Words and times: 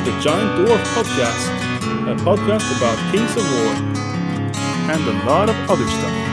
the 0.00 0.18
Giant 0.20 0.58
Dwarf 0.58 0.82
Podcast, 0.94 1.48
a 2.10 2.16
podcast 2.24 2.76
about 2.76 3.12
Kings 3.12 3.36
of 3.36 3.44
War 3.52 3.74
and 4.90 5.06
a 5.06 5.26
lot 5.26 5.50
of 5.50 5.56
other 5.70 5.86
stuff. 5.86 6.32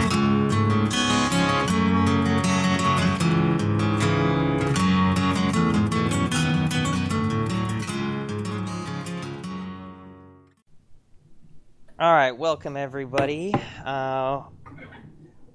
All 12.00 12.14
right, 12.14 12.32
welcome 12.32 12.78
everybody. 12.78 13.54
Uh, 13.84 14.44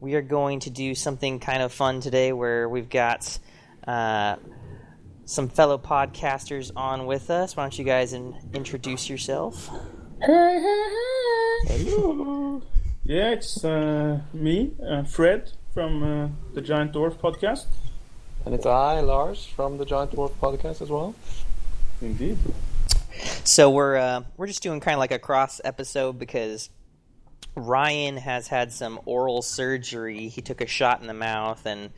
we 0.01 0.15
are 0.15 0.23
going 0.23 0.61
to 0.61 0.71
do 0.71 0.95
something 0.95 1.41
kind 1.41 1.63
of 1.63 1.73
fun 1.73 2.01
today 2.01 2.35
where 2.35 2.69
we've 2.69 2.91
got 2.91 3.39
uh, 3.89 4.37
some 5.27 5.49
fellow 5.49 5.79
podcasters 5.79 6.71
on 6.77 7.07
with 7.07 7.31
us. 7.31 7.57
Why 7.57 7.65
don't 7.65 7.79
you 7.79 7.85
guys 7.85 8.13
in- 8.13 8.37
introduce 8.53 9.09
yourself? 9.09 9.71
Hello. 11.67 12.63
Yeah, 13.05 13.31
it's 13.31 13.65
uh, 13.65 14.21
me, 14.33 14.73
uh, 14.87 15.05
Fred, 15.05 15.53
from 15.73 16.03
uh, 16.03 16.29
the 16.55 16.61
Giant 16.63 16.93
Dwarf 16.93 17.17
Podcast. 17.17 17.67
And 18.45 18.55
it's 18.55 18.67
I, 18.67 19.01
Lars, 19.01 19.47
from 19.47 19.79
the 19.79 19.87
Giant 19.87 20.13
Dwarf 20.13 20.33
podcast 20.33 20.83
as 20.83 20.91
well. 20.91 21.15
Indeed. 22.03 22.37
So 23.45 23.71
we're 23.71 23.97
uh, 23.97 24.25
we're 24.37 24.47
just 24.47 24.63
doing 24.63 24.81
kind 24.81 24.95
of 24.95 24.99
like 24.99 25.13
a 25.13 25.19
cross 25.19 25.61
episode 25.65 26.19
because 26.19 26.69
Ryan 27.55 28.19
has 28.19 28.49
had 28.49 28.73
some 28.73 29.01
oral 29.07 29.41
surgery. 29.41 30.29
He 30.29 30.43
took 30.43 30.61
a 30.61 30.67
shot 30.67 31.01
in 31.01 31.07
the 31.07 31.15
mouth 31.15 31.65
and 31.65 31.91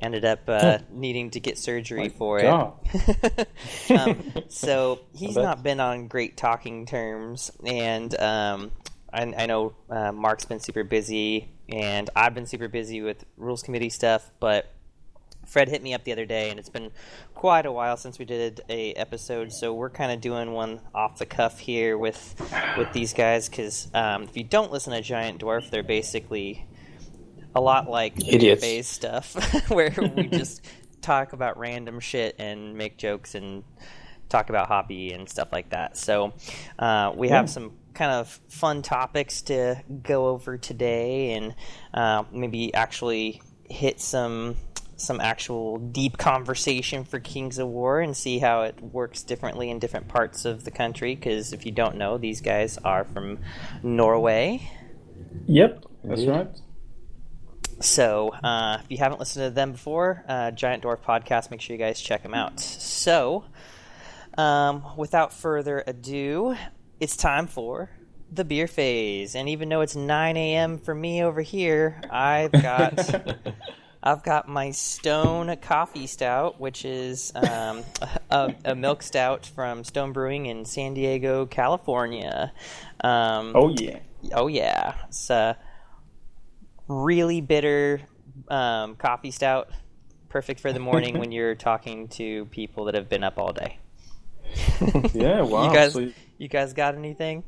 ended 0.00 0.24
up 0.24 0.40
uh, 0.48 0.78
needing 0.90 1.30
to 1.30 1.40
get 1.40 1.58
surgery 1.58 2.08
for 2.08 2.40
it. 2.40 3.46
Um, 3.90 4.32
so 4.48 5.00
he's 5.14 5.36
not 5.36 5.62
been 5.62 5.80
on 5.80 6.06
great 6.08 6.36
talking 6.36 6.86
terms, 6.86 7.50
and 7.64 8.18
um, 8.20 8.70
I, 9.12 9.22
I 9.22 9.46
know 9.46 9.74
uh, 9.88 10.12
Mark's 10.12 10.44
been 10.44 10.60
super 10.60 10.84
busy, 10.84 11.50
and 11.68 12.08
I've 12.14 12.34
been 12.34 12.46
super 12.46 12.68
busy 12.68 13.02
with 13.02 13.24
rules 13.36 13.62
committee 13.62 13.90
stuff. 13.90 14.30
But 14.38 14.72
Fred 15.46 15.68
hit 15.68 15.82
me 15.82 15.92
up 15.92 16.04
the 16.04 16.12
other 16.12 16.26
day, 16.26 16.50
and 16.50 16.58
it's 16.58 16.68
been 16.68 16.90
quite 17.34 17.66
a 17.66 17.72
while 17.72 17.96
since 17.96 18.18
we 18.18 18.24
did 18.24 18.60
a 18.68 18.92
episode, 18.94 19.52
so 19.52 19.74
we're 19.74 19.90
kind 19.90 20.12
of 20.12 20.20
doing 20.20 20.52
one 20.52 20.80
off 20.94 21.18
the 21.18 21.26
cuff 21.26 21.58
here 21.58 21.98
with 21.98 22.40
with 22.78 22.92
these 22.92 23.12
guys. 23.12 23.48
Because 23.48 23.88
um, 23.92 24.22
if 24.24 24.36
you 24.36 24.44
don't 24.44 24.70
listen 24.70 24.92
to 24.92 25.02
Giant 25.02 25.40
Dwarf, 25.40 25.70
they're 25.70 25.82
basically 25.82 26.64
a 27.54 27.60
lot 27.60 27.88
like 27.88 28.14
Idiots. 28.26 28.62
phase 28.62 28.86
stuff, 28.86 29.34
where 29.70 29.94
we 30.16 30.28
just 30.28 30.64
talk 31.00 31.32
about 31.32 31.58
random 31.58 32.00
shit 32.00 32.36
and 32.38 32.76
make 32.76 32.96
jokes 32.96 33.34
and 33.34 33.64
talk 34.28 34.48
about 34.48 34.68
hobby 34.68 35.12
and 35.12 35.28
stuff 35.28 35.48
like 35.52 35.70
that. 35.70 35.96
So 35.96 36.32
uh, 36.78 37.12
we 37.14 37.28
have 37.28 37.50
some 37.50 37.72
kind 37.94 38.12
of 38.12 38.40
fun 38.48 38.82
topics 38.82 39.42
to 39.42 39.82
go 40.02 40.28
over 40.28 40.56
today, 40.56 41.32
and 41.32 41.54
uh, 41.92 42.24
maybe 42.32 42.72
actually 42.72 43.42
hit 43.68 44.00
some 44.00 44.56
some 44.96 45.18
actual 45.18 45.78
deep 45.78 46.18
conversation 46.18 47.04
for 47.04 47.18
Kings 47.18 47.58
of 47.58 47.66
War 47.68 48.00
and 48.00 48.14
see 48.14 48.38
how 48.38 48.62
it 48.62 48.78
works 48.82 49.22
differently 49.22 49.70
in 49.70 49.78
different 49.78 50.08
parts 50.08 50.44
of 50.44 50.64
the 50.64 50.70
country. 50.70 51.14
Because 51.14 51.52
if 51.52 51.64
you 51.64 51.72
don't 51.72 51.96
know, 51.96 52.18
these 52.18 52.40
guys 52.40 52.78
are 52.84 53.04
from 53.04 53.38
Norway. 53.82 54.70
Yep, 55.46 55.84
that's 56.04 56.26
right. 56.26 56.48
So, 57.80 58.28
uh, 58.30 58.78
if 58.84 58.90
you 58.90 58.98
haven't 58.98 59.20
listened 59.20 59.46
to 59.46 59.50
them 59.50 59.72
before, 59.72 60.22
uh, 60.28 60.50
Giant 60.50 60.82
Dwarf 60.82 61.00
Podcast, 61.00 61.50
make 61.50 61.60
sure 61.60 61.74
you 61.74 61.82
guys 61.82 62.00
check 62.00 62.22
them 62.22 62.34
out. 62.34 62.60
So, 62.60 63.44
um, 64.36 64.84
without 64.96 65.32
further 65.32 65.82
ado, 65.86 66.56
it's 67.00 67.16
time 67.16 67.46
for 67.46 67.90
the 68.30 68.44
beer 68.44 68.66
phase. 68.66 69.34
And 69.34 69.48
even 69.48 69.70
though 69.70 69.80
it's 69.80 69.96
9 69.96 70.36
a.m. 70.36 70.78
for 70.78 70.94
me 70.94 71.22
over 71.22 71.40
here, 71.40 72.00
I've 72.10 72.52
got. 72.52 72.98
I've 74.02 74.22
got 74.22 74.48
my 74.48 74.70
Stone 74.70 75.54
Coffee 75.60 76.06
Stout, 76.06 76.58
which 76.58 76.86
is 76.86 77.32
um, 77.34 77.84
a, 78.30 78.54
a 78.64 78.74
milk 78.74 79.02
stout 79.02 79.44
from 79.44 79.84
Stone 79.84 80.14
Brewing 80.14 80.46
in 80.46 80.64
San 80.64 80.94
Diego, 80.94 81.44
California. 81.44 82.50
Um, 83.04 83.52
Oh, 83.54 83.74
yeah. 83.78 83.98
Oh 84.32 84.46
yeah, 84.46 84.94
it's 85.08 85.28
a 85.28 85.58
really 86.90 87.40
bitter 87.40 88.00
um, 88.48 88.96
coffee 88.96 89.30
stout, 89.30 89.70
perfect 90.28 90.60
for 90.60 90.72
the 90.72 90.80
morning 90.90 91.18
when 91.18 91.30
you're 91.32 91.54
talking 91.54 92.08
to 92.08 92.44
people 92.46 92.84
that 92.86 92.94
have 92.94 93.08
been 93.08 93.22
up 93.24 93.38
all 93.38 93.52
day. 93.52 93.78
Yeah, 95.14 95.42
wow. 95.42 95.68
you 95.68 95.72
guys, 95.74 95.92
So, 95.92 96.10
you 96.38 96.48
guys 96.48 96.72
got 96.72 96.94
anything? 96.96 97.44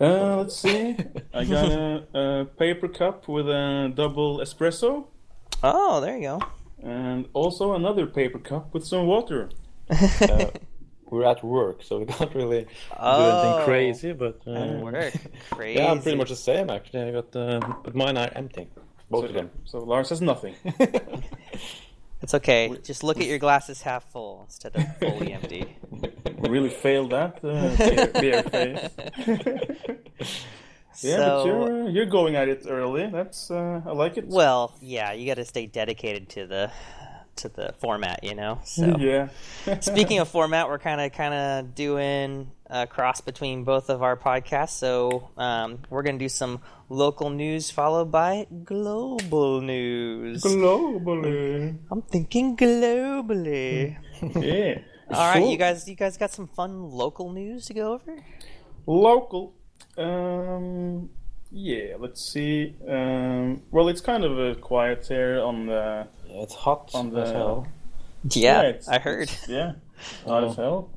uh, 0.00 0.36
let's 0.38 0.56
see. 0.56 0.96
I 1.34 1.44
got 1.44 1.70
a, 1.70 2.04
a 2.14 2.44
paper 2.56 2.88
cup 2.88 3.28
with 3.28 3.48
a 3.48 3.92
double 3.94 4.38
espresso 4.38 5.06
Oh, 5.62 6.00
there 6.00 6.16
you 6.16 6.22
go. 6.22 6.40
and 6.82 7.26
also 7.34 7.74
another 7.74 8.06
paper 8.06 8.38
cup 8.38 8.72
with 8.72 8.86
some 8.86 9.06
water. 9.06 9.50
Uh, 9.90 10.46
we're 11.10 11.24
at 11.24 11.42
work, 11.44 11.82
so 11.82 11.98
we 11.98 12.04
can't 12.14 12.34
really 12.34 12.62
do 12.62 12.68
Oh. 12.98 13.22
anything 13.30 13.64
crazy, 13.64 14.12
but 14.12 14.40
uh, 14.46 14.78
work, 14.82 15.12
crazy. 15.50 15.78
yeah, 15.80 15.90
I'm 15.90 16.00
pretty 16.02 16.18
much 16.18 16.28
the 16.30 16.36
same 16.36 16.70
actually. 16.70 17.02
I 17.02 17.10
got, 17.12 17.34
uh, 17.36 17.60
but 17.84 17.94
mine 17.94 18.16
are 18.16 18.30
empty, 18.34 18.68
both 19.10 19.24
of 19.26 19.34
them. 19.34 19.50
so 19.64 19.78
Lars 19.78 20.08
has 20.10 20.20
nothing. 20.20 20.54
It's 22.22 22.34
okay. 22.34 22.76
Just 22.84 23.02
look 23.02 23.18
at 23.18 23.24
your 23.26 23.38
glasses 23.38 23.80
half 23.80 24.04
full 24.12 24.42
instead 24.44 24.76
of 24.76 24.98
fully 24.98 25.32
empty. 25.32 25.74
We 25.90 26.50
really 26.50 26.68
failed 26.68 27.12
that 27.12 27.42
uh, 27.42 27.74
beer, 27.78 28.12
beer 28.20 28.42
phase. 28.42 28.90
Yeah, 31.02 31.16
but 31.16 31.46
you're 31.46 31.88
you're 31.88 32.06
going 32.06 32.36
at 32.36 32.48
it 32.50 32.66
early. 32.68 33.06
That's 33.06 33.50
uh, 33.50 33.80
I 33.86 33.92
like 33.92 34.18
it. 34.18 34.26
Well, 34.26 34.74
yeah, 34.82 35.12
you 35.12 35.24
got 35.26 35.36
to 35.36 35.46
stay 35.46 35.64
dedicated 35.64 36.28
to 36.30 36.46
the 36.46 36.70
to 37.36 37.48
the 37.48 37.74
format, 37.78 38.24
you 38.24 38.34
know. 38.34 38.60
So. 38.64 38.96
yeah. 38.98 39.28
Speaking 39.80 40.18
of 40.18 40.28
format, 40.28 40.68
we're 40.68 40.78
kind 40.78 41.00
of 41.00 41.12
kind 41.12 41.34
of 41.34 41.74
doing 41.74 42.50
a 42.66 42.86
cross 42.86 43.20
between 43.20 43.64
both 43.64 43.90
of 43.90 44.02
our 44.02 44.16
podcasts. 44.16 44.70
So 44.70 45.30
um, 45.36 45.80
we're 45.90 46.02
gonna 46.02 46.18
do 46.18 46.28
some 46.28 46.60
local 46.88 47.30
news 47.30 47.70
followed 47.70 48.10
by 48.10 48.46
global 48.64 49.60
news. 49.60 50.42
globally, 50.42 51.76
I'm 51.90 52.02
thinking 52.02 52.56
globally. 52.56 53.96
yeah. 54.22 54.78
All 55.12 55.34
right, 55.34 55.44
you 55.44 55.56
guys, 55.56 55.88
you 55.88 55.96
guys 55.96 56.16
got 56.16 56.30
some 56.30 56.46
fun 56.46 56.90
local 56.90 57.32
news 57.32 57.66
to 57.66 57.74
go 57.74 57.94
over? 57.94 58.16
Local. 58.86 59.54
Um, 59.98 61.10
yeah. 61.50 61.96
Let's 61.98 62.24
see. 62.32 62.76
Um, 62.88 63.62
well, 63.72 63.88
it's 63.88 64.00
kind 64.00 64.24
of 64.24 64.38
a 64.38 64.54
quiet 64.54 65.06
here 65.08 65.40
on 65.40 65.66
the. 65.66 66.06
Yeah, 66.30 66.42
it's 66.42 66.54
hot 66.54 66.90
On 66.94 67.10
the- 67.10 67.22
as 67.22 67.30
hell. 67.30 67.66
Yeah, 68.30 68.62
it's- 68.62 68.88
I 68.88 68.98
heard. 68.98 69.22
it's- 69.22 69.48
Yeah. 69.48 69.72
Hot 70.26 70.44
as 70.44 70.56
hell. 70.56 70.90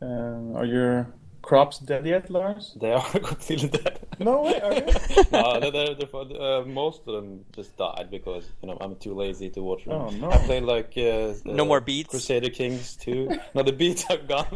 Um, 0.00 0.54
are 0.56 0.64
your 0.64 1.08
crops 1.42 1.78
dead 1.78 2.06
yet, 2.06 2.30
Lars? 2.30 2.76
They 2.80 2.92
are 2.92 3.02
completely 3.30 3.68
dead. 3.68 3.98
No 4.20 4.42
way. 4.42 4.60
Are 4.60 4.74
you? 4.74 4.84
no, 5.32 5.60
they're, 5.60 5.70
they're, 5.70 5.94
they're, 5.94 6.42
uh, 6.42 6.64
most 6.64 7.02
of 7.06 7.14
them 7.14 7.44
just 7.54 7.76
died 7.76 8.08
because 8.10 8.44
you 8.62 8.68
know 8.68 8.76
I'm 8.80 8.96
too 8.96 9.14
lazy 9.14 9.48
to 9.50 9.62
watch 9.62 9.84
them. 9.84 9.94
Oh, 9.94 10.10
no. 10.10 10.30
I 10.30 10.38
played 10.38 10.64
like 10.64 10.92
uh, 10.96 11.34
No 11.44 11.62
uh, 11.62 11.66
more 11.66 11.80
beats? 11.80 12.10
Crusader 12.10 12.50
Kings 12.50 12.96
two. 12.96 13.28
no, 13.54 13.62
the 13.62 13.72
beats 13.72 14.04
are 14.10 14.16
gone. 14.18 14.46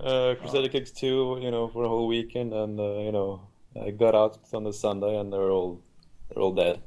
uh, 0.00 0.34
Crusader 0.40 0.68
Kings 0.68 0.90
two, 0.90 1.38
you 1.40 1.50
know, 1.50 1.68
for 1.68 1.84
a 1.84 1.88
whole 1.88 2.06
weekend, 2.08 2.52
and 2.52 2.78
uh, 2.78 2.98
you 2.98 3.12
know, 3.12 3.40
I 3.80 3.90
got 3.90 4.14
out 4.14 4.38
on 4.52 4.64
the 4.64 4.72
Sunday, 4.72 5.16
and 5.16 5.32
they're 5.32 5.50
all 5.50 5.80
they're 6.28 6.42
all 6.42 6.52
dead. 6.54 6.80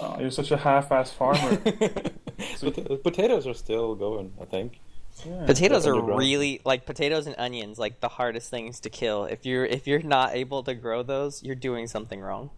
Oh, 0.00 0.18
you're 0.20 0.30
such 0.30 0.50
a 0.50 0.56
half-ass 0.56 1.12
farmer. 1.12 1.56
Pot- 2.60 3.02
potatoes 3.02 3.46
are 3.46 3.54
still 3.54 3.94
going, 3.94 4.32
I 4.40 4.44
think. 4.44 4.80
Yeah. 5.24 5.46
Potatoes 5.46 5.86
are 5.86 6.00
really 6.00 6.60
like 6.64 6.86
potatoes 6.86 7.26
and 7.28 7.36
onions, 7.38 7.78
like 7.78 8.00
the 8.00 8.08
hardest 8.08 8.50
things 8.50 8.80
to 8.80 8.90
kill. 8.90 9.24
If 9.26 9.46
you're 9.46 9.64
if 9.64 9.86
you're 9.86 10.02
not 10.02 10.34
able 10.34 10.64
to 10.64 10.74
grow 10.74 11.04
those, 11.04 11.42
you're 11.44 11.54
doing 11.54 11.86
something 11.86 12.20
wrong. 12.20 12.50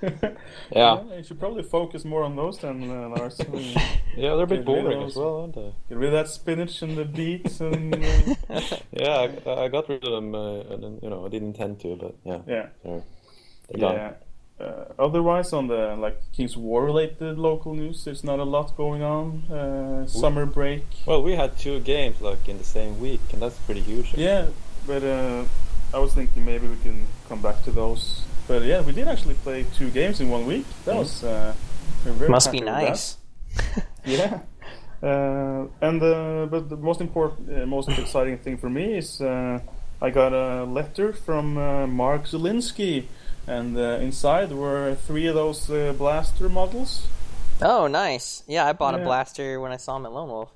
Yeah, 0.70 1.02
You 1.16 1.22
should 1.24 1.40
probably 1.40 1.62
focus 1.62 2.04
more 2.04 2.24
on 2.24 2.36
those 2.36 2.58
than 2.58 2.90
uh, 2.90 3.08
Lars. 3.08 3.40
Yeah, 4.16 4.36
they're 4.36 4.42
a 4.42 4.46
bit 4.46 4.64
Get 4.64 4.72
rid 4.72 4.78
of 4.78 4.84
boring 4.84 5.02
as 5.02 5.16
well, 5.16 5.40
aren't 5.40 5.54
they? 5.54 5.72
Get 5.88 5.98
rid 5.98 6.08
of 6.08 6.12
that 6.12 6.28
spinach 6.28 6.82
and 6.82 6.96
the 6.96 7.04
beets 7.04 7.60
and 7.60 7.94
uh, 7.94 8.60
Yeah, 8.92 9.28
I, 9.46 9.50
I 9.64 9.68
got 9.68 9.88
rid 9.88 10.04
of 10.04 10.10
them, 10.12 10.34
uh, 10.34 10.60
and 10.60 11.02
you 11.02 11.08
know, 11.10 11.24
I 11.24 11.28
didn't 11.30 11.48
intend 11.48 11.80
to, 11.80 11.96
but 11.96 12.14
yeah, 12.24 12.40
yeah, 12.46 12.66
they're, 12.84 13.02
they're 13.70 13.80
gone. 13.80 13.94
yeah. 13.94 14.12
Uh, 14.60 14.84
otherwise, 14.98 15.52
on 15.52 15.66
the 15.66 15.96
like 15.98 16.16
King's 16.32 16.56
War 16.56 16.84
related 16.84 17.38
local 17.38 17.74
news, 17.74 18.04
there's 18.04 18.22
not 18.22 18.38
a 18.38 18.44
lot 18.44 18.76
going 18.76 19.02
on. 19.02 19.42
Uh, 19.50 20.06
summer 20.06 20.46
break. 20.46 20.84
Well, 21.06 21.22
we 21.22 21.34
had 21.34 21.58
two 21.58 21.80
games 21.80 22.20
like 22.20 22.48
in 22.48 22.58
the 22.58 22.64
same 22.64 23.00
week, 23.00 23.20
and 23.32 23.42
that's 23.42 23.58
pretty 23.66 23.80
huge. 23.82 24.14
Yeah, 24.16 24.46
but 24.86 25.02
uh, 25.02 25.44
I 25.92 25.98
was 25.98 26.14
thinking 26.14 26.44
maybe 26.44 26.68
we 26.68 26.76
can 26.76 27.06
come 27.28 27.42
back 27.42 27.62
to 27.64 27.72
those. 27.72 28.22
But 28.46 28.62
yeah, 28.62 28.80
we 28.82 28.92
did 28.92 29.08
actually 29.08 29.34
play 29.34 29.64
two 29.76 29.90
games 29.90 30.20
in 30.20 30.28
one 30.30 30.46
week. 30.46 30.66
That 30.84 30.94
Mhm. 30.94 30.98
was 30.98 31.24
uh, 31.24 31.52
we're 32.04 32.12
very 32.12 32.30
Must 32.30 32.52
be 32.52 32.58
happy 32.58 32.70
with 32.70 32.74
that. 32.74 32.88
nice. 32.88 33.16
Yeah. 34.06 34.40
Uh, 35.02 35.66
and 35.80 36.02
uh, 36.02 36.46
but 36.50 36.68
the 36.68 36.76
most 36.76 37.00
important, 37.00 37.48
uh, 37.50 37.66
most 37.66 37.88
exciting 37.88 38.38
thing 38.38 38.56
for 38.56 38.70
me 38.70 38.98
is 38.98 39.20
uh, 39.20 39.58
I 40.00 40.10
got 40.10 40.32
a 40.32 40.64
letter 40.64 41.12
from 41.12 41.58
uh, 41.58 41.86
Mark 41.86 42.24
Zelinsky, 42.24 43.04
and 43.46 43.76
uh, 43.76 43.98
inside 44.00 44.52
were 44.52 44.94
three 44.94 45.26
of 45.26 45.34
those 45.34 45.70
uh, 45.70 45.92
blaster 45.96 46.48
models. 46.48 47.06
Oh, 47.62 47.86
nice. 47.86 48.42
Yeah, 48.46 48.66
I 48.66 48.72
bought 48.72 48.94
a 48.94 48.98
blaster 48.98 49.60
when 49.60 49.72
I 49.72 49.76
saw 49.76 49.96
him 49.96 50.06
at 50.06 50.12
Lone 50.12 50.28
Wolf. 50.28 50.50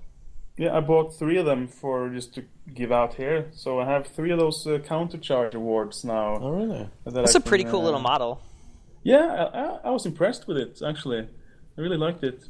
Yeah, 0.57 0.77
I 0.77 0.81
bought 0.81 1.15
three 1.17 1.39
of 1.39 1.47
them 1.47 1.69
for 1.69 2.09
just 2.09 2.35
to 2.35 2.45
give 2.75 2.91
out 2.91 3.15
here. 3.15 3.47
So 3.53 3.79
I 3.79 3.85
have 3.87 4.09
three 4.09 4.33
of 4.33 4.39
those 4.41 4.67
uh, 4.67 4.79
countercharge 4.79 5.55
awards 5.55 6.05
now. 6.05 6.39
Oh, 6.41 6.51
really? 6.51 6.89
that 7.05 7.15
That's 7.15 7.37
I 7.37 7.39
a 7.39 7.43
pretty 7.43 7.65
cool 7.65 7.81
uh, 7.81 7.85
little 7.85 8.01
model. 8.01 8.41
Yeah, 9.05 9.49
I, 9.55 9.61
I- 9.61 9.79
I 9.85 9.91
was 9.91 10.05
impressed 10.07 10.49
with 10.49 10.57
it 10.59 10.83
actually. 10.85 11.21
I 11.21 11.81
really 11.81 11.97
liked 11.97 12.25
it, 12.25 12.43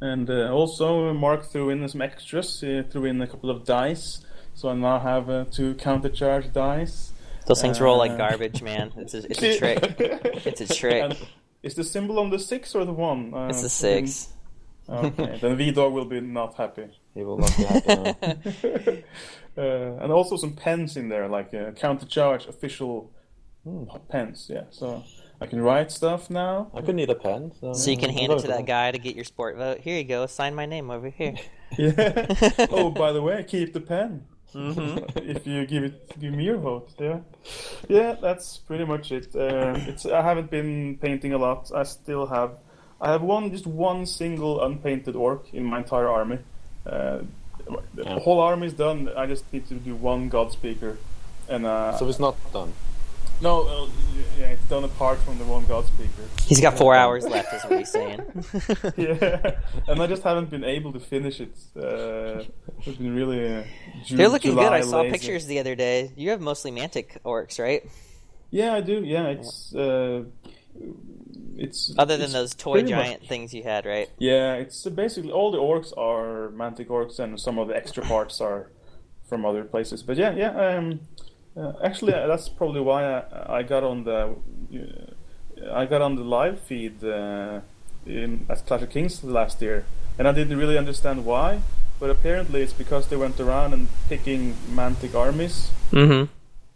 and 0.00 0.30
uh, 0.30 0.52
also 0.52 1.12
Mark 1.12 1.42
threw 1.50 1.70
in 1.70 1.86
some 1.88 2.00
extras. 2.00 2.60
He 2.60 2.82
threw 2.82 3.06
in 3.06 3.20
a 3.20 3.26
couple 3.26 3.50
of 3.50 3.64
dice, 3.64 4.24
so 4.54 4.68
I 4.68 4.74
now 4.74 5.00
have 5.00 5.28
uh, 5.28 5.44
two 5.50 5.74
countercharge 5.74 6.52
dice. 6.52 7.12
Those 7.48 7.62
things 7.62 7.80
roll 7.80 7.96
like 7.98 8.12
uh, 8.12 8.16
garbage, 8.16 8.62
man. 8.62 8.92
It's 8.96 9.14
a, 9.14 9.18
it's 9.30 9.42
a 9.42 9.58
trick. 9.62 9.78
It's 10.46 10.60
a 10.60 10.68
trick. 10.68 11.02
And 11.02 11.16
is 11.62 11.74
the 11.74 11.84
symbol 11.84 12.18
on 12.18 12.30
the 12.30 12.38
six 12.38 12.74
or 12.74 12.84
the 12.84 12.92
one? 12.92 13.32
Uh, 13.34 13.48
It's 13.48 13.62
a 13.62 13.68
six. 13.68 14.28
Okay, 14.88 15.38
then 15.40 15.56
V 15.56 15.70
Dog 15.70 15.92
will 15.92 16.06
be 16.06 16.20
not 16.20 16.54
happy. 16.54 16.88
He 17.14 17.22
will 17.22 17.38
not 17.38 17.54
be 17.56 17.64
happy 17.64 17.88
now. 17.88 18.16
uh, 19.62 20.02
and 20.02 20.12
also 20.12 20.36
some 20.36 20.54
pens 20.54 20.96
in 20.96 21.08
there, 21.08 21.28
like 21.28 21.48
uh, 21.52 21.72
countercharge 21.72 22.48
official 22.48 23.10
pens. 24.08 24.46
Yeah, 24.48 24.64
so 24.70 25.04
I 25.42 25.46
can 25.46 25.60
write 25.60 25.90
stuff 25.92 26.30
now. 26.30 26.70
I 26.74 26.80
could 26.80 26.94
need 26.94 27.10
a 27.10 27.14
pen. 27.14 27.52
So, 27.60 27.74
So 27.74 27.90
you 27.90 27.98
can 27.98 28.10
hand 28.10 28.32
it 28.32 28.38
to 28.40 28.46
that 28.48 28.64
guy 28.66 28.90
to 28.90 28.98
get 28.98 29.14
your 29.14 29.24
sport 29.26 29.56
vote. 29.56 29.80
Here 29.80 29.98
you 29.98 30.04
go. 30.04 30.26
Sign 30.26 30.54
my 30.54 30.64
name 30.64 30.90
over 30.90 31.10
here. 31.10 31.34
Yeah. 31.76 32.26
oh, 32.70 32.90
by 32.90 33.12
the 33.12 33.20
way, 33.20 33.44
keep 33.46 33.74
the 33.74 33.80
pen. 33.80 34.24
Mm-hmm. 34.54 35.18
if 35.30 35.46
you 35.46 35.66
give 35.66 35.84
it, 35.84 36.18
give 36.20 36.32
me 36.32 36.44
your 36.44 36.56
vote. 36.58 36.88
Yeah, 36.98 37.18
yeah, 37.88 38.16
that's 38.20 38.58
pretty 38.58 38.84
much 38.84 39.12
it. 39.12 39.34
Uh, 39.34 39.74
it's 39.86 40.06
I 40.06 40.22
haven't 40.22 40.50
been 40.50 40.96
painting 41.00 41.32
a 41.34 41.38
lot. 41.38 41.70
I 41.74 41.82
still 41.84 42.26
have, 42.26 42.52
I 43.00 43.12
have 43.12 43.22
one 43.22 43.50
just 43.50 43.66
one 43.66 44.06
single 44.06 44.64
unpainted 44.64 45.14
orc 45.16 45.52
in 45.52 45.64
my 45.64 45.78
entire 45.78 46.08
army. 46.08 46.38
Uh, 46.86 47.18
the 47.94 48.04
Yeah. 48.04 48.18
whole 48.20 48.40
army 48.40 48.66
is 48.66 48.72
done. 48.72 49.10
I 49.16 49.26
just 49.26 49.44
need 49.52 49.68
to 49.68 49.74
do 49.74 49.94
one 49.94 50.28
god 50.30 50.52
speaker, 50.52 50.96
and 51.48 51.66
uh, 51.66 51.96
So 51.98 52.08
it's 52.08 52.18
not 52.20 52.36
done. 52.52 52.72
No, 53.40 53.62
uh, 53.62 53.88
yeah, 54.38 54.46
it's 54.48 54.64
done 54.66 54.84
apart 54.84 55.18
from 55.20 55.38
the 55.38 55.44
one 55.44 55.64
god 55.66 55.86
speaker. 55.86 56.22
He's 56.44 56.60
got 56.60 56.76
four 56.78 56.94
hours 56.94 57.24
left, 57.26 57.52
is 57.52 57.62
what 57.64 57.78
he's 57.78 57.90
saying. 57.90 58.20
yeah, 58.96 59.60
and 59.88 60.00
I 60.02 60.06
just 60.06 60.22
haven't 60.22 60.50
been 60.50 60.64
able 60.64 60.92
to 60.92 61.00
finish 61.00 61.40
it. 61.40 61.54
Uh, 61.76 62.44
it's 62.86 62.96
been 62.98 63.14
really. 63.14 63.56
Uh, 63.56 63.64
Ju- 64.04 64.16
They're 64.16 64.28
looking 64.28 64.54
good. 64.54 64.72
I 64.72 64.80
saw 64.82 65.00
lazy. 65.02 65.12
pictures 65.12 65.46
the 65.46 65.58
other 65.58 65.74
day. 65.74 66.12
You 66.16 66.30
have 66.30 66.40
mostly 66.40 66.70
Mantic 66.70 67.20
orcs, 67.24 67.58
right? 67.58 67.82
Yeah, 68.50 68.74
I 68.74 68.80
do. 68.80 69.02
Yeah, 69.04 69.26
it's 69.26 69.74
uh, 69.74 70.24
it's 71.56 71.92
Other 71.98 72.16
than 72.16 72.24
it's 72.26 72.32
those 72.32 72.54
toy 72.54 72.82
giant 72.82 73.22
much- 73.22 73.28
things 73.28 73.52
you 73.52 73.62
had, 73.64 73.84
right? 73.86 74.08
Yeah, 74.18 74.54
it's 74.54 74.86
uh, 74.86 74.90
basically 74.90 75.32
all 75.32 75.50
the 75.50 75.58
orcs 75.58 75.92
are 75.98 76.50
mantic 76.50 76.86
orcs, 76.86 77.18
and 77.18 77.38
some 77.40 77.58
of 77.58 77.68
the 77.68 77.76
extra 77.76 78.02
parts 78.04 78.40
are 78.40 78.70
from 79.28 79.44
other 79.44 79.64
places. 79.64 80.02
But 80.02 80.16
yeah, 80.16 80.32
yeah. 80.34 80.52
Um, 80.76 81.00
uh, 81.58 81.72
actually, 81.82 82.14
uh, 82.14 82.26
that's 82.26 82.48
probably 82.48 82.80
why 82.80 83.04
I, 83.04 83.58
I 83.58 83.62
got 83.62 83.82
on 83.82 84.04
the 84.04 84.36
uh, 84.76 85.74
I 85.74 85.86
got 85.86 86.02
on 86.02 86.14
the 86.14 86.22
live 86.22 86.60
feed 86.60 87.02
uh, 87.02 87.60
in 88.06 88.46
at 88.48 88.64
Clash 88.66 88.82
of 88.82 88.90
Kings 88.90 89.24
last 89.24 89.60
year, 89.60 89.84
and 90.18 90.28
I 90.28 90.32
didn't 90.32 90.56
really 90.56 90.78
understand 90.78 91.24
why. 91.24 91.60
But 91.98 92.10
apparently, 92.10 92.62
it's 92.62 92.72
because 92.72 93.08
they 93.08 93.16
went 93.16 93.40
around 93.40 93.72
and 93.72 93.88
picking 94.08 94.54
mantic 94.70 95.16
armies. 95.16 95.70
Mm-hmm. 95.90 96.32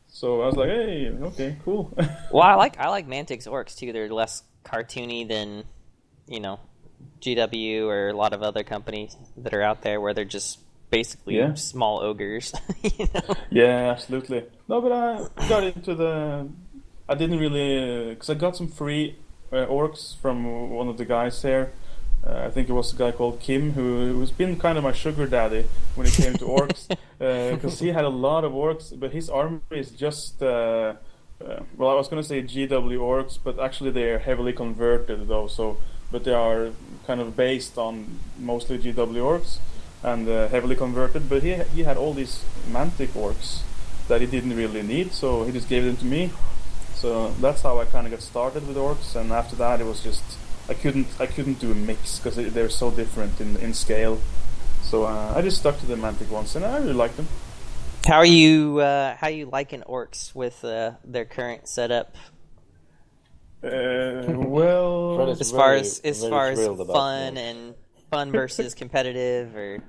So 0.08 0.42
I 0.42 0.46
was 0.46 0.56
like, 0.56 0.68
hey, 0.68 1.10
okay, 1.22 1.56
cool. 1.64 1.92
Well, 2.32 2.42
I 2.42 2.54
like 2.54 2.78
I 2.78 2.88
like 2.88 3.06
Mantic's 3.06 3.46
orcs 3.46 3.76
too. 3.76 3.92
They're 3.92 4.12
less 4.12 4.42
cartoony 4.64 5.28
than, 5.28 5.64
you 6.26 6.40
know, 6.40 6.58
GW 7.20 7.86
or 7.86 8.08
a 8.08 8.16
lot 8.16 8.32
of 8.32 8.42
other 8.42 8.64
companies 8.64 9.16
that 9.36 9.54
are 9.54 9.62
out 9.62 9.82
there 9.82 10.00
where 10.00 10.12
they're 10.12 10.24
just 10.24 10.58
basically 10.92 11.36
Yeah. 11.38 11.54
small 11.54 12.00
ogres. 12.00 12.52
you 12.82 13.06
know? 13.14 13.34
Yeah, 13.50 13.90
absolutely. 13.94 14.44
No, 14.68 14.80
but 14.80 14.92
I 14.92 15.48
got 15.48 15.64
into 15.64 15.94
the. 15.94 16.46
I 17.08 17.14
didn't 17.14 17.40
really 17.40 18.10
because 18.14 18.30
I 18.30 18.34
got 18.34 18.56
some 18.56 18.68
free 18.68 19.16
uh, 19.52 19.66
orcs 19.66 20.16
from 20.22 20.70
one 20.70 20.88
of 20.88 20.96
the 20.98 21.04
guys 21.04 21.42
here. 21.42 21.72
Uh, 22.24 22.44
I 22.46 22.50
think 22.50 22.68
it 22.68 22.72
was 22.72 22.92
a 22.94 22.96
guy 22.96 23.10
called 23.10 23.40
Kim 23.40 23.72
who 23.72 24.12
who's 24.14 24.30
been 24.30 24.56
kind 24.56 24.78
of 24.78 24.84
my 24.84 24.92
sugar 24.92 25.26
daddy 25.26 25.64
when 25.96 26.06
it 26.06 26.12
came 26.12 26.34
to 26.34 26.44
orcs 26.44 26.82
because 27.54 27.80
he 27.80 27.88
had 27.88 28.04
a 28.04 28.14
lot 28.28 28.44
of 28.44 28.52
orcs, 28.52 28.86
but 29.02 29.10
his 29.12 29.28
army 29.28 29.60
is 29.70 29.90
just. 29.90 30.42
Uh, 30.42 30.94
uh, 31.44 31.58
well, 31.76 31.90
I 31.90 31.94
was 31.94 32.06
going 32.06 32.22
to 32.22 32.28
say 32.28 32.40
GW 32.40 32.98
orcs, 33.00 33.36
but 33.42 33.58
actually 33.58 33.90
they 33.90 34.06
are 34.12 34.20
heavily 34.20 34.52
converted 34.52 35.26
though. 35.26 35.48
So, 35.48 35.78
but 36.12 36.22
they 36.22 36.32
are 36.32 36.70
kind 37.08 37.20
of 37.20 37.34
based 37.34 37.76
on 37.78 38.20
mostly 38.38 38.78
GW 38.78 38.94
orcs 39.32 39.58
and 40.02 40.28
uh, 40.28 40.48
heavily 40.48 40.76
converted. 40.76 41.28
But 41.28 41.42
he 41.42 41.54
he 41.74 41.82
had 41.84 41.96
all 41.96 42.14
these 42.14 42.44
mantic 42.70 43.08
orcs 43.14 43.60
that 44.08 44.20
he 44.20 44.26
didn't 44.26 44.56
really 44.56 44.82
need, 44.82 45.12
so 45.12 45.44
he 45.44 45.52
just 45.52 45.68
gave 45.68 45.84
them 45.84 45.96
to 45.96 46.04
me. 46.04 46.30
So 46.94 47.30
that's 47.40 47.62
how 47.62 47.78
I 47.80 47.84
kind 47.86 48.06
of 48.06 48.12
got 48.12 48.22
started 48.22 48.66
with 48.68 48.76
orcs, 48.76 49.16
and 49.16 49.32
after 49.32 49.56
that 49.56 49.80
it 49.80 49.86
was 49.86 50.02
just 50.02 50.22
I 50.68 50.74
couldn't 50.74 51.06
I 51.18 51.26
couldn't 51.26 51.58
do 51.60 51.72
a 51.72 51.74
mix 51.74 52.18
because 52.18 52.36
they're 52.52 52.70
so 52.70 52.90
different 52.90 53.40
in 53.40 53.56
in 53.56 53.74
scale. 53.74 54.20
So 54.82 55.04
uh, 55.04 55.32
I 55.36 55.42
just 55.42 55.58
stuck 55.58 55.78
to 55.80 55.86
the 55.86 55.96
mantic 55.96 56.28
ones, 56.30 56.54
and 56.56 56.64
I 56.64 56.78
really 56.78 56.92
like 56.92 57.16
them. 57.16 57.26
How 58.06 58.16
are 58.18 58.24
you? 58.26 58.80
Uh, 58.80 59.14
how 59.16 59.28
you 59.28 59.46
liking 59.46 59.82
orcs 59.82 60.34
with 60.34 60.64
uh, 60.64 60.92
their 61.04 61.24
current 61.24 61.68
setup? 61.68 62.16
Uh, 63.64 64.24
well, 64.26 65.30
As 65.30 65.50
far 65.52 65.68
very- 65.68 65.80
as 65.80 66.00
as 66.00 66.26
far 66.28 66.50
as 66.50 66.58
thrilled 66.58 66.84
fun 66.88 67.36
and 67.38 67.74
fun 68.12 68.30
versus 68.30 68.74
competitive, 68.74 69.56
or 69.56 69.82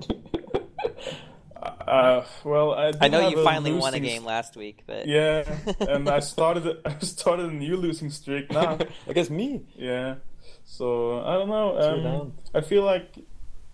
uh, 1.88 2.24
well, 2.46 2.72
I, 2.74 2.94
I 3.02 3.08
know 3.10 3.28
you 3.30 3.40
a 3.40 3.44
finally 3.44 3.74
won 3.74 3.94
a 3.94 4.00
game 4.00 4.24
last 4.24 4.56
week, 4.56 4.84
but 4.88 5.06
Yeah, 5.08 5.44
and 5.82 6.10
I 6.10 6.20
started 6.20 6.66
a- 6.66 6.78
I 6.86 6.98
started 7.00 7.48
a 7.52 7.54
new 7.54 7.76
losing 7.76 8.10
streak 8.10 8.50
now. 8.50 8.78
I 9.10 9.14
guess 9.14 9.30
me. 9.30 9.62
Yeah, 9.76 10.16
so 10.64 11.20
I 11.22 11.34
don't 11.34 11.50
know. 11.50 11.78
Um. 11.80 12.34
I 12.56 12.62
feel 12.62 12.84
like, 12.84 13.14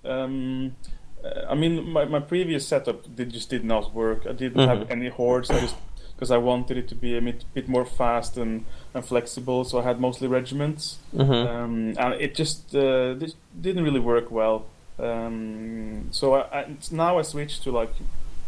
um, 0.03 0.75
uh, 1.23 1.45
I 1.47 1.55
mean, 1.55 1.87
my, 1.87 2.05
my 2.05 2.19
previous 2.19 2.67
setup 2.67 3.15
did, 3.15 3.29
just 3.31 3.49
did 3.51 3.63
not 3.63 3.93
work. 3.93 4.25
I 4.27 4.33
didn't 4.33 4.67
have 4.67 4.79
Mhm. 4.79 4.91
any 4.91 5.09
hordes. 5.09 5.49
I 5.51 5.59
just 5.59 5.75
because 6.15 6.31
I 6.31 6.37
wanted 6.37 6.75
it 6.77 6.87
to 6.89 6.95
be 6.95 7.15
a 7.17 7.21
bit, 7.21 7.45
bit 7.53 7.69
more 7.69 7.85
fast 7.85 8.35
and, 8.35 8.65
and 8.93 9.03
flexible, 9.05 9.63
so 9.63 9.79
I 9.79 9.83
had 9.83 9.99
mostly 9.99 10.27
regiments, 10.27 10.97
Mhm. 11.15 11.47
um, 11.47 11.93
and 11.97 12.13
it 12.21 12.35
just 12.35 12.75
uh, 12.75 13.13
this 13.13 13.35
didn't 13.61 13.83
really 13.83 13.99
work 13.99 14.31
well. 14.31 14.65
Um, 14.97 16.07
so 16.11 16.33
I, 16.35 16.59
I, 16.59 16.65
now 16.91 17.17
I 17.19 17.23
switched 17.23 17.63
to 17.63 17.71
like 17.71 17.93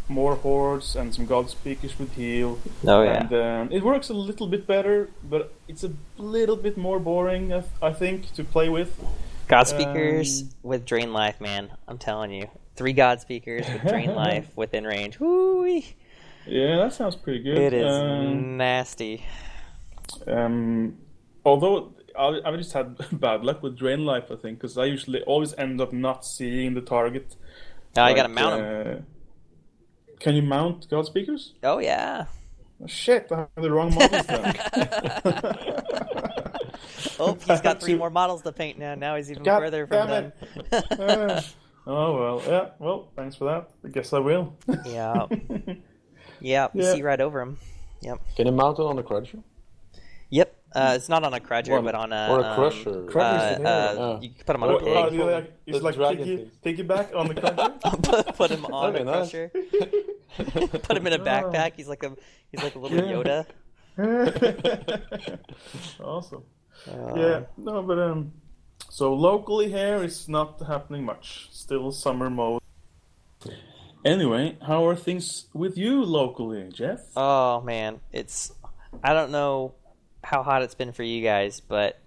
more 0.08 0.34
hordes 0.34 0.96
and 0.96 1.14
some 1.14 1.26
god 1.26 1.48
speakers 1.48 1.98
with 1.98 2.14
heal. 2.14 2.58
oh 2.86 3.02
yeah, 3.02 3.20
And 3.20 3.32
um, 3.32 3.72
it 3.72 3.82
works 3.82 4.10
a 4.10 4.14
little 4.14 4.46
bit 4.46 4.66
better, 4.66 5.08
but 5.22 5.52
it's 5.68 5.84
a 5.84 5.92
little 6.18 6.56
bit 6.56 6.76
more 6.76 6.98
boring, 6.98 7.52
I, 7.52 7.62
I 7.80 7.92
think, 7.92 8.32
to 8.34 8.44
play 8.44 8.68
with. 8.68 8.90
God 9.48 9.64
speakers 9.68 10.42
um, 10.42 10.48
with 10.62 10.84
drain 10.84 11.12
life, 11.12 11.40
man. 11.40 11.70
I'm 11.88 11.98
telling 11.98 12.30
you, 12.32 12.48
three 12.76 12.92
God 12.92 13.20
speakers 13.20 13.64
with 13.72 13.82
drain 13.88 14.14
life 14.26 14.48
within 14.56 14.84
range. 14.84 15.18
Woo! 15.20 15.80
Yeah, 16.46 16.76
that 16.78 16.92
sounds 16.92 17.14
pretty 17.16 17.42
good. 17.42 17.56
It 17.56 17.72
is 17.72 17.86
Um, 17.92 18.56
nasty. 18.56 19.24
Um, 20.26 20.98
although 21.44 21.94
I, 22.18 22.40
I've 22.44 22.56
just 22.58 22.72
had 22.72 22.96
bad 23.20 23.44
luck 23.44 23.62
with 23.62 23.76
drain 23.78 24.04
life, 24.04 24.30
I 24.30 24.36
think, 24.36 24.58
because 24.58 24.76
I 24.78 24.84
usually 24.86 25.22
always 25.22 25.54
end 25.54 25.80
up 25.80 25.92
not 25.92 26.24
seeing 26.24 26.74
the 26.74 26.80
target. 26.80 27.36
Now 27.96 28.08
you 28.08 28.16
gotta 28.16 28.28
mount 28.28 28.60
them. 28.62 28.96
uh, 28.98 30.14
Can 30.20 30.34
you 30.34 30.42
mount 30.42 30.88
God 30.88 31.06
speakers? 31.06 31.52
Oh 31.62 31.78
yeah. 31.78 32.26
Oh, 32.82 32.86
shit, 32.86 33.28
I 33.30 33.36
have 33.36 33.48
the 33.56 33.70
wrong 33.70 33.94
models 33.94 34.26
then. 34.26 34.54
Oh, 37.18 37.34
he's 37.46 37.60
got 37.60 37.80
three 37.80 37.94
more 37.94 38.10
models 38.10 38.42
to 38.42 38.52
paint 38.52 38.78
now. 38.78 38.94
Now 38.94 39.14
he's 39.16 39.30
even 39.30 39.42
God 39.44 39.60
further 39.60 39.86
from 39.86 40.08
done. 40.08 40.32
damn 40.70 41.00
Uh, 41.00 41.40
oh 41.86 42.14
well, 42.18 42.42
yeah. 42.46 42.70
Well, 42.78 43.10
thanks 43.14 43.36
for 43.36 43.44
that. 43.44 43.70
I 43.84 43.88
guess 43.88 44.12
I 44.12 44.18
will. 44.18 44.56
yeah. 44.86 45.26
Yeah, 46.40 46.68
Yeah. 46.74 46.92
see 46.92 47.02
right 47.02 47.20
over 47.20 47.40
him. 47.40 47.58
Yep. 48.00 48.20
Can 48.36 48.46
you 48.46 48.52
mount 48.52 48.78
it 48.78 48.82
on 48.82 48.96
the 48.96 49.02
crusher? 49.02 49.38
Yep. 50.32 50.56
Uh, 50.74 50.92
it's 50.96 51.10
not 51.10 51.22
on 51.24 51.34
a 51.34 51.40
crudger, 51.40 51.72
Or- 51.72 51.82
but 51.82 51.94
on 51.94 52.10
a 52.14 52.28
or 52.30 52.40
a 52.40 52.44
um, 52.44 52.54
crusher. 52.56 53.04
Uh, 53.06 53.10
Crusher's 53.12 53.58
the 53.58 53.68
uh, 53.68 53.94
name. 54.14 54.22
you 54.22 54.30
can 54.30 54.44
put 54.46 54.56
him 54.56 54.62
on 54.62 54.68
Oh, 54.70 54.72
a 54.72 54.76
oh, 54.76 54.78
pig. 55.04 55.10
do 55.10 55.16
you 55.18 55.24
like, 55.30 55.52
it's 55.66 55.82
like 55.82 55.96
piggy, 56.16 56.50
piggyback 56.64 57.14
on 57.14 57.28
the 57.28 57.34
crusher. 57.34 57.78
put, 58.02 58.34
put 58.36 58.50
him 58.50 58.64
on 58.64 58.94
That'd 58.94 59.06
a 59.06 59.10
be 59.10 59.10
nice. 59.18 59.30
crusher. 59.30 59.50
put 60.88 60.96
him 60.96 61.06
in 61.06 61.12
a 61.12 61.18
backpack. 61.18 61.72
He's 61.76 61.88
like 61.88 62.02
a 62.02 62.16
he's 62.50 62.62
like 62.62 62.74
a 62.74 62.78
little 62.78 62.98
Yoda. 62.98 63.44
awesome. 66.02 66.42
Uh, 66.90 67.14
yeah, 67.16 67.40
no, 67.58 67.82
but 67.82 67.98
um, 67.98 68.32
So 68.88 69.12
locally 69.12 69.70
here 69.70 70.02
it's 70.02 70.26
not 70.28 70.62
happening 70.66 71.04
much. 71.04 71.48
Still 71.52 71.92
summer 71.92 72.30
mode. 72.30 72.62
Anyway, 74.04 74.56
how 74.66 74.86
are 74.86 74.96
things 74.96 75.46
with 75.52 75.76
you 75.76 76.02
locally, 76.02 76.66
Jeff? 76.72 77.00
Oh 77.14 77.60
man, 77.60 78.00
it's 78.10 78.52
I 79.04 79.12
don't 79.12 79.30
know 79.30 79.74
how 80.22 80.42
hot 80.42 80.62
it's 80.62 80.74
been 80.74 80.92
for 80.92 81.02
you 81.02 81.22
guys, 81.22 81.60
but 81.60 82.00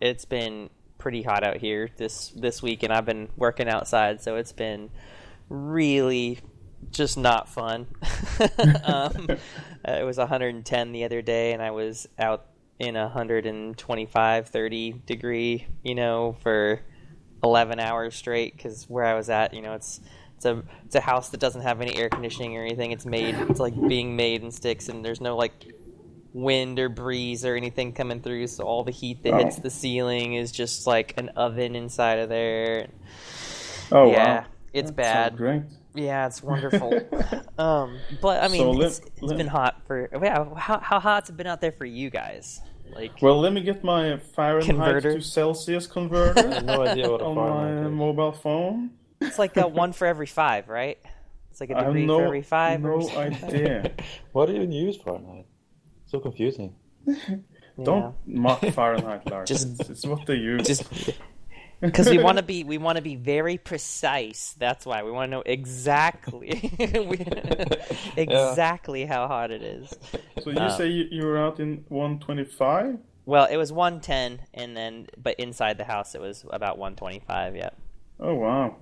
it's 0.00 0.24
been 0.24 0.70
pretty 0.98 1.22
hot 1.22 1.44
out 1.44 1.56
here 1.56 1.90
this 1.96 2.28
this 2.30 2.62
week, 2.62 2.82
and 2.82 2.92
I've 2.92 3.06
been 3.06 3.28
working 3.36 3.68
outside, 3.68 4.22
so 4.22 4.36
it's 4.36 4.52
been 4.52 4.90
really 5.48 6.40
just 6.90 7.16
not 7.16 7.48
fun. 7.48 7.86
um, 8.84 9.28
it 9.84 10.04
was 10.04 10.18
110 10.18 10.92
the 10.92 11.04
other 11.04 11.22
day, 11.22 11.52
and 11.52 11.62
I 11.62 11.70
was 11.70 12.08
out 12.18 12.46
in 12.78 12.94
125, 12.94 14.48
30 14.48 14.92
degree, 15.06 15.66
you 15.82 15.94
know, 15.94 16.36
for 16.42 16.80
11 17.42 17.80
hours 17.80 18.14
straight. 18.14 18.56
Because 18.56 18.88
where 18.88 19.04
I 19.04 19.14
was 19.14 19.30
at, 19.30 19.54
you 19.54 19.62
know, 19.62 19.74
it's 19.74 20.00
it's 20.36 20.44
a 20.44 20.62
it's 20.84 20.94
a 20.94 21.00
house 21.00 21.30
that 21.30 21.40
doesn't 21.40 21.62
have 21.62 21.80
any 21.80 21.96
air 21.96 22.08
conditioning 22.08 22.56
or 22.56 22.62
anything. 22.62 22.90
It's 22.92 23.06
made 23.06 23.34
it's 23.34 23.60
like 23.60 23.74
being 23.88 24.16
made 24.16 24.42
in 24.42 24.50
sticks, 24.50 24.88
and 24.88 25.04
there's 25.04 25.20
no 25.20 25.36
like 25.36 25.52
wind 26.34 26.78
or 26.78 26.90
breeze 26.90 27.44
or 27.46 27.54
anything 27.56 27.92
coming 27.94 28.20
through. 28.20 28.46
So 28.48 28.64
all 28.64 28.84
the 28.84 28.90
heat 28.92 29.22
that 29.22 29.34
hits 29.40 29.58
Oh. 29.58 29.62
the 29.62 29.70
ceiling 29.70 30.34
is 30.34 30.52
just 30.52 30.86
like 30.86 31.14
an 31.16 31.30
oven 31.30 31.74
inside 31.76 32.18
of 32.18 32.28
there. 32.28 32.88
Oh 33.90 34.10
yeah, 34.10 34.40
wow, 34.40 34.46
it's 34.74 34.90
That 34.90 34.96
bad. 34.96 35.36
Great. 35.38 35.62
Yeah, 35.94 36.26
it's 36.26 36.42
wonderful. 36.42 36.92
um, 37.58 37.98
but 38.20 38.42
I 38.42 38.48
mean, 38.48 38.60
So 38.62 38.70
let- 38.72 38.86
it's, 38.88 38.98
it's 38.98 39.22
let- 39.22 39.38
been 39.38 39.46
hot 39.46 39.80
for. 39.86 40.10
Yeah, 40.22 40.52
how 40.56 40.80
how 40.80 40.98
hot's 41.00 41.30
it 41.30 41.36
been 41.36 41.46
out 41.46 41.60
there 41.60 41.72
for 41.72 41.84
you 41.86 42.10
guys? 42.10 42.60
Like, 42.94 43.22
Well, 43.22 43.40
let 43.40 43.52
me 43.52 43.62
get 43.62 43.82
my 43.82 44.18
Fahrenheit 44.36 44.66
Converter. 44.66 45.14
to 45.14 45.20
Celsius 45.22 45.86
I 45.90 45.92
converter 45.92 46.48
have 46.48 46.64
no 46.64 46.82
idea 46.82 47.10
what 47.10 47.20
a 47.22 47.24
on 47.24 47.34
my 47.36 47.86
is. 47.86 47.90
mobile 47.92 48.32
phone. 48.32 48.90
it's 49.20 49.38
like 49.38 49.56
a 49.56 49.66
one 49.66 49.92
for 49.92 50.06
every 50.06 50.26
five, 50.26 50.68
right? 50.68 50.98
It's 51.50 51.60
like 51.60 51.70
a 51.70 51.76
I 51.78 51.84
have 51.84 51.86
degree 51.92 52.06
no, 52.06 52.18
for 52.18 52.24
every 52.26 52.42
five. 52.42 52.80
no 52.82 53.00
something 53.00 53.44
idea. 53.44 53.92
What 54.32 54.46
do 54.46 54.52
you 54.52 54.58
even 54.58 54.72
use 54.72 54.96
Fahrenheit? 54.96 55.46
So 56.14 56.20
confusing. 56.20 56.76
Don't 57.82 58.14
mock 58.24 58.60
Fahrenheit, 58.60 59.26
Lars. 59.30 59.48
Just- 59.48 59.80
it's, 59.80 59.90
it's 59.90 60.06
what 60.06 60.24
they 60.26 60.36
use. 60.36 60.64
Just 60.64 60.84
because 61.80 62.08
we 62.08 62.18
want 62.18 62.36
to 62.38 62.44
be, 62.44 62.62
we 62.62 62.78
want 62.78 62.98
to 62.98 63.02
be 63.02 63.16
very 63.16 63.58
precise. 63.58 64.54
That's 64.56 64.86
why 64.86 65.02
we 65.02 65.10
want 65.10 65.32
to 65.32 65.38
know 65.38 65.42
exactly, 65.44 66.70
we- 66.78 67.26
exactly 68.16 69.04
how 69.06 69.26
hot 69.26 69.50
it 69.50 69.62
is. 69.62 69.92
so 70.40 70.50
you 70.50 70.56
uh, 70.56 70.68
say 70.68 70.86
you, 70.86 71.06
you 71.10 71.26
were 71.26 71.36
out 71.36 71.58
in 71.58 71.84
125? 71.88 72.98
Well, 73.26 73.48
it 73.50 73.56
was 73.56 73.72
110, 73.72 74.46
and 74.54 74.76
then 74.76 75.08
but 75.20 75.34
inside 75.40 75.78
the 75.78 75.84
house 75.84 76.14
it 76.14 76.20
was 76.20 76.44
about 76.50 76.78
125. 76.78 77.56
Yeah, 77.56 77.70
Oh 78.20 78.34
wow, 78.36 78.76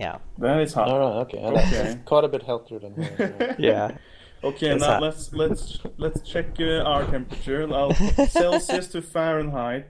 yeah, 0.00 0.18
that 0.38 0.60
is 0.60 0.74
hot. 0.74 0.88
All 0.88 0.98
right, 0.98 1.20
okay. 1.20 1.38
Okay. 1.38 2.00
Quite 2.04 2.24
a 2.24 2.28
bit 2.28 2.42
healthier 2.42 2.80
than 2.80 3.00
here. 3.00 3.54
yeah. 3.60 3.96
Okay, 4.48 4.70
It's 4.70 4.80
now 4.82 4.92
hot. 4.94 5.02
let's 5.02 5.32
let's 5.32 5.78
let's 5.98 6.20
check 6.32 6.46
uh, 6.60 6.82
our 6.92 7.04
temperature. 7.14 7.62
I'll 7.72 7.94
Celsius 8.28 8.86
to 8.88 9.02
Fahrenheit. 9.02 9.86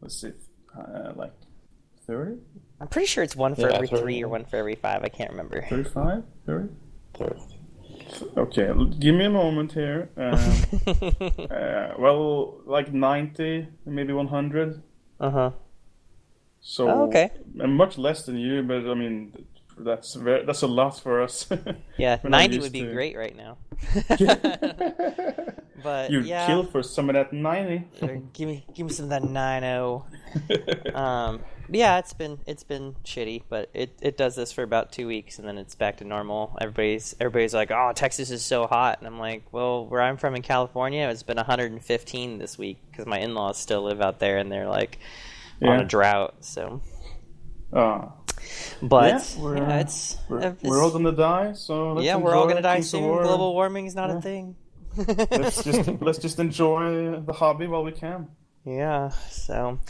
Let's 0.00 0.20
see, 0.20 0.32
uh, 0.76 1.12
like 1.16 1.32
30, 2.06 2.38
I'm 2.80 2.88
pretty 2.88 3.06
sure 3.06 3.22
it's 3.22 3.36
one 3.36 3.54
for 3.54 3.68
Yeah, 3.68 3.76
every 3.76 3.86
for- 3.88 3.98
three 3.98 4.22
or 4.24 4.28
one 4.28 4.44
for 4.44 4.56
every 4.56 4.74
five. 4.76 5.04
I 5.04 5.08
can't 5.08 5.30
remember. 5.30 5.64
35, 5.68 6.24
30. 6.46 6.68
Third. 7.18 7.38
Okay, 8.36 8.66
l- 8.68 8.86
give 8.86 9.14
me 9.14 9.24
a 9.26 9.30
moment 9.30 9.72
here. 9.72 10.10
Um, 10.16 10.40
uh, 11.50 11.94
well, 11.98 12.60
like 12.66 12.92
90, 12.92 13.68
maybe 13.86 14.12
100. 14.12 14.82
uh 15.20 15.30
huh. 15.30 15.50
So 16.60 16.88
Oh, 16.88 17.02
okay. 17.08 17.30
much 17.54 17.98
less 17.98 18.24
than 18.26 18.36
you, 18.38 18.62
but 18.62 18.86
I 18.88 18.94
mean 18.94 19.32
that's 19.78 20.14
very, 20.14 20.44
that's 20.44 20.62
a 20.62 20.66
lot 20.66 20.98
for 21.00 21.22
us. 21.22 21.48
Yeah, 21.98 22.18
90 22.24 22.58
would 22.60 22.72
be 22.72 22.82
to- 22.82 22.92
great 22.92 23.16
right 23.16 23.36
now. 23.36 23.58
but 25.82 26.10
you 26.10 26.20
yeah, 26.20 26.46
kill 26.46 26.64
for 26.64 26.82
some 26.82 27.08
of 27.10 27.14
that 27.14 27.32
90. 27.32 27.84
give 28.32 28.48
me 28.48 28.64
give 28.74 28.86
me 28.86 28.92
some 28.92 29.04
of 29.04 29.10
that 29.10 29.24
90. 29.24 30.04
Um, 30.94 31.40
yeah, 31.70 31.98
it's 31.98 32.12
been 32.12 32.38
it's 32.46 32.64
been 32.64 32.94
shitty, 33.04 33.42
but 33.48 33.70
it, 33.74 33.96
it 34.02 34.16
does 34.16 34.34
this 34.36 34.52
for 34.52 34.62
about 34.62 34.92
two 34.92 35.06
weeks 35.06 35.38
and 35.38 35.46
then 35.46 35.58
it's 35.58 35.74
back 35.74 35.98
to 35.98 36.04
normal. 36.04 36.56
Everybody's 36.60 37.14
everybody's 37.20 37.54
like, 37.54 37.70
"Oh, 37.70 37.92
Texas 37.94 38.30
is 38.30 38.44
so 38.44 38.66
hot," 38.66 38.98
and 38.98 39.06
I'm 39.06 39.18
like, 39.18 39.44
"Well, 39.52 39.86
where 39.86 40.02
I'm 40.02 40.16
from 40.16 40.34
in 40.34 40.42
California, 40.42 41.08
it's 41.08 41.22
been 41.22 41.36
115 41.36 42.38
this 42.38 42.58
week 42.58 42.78
because 42.90 43.06
my 43.06 43.18
in-laws 43.18 43.58
still 43.58 43.82
live 43.82 44.00
out 44.00 44.18
there 44.18 44.38
and 44.38 44.50
they're 44.50 44.68
like 44.68 44.98
on 45.62 45.80
a 45.80 45.84
drought." 45.84 46.34
So, 46.40 46.82
Ah, 47.72 48.12
but 48.82 49.10
Yeah, 49.36 49.42
we're, 49.42 49.56
yeah, 49.56 49.76
uh, 49.76 49.80
it's 49.80 50.16
we're, 50.28 50.38
it's- 50.40 50.62
we're 50.62 50.82
all 50.82 50.90
gonna 50.90 51.12
die, 51.12 51.52
so 51.52 51.92
let's 51.94 52.06
yeah, 52.06 52.16
we're 52.16 52.34
all 52.34 52.46
gonna 52.48 52.62
die 52.62 52.80
soon. 52.80 53.02
Global 53.02 53.52
warming 53.54 53.86
is 53.86 53.94
not 53.94 54.10
Yeah. 54.10 54.18
a 54.18 54.20
thing. 54.20 54.56
let's 54.96 55.64
just 55.64 55.88
let's 56.02 56.18
just 56.18 56.38
enjoy 56.38 57.18
the 57.20 57.32
hobby 57.32 57.66
while 57.66 57.82
we 57.84 57.92
can. 57.92 58.28
Yeah. 58.64 59.08
So, 59.30 59.80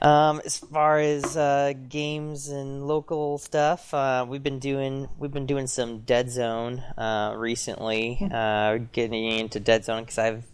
um, 0.00 0.40
as 0.44 0.58
far 0.58 0.98
as 0.98 1.36
uh, 1.36 1.72
games 1.88 2.48
and 2.48 2.86
local 2.86 3.38
stuff, 3.38 3.92
uh, 3.92 4.24
we've 4.28 4.42
been 4.42 4.58
doing 4.60 5.08
we've 5.18 5.32
been 5.32 5.46
doing 5.46 5.66
some 5.66 6.00
Dead 6.00 6.30
Zone 6.30 6.78
uh, 6.98 7.34
recently. 7.36 8.18
Uh, 8.30 8.78
getting 8.92 9.24
into 9.24 9.58
Dead 9.60 9.84
Zone 9.84 10.02
because 10.02 10.18
I've 10.18 10.44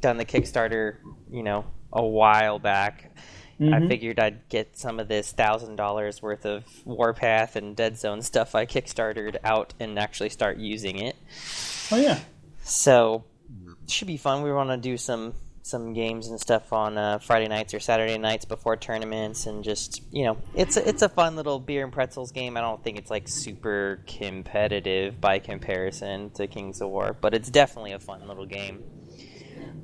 done 0.00 0.16
the 0.16 0.24
Kickstarter, 0.24 0.96
you 1.30 1.42
know, 1.42 1.64
a 1.92 2.02
while 2.06 2.58
back. 2.58 3.10
I 3.60 3.64
Mhm. 3.64 3.88
figured 3.88 4.18
I'd 4.18 4.48
get 4.48 4.76
some 4.76 4.98
of 4.98 5.08
this 5.08 5.30
thousand 5.32 5.76
dollars 5.76 6.20
worth 6.20 6.44
of 6.44 6.64
Warpath 6.84 7.54
and 7.56 7.76
Dead 7.76 7.96
Zone 7.98 8.20
stuff 8.22 8.54
I 8.54 8.66
kickstarted 8.66 9.36
out 9.44 9.74
and 9.78 9.98
actually 9.98 10.30
start 10.30 10.58
using 10.58 10.98
it. 10.98 11.14
Oh 11.92 11.96
yeah, 11.96 12.18
So 12.64 13.24
should 13.86 14.08
be 14.08 14.16
fun. 14.16 14.42
We 14.42 14.52
want 14.52 14.70
to 14.70 14.76
do 14.76 14.96
some 14.96 15.34
some 15.62 15.94
games 15.94 16.28
and 16.28 16.38
stuff 16.38 16.74
on 16.74 16.98
uh, 16.98 17.18
Friday 17.20 17.48
nights 17.48 17.72
or 17.72 17.80
Saturday 17.80 18.18
nights 18.18 18.44
before 18.44 18.76
tournaments, 18.76 19.46
and 19.46 19.64
just 19.64 20.02
you 20.12 20.24
know, 20.24 20.36
it's 20.54 20.76
a, 20.76 20.86
it's 20.86 21.00
a 21.02 21.08
fun 21.08 21.36
little 21.36 21.58
beer 21.58 21.84
and 21.84 21.92
pretzels 21.92 22.32
game. 22.32 22.56
I 22.56 22.60
don't 22.60 22.82
think 22.84 22.98
it's 22.98 23.10
like 23.10 23.28
super 23.28 24.02
competitive 24.06 25.20
by 25.20 25.38
comparison 25.38 26.30
to 26.32 26.46
Kings 26.48 26.80
of 26.82 26.90
War, 26.90 27.16
but 27.18 27.32
it's 27.34 27.50
definitely 27.50 27.92
a 27.92 27.98
fun 27.98 28.26
little 28.28 28.44
game. 28.46 28.82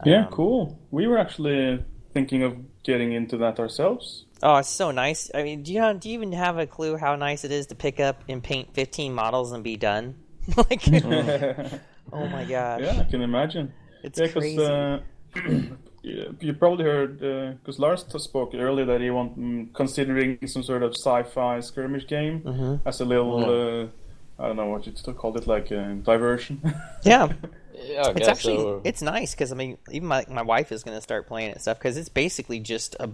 yeah, 0.04 0.26
Um, 0.26 0.32
cool. 0.32 0.78
We 0.90 1.06
were 1.06 1.16
actually 1.18 1.82
thinking 2.12 2.42
of 2.42 2.56
getting 2.82 3.12
into 3.12 3.36
that 3.38 3.58
ourselves. 3.58 4.24
Oh, 4.42 4.56
it's 4.56 4.68
so 4.68 4.90
nice. 4.90 5.30
I 5.34 5.42
mean, 5.42 5.62
do 5.62 5.72
you 5.72 5.94
do 5.94 6.08
you 6.08 6.14
even 6.14 6.32
have 6.32 6.58
a 6.58 6.66
clue 6.66 6.96
how 6.96 7.14
nice 7.16 7.44
it 7.44 7.50
is 7.52 7.66
to 7.66 7.74
pick 7.74 8.00
up 8.00 8.24
and 8.28 8.42
paint 8.42 8.72
15 8.74 9.12
models 9.14 9.52
and 9.52 9.62
be 9.62 9.76
done? 9.76 10.14
like, 10.56 10.82
oh 12.12 12.26
my 12.26 12.44
gosh, 12.44 12.80
Yeah, 12.82 13.00
I 13.00 13.04
can 13.10 13.20
imagine. 13.22 13.72
it's 14.02 14.18
yeah, 14.18 14.28
crazy. 14.28 14.64
uh, 14.64 14.98
you 16.02 16.34
you 16.40 16.54
probably 16.54 16.84
heard 16.84 17.20
because 17.58 17.78
Lars 17.78 18.02
t- 18.04 18.18
spoke 18.18 18.54
earlier 18.54 18.86
that 18.86 19.00
he 19.02 19.10
want 19.10 19.38
mm, 19.38 19.72
considering 19.74 20.38
some 20.46 20.62
sort 20.62 20.82
of 20.82 20.92
sci-fi 20.96 21.60
skirmish 21.60 22.06
game 22.06 22.40
Mhm. 22.40 22.80
as 22.86 23.00
a 23.00 23.04
little. 23.04 23.44
Uh, 23.44 23.86
I 24.42 24.46
don't 24.46 24.56
know 24.56 24.68
what 24.68 24.86
you 24.86 24.92
t- 24.92 25.12
called 25.12 25.36
it, 25.36 25.46
like 25.46 25.70
a 25.70 25.96
diversion. 26.02 26.62
yeah. 27.04 27.28
Yeah, 27.82 28.12
It's 28.16 28.28
actually 28.28 28.56
so. 28.56 28.80
it's 28.84 29.02
nice 29.02 29.32
because 29.32 29.52
I 29.52 29.54
mean 29.56 29.78
even 29.90 30.08
my 30.08 30.24
my 30.28 30.42
wife 30.42 30.72
is 30.72 30.82
going 30.82 30.96
to 30.96 31.00
start 31.02 31.26
playing 31.26 31.50
it 31.50 31.60
stuff 31.60 31.78
because 31.78 31.96
it's 31.96 32.08
basically 32.08 32.60
just 32.60 32.94
a 33.00 33.10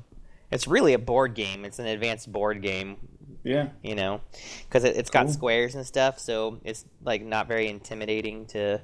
it's 0.50 0.66
really 0.66 0.92
a 0.92 0.98
board 0.98 1.34
game. 1.34 1.64
It's 1.64 1.78
an 1.78 1.86
advanced 1.86 2.30
board 2.30 2.62
game, 2.62 2.96
yeah, 3.42 3.68
you 3.82 3.94
know, 3.94 4.20
because 4.66 4.84
it, 4.84 4.96
it's 4.96 5.10
got 5.10 5.28
squares 5.30 5.74
and 5.74 5.84
stuff, 5.86 6.18
so 6.18 6.60
it's 6.64 6.84
like 7.02 7.24
not 7.24 7.48
very 7.48 7.68
intimidating 7.68 8.46
to 8.46 8.80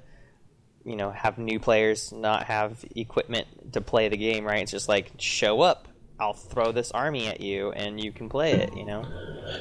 you 0.85 0.97
know 0.97 1.11
have 1.13 1.39
new 1.39 1.61
players 1.61 2.13
not 2.13 2.45
have 2.45 2.85
equipment 2.97 3.47
to 3.73 3.81
play 3.81 4.09
the 4.09 4.17
game. 4.17 4.45
Right? 4.45 4.63
It's 4.63 4.73
just 4.73 4.89
like 4.89 5.13
show 5.19 5.61
up. 5.61 5.89
I'll 6.23 6.33
throw 6.33 6.71
this 6.73 6.91
army 6.93 7.27
at 7.27 7.41
you, 7.41 7.73
and 7.73 8.03
you 8.03 8.13
can 8.13 8.29
play 8.29 8.53
it. 8.53 8.77
You 8.77 8.85
know. 8.87 9.05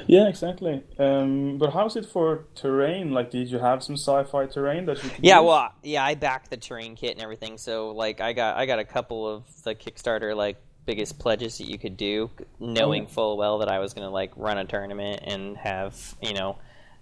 yeah, 0.07 0.27
exactly. 0.27 0.83
Um, 0.99 1.57
but 1.57 1.73
how's 1.73 1.95
it 1.95 2.05
for 2.05 2.45
terrain? 2.55 3.11
Like, 3.11 3.31
did 3.31 3.49
you 3.49 3.59
have 3.59 3.81
some 3.83 3.95
sci-fi 3.95 4.45
terrain 4.45 4.85
that 4.85 5.03
you 5.03 5.09
could 5.09 5.25
Yeah, 5.25 5.39
use? 5.39 5.47
well, 5.47 5.73
yeah, 5.83 6.03
I 6.05 6.15
backed 6.15 6.49
the 6.51 6.57
terrain 6.57 6.95
kit 6.95 7.13
and 7.15 7.21
everything, 7.23 7.57
so 7.57 7.89
like 7.91 8.21
I 8.21 8.33
got 8.33 8.57
I 8.57 8.65
got 8.65 8.79
a 8.79 8.85
couple 8.85 9.27
of 9.27 9.43
the 9.63 9.73
Kickstarter 9.75 10.35
like 10.35 10.57
biggest 10.85 11.19
pledges 11.19 11.57
that 11.57 11.67
you 11.67 11.77
could 11.79 11.97
do, 11.97 12.29
knowing 12.59 13.03
Oh. 13.05 13.07
full 13.07 13.37
well 13.37 13.57
that 13.59 13.69
I 13.69 13.79
was 13.79 13.93
gonna 13.93 14.09
like 14.09 14.31
run 14.35 14.57
a 14.57 14.65
tournament 14.65 15.21
and 15.23 15.57
have 15.57 15.95
you 16.21 16.33
know 16.33 16.57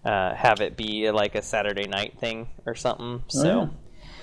uh, 0.06 0.34
have 0.36 0.62
it 0.62 0.78
be 0.78 1.12
like 1.12 1.36
a 1.36 1.42
Saturday 1.42 1.88
night 1.88 2.18
thing 2.20 2.48
or 2.66 2.76
something. 2.76 3.22
Oh, 3.22 3.24
So. 3.28 3.44
yeah. 3.62 3.68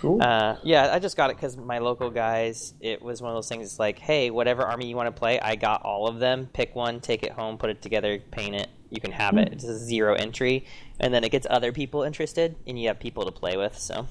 Cool. 0.00 0.22
Uh, 0.22 0.56
yeah, 0.62 0.92
I 0.92 0.98
just 0.98 1.16
got 1.16 1.30
it 1.30 1.36
because 1.36 1.56
my 1.56 1.78
local 1.78 2.10
guys. 2.10 2.74
It 2.80 3.02
was 3.02 3.22
one 3.22 3.30
of 3.30 3.36
those 3.36 3.48
things. 3.48 3.66
It's 3.66 3.78
like, 3.78 3.98
hey, 3.98 4.30
whatever 4.30 4.62
army 4.62 4.86
you 4.88 4.96
want 4.96 5.14
to 5.14 5.18
play, 5.18 5.40
I 5.40 5.56
got 5.56 5.82
all 5.82 6.06
of 6.06 6.18
them. 6.18 6.48
Pick 6.52 6.74
one, 6.74 7.00
take 7.00 7.22
it 7.22 7.32
home, 7.32 7.58
put 7.58 7.70
it 7.70 7.82
together, 7.82 8.18
paint 8.30 8.54
it. 8.54 8.68
You 8.90 9.00
can 9.00 9.12
have 9.12 9.36
it. 9.36 9.52
It's 9.52 9.64
a 9.64 9.76
zero 9.76 10.14
entry, 10.14 10.66
and 11.00 11.12
then 11.12 11.24
it 11.24 11.30
gets 11.30 11.46
other 11.50 11.72
people 11.72 12.02
interested, 12.02 12.56
and 12.66 12.78
you 12.80 12.88
have 12.88 13.00
people 13.00 13.24
to 13.24 13.32
play 13.32 13.56
with. 13.56 13.76
So 13.78 14.06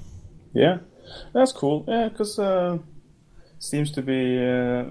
Yeah, 0.54 0.80
that's 1.34 1.52
cool. 1.52 1.86
Yeah, 1.88 2.10
because 2.10 2.40
uh, 2.40 2.80
seems 3.60 3.92
to 3.92 4.02
be. 4.02 4.38
Uh, 4.38 4.86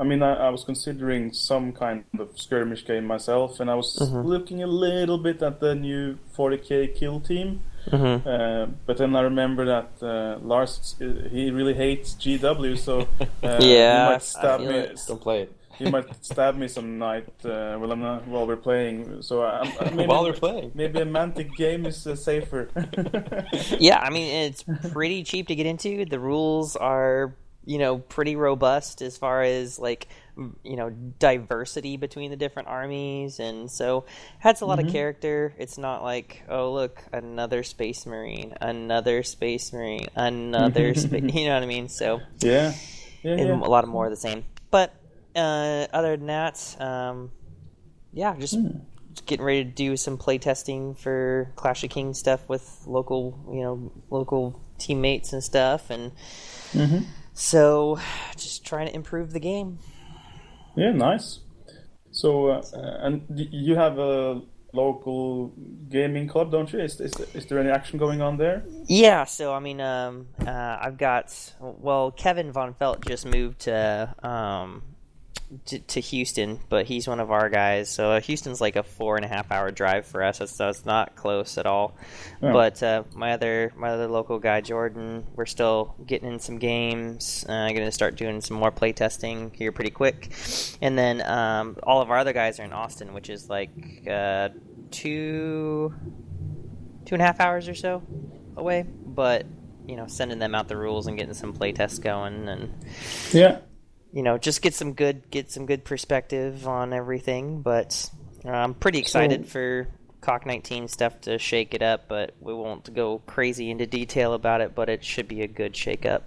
I 0.00 0.04
mean, 0.04 0.22
I, 0.22 0.46
I, 0.46 0.48
was 0.50 0.64
considering 0.64 1.32
some 1.32 1.72
kind 1.72 2.04
of 2.18 2.38
skirmish 2.40 2.86
game 2.86 3.06
myself, 3.06 3.60
and 3.60 3.70
I 3.70 3.74
was 3.74 3.98
mm-hmm. 3.98 4.26
looking 4.26 4.62
a 4.62 4.66
little 4.66 5.18
bit 5.18 5.42
at 5.42 5.60
the 5.60 5.74
new 5.74 6.18
40k 6.36 6.94
kill 6.94 7.20
team. 7.20 7.62
Mm-hmm. 7.86 8.28
Uh, 8.28 8.66
but 8.86 8.98
then 8.98 9.16
I 9.16 9.22
remember 9.22 9.64
that 9.66 9.90
uh, 10.02 10.38
Lars 10.44 10.96
he 10.98 11.50
really 11.50 11.74
hates 11.74 12.14
GW, 12.14 12.78
so 12.78 13.00
uh, 13.42 13.58
yeah, 13.60 14.06
he 14.06 14.12
might 14.12 14.22
stab 14.22 14.60
me. 14.60 14.88
Don't 15.06 15.20
play 15.20 15.42
it. 15.42 15.56
He 15.80 15.90
might 15.90 16.24
stab 16.24 16.56
me 16.56 16.68
some 16.68 16.98
night 16.98 17.26
uh, 17.42 17.76
while 17.78 17.92
I'm 17.92 18.00
not, 18.00 18.28
while 18.28 18.46
we're 18.46 18.56
playing. 18.56 19.22
So 19.22 19.42
I, 19.42 19.62
I 19.80 19.90
maybe, 19.94 20.06
while 20.06 20.24
we're 20.24 20.34
playing, 20.34 20.72
maybe 20.74 21.00
a 21.00 21.06
Mantic 21.06 21.56
game 21.56 21.86
is 21.86 22.06
uh, 22.06 22.16
safer. 22.16 22.68
yeah, 23.78 23.98
I 23.98 24.10
mean 24.10 24.30
it's 24.30 24.62
pretty 24.92 25.22
cheap 25.24 25.48
to 25.48 25.54
get 25.54 25.64
into. 25.64 26.04
The 26.04 26.20
rules 26.20 26.76
are 26.76 27.34
you 27.64 27.78
know 27.78 27.98
pretty 27.98 28.36
robust 28.36 29.00
as 29.00 29.16
far 29.16 29.42
as 29.42 29.78
like 29.78 30.08
you 30.62 30.76
know 30.76 30.90
diversity 31.18 31.96
between 31.96 32.30
the 32.30 32.36
different 32.36 32.68
armies 32.68 33.40
and 33.40 33.70
so 33.70 34.04
has 34.38 34.60
a 34.60 34.66
lot 34.66 34.78
mm-hmm. 34.78 34.88
of 34.88 34.92
character 34.92 35.54
it's 35.58 35.78
not 35.78 36.02
like 36.02 36.42
oh 36.48 36.72
look 36.72 37.02
another 37.12 37.62
space 37.62 38.06
marine 38.06 38.54
another 38.60 39.22
space 39.22 39.72
marine 39.72 40.06
another 40.14 40.94
space 40.94 41.22
you 41.34 41.46
know 41.46 41.54
what 41.54 41.62
i 41.62 41.66
mean 41.66 41.88
so 41.88 42.20
yeah, 42.40 42.72
yeah, 43.22 43.36
yeah. 43.36 43.54
a 43.54 43.56
lot 43.56 43.84
of 43.84 43.90
more 43.90 44.06
of 44.06 44.10
the 44.10 44.16
same 44.16 44.44
but 44.70 44.94
uh, 45.36 45.86
other 45.92 46.16
than 46.16 46.26
that 46.26 46.76
um, 46.80 47.30
yeah 48.12 48.34
just 48.36 48.56
mm. 48.56 48.80
getting 49.26 49.44
ready 49.44 49.64
to 49.64 49.70
do 49.70 49.96
some 49.96 50.16
play 50.16 50.38
testing 50.38 50.94
for 50.94 51.52
clash 51.54 51.84
of 51.84 51.90
kings 51.90 52.18
stuff 52.18 52.48
with 52.48 52.82
local 52.86 53.38
you 53.52 53.62
know 53.62 53.92
local 54.10 54.60
teammates 54.78 55.32
and 55.32 55.44
stuff 55.44 55.90
and 55.90 56.12
mm-hmm 56.72 57.04
so, 57.40 57.98
just 58.36 58.66
trying 58.66 58.86
to 58.88 58.94
improve 58.94 59.32
the 59.32 59.40
game. 59.40 59.78
Yeah, 60.76 60.92
nice. 60.92 61.40
So, 62.12 62.48
uh, 62.48 62.62
and 62.74 63.22
you 63.28 63.76
have 63.76 63.98
a 63.98 64.42
local 64.72 65.52
gaming 65.88 66.28
club, 66.28 66.50
don't 66.50 66.72
you? 66.72 66.80
Is, 66.80 67.00
is, 67.00 67.12
is 67.34 67.46
there 67.46 67.58
any 67.58 67.70
action 67.70 67.98
going 67.98 68.20
on 68.20 68.36
there? 68.36 68.64
Yeah, 68.86 69.24
so 69.24 69.52
I 69.52 69.60
mean, 69.60 69.80
um, 69.80 70.28
uh, 70.46 70.78
I've 70.80 70.98
got 70.98 71.54
well, 71.60 72.10
Kevin 72.10 72.52
Von 72.52 72.74
Felt 72.74 73.04
just 73.06 73.26
moved 73.26 73.60
to 73.60 74.14
um, 74.22 74.82
to, 75.66 75.78
to, 75.78 76.00
Houston, 76.00 76.60
but 76.68 76.86
he's 76.86 77.08
one 77.08 77.18
of 77.18 77.30
our 77.30 77.48
guys. 77.48 77.88
So 77.88 78.12
uh, 78.12 78.20
Houston's 78.20 78.60
like 78.60 78.76
a 78.76 78.82
four 78.82 79.16
and 79.16 79.24
a 79.24 79.28
half 79.28 79.50
hour 79.50 79.70
drive 79.70 80.06
for 80.06 80.22
us, 80.22 80.38
so 80.50 80.68
it's 80.68 80.84
not 80.84 81.16
close 81.16 81.58
at 81.58 81.66
all. 81.66 81.96
Oh. 82.42 82.52
But 82.52 82.82
uh, 82.82 83.04
my 83.14 83.32
other 83.32 83.72
my 83.76 83.90
other 83.90 84.06
local 84.06 84.38
guy 84.38 84.60
Jordan, 84.60 85.26
we're 85.34 85.46
still 85.46 85.94
getting 86.06 86.32
in 86.32 86.38
some 86.38 86.58
games. 86.58 87.44
Uh, 87.48 87.52
I'm 87.52 87.74
gonna 87.74 87.90
start 87.90 88.16
doing 88.16 88.40
some 88.40 88.58
more 88.58 88.70
play 88.70 88.92
testing 88.92 89.50
here 89.54 89.72
pretty 89.72 89.90
quick, 89.90 90.30
and 90.80 90.96
then 90.96 91.22
um, 91.28 91.76
all 91.82 92.00
of 92.00 92.10
our 92.10 92.18
other 92.18 92.32
guys 92.32 92.60
are 92.60 92.64
in 92.64 92.72
Austin, 92.72 93.12
which 93.12 93.28
is 93.28 93.48
like 93.50 93.70
uh, 94.08 94.50
two 94.90 95.92
two 97.06 97.14
and 97.14 97.22
a 97.22 97.24
half 97.24 97.40
hours 97.40 97.68
or 97.68 97.74
so 97.74 98.02
away. 98.56 98.84
But 98.84 99.46
you 99.86 99.96
know, 99.96 100.06
sending 100.06 100.38
them 100.38 100.54
out 100.54 100.68
the 100.68 100.76
rules 100.76 101.08
and 101.08 101.18
getting 101.18 101.34
some 101.34 101.52
play 101.52 101.72
tests 101.72 101.98
going, 101.98 102.48
and 102.48 102.72
yeah 103.32 103.58
you 104.12 104.22
know, 104.22 104.38
just 104.38 104.62
get 104.62 104.74
some 104.74 104.92
good 104.94 105.30
get 105.30 105.50
some 105.50 105.66
good 105.66 105.84
perspective 105.84 106.66
on 106.66 106.92
everything. 106.92 107.62
But 107.62 108.10
uh, 108.44 108.50
I'm 108.50 108.74
pretty 108.74 108.98
excited 108.98 109.46
so, 109.46 109.50
for 109.50 109.88
Cock 110.20 110.46
19 110.46 110.88
stuff 110.88 111.20
to 111.22 111.38
shake 111.38 111.74
it 111.74 111.82
up. 111.82 112.08
But 112.08 112.34
we 112.40 112.52
won't 112.54 112.92
go 112.94 113.20
crazy 113.26 113.70
into 113.70 113.86
detail 113.86 114.34
about 114.34 114.60
it. 114.60 114.74
But 114.74 114.88
it 114.88 115.04
should 115.04 115.28
be 115.28 115.42
a 115.42 115.48
good 115.48 115.76
shake 115.76 116.06
up. 116.06 116.24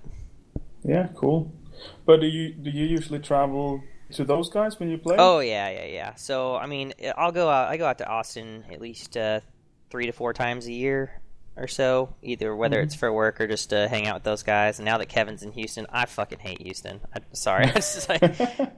Yeah, 0.83 1.07
cool. 1.15 1.51
But 2.05 2.21
do 2.21 2.27
you 2.27 2.53
do 2.53 2.69
you 2.69 2.85
usually 2.85 3.19
travel 3.19 3.83
to 4.11 4.23
those 4.23 4.49
guys 4.49 4.79
when 4.79 4.89
you 4.89 4.97
play? 4.97 5.15
Oh 5.17 5.39
yeah, 5.39 5.69
yeah, 5.69 5.85
yeah. 5.85 6.15
So 6.15 6.55
I 6.55 6.67
mean, 6.67 6.93
I'll 7.17 7.31
go 7.31 7.49
out. 7.49 7.69
I 7.69 7.77
go 7.77 7.85
out 7.85 7.97
to 7.97 8.07
Austin 8.07 8.63
at 8.71 8.79
least 8.79 9.17
uh, 9.17 9.41
three 9.89 10.05
to 10.05 10.11
four 10.11 10.33
times 10.33 10.67
a 10.67 10.73
year 10.73 11.22
or 11.55 11.67
so, 11.67 12.15
either 12.21 12.55
whether 12.55 12.77
mm-hmm. 12.77 12.85
it's 12.85 12.95
for 12.95 13.11
work 13.13 13.39
or 13.39 13.47
just 13.47 13.69
to 13.69 13.87
hang 13.87 14.07
out 14.07 14.15
with 14.15 14.23
those 14.23 14.43
guys. 14.43 14.79
And 14.79 14.85
now 14.85 14.97
that 14.97 15.07
Kevin's 15.07 15.43
in 15.43 15.51
Houston, 15.51 15.85
I 15.91 16.05
fucking 16.05 16.39
hate 16.39 16.61
Houston. 16.61 17.01
I'm 17.13 17.23
sorry, 17.33 17.65
it's 17.75 17.95
just 17.95 18.09
like 18.09 18.21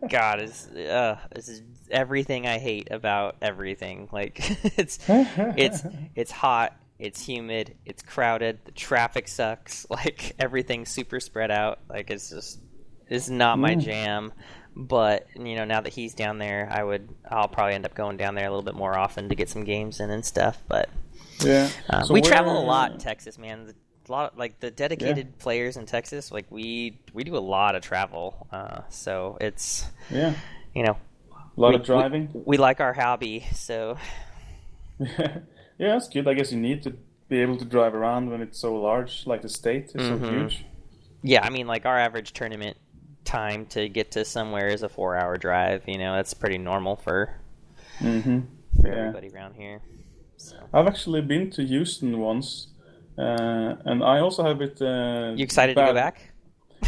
God 0.09 0.41
is 0.41 0.67
uh, 0.67 1.17
this 1.33 1.47
is 1.47 1.61
everything 1.89 2.47
I 2.47 2.57
hate 2.57 2.89
about 2.91 3.37
everything. 3.41 4.09
Like 4.11 4.39
it's 4.77 4.99
it's 5.07 5.83
it's 6.15 6.31
hot, 6.31 6.77
it's 6.99 7.25
humid, 7.25 7.75
it's 7.85 8.01
crowded, 8.01 8.59
the 8.65 8.71
traffic 8.71 9.27
sucks. 9.27 9.85
Like 9.89 10.35
everything's 10.39 10.89
super 10.89 11.19
spread 11.19 11.51
out. 11.51 11.79
Like 11.89 12.11
it's 12.11 12.29
just 12.29 12.59
it's 13.07 13.29
not 13.29 13.57
my 13.57 13.75
mm. 13.75 13.81
jam. 13.81 14.33
But 14.77 15.27
you 15.35 15.55
know, 15.55 15.63
now 15.63 15.79
that 15.79 15.93
he's 15.93 16.13
down 16.13 16.37
there, 16.37 16.67
I 16.69 16.83
would 16.83 17.07
I'll 17.29 17.47
probably 17.47 17.75
end 17.75 17.85
up 17.85 17.95
going 17.95 18.17
down 18.17 18.35
there 18.35 18.45
a 18.45 18.49
little 18.49 18.61
bit 18.61 18.75
more 18.75 18.97
often 18.97 19.29
to 19.29 19.35
get 19.35 19.47
some 19.47 19.63
games 19.63 20.01
in 20.01 20.09
and 20.09 20.25
stuff. 20.25 20.61
But 20.67 20.89
yeah, 21.41 21.69
uh, 21.89 22.03
so 22.03 22.13
we 22.13 22.21
travel 22.21 22.59
a 22.59 22.65
lot 22.65 22.91
in 22.91 22.97
Texas, 22.97 23.37
man. 23.37 23.73
A 24.07 24.11
lot 24.11 24.33
of, 24.33 24.37
like 24.37 24.59
the 24.59 24.69
dedicated 24.69 25.27
yeah. 25.27 25.43
players 25.43 25.77
in 25.77 25.85
Texas, 25.85 26.31
like 26.31 26.45
we 26.49 26.99
we 27.13 27.23
do 27.23 27.35
a 27.35 27.39
lot 27.39 27.75
of 27.75 27.81
travel. 27.81 28.47
Uh, 28.51 28.81
so 28.89 29.37
it's 29.41 29.85
yeah, 30.09 30.35
you 30.73 30.83
know, 30.83 30.97
a 31.31 31.59
lot 31.59 31.69
we, 31.69 31.75
of 31.75 31.83
driving. 31.83 32.29
We, 32.33 32.41
we, 32.45 32.57
like 32.57 32.79
our 32.79 32.93
hobby, 32.93 33.45
so 33.53 33.97
yeah, 34.99 35.39
it's 35.79 36.07
good. 36.07 36.27
I 36.27 36.33
guess 36.33 36.51
you 36.51 36.59
need 36.59 36.83
to 36.83 36.95
be 37.27 37.41
able 37.41 37.57
to 37.57 37.65
drive 37.65 37.95
around 37.95 38.29
when 38.29 38.41
it's 38.41 38.59
so 38.59 38.75
large, 38.75 39.25
like 39.25 39.41
the 39.41 39.49
state 39.49 39.91
is 39.95 40.01
mm-hmm. 40.01 40.23
so 40.23 40.31
huge. 40.31 40.65
Yeah, 41.23 41.43
I 41.43 41.49
mean, 41.49 41.67
like 41.67 41.85
our 41.85 41.97
average 41.97 42.33
tournament 42.33 42.77
time 43.23 43.65
to 43.67 43.89
get 43.89 44.11
to 44.11 44.23
somewhere 44.23 44.67
is 44.67 44.83
a 44.83 44.89
four-hour 44.89 45.37
drive. 45.37 45.83
You 45.87 45.97
know, 45.97 46.15
that's 46.15 46.33
pretty 46.33 46.59
normal 46.59 46.95
for 46.95 47.35
mm-hmm. 47.99 48.41
for 48.81 48.87
yeah. 48.87 48.95
everybody 48.95 49.29
around 49.29 49.55
here. 49.55 49.81
So. 50.37 50.55
I've 50.73 50.87
actually 50.87 51.21
been 51.21 51.49
to 51.51 51.65
Houston 51.65 52.19
once, 52.19 52.67
uh, 53.17 53.75
and 53.85 54.03
I 54.03 54.19
also 54.19 54.43
have 54.43 54.61
it. 54.61 54.81
Uh, 54.81 55.33
you 55.35 55.43
excited 55.43 55.75
bad. 55.75 55.87
to 55.87 55.91
go 55.91 55.95
back? 55.95 56.33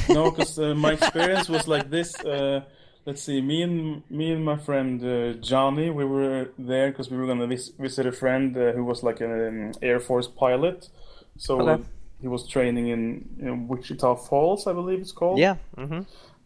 no, 0.09 0.31
because 0.31 0.59
uh, 0.59 0.75
my 0.75 0.93
experience 0.99 1.49
was 1.49 1.67
like 1.67 1.89
this. 1.89 2.19
Uh, 2.19 2.61
let's 3.05 3.23
see, 3.23 3.41
me 3.41 3.61
and 3.63 4.03
me 4.09 4.31
and 4.31 4.43
my 4.43 4.57
friend 4.57 5.03
uh, 5.03 5.33
Johnny, 5.39 5.89
we 5.89 6.05
were 6.05 6.49
there 6.59 6.89
because 6.91 7.09
we 7.09 7.17
were 7.17 7.25
gonna 7.25 7.47
vis- 7.47 7.71
visit 7.79 8.05
a 8.05 8.11
friend 8.11 8.55
uh, 8.57 8.73
who 8.73 8.83
was 8.83 9.01
like 9.01 9.21
an 9.21 9.73
Air 9.81 9.99
Force 9.99 10.27
pilot. 10.27 10.89
So 11.37 11.61
okay. 11.61 11.83
he 12.21 12.27
was 12.27 12.47
training 12.47 12.89
in, 12.89 13.29
in, 13.39 13.67
Wichita 13.67 14.15
Falls, 14.15 14.67
I 14.67 14.73
believe 14.73 14.99
it's 14.99 15.11
called. 15.11 15.39
Yeah. 15.39 15.55
Mm-hmm. 15.77 16.01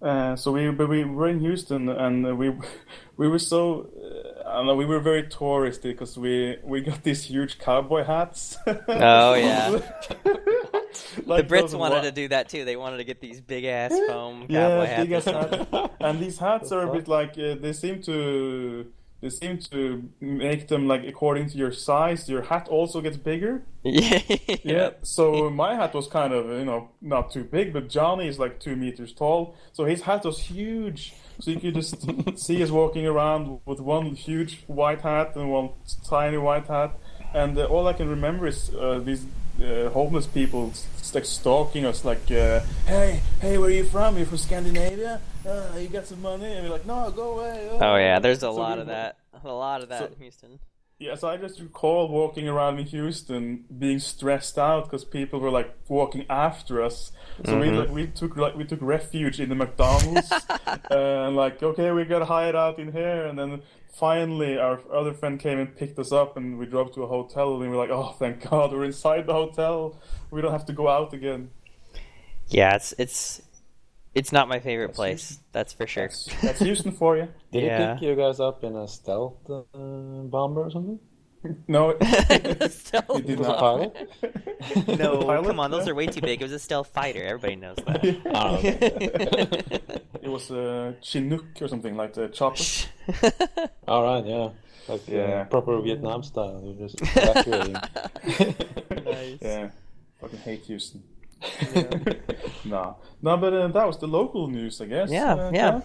Uh, 0.05 0.35
so 0.35 0.51
we 0.51 0.69
but 0.71 0.87
we 0.87 1.03
were 1.03 1.29
in 1.29 1.39
Houston 1.39 1.89
and 1.89 2.37
we 2.37 2.51
we 3.17 3.27
were 3.27 3.39
so 3.39 3.89
uh, 3.97 4.30
I 4.51 4.55
don't 4.55 4.65
know 4.67 4.75
we 4.75 4.85
were 4.85 4.99
very 4.99 5.23
touristy 5.23 5.83
because 5.83 6.17
we 6.17 6.57
we 6.63 6.81
got 6.81 7.03
these 7.09 7.23
huge 7.23 7.57
cowboy 7.57 8.03
hats. 8.03 8.57
oh 8.67 9.33
yeah. 9.33 9.69
like 11.25 11.47
the 11.47 11.55
Brits 11.55 11.73
wanted 11.73 11.95
wa- 11.95 12.01
to 12.01 12.11
do 12.11 12.27
that 12.27 12.49
too. 12.49 12.65
They 12.65 12.75
wanted 12.75 12.97
to 12.97 13.03
get 13.05 13.21
these 13.21 13.39
big 13.39 13.63
ass 13.63 13.91
foam 14.07 14.47
cowboy 14.47 14.83
yeah, 14.83 15.05
hats. 15.19 15.25
Hat. 15.25 15.91
and 16.01 16.19
these 16.19 16.37
hats 16.37 16.71
are 16.71 16.81
a 16.87 16.91
bit 16.91 17.07
like 17.07 17.31
uh, 17.37 17.55
they 17.55 17.71
seem 17.71 18.01
to 18.03 18.91
they 19.21 19.29
seem 19.29 19.59
to 19.59 20.09
make 20.19 20.67
them 20.67 20.87
like 20.87 21.05
according 21.05 21.49
to 21.51 21.57
your 21.57 21.71
size. 21.71 22.27
Your 22.27 22.41
hat 22.41 22.67
also 22.67 22.99
gets 22.99 23.17
bigger. 23.17 23.63
Yeah. 23.83 24.21
yeah. 24.63 24.89
So 25.03 25.49
my 25.49 25.75
hat 25.75 25.93
was 25.93 26.07
kind 26.07 26.33
of 26.33 26.47
you 26.47 26.65
know 26.65 26.89
not 27.01 27.31
too 27.31 27.45
big, 27.45 27.71
but 27.71 27.87
Johnny 27.87 28.27
is 28.27 28.37
like 28.37 28.59
two 28.59 28.75
meters 28.75 29.13
tall, 29.13 29.55
so 29.71 29.85
his 29.85 30.01
hat 30.01 30.25
was 30.25 30.39
huge. 30.39 31.13
So 31.41 31.49
you 31.49 31.59
could 31.59 31.73
just 31.73 31.95
see 32.39 32.61
us 32.61 32.69
walking 32.69 33.07
around 33.07 33.61
with 33.65 33.79
one 33.79 34.13
huge 34.13 34.63
white 34.67 35.01
hat 35.01 35.35
and 35.35 35.51
one 35.51 35.69
tiny 36.07 36.37
white 36.37 36.67
hat, 36.67 36.91
and 37.33 37.57
uh, 37.57 37.65
all 37.65 37.87
I 37.87 37.93
can 37.93 38.07
remember 38.07 38.45
is 38.45 38.69
uh, 38.75 38.99
these 39.03 39.25
uh, 39.59 39.89
homeless 39.89 40.27
people 40.27 40.71
like 41.13 41.25
stalking 41.25 41.83
us, 41.85 42.05
like, 42.05 42.29
uh, 42.31 42.61
"Hey, 42.85 43.21
hey, 43.41 43.57
where 43.57 43.69
are 43.69 43.73
you 43.73 43.83
from? 43.83 44.17
You're 44.17 44.27
from 44.27 44.37
Scandinavia? 44.37 45.19
Uh, 45.45 45.77
you 45.77 45.87
got 45.87 46.05
some 46.05 46.21
money?" 46.21 46.45
And 46.45 46.63
we're 46.63 46.73
like, 46.73 46.85
"No, 46.85 47.09
go 47.11 47.39
away." 47.39 47.69
Oh, 47.71 47.79
oh 47.81 47.95
yeah, 47.97 48.19
there's 48.19 48.37
a 48.37 48.41
so 48.41 48.53
lot 48.53 48.77
of 48.77 48.87
that. 48.87 49.17
A 49.43 49.51
lot 49.51 49.81
of 49.81 49.89
that 49.89 49.99
so, 49.99 50.05
in 50.05 50.13
Houston. 50.19 50.59
Yeah, 51.01 51.15
so 51.15 51.29
I 51.29 51.37
just 51.37 51.59
recall 51.59 52.09
walking 52.09 52.47
around 52.47 52.77
in 52.77 52.85
Houston 52.85 53.65
being 53.79 53.97
stressed 53.97 54.59
out 54.59 54.83
because 54.83 55.03
people 55.03 55.39
were 55.39 55.49
like 55.49 55.73
walking 55.87 56.27
after 56.29 56.79
us. 56.79 57.11
So 57.43 57.53
mm-hmm. 57.53 57.59
we 57.59 57.69
like, 57.71 57.89
we 57.89 58.05
took 58.05 58.37
like 58.37 58.55
we 58.55 58.65
took 58.65 58.83
refuge 58.83 59.39
in 59.39 59.49
the 59.49 59.55
McDonald's 59.55 60.31
and 60.91 61.35
like 61.35 61.63
okay 61.63 61.89
we 61.89 62.05
got 62.05 62.27
hired 62.27 62.55
out 62.55 62.77
in 62.77 62.91
here 62.91 63.25
and 63.25 63.39
then 63.39 63.63
finally 63.91 64.59
our 64.59 64.79
other 64.93 65.11
friend 65.11 65.39
came 65.39 65.57
and 65.57 65.75
picked 65.75 65.97
us 65.97 66.11
up 66.11 66.37
and 66.37 66.59
we 66.59 66.67
drove 66.67 66.93
to 66.93 67.01
a 67.01 67.07
hotel 67.07 67.53
and 67.53 67.61
we 67.61 67.67
were 67.67 67.77
like 67.77 67.89
oh 67.89 68.15
thank 68.19 68.47
God 68.47 68.71
we're 68.71 68.83
inside 68.83 69.25
the 69.25 69.33
hotel 69.33 69.99
we 70.29 70.39
don't 70.39 70.51
have 70.51 70.67
to 70.67 70.73
go 70.73 70.87
out 70.87 71.15
again. 71.15 71.49
Yeah, 72.49 72.75
it's 72.75 72.93
it's 72.99 73.41
it's 74.13 74.31
not 74.31 74.47
my 74.49 74.59
favorite 74.59 74.87
that's 74.87 74.95
place. 74.97 75.27
Houston. 75.29 75.45
That's 75.51 75.73
for 75.73 75.87
sure. 75.87 76.07
That's, 76.07 76.41
that's 76.41 76.59
Houston 76.59 76.91
for 76.91 77.17
you. 77.17 77.27
Did 77.51 77.63
yeah. 77.63 77.93
he 77.95 77.99
pick 77.99 78.09
you 78.09 78.15
guys 78.15 78.39
up 78.39 78.63
in 78.63 78.75
a 78.75 78.87
stealth 78.87 79.49
uh, 79.49 79.61
bomber 79.73 80.61
or 80.65 80.71
something? 80.71 80.99
No, 81.67 81.93
The 81.99 82.57
it 82.61 82.71
stealth 82.71 83.25
did 83.25 83.39
Was 83.39 83.47
it 83.47 83.49
not. 83.49 83.59
pilot? 83.59 84.09
No, 84.99 85.23
Pilot? 85.23 85.47
come 85.47 85.59
on, 85.59 85.71
those 85.71 85.85
Yeah. 85.87 85.91
are 85.91 85.95
way 85.95 86.05
too 86.05 86.21
big. 86.21 86.39
It 86.39 86.45
was 86.45 86.51
a 86.51 86.59
stealth 86.59 86.89
fighter. 86.89 87.23
Everybody 87.23 87.55
knows 87.55 87.77
that. 87.77 88.05
Okay. 88.35 89.97
It 90.21 90.29
was 90.29 90.51
a 90.51 90.95
Chinook 91.01 91.45
or 91.59 91.67
something 91.67 91.97
like 91.97 92.13
the 92.13 92.27
chopper. 92.29 92.61
All 93.87 94.03
right, 94.03 94.23
yeah. 94.23 94.49
Like 94.87 95.01
uh, 95.09 95.11
Yeah. 95.13 95.43
proper 95.45 95.81
Vietnam 95.81 96.21
style. 96.21 96.61
You're 96.63 96.87
just 96.87 97.01
evacuating. 97.01 97.73
nice. 99.03 99.37
Yeah, 99.41 99.69
fucking 100.19 100.39
hate 100.39 100.61
Houston. 100.65 101.01
No, 102.65 102.97
no, 103.21 103.37
but 103.37 103.53
uh, 103.53 103.67
that 103.69 103.87
was 103.87 103.97
the 103.97 104.07
local 104.07 104.47
news, 104.47 104.81
I 104.81 104.85
guess. 104.85 105.09
Yeah, 105.11 105.33
Uh, 105.33 105.51
yeah. 105.53 105.81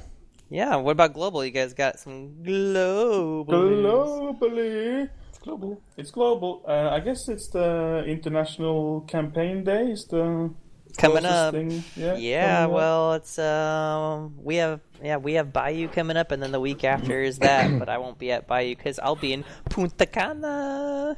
Yeah, 0.48 0.76
what 0.76 0.92
about 0.92 1.12
global? 1.12 1.44
You 1.44 1.50
guys 1.50 1.74
got 1.74 1.98
some 1.98 2.40
global. 2.44 3.68
news. 3.68 3.84
Globally, 3.84 5.08
It's 5.30 5.38
global. 5.40 5.82
it's 5.96 6.10
global. 6.12 6.62
Uh, 6.68 6.90
I 6.92 7.00
guess 7.00 7.28
it's 7.28 7.48
the 7.48 8.04
International 8.06 9.00
Campaign 9.08 9.64
Day. 9.64 9.90
Is 9.90 10.04
the 10.06 10.50
coming 10.98 11.24
up. 11.26 11.52
Thing. 11.52 11.82
Yeah, 11.96 12.14
Yeah, 12.16 12.56
coming 12.62 12.64
up. 12.64 12.70
well, 12.76 13.12
it's 13.14 13.38
um, 13.40 14.34
we 14.42 14.56
have 14.56 14.80
yeah 15.02 15.16
we 15.16 15.34
have 15.34 15.52
Bayou 15.52 15.88
coming 15.88 16.16
up, 16.16 16.30
and 16.30 16.40
then 16.40 16.52
the 16.52 16.60
week 16.60 16.84
after 16.84 17.20
is 17.20 17.38
that. 17.40 17.76
but 17.80 17.88
I 17.88 17.98
won't 17.98 18.18
be 18.18 18.30
at 18.30 18.46
Bayou 18.46 18.76
because 18.76 19.00
I'll 19.00 19.16
be 19.16 19.32
in 19.32 19.44
Punta 19.68 20.06
Cana. 20.06 21.16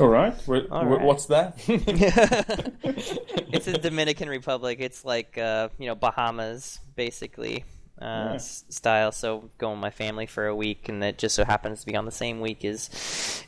All 0.00 0.08
right. 0.08 0.34
Where, 0.46 0.62
All 0.72 0.84
where- 0.86 0.98
right. 0.98 1.06
What's 1.06 1.26
that? 1.26 1.54
it's 1.68 3.66
the 3.66 3.78
Dominican 3.78 4.28
Republic. 4.28 4.78
It's 4.80 5.04
like 5.04 5.38
uh, 5.38 5.68
you 5.78 5.86
know 5.86 5.94
Bahamas, 5.94 6.80
basically. 6.96 7.64
Uh, 8.00 8.04
Yeah. 8.30 8.34
s- 8.34 8.64
style. 8.70 9.12
So 9.12 9.50
going 9.58 9.74
with 9.76 9.82
my 9.82 9.90
family 9.90 10.26
for 10.26 10.46
a 10.46 10.54
week, 10.56 10.88
and 10.88 11.02
it 11.04 11.16
just 11.18 11.34
so 11.36 11.44
happens 11.44 11.80
to 11.80 11.86
be 11.86 11.96
on 11.96 12.04
the 12.06 12.10
same 12.10 12.40
week 12.40 12.64
as 12.64 12.90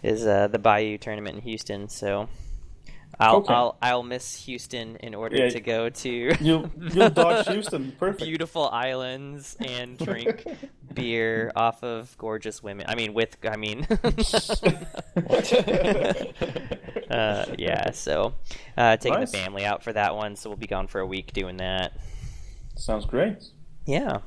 is 0.03 0.25
uh, 0.27 0.47
the 0.49 0.59
Bayou 0.59 0.99
tournament 0.99 1.35
in 1.37 1.43
Houston. 1.43 1.89
So 1.89 2.29
I'll 3.19 3.37
Okay. 3.37 3.55
I'll 3.55 3.79
I'll 3.81 4.03
miss 4.03 4.45
Houston 4.45 4.97
in 4.97 5.15
order 5.15 5.37
Yeah. 5.37 5.49
to 5.51 5.61
go 5.61 5.89
to 5.89 6.35
You'll 6.41 6.71
you'll 6.93 7.11
dodge 7.11 7.47
Houston. 7.49 7.93
Perfect. 7.99 8.25
beautiful 8.25 8.69
islands 8.69 9.57
and 9.61 9.97
drink 9.99 10.45
beer 10.95 11.51
off 11.57 11.83
of 11.83 12.17
gorgeous 12.19 12.63
women. 12.63 12.87
I 12.89 12.95
mean, 12.95 13.15
with 13.15 13.37
I 13.51 13.57
mean, 13.57 13.87
uh, 17.11 17.47
yeah. 17.59 17.91
So 17.93 18.35
uh, 18.77 18.97
taking 18.97 19.21
Nice. 19.21 19.33
the 19.33 19.39
family 19.39 19.65
out 19.65 19.83
for 19.83 19.93
that 19.93 20.15
one, 20.15 20.37
so 20.37 20.51
we'll 20.51 20.57
be 20.57 20.67
gone 20.67 20.87
for 20.87 21.01
a 21.01 21.07
week 21.07 21.33
doing 21.33 21.57
that. 21.59 21.93
Sounds 22.77 23.07
great. 23.07 23.45
Yeah. 23.87 24.19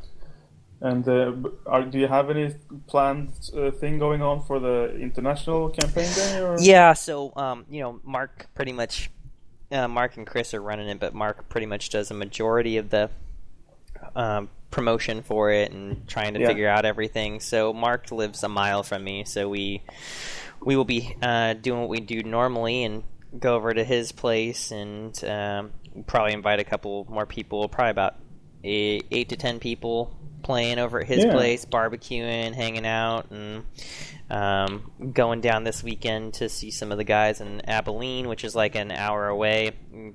And 0.82 1.08
uh, 1.08 1.34
are, 1.66 1.84
do 1.84 2.00
you 2.00 2.08
have 2.08 2.30
any 2.30 2.56
planned 2.88 3.34
uh, 3.56 3.72
thing 3.72 4.00
going 4.00 4.22
on 4.22 4.44
for 4.44 4.60
the 4.60 4.96
International 4.96 5.70
Campaign 5.70 6.10
Day? 6.16 6.40
Or? 6.40 6.58
Yeah, 6.60 6.94
so 6.94 7.34
um, 7.36 7.66
you 7.70 7.82
know, 7.82 8.00
Mark 8.04 8.48
pretty 8.56 8.72
much, 8.72 9.10
uh, 9.72 9.88
Mark 9.90 10.16
and 10.16 10.26
Chris 10.26 10.54
are 10.54 10.62
running 10.62 10.88
it, 10.88 11.00
but 11.00 11.14
Mark 11.14 11.50
pretty 11.50 11.68
much 11.68 11.90
does 11.90 12.12
a 12.12 12.14
majority 12.14 12.78
of 12.78 12.90
the 12.90 13.10
um, 14.16 14.50
promotion 14.72 15.22
for 15.22 15.52
it 15.52 15.72
and 15.72 16.08
trying 16.08 16.34
to 16.36 16.40
Yeah. 16.40 16.48
figure 16.48 16.70
out 16.70 16.86
everything. 16.86 17.42
So 17.42 17.74
Mark 17.74 18.12
lives 18.12 18.44
a 18.44 18.48
mile 18.50 18.84
from 18.84 19.04
me, 19.04 19.26
so 19.26 19.50
we 19.50 19.82
we 20.62 20.76
will 20.78 20.86
be 20.86 21.16
uh, 21.22 21.54
doing 21.56 21.82
what 21.82 21.90
we 21.90 22.00
do 22.00 22.24
normally 22.24 22.84
and 22.84 23.04
go 23.38 23.56
over 23.56 23.74
to 23.74 23.84
his 23.84 24.12
place 24.12 24.72
and 24.72 25.22
um, 25.26 25.72
probably 26.08 26.34
invite 26.34 26.60
a 26.60 26.64
couple 26.64 27.06
more 27.10 27.26
people, 27.26 27.68
probably 27.68 27.92
about 27.92 28.16
eight, 28.64 29.30
to 29.30 29.36
ten 29.36 29.60
people 29.60 30.16
playing 30.44 30.80
over 30.80 31.02
at 31.02 31.08
his 31.08 31.26
Yeah. 31.26 31.32
place, 31.34 31.66
barbecuing, 31.66 32.54
hanging 32.54 32.86
out, 32.86 33.30
and 33.32 33.64
um, 34.30 34.92
going 35.14 35.42
down 35.42 35.64
this 35.64 35.84
weekend 35.84 36.36
to 36.36 36.50
see 36.50 36.72
some 36.72 36.92
of 36.92 36.98
the 36.98 37.04
guys 37.04 37.42
in 37.42 37.62
Abilene, 37.68 38.28
which 38.28 38.44
is 38.44 38.56
like 38.56 38.76
an 38.76 38.92
hour 38.92 39.28
away. 39.28 39.72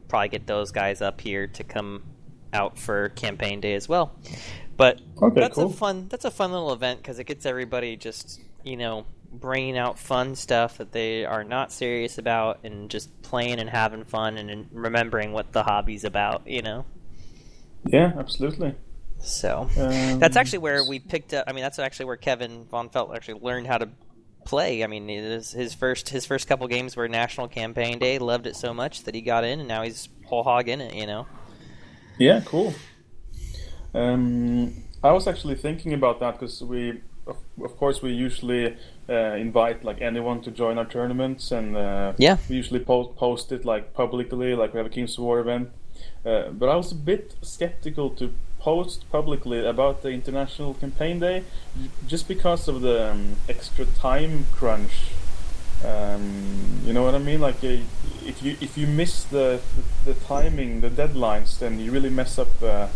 Probably 0.09 0.29
get 0.29 0.47
those 0.47 0.71
guys 0.73 1.03
up 1.03 1.21
here 1.21 1.47
to 1.49 1.65
come 1.65 2.05
out 2.53 2.79
for 2.79 3.09
campaign 3.11 3.61
day 3.61 3.75
as 3.75 3.89
well. 3.89 4.13
But 4.77 5.01
Okay, 5.21 5.41
that's 5.41 5.57
cool. 5.57 5.67
a 5.67 5.73
fun 5.73 6.07
that's 6.09 6.25
a 6.25 6.31
fun 6.31 6.53
little 6.53 6.73
event 6.73 7.01
because 7.01 7.19
it 7.19 7.25
gets 7.25 7.45
everybody 7.47 7.97
just 7.97 8.41
you 8.65 8.77
know 8.77 9.05
bringing 9.33 9.77
out 9.77 9.99
fun 9.99 10.37
stuff 10.37 10.79
that 10.79 10.93
they 10.93 11.25
are 11.25 11.43
not 11.43 11.73
serious 11.73 12.19
about 12.19 12.61
and 12.65 12.89
just 12.91 13.11
playing 13.23 13.59
and 13.59 13.69
having 13.69 14.05
fun 14.05 14.39
and 14.39 14.69
remembering 14.73 15.33
what 15.33 15.53
the 15.53 15.63
hobby's 15.65 16.05
about. 16.05 16.47
You 16.47 16.63
know. 16.63 16.85
Yeah, 17.87 18.13
absolutely. 18.19 18.75
So 19.19 19.69
Um, 19.79 20.19
that's 20.19 20.37
actually 20.37 20.59
where 20.59 20.85
we 20.87 20.99
picked 20.99 21.33
up. 21.35 21.45
I 21.47 21.53
mean, 21.53 21.63
that's 21.63 21.79
actually 21.79 22.07
where 22.07 22.17
Kevin 22.17 22.65
Von 22.71 22.89
Felt 22.91 23.15
actually 23.15 23.41
learned 23.41 23.67
how 23.67 23.79
to 23.79 23.89
play. 24.45 24.85
I 24.85 24.87
mean, 24.87 25.09
it 25.09 25.25
is 25.25 25.53
his 25.53 25.73
first 25.75 26.11
his 26.11 26.27
first 26.27 26.47
couple 26.47 26.67
games 26.69 26.97
were 26.97 27.09
National 27.09 27.49
Campaign 27.49 27.99
Day. 27.99 28.19
Loved 28.19 28.47
it 28.47 28.57
so 28.57 28.75
much 28.75 29.05
that 29.05 29.15
he 29.15 29.21
got 29.23 29.45
in, 29.45 29.61
and 29.61 29.69
now 29.69 29.83
he's 29.83 30.09
whole 30.27 30.43
hog 30.43 30.69
in 30.69 30.81
it. 30.81 30.95
You 30.95 31.07
know. 31.07 31.27
Yeah, 32.19 32.43
cool. 32.45 32.75
Um, 33.95 34.85
I 35.03 35.13
was 35.13 35.27
actually 35.27 35.55
thinking 35.57 35.93
about 35.93 36.21
that 36.21 36.39
because 36.39 36.63
we, 36.63 37.01
of, 37.27 37.37
of 37.63 37.77
course, 37.77 38.03
we 38.03 38.13
usually 38.13 38.77
uh, 39.09 39.15
invite 39.37 39.85
like 39.85 40.01
anyone 40.01 40.41
to 40.43 40.51
join 40.51 40.79
our 40.79 40.85
tournaments, 40.87 41.51
and 41.53 41.77
uh, 41.77 42.13
Yeah. 42.19 42.37
we 42.49 42.57
usually 42.57 42.81
post 42.81 43.17
post 43.17 43.53
it 43.53 43.65
like 43.65 43.95
publicly, 43.95 44.55
like 44.55 44.73
we 44.75 44.79
have 44.79 44.87
a 44.87 44.91
Kings 44.91 45.17
of 45.19 45.25
War 45.25 45.41
event. 45.41 45.71
Uh, 46.25 46.49
but 46.51 46.69
I 46.69 46.77
was 46.77 46.93
a 46.93 46.95
bit 46.95 47.35
skeptical 47.43 48.11
to 48.11 48.33
post 48.59 49.05
publicly 49.13 49.65
about 49.65 50.03
the 50.03 50.09
International 50.09 50.73
Campaign 50.73 51.21
Day, 51.21 51.45
just 52.07 52.27
because 52.27 52.67
of 52.67 52.81
the 52.81 53.11
um, 53.11 53.37
extra 53.49 53.85
time 53.85 54.47
crunch. 54.53 55.11
Um, 55.85 56.81
you 56.87 56.95
know 56.95 57.03
what 57.03 57.15
I 57.15 57.19
mean? 57.19 57.41
Like, 57.41 57.63
uh, 57.63 57.77
if 58.25 58.43
you 58.43 58.57
if 58.61 58.79
you 58.79 58.87
miss 58.87 59.25
the, 59.25 59.61
the 60.05 60.15
the 60.15 60.21
timing, 60.21 60.81
the 60.81 60.89
deadlines, 60.89 61.59
then 61.59 61.79
you 61.79 61.93
really 61.93 62.09
mess 62.09 62.39
up 62.39 62.63
uh, 62.63 62.89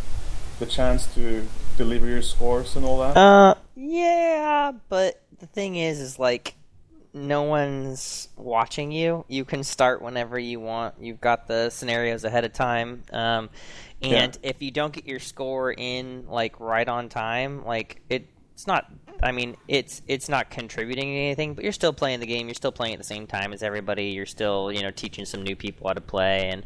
the 0.59 0.67
chance 0.67 1.07
to 1.15 1.47
deliver 1.77 2.07
your 2.07 2.23
scores 2.23 2.77
and 2.77 2.87
all 2.87 2.99
that. 3.01 3.17
Uh, 3.17 3.55
yeah, 3.77 4.73
but 4.89 5.21
the 5.39 5.47
thing 5.47 5.77
is, 5.77 6.01
is 6.01 6.19
like 6.19 6.55
no 7.27 7.43
one's 7.43 8.29
watching 8.37 8.93
you. 8.93 9.25
You 9.29 9.45
can 9.45 9.65
start 9.65 10.03
whenever 10.03 10.39
you 10.39 10.61
want. 10.61 10.95
You've 11.01 11.21
got 11.21 11.47
the 11.47 11.71
scenarios 11.71 12.25
ahead 12.25 12.45
of 12.45 12.53
time. 12.53 13.03
Um, 13.13 13.51
and 14.03 14.37
if 14.43 14.63
you 14.63 14.71
don't 14.71 14.93
get 14.93 15.07
your 15.07 15.19
score 15.21 15.73
in 15.73 16.27
like 16.29 16.61
right 16.61 16.89
on 16.89 17.09
time, 17.09 17.65
like 17.65 18.03
it, 18.09 18.29
it's 18.55 18.67
not. 18.67 18.91
I 19.21 19.33
mean, 19.33 19.57
it's 19.67 20.01
it's 20.07 20.29
not 20.29 20.49
contributing 20.51 21.11
anything, 21.17 21.55
but 21.55 21.65
you're 21.65 21.73
still 21.73 21.93
playing 21.93 22.21
the 22.21 22.27
game. 22.27 22.47
You're 22.47 22.55
still 22.55 22.71
playing 22.71 22.95
at 22.95 22.99
the 22.99 23.05
same 23.05 23.27
time 23.27 23.53
as 23.53 23.65
everybody. 23.65 24.07
You're 24.11 24.27
still, 24.27 24.71
you 24.71 24.83
know, 24.83 24.93
teaching 24.93 25.25
some 25.25 25.43
new 25.43 25.57
people 25.57 25.89
how 25.89 25.95
to 25.95 26.01
play, 26.01 26.51
and 26.51 26.65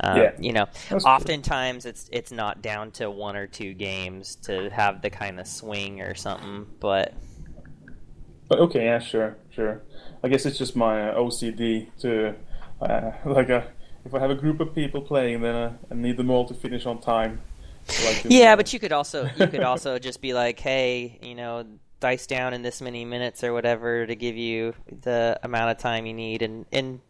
um, 0.00 0.18
Yeah. 0.18 0.32
you 0.36 0.52
know, 0.52 0.66
That's 0.88 1.06
oftentimes 1.06 1.86
it's 1.86 2.08
it's 2.12 2.32
not 2.32 2.60
down 2.62 2.90
to 2.92 3.10
one 3.10 3.36
or 3.36 3.46
two 3.46 3.74
games 3.74 4.36
to 4.46 4.68
have 4.70 5.00
the 5.02 5.10
kind 5.10 5.38
of 5.38 5.46
swing 5.46 6.00
or 6.00 6.14
something. 6.16 6.66
But 6.80 7.14
okay, 8.50 8.84
yeah, 8.84 8.98
sure, 8.98 9.36
sure. 9.50 9.82
I 10.22 10.28
guess 10.28 10.46
it's 10.46 10.58
just 10.58 10.76
my 10.76 11.10
uh, 11.10 11.16
OCD 11.16 11.88
to 12.00 12.34
uh, 12.80 13.12
like 13.24 13.48
a, 13.48 13.66
if 14.04 14.14
I 14.14 14.20
have 14.20 14.30
a 14.30 14.34
group 14.34 14.60
of 14.60 14.74
people 14.74 15.02
playing, 15.02 15.42
then 15.42 15.54
uh, 15.54 15.72
I 15.90 15.94
need 15.94 16.16
them 16.16 16.30
all 16.30 16.46
to 16.46 16.54
finish 16.54 16.86
on 16.86 17.00
time. 17.00 17.40
So 17.88 18.28
yeah, 18.28 18.52
uh, 18.52 18.56
but 18.56 18.72
you 18.72 18.78
could 18.78 18.92
also 18.92 19.28
you 19.36 19.48
could 19.48 19.62
also 19.62 19.98
just 20.08 20.20
be 20.20 20.32
like, 20.32 20.60
hey, 20.60 21.18
you 21.22 21.34
know, 21.34 21.66
dice 22.00 22.26
down 22.26 22.54
in 22.54 22.62
this 22.62 22.80
many 22.80 23.04
minutes 23.04 23.42
or 23.42 23.52
whatever 23.52 24.06
to 24.06 24.14
give 24.14 24.36
you 24.36 24.74
the 25.02 25.38
amount 25.42 25.70
of 25.70 25.78
time 25.78 26.06
you 26.06 26.14
need, 26.14 26.42
and 26.42 26.66
and 26.72 27.00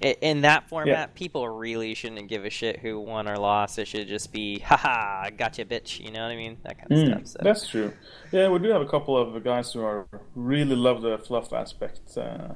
in 0.00 0.42
that 0.42 0.68
format, 0.68 1.14
people 1.14 1.48
really 1.48 1.94
shouldn't 1.94 2.28
give 2.28 2.44
a 2.44 2.50
shit 2.50 2.78
who 2.78 3.00
won 3.00 3.28
or 3.28 3.36
lost. 3.36 3.78
It 3.78 3.86
should 3.88 4.08
just 4.08 4.32
be, 4.32 4.58
haha, 4.60 5.22
I 5.26 5.30
got 5.30 5.58
you, 5.58 5.64
bitch. 5.64 6.00
You 6.00 6.10
know 6.10 6.22
what 6.22 6.32
I 6.32 6.36
mean? 6.36 6.56
That 6.64 6.78
kind 6.78 6.92
of 6.92 6.98
Mm, 6.98 7.08
stuff. 7.08 7.26
So. 7.26 7.38
That's 7.42 7.68
true. 7.68 7.92
Yeah, 8.32 8.48
we 8.48 8.58
do 8.58 8.68
have 8.70 8.82
a 8.82 8.86
couple 8.88 9.16
of 9.16 9.42
guys 9.44 9.72
who 9.72 9.82
are 9.82 10.06
really 10.34 10.76
love 10.76 11.02
the 11.02 11.18
fluff 11.18 11.52
aspect. 11.52 12.00
Uh, 12.16 12.54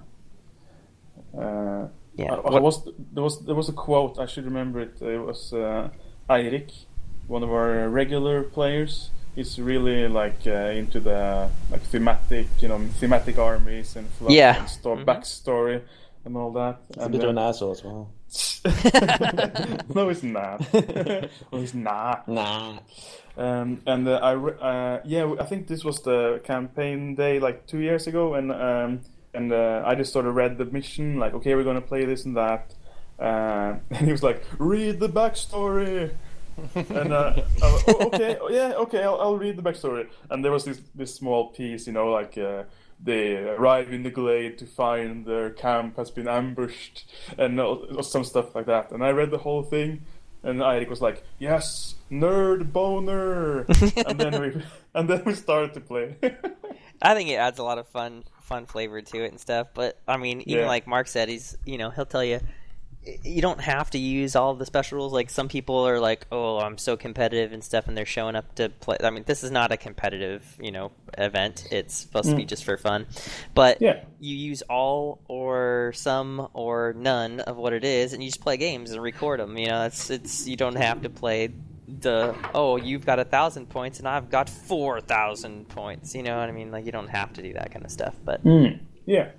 uh, 1.38 1.88
Yeah. 2.16 2.34
I- 2.34 2.56
I 2.56 2.60
was 2.60 2.84
there 3.12 3.24
was 3.24 3.44
there 3.44 3.56
was 3.56 3.68
a 3.68 3.72
quote 3.72 4.18
I 4.20 4.26
should 4.26 4.44
remember 4.44 4.80
it. 4.80 5.02
It 5.02 5.18
was 5.18 5.52
uh, 5.52 5.88
Eirik, 6.30 6.70
one 7.26 7.42
of 7.42 7.50
our 7.50 7.88
regular 7.88 8.44
players. 8.44 9.10
He's 9.34 9.58
really 9.58 10.06
like 10.06 10.46
uh, 10.46 10.78
into 10.80 11.00
the 11.00 11.48
like 11.72 11.82
thematic, 11.82 12.46
you 12.60 12.68
know, 12.68 12.78
thematic 13.00 13.36
armies 13.36 13.96
and 13.96 14.06
fluff 14.10 14.30
Yeah. 14.30 14.60
and 14.60 14.68
sto- 14.68 14.96
Mhm. 14.96 15.04
backstory 15.04 15.80
and 16.24 16.36
all 16.36 16.52
that. 16.52 16.80
He's 16.88 16.96
a 16.96 17.00
And, 17.02 17.12
bit 17.12 17.24
of 17.24 17.30
an 17.30 17.38
asshole 17.38 17.72
as 17.72 17.84
well. 17.84 18.10
no, 19.94 20.08
he's 20.08 20.22
not. 20.22 20.72
well, 20.72 21.60
he's 21.60 21.74
not. 21.74 22.26
Nah. 22.28 22.78
Um, 23.36 23.82
and 23.86 24.08
uh, 24.08 24.14
I 24.22 24.32
re- 24.32 24.58
uh, 24.60 24.98
yeah, 25.04 25.34
I 25.38 25.44
think 25.44 25.66
this 25.66 25.84
was 25.84 26.00
the 26.02 26.40
campaign 26.44 27.14
day 27.14 27.40
like 27.40 27.66
two 27.66 27.78
years 27.78 28.06
ago, 28.06 28.34
and 28.34 28.52
um, 28.52 29.00
and 29.34 29.52
uh, 29.52 29.82
I 29.84 29.94
just 29.96 30.12
sort 30.12 30.26
of 30.26 30.34
read 30.34 30.56
the 30.58 30.64
mission 30.66 31.18
like, 31.18 31.34
okay, 31.34 31.54
we're 31.54 31.64
gonna 31.64 31.80
play 31.80 32.04
this 32.04 32.24
and 32.24 32.36
that, 32.36 32.74
uh, 33.18 33.74
and 33.90 34.06
he 34.06 34.12
was 34.12 34.22
like, 34.22 34.44
read 34.58 35.00
the 35.00 35.08
backstory. 35.08 36.14
and 36.74 37.12
uh, 37.12 37.34
I 37.62 37.72
was, 37.72 37.84
oh, 37.88 38.06
okay, 38.06 38.38
oh, 38.40 38.48
yeah, 38.48 38.74
okay, 38.74 39.02
I'll, 39.02 39.20
I'll 39.20 39.36
read 39.36 39.56
the 39.56 39.62
backstory. 39.62 40.08
And 40.30 40.44
there 40.44 40.52
was 40.52 40.64
this 40.64 40.80
this 40.94 41.12
small 41.12 41.48
piece, 41.48 41.88
you 41.88 41.92
know, 41.92 42.10
like 42.12 42.38
uh, 42.38 42.62
they 43.04 43.36
arrive 43.36 43.92
in 43.92 44.02
the 44.02 44.10
glade 44.10 44.56
to 44.58 44.66
find 44.66 45.26
their 45.26 45.50
camp 45.50 45.96
has 45.98 46.10
been 46.10 46.26
ambushed 46.26 47.04
and 47.38 47.60
all- 47.60 48.02
some 48.02 48.24
stuff 48.24 48.54
like 48.54 48.66
that. 48.66 48.90
And 48.92 49.04
I 49.04 49.10
read 49.10 49.30
the 49.30 49.38
whole 49.38 49.62
thing, 49.62 50.02
and 50.42 50.60
Eirik 50.60 50.88
was 50.88 51.00
like, 51.02 51.22
"Yes, 51.38 51.94
nerd 52.10 52.72
boner," 52.72 53.66
and 54.06 54.18
then 54.18 54.40
we 54.40 54.62
and 54.94 55.08
then 55.10 55.22
we 55.26 55.34
started 55.34 55.74
to 55.74 55.80
play. 55.80 56.16
I 57.02 57.14
think 57.14 57.28
it 57.28 57.34
adds 57.34 57.58
a 57.58 57.62
lot 57.62 57.78
of 57.78 57.86
fun 57.88 58.24
fun 58.40 58.66
flavor 58.66 59.00
to 59.02 59.24
it 59.24 59.30
and 59.30 59.40
stuff. 59.40 59.68
But 59.74 59.98
I 60.08 60.16
mean, 60.16 60.40
even 60.42 60.62
Yeah. 60.64 60.66
like 60.68 60.86
Mark 60.86 61.06
said, 61.08 61.28
he's 61.28 61.56
you 61.64 61.76
know 61.78 61.90
he'll 61.90 62.06
tell 62.06 62.24
you 62.24 62.40
you 63.22 63.42
don't 63.42 63.60
have 63.60 63.90
to 63.90 63.98
use 63.98 64.34
all 64.34 64.54
the 64.54 64.66
special 64.66 64.98
rules. 64.98 65.12
Like 65.12 65.30
some 65.30 65.48
people 65.48 65.86
are 65.86 66.00
like, 66.00 66.26
oh, 66.32 66.58
I'm 66.58 66.78
so 66.78 66.96
competitive 66.96 67.52
and 67.52 67.62
stuff, 67.62 67.88
and 67.88 67.96
they're 67.96 68.06
showing 68.06 68.36
up 68.36 68.54
to 68.56 68.68
play. 68.68 68.96
I 69.02 69.10
mean, 69.10 69.24
this 69.26 69.44
is 69.44 69.50
not 69.50 69.72
a 69.72 69.76
competitive 69.76 70.56
you 70.60 70.72
know 70.72 70.92
event. 71.18 71.68
It's 71.70 71.94
supposed 71.94 72.30
to 72.30 72.36
be 72.36 72.44
mm. 72.44 72.48
just 72.48 72.64
for 72.64 72.76
fun. 72.76 73.06
But 73.54 73.80
Yeah. 73.80 74.00
you 74.20 74.36
use 74.36 74.62
all 74.62 75.20
or 75.28 75.92
some 75.94 76.48
or 76.54 76.94
none 76.96 77.40
of 77.40 77.56
what 77.56 77.72
it 77.72 77.84
is, 77.84 78.12
and 78.12 78.22
you 78.22 78.30
just 78.30 78.40
play 78.40 78.56
games 78.56 78.90
and 78.90 79.02
record 79.02 79.40
them. 79.40 79.56
You 79.58 79.68
know, 79.68 79.84
it's 79.84 80.10
it's 80.10 80.46
you 80.46 80.56
don't 80.56 80.76
have 80.76 81.02
to 81.02 81.10
play 81.10 81.52
the 81.86 82.34
oh 82.54 82.76
you've 82.76 83.04
got 83.04 83.18
a 83.18 83.24
thousand 83.24 83.68
points 83.68 83.98
and 83.98 84.08
I've 84.08 84.30
got 84.30 84.48
four 84.48 85.00
thousand 85.00 85.68
points. 85.68 86.14
You 86.14 86.22
know 86.22 86.38
what 86.38 86.48
I 86.48 86.52
mean? 86.52 86.70
Like 86.70 86.86
you 86.86 86.92
don't 86.92 87.08
have 87.08 87.32
to 87.34 87.42
do 87.42 87.52
that 87.54 87.72
kind 87.72 87.84
of 87.84 87.90
stuff. 87.90 88.14
But 88.24 88.44
mm. 88.44 88.80
Yeah, 89.06 89.30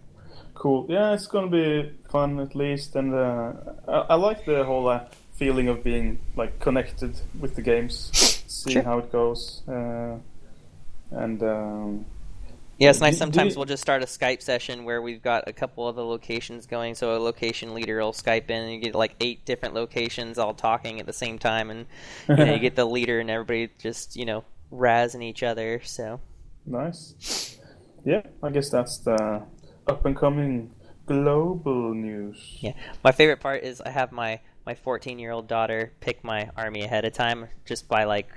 cool. 0.55 0.85
Yeah, 0.89 1.13
it's 1.13 1.27
gonna 1.27 1.47
be 1.49 1.91
fun 2.09 2.39
at 2.39 2.55
least, 2.55 2.95
and 2.95 3.13
uh, 3.13 3.53
I, 3.87 3.97
I 4.09 4.15
like 4.15 4.45
the 4.45 4.63
whole 4.63 4.87
uh, 4.87 5.05
feeling 5.33 5.67
of 5.67 5.83
being 5.83 6.19
like 6.35 6.59
connected 6.59 7.19
with 7.39 7.55
the 7.55 7.61
games, 7.61 8.09
seeing 8.47 8.73
Sure. 8.75 8.83
how 8.83 8.97
it 8.99 9.11
goes, 9.11 9.61
uh, 9.67 10.15
and 11.11 11.43
um, 11.43 12.05
yeah, 12.77 12.89
it's 12.89 12.99
nice. 12.99 13.13
Do- 13.13 13.15
do 13.15 13.19
Sometimes 13.19 13.53
you- 13.53 13.59
we'll 13.59 13.65
just 13.65 13.81
start 13.81 14.01
a 14.03 14.05
Skype 14.05 14.41
session 14.41 14.83
where 14.83 15.01
we've 15.01 15.21
got 15.21 15.43
a 15.47 15.53
couple 15.53 15.87
of 15.87 15.95
the 15.95 16.03
locations 16.03 16.65
going. 16.65 16.95
So 16.95 17.15
a 17.15 17.19
location 17.19 17.73
leader 17.73 17.99
will 17.99 18.11
Skype 18.13 18.49
in, 18.49 18.63
and 18.63 18.73
you 18.73 18.79
get 18.79 18.95
like 18.95 19.15
eight 19.21 19.45
different 19.45 19.75
locations 19.75 20.37
all 20.37 20.53
talking 20.53 20.99
at 20.99 21.05
the 21.05 21.13
same 21.13 21.37
time, 21.39 21.69
and 21.69 21.85
you, 22.27 22.35
know, 22.35 22.53
you 22.53 22.59
get 22.59 22.75
the 22.81 22.85
leader 22.85 23.19
and 23.19 23.29
everybody 23.29 23.69
just 23.79 24.15
you 24.15 24.25
know 24.25 24.43
razzing 24.73 25.23
each 25.23 25.43
other. 25.43 25.81
So 25.83 26.19
nice. 26.65 27.57
Yeah, 28.03 28.21
I 28.43 28.49
guess 28.51 28.69
that's 28.69 28.99
the 28.99 29.41
up 29.87 30.05
and 30.05 30.15
coming 30.15 30.71
global 31.05 31.93
news. 31.93 32.57
Yeah, 32.59 32.73
my 33.03 33.11
favorite 33.11 33.39
part 33.39 33.63
is 33.63 33.81
I 33.81 33.89
have 33.89 34.11
my 34.11 34.39
my 34.65 34.73
14 34.75 35.19
year 35.19 35.31
old 35.31 35.47
daughter 35.47 35.91
pick 35.99 36.23
my 36.23 36.49
army 36.57 36.81
ahead 36.81 37.05
of 37.05 37.13
time 37.13 37.47
just 37.65 37.87
by 37.87 38.05
like, 38.05 38.29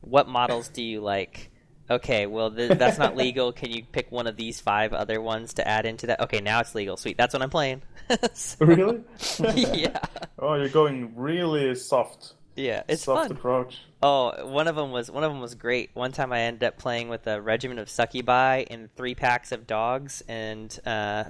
what 0.00 0.28
models 0.28 0.68
do 0.68 0.82
you 0.82 1.00
like? 1.00 1.50
Okay, 1.90 2.26
well 2.26 2.50
th- 2.50 2.78
that's 2.78 2.96
not 2.98 3.16
legal. 3.24 3.52
Can 3.52 3.70
you 3.72 3.82
pick 3.84 4.10
one 4.12 4.26
of 4.26 4.36
these 4.36 4.60
five 4.60 4.92
other 4.92 5.20
ones 5.20 5.54
to 5.54 5.66
add 5.66 5.84
into 5.84 6.06
that? 6.06 6.20
Okay, 6.20 6.40
now 6.40 6.60
it's 6.60 6.74
legal. 6.74 6.96
Sweet, 6.96 7.16
that's 7.16 7.34
what 7.34 7.42
I'm 7.42 7.50
playing. 7.50 7.82
So- 8.34 8.64
Really? 8.66 9.00
yeah, 9.54 9.98
Oh, 10.38 10.54
you're 10.54 10.68
going 10.68 11.14
really 11.16 11.74
soft. 11.74 12.34
Yeah, 12.56 12.82
it's 12.88 13.04
soft 13.04 13.28
fun. 13.28 13.36
approach. 13.36 13.78
Oh, 14.02 14.46
one 14.46 14.68
of 14.68 14.76
them 14.76 14.90
was 14.90 15.10
one 15.10 15.24
of 15.24 15.32
them 15.32 15.40
was 15.40 15.54
great. 15.54 15.90
One 15.94 16.12
time 16.12 16.32
I 16.32 16.40
ended 16.40 16.64
up 16.64 16.78
playing 16.78 17.08
with 17.08 17.26
a 17.26 17.40
regiment 17.40 17.80
of 17.80 17.88
succubi 17.88 18.64
and 18.70 18.94
three 18.96 19.14
packs 19.14 19.52
of 19.52 19.66
dogs 19.66 20.22
and 20.28 20.78
uh, 20.86 21.24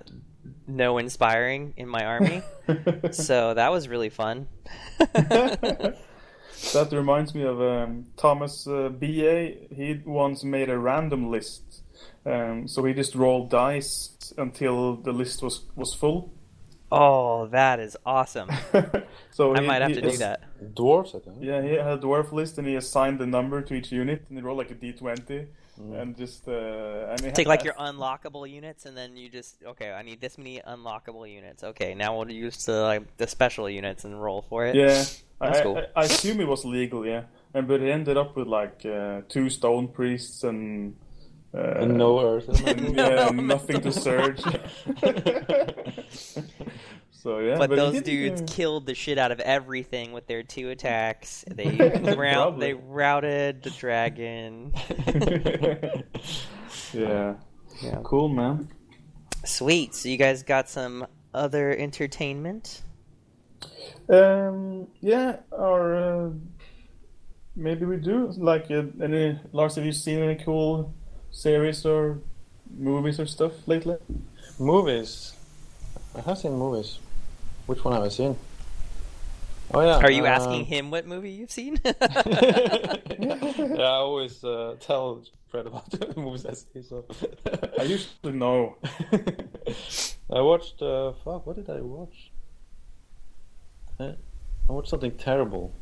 no 0.66 0.98
inspiring 0.98 1.74
in 1.76 1.88
my 1.88 2.04
army. 2.04 2.42
so 3.12 3.54
that 3.54 3.70
was 3.70 3.88
really 3.88 4.10
fun. 4.10 4.48
That 6.72 6.92
reminds 6.92 7.34
me 7.34 7.42
of 7.42 7.60
um, 7.60 8.06
Thomas 8.16 8.66
uh, 8.66 8.88
B.A. 8.88 9.68
He 9.74 10.00
once 10.04 10.44
made 10.44 10.70
a 10.70 10.78
random 10.78 11.30
list. 11.30 11.82
Um, 12.24 12.66
so 12.66 12.84
he 12.84 12.94
just 12.94 13.14
rolled 13.14 13.50
dice 13.50 14.32
until 14.38 14.96
the 14.96 15.12
list 15.12 15.42
was, 15.42 15.62
was 15.76 15.92
full. 15.94 16.32
Oh, 16.92 17.46
that 17.46 17.80
is 17.80 17.96
awesome. 18.06 18.48
so 19.30 19.54
I 19.54 19.60
he- 19.60 19.66
might 19.66 19.82
have 19.82 19.92
to 19.94 20.00
do 20.00 20.16
that. 20.18 20.74
Dwarfs, 20.74 21.14
I 21.14 21.18
think. 21.18 21.38
Yeah, 21.40 21.60
he 21.62 21.70
had 21.70 21.86
a 21.86 21.98
dwarf 21.98 22.32
list 22.32 22.58
and 22.58 22.66
he 22.66 22.76
assigned 22.76 23.18
the 23.18 23.26
number 23.26 23.60
to 23.62 23.74
each 23.74 23.90
unit 23.92 24.24
and 24.28 24.38
he 24.38 24.42
rolled 24.44 24.58
like 24.58 24.70
a 24.70 24.74
d20 24.74 25.46
and 25.76 26.16
just 26.16 26.46
uh, 26.46 27.08
and 27.10 27.20
he 27.20 27.26
Take 27.32 27.38
had- 27.38 27.46
like 27.48 27.64
your 27.64 27.74
unlockable 27.74 28.48
units, 28.48 28.86
and 28.86 28.96
then 28.96 29.16
you 29.16 29.28
just 29.28 29.56
okay. 29.64 29.90
I 29.92 30.02
need 30.02 30.20
this 30.20 30.38
many 30.38 30.60
unlockable 30.60 31.28
units. 31.28 31.64
Okay, 31.64 31.94
now 31.94 32.16
we'll 32.16 32.30
use 32.30 32.64
the 32.64 32.80
like 32.82 33.16
the 33.16 33.26
special 33.26 33.68
units 33.68 34.04
and 34.04 34.22
roll 34.22 34.42
for 34.42 34.66
it. 34.66 34.76
Yeah, 34.76 35.04
I, 35.40 35.60
cool. 35.62 35.78
I, 35.78 36.02
I 36.02 36.04
assume 36.04 36.40
it 36.40 36.46
was 36.46 36.64
legal. 36.64 37.04
Yeah, 37.04 37.24
and 37.54 37.66
but 37.66 37.80
he 37.80 37.90
ended 37.90 38.16
up 38.16 38.36
with 38.36 38.46
like 38.46 38.86
uh, 38.86 39.22
two 39.28 39.50
stone 39.50 39.88
priests 39.88 40.44
and. 40.44 40.94
Uh, 41.54 41.82
And 41.82 41.96
no 41.96 42.18
earth. 42.20 42.48
yeah, 42.66 43.30
nothing 43.30 43.80
to 43.82 43.92
search. 43.92 44.40
so 47.12 47.38
yeah, 47.38 47.56
But 47.58 47.70
he 47.70 47.76
those 47.76 48.02
dudes 48.02 48.42
uh, 48.42 48.46
killed 48.48 48.86
the 48.86 48.94
shit 48.94 49.18
out 49.18 49.30
of 49.30 49.38
everything 49.40 50.12
with 50.12 50.26
their 50.26 50.42
two 50.42 50.70
attacks. 50.70 51.44
They 51.54 51.68
rout, 51.70 52.14
Probably. 52.58 52.66
they 52.66 52.74
routed 52.74 53.62
the 53.62 53.70
dragon. 53.70 54.72
yeah, 56.92 57.34
Yeah. 57.82 58.00
cool 58.02 58.28
man. 58.28 58.68
Sweet. 59.44 59.94
So 59.94 60.08
you 60.08 60.16
guys 60.16 60.42
got 60.42 60.68
some 60.68 61.06
other 61.32 61.70
entertainment? 61.76 62.82
Um, 64.08 64.88
yeah, 65.00 65.36
or 65.50 65.94
uh, 65.94 66.30
maybe 67.56 67.84
we 67.86 67.96
do. 67.98 68.32
Like, 68.36 68.70
uh, 68.70 68.84
any 69.02 69.38
Lars, 69.52 69.76
have 69.76 69.84
you 69.84 69.92
seen 69.92 70.20
any 70.20 70.36
cool 70.44 70.94
series 71.38 71.84
or 71.84 72.18
movies 72.78 73.18
or 73.20 73.26
stuff 73.26 73.52
lately? 73.66 73.96
movies. 74.58 75.34
I 76.16 76.20
have 76.20 76.38
seen 76.38 76.52
movies. 76.54 76.98
Which 77.66 77.84
one 77.84 77.92
have 77.94 78.04
I 78.04 78.08
seen? 78.08 78.36
Oh 79.72 79.80
yeah. 79.80 79.96
Are 79.98 80.10
you 80.10 80.22
um, 80.22 80.26
asking 80.28 80.64
him 80.66 80.90
what 80.90 81.06
movie 81.06 81.30
you've 81.32 81.50
seen? 81.50 81.78
yeah, 81.84 81.92
I 83.78 83.98
always 84.04 84.44
uh, 84.44 84.76
tell 84.78 85.22
Fred 85.50 85.66
about 85.66 85.90
the 85.90 86.14
movies 86.20 86.46
I 86.46 86.52
see. 86.52 86.82
So 86.82 87.04
I 87.78 87.82
usually 87.82 88.32
know. 88.32 88.76
I 90.30 90.40
watched. 90.40 90.80
Uh, 90.82 91.12
fuck, 91.24 91.46
what 91.46 91.56
did 91.56 91.68
I 91.68 91.80
watch? 91.80 92.30
Uh, 93.98 94.12
I 94.68 94.72
watched 94.72 94.90
something 94.90 95.12
terrible. 95.12 95.72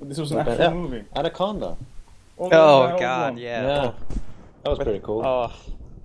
This 0.00 0.18
was 0.18 0.32
an 0.32 0.38
Yeah. 0.38 0.52
actual 0.52 0.74
movie. 0.74 1.04
Anaconda. 1.14 1.76
Oh, 2.38 2.46
oh 2.46 2.98
God, 2.98 3.38
yeah. 3.38 3.62
Yeah, 3.62 3.92
that 4.64 4.70
was 4.70 4.80
pretty 4.80 5.00
cool. 5.00 5.22
Oh, 5.24 5.52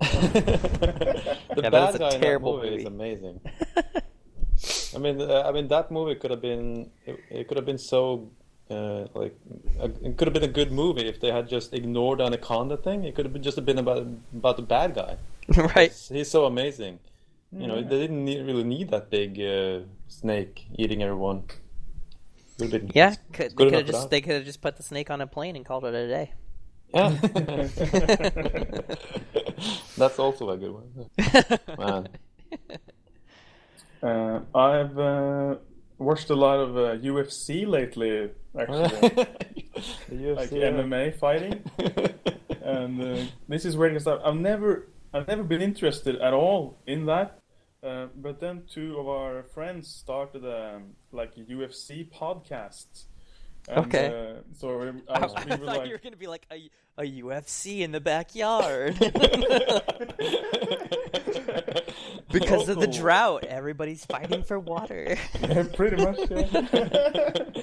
the 0.00 1.62
Yeah, 1.62 1.70
that 1.70 1.72
bad 1.72 1.86
was 1.86 1.94
a 1.94 1.98
guy 1.98 2.10
terrible 2.10 2.60
in 2.60 2.60
that 2.60 2.66
movie, 2.66 2.70
movie. 2.70 2.76
is 2.76 2.84
amazing. 2.86 3.40
I 4.94 4.98
mean, 4.98 5.20
uh, 5.20 5.44
I 5.46 5.52
mean 5.52 5.68
that 5.68 5.90
movie 5.90 6.14
could 6.16 6.30
have 6.30 6.42
been 6.42 6.90
it, 7.06 7.20
it 7.30 7.48
could 7.48 7.56
have 7.56 7.66
been 7.66 7.78
so 7.78 8.30
uh, 8.70 9.06
like 9.14 9.36
a, 9.80 9.86
it 10.06 10.16
could 10.16 10.28
have 10.28 10.34
been 10.34 10.44
a 10.44 10.48
good 10.60 10.72
movie 10.72 11.06
if 11.06 11.20
they 11.20 11.32
had 11.32 11.48
just 11.48 11.74
ignored 11.74 12.20
the 12.20 12.24
anaconda 12.24 12.76
thing. 12.76 13.04
It 13.04 13.14
could 13.14 13.24
have 13.24 13.32
been 13.32 13.42
just 13.42 13.64
been 13.64 13.78
about 13.78 14.06
about 14.34 14.56
the 14.56 14.62
bad 14.62 14.94
guy. 14.94 15.16
right. 15.56 15.90
He's, 15.90 16.08
he's 16.08 16.30
so 16.30 16.44
amazing. 16.44 17.00
You 17.52 17.66
know, 17.66 17.82
they 17.82 17.98
didn't 17.98 18.24
need, 18.24 18.46
really 18.46 18.62
need 18.62 18.90
that 18.90 19.10
big 19.10 19.40
uh, 19.40 19.80
snake 20.06 20.66
eating 20.76 21.02
everyone. 21.02 21.42
Been 22.58 22.90
Yeah, 22.94 23.16
could, 23.32 23.56
they 23.56 23.64
could 23.64 23.72
have 23.72 23.86
just 23.86 24.02
that. 24.02 24.10
they 24.10 24.20
could 24.20 24.34
have 24.34 24.44
just 24.44 24.60
put 24.60 24.76
the 24.76 24.82
snake 24.84 25.10
on 25.10 25.20
a 25.20 25.26
plane 25.26 25.56
and 25.56 25.64
called 25.64 25.84
it 25.84 25.94
a 25.94 26.06
day. 26.06 26.32
Yeah. 26.94 27.10
That's 29.96 30.18
also 30.18 30.50
a 30.50 30.56
good 30.56 30.72
one. 30.72 31.10
Man. 31.78 32.08
Uh, 34.02 34.40
I've 34.54 34.98
uh, 34.98 35.56
watched 35.98 36.30
a 36.30 36.34
lot 36.34 36.58
of 36.58 36.76
uh, 36.76 36.96
UFC 36.96 37.66
lately, 37.66 38.30
actually, 38.58 38.88
The 40.08 40.34
like 40.34 40.50
yeah. 40.50 40.70
MMA 40.70 41.18
fighting. 41.18 41.62
and 42.62 43.02
uh, 43.02 43.24
this 43.48 43.64
is 43.64 43.76
because 43.76 44.06
I've, 44.06 44.20
I've 44.24 44.36
never 44.36 44.88
I've 45.12 45.28
never 45.28 45.42
been 45.42 45.60
interested 45.60 46.16
at 46.16 46.32
all 46.32 46.78
in 46.86 47.06
that. 47.06 47.38
Uh, 47.82 48.06
but 48.16 48.40
then 48.40 48.62
two 48.70 48.98
of 48.98 49.08
our 49.08 49.42
friends 49.42 49.88
started 49.88 50.44
um, 50.44 50.94
like 51.12 51.32
a 51.36 51.40
UFC 51.40 52.08
podcast. 52.10 53.06
And, 53.68 53.86
Okay. 53.86 54.06
Uh, 54.06 54.40
so 54.58 54.78
we, 54.78 54.88
I 55.08 55.08
I, 55.08 55.20
was, 55.20 55.34
I 55.34 55.44
we 55.44 55.50
were 55.50 55.56
thought 55.56 55.66
like, 55.78 55.86
you 55.86 55.92
were 55.92 56.00
gonna 56.02 56.16
be 56.16 56.26
like 56.26 56.46
a, 56.50 56.70
a 56.98 57.22
UFC 57.22 57.80
in 57.80 57.92
the 57.92 58.00
backyard. 58.00 58.98
because 62.32 62.68
of 62.68 62.80
the 62.80 62.86
drought, 62.86 63.44
everybody's 63.44 64.04
fighting 64.04 64.42
for 64.42 64.58
water. 64.58 65.16
Yeah, 65.40 65.64
pretty 65.74 66.04
much. 66.04 66.18
Yeah. 66.30 67.62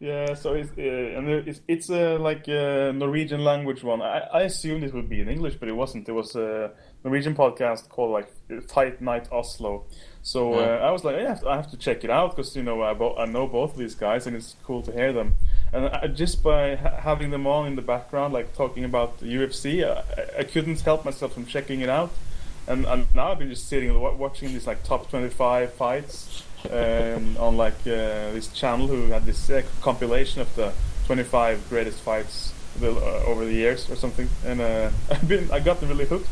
yeah. 0.00 0.34
So 0.34 0.54
it's 0.54 0.70
uh, 0.76 1.18
and 1.18 1.28
it's 1.28 1.60
it's 1.66 1.90
a 1.90 2.16
like 2.18 2.46
a 2.48 2.92
Norwegian 2.92 3.44
language 3.44 3.82
one. 3.82 4.02
I, 4.02 4.20
I 4.32 4.42
assumed 4.42 4.84
it 4.84 4.94
would 4.94 5.08
be 5.08 5.20
in 5.20 5.28
English, 5.28 5.56
but 5.56 5.68
it 5.68 5.76
wasn't. 5.76 6.08
It 6.08 6.12
was 6.12 6.36
a 6.36 6.72
Norwegian 7.04 7.34
podcast 7.34 7.88
called 7.88 8.12
like 8.12 8.28
Fight 8.68 9.00
Night 9.00 9.28
Oslo. 9.32 9.86
So 10.28 10.52
uh, 10.56 10.86
I 10.86 10.90
was 10.90 11.04
like, 11.04 11.16
I 11.16 11.22
have 11.22 11.40
to, 11.40 11.48
I 11.48 11.56
have 11.56 11.70
to 11.70 11.78
check 11.78 12.04
it 12.04 12.10
out 12.10 12.36
because 12.36 12.54
you 12.54 12.62
know 12.62 12.82
I, 12.82 12.92
bo- 12.92 13.16
I 13.16 13.24
know 13.24 13.46
both 13.46 13.72
of 13.72 13.78
these 13.78 13.94
guys 13.94 14.26
and 14.26 14.36
it's 14.36 14.56
cool 14.62 14.82
to 14.82 14.92
hear 14.92 15.10
them. 15.10 15.32
And 15.72 15.86
I, 15.86 16.06
just 16.06 16.42
by 16.42 16.76
ha- 16.76 17.00
having 17.00 17.30
them 17.30 17.46
on 17.46 17.66
in 17.66 17.76
the 17.76 17.82
background, 17.94 18.34
like 18.34 18.54
talking 18.54 18.84
about 18.84 19.20
the 19.20 19.24
UFC, 19.24 19.82
I, 19.82 20.40
I 20.40 20.42
couldn't 20.44 20.82
help 20.82 21.06
myself 21.06 21.32
from 21.32 21.46
checking 21.46 21.80
it 21.80 21.88
out. 21.88 22.10
and, 22.66 22.84
and 22.84 23.06
now 23.14 23.32
I've 23.32 23.38
been 23.38 23.48
just 23.48 23.70
sitting 23.70 23.88
and 23.88 23.98
watching 24.18 24.52
these 24.52 24.66
like 24.66 24.82
top 24.82 25.08
25 25.08 25.72
fights 25.72 26.42
um, 26.70 27.36
on 27.46 27.56
like 27.56 27.80
uh, 27.86 28.36
this 28.36 28.48
channel 28.48 28.86
who 28.86 29.06
had 29.06 29.24
this 29.24 29.48
uh, 29.48 29.62
compilation 29.80 30.42
of 30.42 30.54
the 30.56 30.74
25 31.06 31.70
greatest 31.70 32.00
fights 32.02 32.52
the, 32.78 32.92
uh, 32.92 33.24
over 33.26 33.44
the 33.44 33.52
years 33.52 33.90
or 33.90 33.96
something, 33.96 34.28
and 34.44 34.60
uh, 34.60 34.90
I've 35.10 35.28
been 35.28 35.50
I 35.50 35.60
got 35.60 35.82
really 35.82 36.06
hooked. 36.06 36.28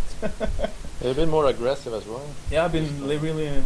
They've 1.00 1.16
been 1.16 1.30
more 1.30 1.46
aggressive 1.46 1.92
as 1.92 2.06
well. 2.06 2.26
yeah, 2.50 2.64
I've 2.64 2.72
been 2.72 3.06
li- 3.06 3.18
really 3.18 3.48
uh, 3.48 3.62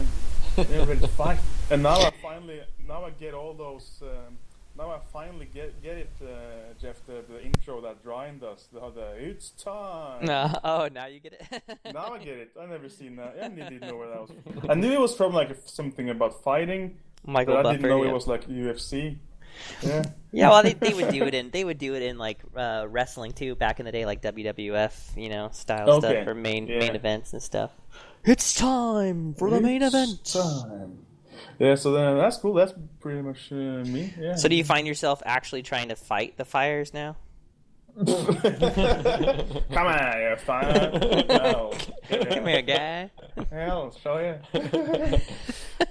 ready 0.59 1.01
to 1.01 1.09
fight, 1.09 1.39
and 1.71 1.83
now 1.83 2.01
I 2.01 2.11
finally 2.23 2.61
now 2.87 3.05
I 3.05 3.11
get 3.11 3.35
all 3.35 3.55
those. 3.55 4.03
Um, 4.03 4.39
now 4.79 4.91
I 4.91 4.99
finally 5.13 5.49
get 5.53 5.83
get 5.83 5.99
it, 5.99 6.11
uh, 6.23 6.27
Jeff. 6.81 7.05
The, 7.07 7.23
the 7.29 7.43
intro 7.43 7.81
that 7.83 7.97
Ryan 8.05 8.39
does. 8.39 8.67
The, 8.73 8.81
the 8.91 9.15
it's 9.19 9.51
time. 9.51 10.25
No. 10.25 10.59
Oh, 10.65 10.89
now 10.93 11.07
you 11.07 11.21
get 11.21 11.35
it. 11.35 11.93
Now 11.93 12.15
I 12.15 12.19
get 12.19 12.39
it. 12.39 12.51
I 12.61 12.67
never 12.67 12.89
seen 12.89 13.17
that. 13.17 13.37
I 13.39 13.49
didn't 13.49 13.75
even 13.75 13.89
know 13.89 13.97
where 13.97 14.09
that 14.09 14.21
was. 14.21 14.31
From. 14.31 14.71
I 14.71 14.75
knew 14.75 14.93
it 14.93 15.01
was 15.01 15.15
from 15.15 15.33
like 15.33 15.57
something 15.67 16.11
about 16.11 16.43
fighting, 16.43 16.97
Michael 17.27 17.55
but 17.57 17.67
I 17.67 17.73
didn't 17.73 17.89
know 17.89 18.03
yeah. 18.03 18.11
it 18.11 18.15
was 18.15 18.27
like 18.27 18.49
UFC. 18.49 19.19
Yeah. 19.83 20.05
Yeah, 20.33 20.51
well, 20.51 20.63
they, 20.63 20.75
they 20.75 20.95
would 20.95 21.11
do 21.11 21.25
it 21.27 21.35
in 21.35 21.51
they 21.51 21.65
would 21.65 21.79
do 21.79 21.95
it 21.95 22.03
in 22.03 22.17
like 22.17 22.39
uh, 22.55 22.87
wrestling 22.89 23.33
too 23.33 23.55
back 23.57 23.81
in 23.81 23.87
the 23.87 23.93
day, 23.93 24.07
like 24.07 24.23
WWF, 24.23 25.17
you 25.17 25.29
know, 25.29 25.49
style 25.53 25.91
Okay, 25.91 26.09
stuff 26.13 26.25
for 26.25 26.35
main 26.35 26.67
yeah. 26.67 26.79
main 26.79 26.95
events 26.95 27.33
and 27.33 27.43
stuff. 27.43 27.73
It's 28.25 28.55
time 28.55 29.35
for 29.35 29.51
the 29.51 29.61
main 29.61 29.83
event. 29.83 30.25
Time. 30.25 31.07
Yeah, 31.59 31.75
so 31.75 31.93
then 31.93 32.17
that's 32.17 32.37
cool. 32.37 32.55
That's 32.55 32.73
pretty 33.01 33.23
much 33.23 33.51
uh, 33.51 33.55
me. 33.55 34.13
Yeah. 34.19 34.37
So, 34.37 34.49
do 34.49 34.55
you 34.55 34.65
find 34.65 34.87
yourself 34.87 35.23
actually 35.25 35.63
trying 35.63 35.89
to 35.89 35.97
fight 35.97 36.37
the 36.37 36.45
fires 36.45 36.95
now? 36.95 37.17
Come 39.73 39.87
on, 39.87 40.21
you 40.21 40.37
fire. 40.39 40.91
No. 41.29 41.73
Come 42.09 42.47
here, 42.47 42.63
guy. 42.63 43.11
Hell, 43.51 43.95
show 44.03 44.19
you. 44.19 44.39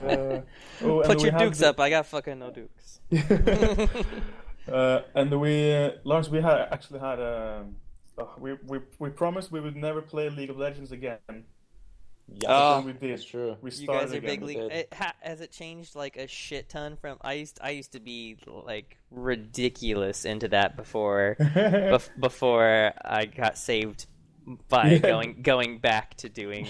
Uh, 0.02 0.42
oh, 0.84 1.02
and 1.02 1.04
Put 1.04 1.18
we 1.18 1.30
your 1.30 1.40
dukes 1.40 1.58
the- 1.58 1.70
up. 1.70 1.80
I 1.80 1.90
got 1.90 2.06
fucking 2.06 2.38
no 2.40 2.52
dukes. 2.52 3.00
uh, 4.72 5.02
and 5.16 5.42
we, 5.42 5.74
uh, 5.74 5.92
Lawrence, 6.04 6.30
we 6.30 6.42
had 6.42 6.68
actually 6.72 7.00
had 7.00 7.20
a. 7.20 7.66
Uh, 8.18 8.26
we, 8.38 8.54
we 8.68 8.80
we 9.00 9.10
promised 9.10 9.52
we 9.52 9.60
would 9.60 9.76
never 9.76 10.02
play 10.02 10.30
League 10.30 10.52
of 10.52 10.58
Legends 10.58 10.92
again. 10.92 11.18
Yeah, 12.36 12.48
Oh. 12.50 12.82
We 12.86 12.94
did. 12.94 13.12
that's 13.12 13.26
true. 13.26 13.58
We 13.62 13.72
You 13.72 13.88
guys 13.88 14.14
are 14.14 14.22
big 14.22 14.42
league. 14.42 14.58
It, 14.58 14.94
ha, 14.94 15.14
has 15.22 15.42
it 15.42 15.52
changed 15.52 15.96
like 15.96 16.18
a 16.18 16.28
shit 16.28 16.70
ton 16.70 16.96
from? 16.98 17.18
I 17.22 17.34
used 17.34 17.60
I 17.62 17.72
used 17.72 17.94
to 17.94 18.00
be 18.00 18.38
like 18.46 18.98
ridiculous 19.10 20.26
into 20.26 20.48
that 20.50 20.76
before 20.78 21.36
bef- 21.40 22.10
before 22.20 22.94
I 23.04 23.26
got 23.26 23.58
saved 23.58 24.06
by 24.68 24.92
Yeah. 24.92 24.98
going 25.00 25.42
going 25.42 25.78
back 25.80 26.16
to 26.18 26.30
doing 26.30 26.68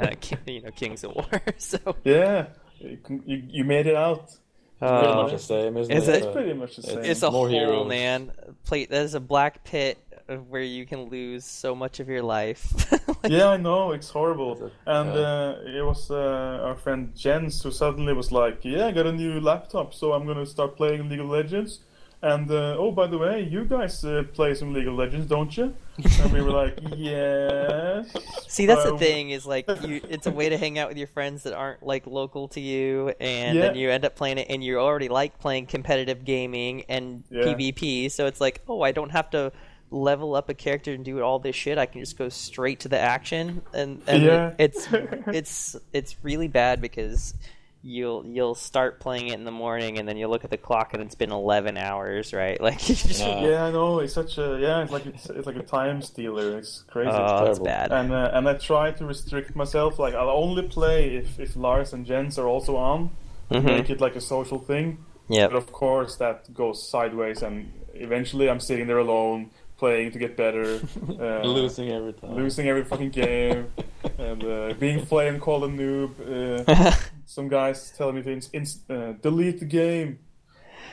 uh, 0.00 0.10
you 0.46 0.62
know 0.62 0.70
Kings 0.70 1.04
of 1.04 1.14
War. 1.14 1.26
so 1.58 1.78
Yeah, 2.04 2.46
you, 2.78 2.98
you, 3.26 3.42
you 3.48 3.64
made 3.64 3.86
it 3.86 3.96
out. 3.96 4.30
Pretty 4.78 4.94
uh, 4.94 5.22
much 5.22 5.32
the 5.32 5.38
same, 5.40 5.76
isn't 5.76 5.92
Is 5.92 6.06
it? 6.06 6.12
it- 6.12 6.16
It's 6.18 6.26
Uh, 6.26 6.32
pretty 6.32 6.52
much 6.52 6.76
the 6.76 6.82
same. 6.82 6.98
it's 7.00 7.22
a 7.22 7.30
more 7.32 7.48
hole, 7.48 7.58
heroes. 7.58 7.88
man. 7.88 8.30
Play 8.64 8.86
there's 8.86 9.14
a 9.14 9.20
black 9.20 9.64
pit 9.64 9.98
of 9.98 10.07
where 10.36 10.62
you 10.62 10.86
can 10.86 11.04
lose 11.08 11.44
so 11.44 11.74
much 11.74 12.00
of 12.00 12.08
your 12.08 12.22
life. 12.22 12.74
Like, 13.24 13.32
yeah, 13.32 13.48
I 13.48 13.56
know 13.56 13.92
it's 13.92 14.10
horrible. 14.10 14.54
Is 14.54 14.60
it? 14.60 14.72
And 14.86 15.08
Yeah. 15.08 15.20
uh, 15.22 15.54
it 15.66 15.82
was 15.84 16.10
uh, 16.10 16.60
our 16.64 16.76
friend 16.76 17.12
Jens 17.16 17.62
who 17.62 17.70
suddenly 17.72 18.12
was 18.12 18.30
like, 18.30 18.64
"Yeah, 18.64 18.86
I 18.86 18.92
got 18.92 19.06
a 19.06 19.12
new 19.12 19.40
laptop, 19.40 19.92
so 19.92 20.12
I'm 20.12 20.24
gonna 20.26 20.46
start 20.46 20.76
playing 20.76 21.08
League 21.08 21.20
of 21.20 21.28
Legends." 21.28 21.80
And 22.22 22.50
uh, 22.50 22.76
oh, 22.78 22.92
by 22.92 23.06
the 23.08 23.18
way, 23.18 23.42
you 23.42 23.64
guys 23.64 24.04
uh, 24.04 24.22
play 24.34 24.54
some 24.54 24.72
League 24.72 24.86
of 24.86 24.94
Legends, 24.94 25.26
don't 25.26 25.56
you? 25.56 25.74
And 26.20 26.32
we 26.32 26.40
were 26.42 26.52
like, 26.52 26.76
"Yes." 26.80 28.06
See, 28.46 28.66
that's 28.66 28.82
the 28.84 28.92
Uh, 28.92 28.98
thing 28.98 29.30
is 29.30 29.46
like 29.46 29.66
you. 29.82 30.00
It's 30.08 30.26
a 30.26 30.30
way 30.30 30.48
to 30.48 30.56
hang 30.56 30.78
out 30.78 30.88
with 30.88 30.96
your 30.98 31.06
friends 31.08 31.42
that 31.42 31.52
aren't 31.54 31.82
like 31.82 32.06
local 32.06 32.48
to 32.48 32.60
you, 32.60 33.12
and 33.20 33.60
then 33.60 33.74
you 33.74 33.90
end 33.90 34.04
up 34.04 34.16
playing 34.16 34.38
it, 34.38 34.46
and 34.48 34.62
you 34.64 34.78
already 34.78 35.08
like 35.08 35.38
playing 35.38 35.66
competitive 35.66 36.24
gaming 36.24 36.84
and 36.88 37.24
Yeah. 37.30 37.42
PvP. 37.42 38.10
So 38.10 38.26
it's 38.26 38.40
like, 38.40 38.62
oh, 38.68 38.80
I 38.82 38.92
don't 38.92 39.10
have 39.10 39.30
to 39.30 39.52
level 39.90 40.34
up 40.34 40.48
a 40.48 40.54
character 40.54 40.92
and 40.92 41.04
do 41.04 41.20
all 41.22 41.38
this 41.38 41.56
shit. 41.56 41.78
I 41.78 41.86
can 41.86 42.00
just 42.00 42.18
go 42.18 42.28
straight 42.28 42.80
to 42.80 42.88
the 42.88 42.98
action, 42.98 43.62
and, 43.72 44.02
and 44.06 44.22
Yeah. 44.22 44.52
it's 44.58 44.88
it's 44.92 45.76
it's 45.92 46.16
really 46.22 46.48
bad 46.48 46.80
because 46.80 47.34
you'll 47.82 48.26
you'll 48.26 48.54
start 48.56 48.98
playing 49.00 49.28
it 49.28 49.34
in 49.34 49.44
the 49.44 49.50
morning, 49.52 49.98
and 49.98 50.08
then 50.08 50.16
you'll 50.16 50.30
look 50.30 50.44
at 50.44 50.50
the 50.50 50.56
clock, 50.56 50.94
and 50.94 51.02
it's 51.02 51.14
been 51.14 51.30
eleven 51.32 51.76
hours, 51.76 52.32
right? 52.34 52.60
Like, 52.68 52.78
just, 52.80 53.20
Yeah. 53.20 53.40
Yeah, 53.40 53.64
I 53.66 53.70
know. 53.70 54.00
It's 54.00 54.12
such 54.14 54.36
a 54.38 54.58
yeah. 54.60 54.82
It's 54.82 54.92
like 54.92 55.06
it's, 55.06 55.30
it's 55.30 55.46
like 55.46 55.56
a 55.56 55.62
time 55.62 56.02
stealer. 56.02 56.58
It's 56.58 56.82
crazy. 56.88 57.10
oh, 57.12 57.44
it's 57.46 57.58
terrible. 57.58 57.64
bad. 57.64 57.92
and 57.92 58.12
uh, 58.12 58.30
and 58.34 58.48
I 58.48 58.54
try 58.54 58.90
to 58.90 59.04
restrict 59.06 59.54
myself. 59.56 59.98
Like 59.98 60.14
I'll 60.14 60.28
only 60.30 60.62
play 60.68 61.16
if, 61.16 61.38
if 61.40 61.56
Lars 61.56 61.92
and 61.92 62.04
Jens 62.04 62.38
are 62.38 62.46
also 62.48 62.76
on. 62.76 63.10
Mhm. 63.50 63.64
Make 63.64 63.88
it 63.90 64.00
like 64.00 64.16
a 64.16 64.20
social 64.20 64.58
thing. 64.58 64.98
Yep. 65.30 65.50
But 65.52 65.56
of 65.56 65.72
course, 65.72 66.16
that 66.16 66.52
goes 66.52 66.86
sideways, 66.86 67.42
and 67.42 67.72
eventually 67.94 68.50
I'm 68.50 68.60
sitting 68.60 68.86
there 68.86 68.98
alone 68.98 69.50
playing 69.78 70.10
to 70.12 70.18
get 70.18 70.36
better, 70.36 70.80
uh, 71.20 71.42
losing 71.42 71.90
every 71.90 72.12
time. 72.12 72.34
losing 72.34 72.68
every 72.68 72.84
fucking 72.84 73.10
game, 73.10 73.72
and 74.18 74.44
uh, 74.44 74.74
being 74.78 75.04
flamed 75.06 75.40
called 75.40 75.64
a 75.64 75.68
noob. 75.68 76.68
Uh, 76.68 76.94
some 77.24 77.48
guys 77.48 77.92
telling 77.96 78.16
me 78.16 78.22
to 78.22 78.32
ins- 78.32 78.50
ins- 78.52 78.80
uh, 78.90 79.14
delete 79.22 79.60
the 79.60 79.64
game. 79.64 80.18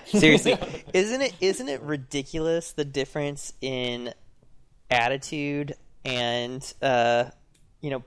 Seriously, 0.06 0.58
isn't 0.94 1.22
it 1.22 1.34
isn't 1.42 1.68
it 1.68 1.82
ridiculous 1.82 2.72
the 2.72 2.86
difference 2.86 3.54
in 3.60 4.14
attitude 4.92 5.74
and 6.06 6.74
uh, 6.82 7.26
you 7.82 7.90
know 7.90 8.04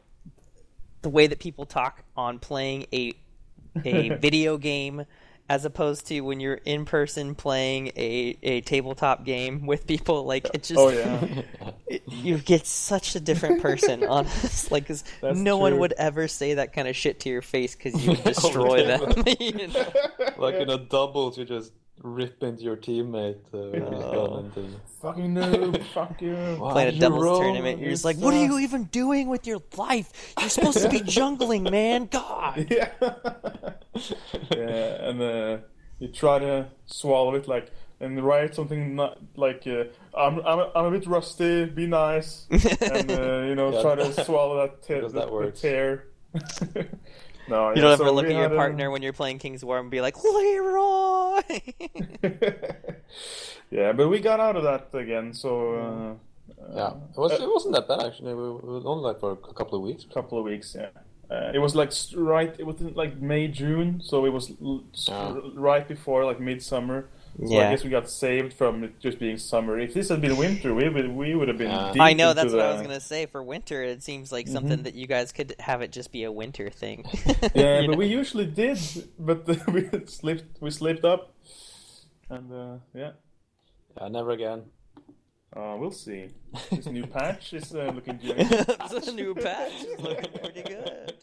the 1.02 1.08
way 1.08 1.26
that 1.26 1.38
people 1.38 1.66
talk 1.66 2.04
on 2.16 2.38
playing 2.38 2.86
a 2.92 3.12
a 3.84 4.10
video 4.16 4.56
game 4.56 5.04
as 5.48 5.64
opposed 5.64 6.06
to 6.06 6.20
when 6.20 6.40
you're 6.40 6.60
in 6.64 6.84
person 6.84 7.34
playing 7.34 7.88
a, 7.96 8.36
a 8.42 8.60
tabletop 8.62 9.24
game 9.24 9.66
with 9.66 9.86
people 9.86 10.24
like 10.24 10.46
it 10.52 10.62
just 10.62 10.78
Oh 10.78 10.88
yeah, 10.90 11.42
it- 11.86 12.02
you 12.06 12.38
get 12.38 12.66
such 12.66 13.16
a 13.16 13.20
different 13.20 13.62
person 13.62 14.04
on 14.08 14.26
like 14.70 14.86
'cause 14.86 15.04
That's 15.22 15.38
no 15.38 15.56
one 15.56 15.78
would 15.78 15.94
ever 15.96 16.28
say 16.28 16.54
that 16.54 16.72
kind 16.72 16.86
of 16.88 16.94
shit 16.96 17.20
to 17.20 17.28
your 17.30 17.42
face 17.42 17.74
because 17.74 18.04
you 18.04 18.10
would 18.12 18.24
destroy 18.24 18.84
oh, 18.84 18.88
yeah. 18.88 18.96
them 18.98 19.24
you 19.40 19.68
know? 19.68 19.86
like 20.36 20.54
in 20.56 20.68
a 20.70 20.78
doubles, 20.78 21.38
you 21.38 21.44
just 21.44 21.72
rip 22.02 22.42
into 22.42 22.62
your 22.62 22.76
teammate. 22.76 23.38
Uh, 23.52 23.70
when 23.70 23.92
he's 24.64 24.74
fucking 25.00 25.34
noob. 25.34 25.82
Fuck 25.94 26.20
you. 26.22 26.34
Why 26.34 26.72
playing 26.72 26.88
a 26.88 26.92
you 26.92 27.00
doubles 27.00 27.22
roll? 27.24 27.40
tournament. 27.40 27.80
You're 27.80 27.90
just 27.90 28.04
like, 28.04 28.16
what 28.16 28.34
are 28.34 28.44
you 28.44 28.58
even 28.58 28.84
doing 28.84 29.28
with 29.28 29.46
your 29.46 29.60
life? 29.76 30.34
You're 30.38 30.48
supposed 30.48 30.82
to 30.82 30.88
be 30.88 31.00
jungling, 31.16 31.70
man. 31.70 32.06
God. 32.10 32.66
yeah. 32.70 32.90
yeah, 34.50 35.08
and 35.08 35.22
uh, 35.22 35.58
you 35.98 36.08
try 36.08 36.38
to 36.38 36.68
swallow 36.86 37.34
it 37.34 37.48
like 37.48 37.70
and 38.00 38.22
write 38.24 38.54
something 38.54 38.94
not 38.94 39.18
like 39.36 39.66
uh, 39.66 39.84
I'm, 40.16 40.38
I'm 40.46 40.70
I'm 40.74 40.84
a 40.86 40.90
bit 40.90 41.06
rusty. 41.06 41.64
Be 41.66 41.86
nice, 41.86 42.46
and 42.50 43.10
uh, 43.10 43.40
you 43.46 43.54
know 43.54 43.72
Yeah. 43.72 43.82
try 43.82 43.94
to 43.96 44.24
swallow 44.24 44.60
that 44.66 44.82
tear. 44.82 44.96
Because 44.98 45.12
the, 45.12 45.26
that 45.26 45.56
tear. 45.56 46.04
No, 47.48 47.70
You 47.70 47.82
don't 47.82 47.92
ever 47.92 48.04
so 48.04 48.12
look 48.12 48.26
at 48.26 48.32
your 48.32 48.42
had, 48.42 48.52
uh, 48.52 48.56
partner 48.56 48.90
when 48.90 49.02
you're 49.02 49.12
playing 49.12 49.38
King's 49.38 49.64
War 49.64 49.78
and 49.78 49.90
be 49.90 50.00
like, 50.00 50.16
Leroy. 50.22 51.40
yeah, 53.70 53.92
but 53.92 54.08
we 54.08 54.20
got 54.20 54.40
out 54.40 54.56
of 54.56 54.62
that 54.64 54.88
again. 54.98 55.32
So 55.34 55.74
uh, 55.74 56.14
Yeah, 56.74 56.92
it 57.14 57.16
was. 57.18 57.32
It 57.32 57.48
wasn't 57.48 57.74
that 57.74 57.88
bad 57.88 58.02
actually. 58.02 58.34
We 58.34 58.50
we 58.50 58.80
were 58.80 58.88
only 58.88 59.04
like 59.04 59.20
for 59.20 59.32
a 59.32 59.54
couple 59.54 59.76
of 59.78 59.82
weeks. 59.82 60.04
a 60.04 60.12
couple 60.12 60.38
of 60.38 60.44
weeks. 60.44 60.74
Yeah. 60.78 60.88
Uh, 61.30 61.52
it 61.54 61.58
was 61.58 61.74
like 61.74 61.92
right. 62.16 62.54
It 62.58 62.64
was 62.66 62.80
in, 62.80 62.94
like 62.94 63.20
May 63.20 63.48
June, 63.48 64.00
so 64.02 64.24
it 64.24 64.30
was 64.32 64.50
l- 64.62 64.82
s- 64.94 65.08
Yeah. 65.10 65.36
right 65.54 65.86
before 65.86 66.24
like 66.24 66.40
midsummer. 66.40 67.08
So 67.40 67.54
Yeah. 67.54 67.68
I 67.68 67.70
guess 67.70 67.84
we 67.84 67.90
got 67.90 68.10
saved 68.10 68.52
from 68.52 68.82
it 68.82 68.98
just 68.98 69.18
being 69.20 69.38
summer. 69.38 69.78
If 69.78 69.94
this 69.94 70.08
had 70.08 70.20
been 70.20 70.36
winter, 70.36 70.74
we 70.74 70.88
would 70.88 71.08
we 71.14 71.34
would 71.36 71.46
have 71.48 71.56
been. 71.58 71.70
Yeah. 71.70 71.92
deep 71.92 72.02
I 72.02 72.12
know 72.12 72.30
into 72.30 72.42
that's 72.42 72.52
what 72.52 72.62
I 72.62 72.72
was 72.72 72.82
gonna 72.82 73.00
say. 73.00 73.26
For 73.26 73.42
winter, 73.42 73.82
it 73.82 74.02
seems 74.02 74.32
like 74.32 74.48
something 74.48 74.82
that 74.82 74.94
you 74.94 75.06
guys 75.06 75.30
could 75.30 75.54
have 75.60 75.80
it 75.82 75.92
just 75.92 76.10
be 76.10 76.24
a 76.24 76.32
winter 76.32 76.68
thing. 76.68 77.04
Yeah, 77.54 77.82
but 77.86 77.92
know? 77.92 77.96
we 77.96 78.06
usually 78.06 78.46
did, 78.46 78.78
but 79.18 79.46
we 79.72 79.88
slipped. 80.06 80.60
We 80.60 80.70
slipped 80.72 81.04
up, 81.04 81.32
and 82.28 82.52
uh, 82.52 82.76
yeah, 82.94 83.12
Yeah, 84.00 84.08
never 84.08 84.32
again. 84.32 84.64
uh, 85.56 85.76
we'll 85.78 85.92
see. 85.92 86.30
This 86.70 86.86
new 86.86 87.06
patch 87.06 87.52
is 87.54 87.72
uh, 87.74 87.92
looking 87.94 88.18
good. 88.18 88.36
it's 88.38 89.08
a 89.08 89.12
new 89.14 89.34
patch. 89.34 89.72
It's 89.86 90.02
looking 90.02 90.32
pretty 90.40 90.62
good. 90.62 91.14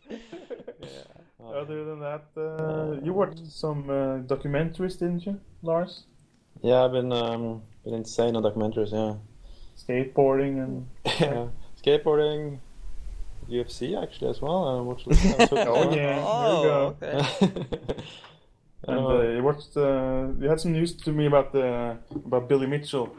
Other 1.43 1.83
than 1.85 1.99
that, 1.99 2.23
uh, 2.37 2.97
you 3.03 3.13
watched 3.13 3.45
some 3.47 3.89
uh, 3.89 4.19
documentaries, 4.25 4.97
didn't 4.97 5.25
you, 5.25 5.39
Lars? 5.61 6.03
Yeah, 6.61 6.85
I've 6.85 6.91
been 6.93 7.11
um, 7.11 7.61
been 7.83 7.93
insane 7.93 8.35
on 8.35 8.43
documentaries. 8.43 8.91
Yeah, 8.91 9.15
Skateboarding 9.77 10.63
and 10.63 10.87
yeah. 11.19 11.47
skateboarding, 11.83 12.59
UFC 13.49 14.01
actually 14.01 14.29
as 14.29 14.41
well. 14.41 14.77
I 14.77 14.81
watched. 14.81 15.07
I 15.09 15.45
took- 15.45 15.67
Oh, 15.67 15.93
yeah. 15.93 16.23
Oh, 16.25 16.95
There 16.99 17.13
you 17.13 17.19
okay. 17.19 17.65
and 18.87 18.99
Uh, 18.99 19.07
uh, 19.07 19.21
you 19.23 19.43
watched. 19.43 19.75
Uh, 19.75 20.27
you 20.39 20.47
had 20.49 20.59
some 20.61 20.71
news 20.71 20.93
to 20.93 21.11
me 21.11 21.25
about 21.25 21.51
the 21.51 21.97
about 22.25 22.47
Billy 22.47 22.65
Mitchell. 22.67 23.09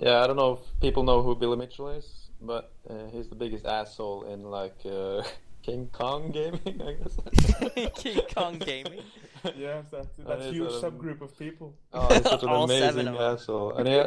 Yeah, 0.00 0.22
I 0.22 0.26
don't 0.26 0.36
know 0.36 0.54
if 0.54 0.80
people 0.80 1.04
know 1.04 1.22
who 1.22 1.34
Billy 1.36 1.56
Mitchell 1.56 1.88
is, 1.90 2.28
but 2.42 2.72
uh, 2.90 3.06
he's 3.12 3.28
the 3.28 3.36
biggest 3.36 3.64
asshole 3.64 4.24
in 4.24 4.42
like 4.50 4.76
uh, 4.84 5.22
King 5.66 5.88
Kong 5.92 6.30
Gaming, 6.30 6.60
I 6.64 6.92
guess. 6.92 7.90
King 7.96 8.20
Kong 8.34 8.58
Gaming. 8.58 9.00
Yeah, 9.56 9.82
that's 9.92 10.18
Uh, 10.18 10.28
that 10.28 10.38
it's, 10.40 10.52
huge 10.56 10.70
subgroup 10.70 11.20
of 11.20 11.38
people. 11.38 11.72
Oh, 11.92 12.12
he's 12.12 12.22
such 12.24 12.42
an 12.42 12.48
All 12.56 12.66
seven 12.66 13.06
amazing 13.06 13.14
of 13.14 13.20
asshole, 13.20 13.76
and 13.76 13.86
he, 13.86 14.02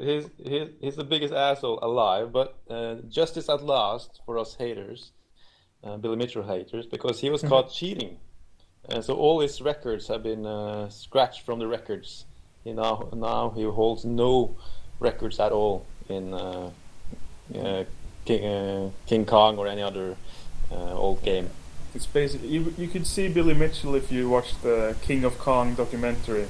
he's, 0.00 0.26
he's 0.40 0.68
he's 0.80 0.94
the 0.94 1.02
biggest 1.02 1.34
asshole 1.34 1.80
alive. 1.82 2.30
But 2.30 2.54
uh, 2.70 2.96
justice 3.08 3.48
at 3.48 3.64
last 3.64 4.20
for 4.24 4.38
us 4.38 4.54
haters, 4.54 5.10
uh, 5.82 5.96
Billy 5.96 6.14
Mitchell 6.14 6.44
haters, 6.44 6.86
because 6.86 7.18
he 7.18 7.28
was 7.28 7.42
caught 7.42 7.72
cheating, 7.72 8.18
and 8.88 9.02
so 9.02 9.16
all 9.16 9.40
his 9.40 9.60
records 9.60 10.06
have 10.06 10.22
been 10.22 10.46
uh, 10.46 10.88
scratched 10.90 11.42
from 11.44 11.58
the 11.58 11.66
records. 11.66 12.26
He 12.62 12.72
now 12.72 13.08
now 13.14 13.50
he 13.50 13.64
holds 13.64 14.04
no 14.04 14.54
records 15.00 15.40
at 15.40 15.50
all 15.50 15.86
in 16.08 16.34
uh, 16.34 16.70
uh, 17.58 17.84
King 18.26 18.44
uh, 18.44 18.90
King 19.06 19.24
Kong 19.26 19.58
or 19.58 19.66
any 19.66 19.82
other 19.82 20.16
uh, 20.70 20.94
old 20.94 21.22
game. 21.22 21.50
It's 21.94 22.06
basically 22.06 22.48
you, 22.48 22.74
you 22.76 22.88
could 22.88 23.06
see 23.06 23.28
Billy 23.28 23.54
Mitchell 23.54 23.94
if 23.94 24.10
you 24.10 24.28
watch 24.28 24.60
the 24.62 24.96
King 25.02 25.24
of 25.24 25.38
Kong 25.38 25.74
documentary. 25.74 26.46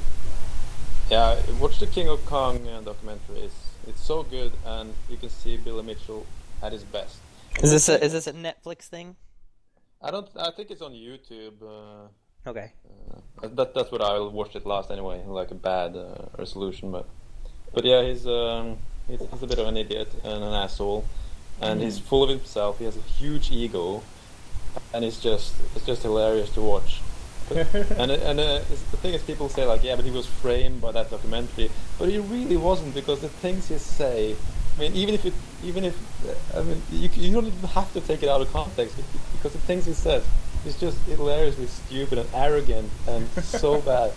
Yeah, 1.10 1.38
watch 1.60 1.78
the 1.80 1.86
King 1.86 2.08
of 2.08 2.24
Kong 2.24 2.66
uh, 2.66 2.80
documentary. 2.80 3.40
It's 3.40 3.54
it's 3.86 4.02
so 4.02 4.22
good, 4.22 4.52
and 4.64 4.94
you 5.10 5.18
can 5.18 5.28
see 5.28 5.58
Billy 5.58 5.82
Mitchell 5.82 6.24
at 6.62 6.72
his 6.72 6.82
best. 6.84 7.16
Is 7.62 7.70
this 7.70 7.88
a 7.88 8.02
is 8.02 8.12
this 8.12 8.26
a 8.26 8.32
Netflix 8.32 8.84
thing? 8.88 9.16
I 10.00 10.10
don't. 10.10 10.28
I 10.36 10.50
think 10.50 10.70
it's 10.70 10.82
on 10.82 10.92
YouTube. 10.92 11.62
Uh, 11.62 12.08
Okay. 12.46 12.72
uh, 13.42 13.48
that 13.48 13.72
that's 13.74 13.90
what 13.90 14.02
I 14.02 14.18
watched 14.20 14.54
it 14.54 14.66
last 14.66 14.90
anyway. 14.90 15.22
Like 15.26 15.50
a 15.50 15.54
bad 15.54 15.96
uh, 15.96 16.26
resolution, 16.38 16.90
but 16.90 17.06
but 17.72 17.84
yeah, 17.84 18.02
he's 18.02 18.26
um 18.26 18.76
he's, 19.08 19.20
he's 19.20 19.42
a 19.42 19.46
bit 19.46 19.58
of 19.58 19.66
an 19.66 19.76
idiot 19.78 20.12
and 20.22 20.44
an 20.44 20.52
asshole, 20.52 21.06
and 21.60 21.80
he's 21.80 21.98
full 21.98 22.22
of 22.22 22.30
himself. 22.30 22.78
He 22.78 22.84
has 22.84 22.96
a 22.96 23.00
huge 23.00 23.50
ego, 23.50 24.02
and 24.92 25.04
it's 25.04 25.20
just 25.20 25.54
it's 25.74 25.86
just 25.86 26.02
hilarious 26.02 26.50
to 26.54 26.60
watch. 26.60 27.00
But- 27.48 27.74
and 27.74 28.10
and 28.10 28.40
uh, 28.40 28.58
the 28.90 28.96
thing 28.98 29.14
is, 29.14 29.22
people 29.22 29.48
say 29.48 29.64
like, 29.66 29.82
yeah, 29.84 29.96
but 29.96 30.04
he 30.04 30.10
was 30.10 30.26
framed 30.26 30.80
by 30.80 30.92
that 30.92 31.10
documentary, 31.10 31.70
but 31.98 32.08
he 32.08 32.18
really 32.18 32.56
wasn't 32.56 32.94
because 32.94 33.20
the 33.20 33.28
things 33.28 33.68
he 33.68 33.78
say. 33.78 34.36
I 34.76 34.80
mean, 34.80 34.94
even 34.94 35.14
if 35.14 35.24
it, 35.24 35.34
even 35.62 35.84
if, 35.84 35.96
uh, 36.52 36.58
I 36.58 36.62
mean, 36.64 36.82
you, 36.90 37.08
you 37.14 37.32
don't 37.32 37.46
even 37.46 37.68
have 37.68 37.92
to 37.92 38.00
take 38.00 38.24
it 38.24 38.28
out 38.28 38.40
of 38.40 38.52
context 38.52 38.96
because 39.32 39.52
the 39.52 39.58
things 39.60 39.86
he 39.86 39.92
says 39.92 40.24
is 40.66 40.78
just 40.80 40.98
hilariously 41.06 41.66
stupid 41.66 42.18
and 42.18 42.28
arrogant 42.34 42.90
and 43.08 43.28
so 43.42 43.80
bad. 43.82 44.12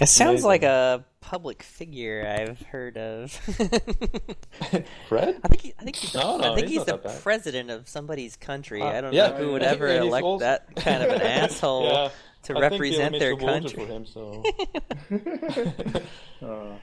It 0.00 0.06
sounds 0.08 0.44
Amazing. 0.44 0.46
like 0.46 0.62
a 0.62 1.04
public 1.20 1.62
figure 1.62 2.26
I've 2.26 2.60
heard 2.62 2.96
of. 2.96 3.32
Fred? 5.08 5.40
I 5.42 5.48
think 5.48 5.60
he, 5.60 5.74
I 5.78 5.82
think 5.84 5.96
he's, 5.96 6.14
No, 6.14 6.38
I 6.40 6.54
think 6.54 6.68
he's 6.68 6.78
he's, 6.78 6.86
the 6.86 6.98
president 7.22 7.70
of 7.70 7.88
somebody's 7.88 8.36
country. 8.36 8.80
Uh, 8.82 8.86
I 8.86 9.00
don't 9.00 9.12
yeah, 9.12 9.28
know 9.28 9.36
who 9.36 9.52
would 9.52 9.62
yeah, 9.62 9.70
ever 9.70 9.88
elect 9.88 10.24
also- 10.24 10.44
that 10.44 10.74
kind 10.76 11.02
of 11.02 11.10
an 11.10 11.22
asshole 11.22 11.84
Yeah, 11.84 12.08
to 12.44 12.56
I 12.56 12.60
think 12.60 12.72
represent 12.72 13.18
their 13.18 13.36
country. 13.36 13.70
for 13.84 13.86
him, 13.86 14.06
so 14.06 14.42
Uh, 16.40 16.76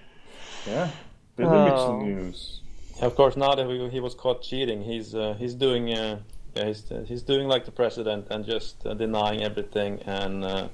yeah, 0.68 0.90
Billy 1.38 1.50
Oh. 1.50 1.64
Mitchell 1.66 2.02
news. 2.04 2.62
of 3.02 3.16
course 3.16 3.36
now 3.38 3.56
that 3.56 3.66
he, 3.68 3.90
he 3.90 4.00
was 4.00 4.14
caught 4.16 4.42
cheating, 4.42 4.84
he's 4.84 5.16
uh, 5.16 5.36
he's 5.40 5.54
doing 5.54 5.94
uh, 5.94 6.20
yeah, 6.56 6.66
he's, 6.68 6.92
uh, 6.92 7.04
he's 7.08 7.22
doing 7.22 7.48
like 7.48 7.66
the 7.66 7.72
president 7.72 8.28
and 8.30 8.46
just 8.46 8.86
uh, 8.86 8.94
denying 8.94 9.44
everything 9.44 10.02
and 10.06 10.44
uh, 10.44 10.68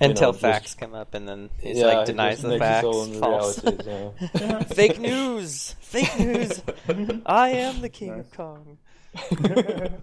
Until 0.00 0.28
know, 0.28 0.32
just- 0.32 0.40
facts 0.40 0.74
come 0.74 0.94
up, 0.94 1.14
and 1.14 1.28
then 1.28 1.50
he's 1.60 1.78
yeah, 1.78 1.86
like 1.86 1.98
he 2.00 2.12
denies 2.12 2.40
just 2.40 2.48
the 2.48 2.58
facts. 2.58 2.82
False. 2.82 3.64
realities, 3.64 3.86
yeah. 4.40 4.62
Fake 4.74 4.98
news. 4.98 5.76
Fake 5.80 6.18
news. 6.18 6.62
I 7.26 7.50
am 7.50 7.80
the 7.80 7.88
king 7.88 8.18
of 8.20 8.30
Kong. 8.32 8.78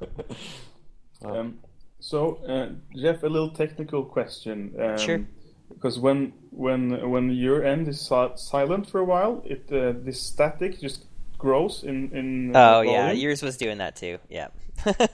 Um, 1.26 1.60
so, 2.00 2.36
uh, 2.48 2.70
Jeff, 2.96 3.24
a 3.24 3.28
little 3.28 3.50
technical 3.50 4.06
question. 4.06 4.74
Um, 4.80 4.98
Sure. 4.98 5.26
Because 5.70 6.00
when 6.00 6.32
when 6.52 7.10
when 7.10 7.30
your 7.30 7.64
end 7.64 7.88
is 7.88 8.00
silent 8.00 8.90
for 8.90 9.00
a 9.00 9.04
while, 9.04 9.44
it 9.46 9.68
uh, 9.72 9.94
this 10.02 10.22
static 10.22 10.80
just 10.80 11.06
grows 11.38 11.84
in 11.84 12.10
in. 12.14 12.56
Oh 12.56 12.82
yeah, 12.82 13.12
yours 13.12 13.42
was 13.44 13.58
doing 13.58 13.80
that 13.80 13.96
too. 13.96 14.18
Yeah. 14.30 14.48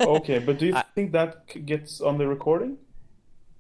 Okay, 0.02 0.40
but 0.40 0.58
do 0.60 0.68
you 0.68 0.76
I- 0.78 0.84
think 0.96 1.12
that 1.14 1.66
gets 1.66 2.02
on 2.02 2.18
the 2.18 2.28
recording? 2.28 2.78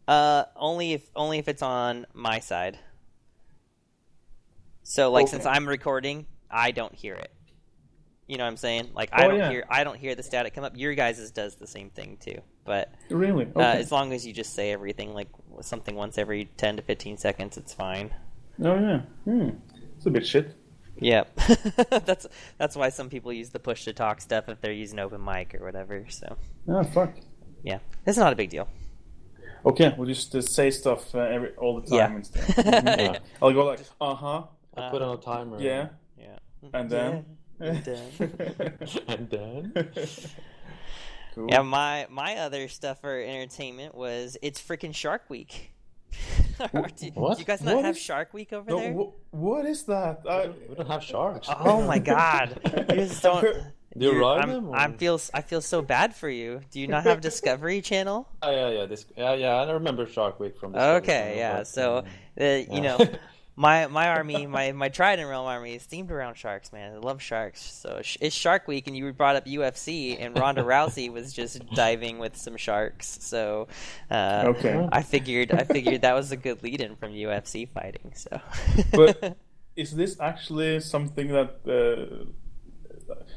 Uh, 0.08 0.44
only 0.58 0.94
if 0.94 1.02
only 1.16 1.38
if 1.40 1.48
it's 1.48 1.62
on 1.62 2.06
my 2.14 2.40
side. 2.40 2.78
So 4.84 5.12
like, 5.12 5.28
since 5.30 5.46
I'm 5.46 5.68
recording, 5.68 6.26
I 6.52 6.72
don't 6.72 6.94
hear 6.94 7.14
it. 7.16 7.32
You 8.28 8.38
know 8.38 8.44
what 8.44 8.50
I'm 8.52 8.58
saying? 8.58 8.90
Like, 8.94 9.10
I 9.14 9.26
Oh, 9.26 9.30
don't 9.30 9.40
yeah. 9.40 9.50
hear 9.50 9.66
I 9.70 9.84
don't 9.84 9.98
hear 9.98 10.14
the 10.16 10.24
static 10.24 10.54
come 10.54 10.64
up. 10.66 10.74
Your 10.76 10.94
guys' 10.94 11.32
does 11.32 11.56
the 11.56 11.68
same 11.68 11.90
thing 11.90 12.18
too, 12.20 12.40
but 12.66 12.94
Really? 13.10 13.48
uh, 13.56 13.60
as 13.62 13.92
long 13.92 14.12
as 14.14 14.26
you 14.28 14.34
just 14.34 14.54
say 14.54 14.72
everything 14.72 15.14
like 15.14 15.30
something 15.62 15.96
once 15.96 16.18
every 16.18 16.46
10 16.58 16.78
to 16.78 16.82
15 16.82 17.18
seconds, 17.18 17.58
it's 17.58 17.74
fine. 17.74 18.14
oh 18.64 18.76
yeah. 18.80 19.02
Hmm. 19.26 19.50
It's 19.98 20.06
a 20.06 20.10
bit 20.10 20.26
shit. 20.28 20.54
Yep. 21.04 21.36
that's 22.06 22.28
that's 22.58 22.76
why 22.76 22.90
some 22.90 23.10
people 23.10 23.32
use 23.34 23.50
the 23.50 23.60
push 23.60 23.86
to 23.86 23.94
talk 23.94 24.22
stuff 24.22 24.50
if 24.50 24.62
they're 24.62 24.72
using 24.72 25.00
open 25.00 25.24
mic 25.24 25.54
or 25.56 25.64
whatever. 25.66 26.06
So 26.10 26.38
Ah, 26.70 26.84
fuck. 26.84 27.14
yeah, 27.64 27.80
it's 28.06 28.18
not 28.18 28.34
a 28.34 28.36
big 28.36 28.50
deal. 28.50 28.68
Okay, 29.66 29.94
we'll 29.98 30.08
just 30.08 30.34
uh, 30.36 30.42
say 30.42 30.70
stuff 30.72 31.14
uh, 31.16 31.20
every 31.20 31.52
all 31.56 31.80
the 31.80 31.88
time 31.88 31.98
Yeah. 31.98 32.16
and 32.16 32.26
stuff. 32.26 32.48
Mhm. 32.48 32.98
Yeah. 33.14 33.20
I'll 33.42 33.54
go 33.54 33.66
like, 33.66 33.80
uh 34.02 34.16
huh, 34.16 34.44
I 34.76 34.90
put 34.90 35.02
on 35.02 35.18
a 35.18 35.22
timer. 35.22 35.60
yeah, 35.62 35.88
Yeah. 36.18 36.38
and 36.74 36.90
then. 36.90 37.26
And 37.60 37.84
then. 37.86 38.12
and 39.08 39.30
then 39.30 39.90
cool. 41.36 41.48
Yeah, 41.50 41.62
my 41.62 42.08
my 42.10 42.36
other 42.38 42.68
stuff 42.68 43.02
for 43.02 43.20
entertainment 43.22 43.96
was 43.96 44.38
it's 44.42 44.62
freaking 44.62 44.94
Shark 44.94 45.30
Week. 45.30 45.73
do, 46.96 47.12
What? 47.16 47.36
do 47.36 47.40
you 47.42 47.46
guys 47.46 47.62
not 47.62 47.76
What 47.76 47.86
have 47.86 47.96
is- 47.96 48.02
Shark 48.02 48.34
Week 48.34 48.54
over 48.54 48.70
No, 48.70 48.78
there? 48.80 48.94
wh- 48.94 49.34
what 49.34 49.66
is 49.66 49.84
that? 49.84 50.22
I, 50.30 50.50
we 50.70 50.76
don't 50.76 50.88
have 50.88 51.04
sharks. 51.04 51.48
Oh 51.60 51.82
my 51.86 52.00
god! 52.00 52.60
You 52.90 52.96
just 52.96 53.22
don't. 53.24 53.44
Do 53.96 54.06
you 54.06 54.12
you're- 54.14 54.22
ride 54.26 54.42
I'm, 54.42 54.50
them? 54.50 54.70
or- 54.70 54.76
I'm 54.76 54.98
feel 54.98 55.20
I 55.36 55.42
feel 55.42 55.62
so 55.62 55.82
bad 55.84 56.16
for 56.16 56.28
you. 56.30 56.62
Do 56.72 56.80
you 56.80 56.88
not 56.88 57.04
have 57.04 57.22
Discovery 57.22 57.80
Channel? 57.82 58.28
Oh, 58.42 58.50
yeah, 58.52 58.70
yeah, 58.70 58.86
this, 58.88 59.06
yeah, 59.16 59.34
yeah. 59.36 59.56
I 59.56 59.72
remember 59.72 60.08
Shark 60.08 60.40
Week 60.40 60.58
from. 60.60 60.72
Discovery 60.72 60.96
Okay, 60.98 61.14
Channel, 61.14 61.38
yeah. 61.38 61.58
but, 61.58 61.68
So 61.68 61.98
um, 62.00 62.06
uh, 62.40 62.44
you 62.44 62.68
yeah. 62.72 62.80
know, 62.82 62.98
my 63.56 63.88
my 63.88 64.10
army, 64.10 64.46
my 64.48 64.72
my 64.72 64.90
Trident 64.90 65.30
Realm 65.30 65.46
army 65.46 65.76
is 65.76 65.84
themed 65.84 66.10
around 66.12 66.36
sharks, 66.36 66.72
man. 66.72 66.94
I 66.94 66.98
love 66.98 67.22
sharks. 67.22 67.62
So 67.62 68.02
it's 68.20 68.36
Shark 68.36 68.68
Week, 68.68 68.88
and 68.88 68.98
you 68.98 69.12
brought 69.14 69.36
up 69.36 69.46
UFC, 69.46 70.18
and 70.20 70.38
Ronda 70.38 70.64
Rousey 70.74 71.12
was 71.12 71.34
just 71.34 71.64
diving 71.76 72.18
with 72.18 72.36
some 72.36 72.58
sharks. 72.58 73.18
So 73.22 73.68
uh, 74.10 74.46
Okay. 74.48 74.88
I 74.92 75.02
figured 75.04 75.52
I 75.52 75.64
figured 75.64 76.02
that 76.02 76.14
was 76.14 76.32
a 76.32 76.38
good 76.38 76.64
lead-in 76.64 76.96
from 76.96 77.12
UFC 77.12 77.70
fighting. 77.70 78.14
So, 78.16 78.40
But- 78.92 79.38
is 79.76 79.96
this 79.96 80.20
actually 80.20 80.80
something 80.80 81.30
that 81.30 81.60
uh, 81.68 82.26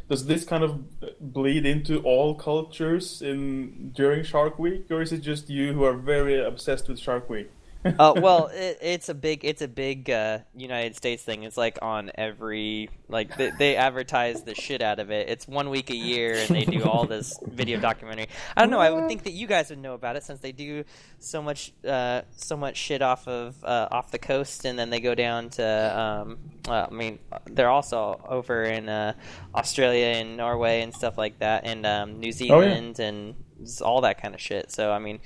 does 0.09 0.27
this 0.27 0.45
kind 0.45 0.63
of 0.65 0.85
bleed 1.21 1.67
into 1.67 1.99
all 2.01 2.35
cultures 2.35 3.21
in 3.23 3.91
during 3.95 4.23
Shark 4.25 4.59
Week, 4.59 4.87
or 4.91 5.03
is 5.03 5.13
it 5.13 5.19
just 5.19 5.51
you 5.51 5.73
who 5.73 5.85
are 5.85 5.95
very 5.95 6.43
obsessed 6.43 6.89
with 6.89 6.99
Shark 6.99 7.29
Week? 7.29 7.51
Uh, 7.99 8.15
well, 8.17 8.47
it, 8.53 8.79
it's 8.81 9.09
a 9.09 9.15
big 9.15 9.45
it's 9.45 9.63
a 9.63 9.69
big 9.69 10.11
uh, 10.11 10.39
United 10.55 10.97
States 10.97 11.23
thing. 11.23 11.43
It's 11.43 11.57
like 11.57 11.79
on 11.83 12.11
every 12.15 12.91
like 13.09 13.37
they, 13.37 13.51
they 13.59 13.77
advertise 13.77 14.43
the 14.43 14.55
shit 14.55 14.83
out 14.83 14.99
of 14.99 15.11
it. 15.11 15.29
It's 15.29 15.47
one 15.47 15.71
week 15.71 15.91
a 15.91 15.97
year, 15.97 16.35
and 16.35 16.49
they 16.49 16.65
do 16.65 16.85
all 16.85 17.07
this 17.07 17.39
video 17.43 17.81
documentary. 17.81 18.29
I 18.57 18.63
don't 18.63 18.71
know. 18.71 18.81
I 18.81 18.91
would 18.91 19.09
think 19.09 19.25
that 19.25 19.33
you 19.33 19.47
guys 19.47 19.71
would 19.71 19.79
know 19.79 19.95
about 19.95 20.17
it 20.17 20.25
since 20.25 20.41
they 20.41 20.53
do 20.53 20.85
so 21.19 21.43
much 21.43 21.73
uh, 21.87 22.23
so 22.37 22.57
much 22.57 22.77
shit 22.77 23.03
off 23.03 23.27
of 23.29 23.63
uh, 23.65 23.89
off 23.91 24.11
the 24.11 24.19
coast, 24.19 24.65
and 24.65 24.79
then 24.79 24.91
they 24.91 25.01
go 25.01 25.15
down 25.15 25.51
to. 25.51 25.99
Um, 26.01 26.39
uh, 26.69 26.87
I 26.91 26.93
mean, 26.93 27.19
they're 27.47 27.71
also 27.71 28.21
over 28.29 28.65
in 28.65 28.89
uh, 28.89 29.15
Australia 29.55 30.07
and 30.07 30.37
Norway 30.37 30.83
and 30.83 30.93
stuff 30.93 31.17
like 31.17 31.39
that, 31.39 31.65
and 31.65 31.87
um, 31.87 32.19
New 32.19 32.33
Zealand 32.33 32.99
and 32.99 33.35
just 33.37 33.46
all 33.83 34.03
that 34.03 34.21
kind 34.21 34.35
of 34.35 34.41
shit. 34.41 34.71
So 34.73 34.91
I 34.93 34.99
mean, 34.99 35.21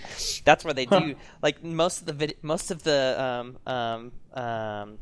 that's 0.45 0.65
where 0.65 0.75
they 0.75 0.87
do 0.87 1.15
like 1.43 1.63
most 1.65 2.01
of 2.01 2.07
the 2.07 2.13
vid- 2.13 2.37
most 2.43 2.71
of 2.71 2.83
the 2.83 3.21
um 3.67 3.73
um 3.73 4.13
um 4.35 4.99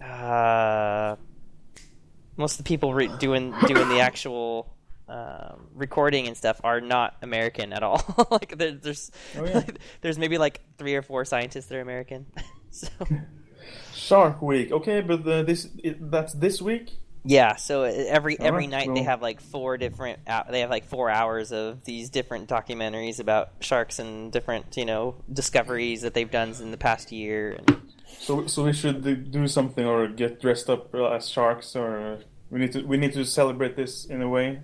uh 0.00 1.16
most 2.36 2.52
of 2.52 2.64
the 2.64 2.68
people 2.68 2.94
re- 2.94 3.10
doing 3.18 3.54
doing 3.66 3.88
the 3.88 4.00
actual 4.00 4.76
um, 5.08 5.68
recording 5.74 6.26
and 6.26 6.36
stuff 6.36 6.60
are 6.64 6.80
not 6.80 7.16
American 7.22 7.72
at 7.72 7.82
all. 7.82 8.02
like 8.30 8.58
there, 8.58 8.72
there's 8.72 9.10
Oh, 9.36 9.44
yeah. 9.44 9.62
there's 10.00 10.18
maybe 10.18 10.36
like 10.36 10.60
three 10.78 10.94
or 10.94 11.02
four 11.02 11.24
scientists 11.24 11.66
that 11.66 11.76
are 11.76 11.80
American. 11.80 12.26
so 12.70 12.88
Shark 13.94 14.42
Week. 14.42 14.72
Okay, 14.72 15.00
but 15.00 15.26
uh, 15.26 15.42
this 15.42 15.68
it, 15.82 16.10
that's 16.10 16.32
this 16.34 16.60
week. 16.60 16.98
Yeah, 17.28 17.56
so 17.56 17.82
every 17.82 18.38
every 18.40 18.68
Alright, 18.68 18.70
night 18.70 18.94
they 18.94 19.02
have 19.02 19.20
like 19.20 19.40
four 19.40 19.76
different. 19.78 20.20
They 20.50 20.60
have 20.60 20.70
like 20.70 20.86
four 20.86 21.10
hours 21.10 21.52
of 21.52 21.84
these 21.84 22.08
different 22.10 22.48
documentaries 22.48 23.18
about 23.18 23.50
sharks 23.60 23.98
and 23.98 24.30
different 24.32 24.76
you 24.76 24.84
know 24.84 25.16
discoveries 25.32 26.02
that 26.02 26.14
they've 26.14 26.30
done 26.30 26.54
in 26.60 26.70
the 26.70 26.76
past 26.78 27.10
year. 27.12 27.52
And 27.58 27.68
So 28.18 28.46
so 28.46 28.64
we 28.64 28.72
should 28.72 29.02
do- 29.02 29.16
do 29.16 29.48
something 29.48 29.84
or 29.84 30.08
get 30.08 30.40
dressed 30.40 30.70
up 30.70 30.94
uh, 30.94 31.08
as 31.16 31.28
sharks, 31.28 31.74
or 31.76 32.20
we 32.50 32.60
need 32.60 32.72
to 32.72 32.82
we 32.86 32.96
need 32.96 33.12
to 33.14 33.24
celebrate 33.24 33.76
this 33.76 34.04
in 34.06 34.22
a 34.22 34.28
way. 34.28 34.62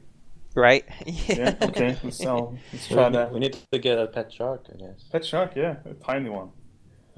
right? 0.55 0.85
Yeah. 1.29 1.55
Okay. 1.63 1.99
Let's, 2.03 2.25
I'll, 2.27 2.59
let's 2.73 2.89
We 2.91 2.97
try 2.97 3.09
need, 3.09 3.15
that. 3.15 3.33
we 3.33 3.41
need 3.41 3.57
to 3.73 3.79
get 3.79 3.99
a 3.99 4.07
pet 4.07 4.33
shark, 4.33 4.67
I 4.73 4.77
guess. 4.79 5.05
Pet 5.11 5.25
shark, 5.25 5.57
yeah, 5.57 5.77
a 5.85 5.95
tiny 5.95 6.29
one. 6.31 6.51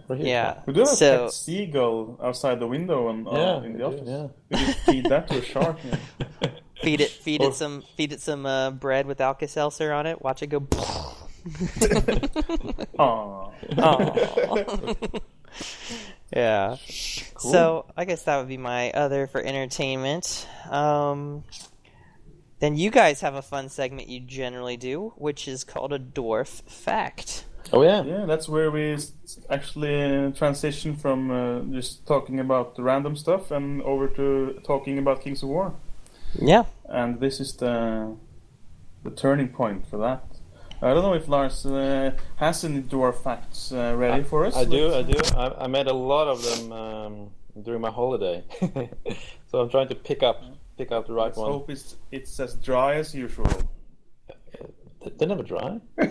Or 0.09 0.17
here. 0.17 0.27
Yeah. 0.27 0.61
We 0.67 0.73
do 0.75 0.81
have 0.81 0.89
a 0.91 0.97
So- 0.97 1.25
pet 1.25 1.33
seagull 1.33 2.19
outside 2.23 2.61
the 2.61 2.67
window 2.67 3.09
and 3.09 3.27
uh, 3.27 3.31
Yeah, 3.33 3.63
in 3.65 3.73
the 3.73 3.79
do, 3.79 3.85
office. 3.85 4.01
yeah. 4.05 4.27
We 4.51 4.57
could 4.65 4.77
feed 4.77 5.05
that 5.07 5.29
to 5.29 5.39
a 5.39 5.43
shark. 5.43 5.79
Yeah. 5.83 5.97
feed 6.83 7.01
it, 7.01 7.11
feed 7.11 7.41
Or- 7.43 7.49
it 7.49 7.55
some, 7.55 7.83
feed 7.97 8.13
it 8.13 8.21
some 8.21 8.45
uh, 8.47 8.71
bread 8.73 9.07
with 9.07 9.21
Alka 9.21 9.49
Seltzer 9.49 9.93
on 9.93 10.07
it. 10.07 10.21
Watch 10.23 10.43
it 10.43 10.49
go. 10.49 10.67
Aw. 12.99 13.51
Aw. 13.79 14.95
yeah. 16.35 16.77
So 17.39 17.87
I 17.97 18.05
guess 18.05 18.23
that 18.25 18.39
would 18.39 18.49
be 18.49 18.57
my 18.57 18.91
other 18.93 19.27
for 19.27 19.41
entertainment. 19.43 20.47
Um, 20.71 21.45
then 22.61 22.77
you 22.77 22.91
guys 22.91 23.21
have 23.21 23.35
a 23.35 23.43
fun 23.43 23.69
segment 23.69 24.09
you 24.09 24.21
generally 24.21 24.77
do, 24.77 25.13
which 25.17 25.47
is 25.49 25.65
called 25.65 25.93
a 25.93 25.99
dwarf 25.99 26.63
fact. 26.71 27.45
Oh 27.73 27.83
yeah. 27.83 28.03
Yeah, 28.03 28.27
that's 28.27 28.49
where 28.49 28.71
we 28.71 28.97
actually 29.51 30.33
transition 30.33 30.97
from 30.97 31.31
uh, 31.31 31.61
just 31.73 32.07
talking 32.07 32.41
about 32.41 32.77
the 32.77 32.83
random 32.83 33.17
stuff 33.17 33.51
and 33.51 33.83
over 33.83 34.09
to 34.09 34.61
talking 34.65 34.99
about 34.99 35.23
Kings 35.23 35.43
of 35.43 35.49
War. 35.49 35.75
Yeah. 36.41 36.65
And 36.89 37.21
this 37.21 37.41
is 37.41 37.55
the 37.55 38.15
the 39.03 39.11
turning 39.11 39.49
point 39.49 39.87
for 39.87 39.99
that. 39.99 40.25
I 40.83 40.93
don't 40.93 41.03
know 41.03 41.15
if 41.15 41.29
Lars 41.29 41.65
uh, 41.65 42.13
has 42.37 42.65
any 42.65 42.83
dwarf 42.83 43.23
facts 43.23 43.73
uh, 43.73 43.95
ready 43.97 44.23
for 44.23 44.45
us. 44.45 44.57
I 44.57 44.65
do, 44.65 44.93
I 44.93 45.03
do. 45.03 45.19
I, 45.35 45.65
I 45.65 45.67
made 45.67 45.87
a 45.87 45.95
lot 45.95 46.29
of 46.29 46.43
them 46.43 46.73
um, 46.73 47.31
during 47.63 47.81
my 47.81 47.91
holiday, 47.91 48.45
so 49.51 49.61
I'm 49.61 49.71
trying 49.71 49.89
to 49.89 49.95
pick 49.95 50.23
up 50.23 50.43
pick 50.77 50.93
up 50.93 51.07
the 51.07 51.13
right 51.13 51.27
Let's 51.27 51.39
one. 51.39 51.51
hope 51.51 51.71
it's, 51.71 51.97
it's 52.11 52.39
as 52.41 52.55
dry 52.55 52.97
as 52.97 53.15
usual. 53.15 53.47
They- 55.05 55.11
They're 55.17 55.29
never 55.29 55.43
dry. 55.43 55.81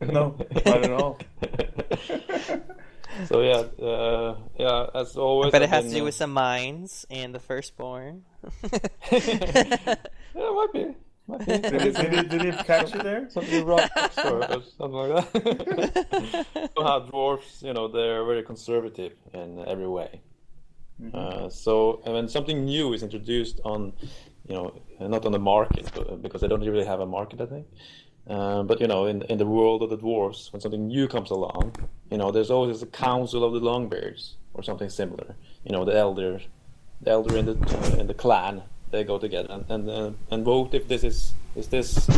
No, 0.00 0.36
not 0.66 0.84
at 0.84 0.90
all. 0.90 1.18
so 3.26 3.40
yeah, 3.42 3.84
uh, 3.84 4.36
yeah. 4.58 4.86
As 4.94 5.16
always, 5.16 5.52
But 5.52 5.62
it 5.62 5.64
I've 5.64 5.70
has 5.70 5.84
to 5.86 5.90
do 5.90 6.02
uh, 6.02 6.04
with 6.04 6.14
some 6.14 6.32
mines 6.32 7.06
and 7.10 7.34
the 7.34 7.38
firstborn. 7.40 8.24
yeah, 9.12 9.94
it 10.34 10.54
might 10.54 10.68
be. 10.72 10.94
Might 11.26 11.46
be. 11.46 11.58
Did 11.58 11.82
he, 11.82 11.90
did, 11.90 12.12
he, 12.12 12.22
did 12.22 12.42
he 12.42 12.52
catch 12.64 12.94
you 12.94 13.02
there? 13.02 13.28
Something 13.30 13.64
rocks 13.64 14.18
or 14.18 14.62
something 14.78 14.92
like 14.92 15.32
that. 15.32 16.70
Somehow 16.76 16.98
dwarfs, 17.00 17.62
you 17.62 17.72
know, 17.72 17.88
they're 17.88 18.24
very 18.24 18.42
conservative 18.42 19.12
in 19.32 19.64
every 19.66 19.88
way. 19.88 20.20
Uh, 21.14 21.48
so 21.48 22.02
and 22.04 22.14
when 22.14 22.28
something 22.28 22.64
new 22.64 22.92
is 22.92 23.02
introduced 23.02 23.60
on, 23.64 23.92
you 24.46 24.54
know, 24.54 24.74
not 25.00 25.24
on 25.24 25.32
the 25.32 25.38
market 25.38 25.90
but, 25.94 26.20
because 26.20 26.42
they 26.42 26.48
don't 26.48 26.60
really 26.60 26.84
have 26.84 27.00
a 27.00 27.06
market, 27.06 27.40
I 27.40 27.46
think. 27.46 27.66
Uh, 28.28 28.62
but 28.62 28.80
you 28.80 28.86
know, 28.86 29.06
in 29.06 29.22
in 29.22 29.38
the 29.38 29.46
world 29.46 29.82
of 29.82 29.90
the 29.90 29.98
dwarves, 29.98 30.52
when 30.52 30.60
something 30.60 30.86
new 30.86 31.08
comes 31.08 31.30
along, 31.30 31.74
you 32.10 32.18
know, 32.18 32.30
there's 32.30 32.50
always 32.50 32.82
a 32.82 32.86
council 32.86 33.44
of 33.44 33.52
the 33.52 33.60
Longbeards 33.60 34.34
or 34.54 34.62
something 34.62 34.88
similar. 34.88 35.34
You 35.64 35.72
know, 35.72 35.84
the 35.84 35.96
elder, 35.96 36.40
the 37.00 37.10
elder 37.10 37.36
in 37.36 37.46
the 37.46 37.52
uh, 37.52 38.00
in 38.00 38.06
the 38.06 38.14
clan, 38.14 38.62
they 38.90 39.04
go 39.04 39.18
together 39.18 39.48
and 39.50 39.64
and, 39.68 39.90
uh, 39.90 40.10
and 40.30 40.44
vote 40.44 40.74
if 40.74 40.86
this 40.88 41.02
is 41.02 41.34
is 41.56 41.68
this 41.68 42.08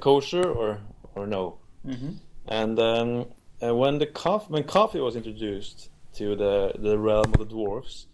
kosher 0.00 0.44
or 0.44 0.80
or 1.14 1.26
no. 1.26 1.58
Mm-hmm. 1.86 2.10
And 2.48 2.78
um, 2.78 3.26
when 3.60 3.98
the 3.98 4.06
coffee 4.06 4.52
when 4.52 4.64
coffee 4.64 5.00
was 5.00 5.16
introduced 5.16 5.90
to 6.14 6.34
the 6.36 6.72
the 6.78 6.98
realm 6.98 7.32
of 7.32 7.38
the 7.38 7.44
dwarfs, 7.46 8.06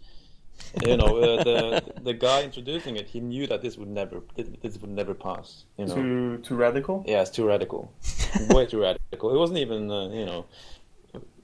you 0.86 0.96
know, 0.96 1.16
uh, 1.18 1.44
the 1.44 1.82
the 2.02 2.14
guy 2.14 2.42
introducing 2.42 2.96
it, 2.96 3.06
he 3.06 3.20
knew 3.20 3.46
that 3.46 3.62
this 3.62 3.76
would 3.76 3.88
never 3.88 4.22
this 4.36 4.78
would 4.78 4.90
never 4.90 5.14
pass. 5.14 5.64
You 5.76 5.86
know, 5.86 5.94
Too 5.94 6.38
too 6.38 6.56
radical. 6.56 7.04
yeah, 7.06 7.20
it's 7.22 7.30
too 7.30 7.46
radical, 7.46 7.92
way 8.50 8.66
too 8.66 8.80
radical. 8.80 9.34
It 9.34 9.38
wasn't 9.38 9.58
even 9.58 9.90
uh, 9.90 10.08
you 10.08 10.24
know, 10.24 10.46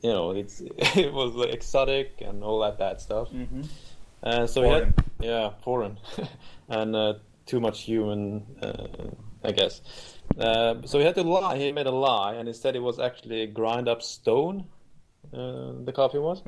you 0.02 0.12
know, 0.12 0.30
it's 0.30 0.60
it 0.96 1.12
was 1.12 1.34
like 1.34 1.52
exotic 1.52 2.20
and 2.20 2.42
all 2.42 2.60
that 2.60 2.78
bad 2.78 3.00
stuff. 3.00 3.28
Mm-hmm. 3.30 3.62
Uh, 4.22 4.46
so 4.46 4.62
he 4.62 4.68
had, 4.68 4.94
yeah, 5.20 5.50
foreign, 5.62 5.98
and 6.68 6.96
uh, 6.96 7.14
too 7.46 7.60
much 7.60 7.82
human, 7.82 8.44
uh, 8.60 8.86
I 9.44 9.52
guess. 9.52 9.80
Uh, 10.38 10.76
so 10.84 10.98
he 10.98 11.04
had 11.04 11.14
to 11.14 11.22
lie. 11.22 11.56
He 11.56 11.70
made 11.72 11.86
a 11.86 11.92
lie, 11.92 12.34
and 12.34 12.48
instead 12.48 12.74
it 12.76 12.82
was 12.82 12.98
actually 12.98 13.46
grind 13.46 13.88
up 13.88 14.02
stone. 14.02 14.64
Uh, 15.32 15.72
the 15.84 15.92
coffee 15.92 16.18
was. 16.18 16.42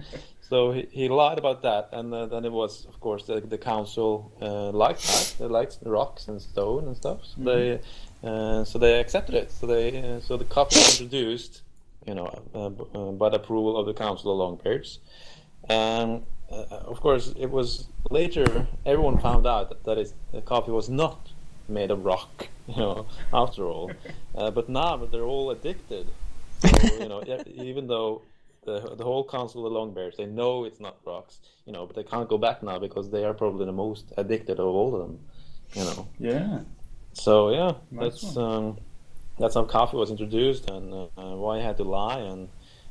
So 0.49 0.72
he, 0.72 0.89
he 0.91 1.09
lied 1.09 1.39
about 1.39 1.62
that, 1.62 1.91
and 1.93 2.12
uh, 2.14 2.26
then 2.26 2.45
it 2.45 2.53
was, 2.53 2.87
of 2.87 2.99
course, 3.01 3.24
the, 3.26 3.41
the 3.41 3.59
council 3.59 4.33
uh, 4.41 4.70
liked 4.70 5.03
that. 5.03 5.37
They 5.39 5.47
liked 5.47 5.78
rocks 5.83 6.28
and 6.28 6.41
stone 6.41 6.87
and 6.87 6.97
stuff. 6.97 7.20
So 7.24 7.43
they 7.43 7.81
uh, 8.24 8.64
so 8.64 8.78
they 8.78 8.99
accepted 8.99 9.35
it. 9.35 9.53
So 9.53 9.66
they 9.66 9.99
uh, 9.99 10.20
so 10.20 10.37
the 10.37 10.45
coffee 10.45 10.76
was 10.76 11.01
introduced, 11.01 11.62
you 12.07 12.14
know, 12.14 12.43
uh, 12.55 12.70
b- 12.70 12.85
uh, 12.95 13.11
by 13.12 13.28
the 13.28 13.37
approval 13.37 13.76
of 13.76 13.87
the 13.87 13.95
council 13.95 14.33
of 14.33 14.59
Longbeards. 14.59 14.99
And 15.68 16.24
of 16.51 17.01
course, 17.01 17.33
it 17.39 17.51
was 17.51 17.87
later 18.11 18.66
everyone 18.85 19.18
found 19.18 19.47
out 19.47 19.68
that, 19.68 19.85
that 19.85 19.99
is, 19.99 20.14
the 20.33 20.41
coffee 20.41 20.72
was 20.72 20.89
not 20.89 21.28
made 21.68 21.91
of 21.93 22.05
rock, 22.05 22.49
you 22.66 22.76
know, 22.76 23.07
after 23.33 23.64
all. 23.64 23.91
Uh, 24.33 24.49
but 24.49 24.68
now 24.68 24.97
they're 24.97 25.24
all 25.24 25.51
addicted, 25.51 26.07
so, 26.61 26.87
you 27.01 27.09
know, 27.09 27.20
even 27.57 27.89
though 27.89 28.22
the 28.70 28.94
the 28.96 29.04
whole 29.04 29.24
council 29.24 29.66
of 29.66 29.72
Longbeards 29.72 30.16
they 30.16 30.26
know 30.26 30.64
it's 30.64 30.80
not 30.80 30.96
rocks, 31.04 31.38
you 31.66 31.72
know, 31.72 31.86
but 31.86 31.96
they 31.96 32.04
can't 32.04 32.28
go 32.28 32.38
back 32.38 32.62
now 32.62 32.78
because 32.78 33.10
they 33.10 33.24
are 33.24 33.34
probably 33.34 33.66
the 33.66 33.72
most 33.72 34.12
addicted 34.16 34.58
of 34.58 34.66
all 34.66 34.94
of 34.94 35.00
them, 35.02 35.18
you 35.74 35.84
know. 35.84 36.08
Yeah. 36.18 36.60
So 37.12 37.50
yeah, 37.50 37.72
Nice 37.90 38.20
that's 38.20 38.36
um, 38.36 38.78
that's 39.38 39.54
how 39.54 39.64
coffee 39.64 39.96
was 39.96 40.10
introduced 40.10 40.68
and 40.70 40.92
uh, 40.92 41.36
why 41.44 41.58
it 41.58 41.62
had 41.62 41.76
to 41.78 41.84
lie 41.84 42.18
and 42.18 42.48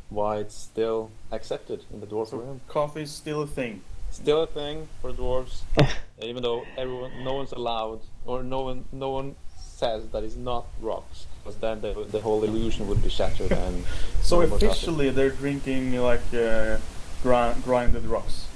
why 0.09 0.37
it's 0.37 0.55
still 0.55 1.11
accepted 1.31 1.85
in 1.93 1.99
the 1.99 2.07
dwarf 2.07 2.31
realm. 2.33 2.61
Coffee 2.67 3.03
is 3.03 3.11
still 3.11 3.43
a 3.43 3.47
thing. 3.47 3.81
Still 4.11 4.43
a 4.43 4.47
thing 4.47 4.89
for 5.01 5.11
dwarves, 5.11 5.61
even 6.21 6.41
though 6.41 6.65
everyone, 6.77 7.23
no 7.23 7.35
one's 7.35 7.51
allowed, 7.51 8.01
or 8.25 8.41
no 8.41 8.61
one, 8.61 8.85
no 8.91 9.11
one 9.11 9.35
says 9.55 10.07
that 10.07 10.23
it's 10.23 10.35
not 10.35 10.65
rocks, 10.81 11.27
because 11.43 11.57
then 11.57 11.81
the, 11.81 11.93
the 12.11 12.19
whole 12.21 12.43
illusion 12.43 12.87
would 12.87 13.01
be 13.01 13.09
shattered. 13.09 13.51
And 13.51 13.83
So 14.21 14.35
no 14.41 14.47
more 14.47 14.59
coffee. 14.59 14.65
officially, 14.67 15.09
they're 15.09 15.29
drinking 15.31 15.95
like 16.01 16.21
uh, 16.33 16.77
grind, 17.23 17.63
grinded 17.63 18.05
rocks. 18.05 18.47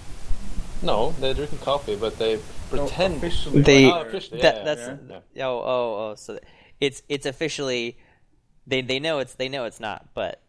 no, 0.81 1.11
they're 1.19 1.33
drinking 1.33 1.59
coffee, 1.59 1.95
but 1.95 2.17
they 2.19 2.35
No, 2.35 2.41
pretend. 2.69 3.17
officially. 3.17 3.61
They- 3.61 3.91
Oh, 3.91 4.01
officially, 4.01 4.41
that, 4.41 4.55
yeah, 4.57 4.63
that's 4.63 4.85
yeah. 5.33 5.45
oh 5.47 5.59
oh 5.59 6.09
oh. 6.11 6.15
So 6.15 6.39
it's 6.79 7.01
it's 7.07 7.25
officially 7.25 7.97
they 8.67 8.81
they 8.81 8.99
know 8.99 9.19
it's 9.19 9.35
they 9.35 9.47
know 9.49 9.65
it's 9.65 9.79
not, 9.79 10.09
but 10.13 10.41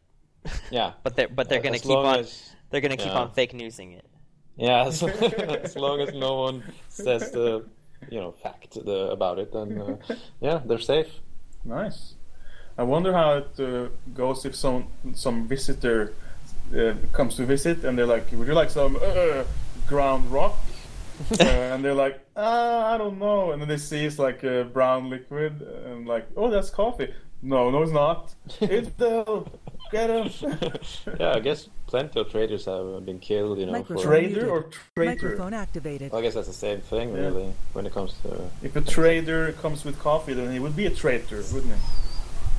yeah, 0.70 0.93
but 1.05 1.14
they're 1.16 1.28
but 1.28 1.49
they're 1.49 1.61
gonna 1.62 1.76
As 1.76 1.82
keep 1.82 1.97
on 1.97 2.18
as- 2.20 2.51
they're 2.70 2.80
gonna 2.80 2.97
keep 2.97 3.12
yeah. 3.14 3.20
on 3.20 3.30
fake 3.32 3.55
newsing 3.55 3.93
it. 3.93 4.05
Yeah, 4.57 4.87
as, 4.87 5.03
as 5.66 5.76
long 5.76 6.01
as 6.01 6.12
no 6.14 6.35
one 6.47 6.62
says 6.89 7.30
the, 7.32 7.64
you 8.11 8.20
know, 8.20 8.30
fact 8.32 8.74
the, 8.74 9.11
about 9.11 9.39
it, 9.41 9.53
then 9.53 9.78
uh, 9.80 10.14
yeah, 10.41 10.61
they're 10.64 10.78
safe. 10.78 11.11
Nice. 11.64 12.13
I 12.76 12.82
wonder 12.82 13.12
how 13.12 13.38
it 13.38 13.60
uh, 13.60 13.88
goes 14.14 14.44
if 14.44 14.54
some 14.54 14.86
some 15.14 15.46
visitor 15.46 16.12
uh, 16.76 16.94
comes 17.12 17.36
to 17.36 17.46
visit 17.46 17.84
and 17.84 17.96
they're 17.96 18.06
like, 18.06 18.32
"Would 18.32 18.48
you 18.48 18.54
like 18.54 18.70
some 18.70 18.96
uh, 18.96 19.44
ground 19.86 20.30
rock?" 20.32 20.58
uh, 21.40 21.44
and 21.44 21.84
they're 21.84 21.94
like, 21.94 22.18
"Ah, 22.36 22.94
I 22.94 22.98
don't 22.98 23.18
know." 23.18 23.52
And 23.52 23.62
then 23.62 23.68
they 23.68 23.76
see 23.76 24.04
it's 24.04 24.18
like 24.18 24.42
a 24.42 24.64
brown 24.64 25.10
liquid 25.10 25.62
and 25.86 26.06
like, 26.06 26.26
"Oh, 26.36 26.50
that's 26.50 26.70
coffee." 26.70 27.14
No, 27.42 27.70
no, 27.70 27.82
it's 27.82 27.92
not. 27.92 28.34
It's 28.60 28.90
the 28.96 29.44
get 29.92 30.10
him. 30.10 30.30
yeah, 31.20 31.34
I 31.34 31.40
guess 31.40 31.68
plenty 31.86 32.18
of 32.20 32.30
traders 32.30 32.64
have 32.64 33.04
been 33.04 33.18
killed, 33.18 33.58
you 33.58 33.66
know. 33.66 33.84
For, 33.84 33.96
Trader 33.96 34.50
or 34.50 34.62
traitor? 34.94 35.28
Microphone 35.28 35.54
activated. 35.54 36.14
I 36.14 36.22
guess 36.22 36.34
that's 36.34 36.48
the 36.48 36.54
same 36.54 36.80
thing, 36.80 37.10
Yeah. 37.10 37.20
really, 37.20 37.52
when 37.74 37.86
it 37.86 37.92
comes 37.92 38.14
to. 38.22 38.50
If 38.62 38.76
a 38.76 38.80
trader 38.80 39.52
comes 39.52 39.84
with 39.84 39.98
coffee, 39.98 40.32
then 40.34 40.52
he 40.52 40.58
would 40.58 40.74
be 40.74 40.86
a 40.86 40.90
traitor, 40.90 41.42
wouldn't 41.52 41.74
he? 41.74 41.80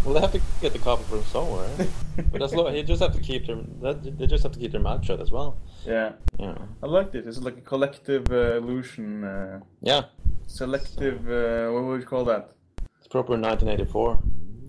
Well, 0.06 0.14
they 0.14 0.22
have 0.22 0.32
to 0.34 0.42
get 0.62 0.72
the 0.72 0.80
coffee 0.80 1.04
from 1.10 1.24
somewhere, 1.24 1.68
but 2.32 2.40
long 2.54 2.76
you 2.76 2.84
just 2.84 3.02
have 3.02 3.14
to 3.14 3.20
keep 3.20 3.48
their 3.48 3.58
they 3.94 4.28
just 4.28 4.44
have 4.44 4.52
to 4.52 4.60
keep 4.60 4.72
their 4.72 4.80
mouth 4.82 5.04
shut 5.04 5.20
as 5.20 5.32
well. 5.32 5.58
Yeah, 5.86 6.12
know. 6.40 6.68
I 6.84 6.86
like 6.86 7.16
it. 7.16 7.26
It's 7.28 7.40
like 7.42 7.58
a 7.58 7.62
collective 7.62 8.32
uh, 8.32 8.58
illusion, 8.58 9.24
uh, 9.24 9.60
Yeah, 9.82 10.04
selective. 10.46 11.28
Uh, 11.28 11.72
what 11.74 11.84
would 11.86 12.02
you 12.02 12.08
call 12.08 12.24
that? 12.26 12.52
it's 13.00 13.08
proper 13.08 13.34
1984. 13.38 14.20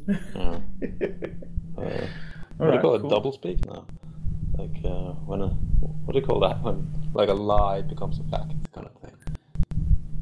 Yeah. 0.36 0.60
Uh, 1.76 2.06
what 2.56 2.68
do 2.70 2.72
you 2.74 2.80
call 2.80 2.94
it? 2.94 3.00
cool. 3.00 3.10
Double 3.10 3.32
speak 3.32 3.66
now. 3.66 3.84
Like 4.56 4.76
uh, 4.84 5.12
when 5.28 5.42
a 5.42 5.48
what 5.48 6.14
do 6.14 6.18
you 6.20 6.24
call 6.24 6.40
that? 6.40 6.62
When 6.62 6.86
like 7.12 7.28
a 7.28 7.34
lie 7.34 7.82
becomes 7.82 8.18
a 8.18 8.24
fact, 8.30 8.52
kind 8.72 8.86
of 8.86 8.94
thing. 9.02 9.16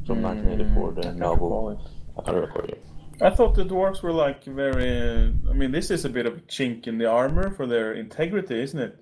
From 0.07 0.23
1984, 0.23 0.93
Mm, 0.93 0.99
I 0.99 1.01
the 1.13 1.19
novel. 1.19 1.81
I 2.19 2.23
can't 2.23 2.37
recall 2.39 2.65
it. 2.65 2.83
I 3.21 3.31
thought 3.31 3.55
the 3.55 3.65
dwarves 3.65 4.03
were 4.03 4.13
like 4.13 4.45
very. 4.45 5.27
I 5.49 5.53
mean, 5.53 5.73
this 5.73 5.91
is 5.91 6.05
a 6.05 6.09
bit 6.09 6.27
of 6.27 6.37
a 6.37 6.41
chink 6.41 6.87
in 6.87 6.99
the 6.99 7.07
armor 7.07 7.51
for 7.51 7.67
their 7.67 7.93
integrity, 7.93 8.61
isn't 8.61 8.79
it? 8.79 8.99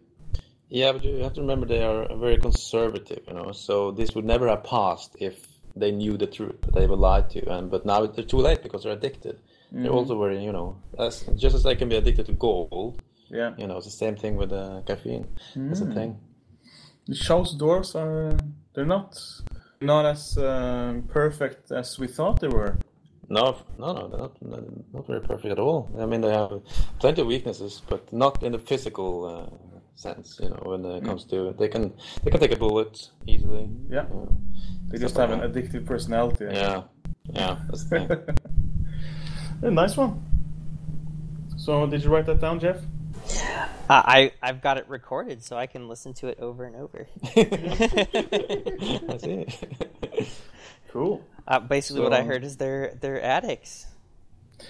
Yeah, 0.68 0.92
but 0.92 1.04
you 1.04 1.16
have 1.18 1.34
to 1.34 1.40
remember 1.40 1.66
they 1.66 1.84
are 1.84 2.08
very 2.16 2.38
conservative, 2.38 3.22
you 3.28 3.34
know. 3.34 3.52
So 3.52 3.90
this 3.90 4.14
would 4.14 4.24
never 4.24 4.48
have 4.48 4.64
passed 4.64 5.16
if 5.20 5.46
they 5.76 5.90
knew 5.90 6.16
the 6.16 6.26
truth, 6.26 6.56
but 6.60 6.74
they 6.74 6.86
were 6.86 6.96
lied 6.96 7.30
to, 7.30 7.50
and 7.50 7.70
but 7.70 7.84
now 7.86 8.06
they're 8.06 8.24
too 8.24 8.38
late 8.38 8.62
because 8.62 8.84
they're 8.84 8.92
addicted. 8.92 9.38
They're 9.72 9.90
also 9.90 10.18
very, 10.18 10.44
you 10.44 10.52
know, 10.52 10.76
as, 10.98 11.22
just 11.36 11.54
as 11.54 11.62
they 11.62 11.74
can 11.74 11.88
be 11.88 11.96
addicted 11.96 12.26
to 12.26 12.32
gold. 12.32 13.00
Yeah. 13.30 13.54
You 13.56 13.66
know, 13.66 13.78
it's 13.78 13.86
the 13.86 13.92
same 13.92 14.16
thing 14.16 14.36
with 14.36 14.52
uh, 14.52 14.82
caffeine. 14.86 15.26
It's 15.54 15.80
a 15.80 15.86
thing. 15.86 16.20
The 17.06 17.14
show's 17.14 17.54
doors 17.54 17.94
are 17.94 18.28
uh, 18.28 18.38
they're 18.74 18.84
not 18.84 19.18
not 19.80 20.04
as 20.04 20.36
um, 20.38 21.04
perfect 21.08 21.72
as 21.72 21.98
we 21.98 22.06
thought 22.06 22.40
they 22.40 22.48
were. 22.48 22.78
No, 23.33 23.57
no, 23.78 23.93
no, 23.95 24.09
they're 24.09 24.20
not, 24.20 24.33
not 24.93 25.07
very 25.07 25.20
perfect 25.22 25.53
at 25.53 25.59
all. 25.59 25.91
I 25.99 26.05
mean, 26.05 26.20
they 26.20 26.33
have 26.33 26.61
plenty 27.01 27.22
of 27.22 27.26
weaknesses, 27.28 27.80
but 27.89 28.12
not 28.12 28.43
in 28.43 28.53
the 28.53 28.59
physical 28.59 29.24
uh, 29.24 29.47
sense. 29.97 30.39
You 30.43 30.51
know, 30.51 30.61
when 30.64 30.85
it 30.85 31.03
comes 31.03 31.24
to 31.30 31.55
they 31.59 31.68
can 31.68 31.95
they 32.22 32.30
can 32.30 32.41
take 32.41 32.53
a 32.53 32.57
bullet 32.59 33.09
easily. 33.26 33.70
Yeah. 33.89 34.01
Uh, 34.01 34.26
They 34.89 34.99
just 34.99 35.14
Stuff 35.14 35.30
have 35.30 35.39
an 35.39 35.41
like 35.41 35.64
addictive 35.64 35.87
personality. 35.87 36.45
yeah, 36.45 36.83
yeah, 37.33 37.57
that's 37.68 37.85
the 37.85 38.01
thing. 38.01 38.09
A 39.62 39.70
nice 39.70 39.97
one. 39.97 40.20
So 41.57 41.87
did 41.87 42.05
you 42.05 42.11
write 42.11 42.26
that 42.26 42.41
down, 42.41 42.61
Jeff? 42.61 42.78
Uh, 43.89 44.03
I 44.18 44.33
I've 44.43 44.61
got 44.61 44.76
it 44.76 44.87
recorded, 44.89 45.43
so 45.43 45.57
I 45.57 45.66
can 45.66 45.89
listen 45.89 46.12
to 46.20 46.26
it 46.28 46.39
over 46.39 46.64
and 46.66 46.76
over. 46.76 47.07
I 49.12 49.16
see. 49.16 49.47
Cool. 50.93 51.24
Uh, 51.49 51.59
basically, 51.61 52.03
what 52.03 52.12
I 52.12 52.22
heard 52.22 52.45
is 52.45 52.57
they're 52.57 52.95
they're 53.01 53.22
addicts. 53.22 53.86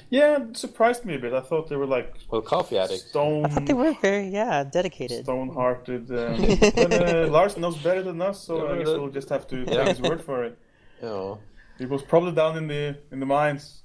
Yeah, 0.08 0.38
it 0.42 0.56
surprised 0.56 1.04
me 1.04 1.14
a 1.16 1.18
bit. 1.18 1.34
I 1.34 1.40
thought 1.40 1.68
they 1.68 1.76
were 1.76 1.86
like 1.86 2.14
well, 2.30 2.40
coffee 2.40 2.78
addict. 2.78 3.02
stone 3.08 3.44
I 3.44 3.48
thought 3.48 3.66
they 3.66 3.74
were 3.74 3.92
very 4.00 4.28
yeah 4.28 4.64
dedicated. 4.64 5.24
stone-hearted. 5.24 6.10
Um, 6.10 6.58
but 6.76 6.92
uh, 7.14 7.26
Lars 7.28 7.56
knows 7.58 7.76
better 7.76 8.02
than 8.02 8.22
us, 8.22 8.40
so 8.40 8.68
I 8.72 8.78
guess 8.78 8.86
that- 8.88 9.00
we'll 9.00 9.10
just 9.10 9.28
have 9.28 9.46
to 9.48 9.56
Yeah. 9.58 9.84
take 9.84 9.88
his 9.96 10.00
word 10.00 10.22
for 10.22 10.44
it. 10.44 10.56
You 11.02 11.08
know, 11.08 11.38
He 11.78 11.84
was 11.86 12.02
probably 12.02 12.32
down 12.32 12.56
in 12.56 12.68
the 12.68 12.96
in 13.10 13.20
the 13.20 13.26
mines 13.26 13.82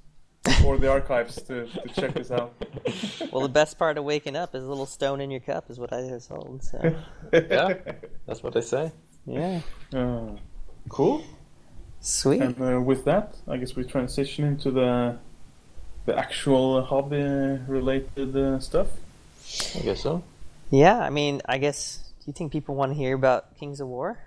or 0.65 0.77
the 0.77 0.89
archives 0.89 1.41
to, 1.47 1.65
to 1.67 1.87
check 1.99 2.13
this 2.13 2.31
out. 2.31 2.53
Well, 3.33 3.41
the 3.41 3.49
best 3.61 3.77
part 3.77 3.97
of 3.97 4.05
waking 4.05 4.35
up 4.37 4.55
is 4.55 4.63
a 4.63 4.67
little 4.69 4.85
stone 4.85 5.19
in 5.19 5.29
your 5.29 5.41
cup, 5.41 5.69
is 5.69 5.77
what 5.77 5.91
I 5.91 6.01
was 6.03 6.25
told. 6.27 6.63
So 6.63 6.77
yeah, 7.33 7.73
that's 8.25 8.41
what 8.43 8.53
they 8.53 8.61
say. 8.61 8.91
yeah, 9.25 9.59
Uh, 9.93 10.29
cool. 10.87 11.21
Sweet. 12.07 12.41
And 12.41 12.61
uh, 12.61 12.81
with 12.81 13.05
that, 13.05 13.35
I 13.47 13.57
guess 13.57 13.75
we 13.75 13.83
transition 13.83 14.45
into 14.45 14.71
the 14.71 15.17
the 16.05 16.17
actual 16.17 16.81
hobby-related 16.83 18.35
uh, 18.35 18.59
stuff. 18.59 18.87
I 19.75 19.79
guess 19.79 20.01
so. 20.01 20.23
Yeah, 20.71 20.99
I 20.99 21.09
mean, 21.09 21.41
I 21.45 21.57
guess. 21.57 21.97
Do 22.19 22.31
you 22.31 22.33
think 22.33 22.51
people 22.51 22.75
want 22.75 22.91
to 22.91 22.97
hear 22.97 23.13
about 23.13 23.57
Kings 23.57 23.79
of 23.79 23.87
War? 23.87 24.19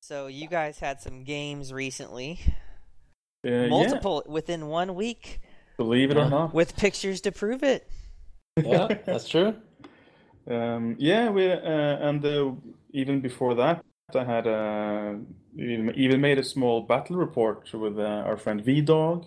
So 0.00 0.26
you 0.26 0.48
guys 0.48 0.78
had 0.78 1.00
some 1.00 1.24
games 1.24 1.72
recently, 1.72 2.38
Uh, 3.46 3.68
multiple 3.68 4.22
within 4.26 4.68
one 4.68 4.94
week, 4.94 5.40
believe 5.78 6.10
it 6.10 6.16
or 6.16 6.28
not. 6.28 6.52
with 6.54 6.76
pictures 6.76 7.20
to 7.22 7.32
prove 7.32 7.62
it. 7.62 7.88
Yeah, 8.62 8.88
that's 9.06 9.28
true. 9.28 9.54
Um, 10.46 10.96
yeah, 10.98 11.30
we 11.30 11.50
uh, 11.50 11.56
and 12.08 12.24
uh, 12.24 12.52
even 12.92 13.20
before 13.20 13.54
that, 13.54 13.82
I 14.14 14.24
had 14.24 14.46
uh, 14.46 15.14
even 15.56 15.92
even 15.96 16.20
made 16.20 16.38
a 16.38 16.42
small 16.44 16.82
battle 16.82 17.16
report 17.16 17.72
with 17.72 17.98
uh, 17.98 18.22
our 18.28 18.36
friend 18.36 18.62
V 18.62 18.80
Dog 18.82 19.26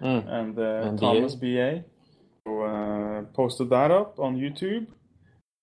Mm. 0.00 0.26
and 0.26 0.58
uh, 0.58 0.62
And 0.88 0.98
Thomas 0.98 1.36
BA. 1.36 1.84
So, 2.46 2.62
uh, 2.62 3.22
posted 3.34 3.70
that 3.70 3.90
up 3.90 4.18
on 4.18 4.36
YouTube. 4.36 4.86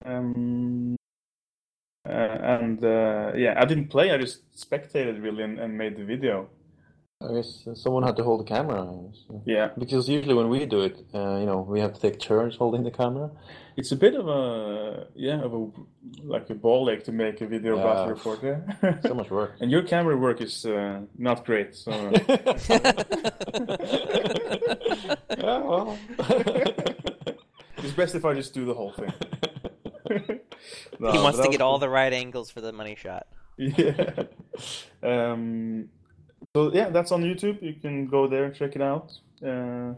Um, 0.05 0.95
uh, 2.07 2.11
and 2.11 2.83
uh, 2.83 3.33
yeah, 3.35 3.55
I 3.57 3.65
didn't 3.65 3.89
play. 3.89 4.11
I 4.11 4.17
just 4.17 4.41
spectated 4.55 5.21
really 5.21 5.43
and, 5.43 5.59
and 5.59 5.77
made 5.77 5.97
the 5.97 6.05
video. 6.05 6.49
I 7.21 7.33
guess 7.33 7.67
someone 7.75 8.03
had 8.03 8.15
to 8.15 8.23
hold 8.23 8.39
the 8.39 8.45
camera. 8.45 8.87
so- 9.27 9.43
Yeah, 9.45 9.71
Because 9.77 10.07
usually 10.07 10.33
when 10.33 10.47
we 10.47 10.65
do 10.65 10.81
it, 10.83 10.97
uh, 11.13 11.35
you 11.35 11.45
know, 11.45 11.59
we 11.67 11.81
have 11.81 11.93
to 11.93 11.99
take 11.99 12.17
turns 12.17 12.55
holding 12.55 12.83
the 12.83 12.91
camera. 12.91 13.29
it's 13.75 13.91
a 13.91 13.95
bit 13.95 14.13
of 14.15 14.27
a 14.27 15.07
yeah 15.15 15.39
of 15.41 15.53
a 15.53 15.67
like 16.23 16.49
a 16.49 16.55
ball 16.55 16.89
ache 16.89 17.03
to 17.05 17.11
make 17.11 17.39
a 17.41 17.47
video 17.47 17.75
Yeah. 17.77 17.83
battle 17.83 18.07
report. 18.15 18.39
Yeah. 18.43 18.59
So 19.07 19.13
much 19.13 19.29
work. 19.31 19.51
and 19.61 19.69
your 19.69 19.83
camera 19.83 20.15
work 20.17 20.41
is 20.41 20.65
uh, 20.65 21.01
not 21.17 21.45
great. 21.45 21.75
So 21.75 21.91
yeah, 25.49 25.59
well. 25.59 25.99
it's 27.77 27.93
best 27.95 28.15
if 28.15 28.25
I 28.25 28.33
just 28.33 28.53
do 28.53 28.65
the 28.65 28.73
whole 28.73 28.93
thing. 28.93 29.13
No, 30.99 31.11
he 31.11 31.17
wants 31.19 31.37
to 31.37 31.47
was 31.47 31.51
get 31.51 31.61
all 31.61 31.79
the 31.79 31.87
right 31.87 32.11
angles 32.11 32.51
for 32.51 32.59
the 32.59 32.73
money 32.73 32.95
shot. 32.95 33.27
Yeah. 33.57 34.23
Um, 35.01 35.89
so 36.53 36.73
yeah, 36.73 36.89
that's 36.89 37.11
on 37.11 37.23
YouTube. 37.23 37.61
You 37.61 37.73
can 37.73 38.07
go 38.07 38.27
there 38.27 38.45
and 38.45 38.55
check 38.55 38.75
it 38.75 38.81
out. 38.81 39.13
Uh, 39.41 39.93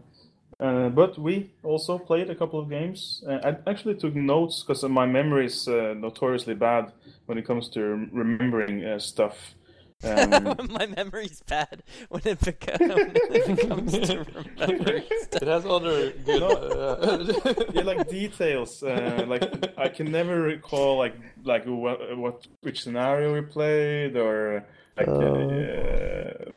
uh, 0.59 0.89
but 0.89 1.17
we 1.17 1.51
also 1.63 1.97
played 1.97 2.29
a 2.29 2.35
couple 2.35 2.59
of 2.59 2.69
games. 2.69 3.23
Uh, 3.27 3.39
I 3.43 3.69
actually 3.69 3.95
took 3.95 4.13
notes 4.13 4.63
because 4.63 4.83
my 4.83 5.07
memory 5.07 5.47
is 5.47 5.67
uh, 5.67 5.95
notoriously 5.97 6.53
bad 6.53 6.91
when 7.25 7.39
it 7.39 7.47
comes 7.47 7.67
to 7.69 8.07
remembering 8.11 8.85
uh, 8.85 8.99
stuff. 8.99 9.55
Um, 10.03 10.57
My 10.71 10.87
memory's 10.87 11.41
bad 11.47 11.83
when 12.09 12.21
it, 12.25 12.39
beca- 12.39 12.79
when 12.79 13.49
it 13.49 13.67
comes 13.67 13.91
to 13.99 14.25
remembering 14.35 15.03
stuff. 15.21 15.41
It 15.41 15.47
has 15.47 15.65
other 15.65 16.11
good. 16.11 16.41
Uh, 16.43 17.65
yeah, 17.73 17.81
like 17.83 18.07
details. 18.09 18.81
Uh, 18.83 19.25
like 19.27 19.43
I 19.77 19.89
can 19.89 20.11
never 20.11 20.41
recall 20.41 20.97
like 20.97 21.15
like 21.43 21.65
what, 21.65 22.17
what 22.17 22.47
which 22.61 22.81
scenario 22.83 23.33
we 23.33 23.41
played 23.41 24.15
or 24.17 24.65
like 24.97 25.07
uh, 25.07 26.51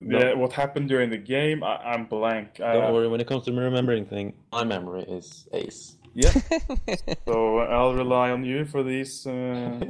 yeah 0.00 0.34
what 0.34 0.52
happened 0.52 0.88
during 0.88 1.10
the 1.10 1.18
game. 1.18 1.62
I, 1.62 1.76
I'm 1.76 2.06
blank. 2.06 2.56
Don't 2.58 2.92
worry, 2.92 3.08
when 3.08 3.20
it 3.20 3.26
comes 3.26 3.44
to 3.46 3.52
remembering 3.52 4.06
thing, 4.06 4.34
my 4.52 4.64
memory 4.64 5.02
is 5.02 5.46
ace. 5.52 5.96
Yeah. 6.14 6.32
so 7.26 7.58
I'll 7.58 7.94
rely 7.94 8.30
on 8.30 8.44
you 8.44 8.64
for 8.64 8.82
these. 8.82 9.26
Uh... 9.26 9.80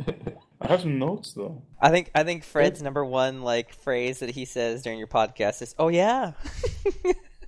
I 0.61 0.68
have 0.68 0.83
some 0.83 0.99
notes 0.99 1.33
though. 1.33 1.62
I 1.81 1.91
think 1.91 2.11
I 2.14 2.23
think 2.23 2.45
Fred's 2.45 2.83
number 2.83 3.05
one 3.05 3.43
like 3.43 3.73
phrase 3.73 4.18
that 4.18 4.31
he 4.31 4.45
says 4.45 4.83
during 4.83 4.99
your 4.99 5.09
podcast 5.09 5.62
is, 5.62 5.75
"Oh 5.79 5.89
yeah." 5.89 6.33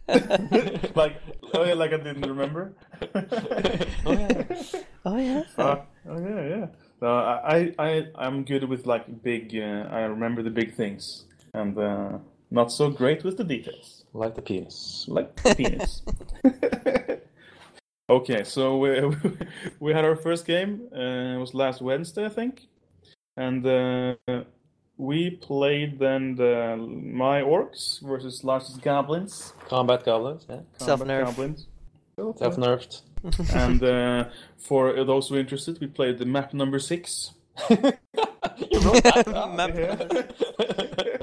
like 0.95 1.21
oh 1.55 1.65
yeah, 1.65 1.75
like 1.75 1.93
I 1.93 1.99
didn't 1.99 2.27
remember. 2.27 2.73
Oh, 4.05 4.13
yeah. 4.13 4.45
oh 5.05 5.17
yeah. 5.17 5.43
Uh, 5.59 5.77
oh 6.09 6.19
yeah, 6.21 6.49
yeah. 6.49 6.67
No, 7.01 7.15
I, 7.17 7.75
I, 7.79 8.07
I'm 8.15 8.45
good 8.45 8.69
with 8.69 8.87
like 8.87 9.23
big. 9.23 9.55
Uh, 9.55 9.89
I 9.91 10.01
remember 10.03 10.43
the 10.43 10.51
big 10.51 10.75
things, 10.75 11.25
and 11.53 11.77
uh, 11.79 12.19
not 12.51 12.73
so 12.73 12.91
great 12.91 13.25
with 13.25 13.37
the 13.37 13.45
details, 13.45 14.05
Like 14.13 14.35
the 14.35 14.43
penis. 14.43 15.05
like 15.09 15.35
the 15.43 15.55
penis. 15.55 16.03
Okay, 18.09 18.45
so 18.45 18.79
we, 18.79 19.01
we 19.81 19.93
had 19.93 20.05
our 20.05 20.17
first 20.17 20.47
game. 20.47 20.89
Uh, 20.95 21.37
it 21.37 21.39
was 21.39 21.55
last 21.55 21.81
Wednesday, 21.83 22.27
I 22.27 22.29
think, 22.29 22.67
and 23.37 23.67
uh, 23.67 24.15
we 24.97 25.31
played 25.31 25.99
then 25.99 26.35
the 26.37 26.77
my 26.77 27.41
orcs 27.43 28.01
versus 28.03 28.45
Lars's 28.45 28.77
goblins. 28.77 29.53
Combat 29.69 30.05
goblins, 30.05 30.47
yeah. 30.49 30.57
combat 30.79 30.81
Self-nerf. 30.81 31.25
goblins. 31.25 31.67
Self 32.37 32.57
nerfed. 32.57 33.03
and 33.55 33.83
uh, 33.83 34.25
for 34.59 35.05
those 35.05 35.29
who 35.29 35.37
are 35.37 35.39
interested, 35.39 35.81
we 35.81 35.87
played 35.87 36.19
the 36.19 36.27
map 36.27 36.53
number 36.53 36.79
six. 36.79 37.33
you 37.71 37.77
wrote 38.81 39.03
that. 39.05 39.53
Map- 39.57 39.75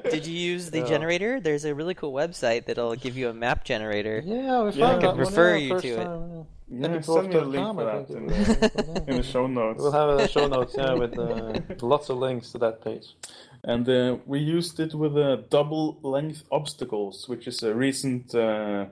Did 0.10 0.26
you 0.26 0.34
use 0.38 0.72
the 0.72 0.80
Yeah. 0.80 0.86
generator? 0.88 1.40
There's 1.40 1.66
a 1.66 1.76
really 1.76 1.94
cool 1.94 2.12
website 2.14 2.66
that'll 2.66 2.96
give 2.96 3.16
you 3.18 3.30
a 3.30 3.34
map 3.34 3.64
generator. 3.64 4.24
Yeah, 4.26 4.64
we 4.64 4.72
Yeah, 4.72 4.86
I 4.88 4.90
found 4.90 5.02
could 5.02 5.02
that 5.02 5.08
one, 5.10 5.18
refer 5.20 5.56
yeah, 5.56 5.58
you 5.66 5.70
first 5.70 5.84
to 5.84 5.90
it. 5.90 6.04
time, 6.04 6.30
Yeah, 6.38 6.44
send 6.70 7.30
me 7.30 7.36
a 7.36 7.42
link 7.42 7.76
for 7.76 7.86
that 7.86 8.10
in 8.10 8.28
the, 8.28 9.04
in 9.08 9.18
the 9.18 9.24
show 9.24 9.48
notes. 9.48 9.82
We'll 9.82 9.92
have 9.92 10.10
a 10.20 10.28
show 10.28 10.48
notes, 10.48 10.76
yeah, 10.78 10.94
with 10.94 11.18
uh, 11.18 11.54
lots 11.82 12.10
of 12.10 12.18
links 12.18 12.52
to 12.52 12.58
that 12.60 12.84
page. 12.84 13.16
And 13.64 13.88
uh, 13.90 14.18
we 14.26 14.40
used 14.40 14.80
it 14.80 14.94
with 14.94 15.18
uh, 15.18 15.38
double 15.50 16.00
length 16.02 16.44
obstacles, 16.52 17.28
which 17.28 17.48
is 17.48 17.62
a 17.64 17.74
recent 17.74 18.34
uh, 18.34 18.86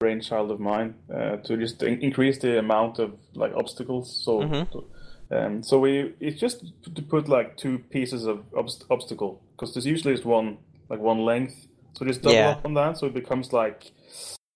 brainchild 0.00 0.50
of 0.50 0.60
mine 0.60 0.94
uh, 1.12 1.36
to 1.36 1.56
just 1.56 1.82
in- 1.82 2.00
increase 2.02 2.38
the 2.38 2.58
amount 2.58 2.98
of 2.98 3.12
like 3.34 3.52
obstacles. 3.54 4.22
So, 4.24 4.40
Mhm. 4.42 4.84
um, 5.30 5.62
so 5.62 5.78
we 5.78 6.14
it's 6.20 6.40
just 6.40 6.64
to 6.94 7.02
put 7.02 7.28
like 7.28 7.56
two 7.56 7.78
pieces 7.90 8.24
of 8.26 8.38
obst- 8.52 8.84
obstacle 8.90 9.42
because 9.52 9.72
there's 9.74 9.86
usually 9.86 10.14
is 10.14 10.24
one 10.24 10.58
like 10.90 11.00
one 11.00 11.24
length. 11.24 11.66
So 11.94 12.04
just 12.04 12.22
double 12.22 12.36
Yeah. 12.36 12.50
up 12.50 12.64
on 12.64 12.74
that, 12.74 12.98
so 12.98 13.06
it 13.06 13.14
becomes 13.14 13.52
like 13.52 13.92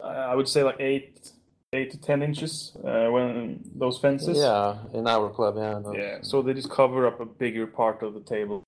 I 0.05 0.34
would 0.34 0.49
say 0.49 0.62
like 0.62 0.76
eight 0.80 1.30
eight 1.73 1.91
to 1.91 1.99
ten 1.99 2.23
inches 2.23 2.77
uh, 2.85 3.09
when 3.11 3.61
those 3.75 3.99
fences. 3.99 4.39
Yeah, 4.39 4.77
in 4.93 5.07
our 5.07 5.31
club, 5.31 5.57
yeah. 5.57 5.81
those- 5.83 5.95
Yeah, 5.97 6.18
so 6.23 6.43
they 6.43 6.53
just 6.55 6.70
cover 6.70 7.07
up 7.07 7.20
a 7.20 7.27
bigger 7.27 7.66
part 7.66 8.03
of 8.03 8.14
the 8.14 8.20
table. 8.20 8.62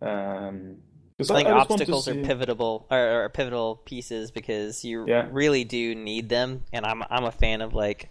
Um, 0.00 0.76
'cause 1.18 1.30
I 1.30 1.36
think 1.36 1.48
just 1.48 1.54
want 1.56 1.68
to 1.68 1.72
obstacles 1.72 2.08
are 2.08 2.14
see- 2.14 2.22
pivotal 2.22 2.86
or, 2.90 3.24
or 3.24 3.28
pivotal 3.30 3.76
pieces 3.84 4.30
because 4.30 4.84
you 4.84 5.06
Yeah. 5.08 5.28
really 5.32 5.64
do 5.64 5.94
need 5.94 6.28
them, 6.28 6.64
and 6.72 6.84
I'm 6.86 7.02
I'm 7.10 7.24
a 7.24 7.32
fan 7.32 7.60
of 7.62 7.74
like 7.74 8.10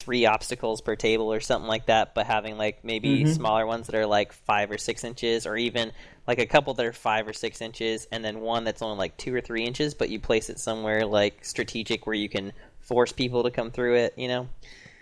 three 0.00 0.24
obstacles 0.24 0.80
per 0.80 0.96
table 0.96 1.30
or 1.30 1.40
something 1.40 1.68
like 1.68 1.84
that, 1.86 2.14
but 2.14 2.24
having 2.26 2.56
like 2.56 2.82
maybe 2.84 3.24
Mhm. 3.24 3.34
smaller 3.34 3.66
ones 3.66 3.86
that 3.86 3.94
are 3.94 4.06
like 4.06 4.32
five 4.32 4.70
or 4.70 4.78
six 4.78 5.04
inches, 5.04 5.46
or 5.46 5.56
even 5.58 5.92
like 6.26 6.38
a 6.38 6.46
couple 6.46 6.72
that 6.72 6.86
are 6.86 6.92
five 6.94 7.28
or 7.28 7.34
six 7.34 7.60
inches, 7.60 8.06
and 8.10 8.24
then 8.24 8.40
one 8.40 8.64
that's 8.64 8.80
only 8.80 8.96
like 8.96 9.18
two 9.18 9.34
or 9.34 9.42
three 9.42 9.64
inches, 9.64 9.92
but 9.92 10.08
you 10.08 10.18
place 10.18 10.48
it 10.48 10.58
somewhere 10.58 11.04
like 11.04 11.44
strategic 11.44 12.06
where 12.06 12.14
you 12.14 12.30
can 12.30 12.52
force 12.90 13.12
people 13.22 13.40
to 13.46 13.50
come 13.58 13.70
through 13.76 13.96
it. 14.04 14.12
You 14.22 14.28
know? 14.32 14.42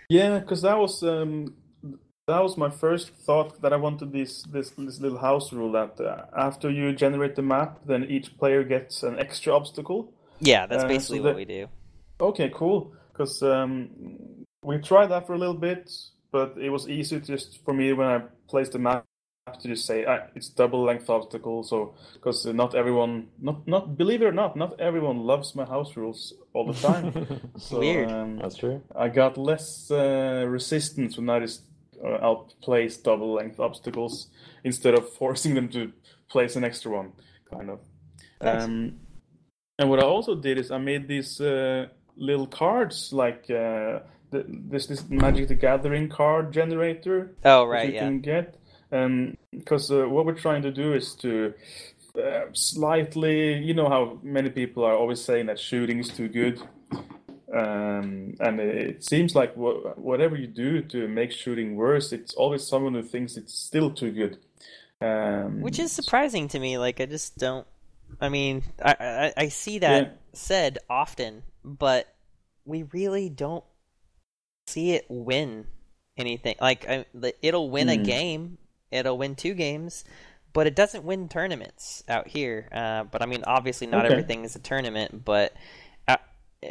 Yeah, 0.09 0.39
because 0.39 0.61
that 0.67 0.77
was 0.83 1.03
um, 1.03 1.53
that 2.31 2.41
was 2.47 2.53
my 2.65 2.69
first 2.83 3.07
thought 3.25 3.61
that 3.61 3.71
I 3.73 3.79
wanted 3.85 4.11
this 4.17 4.43
this 4.55 4.69
this 4.87 4.99
little 5.05 5.21
house 5.29 5.47
rule 5.57 5.71
that 5.79 5.93
uh, 5.99 6.25
after 6.47 6.67
you 6.77 6.85
generate 7.05 7.35
the 7.35 7.45
map, 7.55 7.71
then 7.91 8.01
each 8.15 8.27
player 8.39 8.63
gets 8.63 9.03
an 9.03 9.15
extra 9.25 9.51
obstacle. 9.59 9.99
Yeah, 10.51 10.67
that's 10.67 10.83
Uh, 10.83 10.87
so 10.87 10.93
basically 10.95 11.19
that- 11.19 11.29
what 11.29 11.35
we 11.43 11.45
do. 11.59 11.67
Okay, 12.29 12.49
cool. 12.61 12.79
Because 13.11 13.35
um, 13.43 13.89
we 14.69 14.77
tried 14.91 15.07
that 15.13 15.23
for 15.27 15.33
a 15.33 15.37
little 15.43 15.59
bit, 15.69 15.83
but 16.31 16.49
it 16.57 16.69
was 16.69 16.83
easy 16.97 17.19
just 17.33 17.49
for 17.65 17.73
me 17.73 17.93
when 17.93 18.07
I 18.07 18.17
placed 18.51 18.71
the 18.73 18.79
map 18.79 19.05
to 19.59 19.67
just 19.67 19.85
say 19.85 20.05
ah, 20.05 20.19
it's 20.35 20.49
double 20.49 20.83
length 20.83 21.09
obstacle. 21.09 21.63
So 21.63 21.95
because 22.13 22.45
not 22.45 22.75
everyone, 22.75 23.27
not 23.39 23.67
not 23.67 23.97
believe 23.97 24.21
it 24.21 24.25
or 24.25 24.31
not, 24.31 24.55
not 24.55 24.79
everyone 24.79 25.19
loves 25.19 25.55
my 25.55 25.65
house 25.65 25.95
rules 25.97 26.33
all 26.53 26.65
the 26.71 26.73
time. 26.73 27.51
so, 27.57 27.79
Weird. 27.79 28.11
Um, 28.11 28.37
That's 28.37 28.57
true. 28.57 28.81
I 28.95 29.09
got 29.09 29.37
less 29.37 29.89
uh, 29.91 30.45
resistance 30.47 31.17
when 31.17 31.29
I 31.29 31.39
just 31.39 31.63
uh, 32.03 32.17
outplaced 32.21 33.03
double 33.03 33.33
length 33.33 33.59
obstacles 33.59 34.27
instead 34.63 34.93
of 34.93 35.11
forcing 35.13 35.55
them 35.55 35.69
to 35.69 35.91
place 36.29 36.55
an 36.55 36.63
extra 36.63 36.91
one, 36.91 37.11
kind 37.49 37.69
of. 37.69 37.79
Nice. 38.41 38.63
Um, 38.63 38.99
and 39.77 39.89
what 39.89 39.99
I 39.99 40.03
also 40.03 40.35
did 40.35 40.57
is 40.57 40.71
I 40.71 40.77
made 40.77 41.07
these 41.07 41.39
uh, 41.39 41.87
little 42.15 42.47
cards, 42.47 43.13
like 43.13 43.49
uh, 43.49 43.99
the, 44.31 44.45
this 44.47 44.87
this 44.87 45.09
Magic 45.09 45.47
the 45.47 45.55
Gathering 45.55 46.09
card 46.09 46.51
generator 46.51 47.35
Oh 47.43 47.65
that 47.65 47.67
right, 47.67 47.87
you 47.87 47.95
yeah. 47.95 48.01
can 48.01 48.19
get. 48.19 48.58
Because 48.89 49.91
uh, 49.91 50.07
what 50.09 50.25
we're 50.25 50.33
trying 50.33 50.61
to 50.63 50.71
do 50.71 50.93
is 50.93 51.13
to 51.15 51.53
uh, 52.17 52.45
slightly, 52.53 53.57
you 53.57 53.73
know, 53.73 53.87
how 53.89 54.19
many 54.23 54.49
people 54.49 54.83
are 54.83 54.95
always 54.95 55.23
saying 55.23 55.45
that 55.47 55.59
shooting 55.59 55.99
is 55.99 56.09
too 56.09 56.27
good. 56.27 56.61
Um, 57.51 58.35
and 58.39 58.59
it 58.59 59.03
seems 59.03 59.35
like 59.35 59.55
wha- 59.57 59.93
whatever 59.95 60.35
you 60.35 60.47
do 60.47 60.81
to 60.83 61.07
make 61.07 61.31
shooting 61.31 61.75
worse, 61.75 62.11
it's 62.11 62.33
always 62.35 62.67
someone 62.67 62.93
who 62.93 63.01
thinks 63.01 63.37
it's 63.37 63.53
still 63.53 63.89
too 63.91 64.11
good. 64.11 64.37
Um, 65.01 65.61
Which 65.61 65.79
is 65.79 65.91
surprising 65.91 66.47
to 66.49 66.59
me. 66.59 66.77
Like 66.77 66.99
I 67.01 67.05
just 67.05 67.37
don't. 67.37 67.65
I 68.21 68.29
mean, 68.29 68.63
I 68.83 68.95
I, 68.99 69.33
I 69.43 69.47
see 69.49 69.79
that 69.79 70.03
Yeah. 70.03 70.09
said 70.33 70.77
often, 70.89 71.43
but 71.63 72.13
we 72.65 72.83
really 72.83 73.29
don't 73.29 73.63
see 74.67 74.91
it 74.91 75.05
win 75.09 75.65
anything. 76.17 76.55
Like 76.61 76.87
I, 76.87 77.05
it'll 77.41 77.69
win 77.71 77.89
a 77.89 77.97
Hmm. 77.97 78.03
game, 78.03 78.57
it'll 78.91 79.17
win 79.17 79.35
two 79.35 79.53
games, 79.53 80.03
but 80.53 80.67
it 80.67 80.75
doesn't 80.75 81.03
win 81.03 81.29
tournaments 81.29 82.03
out 82.09 82.27
here. 82.27 82.67
Uh, 82.71 83.03
but 83.03 83.21
I 83.21 83.25
mean, 83.25 83.43
obviously, 83.45 83.87
not 83.87 84.05
Okay. 84.05 84.05
everything 84.05 84.43
is 84.45 84.55
a 84.55 84.59
tournament, 84.59 85.23
but 85.25 85.53
uh, 86.07 86.17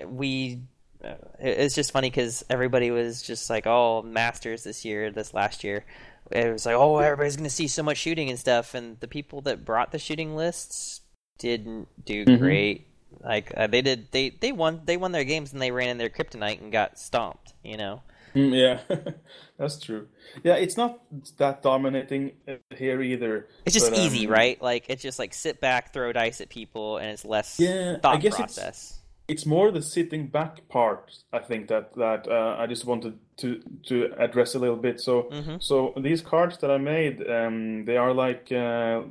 we. 0.06 0.62
Uh, 1.04 1.14
it's 1.38 1.76
just 1.76 1.92
funny 1.92 2.10
because 2.10 2.44
everybody 2.50 2.90
was 2.90 3.22
just 3.22 3.48
like, 3.50 3.66
"Oh, 3.66 4.02
Masters 4.02 4.64
this 4.64 4.84
year, 4.84 5.10
this 5.12 5.32
last 5.32 5.62
year." 5.62 5.84
It 6.32 6.52
was 6.52 6.66
like, 6.66 6.74
"Oh, 6.74 6.98
everybody's 6.98 7.36
going 7.36 7.44
to 7.48 7.54
see 7.54 7.68
so 7.68 7.82
much 7.84 7.98
shooting 7.98 8.30
and 8.30 8.38
stuff," 8.38 8.74
and 8.74 8.98
the 9.00 9.06
people 9.08 9.40
that 9.42 9.64
brought 9.64 9.92
the 9.92 9.98
shooting 9.98 10.34
lists 10.34 11.00
didn't 11.38 11.86
do 12.04 12.26
Mhm. 12.26 12.38
great. 12.38 12.86
Like 13.20 13.52
uh, 13.56 13.68
they 13.68 13.80
did, 13.82 14.10
they 14.12 14.30
they 14.30 14.52
won 14.52 14.82
they 14.84 14.96
won 14.96 15.12
their 15.12 15.24
games 15.24 15.52
and 15.52 15.62
they 15.62 15.70
ran 15.70 15.88
in 15.88 15.98
their 15.98 16.10
kryptonite 16.10 16.60
and 16.60 16.72
got 16.72 16.98
stomped. 16.98 17.54
You 17.62 17.76
know. 17.76 18.02
Mm, 18.38 18.54
yeah, 18.54 18.96
that's 19.58 19.78
true. 19.80 20.06
Yeah, 20.44 20.54
it's 20.54 20.76
not 20.76 21.00
that 21.38 21.62
dominating 21.62 22.32
uh, 22.46 22.54
here 22.76 23.02
either. 23.02 23.48
It's 23.66 23.74
just 23.74 23.90
but, 23.90 23.98
easy, 23.98 24.26
um, 24.26 24.32
right? 24.32 24.62
Like 24.62 24.84
it's 24.88 25.02
just 25.02 25.18
like 25.18 25.34
sit 25.34 25.60
back, 25.60 25.92
throw 25.92 26.12
dice 26.12 26.40
at 26.40 26.48
people, 26.48 26.98
and 26.98 27.10
it's 27.10 27.24
less 27.24 27.58
Yeah, 27.58 27.96
I 28.04 28.16
guess 28.16 28.34
it's- 28.34 28.54
process. 28.56 28.94
It's 29.26 29.44
more 29.44 29.70
the 29.70 29.82
sitting 29.82 30.28
back 30.28 30.66
part, 30.70 31.14
I 31.34 31.40
think 31.40 31.68
that 31.68 31.94
that 31.96 32.26
uh, 32.26 32.56
I 32.58 32.66
just 32.66 32.86
wanted 32.86 33.18
to 33.38 33.60
to 33.88 34.14
address 34.16 34.54
a 34.54 34.58
little 34.58 34.76
bit. 34.78 35.00
So 35.00 35.24
Mhm. 35.30 35.62
so 35.62 35.92
these 35.98 36.22
cards 36.22 36.56
that 36.58 36.70
I 36.70 36.78
made, 36.78 37.20
um, 37.28 37.84
they 37.84 37.98
are 37.98 38.14
like 38.14 38.50
uh, 38.50 39.02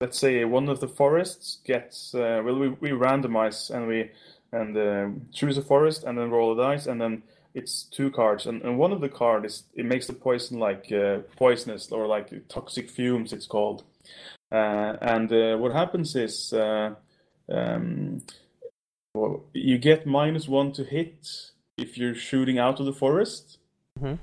let's 0.00 0.18
say 0.18 0.46
one 0.46 0.70
of 0.70 0.80
the 0.80 0.88
forests 0.88 1.58
gets 1.62 2.14
uh, 2.14 2.40
well 2.42 2.58
we, 2.58 2.68
we 2.80 2.90
randomize 2.92 3.68
and 3.70 3.86
we 3.86 4.10
and 4.50 4.74
uh, 4.78 5.08
choose 5.34 5.58
a 5.58 5.62
forest 5.62 6.04
and 6.04 6.16
then 6.16 6.30
roll 6.30 6.52
a 6.52 6.56
dice 6.56 6.86
and 6.86 6.98
then 6.98 7.22
it's 7.54 7.84
two 7.84 8.10
cards 8.10 8.46
and, 8.46 8.62
and 8.62 8.78
one 8.78 8.92
of 8.92 9.00
the 9.00 9.08
card 9.08 9.44
is 9.44 9.64
it 9.74 9.84
makes 9.84 10.06
the 10.06 10.12
poison 10.12 10.58
like 10.58 10.90
uh, 10.92 11.18
poisonous 11.36 11.90
or 11.90 12.06
like 12.06 12.30
toxic 12.48 12.88
fumes 12.88 13.32
it's 13.32 13.46
called 13.46 13.84
uh, 14.52 14.96
and 15.00 15.32
uh, 15.32 15.56
what 15.56 15.72
happens 15.72 16.16
is 16.16 16.52
uh, 16.52 16.94
um, 17.50 18.22
well, 19.14 19.44
you 19.52 19.78
get 19.78 20.06
minus 20.06 20.48
one 20.48 20.72
to 20.72 20.84
hit 20.84 21.26
if 21.76 21.98
you're 21.98 22.14
shooting 22.14 22.58
out 22.58 22.80
of 22.80 22.86
the 22.86 22.92
forest. 22.92 23.58
Mhm. 23.98 24.18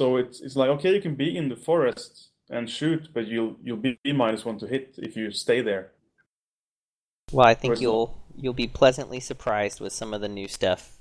So 0.00 0.16
it's 0.16 0.40
it's 0.40 0.56
like 0.56 0.70
okay, 0.70 0.94
you 0.94 1.00
can 1.00 1.14
be 1.14 1.36
in 1.36 1.48
the 1.48 1.56
forest 1.56 2.30
and 2.50 2.68
shoot, 2.68 3.08
but 3.14 3.26
you'll 3.26 3.56
you'll 3.62 3.76
be 3.76 3.98
minus 4.12 4.44
one 4.44 4.58
to 4.58 4.66
hit 4.66 4.94
if 4.98 5.16
you 5.16 5.30
stay 5.30 5.60
there. 5.62 5.92
Well, 7.32 7.46
I 7.46 7.54
think 7.54 7.70
Where's 7.70 7.78
the- 7.78 7.82
you'll 7.84 8.22
you'll 8.36 8.52
be 8.52 8.66
pleasantly 8.68 9.20
surprised 9.20 9.80
with 9.80 9.92
some 9.92 10.12
of 10.12 10.20
the 10.20 10.28
new 10.28 10.48
stuff. 10.48 10.93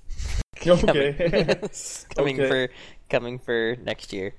coming- 0.86 0.90
Okay. 0.90 1.14
coming 2.16 2.40
Okay. 2.40 2.48
for 2.50 2.70
coming 3.10 3.40
for 3.40 3.76
next 3.84 4.14
year. 4.14 4.34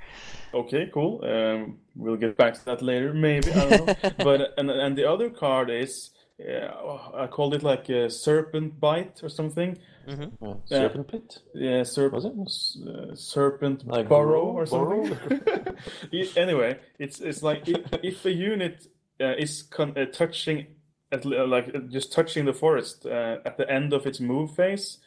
Okay, 0.53 0.89
cool. 0.93 1.21
Um, 1.25 1.79
we'll 1.97 2.17
get 2.17 2.37
back 2.37 2.55
to 2.55 2.65
that 2.67 2.81
later, 2.83 3.13
maybe. 3.13 3.51
I 3.53 3.69
don't 3.69 3.87
know. 3.87 4.11
but 4.25 4.55
and 4.59 4.71
and 4.71 4.97
the 4.97 5.05
other 5.11 5.31
card 5.31 5.71
is 5.71 6.11
uh, 6.41 6.69
oh, 6.83 7.13
I 7.15 7.27
called 7.27 7.55
it 7.55 7.63
like 7.63 7.89
a 7.89 8.09
serpent 8.11 8.79
bite 8.81 9.21
or 9.23 9.29
something. 9.29 9.79
Mm-hmm. 10.09 10.45
Yeah. 10.45 10.55
Yeah. 10.69 10.79
Serpent 10.81 11.09
Pit? 11.09 11.39
Yeah, 11.55 11.81
serp- 11.83 12.13
Was 12.13 12.25
it? 12.27 12.89
uh, 12.89 13.15
serpent 13.15 13.87
Like 13.87 14.09
burrow 14.09 14.53
burrow- 14.53 14.59
or 14.59 14.67
something. 14.67 15.17
burrow? 15.29 15.75
E- 16.13 16.31
anyway, 16.37 16.79
it's 16.99 17.21
it's 17.21 17.43
like 17.43 17.67
if, 17.69 17.81
if 18.03 18.25
a 18.27 18.31
unit 18.33 18.87
uh, 19.21 19.35
is 19.39 19.63
con- 19.63 19.97
uh, 19.97 20.05
touching 20.07 20.67
at 21.11 21.25
li- 21.25 21.41
like 21.41 21.75
uh, 21.75 21.79
just 21.89 22.13
touching 22.13 22.45
the 22.45 22.53
forest 22.53 23.07
uh, 23.07 23.39
at 23.47 23.57
the 23.57 23.71
end 23.71 23.93
of 23.93 24.07
its 24.07 24.21
move 24.21 24.55
phase, 24.55 24.99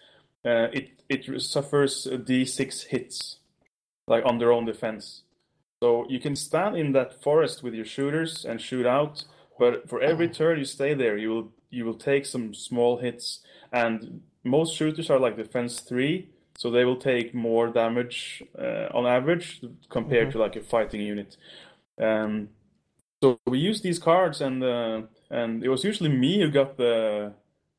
uh, 0.48 0.70
it 0.72 0.86
it 1.10 1.42
suffers 1.42 2.08
uh, 2.08 2.18
d6 2.18 2.88
hits, 2.88 3.40
like 4.08 4.26
on 4.26 4.38
their 4.38 4.52
own 4.52 4.66
defense. 4.66 5.24
So 5.84 6.06
you 6.10 6.20
can 6.20 6.36
stand 6.36 6.76
in 6.76 6.94
that 6.94 7.22
forest 7.22 7.64
with 7.64 7.74
your 7.74 7.86
shooters 7.86 8.46
and 8.46 8.60
shoot 8.60 8.86
out, 8.86 9.26
but 9.60 9.90
for 9.90 10.02
every 10.02 10.30
turn 10.30 10.58
you 10.58 10.66
stay 10.66 10.94
there, 10.94 11.18
you 11.18 11.30
will 11.30 11.52
you 11.70 11.86
will 11.86 12.00
take 12.12 12.26
some 12.26 12.54
small 12.54 12.98
hits. 12.98 13.42
And 13.72 14.22
most 14.44 14.76
shooters 14.76 15.10
are 15.10 15.20
like 15.20 15.36
defense 15.36 15.82
three, 15.82 16.30
so 16.58 16.72
they 16.72 16.86
will 16.86 16.96
take 16.96 17.34
more 17.34 17.68
damage 17.68 18.44
uh, 18.58 18.88
on 18.94 19.06
average 19.06 19.62
compared 19.90 20.32
to 20.32 20.40
like 20.40 20.56
a 20.56 20.62
fighting 20.62 21.02
unit. 21.02 21.38
Um, 22.02 22.50
so 23.22 23.40
we 23.48 23.60
used 23.60 23.84
these 23.84 24.00
cards, 24.00 24.42
and 24.42 24.64
uh, 24.64 25.02
and 25.30 25.64
it 25.64 25.70
was 25.70 25.84
usually 25.84 26.10
me 26.10 26.40
who 26.40 26.50
got 26.50 26.78
the 26.78 27.34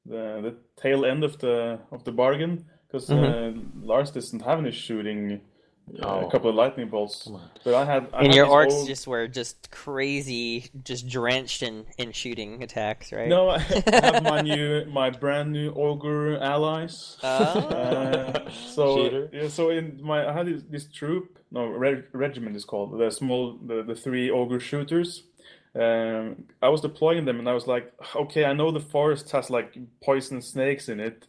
the, 0.09 0.41
the 0.43 0.55
tail 0.83 1.05
end 1.05 1.23
of 1.25 1.39
the 1.39 1.79
of 1.93 2.05
the 2.05 2.13
bargain 2.13 2.65
because 2.87 3.11
uh, 3.11 3.53
Lars 3.83 4.11
doesn't 4.11 4.43
have 4.43 4.59
any 4.59 4.73
shooting 4.73 5.33
uh, 5.33 5.41
Oh. 6.05 6.27
a 6.27 6.31
couple 6.31 6.51
of 6.51 6.55
lightning 6.57 6.89
bolts. 6.91 7.27
But 7.65 7.73
I 7.75 7.85
had 7.87 8.09
I 8.13 8.19
And 8.19 8.27
had 8.27 8.35
your 8.37 8.45
these 8.47 8.55
orcs 8.55 8.73
old- 8.79 8.89
just 8.89 9.07
were 9.07 9.27
just 9.27 9.71
crazy, 9.71 10.69
just 10.85 11.09
drenched 11.09 11.63
in, 11.63 11.87
in 11.97 12.13
shooting 12.13 12.63
attacks, 12.63 13.11
right? 13.11 13.27
No, 13.29 13.49
I 13.49 13.59
have 13.93 14.23
my 14.23 14.43
new, 14.43 14.85
my 15.01 15.09
brand 15.09 15.51
new 15.53 15.73
ogre 15.75 16.39
allies. 16.41 17.17
Oh. 17.23 17.29
Uh, 17.29 18.51
so 18.75 18.97
Cheater. 18.97 19.31
yeah, 19.33 19.49
so 19.49 19.71
in 19.71 19.99
my 20.03 20.29
I 20.29 20.33
had 20.33 20.47
this, 20.47 20.63
this 20.69 20.87
troop, 20.93 21.39
no 21.51 21.67
reg, 21.69 22.05
regiment 22.13 22.55
is 22.57 22.65
called 22.67 22.99
the 22.99 23.11
small, 23.11 23.59
the, 23.67 23.83
the 23.83 23.95
three 23.95 24.31
ogre 24.31 24.61
shooters. 24.61 25.25
Um, 25.75 26.45
I 26.63 26.69
was 26.69 26.81
deploying 26.81 27.25
them, 27.25 27.39
and 27.39 27.49
I 27.49 27.55
was 27.55 27.67
like, 27.67 27.93
okay, 28.15 28.45
I 28.45 28.53
know 28.53 28.71
the 28.71 28.81
forest 28.81 29.31
has 29.33 29.51
like 29.51 29.77
poison 30.03 30.43
snakes 30.43 30.89
in 30.89 31.01
it, 31.01 31.27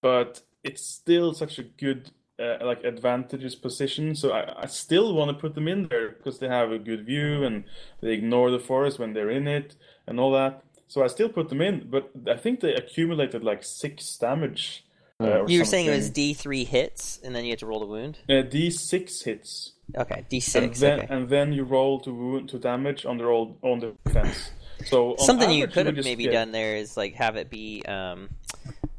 but 0.00 0.42
it's 0.62 0.84
still 0.84 1.34
such 1.34 1.58
a 1.58 1.62
good 1.62 2.10
uh, 2.38 2.58
like 2.62 2.84
advantageous 2.84 3.54
position. 3.54 4.14
So 4.14 4.32
I, 4.32 4.62
I 4.62 4.66
still 4.66 5.14
want 5.14 5.30
to 5.30 5.40
put 5.40 5.54
them 5.54 5.68
in 5.68 5.88
there 5.88 6.10
because 6.10 6.38
they 6.38 6.48
have 6.48 6.72
a 6.72 6.78
good 6.78 7.06
view 7.06 7.44
and 7.44 7.64
they 8.00 8.12
ignore 8.12 8.50
the 8.50 8.58
forest 8.58 8.98
when 8.98 9.12
they're 9.12 9.30
in 9.30 9.46
it 9.46 9.76
and 10.06 10.18
all 10.18 10.32
that. 10.32 10.64
So 10.88 11.02
I 11.02 11.06
still 11.08 11.28
put 11.28 11.48
them 11.48 11.60
in, 11.60 11.88
but 11.90 12.10
I 12.28 12.36
think 12.36 12.60
they 12.60 12.74
accumulated 12.74 13.44
like 13.44 13.64
six 13.64 14.16
damage. 14.16 14.84
Uh, 15.24 15.46
You 15.46 15.58
were 15.60 15.64
saying 15.64 15.86
it 15.86 15.90
was. 15.90 16.10
D 16.10 16.34
three 16.34 16.64
hits, 16.64 17.20
and 17.24 17.34
then 17.34 17.44
you 17.44 17.50
had 17.50 17.58
to 17.60 17.66
roll 17.66 17.80
the 17.80 17.86
wound. 17.86 18.18
Uh, 18.28 18.42
D6 18.42 19.24
hits, 19.24 19.72
Okay, 19.96 20.24
D 20.28 20.36
and 20.36 20.42
six. 20.42 20.80
then 20.80 21.00
Okay. 21.00 21.14
and 21.14 21.28
then 21.28 21.52
you 21.52 21.64
roll 21.64 22.00
to 22.00 22.10
wound 22.12 22.48
to 22.50 22.58
damage 22.58 23.04
on 23.06 23.18
the 23.18 23.24
roll 23.24 23.56
on 23.62 23.80
the 23.80 23.94
defense. 24.04 24.50
So 24.86 25.16
Something 25.18 25.50
you 25.50 25.66
could 25.68 25.86
have 25.86 25.96
maybe 26.04 26.24
get- 26.24 26.32
done 26.32 26.52
there 26.52 26.76
is 26.76 26.96
like 26.96 27.14
have 27.14 27.36
it 27.36 27.48
be 27.50 27.82
um, 27.86 28.28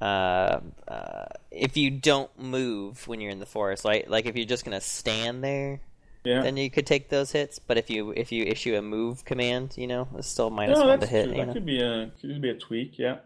uh, 0.01 0.59
uh, 0.87 1.25
if 1.51 1.77
you 1.77 1.91
don't 1.91 2.29
move 2.39 3.07
when 3.07 3.19
you're 3.21 3.31
in 3.31 3.39
the 3.39 3.45
forest, 3.45 3.85
like 3.85 4.09
like 4.09 4.25
if 4.25 4.35
you're 4.35 4.45
just 4.45 4.65
gonna 4.65 4.81
stand 4.81 5.43
there, 5.43 5.81
Yeah. 6.23 6.41
then 6.41 6.57
you 6.57 6.69
could 6.69 6.85
take 6.87 7.09
those 7.09 7.31
hits. 7.31 7.59
But 7.59 7.77
if 7.77 7.89
you 7.89 8.11
if 8.11 8.31
you 8.31 8.43
issue 8.45 8.75
a 8.75 8.81
move 8.81 9.25
command, 9.25 9.73
you 9.77 9.87
know, 9.87 10.07
it's 10.17 10.27
still 10.27 10.49
minus 10.49 10.79
No, 10.79 10.87
one 10.87 10.99
to 10.99 11.07
hit. 11.07 11.25
true. 11.27 11.35
That 11.37 11.47
know? 11.47 11.53
could 11.53 11.65
be 11.65 11.81
a 11.81 12.11
could 12.21 12.41
be 12.41 12.49
a 12.49 12.55
tweak, 12.55 12.97
yeah. 12.97 13.17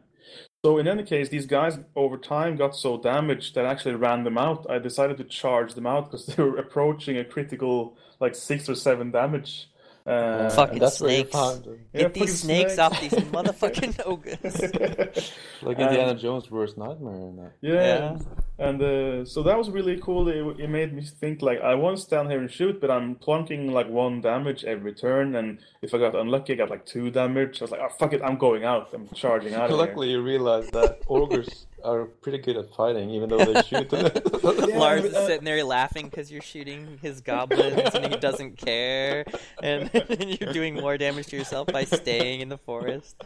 So 0.65 0.77
in 0.77 0.89
any 0.89 1.03
case, 1.03 1.29
these 1.29 1.45
guys 1.45 1.79
over 1.95 2.17
time 2.17 2.57
got 2.57 2.75
so 2.75 2.97
damaged 2.97 3.55
that 3.55 3.65
I 3.65 3.71
actually 3.71 3.95
ran 3.95 4.25
them 4.25 4.37
out. 4.37 4.69
I 4.69 4.77
decided 4.79 5.15
to 5.17 5.23
charge 5.23 5.73
them 5.73 5.87
out 5.87 6.11
because 6.11 6.25
they 6.35 6.43
were 6.43 6.57
approaching 6.57 7.17
a 7.17 7.23
critical 7.23 7.97
like 8.19 8.35
six 8.35 8.67
or 8.67 8.75
seven 8.75 9.11
damage. 9.11 9.68
Uh, 10.05 10.49
Fucking 10.49 10.73
and 10.73 10.81
that's 10.81 10.99
where 11.01 11.11
you 11.11 11.17
snakes. 11.17 11.31
found. 11.31 11.65
Yeah, 11.93 12.01
Get 12.01 12.13
these 12.15 12.39
snakes, 12.41 12.73
snakes. 12.75 12.79
off 12.79 12.99
these 13.01 13.11
motherfucking 13.33 14.01
ogres. 14.05 15.33
Like 15.61 15.77
Indiana 15.77 16.15
Jones' 16.15 16.49
worst 16.49 16.77
nightmare 16.77 17.15
in 17.15 17.35
that. 17.35 17.51
Yeah, 17.61 18.17
and 18.57 18.81
uh, 18.81 19.25
so 19.25 19.43
that 19.43 19.57
was 19.57 19.69
really 19.69 19.97
cool. 19.99 20.29
It, 20.29 20.59
it 20.63 20.69
made 20.69 20.93
me 20.93 21.01
think 21.03 21.41
like 21.41 21.59
I 21.61 21.75
want 21.75 21.97
to 21.97 22.01
stand 22.01 22.31
here 22.31 22.39
and 22.39 22.49
shoot, 22.49 22.79
but 22.79 22.89
I'm 22.89 23.15
plunking 23.15 23.71
like 23.73 23.89
one 23.89 24.21
damage 24.21 24.63
every 24.63 24.93
turn, 24.93 25.35
and 25.35 25.59
if 25.81 25.93
I 25.93 25.97
got 25.97 26.15
unlucky, 26.15 26.53
I 26.53 26.55
got 26.55 26.69
like 26.69 26.85
two 26.85 27.11
damage. 27.11 27.61
I 27.61 27.65
was 27.65 27.71
like, 27.71 27.81
oh 27.83 27.89
fuck 27.99 28.13
it, 28.13 28.21
I'm 28.23 28.37
going 28.37 28.63
out. 28.63 28.89
I'm 28.93 29.09
charging 29.09 29.53
out 29.53 29.65
of 29.65 29.71
here. 29.71 29.77
Luckily, 29.77 30.11
you 30.11 30.21
realized 30.21 30.71
that 30.73 31.01
ogres 31.09 31.65
are 31.83 32.05
pretty 32.05 32.37
good 32.39 32.57
at 32.57 32.73
fighting, 32.73 33.09
even 33.11 33.29
though 33.29 33.43
they 33.43 33.61
shoot. 33.63 33.91
Lars 34.43 35.05
is 35.05 35.13
but, 35.13 35.21
uh, 35.21 35.27
sitting 35.27 35.45
there 35.45 35.63
laughing 35.63 36.05
because 36.05 36.31
you're 36.31 36.41
shooting 36.41 36.99
his 37.01 37.21
goblins 37.21 37.95
and 37.95 38.13
he 38.13 38.19
doesn't 38.19 38.57
care, 38.57 39.25
and, 39.61 39.89
and 40.09 40.39
you're 40.39 40.53
doing 40.53 40.75
more 40.75 40.97
damage 40.97 41.27
to 41.27 41.37
yourself 41.37 41.67
by 41.67 41.83
staying 41.83 42.41
in 42.41 42.49
the 42.49 42.57
forest. 42.57 43.21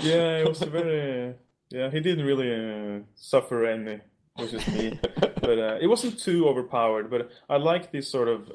Yeah, 0.00 0.38
it 0.38 0.48
was 0.48 0.60
very. 0.62 1.34
Yeah, 1.70 1.90
he 1.90 2.00
didn't 2.00 2.24
really 2.24 2.52
uh, 2.52 3.00
suffer 3.14 3.66
any, 3.66 4.00
which 4.36 4.52
is 4.52 4.66
me. 4.68 4.98
but 5.40 5.58
uh, 5.58 5.78
it 5.80 5.86
wasn't 5.86 6.18
too 6.18 6.48
overpowered. 6.48 7.10
But 7.10 7.30
I 7.48 7.56
like 7.56 7.92
this 7.92 8.10
sort 8.10 8.28
of 8.28 8.50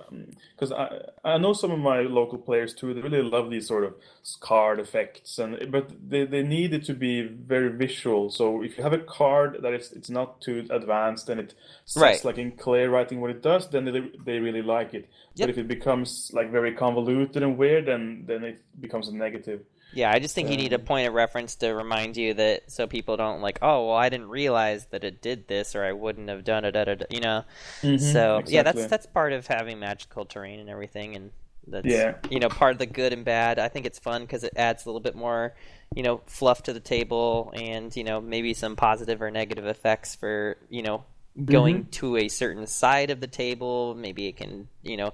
because 0.55 0.71
I 0.71 0.99
I 1.23 1.37
know 1.37 1.53
some 1.53 1.71
of 1.71 1.79
my 1.79 2.01
local 2.01 2.37
players 2.37 2.73
too. 2.73 2.93
They 2.93 3.01
really 3.01 3.21
love 3.21 3.49
these 3.49 3.67
sort 3.67 3.83
of 3.83 3.93
card 4.41 4.79
effects, 4.79 5.37
and 5.39 5.71
but 5.71 5.91
they, 6.09 6.25
they 6.25 6.43
need 6.43 6.73
it 6.73 6.83
to 6.85 6.93
be 6.93 7.21
very 7.21 7.69
visual. 7.69 8.29
So 8.29 8.61
if 8.63 8.77
you 8.77 8.83
have 8.83 8.93
a 8.93 8.99
card 8.99 9.59
that 9.61 9.73
is 9.73 9.91
it's 9.93 10.09
not 10.09 10.41
too 10.41 10.65
advanced 10.69 11.29
and 11.29 11.39
it 11.39 11.53
says 11.85 12.01
Right. 12.01 12.25
like 12.25 12.37
in 12.37 12.51
clear 12.53 12.89
writing 12.89 13.21
what 13.21 13.31
it 13.31 13.41
does, 13.41 13.69
then 13.69 13.85
they 13.85 14.11
they 14.25 14.39
really 14.39 14.61
like 14.61 14.93
it. 14.93 15.09
Yep. 15.35 15.47
But 15.47 15.49
if 15.51 15.57
it 15.57 15.67
becomes 15.67 16.31
like 16.33 16.51
very 16.51 16.73
convoluted 16.73 17.41
and 17.43 17.57
weird, 17.57 17.85
then 17.85 18.23
then 18.27 18.43
it 18.43 18.61
becomes 18.81 19.07
a 19.07 19.15
negative. 19.15 19.61
Yeah, 19.93 20.11
I 20.11 20.19
just 20.19 20.35
think 20.35 20.49
you 20.51 20.57
need 20.57 20.73
a 20.73 20.79
point 20.79 21.07
of 21.07 21.13
reference 21.13 21.55
to 21.57 21.69
remind 21.69 22.15
you 22.15 22.35
that 22.35 22.71
so 22.71 22.85
people 22.85 23.17
don't 23.17 23.41
like, 23.41 23.59
oh, 23.61 23.87
well, 23.87 23.95
I 23.95 24.09
didn't 24.09 24.29
realize 24.29 24.85
that 24.87 25.03
it 25.03 25.21
did 25.21 25.47
this, 25.47 25.75
or 25.75 25.83
I 25.83 25.93
wouldn't 25.93 26.29
have 26.29 26.43
done 26.43 26.63
it, 26.65 26.71
da, 26.71 26.85
da, 26.85 26.95
da, 26.95 27.05
you 27.09 27.21
know. 27.21 27.43
Mm-hmm. 27.81 28.03
So 28.03 28.43
yeah, 28.45 28.63
that's 28.63 28.85
that's 28.85 29.07
part 29.07 29.33
of 29.33 29.47
having 29.47 29.79
magical 29.79 30.25
terrain 30.25 30.59
and 30.59 30.69
everything, 30.69 31.15
and 31.15 31.31
that's 31.67 31.87
Yeah. 31.87 32.15
you 32.29 32.39
know 32.39 32.49
part 32.49 32.73
of 32.73 32.79
the 32.79 32.85
good 32.85 33.13
and 33.13 33.25
bad. 33.25 33.57
I 33.57 33.67
think 33.67 33.85
it's 33.85 33.99
fun 33.99 34.21
because 34.21 34.43
it 34.43 34.53
adds 34.55 34.85
a 34.85 34.89
little 34.89 35.01
bit 35.01 35.15
more, 35.15 35.55
you 35.95 36.03
know, 36.03 36.21
fluff 36.27 36.63
to 36.63 36.73
the 36.73 36.79
table, 36.79 37.51
and 37.55 37.95
you 37.95 38.03
know 38.03 38.21
maybe 38.21 38.53
some 38.53 38.75
positive 38.75 39.21
or 39.21 39.31
negative 39.31 39.65
effects 39.65 40.13
for 40.15 40.57
you 40.69 40.83
know 40.83 41.03
going 41.43 41.79
mm-hmm. 41.79 41.89
to 41.91 42.17
a 42.17 42.27
certain 42.27 42.67
side 42.67 43.09
of 43.09 43.21
the 43.21 43.27
table. 43.27 43.95
Maybe 43.95 44.27
it 44.27 44.37
can 44.37 44.67
you 44.83 44.97
know 44.97 45.13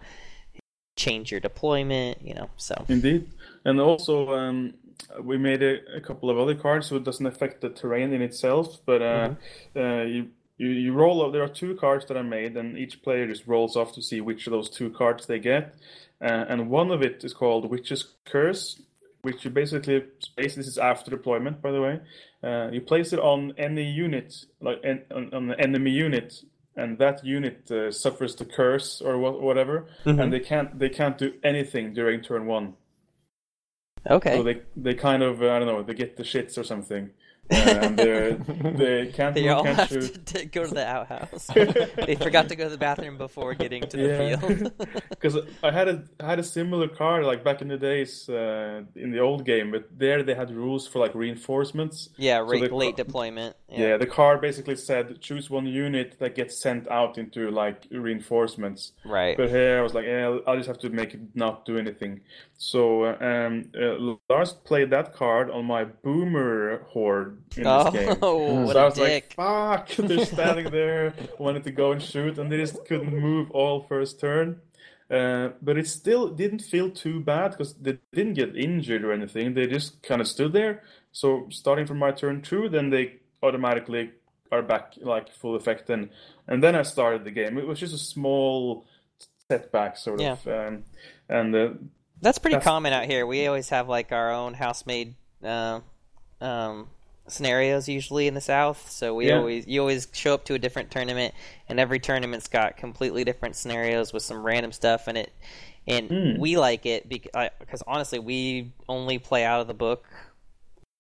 change 0.95 1.32
your 1.32 1.39
deployment, 1.39 2.21
you 2.21 2.34
know. 2.34 2.49
So 2.57 2.86
Indeed, 2.88 3.30
and 3.66 3.80
also 3.82 4.30
um, 4.34 4.74
we 5.22 5.38
made 5.38 5.61
a, 5.63 5.97
a 5.97 6.01
couple 6.01 6.30
of 6.30 6.38
other 6.38 6.55
cards, 6.55 6.88
so 6.88 6.95
it 6.95 7.03
doesn't 7.03 7.26
affect 7.26 7.61
the 7.61 7.70
terrain 7.70 8.13
in 8.13 8.22
itself. 8.22 8.80
But 8.86 9.01
uh, 9.01 9.30
uh, 9.76 10.03
you, 10.03 10.28
you 10.57 10.68
you 10.70 10.93
roll. 10.93 11.22
off- 11.22 11.34
There 11.34 11.43
are 11.43 11.49
two 11.49 11.76
cards 11.76 12.05
that 12.05 12.18
I 12.18 12.22
made, 12.22 12.55
and 12.57 12.78
each 12.78 13.01
player 13.03 13.28
just 13.28 13.45
rolls 13.47 13.76
off 13.76 13.93
to 13.93 14.01
see 14.01 14.22
which 14.22 14.47
of 14.47 14.51
those 14.51 14.70
two 14.70 14.89
cards 14.91 15.26
they 15.26 15.39
get. 15.39 15.76
Uh, 16.22 16.45
and 16.47 16.70
one 16.70 16.91
of 16.91 17.01
it 17.01 17.24
is 17.24 17.34
called 17.34 17.70
Witch's 17.70 18.13
Curse, 18.26 18.82
which 19.22 19.43
you 19.43 19.51
basically 19.51 20.01
place. 20.36 20.55
This 20.55 20.68
is 20.68 20.78
after 20.78 21.11
deployment, 21.11 21.61
by 21.61 21.72
the 21.72 21.82
way. 21.82 21.99
Uh, 22.43 22.70
you 22.72 22.80
place 22.82 23.11
it 23.11 23.20
on 23.20 23.53
any 23.57 23.84
unit, 23.84 24.45
like 24.61 24.80
en- 24.84 25.03
on, 25.13 25.34
on 25.34 25.47
the 25.47 25.59
enemy 25.59 25.91
unit, 25.91 26.43
and 26.78 26.97
that 26.99 27.26
unit 27.26 27.70
uh, 27.72 27.91
suffers 27.91 28.36
the 28.36 28.45
curse 28.45 29.01
or 29.01 29.18
wha- 29.18 29.39
whatever, 29.47 29.88
and 30.22 30.32
they 30.32 30.39
can't 30.39 30.78
they 30.80 30.89
can't 30.89 31.18
do 31.18 31.34
anything 31.43 31.93
during 31.93 32.22
turn 32.22 32.45
one. 32.45 32.76
Okay. 34.10 34.36
So 34.38 34.43
they 34.43 34.62
they 34.76 34.93
kind 34.93 35.24
of 35.24 35.41
I 35.41 35.60
don't 35.60 35.68
know 35.68 35.84
they 35.84 35.93
get 35.93 36.18
the 36.18 36.24
shits 36.24 36.58
or 36.58 36.64
something, 36.64 37.12
and 37.49 37.97
they 37.97 38.31
they 38.75 39.11
can't 39.13 39.35
They 39.35 39.49
all 39.49 39.63
can't 39.63 39.77
have 39.77 39.89
shoot. 39.89 40.25
to, 40.25 40.33
to 40.39 40.45
go 40.45 40.65
to 40.65 40.73
the 40.73 40.85
outhouse. 40.87 41.47
they 42.05 42.15
forgot 42.15 42.49
to 42.49 42.55
go 42.55 42.65
to 42.65 42.69
the 42.69 42.77
bathroom 42.77 43.17
before 43.17 43.53
getting 43.53 43.83
to 43.87 43.97
the 43.97 44.03
Yeah, 44.07 44.35
field. 44.37 44.73
because 45.09 45.37
I 45.63 45.71
had 45.71 45.87
a 45.87 46.03
I 46.19 46.25
had 46.29 46.39
a 46.39 46.43
similar 46.43 46.87
card 46.87 47.25
like 47.25 47.43
back 47.43 47.61
in 47.61 47.67
the 47.67 47.77
days 47.77 48.27
uh, 48.29 48.81
in 48.95 49.11
the 49.11 49.19
old 49.19 49.45
game, 49.45 49.71
but 49.71 49.87
there 49.97 50.23
they 50.23 50.33
had 50.35 50.51
rules 50.51 50.87
for 50.87 50.99
like 50.99 51.13
reinforcements. 51.15 52.09
yeah, 52.17 52.37
So 52.39 52.43
rate, 52.45 52.69
the- 52.69 52.75
late 52.75 52.97
deployment. 52.97 53.55
Yeah. 53.69 53.97
the 53.97 54.05
card 54.07 54.39
basically 54.41 54.75
said 54.77 55.19
choose 55.19 55.49
one 55.49 55.65
unit 55.65 56.15
that 56.19 56.33
gets 56.35 56.61
sent 56.61 56.87
out 56.89 57.17
into 57.17 57.51
like 57.51 57.87
reinforcements. 57.91 58.93
Right. 59.03 59.35
But 59.35 59.49
here 59.49 59.79
I 59.79 59.81
was 59.81 59.93
like, 59.93 60.05
yeah, 60.05 60.37
I'll 60.47 60.55
just 60.55 60.67
have 60.67 60.79
to 60.79 60.89
make 60.89 61.13
it 61.13 61.19
not 61.35 61.65
do 61.65 61.77
anything. 61.77 62.21
So 62.57 63.05
um, 63.19 63.69
uh, 63.77 64.15
Lars 64.29 64.53
played 64.53 64.91
that 64.91 65.13
card 65.13 65.51
on 65.51 65.65
my 65.65 65.83
boomer 65.83 66.83
horde 66.87 67.34
in 67.57 67.63
this 67.63 67.89
game. 67.93 68.17
Oh, 68.21 68.63
what 68.65 68.73
so 68.73 68.79
I 68.79 68.81
a 68.81 68.86
was 68.86 68.93
dick. 68.95 69.33
like, 69.38 69.88
fuck, 69.88 70.07
they're 70.07 70.25
standing 70.25 70.69
there, 70.71 71.13
wanted 71.39 71.63
to 71.65 71.71
go 71.71 71.91
and 71.91 72.01
shoot, 72.01 72.38
and 72.38 72.51
they 72.51 72.57
just 72.57 72.86
couldn't 72.86 73.13
move 73.13 73.51
all 73.51 73.81
first 73.83 74.19
turn. 74.19 74.61
Uh, 75.09 75.49
but 75.61 75.77
it 75.77 75.88
still 75.88 76.29
didn't 76.29 76.59
feel 76.63 76.89
too 76.89 77.19
bad 77.19 77.51
because 77.51 77.73
they 77.75 77.99
didn't 78.13 78.33
get 78.33 78.55
injured 78.57 79.03
or 79.05 79.11
anything. 79.13 79.53
They 79.53 79.67
just 79.67 80.01
kind 80.01 80.19
of 80.19 80.27
stood 80.27 80.51
there. 80.53 80.81
So 81.11 81.47
starting 81.51 81.86
from 81.86 81.99
my 81.99 82.11
turn 82.11 82.41
two, 82.41 82.69
then 82.69 82.89
they 82.89 83.17
automatically 83.43 84.11
are 84.51 84.63
back 84.63 84.93
like 84.99 85.31
full 85.31 85.55
effect. 85.55 85.89
And 85.91 86.09
and 86.47 86.63
then 86.63 86.75
I 86.75 86.81
started 86.81 87.23
the 87.23 87.29
game. 87.31 87.57
It 87.59 87.67
was 87.67 87.79
just 87.79 87.93
a 87.93 87.99
small 87.99 88.86
setback, 89.49 89.97
sort 89.97 90.21
Yeah. 90.21 90.33
of. 90.33 90.47
Um, 90.47 90.83
and 91.29 91.55
uh, 91.55 91.69
That's 92.21 92.39
pretty 92.39 92.55
That's- 92.55 92.67
common 92.67 92.91
out 92.91 93.05
here. 93.05 93.27
We 93.27 93.45
always 93.45 93.69
have 93.69 93.88
like 93.88 94.11
our 94.11 94.33
own 94.33 94.55
house-made 94.55 95.13
uh, 95.43 95.81
um, 96.41 96.88
scenarios 97.28 97.88
usually 97.89 98.28
in 98.28 98.34
the 98.34 98.41
South. 98.41 98.89
So 98.89 99.15
we 99.15 99.30
Yeah. 99.30 99.38
always 99.38 99.67
you 99.67 99.80
always 99.82 100.07
show 100.13 100.34
up 100.34 100.45
to 100.45 100.53
a 100.53 100.59
different 100.59 100.91
tournament, 100.91 101.34
and 101.67 101.80
every 101.80 101.99
tournament's 101.99 102.47
got 102.47 102.78
completely 102.78 103.23
different 103.23 103.55
scenarios 103.55 104.13
with 104.13 104.23
some 104.23 104.45
random 104.45 104.71
stuff 104.71 105.07
in 105.07 105.17
it. 105.17 105.32
And 105.88 106.09
Hmm. 106.09 106.39
we 106.39 106.57
like 106.57 106.86
it 106.86 107.07
because 107.09 107.84
honestly, 107.88 108.19
we 108.19 108.73
only 108.89 109.19
play 109.19 109.43
out 109.43 109.61
of 109.61 109.67
the 109.67 109.73
book 109.73 110.07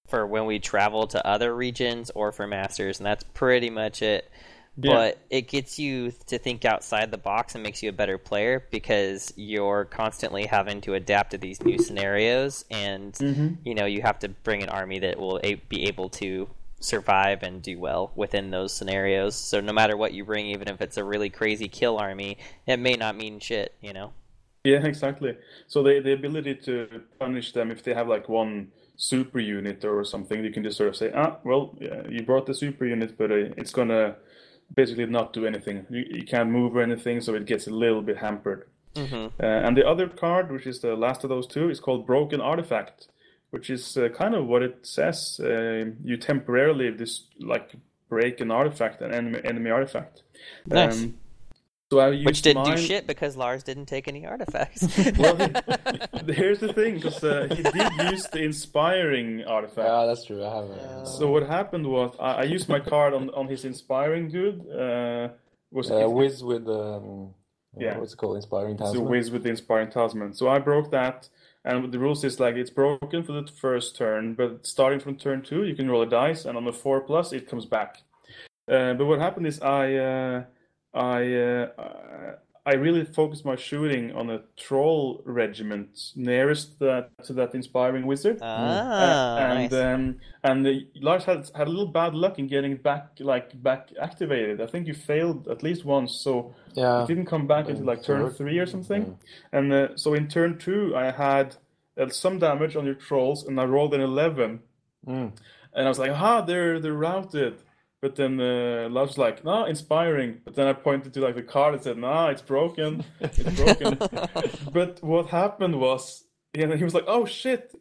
for 0.07 0.27
when 0.27 0.45
we 0.45 0.59
travel 0.59 1.07
to 1.07 1.25
other 1.25 1.55
regions 1.55 2.11
or 2.13 2.31
for 2.31 2.45
masters, 2.45 2.99
and 2.99 3.05
that's 3.05 3.23
pretty 3.33 3.69
much 3.69 4.01
it. 4.01 4.29
Yeah. 4.77 4.91
But 4.91 5.19
it 5.29 5.47
gets 5.47 5.79
you 5.79 6.11
to 6.27 6.37
think 6.37 6.65
outside 6.65 7.09
the 7.11 7.17
box 7.17 7.55
and 7.55 7.63
makes 7.63 7.81
you 7.81 7.89
a 7.89 7.93
better 7.93 8.17
player 8.17 8.65
because 8.71 9.31
you're 9.37 9.85
constantly 9.85 10.45
having 10.45 10.81
to 10.81 10.95
adapt 10.95 11.31
to 11.31 11.37
these 11.37 11.63
new 11.63 11.77
scenarios, 11.77 12.65
and 12.69 13.13
Mm-hmm. 13.13 13.55
you 13.63 13.73
know 13.75 13.85
you 13.85 14.01
have 14.01 14.19
to 14.19 14.29
bring 14.29 14.61
an 14.63 14.69
army 14.69 14.99
that 14.99 15.17
will 15.17 15.39
a- 15.43 15.55
be 15.55 15.83
able 15.87 16.09
to 16.09 16.49
survive 16.81 17.41
and 17.41 17.61
do 17.61 17.79
well 17.79 18.11
within 18.15 18.51
those 18.51 18.73
scenarios. 18.73 19.35
So 19.35 19.61
no 19.61 19.71
matter 19.73 19.95
what 19.97 20.13
you 20.13 20.25
bring, 20.25 20.47
even 20.47 20.67
if 20.67 20.81
it's 20.81 20.97
a 20.97 21.03
really 21.03 21.29
crazy 21.29 21.67
kill 21.69 21.97
army, 21.97 22.37
it 22.67 22.77
may 22.77 22.95
not 22.95 23.15
mean 23.15 23.39
shit, 23.39 23.73
you 23.81 23.93
know. 23.93 24.11
Yeah, 24.63 24.85
exactly. 24.85 25.37
So 25.67 25.83
the 25.83 25.99
the 26.01 26.13
ability 26.13 26.55
to 26.65 27.01
punish 27.19 27.53
them 27.53 27.71
if 27.71 27.83
they 27.83 27.93
have 27.93 28.07
like 28.07 28.27
one 28.29 28.71
super 28.97 29.39
unit 29.39 29.83
or 29.85 30.03
something, 30.05 30.43
you 30.43 30.51
can 30.51 30.63
just 30.63 30.77
sort 30.77 30.89
of 30.89 30.95
say, 30.95 31.11
ah, 31.13 31.37
well, 31.43 31.75
yeah, 31.79 32.03
you 32.09 32.23
brought 32.23 32.45
the 32.45 32.53
super 32.53 32.85
unit, 32.85 33.17
but 33.17 33.31
uh, 33.31 33.35
it's 33.57 33.71
gonna 33.71 34.15
basically 34.73 35.05
not 35.05 35.33
do 35.33 35.45
anything. 35.45 35.85
You, 35.89 36.05
you 36.09 36.23
can't 36.23 36.49
move 36.49 36.75
or 36.75 36.81
anything, 36.81 37.21
so 37.21 37.35
it 37.35 37.45
gets 37.45 37.67
a 37.67 37.71
little 37.71 38.01
bit 38.01 38.17
hampered. 38.17 38.67
Mm-hmm. 38.95 39.41
Uh, 39.41 39.45
and 39.45 39.75
the 39.75 39.85
other 39.85 40.07
card, 40.07 40.51
which 40.51 40.65
is 40.65 40.79
the 40.79 40.95
last 40.95 41.23
of 41.23 41.29
those 41.29 41.47
two, 41.47 41.69
is 41.69 41.79
called 41.79 42.05
Broken 42.05 42.39
Artifact, 42.39 43.07
which 43.49 43.69
is 43.69 43.97
uh, 43.97 44.09
kind 44.09 44.33
of 44.35 44.47
what 44.47 44.63
it 44.63 44.79
says. 44.83 45.39
Uh, 45.43 45.91
you 46.03 46.17
temporarily 46.17 46.91
this 46.91 47.25
like 47.39 47.71
break 48.09 48.39
an 48.39 48.51
artifact, 48.51 49.01
an 49.01 49.13
enemy 49.13 49.41
enemy 49.43 49.69
artifact. 49.69 50.23
Nice. 50.65 51.03
Um, 51.03 51.15
so 51.91 51.99
I 51.99 52.09
used 52.09 52.25
Which 52.25 52.41
didn't 52.41 52.63
mine... 52.63 52.77
do 52.77 52.81
shit 52.81 53.05
because 53.05 53.37
Lars 53.37 53.63
didn't 53.63 53.85
take 53.85 54.07
any 54.07 54.25
artifacts. 54.25 54.81
well, 55.17 55.35
he, 55.35 56.33
here's 56.33 56.59
the 56.59 56.73
thing, 56.73 56.95
because 56.95 57.23
uh, 57.23 57.47
he 57.55 57.61
did 57.61 58.11
use 58.11 58.25
the 58.27 58.41
inspiring 58.43 59.43
artifact. 59.43 59.87
Yeah, 59.87 60.05
that's 60.05 60.25
true. 60.25 60.43
I 60.43 60.55
have. 60.55 60.69
Uh, 60.71 61.05
So 61.05 61.29
what 61.29 61.43
happened 61.43 61.85
was 61.85 62.15
I, 62.19 62.31
I 62.33 62.43
used 62.43 62.67
my 62.67 62.79
card 62.79 63.13
on, 63.13 63.29
on 63.31 63.47
his 63.47 63.65
inspiring 63.65 64.29
dude. 64.29 64.61
Uh, 64.69 65.29
was 65.71 65.91
uh, 65.91 66.09
Wiz 66.09 66.43
with 66.43 66.67
um, 66.67 67.33
Yeah. 67.77 67.97
what's 67.99 68.13
it 68.13 68.17
called? 68.17 68.37
Inspiring 68.37 68.77
talisman. 68.77 69.03
so 69.03 69.09
whiz 69.09 69.29
with 69.29 69.43
the 69.43 69.49
inspiring 69.49 69.91
talisman. 69.91 70.33
So 70.33 70.47
I 70.47 70.57
broke 70.59 70.89
that, 70.91 71.29
and 71.63 71.91
the 71.91 71.99
rules 71.99 72.23
is 72.23 72.39
like 72.39 72.55
it's 72.55 72.71
broken 72.71 73.23
for 73.23 73.33
the 73.33 73.45
first 73.51 73.95
turn, 73.95 74.33
but 74.33 74.65
starting 74.65 74.99
from 74.99 75.17
turn 75.17 75.43
two, 75.43 75.65
you 75.65 75.75
can 75.75 75.89
roll 75.89 76.01
a 76.01 76.09
dice, 76.09 76.45
and 76.45 76.57
on 76.57 76.65
the 76.65 76.73
four 76.73 77.01
plus, 77.01 77.31
it 77.31 77.47
comes 77.47 77.65
back. 77.65 78.01
Uh, 78.67 78.93
but 78.95 79.05
what 79.05 79.19
happened 79.19 79.45
is 79.45 79.61
I 79.61 79.93
uh, 79.95 80.43
I 80.95 81.33
uh, 81.35 82.35
I 82.67 82.73
really 82.73 83.05
focused 83.05 83.45
my 83.45 83.55
shooting 83.55 84.11
on 84.15 84.31
a 84.31 84.41
troll 84.57 85.21
regiment 85.25 85.89
nearest 86.15 86.79
that, 86.79 87.09
to 87.25 87.33
that 87.33 87.53
inspiring 87.53 88.07
wizard. 88.07 88.39
ah, 88.41 89.37
and 89.37 89.71
nice. 89.71 89.73
um, 89.73 90.15
and 90.43 90.65
uh, 90.65 90.71
Lars 90.99 91.25
had 91.25 91.47
had 91.53 91.67
a 91.67 91.69
little 91.69 91.91
bad 91.91 92.15
luck 92.15 92.39
in 92.39 92.47
getting 92.47 92.71
it 92.71 92.81
back 92.81 93.09
like 93.19 93.61
back 93.61 93.89
activated. 94.01 94.61
I 94.61 94.65
think 94.65 94.87
you 94.87 94.95
failed 94.95 95.47
at 95.47 95.61
least 95.61 95.85
once, 95.85 96.13
so 96.15 96.55
yeah. 96.73 97.03
it 97.03 97.07
didn't 97.07 97.27
come 97.27 97.45
back 97.45 97.69
until 97.69 97.85
like 97.85 98.01
turn 98.01 98.23
Third. 98.23 98.37
three 98.37 98.57
or 98.57 98.65
something. 98.65 99.15
And 99.51 99.71
uh, 99.71 99.87
so 99.95 100.15
in 100.15 100.27
turn 100.27 100.57
two, 100.57 100.95
I 100.95 101.11
had 101.11 101.55
uh, 101.99 102.09
some 102.09 102.39
damage 102.39 102.75
on 102.75 102.85
your 102.85 102.95
trolls, 102.95 103.45
and 103.45 103.59
I 103.59 103.65
rolled 103.65 103.93
an 103.93 104.01
eleven, 104.01 104.61
Mm. 105.07 105.33
and 105.75 105.85
I 105.85 105.87
was 105.87 105.99
like, 105.99 106.13
"Ha, 106.13 106.41
they're 106.41 106.79
they're 106.79 106.93
routed." 106.93 107.57
But 108.05 108.17
then 108.17 108.39
uh, 108.39 108.87
was 108.91 109.17
like, 109.17 109.43
"No, 109.43 109.65
inspiring." 109.65 110.41
But 110.45 110.53
then 110.53 110.67
I 110.67 110.73
pointed 110.73 111.11
to 111.15 111.21
like 111.21 111.33
the 111.33 111.41
card 111.41 111.73
and 111.73 111.81
said, 111.81 111.97
"Nah, 111.97 112.27
it's 112.27 112.43
broken. 112.43 113.03
It's 113.19 113.39
broken." 113.39 113.97
but 114.71 115.01
what 115.01 115.29
happened 115.29 115.79
was, 115.79 116.23
yeah, 116.53 116.75
he 116.75 116.83
was 116.83 116.93
like, 116.93 117.05
"Oh 117.07 117.25
shit!" 117.25 117.73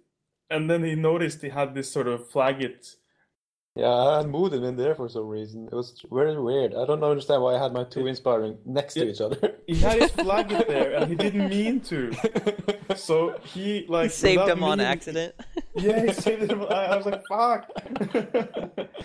And 0.49 0.70
then 0.70 0.83
he 0.83 0.95
noticed 0.95 1.43
he 1.43 1.51
had 1.51 1.75
this 1.75 1.93
sort 1.93 2.09
of 2.09 2.27
flaggit. 2.31 2.95
Yeah, 3.77 3.93
I 3.93 4.18
had 4.18 4.29
moved 4.29 4.55
him 4.55 4.62
in 4.62 4.77
there 4.77 4.95
for 4.95 5.09
some 5.09 5.27
reason. 5.27 5.66
It 5.66 5.75
was 5.75 6.01
very 6.09 6.41
weird. 6.41 6.75
I 6.75 6.87
don't 6.87 7.03
understand 7.03 7.43
why 7.43 7.57
I 7.57 7.62
had 7.62 7.72
my 7.72 7.83
two 7.83 8.07
inspiring 8.07 8.57
next 8.64 8.95
to 8.95 9.09
each 9.09 9.20
other. 9.20 9.57
He 9.66 9.77
had 9.77 10.01
his 10.01 10.11
flaggit 10.12 10.68
there, 10.68 10.93
and 10.93 11.09
he 11.09 11.16
didn't 11.16 11.49
mean 11.59 11.81
to. 11.91 12.12
So 12.95 13.37
he 13.43 13.87
like 13.89 14.05
He 14.05 14.09
saved 14.11 14.43
without 14.43 14.59
him 14.59 14.62
on 14.62 14.79
accident. 14.79 15.35
Yeah, 15.75 16.07
he 16.07 16.12
saved 16.27 16.51
him. 16.53 16.62
I, 16.64 16.85
I 16.93 16.97
was 16.97 17.07
like, 17.07 17.22
"Fuck!" 17.27 17.70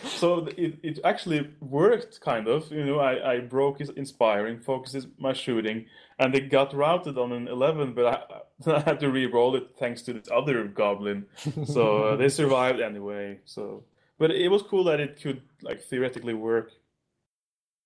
so 0.04 0.48
it, 0.58 0.78
it 0.84 1.00
actually 1.06 1.50
worked, 1.62 2.20
kind 2.22 2.48
of. 2.48 2.70
You 2.72 2.86
know, 2.86 3.00
I, 3.00 3.36
I 3.36 3.40
broke 3.40 3.80
his 3.80 3.90
inspiring, 3.90 4.60
focuses 4.60 5.08
my 5.18 5.32
shooting, 5.34 5.86
and 6.20 6.34
they 6.34 6.42
got 6.42 6.74
routed 6.76 7.18
on 7.18 7.32
an 7.32 7.48
eleven. 7.48 7.94
But 7.94 8.06
I, 8.68 8.72
I 8.76 8.80
had 8.82 9.00
to 9.00 9.10
re-roll 9.10 9.56
it 9.56 9.70
thanks 9.80 10.02
to 10.04 10.14
this 10.14 10.28
other 10.32 10.66
goblin. 10.66 11.26
So 11.66 12.04
uh, 12.04 12.16
they 12.18 12.28
survived 12.30 12.82
anyway. 12.82 13.40
So, 13.46 13.84
but 14.20 14.30
it 14.32 14.50
was 14.50 14.62
cool 14.62 14.84
that 14.86 15.00
it 15.00 15.20
could 15.22 15.42
like 15.64 15.82
theoretically 15.82 16.34
work. 16.36 16.70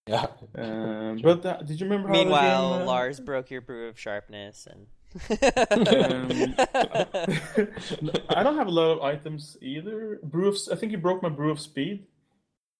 yeah. 0.08 0.28
Um, 0.56 1.20
but 1.24 1.46
uh, 1.46 1.62
did 1.64 1.80
you 1.80 1.86
remember 1.86 2.10
Meanwhile, 2.10 2.72
the 2.74 2.78
game, 2.80 2.88
uh, 2.88 2.92
Lars 2.92 3.20
broke 3.22 3.50
your 3.52 3.62
brew 3.62 3.88
of 3.88 3.98
sharpness 4.00 4.68
and. 4.68 4.88
Um, 5.14 6.56
I 8.30 8.42
don't 8.44 8.58
have 8.58 8.68
a 8.68 8.72
lot 8.72 8.92
of 8.98 9.02
items 9.04 9.58
either. 9.62 10.20
Brew 10.24 10.50
of, 10.50 10.58
I 10.72 10.76
think 10.76 10.92
you 10.92 10.98
broke 10.98 11.22
my 11.22 11.30
brew 11.30 11.52
of 11.52 11.60
speed. 11.60 12.06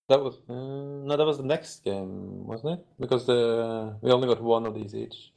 That 0.10 0.20
was 0.22 0.36
uh, 0.50 0.54
no, 1.08 1.16
that 1.16 1.26
was 1.26 1.38
the 1.38 1.46
next 1.46 1.84
game, 1.84 2.46
wasn't 2.46 2.80
it? 2.80 2.86
Because 3.00 3.26
the 3.26 3.96
we 4.02 4.12
only 4.12 4.28
got 4.28 4.42
one 4.42 4.66
of 4.66 4.74
these 4.76 4.94
each. 4.96 5.32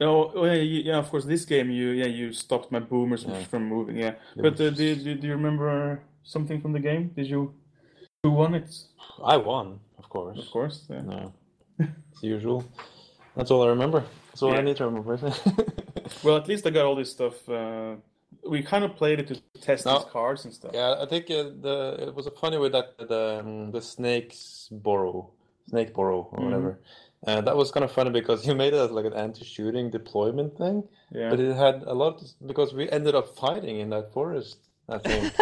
Oh, 0.00 0.30
oh 0.34 0.44
yeah, 0.44 0.54
yeah. 0.62 0.98
Of 0.98 1.10
course, 1.10 1.24
this 1.24 1.44
game 1.44 1.70
you 1.70 1.88
yeah 1.90 2.06
you 2.06 2.32
stopped 2.32 2.70
my 2.70 2.78
boomers 2.80 3.24
Yeah. 3.24 3.42
from 3.44 3.64
moving. 3.66 3.96
Yeah, 3.96 4.14
but 4.36 4.60
uh, 4.60 4.70
did, 4.70 5.02
did 5.04 5.20
do 5.20 5.26
you 5.26 5.34
remember 5.34 6.02
something 6.22 6.60
from 6.60 6.72
the 6.72 6.80
game? 6.80 7.08
Did 7.16 7.26
you 7.26 7.54
who 8.22 8.30
won 8.30 8.54
it? 8.54 8.68
I 9.24 9.36
won, 9.36 9.80
of 9.98 10.08
course. 10.08 10.38
Of 10.38 10.50
course. 10.50 10.86
Yeah. 10.90 11.00
No, 11.02 11.32
it's 11.78 12.22
usual. 12.22 12.64
That's 13.36 13.50
all 13.50 13.62
I 13.62 13.68
remember. 13.68 14.04
That's 14.28 14.42
all 14.42 14.52
Yeah. 14.52 14.58
I 14.58 14.62
need 14.62 14.76
to 14.76 14.86
remember. 14.86 15.18
Well, 16.24 16.36
at 16.36 16.48
least 16.48 16.66
I 16.66 16.70
got 16.70 16.86
all 16.86 16.96
this 16.96 17.10
stuff. 17.12 17.48
Uh, 17.48 17.94
we 18.48 18.62
kind 18.62 18.84
of 18.84 18.96
played 18.96 19.20
it 19.20 19.28
to 19.28 19.36
test 19.60 19.86
No. 19.86 19.94
these 19.94 20.04
cards 20.10 20.44
and 20.44 20.52
stuff. 20.52 20.72
yeah, 20.74 20.96
I 21.00 21.06
think 21.06 21.30
uh, 21.30 21.44
the 21.66 22.06
it 22.08 22.14
was 22.14 22.26
a 22.26 22.32
funny 22.32 22.58
with 22.58 22.72
that 22.72 22.98
the 22.98 23.40
um, 23.40 23.70
the 23.70 23.80
snakes 23.80 24.68
borrow, 24.72 25.30
snake 25.68 25.94
borrow 25.94 26.28
or 26.32 26.38
Mhm. 26.38 26.44
whatever. 26.46 26.80
Uh, 27.26 27.40
that 27.42 27.56
was 27.56 27.70
kind 27.70 27.84
of 27.84 27.92
funny 27.92 28.10
because 28.10 28.44
you 28.46 28.54
made 28.56 28.72
it 28.74 28.78
as 28.86 28.90
like 28.90 29.04
an 29.04 29.12
anti-shooting 29.14 29.90
deployment 29.90 30.56
thing, 30.58 30.82
Yeah. 31.12 31.30
but 31.30 31.38
it 31.38 31.54
had 31.54 31.84
a 31.84 31.94
lot 31.94 32.22
because 32.44 32.74
we 32.74 32.90
ended 32.90 33.14
up 33.14 33.28
fighting 33.36 33.78
in 33.78 33.90
that 33.90 34.12
forest. 34.12 34.58
I 34.90 34.98
think 34.98 35.32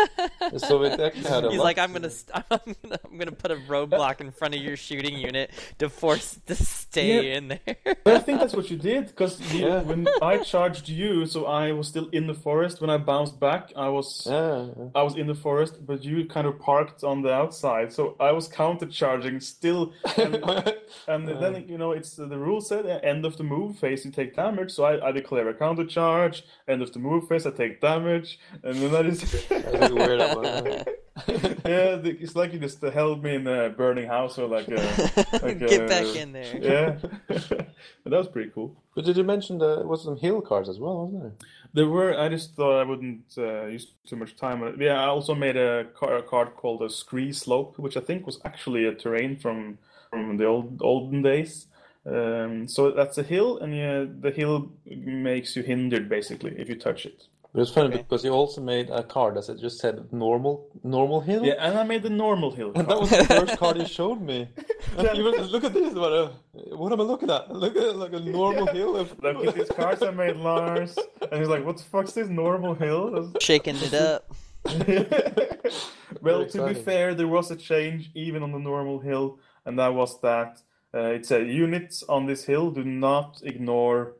so. 0.58 0.82
It 0.82 1.00
actually 1.00 1.22
had 1.22 1.44
a 1.44 1.50
He's 1.50 1.58
like, 1.60 1.78
I'm 1.78 1.92
gonna, 1.92 2.10
st- 2.10 2.44
I'm 2.50 2.74
gonna, 2.82 2.98
I'm 3.04 3.18
gonna 3.18 3.32
put 3.32 3.50
a 3.50 3.56
roadblock 3.56 4.20
in 4.20 4.30
front 4.30 4.54
of 4.54 4.60
your 4.62 4.76
shooting 4.76 5.16
unit 5.18 5.50
to 5.78 5.88
force 5.88 6.38
to 6.46 6.54
stay 6.54 7.30
Yeah. 7.30 7.36
in 7.36 7.48
there. 7.48 7.76
But 8.04 8.14
I 8.16 8.18
think 8.20 8.40
that's 8.40 8.54
what 8.54 8.70
you 8.70 8.76
did 8.76 9.06
because 9.08 9.40
Yeah. 9.52 9.82
when 9.82 10.06
I 10.22 10.38
charged 10.38 10.88
you, 10.88 11.26
so 11.26 11.46
I 11.46 11.72
was 11.72 11.88
still 11.88 12.08
in 12.10 12.26
the 12.26 12.34
forest. 12.34 12.80
When 12.80 12.90
I 12.90 12.98
bounced 12.98 13.40
back, 13.40 13.72
I 13.76 13.88
was 13.88 14.26
Yeah, 14.26 14.66
yeah. 14.76 14.88
I 14.94 15.02
was 15.02 15.16
in 15.16 15.26
the 15.26 15.34
forest, 15.34 15.84
but 15.86 16.04
you 16.04 16.26
kind 16.26 16.46
of 16.46 16.58
parked 16.58 17.02
on 17.04 17.22
the 17.22 17.32
outside. 17.32 17.92
So 17.92 18.16
I 18.20 18.32
was 18.32 18.48
counter 18.48 18.86
charging 18.86 19.40
still, 19.40 19.92
and, 20.16 20.34
and 21.08 21.28
then 21.28 21.66
you 21.68 21.78
know 21.78 21.92
it's 21.92 22.12
the 22.16 22.38
rule 22.38 22.60
said 22.60 22.86
uh, 22.86 23.00
end 23.02 23.24
of 23.24 23.36
the 23.36 23.44
move 23.44 23.78
phase 23.78 24.04
you 24.04 24.10
take 24.10 24.34
damage. 24.36 24.70
So 24.72 24.84
I, 24.84 25.08
I 25.08 25.12
declare 25.12 25.48
a 25.48 25.54
counter 25.54 25.84
charge. 25.86 26.44
End 26.66 26.82
of 26.82 26.92
the 26.92 26.98
move 26.98 27.28
phase 27.28 27.46
I 27.46 27.50
take 27.50 27.80
damage, 27.80 28.38
and 28.62 28.76
then 28.76 28.92
that 28.92 29.06
is 29.06 29.37
That's 29.48 29.92
weird 29.92 30.20
about 30.20 30.66
it. 30.66 31.04
yeah. 31.64 31.96
the- 31.96 32.16
It's 32.20 32.36
like 32.36 32.52
you 32.52 32.58
just 32.60 32.80
held 32.82 33.22
me 33.22 33.34
in 33.34 33.46
a 33.46 33.70
burning 33.70 34.06
house 34.06 34.38
or 34.38 34.46
like 34.46 34.68
a 34.68 34.74
like 35.42 35.58
Get 35.58 35.82
a- 35.82 35.86
back 35.88 36.16
in 36.16 36.32
there. 36.32 36.56
Yeah, 36.60 36.96
but 37.28 38.10
that 38.12 38.18
was 38.18 38.28
pretty 38.28 38.50
cool. 38.54 38.76
But 38.94 39.04
did 39.04 39.16
you 39.16 39.24
mention 39.24 39.58
there 39.58 39.84
was 39.86 40.04
some 40.04 40.16
hill 40.16 40.40
cards 40.40 40.68
as 40.68 40.78
well, 40.78 41.06
wasn't 41.06 41.22
there? 41.22 41.32
There 41.74 41.88
were. 41.88 42.18
I 42.18 42.28
just 42.28 42.54
thought 42.54 42.80
I 42.80 42.84
wouldn't 42.84 43.24
uh, 43.36 43.66
use 43.66 43.92
too 44.06 44.16
much 44.16 44.36
time. 44.36 44.80
Yeah, 44.80 45.00
I 45.02 45.06
also 45.08 45.34
made 45.34 45.56
a, 45.56 45.84
car, 45.94 46.16
a 46.16 46.22
card 46.22 46.56
called 46.56 46.82
a 46.82 46.88
Scree 46.90 47.32
Slope, 47.32 47.78
which 47.78 47.96
I 47.96 48.00
think 48.00 48.24
was 48.26 48.40
actually 48.44 48.84
a 48.86 48.94
terrain 48.94 49.36
from 49.36 49.78
from 50.10 50.36
the 50.38 50.46
old 50.46 50.80
olden 50.82 51.22
days. 51.22 51.66
Um, 52.06 52.66
so 52.68 52.90
that's 52.92 53.18
a 53.18 53.22
hill, 53.22 53.58
and 53.58 53.76
yeah, 53.76 54.04
the 54.08 54.30
hill 54.30 54.72
makes 54.86 55.54
you 55.56 55.62
hindered 55.62 56.08
basically 56.08 56.54
if 56.58 56.68
you 56.70 56.76
touch 56.76 57.04
it. 57.04 57.24
But 57.52 57.62
it's 57.62 57.70
funny 57.70 57.88
Okay. 57.88 57.98
because 57.98 58.24
you 58.24 58.30
also 58.30 58.60
made 58.60 58.90
a 58.90 59.02
card 59.02 59.36
that 59.36 59.44
said- 59.44 59.58
just 59.58 59.78
said 59.78 60.12
normal 60.12 60.68
normal 60.84 61.20
hill. 61.22 61.44
Yeah, 61.44 61.54
and 61.58 61.78
I 61.78 61.82
made 61.82 62.02
the 62.02 62.10
normal 62.10 62.50
hill. 62.50 62.72
And 62.74 62.86
that 62.86 63.00
was 63.00 63.10
the 63.10 63.24
first 63.24 63.56
card 63.58 63.78
you 63.78 63.86
showed 63.86 64.20
me. 64.20 64.48
And 64.98 65.16
you 65.16 65.24
were, 65.24 65.30
look 65.30 65.64
at 65.64 65.72
this. 65.72 65.94
What, 65.94 66.12
uh, 66.12 66.28
what 66.76 66.92
am 66.92 67.00
I 67.00 67.04
looking 67.04 67.30
at? 67.30 67.50
Look 67.54 67.76
at 67.76 67.96
like 67.96 68.12
a 68.12 68.20
normal 68.20 68.66
hill. 68.66 68.96
Of... 68.96 69.14
Look 69.22 69.46
at 69.46 69.54
these 69.54 69.68
cards 69.68 70.02
I 70.02 70.10
made, 70.10 70.36
Lars. 70.36 70.96
And 71.30 71.40
he's 71.40 71.48
like, 71.48 71.64
"What 71.64 71.76
the 71.76 71.84
fuck's 71.84 72.12
this 72.12 72.28
normal 72.28 72.74
hill?" 72.74 73.32
Shaking 73.40 73.76
it 73.76 73.94
up. 73.94 74.34
well, 76.22 76.46
to 76.46 76.66
be 76.66 76.74
fair, 76.74 77.14
there 77.14 77.28
was 77.28 77.50
a 77.50 77.56
change 77.56 78.10
even 78.14 78.42
on 78.42 78.52
the 78.52 78.58
normal 78.58 78.98
hill, 78.98 79.38
and 79.64 79.78
that 79.78 79.94
was 79.94 80.20
that 80.20 80.60
uh, 80.94 81.16
it 81.16 81.26
said 81.26 81.48
units 81.48 82.02
on 82.08 82.26
this 82.26 82.44
hill 82.44 82.70
do 82.70 82.84
not 82.84 83.40
ignore 83.44 84.14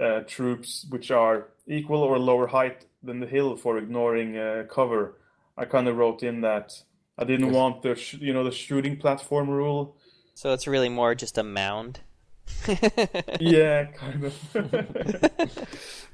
uh, 0.00 0.20
troops 0.26 0.86
which 0.90 1.10
are 1.10 1.48
equal 1.66 2.02
or 2.02 2.18
lower 2.18 2.46
height 2.46 2.86
than 3.02 3.20
the 3.20 3.26
hill 3.26 3.56
for 3.56 3.78
ignoring 3.78 4.36
uh, 4.36 4.64
cover. 4.70 5.18
I 5.56 5.64
kind 5.64 5.88
of 5.88 5.96
wrote 5.96 6.22
in 6.22 6.40
that 6.42 6.72
I 7.18 7.24
didn't 7.24 7.46
Yes. 7.46 7.54
want 7.54 7.82
the 7.82 7.94
sh- 7.94 8.14
you 8.20 8.32
know 8.32 8.44
the 8.44 8.50
shooting 8.52 8.96
platform 8.96 9.48
rule. 9.48 9.96
So 10.34 10.52
it's 10.52 10.66
really 10.66 10.88
more 10.88 11.14
just 11.14 11.38
a 11.38 11.42
mound. 11.42 12.00
Yeah, 13.40 13.84
kind 13.84 14.24
of. 14.24 14.34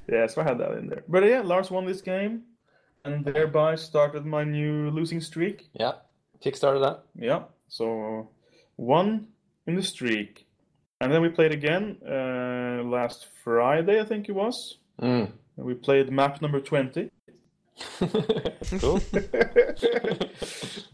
yeah, 0.07 0.27
so 0.27 0.41
I 0.41 0.43
had 0.43 0.57
that 0.59 0.77
in 0.77 0.87
there. 0.87 1.03
But 1.07 1.23
yeah, 1.25 1.41
Lars 1.41 1.71
won 1.71 1.85
this 1.85 2.01
game, 2.01 2.43
and 3.05 3.25
thereby 3.25 3.75
started 3.75 4.25
my 4.25 4.43
new 4.43 4.89
losing 4.91 5.21
streak. 5.21 5.69
Yeah, 5.73 5.93
kickstarted 6.43 6.81
that. 6.81 7.03
Yeah, 7.15 7.43
so 7.67 8.29
one 8.75 9.27
in 9.67 9.75
the 9.75 9.83
streak, 9.83 10.45
and 10.99 11.11
then 11.11 11.21
we 11.21 11.29
played 11.29 11.51
again 11.51 11.97
uh, 12.07 12.83
last 12.83 13.27
Friday, 13.43 13.99
I 13.99 14.05
think 14.05 14.29
it 14.29 14.33
was. 14.35 14.77
Mm. 15.01 15.31
And 15.57 15.65
we 15.65 15.73
played 15.73 16.11
map 16.11 16.41
number 16.41 16.59
twenty. 16.61 17.11
cool. 18.79 18.99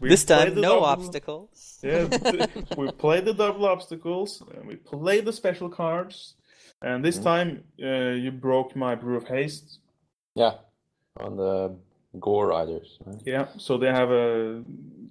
This 0.00 0.24
time, 0.24 0.54
no 0.54 0.62
double- 0.62 0.84
obstacles. 0.86 1.78
Yeah, 1.82 2.06
th- 2.08 2.48
we 2.76 2.90
played 2.92 3.24
the 3.24 3.34
double 3.34 3.66
obstacles, 3.66 4.42
and 4.54 4.66
we 4.66 4.76
played 4.76 5.24
the 5.24 5.32
special 5.32 5.68
cards, 5.68 6.34
and 6.82 7.04
this 7.04 7.18
Mhm. 7.18 7.22
time 7.24 7.64
uh, 7.82 8.14
you 8.24 8.30
broke 8.30 8.74
my 8.76 8.94
brew 8.94 9.16
of 9.16 9.26
haste. 9.28 9.78
yeah, 10.34 10.54
on 11.18 11.36
the 11.36 11.74
Gore 12.20 12.46
Riders. 12.48 12.98
right? 13.04 13.20
Yeah, 13.26 13.46
so 13.58 13.76
they 13.76 13.88
have 13.88 14.10
a. 14.10 14.62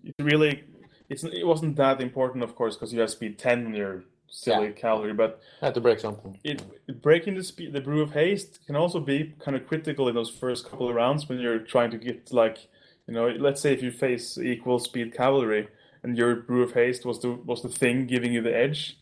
It 0.03 0.15
really, 0.23 0.63
it's 1.09 1.23
it 1.23 1.45
wasn't 1.45 1.75
that 1.75 1.99
important, 2.01 2.43
of 2.43 2.55
course, 2.55 2.75
because 2.75 2.93
you 2.93 3.01
have 3.01 3.09
speed 3.09 3.37
ten 3.37 3.65
on 3.67 3.73
your 3.73 4.03
silly 4.30 4.67
Yeah. 4.67 4.71
cavalry, 4.73 5.13
but 5.13 5.41
Had 5.61 5.73
to 5.75 5.82
break 5.82 5.99
something. 5.99 6.38
it 6.43 6.63
breaking 7.01 7.36
the 7.36 7.43
speed, 7.43 7.73
the 7.73 7.82
brew 7.82 8.01
of 8.01 8.11
haste 8.13 8.65
can 8.65 8.75
also 8.75 8.99
be 8.99 9.34
kind 9.39 9.55
of 9.57 9.65
critical 9.67 10.07
in 10.09 10.15
those 10.15 10.30
first 10.30 10.69
couple 10.69 10.89
of 10.89 10.95
rounds 10.95 11.28
when 11.30 11.39
you're 11.39 11.59
trying 11.59 11.91
to 11.91 11.97
get 11.97 12.32
like, 12.34 12.67
you 13.07 13.13
know, 13.13 13.28
let's 13.30 13.61
say 13.61 13.73
if 13.73 13.82
you 13.82 13.91
face 13.91 14.38
equal 14.38 14.80
speed 14.80 15.13
cavalry 15.15 15.67
and 16.03 16.17
your 16.17 16.36
brew 16.36 16.61
of 16.63 16.73
haste 16.73 17.05
was 17.05 17.19
the 17.19 17.32
was 17.32 17.61
the 17.61 17.69
thing 17.69 18.05
giving 18.07 18.34
you 18.34 18.41
the 18.41 18.55
edge, 18.55 18.97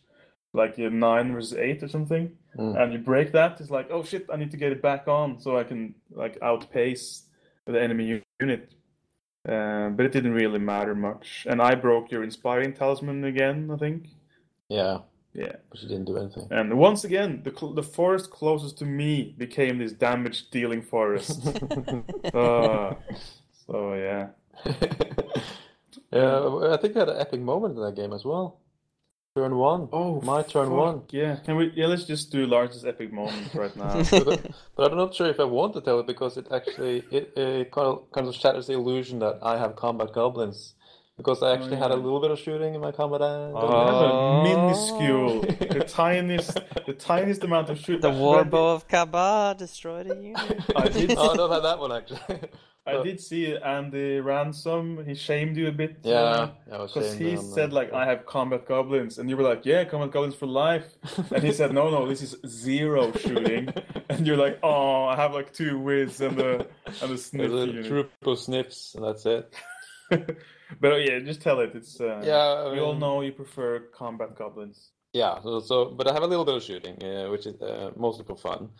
like 0.52 0.78
a 0.78 0.88
nine 0.90 1.32
versus 1.32 1.54
eight 1.58 1.82
or 1.82 1.88
something, 1.88 2.36
Mm. 2.58 2.80
and 2.80 2.92
you 2.92 2.98
break 2.98 3.32
that, 3.32 3.60
it's 3.60 3.70
like, 3.70 3.88
oh 3.90 4.02
shit, 4.02 4.24
I 4.32 4.36
need 4.36 4.50
to 4.52 4.56
get 4.56 4.72
it 4.72 4.80
back 4.80 5.06
on 5.08 5.38
so 5.40 5.58
I 5.58 5.64
can 5.64 5.94
like 6.10 6.38
outpace 6.40 7.24
the 7.66 7.78
enemy 7.82 8.22
unit. 8.40 8.72
Uh, 9.46 9.90
but 9.90 10.06
it 10.06 10.12
didn't 10.12 10.32
really 10.32 10.58
matter 10.58 10.94
much, 10.94 11.46
and 11.48 11.60
I 11.62 11.74
broke 11.76 12.10
your 12.10 12.24
inspiring 12.24 12.72
talisman 12.72 13.24
again, 13.24 13.70
I 13.72 13.76
think. 13.76 14.08
Yeah, 14.68 14.98
Yeah. 15.36 15.56
but 15.68 15.78
she 15.78 15.86
didn't 15.86 16.06
do 16.06 16.16
anything. 16.16 16.48
And 16.50 16.78
once 16.78 17.04
again, 17.04 17.42
the 17.44 17.50
cl- 17.50 17.74
the 17.74 17.82
forest 17.82 18.30
closest 18.30 18.78
to 18.78 18.86
me 18.86 19.34
became 19.36 19.78
this 19.78 19.92
damage 19.92 20.50
dealing 20.50 20.80
forest. 20.80 21.46
uh, 22.34 22.94
so 23.66 23.94
yeah, 23.94 24.28
yeah, 26.10 26.72
I 26.72 26.76
think 26.78 26.94
we 26.94 27.00
had 27.00 27.10
an 27.10 27.20
epic 27.20 27.40
moment 27.40 27.76
in 27.76 27.82
that 27.82 27.96
game 27.96 28.14
as 28.14 28.24
well. 28.24 28.60
Turn 29.36 29.54
one. 29.56 29.90
Oh, 29.92 30.22
my 30.22 30.40
turn 30.40 30.68
fuck, 30.68 30.78
one. 30.78 31.02
Yeah, 31.10 31.36
can 31.44 31.56
we? 31.56 31.70
Yeah, 31.74 31.88
let's 31.88 32.04
just 32.04 32.32
do 32.32 32.46
largest 32.46 32.86
epic 32.86 33.12
moment 33.12 33.52
right 33.52 33.76
now. 33.76 34.02
but, 34.10 34.50
but 34.74 34.90
I'm 34.90 34.96
not 34.96 35.14
sure 35.14 35.26
if 35.26 35.38
I 35.38 35.44
want 35.44 35.74
to 35.74 35.82
tell 35.82 36.00
it 36.00 36.06
because 36.06 36.38
it 36.38 36.46
actually 36.50 37.04
it, 37.10 37.36
it 37.36 37.70
kind 37.70 37.88
of 37.88 38.10
kind 38.12 38.26
of 38.26 38.34
shatters 38.34 38.68
the 38.68 38.72
illusion 38.72 39.18
that 39.18 39.38
I 39.42 39.58
have 39.58 39.76
combat 39.76 40.14
goblins 40.14 40.75
because 41.16 41.42
I 41.42 41.52
actually 41.54 41.76
had 41.76 41.90
a 41.90 41.96
little 41.96 42.20
bit 42.20 42.30
of 42.30 42.38
shooting 42.38 42.74
in 42.74 42.80
my 42.80 42.92
combat. 42.92 43.20
uh, 43.22 43.48
I 43.48 43.52
goblins. 43.52 43.90
have 43.92 44.02
a 44.02 44.12
Oh. 44.12 44.42
minuscule, 44.42 45.40
the 45.42 45.84
tiniest, 45.88 46.58
the 46.86 46.92
tiniest 46.92 47.42
amount 47.44 47.70
of 47.70 47.78
shoot. 47.78 48.00
The 48.02 48.10
warbow 48.10 48.74
of 48.74 48.86
Kaba 48.88 49.54
destroyed 49.58 50.10
a 50.10 50.14
unit. 50.16 50.60
I 50.76 50.88
did. 50.88 51.14
oh, 51.16 51.30
I 51.32 51.36
don't 51.36 51.50
have 51.52 51.62
that 51.62 51.78
one 51.78 51.92
actually. 51.92 52.20
I 52.88 53.02
did 53.02 53.20
see 53.20 53.56
Andy 53.56 54.20
Ransom. 54.20 55.04
He 55.04 55.16
shamed 55.16 55.56
you 55.56 55.66
a 55.66 55.72
bit. 55.72 55.96
Yeah, 56.04 56.50
I 56.72 56.78
was 56.78 56.92
Because 56.92 57.10
shamed 57.16 57.20
he 57.20 57.32
on, 57.36 57.38
uh, 57.38 57.54
said 57.56 57.72
like 57.72 57.92
I 57.92 58.06
have 58.06 58.26
combat 58.26 58.64
goblins, 58.64 59.18
and 59.18 59.28
you 59.28 59.36
were 59.36 59.42
like, 59.42 59.66
yeah, 59.66 59.82
combat 59.84 60.12
goblins 60.12 60.36
for 60.36 60.46
life. 60.46 60.86
And 61.32 61.42
he 61.42 61.52
said, 61.52 61.72
no, 61.74 61.90
no, 61.90 62.06
this 62.06 62.22
is 62.22 62.36
zero 62.46 63.10
shooting. 63.12 63.70
And 64.08 64.24
you're 64.24 64.36
like, 64.36 64.60
oh, 64.62 65.04
I 65.06 65.16
have 65.16 65.34
like 65.34 65.52
two 65.52 65.80
whiz 65.80 66.20
and 66.20 66.36
the 66.36 66.68
and 67.02 67.10
the 67.12 67.18
sniff 67.18 67.50
There's 67.50 67.64
a 67.64 67.66
unit. 67.66 67.86
troop 67.86 68.12
of 68.24 68.38
sniffs, 68.38 68.94
and 68.94 69.04
that's 69.04 69.26
it. 69.26 69.52
but 70.80 70.92
uh, 70.92 70.96
yeah, 70.96 71.18
just 71.20 71.40
tell 71.42 71.60
it. 71.60 71.72
It's 71.74 72.00
uh, 72.00 72.22
Yeah, 72.24 72.36
I 72.66 72.72
we 72.72 72.80
all 72.80 72.94
know 72.94 73.20
you 73.20 73.32
prefer 73.32 73.80
combat 73.94 74.36
goblins. 74.36 74.90
Yeah, 75.12 75.40
so, 75.42 75.60
so 75.60 75.84
but 75.86 76.08
I 76.08 76.12
have 76.12 76.22
a 76.22 76.26
little 76.26 76.44
bit 76.44 76.54
of 76.56 76.62
shooting, 76.62 77.02
uh, 77.02 77.30
which 77.30 77.46
is 77.46 77.60
uh, 77.62 77.90
mostly 77.96 78.24
for 78.24 78.36
fun. 78.36 78.70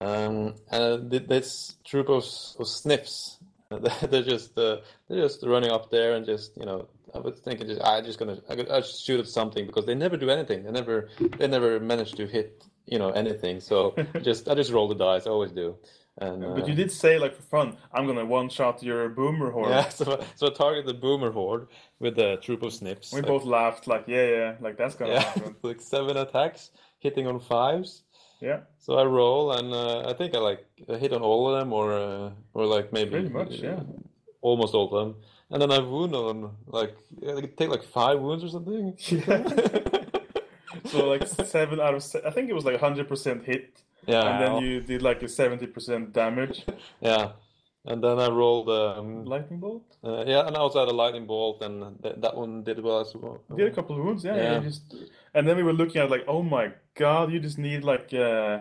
Um, 0.00 0.54
and 0.70 1.10
this 1.10 1.76
troop 1.84 2.08
of, 2.08 2.22
s- 2.22 2.56
of 2.58 2.66
sniffs, 2.68 3.38
they're 3.70 4.22
just 4.22 4.56
uh, 4.58 4.78
they're 5.08 5.22
just 5.22 5.42
running 5.44 5.70
up 5.70 5.90
there 5.90 6.14
and 6.14 6.24
just 6.24 6.56
you 6.56 6.64
know 6.64 6.88
I 7.14 7.18
was 7.18 7.38
thinking 7.40 7.66
just 7.66 7.82
I'm 7.84 8.04
just 8.04 8.18
gonna 8.18 8.38
I 8.48 8.56
could, 8.56 8.70
I 8.70 8.80
should 8.80 8.96
shoot 8.96 9.20
at 9.20 9.26
something 9.28 9.66
because 9.66 9.86
they 9.86 9.94
never 9.94 10.16
do 10.16 10.30
anything. 10.30 10.64
They 10.64 10.70
never 10.70 11.08
they 11.38 11.46
never 11.48 11.78
manage 11.80 12.12
to 12.12 12.26
hit 12.26 12.64
you 12.86 12.98
know 12.98 13.10
anything. 13.10 13.60
So 13.60 13.94
just 14.22 14.48
I 14.48 14.54
just 14.54 14.72
roll 14.72 14.88
the 14.88 14.94
dice. 14.94 15.26
I 15.26 15.30
always 15.30 15.52
do. 15.52 15.76
And 16.20 16.44
uh, 16.44 16.54
But 16.54 16.68
you 16.68 16.74
did 16.74 16.90
say 16.90 17.18
like 17.18 17.34
for 17.34 17.42
fun, 17.42 17.76
I'm 17.92 18.06
gonna 18.06 18.24
one 18.24 18.48
shot 18.48 18.82
your 18.82 19.08
boomer 19.08 19.50
horde. 19.50 19.70
yeah, 19.70 19.88
so, 20.00 20.24
so 20.34 20.46
I 20.48 20.50
target 20.50 20.86
the 20.86 20.94
boomer 20.94 21.30
horde 21.30 21.68
with 22.00 22.16
the 22.16 22.36
troop 22.42 22.62
of 22.62 22.72
snips. 22.72 23.12
We 23.12 23.20
Like, 23.20 23.28
both 23.28 23.44
laughed 23.44 23.86
like, 23.86 24.04
yeah, 24.08 24.26
yeah, 24.26 24.54
like 24.60 24.76
that's 24.76 24.94
gonna 24.96 25.12
yeah, 25.12 25.22
happen. 25.22 25.54
like 25.62 25.80
seven 25.80 26.16
attacks 26.16 26.70
hitting 26.98 27.26
on 27.26 27.38
fives. 27.40 28.02
Yeah, 28.40 28.60
So 28.78 28.94
I 28.98 29.04
roll, 29.04 29.50
and 29.52 29.72
uh, 29.74 30.08
I 30.08 30.12
think 30.12 30.32
I 30.36 30.38
like 30.38 30.64
I 30.88 30.96
hit 30.96 31.12
on 31.12 31.22
all 31.22 31.48
of 31.52 31.58
them, 31.58 31.72
or 31.72 31.92
uh, 31.92 32.30
or 32.54 32.66
like 32.66 32.92
maybe 32.92 33.10
pretty 33.10 33.28
much, 33.30 33.50
yeah. 33.58 33.80
almost 34.42 34.74
all 34.74 34.86
of 34.86 34.94
them. 35.06 35.16
And 35.50 35.60
then 35.60 35.72
I 35.72 35.80
wound 35.80 36.14
on 36.14 36.52
like 36.66 36.94
I 37.26 37.40
take 37.56 37.68
like 37.68 37.82
five 37.82 38.20
wounds 38.20 38.44
or 38.44 38.48
something. 38.48 38.96
Yeah. 39.08 39.42
So 40.84 41.08
like 41.08 41.26
seven 41.26 41.80
out 41.80 41.94
of 41.94 42.02
se- 42.02 42.22
I 42.24 42.30
think 42.30 42.48
it 42.48 42.54
was 42.54 42.64
like 42.64 42.78
hundred 42.78 43.08
percent 43.08 43.44
hit, 43.44 43.82
yeah, 44.08 44.24
and 44.30 44.36
then 44.42 44.62
you 44.64 44.80
did 44.80 45.02
like 45.02 45.22
a 45.22 45.28
seventy 45.28 45.66
percent 45.66 46.12
damage. 46.12 46.64
yeah. 47.00 47.32
And 47.90 48.02
then 48.04 48.18
I 48.18 48.28
rolled, 48.28 48.68
um, 48.68 49.24
Lightning 49.24 49.60
bolt. 49.60 49.96
uh, 50.04 50.22
yeah, 50.26 50.46
and 50.46 50.54
I 50.56 50.58
also 50.60 50.80
had 50.80 50.88
a 50.88 50.96
lightning 51.02 51.26
bolt, 51.26 51.62
and 51.62 51.74
th- 52.02 52.16
that 52.18 52.36
one 52.36 52.62
did 52.62 52.78
well 52.82 53.00
as 53.00 53.14
well. 53.14 53.40
Did 53.56 53.68
a 53.68 53.74
couple 53.78 53.96
of 53.96 54.04
wounds, 54.04 54.24
yeah. 54.24 54.36
yeah. 54.36 54.58
Just 54.58 54.82
and 55.34 55.46
then 55.48 55.56
we 55.56 55.62
were 55.62 55.72
looking 55.72 56.02
at 56.02 56.10
like, 56.10 56.24
oh 56.28 56.42
my 56.42 56.72
god, 57.02 57.32
you 57.32 57.40
just 57.40 57.56
need 57.56 57.84
like 57.84 58.12
uh, 58.12 58.58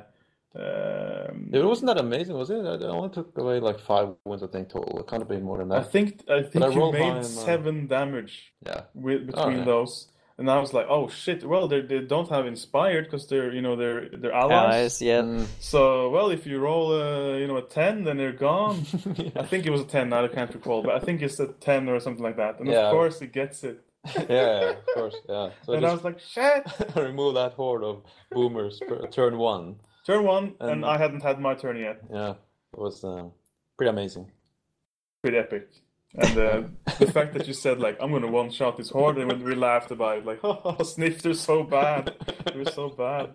um, 0.55 1.49
It 1.51 1.63
wasn't 1.63 1.87
that 1.87 1.97
amazing, 1.97 2.35
was 2.37 2.49
it? 2.49 2.63
I 2.65 2.75
I 2.85 2.89
only 2.89 3.09
took 3.09 3.37
away 3.37 3.59
like 3.59 3.79
five 3.79 4.09
wounds, 4.25 4.43
I 4.43 4.47
think 4.47 4.69
total. 4.69 4.99
It 4.99 5.07
can't 5.07 5.21
have 5.21 5.29
been 5.29 5.43
more 5.43 5.57
than 5.57 5.69
that. 5.69 5.79
I 5.79 5.83
think 5.83 6.23
I 6.29 6.43
think 6.43 6.63
I 6.65 6.69
you 6.69 6.81
high 6.85 6.91
made 6.91 7.13
my- 7.13 7.21
seven 7.21 7.87
damage 7.87 8.53
Yeah, 8.65 8.81
with 8.93 9.21
Oh, 9.23 9.25
between 9.31 9.57
yeah. 9.59 9.65
those, 9.65 10.07
and 10.37 10.49
I 10.51 10.59
was 10.59 10.73
like, 10.73 10.85
oh 10.89 11.07
shit. 11.09 11.43
Well, 11.43 11.67
they 11.67 11.81
they 11.81 11.99
don't 12.01 12.29
have 12.29 12.45
inspired 12.45 13.05
because 13.05 13.27
they're 13.27 13.51
you 13.53 13.61
know 13.61 13.75
they're 13.75 14.09
they're 14.09 14.33
allies. 14.33 14.51
Allies, 14.73 15.01
yeah. 15.01 15.21
Mm. 15.21 15.45
So 15.59 16.09
well, 16.09 16.29
if 16.29 16.45
you 16.45 16.59
roll 16.59 16.93
a 16.93 17.39
you 17.39 17.47
know 17.47 17.57
a 17.57 17.61
ten, 17.63 18.03
then 18.03 18.17
they're 18.17 18.31
gone. 18.33 18.85
I 19.35 19.43
think 19.43 19.65
it 19.65 19.71
was 19.71 19.81
a 19.81 19.85
ten. 19.85 20.13
I 20.13 20.27
can't 20.27 20.53
recall, 20.53 20.83
but 20.83 20.95
I 20.95 20.99
think 20.99 21.21
it's 21.21 21.39
a 21.39 21.47
ten 21.47 21.89
or 21.89 21.99
something 21.99 22.23
like 22.23 22.37
that. 22.37 22.59
And 22.59 22.67
Yeah. 22.69 22.87
of 22.87 22.91
course, 22.91 23.21
it 23.21 23.33
gets 23.33 23.63
it. 23.63 23.81
yeah, 24.29 24.71
of 24.71 24.85
course, 24.93 25.15
yeah. 25.27 25.49
So 25.65 25.73
and 25.73 25.85
I 25.85 25.89
just 25.91 26.03
was 26.03 26.13
like, 26.13 26.19
shit. 26.19 26.95
remove 26.95 27.33
that 27.33 27.53
horde 27.53 27.83
of 27.83 28.03
boomers 28.31 28.79
per 28.87 29.07
turn 29.07 29.37
one. 29.37 29.75
Turn 30.05 30.23
one, 30.23 30.53
and, 30.61 30.69
And- 30.71 30.85
I 30.85 30.97
hadn't 30.97 31.23
had 31.23 31.39
my 31.41 31.55
turn 31.55 31.77
yet. 31.77 31.99
Yeah, 32.09 32.31
it 32.73 32.79
was 32.79 33.03
um, 33.03 33.31
pretty 33.75 33.89
amazing. 33.89 34.31
Pretty 35.21 35.37
epic. 35.37 35.67
And 36.15 36.37
uh, 36.37 36.63
the 36.99 37.11
fact 37.11 37.33
that 37.33 37.47
you 37.47 37.53
said 37.53 37.79
like 37.79 37.97
I'm 37.99 38.11
gonna 38.11 38.27
one 38.31 38.49
shot 38.49 38.77
this 38.77 38.89
horde, 38.89 39.17
and 39.17 39.43
we 39.43 39.55
laughed 39.55 39.91
about 39.91 40.19
it, 40.19 40.25
like, 40.25 40.39
oh, 40.43 40.81
sniffs 40.83 41.25
are 41.25 41.33
so 41.33 41.63
bad. 41.63 42.13
They're 42.53 42.65
so 42.65 42.89
bad. 42.89 43.33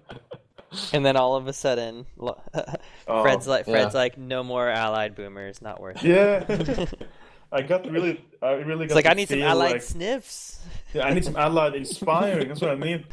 And 0.92 1.04
then 1.04 1.16
all 1.16 1.36
of 1.36 1.46
a 1.46 1.52
sudden, 1.52 2.06
lo- 2.16 2.40
Oh, 3.06 3.22
Fred's 3.22 3.46
like, 3.46 3.66
yeah. 3.66 3.72
Fred's 3.74 3.94
like, 3.94 4.16
no 4.16 4.42
more 4.42 4.68
allied 4.70 5.14
boomers, 5.14 5.61
not 5.61 5.80
worth 5.80 6.03
it. 6.03 6.08
Yeah. 6.08 6.86
I 7.53 7.61
got 7.61 7.86
really, 7.90 8.24
I 8.40 8.53
really 8.53 8.86
got. 8.86 8.92
It's 8.92 8.94
like 8.94 9.04
to 9.04 9.11
I 9.11 9.14
need 9.14 9.28
some 9.28 9.42
allied 9.42 9.72
like- 9.72 9.82
sniffs. 9.82 10.61
Yeah, 10.94 11.04
I 11.04 11.12
need 11.12 11.24
some 11.26 11.36
allied 11.36 11.74
inspiring. 11.74 12.49
That's 12.49 12.62
what 12.62 12.70
I 12.70 12.74
need. 12.76 13.04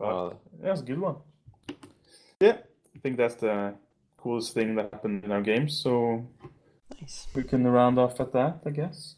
Uh, 0.00 0.30
Yeah, 0.62 0.68
that's 0.68 0.80
a 0.80 0.84
good 0.84 1.00
one. 1.00 1.16
Yeah, 2.40 2.58
I 2.94 2.98
think 3.02 3.16
that's 3.16 3.34
the 3.36 3.74
coolest 4.16 4.54
thing 4.54 4.74
that 4.76 4.90
happened 4.92 5.24
in 5.24 5.32
our 5.32 5.42
game. 5.42 5.68
So 5.68 6.26
Nice. 7.00 7.26
we 7.34 7.42
can 7.42 7.66
round 7.66 7.98
off 7.98 8.20
at 8.20 8.32
that, 8.32 8.60
I 8.66 8.70
guess. 8.70 9.16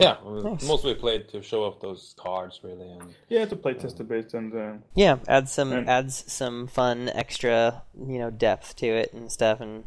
yeah, 0.00 0.16
Nice. 0.24 0.66
mostly 0.66 0.94
played 0.94 1.28
to 1.28 1.42
show 1.42 1.64
off 1.64 1.80
those 1.80 2.14
cards, 2.18 2.60
really. 2.62 2.90
And 2.90 3.14
Yeah, 3.28 3.44
to 3.46 3.56
play 3.56 3.74
test 3.74 4.00
a 4.00 4.04
bit 4.04 4.32
and 4.34 4.54
uh, 4.54 4.72
Yeah, 4.94 5.18
adds 5.28 5.52
some 5.52 5.72
And- 5.72 5.88
adds 5.88 6.24
some 6.32 6.66
fun 6.68 7.08
extra, 7.10 7.82
you 7.98 8.18
know, 8.18 8.30
depth 8.30 8.76
to 8.76 8.86
it 8.86 9.12
and 9.12 9.30
stuff. 9.30 9.60
And 9.60 9.84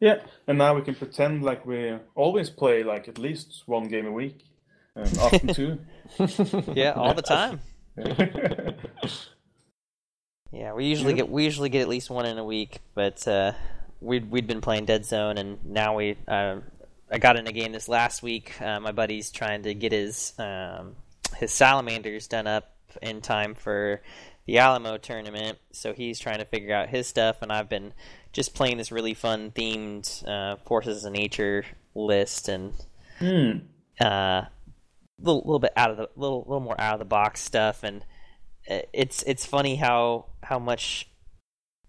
yeah, 0.00 0.20
and 0.46 0.58
now 0.58 0.74
we 0.74 0.82
can 0.82 0.94
pretend 0.94 1.42
like 1.42 1.64
we 1.66 1.98
always 2.14 2.50
play 2.50 2.82
like 2.82 3.08
at 3.08 3.18
least 3.18 3.62
one 3.66 3.88
game 3.88 4.06
a 4.06 4.12
week, 4.12 4.38
and 4.96 5.18
often 5.18 5.46
two. 5.54 5.78
yeah, 6.74 6.92
all 6.92 7.14
the 7.14 7.22
time. 7.22 7.60
Yeah. 7.96 8.70
Yeah, 10.54 10.74
we 10.74 10.84
usually 10.84 11.12
Yeah. 11.12 11.16
get 11.18 11.28
we 11.30 11.44
usually 11.44 11.70
get 11.70 11.80
at 11.82 11.88
least 11.88 12.10
one 12.10 12.26
in 12.26 12.36
a 12.36 12.44
week, 12.44 12.80
but 12.94 13.26
uh, 13.26 13.52
we'd 14.02 14.30
we'd 14.30 14.46
been 14.46 14.60
playing 14.60 14.84
Dead 14.86 15.04
Zone, 15.04 15.38
and 15.38 15.64
now 15.64 15.96
we 15.96 16.16
uh, 16.28 16.56
I 17.10 17.18
got 17.18 17.36
in 17.36 17.46
a 17.46 17.52
game 17.52 17.72
this 17.72 17.88
last 17.88 18.22
week. 18.22 18.60
Uh, 18.60 18.80
my 18.80 18.92
buddy's 18.92 19.30
trying 19.30 19.62
to 19.62 19.74
get 19.74 19.92
his 19.92 20.34
um, 20.38 20.96
his 21.36 21.52
salamanders 21.52 22.26
done 22.26 22.46
up 22.46 22.74
in 23.00 23.20
time 23.20 23.54
for 23.54 24.02
the 24.46 24.58
Alamo 24.58 24.98
tournament, 24.98 25.58
so 25.72 25.92
he's 25.92 26.18
trying 26.18 26.38
to 26.38 26.44
figure 26.44 26.74
out 26.74 26.88
his 26.88 27.06
stuff, 27.06 27.42
and 27.42 27.52
I've 27.52 27.68
been 27.68 27.94
just 28.32 28.54
playing 28.54 28.76
this 28.78 28.90
really 28.90 29.14
fun 29.14 29.52
themed 29.52 30.26
uh, 30.26 30.56
forces 30.66 31.04
of 31.04 31.12
nature 31.12 31.64
list, 31.94 32.48
and 32.48 32.72
Hmm. 33.18 33.58
uh, 34.00 34.42
little 35.18 35.42
little 35.42 35.60
bit 35.60 35.72
out 35.76 35.90
of 35.90 35.96
the 35.96 36.08
little 36.16 36.40
little 36.40 36.60
more 36.60 36.80
out 36.80 36.94
of 36.94 36.98
the 36.98 37.04
box 37.04 37.40
stuff, 37.40 37.84
and 37.84 38.04
uh, 38.68 38.80
it's 38.92 39.22
it's 39.24 39.46
funny 39.46 39.76
how 39.76 40.26
how 40.42 40.58
much 40.58 41.08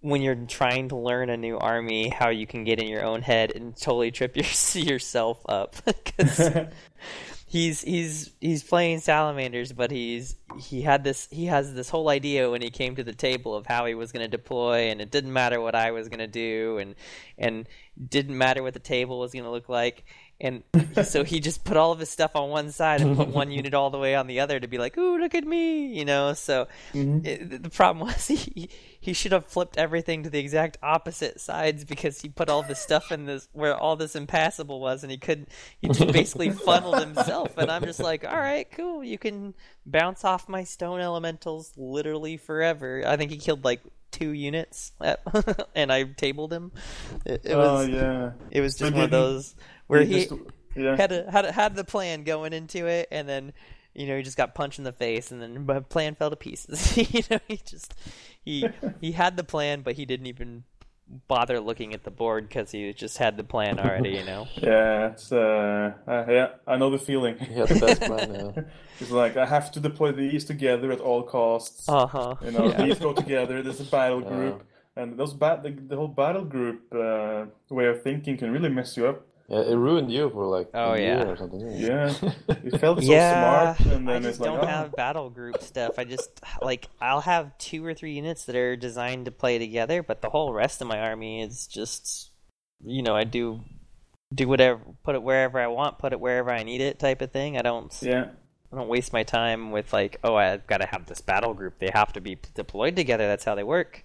when 0.04 0.22
you're 0.22 0.36
trying 0.36 0.90
to 0.90 0.98
learn 0.98 1.30
a 1.30 1.38
new 1.38 1.58
army, 1.58 2.10
how 2.10 2.28
you 2.28 2.46
can 2.46 2.66
get 2.66 2.78
in 2.78 2.90
your 2.90 3.06
own 3.06 3.22
head 3.22 3.54
and 3.56 3.76
totally 3.76 4.12
trip 4.12 4.36
your, 4.36 4.46
yourself 4.84 5.42
up. 5.48 5.76
Because 5.86 6.68
he's 7.48 7.82
he's 7.82 8.32
he's 8.42 8.64
playing 8.64 9.00
salamanders, 9.00 9.72
but 9.72 9.92
he's 9.92 10.36
he 10.60 10.82
had 10.82 11.04
this 11.04 11.28
he 11.32 11.46
has 11.46 11.74
this 11.74 11.90
whole 11.90 12.10
idea 12.10 12.52
when 12.52 12.62
he 12.62 12.70
came 12.70 12.98
to 12.98 13.04
the 13.04 13.14
table 13.14 13.56
of 13.56 13.66
how 13.66 13.86
he 13.86 13.96
was 13.96 14.12
going 14.12 14.24
to 14.24 14.28
deploy, 14.28 14.90
and 14.90 15.00
it 15.02 15.10
didn't 15.10 15.32
matter 15.32 15.62
what 15.62 15.74
I 15.74 15.92
was 15.92 16.10
going 16.10 16.20
to 16.20 16.28
do, 16.28 16.78
and 16.80 16.96
and 17.38 17.68
didn't 18.10 18.38
matter 18.38 18.62
what 18.62 18.74
the 18.74 18.80
table 18.80 19.20
was 19.20 19.32
going 19.32 19.46
to 19.46 19.52
look 19.52 19.70
like, 19.70 20.04
and 20.44 20.62
so 21.06 21.24
he 21.24 21.40
just 21.40 21.64
put 21.64 21.78
all 21.78 21.92
of 21.94 22.00
his 22.00 22.10
stuff 22.10 22.36
on 22.36 22.50
one 22.50 22.70
side 22.70 23.02
and 23.02 23.16
put 23.16 23.30
one 23.30 23.50
unit 23.50 23.74
all 23.74 23.90
the 23.90 23.98
way 23.98 24.14
on 24.14 24.28
the 24.28 24.42
other 24.42 24.60
to 24.60 24.68
be 24.68 24.78
like, 24.78 24.98
"Ooh, 24.98 25.18
look 25.18 25.34
at 25.34 25.46
me," 25.46 25.88
you 25.98 26.04
know. 26.06 26.34
So 26.34 26.68
Mhm. 26.94 27.26
it, 27.26 27.64
the 27.64 27.70
problem 27.70 28.06
was 28.08 28.28
he 28.28 28.70
he 29.00 29.14
should 29.14 29.32
have 29.32 29.46
flipped 29.46 29.78
everything 29.78 30.24
to 30.24 30.30
the 30.30 30.40
exact 30.40 30.78
opposite 30.84 31.40
sides 31.40 31.86
because 31.86 32.22
he 32.22 32.30
put 32.30 32.50
all 32.50 32.62
this 32.62 32.80
stuff 32.80 33.12
in 33.12 33.26
this 33.26 33.48
where 33.54 33.76
all 33.76 33.96
this 33.96 34.16
impassable 34.16 34.80
was, 34.82 35.04
and 35.04 35.12
he 35.12 35.18
couldn't. 35.18 35.48
He 35.82 35.88
just 35.88 36.12
basically 36.12 36.52
funneled 36.52 37.00
himself, 37.00 37.58
and 37.58 37.72
I'm 37.72 37.84
just 37.84 38.00
like, 38.02 38.26
"All 38.26 38.38
right, 38.38 38.70
cool. 38.72 39.04
You 39.04 39.18
can 39.18 39.54
bounce 39.86 40.26
off 40.26 40.50
my 40.50 40.64
stone 40.66 41.00
elementals 41.00 41.72
literally 41.78 42.36
forever." 42.38 43.04
I 43.08 43.16
think 43.16 43.32
he 43.32 43.38
killed 43.38 43.64
like 43.64 43.82
two 44.12 44.30
units, 44.30 44.92
and 45.76 45.92
I 45.92 46.04
tabled 46.04 46.54
him. 46.54 46.72
It, 47.26 47.42
it 47.46 47.54
oh 47.54 47.58
was 47.80 47.90
yeah. 47.90 48.32
it 48.52 48.62
was 48.62 48.76
So 48.76 48.86
just 48.86 48.94
one 48.94 49.06
of 49.06 49.12
those 49.12 49.56
where 49.88 50.04
he 50.04 50.26
just- 50.26 50.34
yeah. 50.76 50.96
had 50.96 51.12
a, 51.12 51.30
had 51.32 51.46
a, 51.46 51.52
had 51.52 51.76
the 51.76 51.84
plan 51.84 52.24
going 52.24 52.54
into 52.54 52.88
it, 52.88 53.08
and 53.12 53.28
then 53.28 53.54
you 53.94 54.08
know 54.08 54.18
he 54.18 54.24
just 54.24 54.38
got 54.38 54.56
punched 54.56 54.78
in 54.80 54.84
the 54.86 54.92
face, 54.92 55.32
and 55.32 55.42
then 55.42 55.66
the 55.66 55.82
plan 55.82 56.16
fell 56.16 56.30
to 56.30 56.36
pieces. 56.36 56.98
you 57.14 57.22
know, 57.30 57.40
he 57.48 57.58
just 57.58 57.94
he 58.44 58.68
he 59.02 59.12
had 59.12 59.38
the 59.38 59.44
plan, 59.44 59.82
but 59.82 59.96
he 59.96 60.06
didn't 60.06 60.28
even 60.28 60.64
bother 61.28 61.60
looking 61.60 61.94
at 61.94 62.04
the 62.06 62.10
board 62.10 62.48
because 62.48 62.72
he 62.72 62.92
just 62.94 63.18
had 63.18 63.36
the 63.38 63.44
plan 63.44 63.78
already. 63.80 64.12
You 64.12 64.24
know. 64.26 64.48
Yeah, 64.58 65.08
it's 65.12 65.32
uh, 65.32 65.94
uh, 66.08 66.26
yeah, 66.30 66.48
I 66.66 66.78
know 66.78 66.90
the 66.90 66.98
feeling. 66.98 67.38
He 67.38 67.54
had 67.54 67.68
the 67.68 67.80
best 67.80 68.02
plan. 68.02 68.34
Yeah. 68.56 68.64
It's 69.00 69.12
like 69.12 69.36
I 69.38 69.46
have 69.46 69.72
to 69.74 69.80
deploy 69.80 70.12
these 70.12 70.46
together 70.46 70.92
at 70.92 71.00
all 71.02 71.24
costs. 71.24 71.90
Uh 71.90 72.06
huh. 72.08 72.36
You 72.46 72.52
know, 72.52 72.68
yeah. 72.70 72.86
these 72.86 73.00
go 73.00 73.12
together. 73.12 73.62
There's 73.62 73.82
a 73.82 73.86
battle 73.86 74.22
Yeah. 74.22 74.30
group, 74.30 74.64
and 74.96 75.18
those 75.18 75.34
bat 75.34 75.62
the, 75.64 75.72
the 75.72 75.96
whole 75.96 76.08
battle 76.08 76.46
group 76.46 76.94
uh, 76.94 77.46
way 77.70 77.88
of 77.88 78.02
thinking 78.02 78.38
can 78.38 78.52
really 78.52 78.70
mess 78.70 78.96
you 78.96 79.08
up. 79.08 79.26
Yeah, 79.50 79.62
it 79.62 79.76
ruined 79.76 80.12
you 80.12 80.30
for 80.30 80.46
like 80.46 80.70
Oh, 80.74 80.94
a 80.94 81.00
yeah. 81.00 81.18
year 81.20 81.28
or 81.32 81.38
something. 81.38 81.60
didn't? 81.60 81.80
Yeah, 81.80 82.14
it 82.48 82.80
felt 82.80 83.04
so 83.04 83.12
yeah, 83.12 83.76
smart, 83.76 83.94
and 83.94 84.10
I 84.10 84.14
then 84.14 84.24
just 84.24 84.32
it's 84.36 84.40
like, 84.40 84.52
don't 84.52 84.64
oh, 84.64 84.68
have 84.68 84.96
battle 84.96 85.30
group 85.30 85.62
stuff. 85.62 86.00
I 86.00 86.04
just 86.06 86.42
like 86.62 86.88
I'll 87.02 87.22
have 87.22 87.58
two 87.58 87.86
or 87.86 87.94
three 87.94 88.14
units 88.14 88.46
that 88.46 88.56
are 88.56 88.76
designed 88.76 89.26
to 89.26 89.32
play 89.32 89.60
together, 89.60 90.02
but 90.04 90.22
the 90.22 90.30
whole 90.30 90.54
rest 90.54 90.82
of 90.82 90.88
my 90.88 91.00
army 91.00 91.42
is 91.42 91.68
just, 91.68 92.32
you 92.84 93.02
know, 93.04 93.16
I 93.16 93.24
do 93.26 93.62
do 94.34 94.48
whatever, 94.48 94.80
put 95.04 95.16
it 95.16 95.22
wherever 95.24 95.60
I 95.60 95.68
want, 95.68 96.00
put 96.00 96.12
it 96.14 96.20
wherever 96.20 96.50
I 96.50 96.64
need 96.64 96.82
it, 96.82 96.98
type 97.00 97.22
of 97.22 97.32
thing. 97.32 97.58
I 97.58 97.62
don't, 97.62 97.96
yeah, 98.02 98.30
I 98.72 98.76
don't 98.76 98.88
waste 98.88 99.14
my 99.14 99.22
time 99.24 99.70
with 99.72 99.94
like, 99.94 100.18
oh, 100.24 100.36
I've 100.36 100.66
got 100.66 100.78
to 100.78 100.88
have 100.88 101.06
this 101.06 101.22
battle 101.22 101.54
group. 101.54 101.78
They 101.78 101.92
have 101.94 102.14
to 102.14 102.22
be 102.22 102.38
deployed 102.56 102.96
together. 102.96 103.28
That's 103.28 103.44
how 103.44 103.54
they 103.56 103.64
work. 103.64 104.04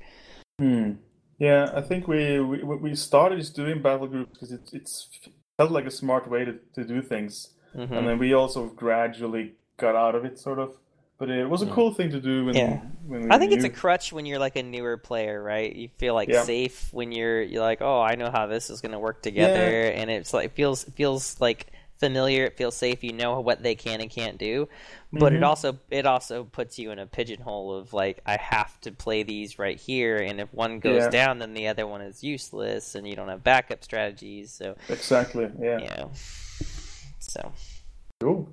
hmm. 0.58 0.92
Yeah. 1.38 1.70
I 1.74 1.80
think 1.80 2.08
we 2.08 2.40
we 2.40 2.62
we 2.62 2.94
started 2.94 3.38
just 3.38 3.54
doing 3.56 3.80
battle 3.82 4.06
groups 4.06 4.32
because 4.32 4.52
it 4.52 4.70
it's 4.72 5.08
felt 5.56 5.70
like 5.70 5.86
a 5.86 5.90
smart 5.90 6.28
way 6.28 6.44
to, 6.44 6.58
to 6.74 6.84
do 6.84 7.02
things. 7.02 7.50
hmm 7.74 7.82
and 7.82 8.06
then 8.08 8.18
we 8.18 8.32
also 8.34 8.66
gradually 8.68 9.54
got 9.76 9.94
out 9.94 10.14
of 10.14 10.24
it, 10.24 10.38
sort 10.38 10.58
of. 10.58 10.74
But 11.18 11.30
it 11.30 11.48
was 11.50 11.62
a 11.62 11.66
cool 11.66 11.92
thing 11.92 12.10
to 12.12 12.20
do 12.20 12.44
when, 12.44 12.54
Yeah. 12.54 12.80
when 13.06 13.22
we 13.24 13.30
I 13.30 13.38
think 13.38 13.52
it's 13.52 13.64
a 13.64 13.68
crutch 13.70 14.12
when 14.12 14.24
you're 14.24 14.38
like 14.38 14.54
a 14.56 14.62
newer 14.62 14.96
player, 14.96 15.42
right? 15.42 15.74
You 15.74 15.88
feel 15.98 16.14
like 16.14 16.28
Yeah. 16.28 16.42
safe 16.44 16.92
when 16.92 17.10
you're 17.12 17.42
you're 17.42 17.62
like, 17.62 17.82
oh, 17.82 18.00
I 18.00 18.14
know 18.14 18.30
how 18.30 18.46
this 18.46 18.70
is 18.70 18.80
going 18.80 18.92
to 18.92 18.98
work 19.00 19.22
together, 19.22 19.90
and 19.90 20.10
it's 20.10 20.32
like 20.32 20.46
it 20.46 20.52
feels 20.52 20.84
it 20.86 20.94
feels 20.94 21.40
like 21.40 21.66
familiar. 21.98 22.44
It 22.44 22.56
feels 22.56 22.76
safe. 22.76 23.02
You 23.04 23.12
know 23.12 23.40
what 23.40 23.62
they 23.62 23.74
can 23.74 24.00
and 24.00 24.10
can't 24.10 24.38
do, 24.38 24.68
but 25.12 25.32
it 25.32 25.40
Mhm. 25.40 25.46
also 25.46 25.78
it 25.90 26.06
also 26.06 26.44
puts 26.44 26.78
you 26.78 26.90
in 26.90 26.98
a 26.98 27.06
pigeonhole 27.06 27.74
of 27.74 27.92
like 27.92 28.20
I 28.26 28.36
have 28.36 28.80
to 28.82 28.92
play 28.92 29.22
these 29.22 29.58
right 29.58 29.78
here, 29.78 30.16
and 30.16 30.40
if 30.40 30.52
one 30.54 30.78
goes 30.80 31.02
Yeah. 31.04 31.10
down, 31.10 31.38
then 31.38 31.54
the 31.54 31.68
other 31.68 31.86
one 31.86 32.00
is 32.00 32.22
useless, 32.24 32.94
and 32.94 33.06
you 33.06 33.14
don't 33.16 33.28
have 33.28 33.42
backup 33.44 33.82
strategies. 33.84 34.52
So 34.52 34.76
exactly. 34.88 35.48
Yeah. 35.60 35.78
you 35.80 35.88
know, 35.88 36.10
so 37.18 37.52
Cool. 38.20 38.52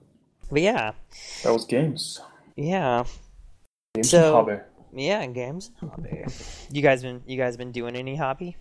but 0.52 0.62
yeah, 0.62 0.92
That 1.44 1.54
was 1.54 1.66
games. 1.66 2.20
yeah. 2.56 3.04
Games 3.96 4.10
So- 4.10 4.40
and 4.40 4.50
hobby. 4.50 4.62
Yeah, 4.98 5.26
games. 5.28 5.72
Hobby. 5.82 6.24
You 6.72 6.82
guys 6.82 7.02
been 7.02 7.22
you 7.26 7.38
guys 7.38 7.58
been 7.58 7.72
doing 7.72 7.96
any 7.96 8.16
hobby 8.16 8.56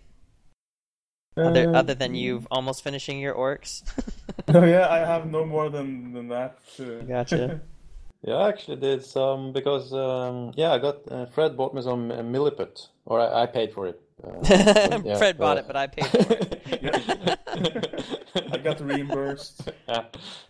other 1.36 1.70
Uh, 1.70 1.78
other 1.78 1.94
than 1.94 2.14
you've 2.14 2.46
almost 2.50 2.82
finishing 2.82 3.18
your 3.20 3.34
orcs? 3.34 3.82
No, 4.48 4.64
yeah, 4.74 4.88
I 4.88 4.98
have 4.98 5.26
no 5.30 5.44
more 5.44 5.68
than 5.70 6.12
than 6.12 6.28
that. 6.28 6.58
Gotcha. 7.08 7.60
Yeah, 8.26 8.36
I 8.36 8.48
actually 8.48 8.78
did 8.78 9.04
some 9.04 9.52
because 9.52 9.92
um, 9.92 10.52
yeah, 10.56 10.72
I 10.72 10.78
got 10.78 10.96
uh, 11.12 11.26
Fred 11.26 11.58
bought 11.58 11.74
me 11.74 11.82
some 11.82 12.10
uh, 12.10 12.22
milliput, 12.22 12.88
or 13.04 13.20
I, 13.20 13.42
I 13.42 13.46
paid 13.46 13.70
for 13.74 13.86
it. 13.86 14.00
Uh, 14.24 14.40
yeah, 15.04 15.18
Fred 15.18 15.36
bought 15.36 15.58
uh, 15.58 15.60
it, 15.60 15.66
but 15.66 15.76
I 15.76 15.86
paid 15.88 16.06
for 16.06 16.32
it. 16.32 17.38
I 18.50 18.56
got 18.56 18.80
reimbursed. 18.80 19.68
Yeah. 19.86 20.04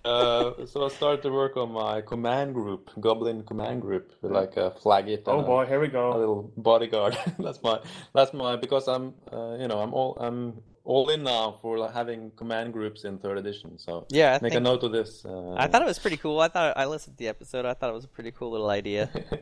Uh, 0.05 0.67
so 0.67 0.85
I 0.87 0.89
started 0.89 1.23
to 1.23 1.31
work 1.33 1.57
on 1.57 1.73
my 1.73 2.01
command 2.01 2.55
group, 2.55 2.91
Goblin 3.01 3.43
command 3.43 3.83
group, 3.83 4.13
with 4.23 4.31
like 4.31 4.57
a 4.57 4.71
flaggit 4.71 5.23
Oh 5.27 5.39
and 5.39 5.43
a- 5.43 5.47
boy, 5.47 5.67
here 5.67 5.81
we 5.81 5.89
go. 5.89 6.13
a 6.15 6.19
little 6.19 6.53
bodyguard. 6.57 7.19
that's 7.41 7.61
my 7.63 7.81
that's 8.15 8.33
my 8.33 8.55
because 8.55 8.87
I'm 8.87 9.15
uh, 9.33 9.57
you 9.59 9.67
know 9.67 9.81
I'm 9.81 9.93
all 9.93 10.17
I'm 10.21 10.63
all 10.85 11.09
in 11.09 11.23
now 11.23 11.59
for 11.63 11.79
like, 11.79 11.95
having 11.95 12.31
command 12.37 12.73
groups 12.73 13.05
in 13.05 13.19
third 13.19 13.39
edition. 13.39 13.79
So 13.79 14.07
Yeah, 14.11 14.37
I 14.41 14.43
make 14.43 14.55
a 14.55 14.61
note 14.61 14.83
of 14.83 14.93
this. 14.93 15.25
Uh, 15.25 15.55
I 15.55 15.67
thought 15.67 15.83
it 15.83 15.87
was 15.87 15.99
pretty 15.99 16.19
cool. 16.19 16.41
I 16.41 16.49
thought 16.49 16.77
I 16.77 16.85
listened 16.85 17.17
to 17.17 17.19
the 17.19 17.29
episode. 17.29 17.65
I 17.65 17.75
thought 17.75 17.91
it 17.91 17.95
was 17.95 18.05
a 18.05 18.09
pretty 18.09 18.31
cool 18.31 18.51
little 18.51 18.71
idea. 18.71 19.11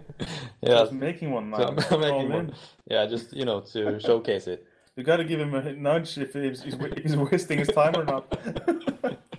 yeah. 0.61 0.69
Just 0.69 0.93
making 0.93 1.33
one 1.33 1.51
now. 1.51 1.59
So 1.59 1.67
I'm 1.67 1.79
All 1.93 1.99
making 1.99 2.27
in. 2.27 2.33
one. 2.33 2.55
Yeah, 2.89 3.07
just 3.07 3.33
you 3.33 3.45
know 3.45 3.61
to 3.73 3.99
showcase 4.07 4.47
it. 4.47 4.67
You 4.97 5.03
got 5.03 5.17
to 5.17 5.25
give 5.25 5.41
him 5.41 5.55
a 5.55 5.73
nudge 5.73 6.19
if 6.19 6.35
he's, 6.35 6.63
he's, 6.63 6.75
if 6.75 7.03
he's 7.03 7.17
wasting 7.17 7.59
his 7.59 7.69
time 7.69 7.97
or 7.97 8.05
not. 8.05 8.39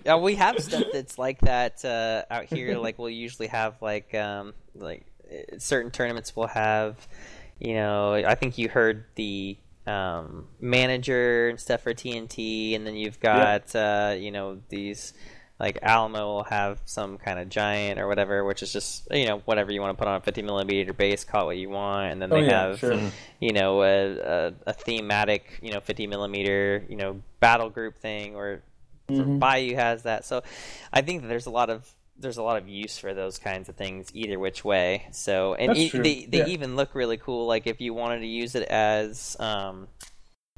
Yeah, 0.04 0.16
we 0.16 0.34
have 0.34 0.58
stuff 0.58 0.84
that's 0.92 1.16
like 1.16 1.40
that 1.42 1.84
uh, 1.84 2.24
out 2.28 2.44
here. 2.44 2.76
Like 2.76 2.98
we'll 2.98 3.08
usually 3.08 3.48
have 3.48 3.80
like 3.80 4.14
um, 4.14 4.52
like 4.74 5.06
uh, 5.30 5.58
certain 5.58 5.90
tournaments 5.90 6.36
will 6.36 6.48
have, 6.48 7.08
you 7.58 7.74
know, 7.74 8.14
I 8.14 8.34
think 8.34 8.58
you 8.58 8.68
heard 8.68 9.04
the 9.14 9.56
um, 9.86 10.46
manager 10.60 11.48
and 11.48 11.60
stuff 11.60 11.82
for 11.82 11.94
TNT, 11.94 12.74
and 12.74 12.86
then 12.86 12.96
you've 12.96 13.20
got 13.20 13.74
uh, 13.76 14.14
you 14.18 14.30
know 14.30 14.60
these 14.68 15.12
like 15.60 15.78
Alamo 15.82 16.26
will 16.26 16.42
have 16.44 16.80
some 16.84 17.16
kind 17.16 17.38
of 17.38 17.48
giant 17.48 18.00
or 18.00 18.08
whatever, 18.08 18.44
which 18.44 18.62
is 18.62 18.72
just 18.72 19.06
you 19.12 19.26
know 19.26 19.38
whatever 19.44 19.70
you 19.72 19.80
want 19.80 19.96
to 19.96 19.98
put 20.02 20.08
on 20.08 20.16
a 20.16 20.20
50 20.20 20.42
millimeter 20.42 20.92
base, 20.92 21.22
call 21.24 21.42
it 21.42 21.46
what 21.46 21.56
you 21.56 21.70
want, 21.70 22.12
and 22.12 22.20
then 22.22 22.32
Oh, 22.32 22.36
they 22.40 22.46
yeah, 22.46 22.68
have 22.70 22.78
sure. 22.80 22.98
you 23.40 23.52
know 23.52 23.82
a, 23.82 24.18
a, 24.18 24.52
a 24.66 24.72
thematic 24.72 25.58
you 25.62 25.70
know 25.72 25.80
50 25.80 26.06
millimeter 26.08 26.84
you 26.88 26.96
know 26.96 27.22
battle 27.40 27.70
group 27.70 27.98
thing 27.98 28.34
or 28.34 28.62
Mhm. 29.08 29.38
Bayou 29.38 29.74
has 29.76 30.04
that. 30.04 30.24
So 30.24 30.42
I 30.90 31.02
think 31.02 31.20
that 31.22 31.28
there's 31.28 31.44
a 31.44 31.50
lot 31.50 31.68
of 31.68 31.86
there's 32.18 32.36
a 32.36 32.42
lot 32.42 32.56
of 32.56 32.68
use 32.68 32.98
for 32.98 33.12
those 33.12 33.38
kinds 33.38 33.68
of 33.68 33.76
things 33.76 34.08
either 34.14 34.38
which 34.38 34.64
way. 34.64 35.06
So 35.12 35.54
and 35.54 35.76
e- 35.76 35.88
they 35.88 36.26
they 36.26 36.38
yeah. 36.38 36.46
even 36.46 36.76
look 36.76 36.94
really 36.94 37.16
cool. 37.16 37.46
Like 37.46 37.66
if 37.66 37.80
you 37.80 37.94
wanted 37.94 38.20
to 38.20 38.26
use 38.26 38.54
it 38.54 38.62
as 38.68 39.36
um, 39.40 39.88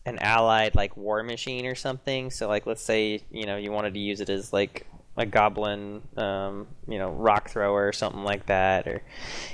an 0.04 0.18
allied 0.20 0.74
like 0.74 0.96
war 0.96 1.22
machine 1.22 1.66
or 1.66 1.74
something. 1.74 2.30
So 2.30 2.48
like 2.48 2.66
let's 2.66 2.82
say 2.82 3.22
you 3.30 3.46
know 3.46 3.56
you 3.56 3.72
wanted 3.72 3.94
to 3.94 4.00
use 4.00 4.20
it 4.20 4.28
as 4.28 4.52
like 4.52 4.86
a 5.16 5.26
goblin 5.26 6.02
um, 6.16 6.68
you 6.88 6.98
know 6.98 7.10
rock 7.10 7.50
thrower 7.50 7.88
or 7.88 7.92
something 7.92 8.22
like 8.22 8.46
that, 8.46 8.86
or 8.86 9.02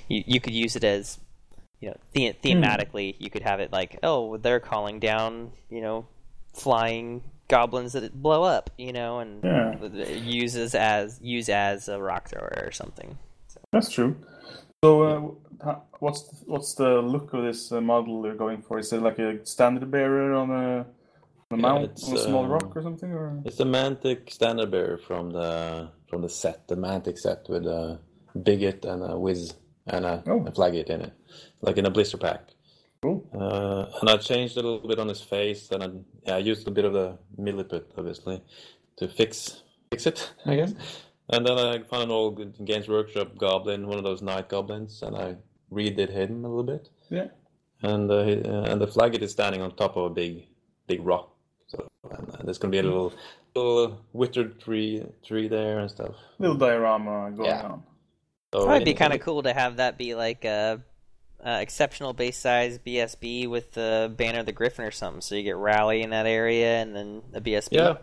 you 0.08 0.22
you 0.26 0.40
could 0.40 0.54
use 0.54 0.76
it 0.76 0.84
as 0.84 1.18
you 1.80 1.88
know 1.88 1.96
the- 2.12 2.34
thematically 2.42 3.16
you 3.18 3.30
could 3.30 3.42
have 3.42 3.60
it 3.60 3.72
like 3.72 3.98
oh 4.02 4.36
they're 4.36 4.60
calling 4.60 5.00
down 5.00 5.52
you 5.70 5.80
know 5.80 6.06
flying 6.54 7.22
goblins 7.56 7.92
that 7.96 8.04
blow 8.26 8.42
up 8.56 8.70
you 8.86 8.92
know 8.98 9.12
and 9.22 9.30
Yeah. 9.44 9.76
uses 10.40 10.70
as 10.74 11.06
use 11.36 11.48
as 11.68 11.78
a 11.94 11.98
rock 12.10 12.24
thrower 12.30 12.54
or 12.66 12.72
something 12.82 13.10
That's 13.74 13.90
true. 13.96 14.12
So, 14.84 14.90
uh, 15.68 15.76
what's 16.04 16.20
the, 16.28 16.34
what's 16.52 16.72
the 16.82 16.92
look 17.14 17.26
of 17.36 17.40
this 17.48 17.60
uh, 17.70 17.80
model 17.92 18.14
you're 18.26 18.40
going 18.44 18.60
for? 18.66 18.74
Is 18.82 18.92
it 18.92 19.00
like 19.08 19.18
a 19.28 19.30
standard 19.54 19.88
bearer 19.94 20.28
on 20.42 20.48
a, 20.50 20.64
on 21.50 21.52
a 21.52 21.56
Yeah, 21.56 21.62
mount 21.66 21.84
it's, 21.84 22.02
on 22.08 22.14
a 22.14 22.22
small 22.28 22.44
um, 22.46 22.50
rock 22.56 22.70
or 22.76 22.82
something? 22.88 23.10
Or 23.12 23.26
It's 23.46 23.58
the 23.62 23.68
Mantic 23.76 24.20
standard 24.38 24.70
bearer 24.74 24.98
from 25.08 25.24
the 25.38 25.50
from 26.08 26.20
the 26.26 26.28
set, 26.28 26.58
the 26.66 26.74
Mantic 26.86 27.16
set 27.24 27.40
with 27.52 27.64
a 27.80 27.82
biggit 28.46 28.80
and 28.90 29.00
a 29.12 29.14
whiz 29.24 29.54
and 29.94 30.04
a, 30.12 30.14
Oh. 30.32 30.40
a 30.48 30.50
flaggit 30.56 30.88
in 30.94 31.00
it, 31.08 31.12
like 31.66 31.76
in 31.80 31.86
a 31.86 31.90
blister 31.96 32.18
pack. 32.26 32.40
Cool. 33.02 33.26
Uh, 33.34 33.86
and 34.00 34.08
I 34.10 34.16
changed 34.16 34.56
a 34.56 34.62
little 34.62 34.86
bit 34.86 34.98
on 34.98 35.08
his 35.08 35.20
face, 35.20 35.70
and 35.70 35.82
I, 35.82 35.88
yeah, 36.26 36.36
I 36.36 36.38
used 36.38 36.66
a 36.68 36.70
bit 36.70 36.84
of 36.84 36.92
the 36.92 37.18
milliput, 37.38 37.84
obviously, 37.98 38.40
to 38.96 39.08
fix 39.08 39.62
fix 39.90 40.06
it, 40.06 40.32
I 40.46 40.56
guess. 40.56 40.74
And 41.28 41.46
then 41.46 41.56
I 41.56 41.78
found 41.84 42.02
an 42.02 42.10
old 42.10 42.64
Games 42.66 42.88
Workshop 42.88 43.38
goblin, 43.38 43.86
one 43.86 43.96
of 43.96 44.04
those 44.04 44.20
night 44.22 44.48
goblins, 44.48 45.02
and 45.02 45.16
I 45.16 45.36
redid 45.72 46.10
him 46.10 46.44
a 46.44 46.48
little 46.48 46.64
bit. 46.64 46.90
Yeah. 47.10 47.28
And 47.82 48.10
uh, 48.10 48.24
he- 48.24 48.42
uh, 48.42 48.64
and 48.64 48.80
the 48.80 48.86
flag 48.88 49.14
is 49.14 49.30
standing 49.30 49.62
on 49.62 49.70
top 49.76 49.96
of 49.96 50.04
a 50.06 50.10
big 50.10 50.46
big 50.88 51.00
rock. 51.06 51.30
So 51.68 51.86
and, 52.10 52.28
uh, 52.34 52.42
there's 52.44 52.58
gonna 52.58 52.72
be 52.72 52.80
a 52.80 52.82
little 52.82 53.14
little 53.54 54.00
withered 54.12 54.60
tree 54.60 55.06
tree 55.24 55.48
there 55.48 55.78
and 55.78 55.88
stuff. 55.90 56.14
Little 56.38 56.56
diorama 56.56 57.30
going 57.30 57.48
Yeah. 57.48 57.62
on. 57.62 57.82
So 58.52 58.64
Probably 58.66 58.84
be 58.84 58.94
kind 58.94 59.14
of 59.14 59.20
cool 59.20 59.42
to 59.44 59.54
have 59.54 59.76
that 59.76 59.96
be 59.96 60.14
like 60.14 60.44
a, 60.44 60.82
a 61.42 61.60
exceptional 61.60 62.12
base 62.12 62.38
size 62.38 62.78
BSB 62.78 63.48
with 63.48 63.72
the 63.72 64.12
banner 64.16 64.40
of 64.40 64.46
the 64.46 64.52
Griffin 64.52 64.84
or 64.84 64.90
something. 64.90 65.20
So 65.20 65.34
you 65.34 65.42
get 65.42 65.56
rally 65.56 66.02
in 66.02 66.10
that 66.10 66.26
area 66.26 66.80
and 66.80 66.94
then 66.94 67.22
a 67.34 67.40
BSB. 67.40 67.72
Yeah. 67.72 67.96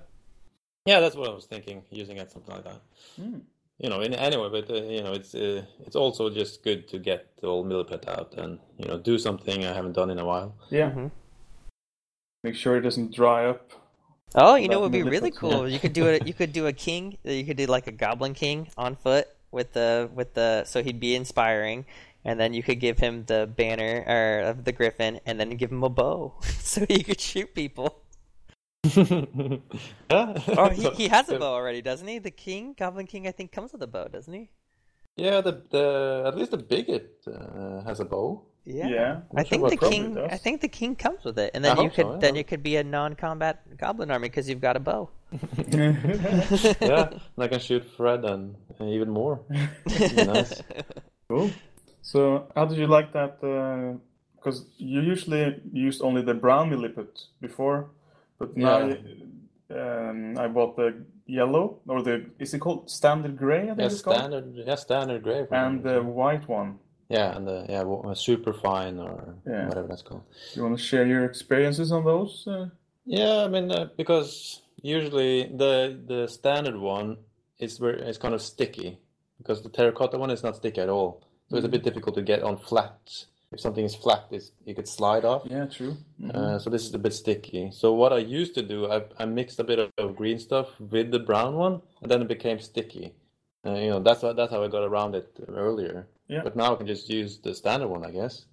Yeah, 0.86 1.00
that's 1.02 1.16
what 1.16 1.30
I 1.30 1.34
was 1.34 1.46
thinking, 1.46 1.84
using 1.92 2.18
it 2.18 2.32
something 2.32 2.56
like 2.56 2.64
that. 2.64 2.82
Hmm. 3.16 3.40
You 3.78 3.90
know, 3.90 4.02
in, 4.02 4.14
anyway, 4.14 4.50
but 4.52 4.70
uh, 4.70 4.82
you 4.84 5.04
know, 5.04 5.14
it's 5.14 5.36
uh, 5.36 5.64
it's 5.86 5.96
also 5.96 6.30
just 6.30 6.64
good 6.64 6.88
to 6.90 7.00
get 7.00 7.28
the 7.42 7.48
old 7.48 7.68
millipede 7.68 8.08
out 8.10 8.34
and 8.38 8.60
you 8.78 8.88
know 8.88 8.98
do 8.98 9.18
something 9.18 9.66
I 9.66 9.74
haven't 9.74 9.94
done 9.94 10.10
in 10.10 10.20
a 10.20 10.26
while. 10.26 10.56
Yeah. 10.70 10.92
Mhm. 10.92 11.12
Make 12.44 12.56
sure 12.56 12.78
it 12.78 12.82
doesn't 12.82 13.14
dry 13.14 13.46
up. 13.46 13.72
Oh, 14.36 14.56
you 14.56 14.68
know 14.68 14.76
That 14.76 14.80
what 14.80 14.84
would 14.84 14.92
be 14.92 15.04
really 15.04 15.32
Millipede, 15.32 15.36
cool? 15.40 15.68
You 15.68 15.80
could 15.80 15.94
do 15.94 16.08
it. 16.08 16.24
You 16.28 16.34
could 16.34 16.54
do 16.54 16.68
a 16.68 16.74
king. 16.74 17.18
You 17.24 17.46
could 17.46 17.58
do 17.58 17.66
like 17.66 17.88
a 17.88 17.92
goblin 17.92 18.34
king 18.34 18.68
on 18.78 18.96
foot 18.96 19.28
with 19.52 19.74
the 19.74 20.10
with 20.14 20.34
the 20.34 20.64
so 20.66 20.84
he'd 20.84 21.00
be 21.00 21.16
inspiring, 21.16 21.86
and 22.30 22.40
then 22.40 22.54
you 22.54 22.62
could 22.62 22.80
give 22.80 23.00
him 23.00 23.26
the 23.26 23.50
banner 23.58 24.04
or 24.06 24.50
of 24.52 24.64
the 24.64 24.72
griffin, 24.72 25.20
and 25.26 25.40
then 25.40 25.50
give 25.58 25.72
him 25.72 25.84
a 25.84 25.90
bow 25.90 26.36
so 26.60 26.86
he 26.88 27.02
could 27.02 27.20
shoot 27.20 27.56
people. 27.56 28.04
yeah. 28.96 29.58
Oh, 30.10 30.70
he, 30.70 30.90
he 30.92 31.08
has 31.08 31.28
a 31.30 31.40
bow 31.40 31.54
already, 31.54 31.82
doesn't 31.82 32.08
he? 32.08 32.20
The 32.20 32.30
king, 32.30 32.76
Goblin 32.78 33.08
King, 33.08 33.28
I 33.28 33.32
think 33.32 33.52
comes 33.52 33.74
with 33.74 33.82
a 33.82 33.88
bow, 33.88 34.08
doesn't 34.08 34.32
he? 34.32 34.52
Yeah, 35.18 35.42
the 35.42 35.64
the 35.72 36.24
at 36.28 36.38
least 36.38 36.52
the 36.52 36.60
biggit 36.60 37.08
uh, 37.28 37.84
has 37.84 38.00
a 38.00 38.06
bow. 38.06 38.44
Yeah. 38.64 39.22
I 39.32 39.38
Not 39.38 39.48
sure 39.48 39.70
think 39.70 39.82
the 39.82 39.90
king. 39.90 40.14
does. 40.14 40.30
I 40.32 40.38
think 40.38 40.62
the 40.62 40.68
king 40.68 40.96
comes 40.96 41.24
with 41.24 41.40
it, 41.40 41.50
and 41.56 41.66
I 41.66 41.74
then 41.74 41.84
you 41.84 41.90
could 41.90 42.06
so, 42.06 42.12
yeah. 42.14 42.20
then 42.20 42.36
you 42.36 42.44
could 42.44 42.62
be 42.62 42.76
a 42.76 42.84
non-combat 42.84 43.76
goblin 43.76 44.12
army 44.12 44.30
because 44.30 44.48
you've 44.48 44.62
got 44.62 44.78
a 44.78 44.80
bow. 44.80 45.10
yeah, 45.72 47.10
and 47.10 47.40
I 47.40 47.48
can 47.48 47.60
shoot 47.60 47.84
Fred 47.98 48.24
and 48.24 48.56
even 48.80 49.10
more. 49.10 49.42
Nice. 49.90 50.62
Cool. 51.30 51.52
So, 52.02 52.48
how 52.56 52.66
did 52.66 52.78
you 52.78 52.88
like 52.88 53.14
that? 53.14 53.40
Because 54.36 54.66
you 54.78 55.02
usually 55.02 55.62
used 55.74 56.02
only 56.02 56.22
the 56.22 56.34
brown 56.34 56.70
milliput 56.72 57.26
before, 57.42 57.90
but 58.40 58.56
now 58.56 58.80
Yeah. 58.88 60.10
um, 60.10 60.38
I 60.38 60.48
bought 60.48 60.76
the 60.76 60.94
yellow 61.28 61.80
or 61.88 62.02
the 62.02 62.26
is 62.40 62.54
it 62.54 62.60
called 62.60 62.90
standard 62.90 63.38
gray? 63.38 63.64
I 63.64 63.66
think 63.68 63.80
Yeah, 63.80 63.86
it's 63.86 64.02
called, 64.02 64.18
standard. 64.18 64.56
Yeah, 64.56 64.76
standard 64.76 65.24
gray. 65.24 65.46
and 65.52 65.84
the 65.84 66.02
white 66.02 66.48
one. 66.48 66.80
yeah, 67.10 67.36
and 67.36 67.48
the 67.48 67.66
yeah, 67.70 68.14
super 68.14 68.54
fine 68.54 68.98
or 69.00 69.36
Yeah. 69.46 69.68
whatever 69.68 69.88
that's 69.88 70.02
called. 70.04 70.24
You 70.56 70.64
want 70.64 70.78
to 70.78 70.84
share 70.84 71.06
your 71.06 71.26
experiences 71.26 71.92
on 71.92 72.04
those? 72.06 72.48
Uh, 72.48 72.70
Yeah, 73.06 73.46
I 73.46 73.48
mean 73.48 73.72
uh, 73.72 73.90
because 73.98 74.62
usually 74.82 75.48
the 75.58 75.74
the 76.12 76.28
standard 76.28 76.78
one 76.78 77.18
is 77.60 77.78
very 77.80 78.02
is 78.10 78.18
kind 78.18 78.34
of 78.36 78.42
sticky 78.42 78.98
because 79.38 79.62
the 79.64 79.70
terracotta 79.70 80.18
one 80.18 80.32
is 80.34 80.44
not 80.44 80.56
sticky 80.56 80.82
at 80.82 80.90
all. 80.90 81.22
So 81.50 81.58
it's 81.58 81.66
a 81.66 81.70
bit 81.70 81.84
difficult 81.84 82.16
to 82.16 82.22
get 82.22 82.44
on 82.44 82.58
flat. 82.58 83.26
If 83.52 83.60
something 83.60 83.84
is 83.84 83.96
flat, 83.96 84.26
it's, 84.30 84.52
you 84.66 84.76
could 84.76 84.88
slide 84.88 85.26
off. 85.26 85.42
yeah, 85.50 85.66
true. 85.66 85.98
Mhm. 86.22 86.36
Uh, 86.36 86.60
so 86.60 86.70
this 86.70 86.86
is 86.86 86.94
a 86.94 87.00
bit 87.00 87.14
sticky. 87.14 87.72
So 87.72 87.94
what 87.94 88.14
I 88.14 88.20
used 88.20 88.54
to 88.56 88.62
do, 88.62 88.92
I, 88.92 89.04
I 89.18 89.26
mixed 89.26 89.60
a 89.60 89.64
bit 89.64 89.80
of, 89.80 89.92
of 89.98 90.16
green 90.16 90.38
stuff 90.38 90.68
with 90.80 91.10
the 91.10 91.18
brown 91.20 91.56
one, 91.56 91.82
and 92.02 92.12
then 92.12 92.22
it 92.22 92.28
became 92.28 92.60
sticky. 92.60 93.14
Uh, 93.66 93.74
you 93.74 93.90
know, 93.90 94.00
that's 94.00 94.22
how, 94.22 94.34
that's 94.34 94.52
how 94.52 94.64
I 94.64 94.68
got 94.68 94.84
around 94.84 95.16
it 95.16 95.36
earlier. 95.48 96.08
Yeah. 96.28 96.42
But 96.44 96.56
now 96.56 96.74
I 96.74 96.76
can 96.76 96.86
just 96.88 97.10
use 97.10 97.40
the 97.40 97.56
standard 97.56 97.88
one, 97.88 98.06
I 98.06 98.12
guess. 98.12 98.46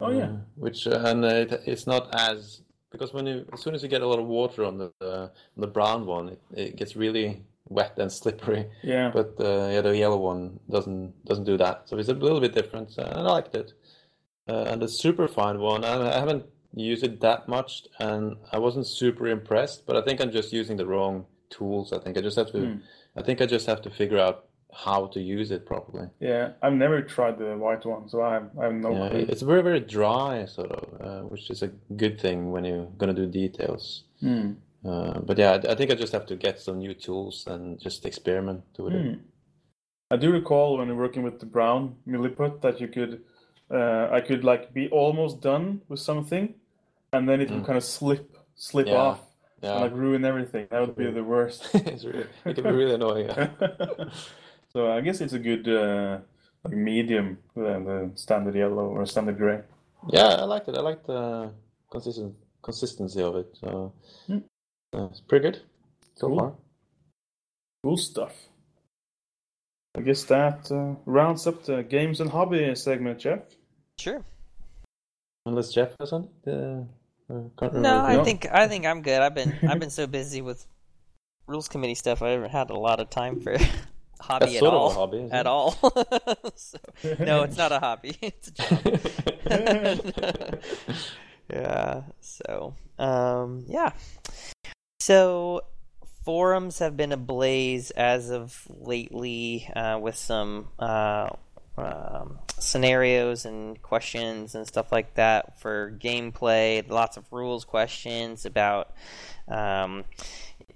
oh 0.00 0.10
yeah. 0.10 0.24
Uh, 0.30 0.36
which 0.54 0.86
uh, 0.86 1.02
and 1.04 1.24
uh, 1.24 1.28
it, 1.28 1.52
it's 1.66 1.86
not 1.88 2.08
as 2.14 2.62
because 2.92 3.12
when 3.12 3.26
you 3.26 3.44
as 3.52 3.60
soon 3.60 3.74
as 3.74 3.82
you 3.82 3.88
get 3.88 4.02
a 4.02 4.06
lot 4.06 4.20
of 4.20 4.26
water 4.26 4.64
on 4.64 4.78
the 4.78 4.92
uh, 5.02 5.26
on 5.56 5.60
the 5.66 5.66
brown 5.66 6.06
one, 6.06 6.28
it, 6.28 6.40
it 6.52 6.76
gets 6.76 6.94
really 6.94 7.42
wet 7.68 7.98
and 7.98 8.10
slippery. 8.12 8.66
Yeah. 8.82 9.10
But 9.12 9.34
uh, 9.40 9.68
yeah, 9.72 9.80
the 9.82 9.96
yellow 9.96 10.18
one 10.18 10.60
doesn't 10.70 11.24
doesn't 11.24 11.44
do 11.44 11.56
that. 11.58 11.88
So 11.88 11.98
it's 11.98 12.08
a 12.08 12.14
little 12.14 12.40
bit 12.40 12.54
different, 12.54 12.98
uh, 12.98 13.02
and 13.02 13.20
I 13.20 13.32
liked 13.32 13.54
it. 13.54 13.72
Uh, 14.48 14.64
and 14.70 14.80
the 14.80 14.88
super 14.88 15.28
fine 15.28 15.58
one, 15.58 15.84
I, 15.84 16.16
I 16.16 16.18
haven't 16.18 16.46
used 16.74 17.04
it 17.04 17.20
that 17.20 17.48
much, 17.48 17.82
and 17.98 18.36
I 18.52 18.58
wasn't 18.58 18.86
super 18.86 19.26
impressed. 19.28 19.86
But 19.86 19.96
I 19.96 20.02
think 20.02 20.20
I'm 20.20 20.30
just 20.32 20.52
using 20.52 20.76
the 20.78 20.86
wrong 20.86 21.26
tools. 21.50 21.92
I 21.92 21.98
think 21.98 22.16
I 22.16 22.20
just 22.22 22.36
have 22.36 22.50
to. 22.52 22.58
Hmm. 22.60 22.76
I 23.16 23.22
think 23.22 23.40
I 23.42 23.46
just 23.46 23.66
have 23.66 23.82
to 23.82 23.90
figure 23.90 24.18
out 24.18 24.44
how 24.72 25.06
to 25.08 25.20
use 25.20 25.50
it 25.50 25.64
properly. 25.66 26.08
Yeah. 26.20 26.52
I've 26.62 26.74
never 26.74 27.00
tried 27.02 27.38
the 27.38 27.56
white 27.56 27.84
one, 27.86 28.08
so 28.08 28.22
I 28.22 28.34
have, 28.34 28.50
I 28.60 28.64
have 28.64 28.74
no 28.74 28.92
Yeah, 28.92 29.08
clue. 29.08 29.26
it's 29.28 29.42
very 29.42 29.62
very 29.62 29.80
dry, 29.80 30.44
sort 30.44 30.70
of, 30.70 31.00
uh, 31.00 31.22
which 31.22 31.50
is 31.50 31.62
a 31.62 31.68
good 31.96 32.20
thing 32.20 32.52
when 32.52 32.64
you're 32.64 32.86
gonna 32.98 33.14
do 33.14 33.26
details. 33.26 34.04
Hmm. 34.20 34.52
Uh, 34.84 35.18
but 35.20 35.38
yeah, 35.38 35.52
I, 35.52 35.72
I 35.72 35.74
think 35.74 35.90
I 35.90 35.94
just 35.94 36.12
have 36.12 36.26
to 36.26 36.36
get 36.36 36.60
some 36.60 36.78
new 36.78 36.94
tools 36.94 37.44
and 37.46 37.80
just 37.80 38.06
experiment 38.06 38.62
with 38.78 38.94
it. 38.94 39.02
Hmm. 39.02 39.14
I 40.10 40.16
do 40.16 40.30
recall 40.32 40.78
when 40.78 40.88
we 40.88 40.94
were 40.94 41.02
working 41.02 41.22
with 41.22 41.38
the 41.40 41.46
brown 41.46 41.96
milliput 42.06 42.62
that 42.62 42.80
you 42.80 42.88
could, 42.88 43.22
uh, 43.70 44.08
I 44.10 44.20
could 44.20 44.44
like 44.44 44.72
be 44.72 44.88
almost 44.88 45.40
done 45.42 45.82
with 45.88 46.00
something, 46.00 46.54
and 47.12 47.28
then 47.28 47.40
it 47.40 47.50
would 47.50 47.62
Mm. 47.62 47.66
kind 47.66 47.76
of 47.76 47.84
slip, 47.84 48.36
slip 48.54 48.86
Yeah, 48.86 48.94
off, 48.96 49.20
Yeah, 49.62 49.72
and 49.72 49.80
like 49.82 49.92
ruin 49.92 50.24
everything. 50.24 50.66
That 50.70 50.80
would 50.80 50.96
be 50.96 51.10
the 51.10 51.24
worst. 51.24 51.68
it's 51.74 52.04
really, 52.04 52.24
it 52.46 52.54
can 52.54 52.64
be 52.64 52.70
really 52.70 52.94
annoying. 52.94 53.26
yeah. 53.28 53.50
so 54.72 54.90
I 54.92 55.00
guess 55.02 55.20
it's 55.20 55.34
a 55.34 55.38
good 55.38 55.68
uh, 55.68 56.20
like 56.64 56.74
medium 56.74 57.38
than 57.54 57.84
the 57.84 58.10
standard 58.14 58.54
yellow 58.54 58.86
or 58.86 59.04
standard 59.06 59.36
gray. 59.36 59.60
Yeah, 60.10 60.28
I 60.40 60.44
liked 60.44 60.68
it. 60.68 60.76
I 60.76 60.80
liked 60.80 61.06
the 61.06 61.50
consistent 61.90 62.34
consistency 62.62 63.20
of 63.20 63.36
it. 63.36 63.48
So 63.60 63.92
Hmm. 64.26 64.38
It's 64.92 65.20
pretty 65.20 65.50
good 65.50 65.62
so 66.16 66.26
Cool. 66.28 66.38
far. 66.38 66.52
Cool 67.84 67.96
stuff. 67.96 68.34
I 69.96 70.00
guess 70.02 70.24
that 70.24 70.70
uh, 70.70 70.94
rounds 71.06 71.46
up 71.46 71.64
the 71.64 71.82
games 71.82 72.20
and 72.20 72.28
hobby 72.30 72.74
segment, 72.74 73.20
Jeff. 73.20 73.40
Sure. 73.98 74.22
Unless 75.46 75.72
Jeff 75.72 75.94
has 75.98 76.10
something. 76.10 76.30
Uh, 76.46 76.84
uh, 77.32 77.68
No. 77.72 78.04
I 78.04 78.16
No. 78.16 78.24
think 78.24 78.46
I 78.52 78.68
think 78.68 78.84
I'm 78.86 79.00
good. 79.02 79.20
I've 79.22 79.34
been 79.34 79.56
I've 79.68 79.80
been 79.80 79.90
so 79.90 80.06
busy 80.06 80.42
with 80.42 80.66
rules 81.46 81.68
committee 81.68 81.94
stuff. 81.94 82.20
I 82.22 82.28
haven't 82.30 82.50
had 82.50 82.70
a 82.70 82.76
lot 82.78 83.00
of 83.00 83.08
time 83.10 83.40
for 83.40 83.56
hobby 84.20 84.46
That's 84.46 84.54
at 84.56 84.60
sort 84.60 84.74
of 84.74 84.74
a 84.74 84.76
all. 84.76 84.90
hobby, 84.92 85.28
at 85.32 85.40
it? 85.40 85.46
all. 85.46 85.70
so, 86.56 86.78
no, 87.20 87.42
it's 87.44 87.56
not 87.56 87.72
a 87.72 87.78
hobby. 87.80 88.16
It's 88.22 88.48
a 88.48 88.52
job. 88.52 88.78
yeah. 91.50 92.02
So, 92.20 92.74
um, 92.98 93.64
yeah. 93.68 93.92
So, 95.08 95.62
forums 96.26 96.80
have 96.80 96.94
been 96.94 97.12
ablaze 97.12 97.90
as 97.92 98.28
of 98.28 98.62
lately 98.68 99.66
uh, 99.74 99.98
with 99.98 100.16
some 100.16 100.68
uh, 100.78 101.30
um, 101.78 102.40
scenarios 102.58 103.46
and 103.46 103.80
questions 103.80 104.54
and 104.54 104.66
stuff 104.66 104.92
like 104.92 105.14
that 105.14 105.58
for 105.60 105.96
gameplay. 105.98 106.86
Lots 106.90 107.16
of 107.16 107.24
rules 107.32 107.64
questions 107.64 108.44
about. 108.44 108.92
Um, 109.50 110.04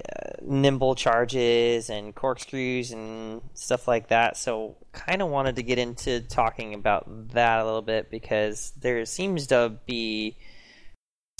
uh, 0.03 0.31
nimble 0.41 0.95
charges 0.95 1.91
and 1.91 2.15
corkscrews 2.15 2.93
and 2.93 3.43
stuff 3.53 3.87
like 3.87 4.09
that. 4.09 4.39
So, 4.39 4.77
kind 4.93 5.21
of 5.21 5.29
wanted 5.29 5.57
to 5.57 5.63
get 5.63 5.79
into 5.79 6.23
talking 6.23 6.73
about 6.73 7.33
that 7.35 7.61
a 7.61 7.65
little 7.67 7.83
bit 7.83 8.11
because 8.11 8.73
there 8.81 9.05
seems 9.05 9.49
to 9.49 9.75
be 9.85 10.39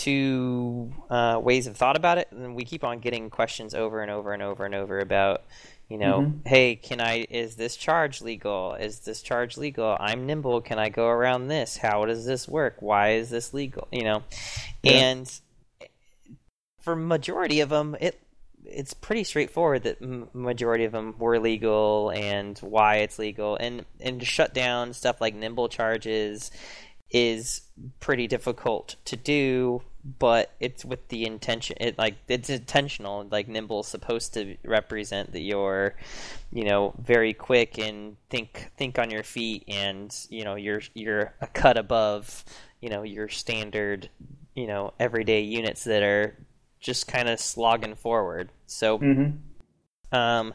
two 0.03 0.93
uh, 1.11 1.41
ways 1.43 1.67
of 1.67 1.77
thought 1.77 1.97
about 1.97 2.19
it, 2.19 2.29
and 2.33 2.55
we 2.55 2.65
keep 2.65 2.85
on 2.85 2.99
getting 2.99 3.31
questions 3.31 3.75
over 3.75 4.03
and 4.03 4.11
over 4.11 4.33
and 4.33 4.43
over 4.43 4.65
and 4.65 4.75
over 4.75 4.99
about. 4.99 5.43
You 5.89 5.99
know, 5.99 6.21
Mhm. 6.23 6.47
hey, 6.47 6.77
can 6.77 7.03
I? 7.03 7.27
Is 7.29 7.57
this 7.57 7.77
charge 7.77 8.23
legal? 8.23 8.73
Is 8.75 9.01
this 9.01 9.21
charge 9.21 9.59
legal? 9.59 9.95
I'm 10.01 10.25
nimble. 10.25 10.63
Can 10.63 10.79
I 10.79 10.89
go 10.89 11.07
around 11.07 11.49
this? 11.49 11.77
How 11.77 12.07
does 12.07 12.25
this 12.25 12.49
work? 12.49 12.77
Why 12.81 13.11
is 13.11 13.29
this 13.29 13.53
legal? 13.53 13.89
You 13.93 14.05
know, 14.05 14.23
Yeah. 14.83 14.93
and 14.93 15.41
for 16.81 16.97
majority 16.97 17.61
of 17.61 17.69
them, 17.69 17.97
it 18.01 18.19
it's 18.65 18.95
pretty 18.95 19.25
straightforward 19.25 19.83
that 19.83 20.01
m- 20.01 20.31
majority 20.33 20.85
of 20.85 20.93
them 20.93 21.15
were 21.19 21.39
legal 21.39 22.11
and 22.11 22.59
why 22.61 22.97
it's 22.99 23.19
legal, 23.19 23.57
and 23.57 23.85
and 24.01 24.21
to 24.21 24.25
shut 24.27 24.55
down 24.55 24.95
stuff 24.95 25.21
like 25.21 25.35
nimble 25.35 25.69
charges 25.69 26.51
is 27.11 27.61
pretty 28.01 28.27
difficult 28.27 28.97
to 29.05 29.17
do, 29.17 29.83
but 30.05 30.53
it's 30.59 30.85
with 30.85 31.09
the 31.09 31.25
intention. 31.27 31.77
It 31.81 31.99
like 31.99 32.17
it's 32.29 32.51
intentional. 32.51 33.27
Like 33.31 33.49
nimble's 33.49 33.89
supposed 33.89 34.35
to 34.35 34.57
represent 34.65 35.33
that 35.33 35.41
you're, 35.43 35.95
you 36.53 36.65
know, 36.65 36.95
very 36.99 37.33
quick 37.35 37.79
and 37.79 38.17
think 38.29 38.71
think 38.77 38.99
on 38.99 39.11
your 39.11 39.23
feet, 39.23 39.65
and 39.69 40.15
you 40.29 40.45
know 40.45 40.57
you're 40.57 40.83
you're 40.95 41.35
a 41.41 41.47
cut 41.47 41.77
above, 41.77 42.45
you 42.81 42.89
know, 42.89 43.03
your 43.03 43.29
standard, 43.29 44.11
you 44.55 44.67
know, 44.67 44.93
everyday 44.99 45.43
units 45.43 45.85
that 45.85 46.03
are 46.03 46.37
just 46.81 47.07
kind 47.07 47.29
of 47.29 47.39
slogging 47.39 47.95
forward. 47.95 48.51
So 48.67 48.99
hmm 48.99 49.31
Um, 50.11 50.53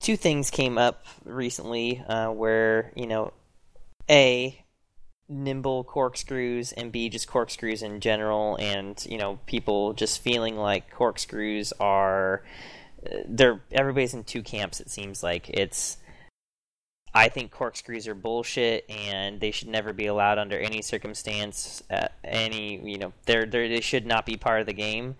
two 0.00 0.16
things 0.16 0.50
came 0.50 0.78
up 0.78 1.06
recently 1.24 2.02
uh, 2.08 2.30
where 2.30 2.92
you 2.94 3.06
know, 3.06 3.32
a 4.08 4.61
nimble 5.32 5.84
corkscrews 5.84 6.72
and 6.72 6.92
b 6.92 7.08
just 7.08 7.26
corkscrews 7.26 7.82
in 7.82 8.00
general, 8.00 8.56
and 8.60 9.04
you 9.08 9.18
know 9.18 9.38
people 9.46 9.92
just 9.94 10.20
feeling 10.20 10.56
like 10.56 10.90
corkscrews 10.90 11.72
are 11.80 12.42
they're 13.26 13.60
everybody's 13.70 14.14
in 14.14 14.24
two 14.24 14.42
camps. 14.42 14.80
It 14.80 14.90
seems 14.90 15.22
like 15.22 15.48
it's. 15.50 15.98
I 17.14 17.28
think 17.28 17.50
corkscrews 17.50 18.08
are 18.08 18.14
bullshit, 18.14 18.88
and 18.88 19.38
they 19.38 19.50
should 19.50 19.68
never 19.68 19.92
be 19.92 20.06
allowed 20.06 20.38
under 20.38 20.58
any 20.58 20.80
circumstance. 20.80 21.82
Uh, 21.90 22.08
any 22.24 22.80
you 22.82 22.98
know, 22.98 23.12
they're, 23.26 23.44
they're 23.44 23.68
they 23.68 23.80
should 23.80 24.06
not 24.06 24.24
be 24.24 24.36
part 24.36 24.60
of 24.60 24.66
the 24.66 24.72
game. 24.72 25.16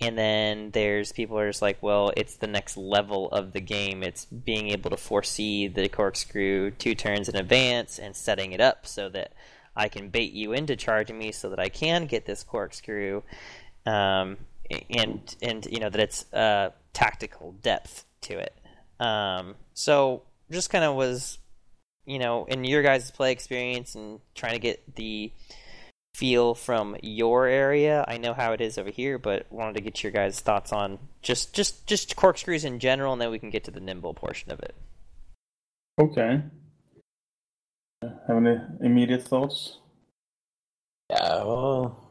And 0.00 0.18
then 0.18 0.70
there's 0.72 1.12
people 1.12 1.38
are 1.38 1.48
just 1.48 1.62
like, 1.62 1.82
well, 1.82 2.12
it's 2.16 2.36
the 2.36 2.46
next 2.46 2.76
level 2.76 3.30
of 3.30 3.52
the 3.52 3.60
game. 3.60 4.02
It's 4.02 4.24
being 4.24 4.70
able 4.70 4.90
to 4.90 4.96
foresee 4.96 5.68
the 5.68 5.88
corkscrew 5.88 6.72
two 6.72 6.94
turns 6.94 7.28
in 7.28 7.36
advance 7.36 7.98
and 7.98 8.16
setting 8.16 8.52
it 8.52 8.60
up 8.60 8.86
so 8.86 9.08
that 9.10 9.32
I 9.76 9.88
can 9.88 10.08
bait 10.08 10.32
you 10.32 10.52
into 10.52 10.76
charging 10.76 11.18
me 11.18 11.32
so 11.32 11.50
that 11.50 11.58
I 11.58 11.68
can 11.68 12.06
get 12.06 12.26
this 12.26 12.42
corkscrew. 12.42 13.22
Um, 13.86 14.38
and 14.90 15.36
and 15.42 15.66
you 15.66 15.78
know 15.78 15.90
that 15.90 16.00
it's 16.00 16.32
uh, 16.32 16.70
tactical 16.92 17.54
depth 17.62 18.04
to 18.22 18.38
it. 18.38 18.54
Um, 19.00 19.56
so 19.74 20.22
just 20.50 20.70
kind 20.70 20.84
of 20.84 20.94
was, 20.94 21.38
you 22.06 22.18
know, 22.18 22.44
in 22.46 22.64
your 22.64 22.82
guys' 22.82 23.10
play 23.10 23.32
experience 23.32 23.94
and 23.94 24.20
trying 24.34 24.52
to 24.52 24.58
get 24.58 24.94
the 24.94 25.32
feel 26.14 26.54
from 26.54 26.96
your 27.02 27.46
area. 27.46 28.04
I 28.06 28.18
know 28.18 28.34
how 28.34 28.52
it 28.52 28.60
is 28.60 28.78
over 28.78 28.90
here, 28.90 29.18
but 29.18 29.50
wanted 29.50 29.74
to 29.74 29.80
get 29.80 30.02
your 30.02 30.12
guys' 30.12 30.40
thoughts 30.40 30.72
on 30.72 30.98
just 31.22 31.54
just 31.54 31.86
just 31.86 32.16
corkscrews 32.16 32.64
in 32.64 32.78
general, 32.78 33.12
and 33.12 33.20
then 33.20 33.30
we 33.30 33.38
can 33.38 33.50
get 33.50 33.64
to 33.64 33.70
the 33.70 33.80
nimble 33.80 34.14
portion 34.14 34.50
of 34.50 34.60
it. 34.60 34.74
Okay. 36.00 36.42
Have 38.28 38.36
any 38.36 38.56
immediate 38.80 39.22
thoughts? 39.22 39.78
Yeah, 41.10 41.44
well, 41.44 42.10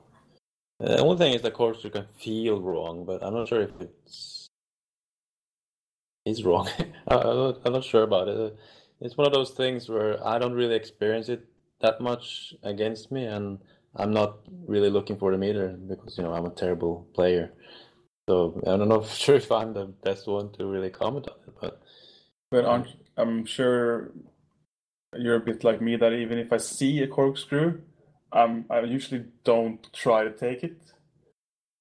uh, 0.80 0.96
the 0.96 0.98
only 1.00 1.18
thing 1.18 1.34
is 1.34 1.42
the 1.42 1.52
corkscrew 1.52 1.90
can 1.90 2.08
feel 2.20 2.62
wrong, 2.62 3.06
but 3.06 3.24
I'm 3.24 3.34
not 3.34 3.48
sure 3.48 3.62
if 3.62 3.72
it's 3.80 4.48
is 6.26 6.44
wrong. 6.44 6.70
I'm, 7.08 7.20
not, 7.20 7.62
I'm 7.66 7.74
not 7.74 7.84
sure 7.84 8.04
about 8.04 8.28
it. 8.28 8.38
Uh, 8.38 8.56
it's 9.02 9.18
one 9.18 9.28
of 9.28 9.34
those 9.34 9.52
things 9.52 9.90
where 9.90 10.26
I 10.26 10.40
don't 10.40 10.54
really 10.54 10.76
experience 10.76 11.30
it 11.30 11.46
that 11.82 12.00
much 12.00 12.54
against 12.64 13.12
me, 13.12 13.26
and 13.26 13.60
I'm 13.96 14.12
not 14.12 14.40
really 14.66 14.90
looking 14.90 15.18
for 15.18 15.32
them 15.32 15.44
either 15.44 15.70
because 15.70 16.18
you 16.18 16.24
know 16.24 16.34
I'm 16.34 16.46
a 16.46 16.52
terrible 16.52 17.08
player. 17.14 17.52
So 18.30 18.62
I 18.66 18.78
don't 18.78 18.88
know 18.88 19.02
if, 19.04 19.14
sure 19.14 19.36
if 19.36 19.52
I'm 19.52 19.74
the 19.74 19.86
best 19.86 20.28
one 20.28 20.52
to 20.54 20.66
really 20.66 20.90
comment 20.90 21.28
on 21.28 21.38
it, 21.48 21.54
but 21.60 21.82
but 22.52 22.66
aren't 22.66 22.88
I'm 23.18 23.46
sure 23.46 24.12
you're 25.18 25.36
a 25.36 25.40
bit 25.40 25.64
like 25.64 25.82
me 25.82 25.96
that 25.96 26.14
even 26.14 26.38
if 26.38 26.52
I 26.52 26.58
see 26.58 27.02
a 27.02 27.08
corkscrew, 27.08 27.82
um, 28.32 28.66
I 28.70 28.82
usually 28.82 29.26
don't 29.44 29.88
try 29.94 30.24
to 30.24 30.32
take 30.32 30.64
it. 30.64 30.78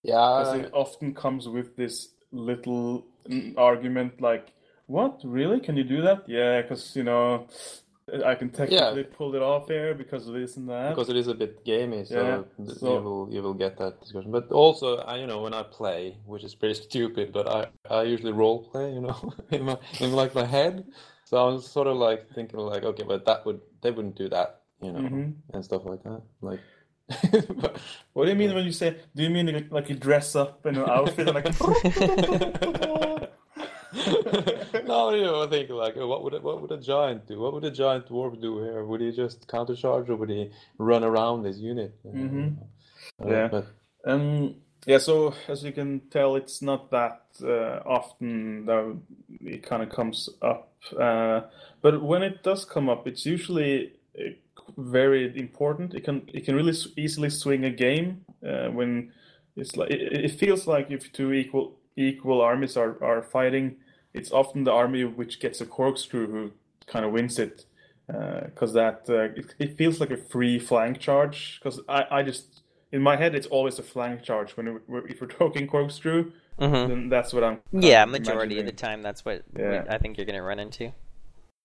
Yeah, 0.03 0.43
because 0.43 0.67
it 0.67 0.71
often 0.73 1.15
comes 1.15 1.49
with 1.49 1.77
this 1.77 2.09
little 2.33 3.07
argument 3.57 4.21
like, 4.21 4.53
"What 4.87 5.21
really? 5.25 5.61
Can 5.61 5.77
you 5.77 5.85
do 5.85 6.03
that?" 6.03 6.29
Yeah, 6.29 6.63
because 6.63 6.97
you 6.97 7.05
know 7.05 7.47
I 8.27 8.35
can 8.35 8.51
technically 8.51 9.03
yeah. 9.03 9.17
pull 9.17 9.35
it 9.35 9.43
off 9.43 9.69
here 9.69 9.95
because 9.95 10.27
of 10.27 10.35
this 10.35 10.57
and 10.57 10.69
that. 10.69 10.91
Because 10.91 11.09
it 11.09 11.17
is 11.17 11.29
a 11.29 11.35
bit 11.35 11.65
gamey, 11.65 12.05
so, 12.05 12.47
yeah, 12.59 12.75
so, 12.75 12.99
you 12.99 13.03
will 13.03 13.29
you 13.31 13.43
will 13.43 13.55
get 13.55 13.79
that 13.79 14.01
discussion. 14.01 14.33
But 14.33 14.51
also, 14.51 14.99
I, 14.99 15.19
you 15.19 15.27
know, 15.27 15.41
when 15.41 15.55
I 15.55 15.63
play, 15.63 16.17
which 16.27 16.43
is 16.43 16.55
pretty 16.55 16.75
stupid, 16.83 17.33
but 17.33 17.49
I, 17.49 17.67
I 17.89 18.03
usually 18.03 18.33
role 18.33 18.65
play, 18.65 18.93
you 18.93 19.01
know, 19.01 19.33
in 19.51 19.65
my 19.65 19.79
in 20.01 20.13
like 20.13 20.35
my 20.35 20.45
head. 20.45 20.85
So 21.33 21.39
I 21.39 21.45
was 21.51 21.67
sort 21.67 21.87
of 21.87 21.97
like 21.97 22.31
thinking 22.35 22.61
like, 22.61 22.83
okay, 22.83 23.05
but 23.05 23.25
that 23.25 23.47
would 23.47 23.63
they 23.81 23.91
wouldn't 23.91 24.17
do 24.17 24.29
that, 24.29 24.61
you 24.83 24.93
know, 24.93 24.99
mm-hmm. 24.99 25.31
and 25.55 25.65
stuff 25.65 25.87
like 25.87 26.03
that. 26.03 26.21
Like, 26.43 26.61
but, 27.09 27.81
what 28.13 28.27
do 28.27 28.33
you 28.33 28.37
mean 28.37 28.55
when 28.55 28.67
you 28.67 28.73
say? 28.73 28.99
Do 29.17 29.23
you 29.23 29.31
mean 29.31 29.67
like 29.71 29.89
you 29.89 29.95
dress 29.95 30.37
up 30.37 30.67
in 30.67 30.77
an 30.77 30.87
outfit 30.87 31.29
and 31.29 31.35
like? 31.35 31.47
no, 34.87 35.15
you 35.15 35.23
know, 35.23 35.43
I 35.43 35.47
think 35.49 35.71
like, 35.71 35.97
what 35.97 36.23
would 36.23 36.43
what 36.43 36.61
would 36.61 36.73
a 36.73 36.77
giant 36.77 37.27
do? 37.27 37.41
What 37.41 37.55
would 37.55 37.65
a 37.65 37.71
giant 37.71 38.09
dwarf 38.09 38.39
do 38.39 38.63
here? 38.63 38.85
Would 38.85 39.01
he 39.01 39.11
just 39.11 39.49
countercharge 39.49 40.11
or 40.11 40.17
would 40.17 40.29
he 40.29 40.51
run 40.77 41.03
around 41.03 41.47
his 41.47 41.59
unit? 41.59 41.99
Mm-hmm. 42.05 42.49
Uh, 43.25 43.31
yeah, 43.31 43.49
but... 43.49 43.69
um, 44.05 44.57
yeah. 44.87 44.99
So 44.99 45.35
as 45.49 45.63
you 45.63 45.73
can 45.73 46.01
tell, 46.11 46.37
it's 46.37 46.63
not 46.63 46.91
that 46.91 47.23
uh, 47.43 47.81
often 47.87 48.67
that 48.67 48.97
it 49.41 49.63
kind 49.63 49.83
of 49.83 49.91
comes 49.91 50.29
up. 50.41 50.73
Uh, 50.99 51.43
but 51.81 52.03
when 52.03 52.23
it 52.23 52.43
does 52.43 52.65
come 52.65 52.89
up, 52.89 53.07
it's 53.07 53.25
usually 53.25 53.93
uh, 54.19 54.31
very 54.77 55.39
important. 55.39 55.95
It 55.95 56.05
can 56.05 56.29
it 56.33 56.45
can 56.45 56.55
really 56.55 56.75
easily 56.97 57.31
swing 57.31 57.65
a 57.65 57.71
game 57.71 58.25
uh, 58.47 58.69
when 58.69 59.13
it's 59.57 59.77
like 59.77 59.91
it, 59.91 60.13
it 60.13 60.33
feels 60.33 60.67
like 60.67 60.91
if 60.91 61.13
two 61.13 61.33
equal 61.33 61.77
equal 61.97 62.41
armies 62.41 62.77
are, 62.77 63.03
are 63.03 63.23
fighting, 63.23 63.77
it's 64.15 64.33
often 64.33 64.65
the 64.65 64.73
army 64.73 65.05
which 65.05 65.41
gets 65.41 65.61
a 65.61 65.67
corkscrew 65.67 66.27
who 66.27 66.53
kind 66.87 67.05
of 67.05 67.13
wins 67.13 67.39
it. 67.39 67.67
Because 68.07 68.77
uh, 68.77 68.81
that 68.81 69.07
uh, 69.09 69.41
it, 69.41 69.55
it, 69.59 69.77
feels 69.79 70.01
like 70.01 70.11
a 70.11 70.17
free 70.17 70.59
flank 70.59 70.99
charge. 70.99 71.61
Because 71.63 71.81
I, 71.89 72.05
I 72.11 72.23
just 72.23 72.62
in 72.93 73.03
my 73.03 73.17
head 73.17 73.35
it's 73.35 73.47
always 73.47 73.79
a 73.79 73.83
flank 73.83 74.23
charge 74.23 74.57
when 74.57 74.81
we're, 74.87 75.07
if 75.07 75.21
we're 75.21 75.27
talking 75.27 75.67
corkscrew. 75.67 76.33
Mm-hmm. 76.61 76.89
Then 76.89 77.09
that's 77.09 77.33
what 77.33 77.43
I'm. 77.43 77.61
Yeah, 77.73 78.05
majority 78.05 78.55
imagining. 78.55 78.59
of 78.61 78.67
the 78.67 78.73
time 78.73 79.03
that's 79.03 79.25
what 79.25 79.43
yeah. 79.59 79.85
I 79.89 79.99
think 79.99 80.19
you're 80.19 80.27
going 80.27 80.37
to 80.37 80.43
run 80.43 80.59
into. 80.59 80.93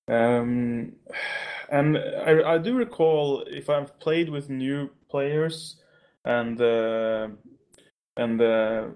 Um, 0.07 0.93
and 1.69 1.97
I, 1.97 2.53
I 2.53 2.57
do 2.57 2.75
recall 2.75 3.43
if 3.45 3.69
I've 3.69 3.99
played 3.99 4.29
with 4.29 4.49
new 4.49 4.89
players 5.09 5.75
and 6.23 6.59
uh, 6.61 7.27
and 8.15 8.41
uh, 8.41 8.87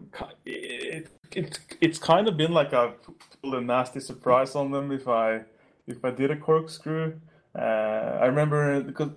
it, 0.46 1.10
it 1.32 1.60
it's 1.82 2.00
kind 2.00 2.28
of 2.28 2.38
been 2.38 2.54
like 2.54 2.74
a 2.74 2.94
pulled 3.42 3.56
a 3.56 3.62
nasty 3.62 4.00
surprise 4.00 4.56
on 4.56 4.72
them 4.72 4.92
if 4.92 5.08
I 5.08 5.42
if 5.88 6.04
I 6.04 6.12
did 6.12 6.32
a 6.32 6.38
corkscrew. 6.38 7.20
Uh, 7.58 8.18
I 8.22 8.26
remember 8.28 8.82
because 8.82 9.10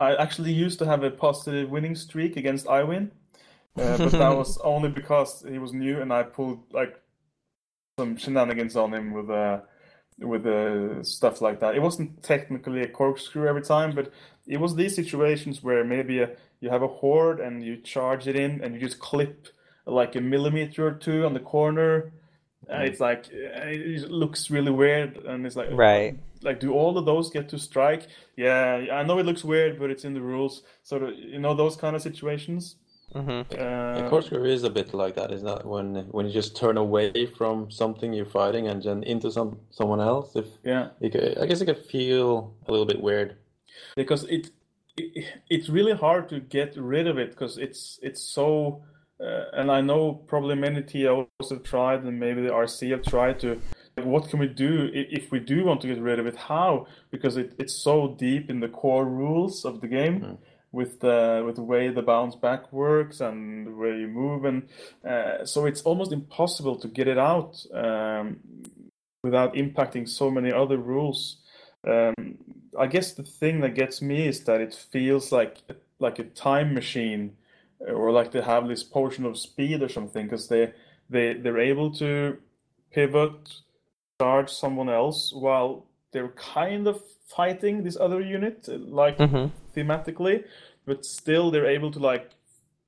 I 0.00 0.14
actually 0.16 0.52
used 0.52 0.78
to 0.80 0.86
have 0.86 1.02
a 1.02 1.10
positive 1.10 1.70
winning 1.70 1.94
streak 1.94 2.36
against 2.36 2.66
Iwin, 2.66 3.10
uh, 3.76 3.98
but 3.98 4.12
that 4.12 4.36
was 4.36 4.58
only 4.58 4.88
because 4.88 5.44
he 5.48 5.58
was 5.58 5.72
new 5.72 6.00
and 6.00 6.12
I 6.12 6.22
pulled 6.22 6.60
like 6.72 7.00
some 7.98 8.16
shenanigans 8.16 8.76
on 8.76 8.94
him 8.94 9.12
with 9.12 9.30
uh, 9.30 9.60
with 10.18 10.46
uh, 10.46 11.02
stuff 11.02 11.40
like 11.40 11.60
that. 11.60 11.74
It 11.74 11.82
wasn't 11.82 12.22
technically 12.22 12.82
a 12.82 12.88
corkscrew 12.88 13.48
every 13.48 13.62
time, 13.62 13.94
but 13.94 14.12
it 14.46 14.58
was 14.58 14.74
these 14.74 14.94
situations 14.94 15.62
where 15.62 15.84
maybe 15.84 16.20
a, 16.20 16.30
you 16.60 16.70
have 16.70 16.82
a 16.82 16.88
horde 16.88 17.40
and 17.40 17.62
you 17.62 17.76
charge 17.76 18.28
it 18.28 18.36
in 18.36 18.60
and 18.62 18.74
you 18.74 18.80
just 18.80 18.98
clip 18.98 19.48
like 19.86 20.14
a 20.14 20.20
millimeter 20.20 20.86
or 20.86 20.92
two 20.92 21.26
on 21.26 21.34
the 21.34 21.40
corner. 21.40 22.12
And 22.68 22.84
it's 22.84 23.00
like 23.00 23.28
it 23.30 24.10
looks 24.10 24.50
really 24.50 24.70
weird, 24.70 25.18
and 25.24 25.44
it's 25.46 25.56
like 25.56 25.68
right. 25.72 26.18
Like, 26.42 26.58
do 26.58 26.72
all 26.72 26.98
of 26.98 27.04
those 27.04 27.30
get 27.30 27.48
to 27.50 27.58
strike? 27.58 28.08
Yeah, 28.36 28.86
I 28.92 29.04
know 29.04 29.18
it 29.18 29.26
looks 29.26 29.44
weird, 29.44 29.78
but 29.78 29.90
it's 29.90 30.04
in 30.04 30.14
the 30.14 30.20
rules. 30.20 30.62
So 30.82 31.08
you 31.08 31.38
know 31.38 31.54
those 31.54 31.76
kind 31.76 31.94
of 31.94 32.02
situations. 32.02 32.76
Mm-hmm. 33.14 33.60
Uh, 33.60 34.08
corkscrew 34.08 34.44
is 34.44 34.62
a 34.62 34.70
bit 34.70 34.94
like 34.94 35.14
that, 35.16 35.32
is 35.32 35.42
that 35.42 35.66
when 35.66 36.06
when 36.12 36.26
you 36.26 36.32
just 36.32 36.56
turn 36.56 36.78
away 36.78 37.26
from 37.26 37.70
something 37.70 38.12
you're 38.12 38.24
fighting 38.24 38.68
and 38.68 38.82
then 38.82 39.02
into 39.02 39.30
some 39.30 39.58
someone 39.70 40.00
else? 40.00 40.34
If 40.34 40.46
yeah, 40.64 40.88
could, 41.00 41.38
I 41.38 41.46
guess 41.46 41.60
it 41.60 41.66
could 41.66 41.84
feel 41.84 42.54
a 42.66 42.70
little 42.70 42.86
bit 42.86 43.02
weird 43.02 43.36
because 43.96 44.24
it, 44.24 44.50
it 44.96 45.26
it's 45.50 45.68
really 45.68 45.92
hard 45.92 46.28
to 46.30 46.40
get 46.40 46.74
rid 46.76 47.06
of 47.06 47.18
it 47.18 47.30
because 47.30 47.58
it's 47.58 47.98
it's 48.02 48.22
so. 48.22 48.82
Uh, 49.22 49.44
and 49.52 49.70
I 49.70 49.80
know 49.80 50.14
probably 50.26 50.56
many 50.56 50.82
TOs 50.82 51.28
have 51.50 51.62
tried, 51.62 52.02
and 52.02 52.18
maybe 52.18 52.42
the 52.42 52.50
RC 52.50 52.90
have 52.90 53.02
tried 53.02 53.38
to. 53.40 53.60
What 53.96 54.28
can 54.30 54.38
we 54.38 54.48
do 54.48 54.90
if 54.92 55.30
we 55.30 55.38
do 55.38 55.64
want 55.64 55.82
to 55.82 55.86
get 55.86 56.00
rid 56.00 56.18
of 56.18 56.26
it? 56.26 56.34
How? 56.34 56.86
Because 57.10 57.36
it, 57.36 57.52
it's 57.58 57.74
so 57.74 58.16
deep 58.18 58.48
in 58.48 58.60
the 58.60 58.68
core 58.68 59.04
rules 59.04 59.64
of 59.64 59.80
the 59.80 59.88
game. 59.88 60.20
Mm 60.20 60.38
with 60.72 61.00
the 61.00 61.42
with 61.44 61.56
the 61.56 61.62
way 61.62 61.88
the 61.88 62.02
bounce 62.02 62.34
back 62.34 62.72
works 62.72 63.20
and 63.20 63.66
the 63.66 63.70
way 63.70 63.98
you 63.98 64.08
move, 64.08 64.44
and 64.44 64.68
uh, 65.06 65.44
so 65.44 65.66
it's 65.66 65.82
almost 65.82 66.12
impossible 66.12 66.76
to 66.76 66.88
get 66.88 67.06
it 67.06 67.18
out 67.18 67.64
um, 67.74 68.38
without 69.22 69.54
impacting 69.54 70.08
so 70.08 70.30
many 70.30 70.50
other 70.50 70.78
rules. 70.78 71.36
Um, 71.86 72.38
I 72.78 72.86
guess 72.86 73.12
the 73.12 73.22
thing 73.22 73.60
that 73.60 73.74
gets 73.74 74.00
me 74.00 74.26
is 74.26 74.44
that 74.44 74.60
it 74.60 74.74
feels 74.74 75.30
like 75.30 75.58
like 75.98 76.18
a 76.18 76.24
time 76.24 76.74
machine, 76.74 77.36
or 77.88 78.10
like 78.10 78.32
they 78.32 78.40
have 78.40 78.68
this 78.68 78.82
portion 78.82 79.24
of 79.24 79.38
speed 79.38 79.82
or 79.82 79.88
something, 79.88 80.26
because 80.26 80.48
they 80.48 80.72
they 81.10 81.34
they're 81.34 81.58
able 81.58 81.90
to 81.92 82.38
pivot, 82.92 83.54
charge 84.20 84.50
someone 84.50 84.88
else 84.88 85.32
while 85.32 85.86
they're 86.12 86.28
kind 86.28 86.86
of 86.86 87.02
fighting 87.26 87.82
this 87.82 87.96
other 87.96 88.20
unit, 88.20 88.68
like 88.68 89.18
mm-hmm. 89.18 89.48
thematically, 89.78 90.44
but 90.84 91.04
still 91.04 91.50
they're 91.50 91.66
able 91.66 91.90
to 91.90 91.98
like 91.98 92.30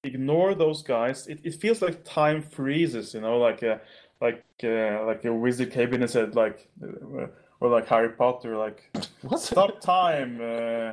ignore 0.03 0.55
those 0.55 0.83
guys. 0.83 1.27
It, 1.27 1.41
it 1.43 1.55
feels 1.55 1.83
like 1.83 2.05
time 2.05 2.43
freezes, 2.43 3.15
you 3.15 3.21
know, 3.21 3.39
like 3.39 3.63
uh, 3.63 3.79
like 4.21 4.45
uh, 4.63 5.05
like 5.07 5.25
a 5.25 5.33
wizard 5.33 5.73
came 5.73 5.95
in 5.95 6.03
and 6.03 6.11
said 6.11 6.35
like, 6.35 6.69
uh, 6.83 7.27
or 7.61 7.69
like 7.71 7.87
Harry 7.89 8.11
Potter, 8.11 8.57
like, 8.57 8.91
stop 9.39 9.81
time, 9.81 10.41
uh, 10.43 10.93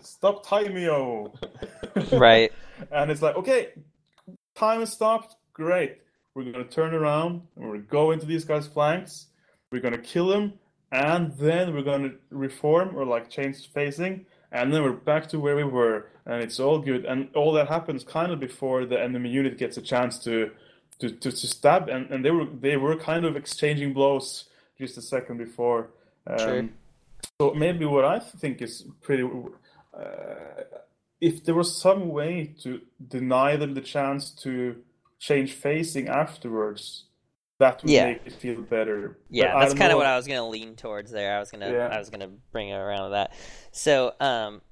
stop 0.00 0.46
timeo. 0.46 1.32
Right. 2.12 2.52
And 2.90 3.10
it's 3.10 3.22
like, 3.22 3.36
okay, 3.36 3.68
time 4.54 4.80
has 4.80 4.92
stopped. 4.92 5.36
Great. 5.52 5.98
We're 6.34 6.50
gonna 6.50 6.64
turn 6.64 6.94
around 6.94 7.42
and 7.56 7.64
we're 7.64 7.76
gonna 7.76 7.86
go 7.88 8.10
into 8.12 8.26
these 8.26 8.44
guys' 8.44 8.66
flanks. 8.66 9.26
We're 9.72 9.80
gonna 9.80 9.98
kill 9.98 10.28
them, 10.28 10.54
and 10.92 11.32
then 11.36 11.74
we're 11.74 11.82
gonna 11.82 12.12
reform 12.30 12.96
or 12.96 13.04
like 13.04 13.28
change 13.28 13.68
facing, 13.72 14.26
and 14.52 14.72
then 14.72 14.82
we're 14.82 14.92
back 14.92 15.28
to 15.30 15.40
where 15.40 15.56
we 15.56 15.64
were, 15.64 16.06
and 16.26 16.42
it's 16.42 16.60
all 16.60 16.78
good. 16.78 17.04
And 17.04 17.28
all 17.34 17.52
that 17.52 17.68
happens 17.68 18.04
kind 18.04 18.32
of 18.32 18.40
before 18.40 18.86
the 18.86 19.00
enemy 19.00 19.30
unit 19.30 19.58
gets 19.58 19.76
a 19.76 19.82
chance 19.82 20.18
to 20.20 20.50
to, 21.00 21.10
to, 21.10 21.32
to 21.32 21.46
stab, 21.46 21.88
and, 21.88 22.10
and 22.10 22.24
they 22.24 22.30
were 22.30 22.46
they 22.46 22.76
were 22.76 22.96
kind 22.96 23.24
of 23.24 23.36
exchanging 23.36 23.92
blows 23.92 24.44
just 24.78 24.96
a 24.98 25.02
second 25.02 25.38
before. 25.38 25.90
Um, 26.26 26.38
True. 26.38 26.68
So 27.40 27.54
maybe 27.54 27.84
what 27.84 28.04
I 28.04 28.18
think 28.18 28.62
is 28.62 28.84
pretty. 29.00 29.28
Uh, 29.92 30.00
if 31.20 31.44
there 31.44 31.54
was 31.54 31.80
some 31.80 32.08
way 32.08 32.54
to 32.62 32.80
deny 33.06 33.56
them 33.56 33.74
the 33.74 33.80
chance 33.80 34.30
to 34.30 34.76
change 35.18 35.52
facing 35.52 36.08
afterwards, 36.08 37.04
that 37.58 37.82
would 37.82 37.90
Yeah. 37.90 38.06
make 38.06 38.22
it 38.26 38.32
feel 38.32 38.62
better. 38.62 39.18
Yeah, 39.28 39.52
But 39.52 39.60
that's 39.60 39.74
kind 39.74 39.92
of 39.92 39.98
what 39.98 40.06
I 40.06 40.16
was 40.16 40.26
gonna 40.26 40.48
lean 40.48 40.76
towards 40.76 41.10
there. 41.10 41.36
I 41.36 41.40
was 41.40 41.50
gonna 41.50 41.70
Yeah. 41.70 41.88
I 41.88 41.98
was 41.98 42.08
gonna 42.08 42.30
bring 42.52 42.70
it 42.70 42.76
around 42.76 43.04
to 43.08 43.10
that. 43.10 43.32
So, 43.70 44.14
um, 44.20 44.62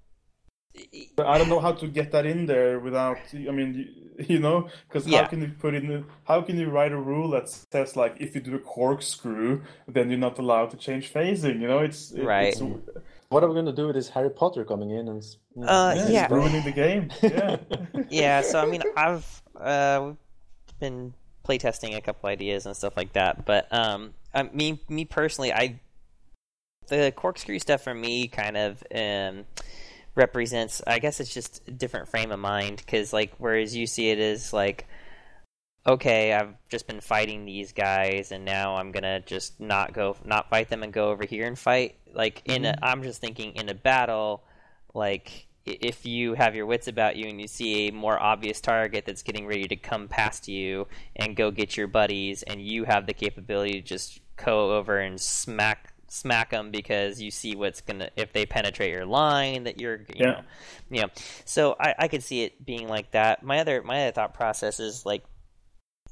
But 1.17 1.27
I 1.27 1.39
don't 1.39 1.49
know 1.49 1.59
how 1.61 1.73
to 1.73 1.87
get 1.89 2.13
that 2.13 2.25
in 2.25 2.47
there 2.47 2.79
without. 2.79 3.19
I 3.35 3.51
mean, 3.51 3.75
you, 3.75 4.25
you 4.35 4.39
know, 4.39 4.69
because 4.87 5.07
Yeah. 5.07 5.23
how 5.23 5.29
can 5.29 5.41
you 5.43 5.51
put 5.59 5.75
in? 5.75 6.07
How 6.25 6.41
can 6.41 6.57
you 6.57 6.69
write 6.71 6.93
a 6.93 6.97
rule 7.13 7.29
that 7.31 7.49
says 7.51 7.97
like 7.97 8.15
if 8.21 8.35
you 8.35 8.41
do 8.41 8.55
a 8.55 8.61
corkscrew, 8.61 9.63
then 9.89 10.09
you're 10.11 10.19
not 10.29 10.39
allowed 10.39 10.71
to 10.71 10.77
change 10.77 11.09
facing? 11.09 11.61
You 11.61 11.69
know, 11.69 11.81
it's 11.81 12.13
it- 12.13 12.23
Right. 12.25 12.49
It's, 12.55 12.63
What 13.31 13.45
are 13.45 13.49
we 13.49 13.55
gonna 13.55 13.73
do 13.73 13.87
with 13.87 13.97
this 13.97 14.09
Harry 14.11 14.31
Potter 14.31 14.65
coming 14.65 14.91
in 14.91 15.09
and? 15.09 15.23
Uh, 15.63 15.95
yeah, 15.97 16.09
yeah. 16.09 16.35
ruining 16.35 16.65
the 16.65 16.73
game. 16.73 17.11
Yeah. 17.23 17.57
yeah. 18.09 18.43
So 18.43 18.61
I 18.61 18.67
mean, 18.67 18.83
I've 18.97 19.43
uh, 19.61 20.13
been 20.81 21.13
playtesting 21.47 21.97
a 21.97 22.01
couple 22.01 22.29
ideas 22.29 22.65
and 22.65 22.75
stuff 22.75 22.97
like 22.97 23.13
that, 23.13 23.45
but 23.45 23.71
um, 23.73 24.15
I, 24.35 24.45
me 24.45 24.81
me 24.89 25.05
personally, 25.05 25.53
I 25.53 25.81
the 26.89 27.13
corkscrew 27.15 27.59
stuff 27.59 27.83
for 27.83 27.95
me 27.95 28.29
kind 28.29 28.57
of 28.57 28.83
um 28.95 29.45
represents. 30.15 30.81
I 30.87 30.99
guess 30.99 31.21
it's 31.21 31.33
just 31.33 31.61
a 31.69 31.71
different 31.71 32.09
frame 32.09 32.33
of 32.33 32.39
mind 32.41 32.79
because 32.79 33.13
like 33.13 33.35
whereas 33.37 33.77
you 33.77 33.87
see 33.87 34.09
it 34.09 34.19
as 34.19 34.55
like 34.55 34.87
okay, 35.89 36.35
I've 36.35 36.55
just 36.69 36.87
been 36.87 37.01
fighting 37.01 37.47
these 37.47 37.73
guys, 37.73 38.31
and 38.31 38.45
now 38.45 38.77
I'm 38.77 38.93
gonna 38.93 39.21
just 39.21 39.59
not 39.59 39.95
go, 39.95 40.17
not 40.25 40.51
fight 40.51 40.69
them, 40.69 40.83
and 40.83 40.93
go 40.93 41.11
over 41.11 41.25
here 41.25 41.47
and 41.47 41.59
fight. 41.59 41.97
Like 42.13 42.43
in, 42.45 42.67
a, 42.67 42.73
mm-hmm. 42.73 42.85
I'm 42.85 43.03
just 43.03 43.21
thinking 43.21 43.55
in 43.57 43.69
a 43.71 43.75
battle, 43.75 44.45
like 44.95 45.47
if 45.65 46.07
you 46.07 46.35
have 46.35 46.55
your 46.55 46.67
wits 46.67 46.89
about 46.89 47.17
you 47.17 47.27
and 47.27 47.41
you 47.41 47.47
see 47.47 47.89
a 47.89 47.93
more 47.93 48.21
obvious 48.23 48.61
target 48.61 49.05
that's 49.05 49.23
getting 49.23 49.47
ready 49.47 49.69
to 49.69 49.77
come 49.77 50.09
past 50.09 50.49
you 50.49 50.87
and 51.17 51.37
go 51.37 51.51
get 51.51 51.77
your 51.77 51.89
buddies, 51.89 52.43
and 52.43 52.61
you 52.61 52.85
have 52.85 53.07
the 53.07 53.15
capability 53.15 53.73
to 53.73 53.83
just 53.83 54.21
go 54.37 54.77
over 54.77 54.99
and 54.99 55.21
smack 55.21 55.95
smack 56.11 56.51
them 56.51 56.71
because 56.71 57.21
you 57.21 57.31
see 57.31 57.55
what's 57.55 57.83
gonna 57.83 58.09
if 58.17 58.33
they 58.33 58.47
penetrate 58.47 58.91
your 58.91 59.05
line 59.05 59.65
that 59.65 59.79
you're 59.79 59.99
you 60.15 60.25
Yeah. 60.25 60.27
know 60.27 60.41
you 60.91 61.03
know 61.03 61.09
so 61.45 61.77
I, 61.79 61.95
I 61.99 62.09
could 62.09 62.23
see 62.23 62.45
it 62.45 62.65
being 62.65 62.89
like 62.89 63.11
that 63.11 63.43
my 63.43 63.59
other 63.59 63.83
my 63.83 64.05
other 64.05 64.13
thought 64.13 64.33
process 64.33 64.81
is 64.81 65.05
like 65.05 65.23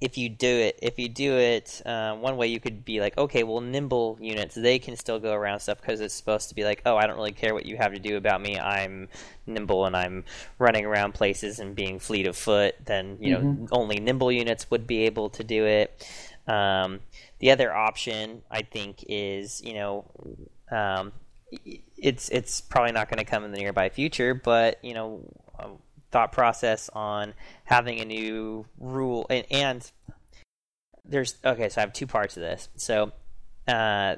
if 0.01 0.19
you 0.19 0.29
do 0.29 0.47
it 0.47 0.79
if 0.83 0.99
you 0.99 1.09
do 1.09 1.37
it 1.37 1.81
uh, 1.87 2.15
one 2.15 2.37
way 2.37 2.47
you 2.47 2.61
could 2.61 2.85
be 2.85 3.01
like 3.01 3.17
okay 3.17 3.43
well 3.43 3.61
nimble 3.61 4.19
units 4.21 4.55
they 4.55 4.79
can 4.79 4.95
still 4.97 5.19
go 5.19 5.33
around 5.33 5.61
stuff 5.61 5.81
because 5.81 6.01
it's 6.01 6.15
supposed 6.15 6.49
to 6.49 6.55
be 6.55 6.65
like 6.65 6.83
oh 6.85 6.97
i 6.97 7.07
don't 7.07 7.17
really 7.17 7.33
care 7.33 7.55
what 7.55 7.65
you 7.65 7.77
have 7.77 7.93
to 7.93 7.99
do 7.99 8.17
about 8.17 8.41
me. 8.41 8.59
I'm 8.59 9.09
nimble 9.47 9.87
and 9.87 9.97
i'm 9.97 10.25
running 10.59 10.85
around 10.85 11.13
places 11.13 11.59
and 11.59 11.75
being 11.75 11.99
fleet 11.99 12.27
of 12.27 12.37
foot 12.37 12.75
then 12.85 13.19
you 13.21 13.33
know 13.33 13.69
only 13.73 13.99
nimble 14.01 14.31
units 14.31 14.71
would 14.71 14.87
be 14.87 15.05
able 15.05 15.31
to 15.31 15.45
do 15.45 15.65
it. 15.65 16.07
Um, 16.47 17.01
the 17.39 17.51
other 17.51 17.75
option 17.75 18.43
i 18.51 18.63
think 18.63 19.05
is 19.09 19.63
you 19.63 19.75
know 19.75 20.05
um, 20.71 21.13
it's 21.97 22.29
it's 22.29 22.61
probably 22.61 22.93
not 22.93 23.09
going 23.09 23.19
to 23.19 23.25
come 23.25 23.45
in 23.45 23.53
the 23.53 23.59
nearby 23.59 23.89
future, 23.89 24.35
but 24.35 24.83
you 24.85 24.95
know, 24.95 25.21
um, 25.59 25.79
thought 26.11 26.33
process 26.33 26.89
on 26.93 27.35
having 27.65 28.01
a 28.01 28.05
new 28.05 28.67
rule 28.79 29.27
and, 29.29 29.45
and 29.51 29.91
there's 31.09 31.37
okay. 31.45 31.69
So 31.69 31.81
I 31.81 31.83
have 31.83 31.93
two 31.93 32.07
parts 32.07 32.37
of 32.37 32.43
this. 32.43 32.69
So, 32.77 33.13
uh, 33.69 34.17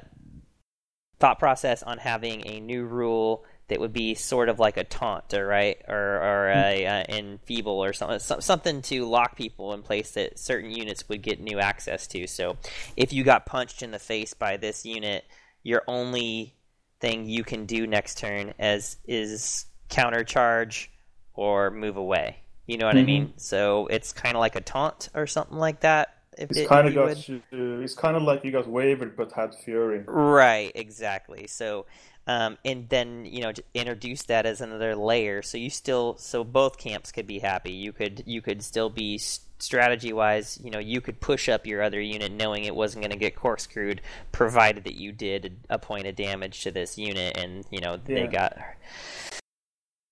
thought 1.19 1.39
process 1.39 1.83
on 1.83 1.97
having 1.97 2.47
a 2.47 2.59
new 2.59 2.85
rule 2.85 3.43
that 3.67 3.79
would 3.79 3.93
be 3.93 4.15
sort 4.15 4.49
of 4.49 4.57
like 4.57 4.77
a 4.77 4.83
taunt, 4.83 5.33
or 5.33 5.45
right, 5.45 5.77
or 5.87 5.95
or 5.95 6.49
a 6.49 6.85
uh, 6.85 7.03
enfeeble 7.09 7.83
or 7.83 7.93
something, 7.93 8.19
something 8.19 8.81
to 8.83 9.05
lock 9.05 9.35
people 9.35 9.73
in 9.73 9.83
place 9.83 10.11
that 10.11 10.39
certain 10.39 10.71
units 10.71 11.07
would 11.09 11.21
get 11.21 11.39
new 11.39 11.59
access 11.59 12.07
to. 12.07 12.27
So, 12.27 12.57
if 12.97 13.13
you 13.13 13.23
got 13.23 13.45
punched 13.45 13.83
in 13.83 13.91
the 13.91 13.99
face 13.99 14.33
by 14.33 14.57
this 14.57 14.85
unit, 14.85 15.25
your 15.63 15.83
only 15.87 16.55
thing 16.99 17.25
you 17.25 17.43
can 17.43 17.65
do 17.65 17.87
next 17.87 18.17
turn 18.17 18.53
as 18.59 18.97
is 19.07 19.65
counter 19.87 20.23
charge 20.23 20.91
or 21.33 21.71
move 21.71 21.97
away. 21.97 22.37
You 22.67 22.77
know 22.77 22.85
what 22.85 22.97
I 22.97 23.03
mean? 23.03 23.33
So 23.37 23.87
it's 23.87 24.13
kind 24.13 24.35
of 24.35 24.39
like 24.41 24.55
a 24.55 24.61
taunt 24.61 25.09
or 25.15 25.25
something 25.25 25.57
like 25.57 25.79
that. 25.79 26.15
If 26.37 26.51
It's 26.51 26.59
it- 26.59 26.67
kind 26.69 26.87
of 26.87 26.93
got 26.93 27.27
you, 27.27 27.41
it's 27.51 27.95
kind 27.95 28.15
of 28.15 28.23
like 28.23 28.43
you 28.45 28.51
got 28.51 28.67
wavered 28.67 29.17
but 29.17 29.31
had 29.31 29.55
fury. 29.55 30.03
Right, 30.05 30.71
exactly. 30.75 31.47
So, 31.47 31.87
um, 32.27 32.57
and 32.63 32.87
then 32.87 33.25
you 33.25 33.41
know, 33.41 33.53
introduce 33.73 34.23
that 34.23 34.45
as 34.45 34.61
another 34.61 34.95
layer. 34.95 35.41
So 35.41 35.57
you 35.57 35.69
still, 35.71 36.15
so 36.17 36.43
both 36.43 36.77
camps 36.77 37.11
could 37.11 37.25
be 37.25 37.39
happy. 37.39 37.71
You 37.71 37.91
could, 37.91 38.23
you 38.27 38.41
could 38.41 38.61
still 38.63 38.89
be 38.91 39.17
strategy 39.17 40.13
wise. 40.13 40.59
You 40.63 40.69
know, 40.71 40.79
you 40.79 41.01
could 41.01 41.19
push 41.19 41.49
up 41.49 41.65
your 41.65 41.81
other 41.81 41.99
unit 41.99 42.31
knowing 42.31 42.63
it 42.65 42.75
wasn't 42.75 43.01
going 43.01 43.11
to 43.11 43.17
get 43.17 43.35
corkscrewed, 43.35 43.99
provided 44.31 44.83
that 44.85 44.95
you 44.95 45.11
did 45.11 45.57
a, 45.69 45.75
a 45.75 45.79
point 45.79 46.05
of 46.07 46.15
damage 46.15 46.61
to 46.63 46.71
this 46.71 46.97
unit, 46.99 47.35
and 47.35 47.65
you 47.71 47.81
know 47.81 47.97
they 47.97 48.27
got. 48.27 48.57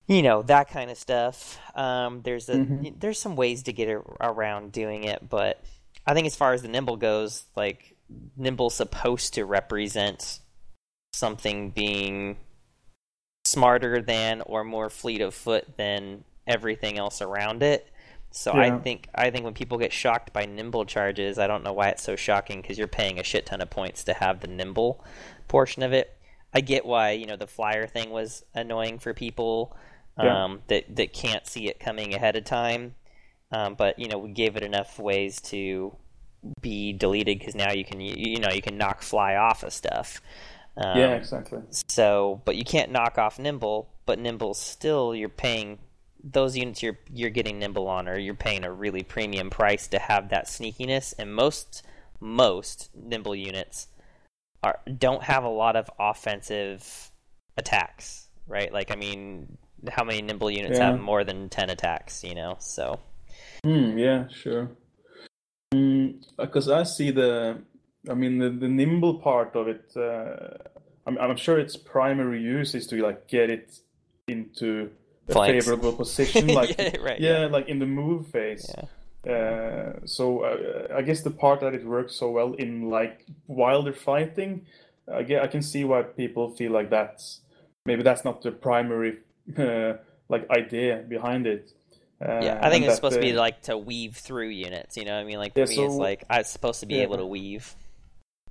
You 0.07 0.21
know 0.21 0.41
that 0.43 0.69
kind 0.69 0.89
of 0.89 0.97
stuff. 0.97 1.59
Um, 1.75 2.21
there's 2.23 2.47
a 2.49 2.55
Mhm. 2.57 2.99
there's 2.99 3.19
some 3.19 3.35
ways 3.35 3.63
to 3.63 3.73
get 3.73 3.89
ar- 3.89 4.03
around 4.21 4.71
doing 4.71 5.03
it, 5.03 5.27
but 5.27 5.61
I 6.05 6.13
think 6.13 6.25
as 6.27 6.35
far 6.35 6.53
as 6.53 6.61
the 6.61 6.69
nimble 6.69 6.95
goes, 6.95 7.45
like 7.55 7.95
nimble's 8.37 8.75
supposed 8.75 9.33
to 9.33 9.43
represent 9.45 10.39
something 11.13 11.71
being 11.71 12.37
smarter 13.45 14.01
than 14.01 14.41
or 14.41 14.63
more 14.63 14.89
fleet 14.89 15.19
of 15.21 15.33
foot 15.33 15.75
than 15.77 16.23
everything 16.45 16.97
else 16.97 17.21
around 17.21 17.61
it. 17.63 17.89
So 18.31 18.51
I 18.53 18.79
think 18.79 19.09
I 19.15 19.29
think 19.29 19.43
when 19.43 19.53
people 19.53 19.77
get 19.77 19.91
shocked 19.91 20.31
by 20.31 20.45
nimble 20.45 20.85
charges, 20.85 21.37
I 21.37 21.47
don't 21.47 21.63
know 21.63 21.73
why 21.73 21.89
it's 21.89 22.03
so 22.03 22.15
shocking 22.15 22.61
because 22.61 22.77
you're 22.77 22.87
paying 22.87 23.19
a 23.19 23.23
shit 23.23 23.45
ton 23.45 23.59
of 23.61 23.69
points 23.69 24.05
to 24.05 24.13
have 24.13 24.39
the 24.39 24.47
nimble 24.47 25.03
portion 25.49 25.83
of 25.83 25.91
it. 25.91 26.13
I 26.53 26.61
get 26.61 26.85
why 26.85 27.11
you 27.11 27.25
know 27.25 27.35
the 27.35 27.47
flyer 27.47 27.87
thing 27.87 28.09
was 28.09 28.45
annoying 28.53 28.99
for 28.99 29.13
people 29.13 29.75
Yeah. 30.21 30.45
um, 30.45 30.61
that 30.67 30.95
that 30.95 31.13
can't 31.13 31.45
see 31.45 31.67
it 31.67 31.79
coming 31.79 32.13
ahead 32.13 32.35
of 32.35 32.43
time. 32.43 32.95
Um, 33.51 33.75
but 33.75 33.97
you 33.97 34.07
know 34.07 34.17
we 34.17 34.31
gave 34.31 34.57
it 34.57 34.63
enough 34.63 34.99
ways 34.99 35.39
to 35.41 35.95
be 36.61 36.93
deleted 36.93 37.39
because 37.39 37.55
now 37.55 37.71
you 37.71 37.85
can 37.85 37.99
you, 37.99 38.13
you 38.15 38.39
know 38.39 38.49
you 38.49 38.61
can 38.61 38.77
knock 38.77 39.01
fly 39.01 39.35
off 39.35 39.63
of 39.63 39.73
stuff. 39.73 40.21
Um, 40.77 40.97
yeah, 40.97 41.15
exactly. 41.15 41.59
so, 41.87 42.41
but 42.45 42.55
you 42.55 42.63
can't 42.63 42.91
knock 42.91 43.17
off 43.17 43.39
nimble. 43.39 43.89
But 44.05 44.19
nimble 44.19 44.53
still, 44.53 45.15
you're 45.15 45.27
paying 45.27 45.79
those 46.23 46.57
units 46.57 46.81
you're 46.83 46.99
you're 47.11 47.29
getting 47.29 47.59
nimble 47.59 47.87
on, 47.87 48.07
or 48.07 48.17
you're 48.17 48.35
paying 48.35 48.63
a 48.63 48.71
really 48.71 49.03
premium 49.03 49.49
price 49.49 49.87
to 49.89 49.99
have 49.99 50.29
that 50.29 50.45
sneakiness. 50.45 51.13
And 51.17 51.33
most 51.33 51.83
most 52.19 52.89
nimble 52.95 53.35
units 53.35 53.87
are 54.63 54.79
don't 54.97 55.23
have 55.23 55.43
a 55.43 55.49
lot 55.49 55.75
of 55.75 55.89
offensive 55.99 57.11
attacks, 57.57 58.27
right? 58.47 58.71
Like, 58.71 58.91
I 58.91 58.95
mean, 58.95 59.57
how 59.89 60.03
many 60.03 60.21
nimble 60.21 60.51
units 60.51 60.77
Yeah. 60.77 60.91
have 60.91 60.99
more 60.99 61.23
than 61.23 61.49
ten 61.49 61.69
attacks? 61.69 62.23
You 62.23 62.35
know, 62.35 62.55
so 62.59 62.99
Hmm, 63.63 63.97
yeah, 63.97 64.27
sure. 64.29 64.69
Because 66.37 66.69
I 66.69 66.83
see 66.83 67.11
the, 67.11 67.57
I 68.09 68.13
mean, 68.13 68.37
the, 68.37 68.49
the 68.49 68.67
nimble 68.67 69.15
part 69.19 69.55
of 69.55 69.67
it. 69.67 69.91
Uh, 69.95 70.57
I'm, 71.05 71.17
I'm 71.17 71.35
sure 71.35 71.59
its 71.59 71.75
primary 71.75 72.41
use 72.41 72.75
is 72.75 72.87
to 72.87 73.01
like 73.01 73.27
get 73.27 73.49
it 73.49 73.79
into 74.27 74.91
a 75.27 75.33
Flanks. 75.33 75.65
favorable 75.65 75.93
position, 75.93 76.47
like 76.53 76.77
Yeah, 76.77 76.95
right, 77.01 77.19
yeah, 77.19 77.39
yeah. 77.41 77.45
like 77.47 77.67
in 77.67 77.79
the 77.79 77.85
move 77.85 78.27
phase. 78.27 78.73
yeah. 78.77 78.85
Uh, 79.29 79.93
so 80.05 80.43
uh, 80.43 80.95
I 80.95 81.01
guess 81.01 81.21
the 81.21 81.31
part 81.31 81.59
that 81.61 81.73
it 81.73 81.85
works 81.85 82.15
so 82.15 82.31
well 82.31 82.53
in 82.53 82.89
like 82.89 83.25
while 83.47 83.83
they're 83.83 83.91
fighting, 83.93 84.65
I 85.11 85.23
get, 85.23 85.43
I 85.43 85.47
can 85.47 85.61
see 85.61 85.83
why 85.83 86.03
people 86.03 86.55
feel 86.55 86.71
like 86.71 86.89
that's 86.89 87.41
maybe 87.85 88.03
that's 88.03 88.23
not 88.23 88.41
the 88.41 88.51
primary 88.51 89.17
uh, 89.57 89.93
like 90.29 90.49
idea 90.49 91.03
behind 91.07 91.47
it. 91.47 91.71
Uh, 92.21 92.39
Yeah, 92.43 92.59
I 92.61 92.69
think 92.69 92.85
it's 92.85 92.95
supposed 92.95 93.15
to 93.15 93.21
be 93.21 93.33
like 93.33 93.61
to 93.63 93.77
weave 93.77 94.15
through 94.15 94.49
units. 94.49 94.97
You 94.97 95.05
know 95.05 95.13
what 95.15 95.21
I 95.21 95.23
mean? 95.25 95.37
Like 95.37 95.53
for 95.53 95.59
Yeah, 95.61 95.65
me, 95.67 95.75
so- 95.75 95.85
it's 95.85 95.95
like 95.95 96.23
I'm 96.29 96.43
supposed 96.43 96.79
to 96.81 96.85
be 96.85 96.95
Yeah. 96.95 97.03
able 97.03 97.17
to 97.17 97.25
weave. 97.25 97.75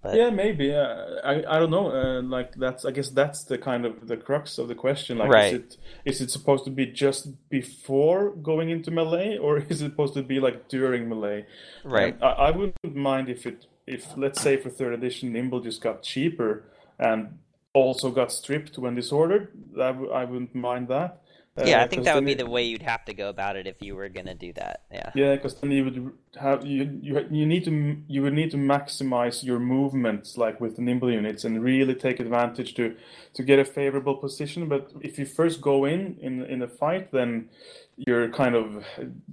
But 0.02 0.14
Yeah, 0.14 0.30
maybe. 0.30 0.72
Uh, 0.72 1.16
I 1.24 1.56
I 1.56 1.58
don't 1.58 1.70
know. 1.70 1.90
Uh, 1.90 2.22
like 2.22 2.54
that's 2.54 2.84
I 2.84 2.92
guess 2.92 3.08
that's 3.10 3.42
the 3.44 3.58
kind 3.58 3.84
of 3.84 4.06
the 4.06 4.16
crux 4.16 4.58
of 4.58 4.68
the 4.68 4.74
question. 4.76 5.18
Like, 5.18 5.30
Right. 5.32 5.52
is 5.54 5.58
it 5.60 5.76
is 6.04 6.20
it 6.20 6.30
supposed 6.30 6.64
to 6.66 6.70
be 6.70 6.86
just 6.86 7.22
before 7.50 8.30
going 8.30 8.70
into 8.70 8.90
melee, 8.92 9.36
or 9.38 9.56
is 9.72 9.82
it 9.82 9.90
supposed 9.90 10.14
to 10.14 10.22
be 10.22 10.38
like 10.38 10.68
during 10.68 11.08
melee? 11.08 11.46
right, 11.82 12.14
I, 12.22 12.30
I 12.48 12.50
wouldn't 12.52 12.94
mind 12.94 13.28
if 13.28 13.46
it 13.46 13.66
if 13.86 14.16
let's 14.16 14.40
say 14.40 14.56
for 14.58 14.70
third 14.70 14.92
edition 14.94 15.32
Nimble 15.32 15.60
just 15.60 15.80
got 15.80 16.02
cheaper 16.02 16.64
and 16.98 17.38
also 17.76 18.10
got 18.10 18.32
stripped 18.32 18.78
when 18.78 18.94
disordered. 18.94 19.48
W- 19.76 20.10
I 20.10 20.24
wouldn't 20.24 20.54
mind 20.54 20.88
that. 20.88 21.22
Uh, 21.58 21.64
yeah, 21.64 21.82
I 21.82 21.86
think 21.88 22.04
that 22.04 22.14
would 22.14 22.26
be 22.26 22.32
it- 22.32 22.38
the 22.38 22.50
way 22.50 22.62
you'd 22.64 22.82
have 22.82 23.04
to 23.06 23.14
go 23.14 23.30
about 23.30 23.56
it 23.56 23.66
if 23.66 23.76
you 23.80 23.96
were 23.96 24.10
gonna 24.10 24.34
do 24.34 24.52
that. 24.54 24.82
Yeah, 24.92 25.10
Yeah, 25.14 25.34
because 25.36 25.54
then 25.60 25.70
you 25.70 25.84
would 25.84 26.12
have 26.46 26.66
you 26.66 26.82
you 27.02 27.26
you 27.30 27.46
need 27.46 27.64
to 27.64 27.72
you 28.08 28.20
would 28.22 28.34
need 28.34 28.50
to 28.50 28.58
maximize 28.58 29.42
your 29.42 29.58
movements 29.58 30.36
like 30.36 30.60
with 30.60 30.76
the 30.76 30.82
nimble 30.82 31.10
units 31.10 31.44
and 31.46 31.62
really 31.62 31.94
take 31.94 32.20
advantage 32.20 32.74
to 32.74 32.94
to 33.36 33.42
get 33.42 33.58
a 33.58 33.64
favorable 33.64 34.16
position. 34.16 34.68
But 34.68 34.92
if 35.00 35.18
you 35.18 35.24
first 35.24 35.62
go 35.62 35.86
in 35.86 36.18
in 36.20 36.44
in 36.44 36.60
a 36.62 36.68
fight, 36.68 37.10
then 37.10 37.48
you're 38.06 38.28
kind 38.42 38.54
of 38.54 38.84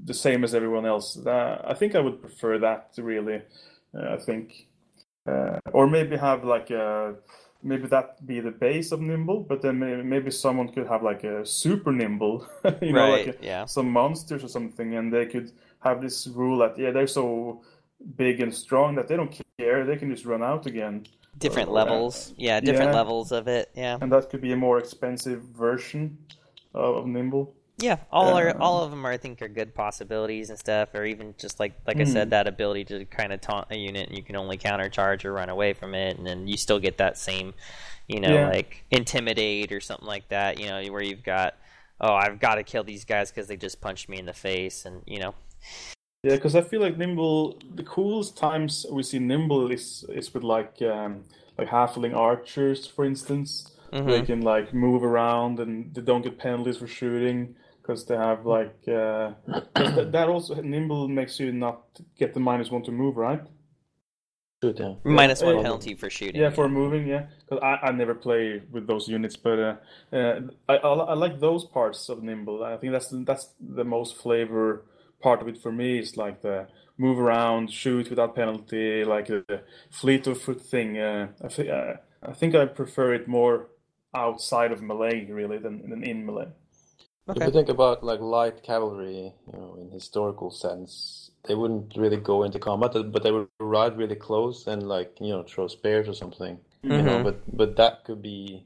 the 0.06 0.14
same 0.14 0.46
as 0.46 0.56
everyone 0.56 0.86
else. 0.86 1.08
Uh, 1.26 1.62
I 1.72 1.74
think 1.74 1.94
I 1.96 2.00
would 2.00 2.22
prefer 2.22 2.58
that 2.60 2.82
really. 2.98 3.42
Uh, 3.96 4.16
I 4.16 4.18
think, 4.28 4.46
uh, 5.32 5.60
or 5.74 5.88
maybe 5.88 6.16
have 6.16 6.46
like 6.46 6.70
a 6.72 7.16
maybe 7.64 7.88
that 7.88 8.26
be 8.26 8.40
the 8.40 8.52
base 8.52 8.92
of 8.92 9.02
nimble, 9.02 9.40
but 9.40 9.62
then 9.62 9.80
maybe, 10.10 10.30
someone 10.32 10.70
could 10.70 10.88
have 10.88 11.04
like 11.04 11.24
a 11.24 11.46
super 11.46 11.92
nimble, 11.92 12.46
you 12.82 12.94
know, 12.94 13.10
like 13.12 13.28
a, 13.28 13.36
yeah, 13.42 13.66
some 13.66 13.90
monsters 13.90 14.44
or 14.44 14.48
something, 14.48 14.96
and 14.96 15.12
they 15.12 15.26
could 15.26 15.52
have 15.80 16.02
this 16.02 16.28
rule 16.28 16.60
that 16.60 16.78
yeah 16.78 16.92
they're 16.92 17.08
so 17.08 17.62
big 18.16 18.42
and 18.42 18.54
strong 18.54 18.96
that 18.96 19.08
they 19.08 19.16
don't 19.16 19.40
care, 19.58 19.86
they 19.86 19.96
can 19.96 20.10
just 20.10 20.26
run 20.26 20.44
out 20.44 20.66
again, 20.66 21.06
different 21.38 21.70
uh, 21.70 21.74
levels. 21.74 22.34
Yeah, 22.38 22.60
different 22.60 22.92
yeah. 22.92 22.98
levels 22.98 23.32
of 23.32 23.48
it. 23.48 23.72
Yeah, 23.76 23.98
and 24.02 24.12
that 24.12 24.30
could 24.30 24.42
be 24.42 24.52
a 24.52 24.58
more 24.58 24.78
expensive 24.78 25.42
version 25.42 26.18
of, 26.74 26.98
of 26.98 27.08
nimble. 27.08 27.56
Yeah. 27.78 27.98
All 28.12 28.38
are 28.38 28.50
Um, 28.52 28.62
all 28.62 28.84
of 28.84 28.92
them 28.92 29.06
are 29.06 29.12
I 29.12 29.18
think 29.18 29.42
are 29.42 29.48
good 29.48 29.74
possibilities 29.74 30.50
and 30.50 30.60
stuff, 30.60 30.90
or 30.94 31.06
even 31.06 31.34
just 31.38 31.60
like 31.60 31.74
like 31.88 32.00
I 32.00 32.04
Hmm. 32.04 32.12
said, 32.12 32.30
that 32.32 32.48
ability 32.48 32.86
to 32.86 33.06
kind 33.06 33.34
of 33.34 33.42
taunt 33.42 33.68
a 33.72 33.78
unit 33.78 34.08
and 34.10 34.18
you 34.18 34.24
can 34.24 34.36
only 34.36 34.58
countercharge 34.58 35.26
or 35.26 35.34
run 35.34 35.50
away 35.50 35.74
from 35.74 35.94
it, 35.96 36.18
and 36.18 36.26
then 36.26 36.48
you 36.48 36.58
still 36.58 36.80
get 36.80 36.98
that 36.98 37.18
same, 37.18 37.54
you 38.08 38.20
know, 38.20 38.34
Yeah. 38.34 38.48
like 38.50 38.86
intimidate 38.92 39.72
or 39.72 39.80
something 39.82 40.08
like 40.08 40.28
that. 40.30 40.60
You 40.60 40.68
know, 40.68 40.84
where 40.92 41.04
you've 41.04 41.24
got. 41.24 41.56
Oh, 42.02 42.14
I've 42.14 42.40
got 42.40 42.56
to 42.56 42.64
kill 42.64 42.84
these 42.84 43.06
guys 43.06 43.32
because 43.32 43.48
they 43.48 43.56
just 43.56 43.80
punched 43.80 44.10
me 44.10 44.18
in 44.20 44.26
the 44.26 44.34
face, 44.34 44.86
and 44.86 45.02
you 45.06 45.20
know, 45.20 45.36
Yeah, 46.24 46.36
because 46.36 46.56
I 46.56 46.62
feel 46.62 46.82
like 46.82 46.98
nimble, 46.98 47.60
the 47.76 47.84
coolest 47.84 48.36
times 48.38 48.86
we 48.92 49.04
see 49.04 49.20
nimble 49.20 49.72
is 49.72 50.04
is 50.10 50.34
with 50.34 50.44
like 50.44 50.82
um, 50.82 51.24
like 51.58 51.70
halfling 51.70 52.16
archers, 52.16 52.86
for 52.88 53.06
instance. 53.06 53.70
Mhm. 53.94 54.06
They 54.08 54.22
can 54.24 54.42
like 54.42 54.74
move 54.74 55.04
around 55.04 55.60
and 55.60 55.94
they 55.94 56.02
don't 56.02 56.24
get 56.24 56.38
penalties 56.40 56.78
for 56.78 56.88
shooting 56.88 57.56
because 57.84 58.06
they 58.06 58.16
have 58.16 58.46
like 58.46 58.88
uh, 58.88 59.34
'cause 59.76 59.94
that, 59.96 60.12
that 60.14 60.30
also 60.30 60.56
nimble 60.62 61.08
makes 61.10 61.40
you 61.40 61.52
not 61.52 61.84
get 62.18 62.34
the 62.34 62.40
minus 62.40 62.72
one 62.72 62.84
to 62.84 62.92
move, 62.92 63.18
right? 63.18 63.42
Good, 64.62 64.80
yeah. 64.80 64.94
minus 65.04 65.42
one 65.42 65.58
uh, 65.58 65.62
penalty 65.62 65.94
for 65.94 66.10
shooting. 66.10 66.42
Yeah, 66.42 66.50
for 66.50 66.70
moving, 66.70 67.06
yeah. 67.06 67.26
Because 67.42 67.62
I, 67.62 67.88
I 67.88 67.92
never 67.92 68.16
play 68.16 68.62
with 68.72 68.88
those 68.88 69.10
units, 69.10 69.36
but 69.36 69.60
uh, 69.60 69.76
uh, 70.14 70.40
I, 70.70 70.78
I 70.78 70.94
I 70.94 71.14
like 71.16 71.42
those 71.42 71.66
parts 71.66 72.08
of 72.08 72.24
Nimble. 72.24 72.64
I 72.64 72.78
think 72.78 72.94
that's 72.94 73.10
that's 73.26 73.50
the 73.60 73.84
most 73.84 74.16
flavor 74.16 74.86
part 75.22 75.42
of 75.42 75.50
it 75.50 75.62
for 75.62 75.74
me. 75.74 76.00
Is 76.00 76.16
like 76.16 76.42
the 76.42 76.68
move 76.98 77.20
around, 77.20 77.72
shoot 77.74 78.10
without 78.10 78.36
penalty, 78.36 79.04
like 79.04 79.28
the 79.28 79.64
fleet 79.92 80.28
of 80.28 80.42
foot 80.42 80.62
thing. 80.62 80.98
Uh, 80.98 81.28
I 81.44 81.50
think 81.50 81.70
uh, 81.70 81.94
I 82.24 82.32
think 82.32 82.56
I 82.56 82.66
prefer 82.66 83.14
it 83.14 83.28
more 83.28 83.68
outside 84.16 84.72
of 84.72 84.82
melee 84.82 85.26
really 85.30 85.58
than 85.58 85.90
than 85.90 86.04
in 86.04 86.26
melee. 86.26 86.54
If 87.28 87.46
you 87.46 87.52
think 87.52 87.70
about 87.70 88.04
like 88.04 88.20
light 88.20 88.64
cavalry, 88.64 89.34
you 89.48 89.54
know, 89.54 89.76
in 89.80 89.90
historical 89.92 90.52
sense, 90.52 91.32
they 91.46 91.56
wouldn't 91.56 91.96
really 91.98 92.18
go 92.18 92.44
into 92.44 92.60
combat, 92.60 92.94
but 93.12 93.24
they 93.24 93.32
would 93.32 93.48
ride 93.60 93.98
really 93.98 94.16
close 94.16 94.68
and 94.68 94.88
like 94.88 95.18
you 95.20 95.30
know 95.30 95.44
throw 95.44 95.68
spears 95.68 96.08
or 96.08 96.14
something. 96.14 96.60
You 96.90 97.02
know, 97.04 97.20
Mhm. 97.20 97.24
but 97.24 97.38
but 97.58 97.76
that 97.78 98.04
could 98.06 98.22
be 98.22 98.66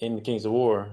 in 0.00 0.20
Kings 0.22 0.44
of 0.46 0.52
War. 0.52 0.90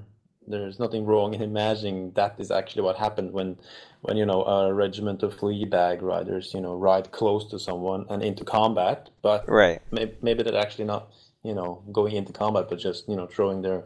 There's 0.47 0.77
nothing 0.79 1.05
wrong 1.05 1.33
in 1.33 1.41
imagining 1.41 2.11
that 2.11 2.35
is 2.39 2.51
actually 2.51 2.83
what 2.83 2.97
happened 2.97 3.31
when, 3.33 3.57
when 4.01 4.15
you 4.17 4.25
know 4.25 4.43
a 4.45 4.73
regiment 4.73 5.23
of 5.23 5.33
flea 5.33 5.65
bag 5.65 6.01
riders, 6.03 6.53
you 6.53 6.61
know, 6.61 6.75
ride 6.75 7.11
close 7.11 7.45
to 7.49 7.57
someone 7.59 8.05
and 8.09 8.21
into 8.23 8.43
combat, 8.45 9.09
but 9.23 9.47
Right. 9.47 9.81
maybe, 9.91 10.15
maybe 10.21 10.43
they're 10.43 10.57
actually 10.65 10.85
not, 10.85 11.07
you 11.43 11.53
know, 11.55 11.81
going 11.91 12.15
into 12.15 12.31
combat, 12.33 12.67
but 12.69 12.77
just 12.79 13.07
you 13.09 13.15
know 13.15 13.25
throwing 13.27 13.61
their 13.61 13.83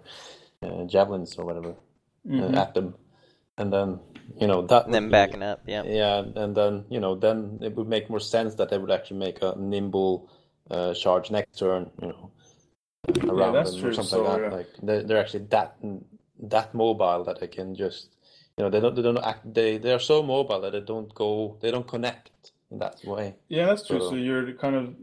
uh, 0.63 0.83
javelins 0.85 1.35
or 1.37 1.45
whatever 1.45 1.75
uh, 2.39 2.51
at 2.55 2.73
them, 2.73 2.95
and 3.59 3.71
then 3.71 3.99
you 4.41 4.47
know 4.47 4.61
that 4.67 4.85
And 4.85 4.93
would 4.93 4.95
then 4.95 5.05
be- 5.07 5.11
backing 5.11 5.43
up. 5.43 5.59
Yeah. 5.67 5.83
yeah, 5.83 6.23
and 6.43 6.55
then 6.55 6.85
you 6.89 6.99
know, 6.99 7.13
then 7.15 7.59
it 7.61 7.75
would 7.75 7.87
make 7.87 8.09
more 8.09 8.19
sense 8.35 8.55
that 8.55 8.69
they 8.69 8.77
would 8.77 8.91
actually 8.91 9.19
make 9.19 9.41
a 9.41 9.53
nimble 9.57 10.29
uh, 10.71 10.93
charge 10.93 11.29
next 11.31 11.57
turn, 11.59 11.91
you 12.01 12.07
know, 12.09 12.31
around 13.31 13.53
that's 13.53 13.71
them 13.71 13.81
true, 13.81 13.89
or 13.89 13.93
something 13.93 14.09
so, 14.09 14.23
like 14.23 14.41
that. 14.41 14.51
yeah. 14.51 14.57
Like 14.57 14.67
they're, 14.81 15.03
they're 15.03 15.19
actually 15.19 15.45
that 15.49 15.75
that 16.55 16.73
mobile 16.73 17.23
that 17.25 17.39
they 17.39 17.47
can 17.47 17.75
just, 17.75 18.15
you 18.57 18.63
know, 18.63 18.69
they 18.69 18.79
don't 18.79 18.95
they 18.95 19.01
don't 19.01 19.17
act 19.31 19.51
they 19.53 19.77
they 19.77 19.91
are 19.93 19.99
so 19.99 20.23
mobile 20.23 20.61
that 20.61 20.71
they 20.71 20.81
don't 20.81 21.13
go 21.13 21.57
they 21.61 21.71
don't 21.71 21.87
connect 21.87 22.51
in 22.71 22.79
that 22.79 22.95
way. 23.03 23.35
Yeah, 23.49 23.65
that's 23.65 23.85
true. 23.87 23.99
So- 23.99 24.11
So 24.11 24.15
you're 24.15 24.53
kind 24.53 24.75
of 24.75 24.95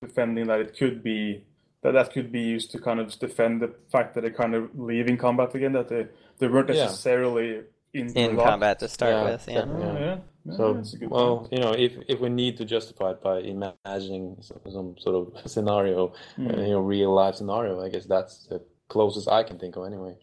defending 0.00 0.46
that 0.46 0.60
it 0.60 0.76
could 0.78 1.02
be 1.02 1.44
that 1.84 1.92
that 1.92 2.12
could 2.12 2.32
be 2.32 2.40
used 2.40 2.72
to 2.72 2.80
kind 2.80 3.00
of 3.00 3.18
defend 3.20 3.62
the 3.62 3.74
fact 3.92 4.14
that 4.14 4.22
they're 4.22 4.32
kind 4.44 4.54
of 4.56 4.70
leaving 4.78 5.18
combat 5.18 5.54
again, 5.54 5.74
that 5.74 5.88
they 5.88 6.08
they 6.40 6.48
weren't 6.48 6.68
Yeah. 6.70 6.84
necessarily 6.86 7.64
in, 7.94 8.08
In 8.16 8.36
combat 8.38 8.80
to 8.80 8.88
start 8.88 9.14
Yeah, 9.14 9.24
with. 9.24 9.48
Yeah. 9.48 9.66
exactly. 9.66 9.82
Yeah. 9.82 10.18
yeah, 10.46 10.56
So 10.56 10.74
that's 10.74 10.94
a 10.94 10.98
good 10.98 11.10
well, 11.10 11.36
point. 11.38 11.52
you 11.52 11.60
know, 11.60 11.72
if 11.72 11.92
if 12.08 12.20
we 12.20 12.30
need 12.30 12.56
to 12.58 12.64
justify 12.64 13.12
it 13.12 13.22
by 13.22 13.40
imagining 13.40 14.38
some, 14.42 14.60
some 14.72 14.98
sort 14.98 15.16
of 15.16 15.50
scenario, 15.56 16.08
uh, 16.08 16.60
you 16.62 16.74
know, 16.74 16.80
real 16.80 17.12
life 17.14 17.36
scenario, 17.36 17.80
I 17.80 17.90
guess 17.90 18.06
that's 18.06 18.46
the 18.48 18.62
closest 18.88 19.28
I 19.28 19.44
can 19.44 19.58
think 19.58 19.76
of 19.76 19.86
anyway. 19.86 20.16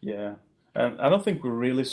Yeah, 0.00 0.36
and 0.74 1.00
I 1.00 1.08
don't 1.08 1.24
think 1.24 1.44
we're 1.44 1.50
really 1.52 1.84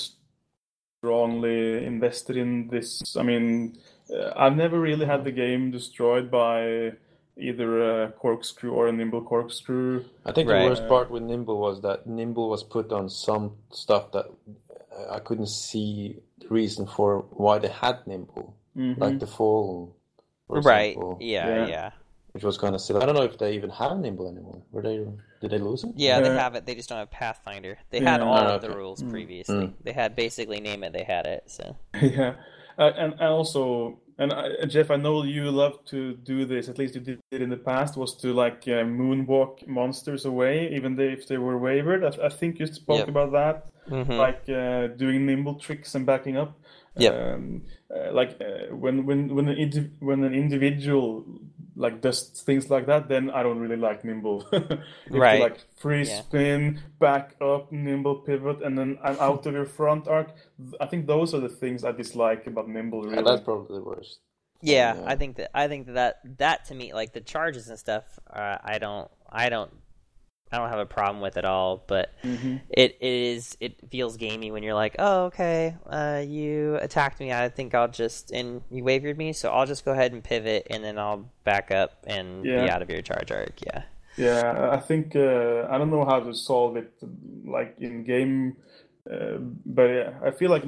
strongly 1.01 1.85
invested 1.85 2.37
in 2.37 2.67
this. 2.69 3.15
I 3.17 3.23
mean, 3.23 3.77
uh, 4.13 4.31
I've 4.35 4.55
never 4.55 4.79
really 4.79 5.05
had 5.05 5.23
the 5.23 5.31
game 5.31 5.71
destroyed 5.71 6.31
by 6.31 6.93
either 7.38 8.03
a 8.03 8.11
corkscrew 8.11 8.72
or 8.72 8.88
a 8.88 8.91
nimble 8.91 9.22
corkscrew. 9.22 10.03
I 10.26 10.31
think 10.31 10.49
Right. 10.49 10.64
the 10.64 10.69
worst 10.69 10.88
part 10.88 11.10
with 11.10 11.23
Nimble 11.23 11.60
was 11.60 11.81
that 11.81 12.05
Nimble 12.05 12.47
was 12.49 12.64
put 12.64 12.91
on 12.91 13.10
some 13.10 13.57
stuff 13.72 14.11
that 14.11 14.26
uh, 14.27 15.11
I 15.11 15.19
couldn't 15.19 15.47
see 15.49 16.19
the 16.39 16.47
reason 16.49 16.85
for 16.85 17.26
why 17.31 17.57
they 17.57 17.69
had 17.69 18.05
Nimble, 18.05 18.53
Mhm. 18.77 18.99
like 18.99 19.19
the 19.19 19.26
fall, 19.27 19.95
Right. 20.47 20.91
example, 20.91 21.18
Yeah, 21.19 21.47
Yeah. 21.47 21.68
yeah. 21.68 21.91
which 22.34 22.43
was 22.43 22.57
kind 22.60 22.76
of 22.76 22.81
silly. 22.81 23.01
I 23.01 23.05
don't 23.07 23.15
know 23.15 23.23
if 23.23 23.38
they 23.39 23.53
even 23.53 23.72
have 23.72 23.97
Nimble 23.97 24.27
anymore. 24.27 24.61
Were 24.72 24.84
they? 24.84 24.97
Did 25.41 25.49
they 25.51 25.57
lose 25.57 25.84
it? 25.84 25.91
Yeah, 25.95 26.22
they 26.22 26.30
Uh, 26.30 26.38
have 26.38 26.53
it. 26.55 26.65
They 26.68 26.76
just 26.76 26.88
don't 26.89 26.99
have 26.99 27.10
Pathfinder. 27.11 27.77
They 27.89 27.99
had 27.99 28.22
all 28.22 28.38
Oh, 28.38 28.55
of 28.55 28.61
the 28.61 28.69
rules 28.69 29.01
Mm. 29.03 29.10
previously. 29.10 29.55
Mm. 29.68 29.73
They 29.84 29.91
had 29.91 30.15
basically 30.15 30.61
name 30.61 30.84
it. 30.84 30.93
They 30.93 31.03
had 31.03 31.26
it. 31.26 31.43
So 31.49 31.76
yeah, 32.01 32.35
uh, 32.77 32.91
and 32.95 33.14
and 33.14 33.22
also, 33.23 33.99
and 34.23 34.33
I, 34.33 34.65
Jeff, 34.65 34.89
I 34.91 34.97
know 34.97 35.23
you 35.23 35.51
love 35.51 35.75
to 35.85 36.13
do 36.31 36.45
this. 36.45 36.69
At 36.69 36.77
least 36.77 36.95
you 36.95 37.01
did 37.01 37.19
it 37.31 37.41
in 37.41 37.49
the 37.49 37.57
past. 37.71 37.97
Was 37.97 38.15
to 38.23 38.33
like 38.33 38.61
uh, 38.67 38.83
moonwalk 38.99 39.67
monsters 39.67 40.25
away, 40.25 40.73
even 40.77 40.95
they, 40.95 41.09
if 41.17 41.27
they 41.27 41.37
were 41.37 41.57
wavered. 41.57 42.01
I, 42.03 42.11
I 42.27 42.29
think 42.29 42.59
you 42.59 42.67
spoke 42.67 42.99
Yep. 42.99 43.07
about 43.09 43.31
that. 43.33 43.55
Mhm. 43.89 44.17
like 44.17 44.43
uh, 44.47 44.87
doing 44.95 45.25
nimble 45.25 45.55
tricks 45.55 45.93
and 45.95 46.05
backing 46.05 46.37
up. 46.37 46.51
Yep. 46.95 47.13
Um, 47.13 47.63
uh, 47.93 48.13
like 48.19 48.31
uh, 48.39 48.73
when 48.83 49.05
when 49.07 49.19
when 49.35 49.47
an 49.49 49.57
indi- 49.57 49.91
when 49.99 50.23
an 50.23 50.33
individual 50.33 51.25
like 51.75 52.01
does 52.01 52.29
things 52.45 52.69
like 52.69 52.85
that, 52.85 53.07
then 53.09 53.29
I 53.31 53.41
don't 53.43 53.59
really 53.59 53.77
like 53.77 54.03
nimble. 54.05 54.45
If 54.51 54.61
you, 55.11 55.19
Right. 55.21 55.41
like 55.41 55.57
free 55.77 56.03
Yeah. 56.03 56.21
spin, 56.21 56.79
back 56.99 57.35
up, 57.41 57.71
nimble 57.71 58.15
pivot, 58.17 58.61
and 58.63 58.77
then 58.77 58.97
I'm 59.03 59.17
out 59.19 59.45
of 59.45 59.53
your 59.53 59.65
front 59.65 60.07
arc. 60.07 60.29
I 60.79 60.85
think 60.85 61.07
those 61.07 61.33
are 61.33 61.39
the 61.39 61.49
things 61.49 61.83
I 61.83 61.91
dislike 61.91 62.45
about 62.47 62.67
nimble. 62.69 63.01
Really. 63.03 63.15
Yeah, 63.15 63.21
that's 63.23 63.41
probably 63.43 63.77
the 63.79 63.83
worst. 63.83 64.19
yeah, 64.61 64.95
Yeah. 64.95 65.03
I 65.05 65.15
think 65.15 65.35
that 65.37 65.49
I 65.53 65.67
think 65.67 65.87
that 65.87 65.93
that, 65.95 66.37
that 66.37 66.65
to 66.65 66.75
me, 66.75 66.93
like 66.93 67.11
the 67.13 67.21
charges 67.21 67.69
and 67.69 67.77
stuff, 67.79 68.03
uh, 68.31 68.57
I 68.63 68.77
don't, 68.77 69.09
I 69.29 69.49
don't, 69.49 69.71
I 70.53 70.57
don't 70.57 70.69
have 70.69 70.80
a 70.80 70.85
problem 70.85 71.21
with 71.21 71.35
at 71.38 71.45
all. 71.45 71.84
But 71.88 72.13
Mhm. 72.23 72.61
it, 72.69 72.95
it 73.01 73.13
is, 73.13 73.57
it 73.59 73.75
feels 73.89 74.17
gamey 74.17 74.51
when 74.51 74.61
you're 74.61 74.75
like, 74.75 74.95
oh, 74.99 75.25
okay, 75.25 75.75
uh, 75.89 76.23
you 76.25 76.75
attacked 76.80 77.19
me. 77.19 77.34
I 77.34 77.49
think 77.49 77.73
I'll 77.73 77.88
just 77.88 78.31
and 78.31 78.61
you 78.69 78.84
wavered 78.84 79.17
me, 79.17 79.34
so 79.34 79.49
I'll 79.49 79.65
just 79.65 79.84
go 79.84 79.91
ahead 79.91 80.13
and 80.13 80.23
pivot, 80.23 80.67
and 80.69 80.84
then 80.84 80.99
I'll 80.99 81.25
back 81.43 81.71
up 81.71 82.03
and 82.05 82.53
be 82.53 82.69
Yeah. 82.69 82.69
out 82.69 82.81
of 82.84 82.89
your 82.89 83.01
charge 83.01 83.31
arc. 83.31 83.61
Yeah. 83.65 83.84
Yeah, 84.15 84.69
I 84.71 84.77
think 84.80 85.15
uh, 85.15 85.65
I 85.71 85.80
don't 85.80 85.89
know 85.89 86.05
how 86.05 86.19
to 86.19 86.35
solve 86.35 86.77
it 86.77 86.93
like 87.45 87.75
in 87.80 88.03
game, 88.03 88.57
uh, 89.11 89.38
but 89.65 89.84
yeah, 89.85 90.13
I 90.23 90.30
feel 90.30 90.51
like 90.51 90.63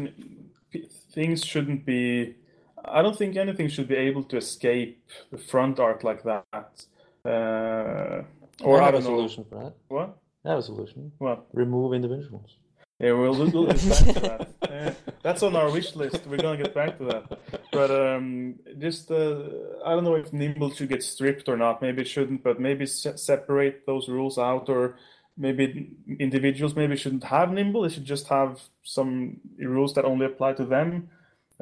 things 1.14 1.46
shouldn't 1.46 1.86
be. 1.86 2.36
I 2.84 3.02
don't 3.04 3.16
think 3.18 3.36
anything 3.36 3.68
should 3.68 3.88
be 3.88 3.96
able 3.96 4.24
to 4.26 4.38
escape 4.38 5.04
the 5.32 5.38
front 5.38 5.80
arc 5.80 6.04
like 6.04 6.24
that. 6.24 6.86
Uh, 7.24 8.24
or 8.64 8.82
I 8.82 8.82
I 8.82 8.86
have 8.86 8.96
a 8.96 8.98
don't 9.02 9.04
know 9.12 9.18
solution 9.20 9.46
for 9.50 9.64
that. 9.64 9.74
what. 9.88 10.18
I 10.46 10.50
have 10.50 10.60
a 10.60 10.64
solution. 10.64 11.12
What? 11.18 11.48
Remove 11.54 11.94
individuals. 11.94 12.58
Yeah, 13.00 13.12
we'll, 13.14 13.34
we'll 13.34 13.66
get 13.68 13.90
back 13.90 14.14
to 14.14 14.20
that. 14.22 14.48
Uh, 14.66 14.92
that's 15.24 15.42
on 15.44 15.56
our 15.56 15.72
wish 15.72 15.96
list. 15.96 16.26
We're 16.28 16.36
gonna 16.38 16.58
get 16.62 16.74
back 16.74 16.98
to 16.98 17.06
that. 17.06 17.40
But 17.72 17.92
um, 17.92 18.56
just 18.78 19.10
uh, 19.10 19.44
I 19.86 19.92
don't 19.92 20.04
know 20.04 20.16
if 20.16 20.34
Nimble 20.34 20.72
should 20.72 20.90
get 20.90 21.02
stripped 21.04 21.48
or 21.48 21.56
not. 21.56 21.82
Maybe 21.82 22.02
it 22.02 22.08
shouldn't. 22.10 22.44
But 22.44 22.60
maybe 22.60 22.86
se- 22.86 23.16
separate 23.18 23.86
those 23.86 24.10
rules 24.10 24.38
out, 24.38 24.68
or 24.68 24.98
maybe 25.38 25.92
individuals 26.20 26.76
maybe 26.76 26.98
shouldn't 26.98 27.24
have 27.26 27.52
Nimble. 27.54 27.84
They 27.84 27.90
should 27.90 28.04
just 28.06 28.28
have 28.28 28.60
some 28.84 29.40
rules 29.60 29.94
that 29.94 30.04
only 30.04 30.26
apply 30.26 30.54
to 30.54 30.66
them. 30.66 31.10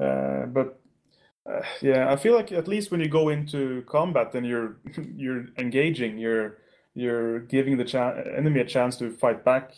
Uh, 0.02 0.46
but 0.48 0.80
uh, 1.48 1.62
yeah, 1.82 2.12
I 2.12 2.16
feel 2.16 2.34
like 2.36 2.52
at 2.52 2.68
least 2.68 2.90
when 2.90 3.02
you 3.02 3.10
go 3.10 3.30
into 3.30 3.84
combat, 3.86 4.32
then 4.32 4.44
you're 4.46 4.78
you're 5.16 5.46
engaging. 5.60 6.18
You're 6.18 6.58
you're 6.96 7.40
giving 7.40 7.78
the 7.78 7.86
cha- 7.86 8.14
enemy 8.38 8.62
a 8.62 8.66
chance 8.66 8.98
to 8.98 9.10
fight 9.12 9.44
back. 9.44 9.74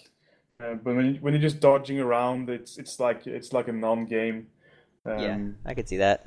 Uh, 0.59 0.75
but 0.75 0.95
when 0.95 1.15
you, 1.15 1.21
when 1.21 1.33
you're 1.33 1.41
just 1.41 1.59
dodging 1.59 1.99
around, 1.99 2.49
it's 2.49 2.77
it's 2.77 2.99
like 2.99 3.27
it's 3.27 3.53
like 3.53 3.67
a 3.67 3.73
non-game. 3.73 4.47
Um, 5.05 5.13
yeah, 5.21 5.37
I 5.65 5.73
could 5.73 5.87
see 5.89 5.97
that. 5.97 6.25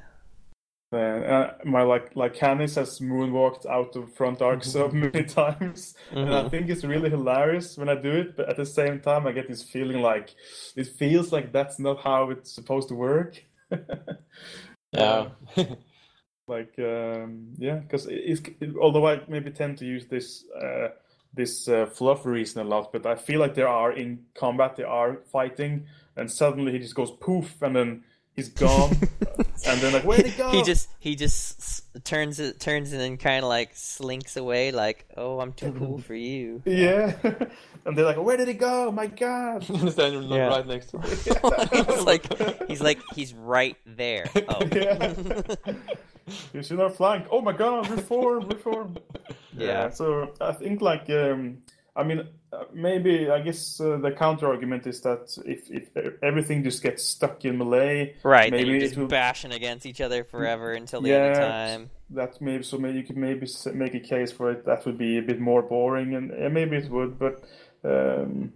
uh, 0.93 0.97
uh, 0.97 1.55
my 1.65 1.83
like 1.83 2.15
like 2.17 2.35
Canis 2.35 2.77
has 2.77 2.99
moonwalked 3.01 3.67
out 3.67 3.95
of 3.97 4.13
front 4.15 4.41
arc 4.43 4.65
so 4.65 4.89
many 4.93 5.25
times, 5.25 5.95
and 6.25 6.35
I 6.35 6.43
Mhm. 6.43 6.51
think 6.51 6.71
it's 6.71 6.85
really 6.85 7.11
hilarious 7.11 7.77
when 7.77 7.89
I 7.89 7.95
do 7.95 8.13
it. 8.13 8.37
But 8.37 8.49
at 8.49 8.57
the 8.57 8.67
same 8.67 9.01
time, 9.01 9.27
I 9.27 9.33
get 9.33 9.49
this 9.49 9.63
feeling 9.63 10.01
like 10.03 10.35
it 10.77 10.87
feels 10.87 11.33
like 11.33 11.53
that's 11.53 11.79
not 11.79 12.01
how 12.03 12.31
it's 12.31 12.53
supposed 12.55 12.89
to 12.89 12.95
work. 12.95 13.45
Yeah. 14.93 15.29
Like 16.49 16.75
um, 16.79 17.49
yeah, 17.59 17.77
because 17.77 18.07
it's 18.07 18.41
it, 18.61 18.75
although 18.81 19.07
I 19.07 19.21
maybe 19.29 19.51
tend 19.51 19.79
to 19.79 19.85
use 19.85 20.07
this 20.07 20.45
uh, 20.61 20.89
this 21.35 21.69
uh, 21.69 21.87
fluff 21.87 22.25
reason 22.27 22.61
a 22.61 22.69
lot, 22.69 22.93
but 22.93 23.07
I 23.07 23.15
feel 23.17 23.41
like 23.41 23.55
there 23.55 23.69
are 23.69 23.93
in 23.93 24.25
combat 24.35 24.77
they 24.77 24.85
are 24.85 25.19
fighting, 25.31 25.87
and 26.17 26.31
suddenly 26.31 26.73
he 26.73 26.79
just 26.79 26.95
goes 26.95 27.11
poof, 27.11 27.61
and 27.63 27.77
then 27.77 28.05
he's 28.35 28.49
gone, 28.49 28.91
and 29.67 29.81
then 29.81 29.93
like 29.93 30.05
where'd 30.05 30.27
he 30.27 30.33
go? 30.37 30.51
He 30.51 30.63
just 30.63 30.89
he 30.99 31.17
just 31.17 31.85
turns 32.05 32.39
it 32.41 32.61
turns 32.61 32.93
and 32.93 33.01
then 33.01 33.17
kind 33.19 33.45
of 33.45 33.49
like 33.49 33.71
slinks 33.75 34.37
away, 34.37 34.73
like, 34.73 35.07
"Oh, 35.17 35.41
I'm 35.41 35.53
too 35.53 35.73
cool 35.73 35.99
for 35.99 36.15
you." 36.15 36.63
yeah, 36.67 37.13
and 37.85 37.97
they're 37.97 38.05
like, 38.07 38.17
where 38.23 38.37
did 38.37 38.49
he 38.49 38.55
go? 38.55 38.91
My 38.91 39.07
God! 39.07 39.65
Standing 39.65 40.23
Yeah. 40.25 40.49
right 40.49 40.67
next 40.67 40.87
to 40.93 40.99
him. 40.99 41.87
he's 41.87 42.05
like 42.05 42.69
he's 42.69 42.81
like 42.81 42.99
he's 43.15 43.35
right 43.35 43.77
there. 43.85 44.25
Oh, 44.49 44.67
Yeah. 44.73 45.15
He's 46.53 46.71
in 46.71 46.81
our 46.81 46.91
flank. 46.91 47.27
Oh 47.31 47.41
my 47.41 47.53
God! 47.53 47.89
Reform, 47.91 48.49
reform. 48.49 48.97
Yeah. 49.57 49.91
So 49.91 50.35
I 50.41 50.53
think 50.53 50.81
like 50.83 51.11
um, 51.11 51.59
I 51.97 52.05
mean 52.05 52.29
uh, 52.53 52.65
maybe 52.73 53.29
I 53.29 53.41
guess 53.41 53.81
uh, 53.81 53.97
the 53.97 54.13
counter 54.13 54.47
argument 54.47 54.87
is 54.87 55.01
that 55.01 55.37
if 55.45 55.69
if 55.69 55.89
everything 56.23 56.63
just 56.63 56.81
gets 56.81 57.03
stuck 57.03 57.45
in 57.45 57.59
melee, 57.59 58.15
right. 58.23 58.53
Maybe 58.53 58.71
you're 58.71 58.81
just 58.81 58.97
will- 58.97 59.09
bashing 59.09 59.51
against 59.53 59.85
each 59.85 60.01
other 60.01 60.23
forever 60.23 60.73
until 60.75 61.01
the 61.01 61.13
end 61.13 61.33
of 61.33 61.37
Yeah. 61.39 61.49
time. 61.49 61.91
that 62.11 62.41
maybe 62.41 62.63
so 62.63 62.79
maybe 62.79 62.99
you 62.99 63.05
could 63.05 63.17
maybe 63.17 63.47
make 63.75 63.95
a 63.95 64.01
case 64.01 64.31
for 64.31 64.53
it 64.53 64.65
that 64.67 64.87
would 64.87 64.97
be 64.97 65.19
a 65.19 65.23
bit 65.23 65.41
more 65.41 65.63
boring, 65.63 66.15
and 66.15 66.55
maybe 66.55 66.77
it 66.77 66.89
would, 66.89 67.19
but 67.19 67.43
um, 67.85 68.53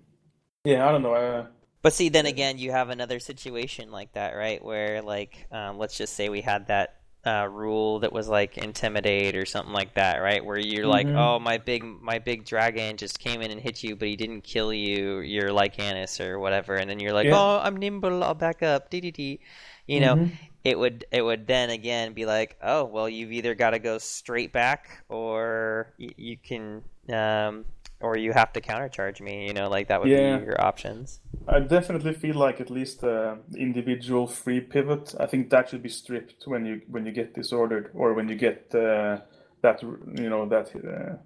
yeah, 0.65 0.87
I 0.89 0.93
don't 0.93 1.03
know. 1.03 1.15
Uh, 1.15 1.47
But 1.83 1.93
see, 1.95 2.11
then 2.11 2.27
again, 2.27 2.59
you 2.59 2.71
have 2.71 2.91
another 2.91 3.19
situation 3.19 3.91
like 3.91 4.13
that, 4.13 4.37
right? 4.37 4.63
Where, 4.65 5.03
like, 5.03 5.49
um, 5.51 5.79
let's 5.79 5.99
just 5.99 6.15
say 6.15 6.29
we 6.29 6.41
had 6.43 6.69
that 6.69 7.02
uh, 7.25 7.47
rule 7.51 8.01
that 8.01 8.13
was 8.13 8.29
like 8.29 8.59
intimidate 8.59 9.37
or 9.37 9.47
something 9.47 9.73
like 9.73 9.95
that, 9.95 10.19
right? 10.19 10.45
Where 10.45 10.59
you're 10.59 10.87
like, 10.89 11.11
Mhm. 11.11 11.15
oh, 11.15 11.39
my 11.39 11.59
big, 11.59 11.85
my 11.85 12.19
big 12.19 12.45
dragon 12.45 12.97
just 12.97 13.19
came 13.21 13.43
in 13.43 13.51
and 13.51 13.61
hit 13.61 13.83
you, 13.83 13.95
but 13.97 14.09
he 14.09 14.17
didn't 14.17 14.43
kill 14.43 14.73
you. 14.73 15.21
You're 15.21 15.51
Lykanis 15.51 16.21
or 16.25 16.39
whatever, 16.41 16.75
and 16.77 16.91
then 16.91 16.99
you're 17.01 17.13
like, 17.13 17.29
Yeah. 17.29 17.33
oh, 17.33 17.61
I'm 17.63 17.77
nimble, 17.77 18.25
I'll 18.25 18.35
back 18.35 18.63
up, 18.63 18.91
dee 18.91 19.01
dee 19.01 19.11
dee. 19.13 19.41
You 19.87 20.01
know, 20.01 20.17
Mhm. 20.17 20.39
it 20.65 20.79
would, 20.79 21.05
it 21.13 21.23
would 21.23 21.47
then 21.47 21.71
again 21.71 22.13
be 22.13 22.27
like, 22.27 22.57
oh, 22.63 22.85
well, 22.85 23.09
you've 23.09 23.33
either 23.33 23.55
got 23.55 23.71
to 23.71 23.79
go 23.79 23.99
straight 23.99 24.53
back, 24.53 25.05
or 25.09 25.93
y- 25.99 26.15
you 26.17 26.37
can, 26.37 26.83
um, 27.11 27.65
or 28.03 28.17
you 28.17 28.33
have 28.33 28.53
to 28.53 28.61
countercharge 28.61 29.21
me. 29.21 29.47
You 29.47 29.53
know, 29.55 29.69
like 29.69 29.89
that 29.89 30.01
would 30.01 30.11
Yeah. 30.11 30.39
be 30.39 30.45
your 30.45 30.61
options. 30.61 31.21
I 31.49 31.61
definitely 31.61 32.13
feel 32.15 32.37
like 32.37 32.61
at 32.61 32.71
least 32.71 33.03
uh, 33.05 33.37
individual 33.57 34.27
free 34.27 34.61
pivot. 34.61 35.15
I 35.19 35.27
think 35.27 35.51
that 35.51 35.69
should 35.69 35.83
be 35.83 35.89
stripped 35.89 36.45
when 36.47 36.67
you 36.67 36.81
when 36.89 37.07
you 37.07 37.13
get 37.13 37.35
disordered 37.35 37.91
or 37.95 38.15
when 38.15 38.29
you 38.29 38.37
get 38.37 38.75
uh, 38.75 39.19
that 39.63 39.83
you 39.83 40.29
know 40.31 40.47
that. 40.49 40.67
Uh, 40.77 41.17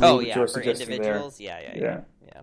Oh 0.00 0.18
yeah, 0.20 0.34
for 0.46 0.60
individuals, 0.60 1.38
yeah, 1.40 1.60
yeah, 1.60 1.72
yeah, 1.76 1.82
Yeah. 1.82 2.00
yeah. 2.26 2.42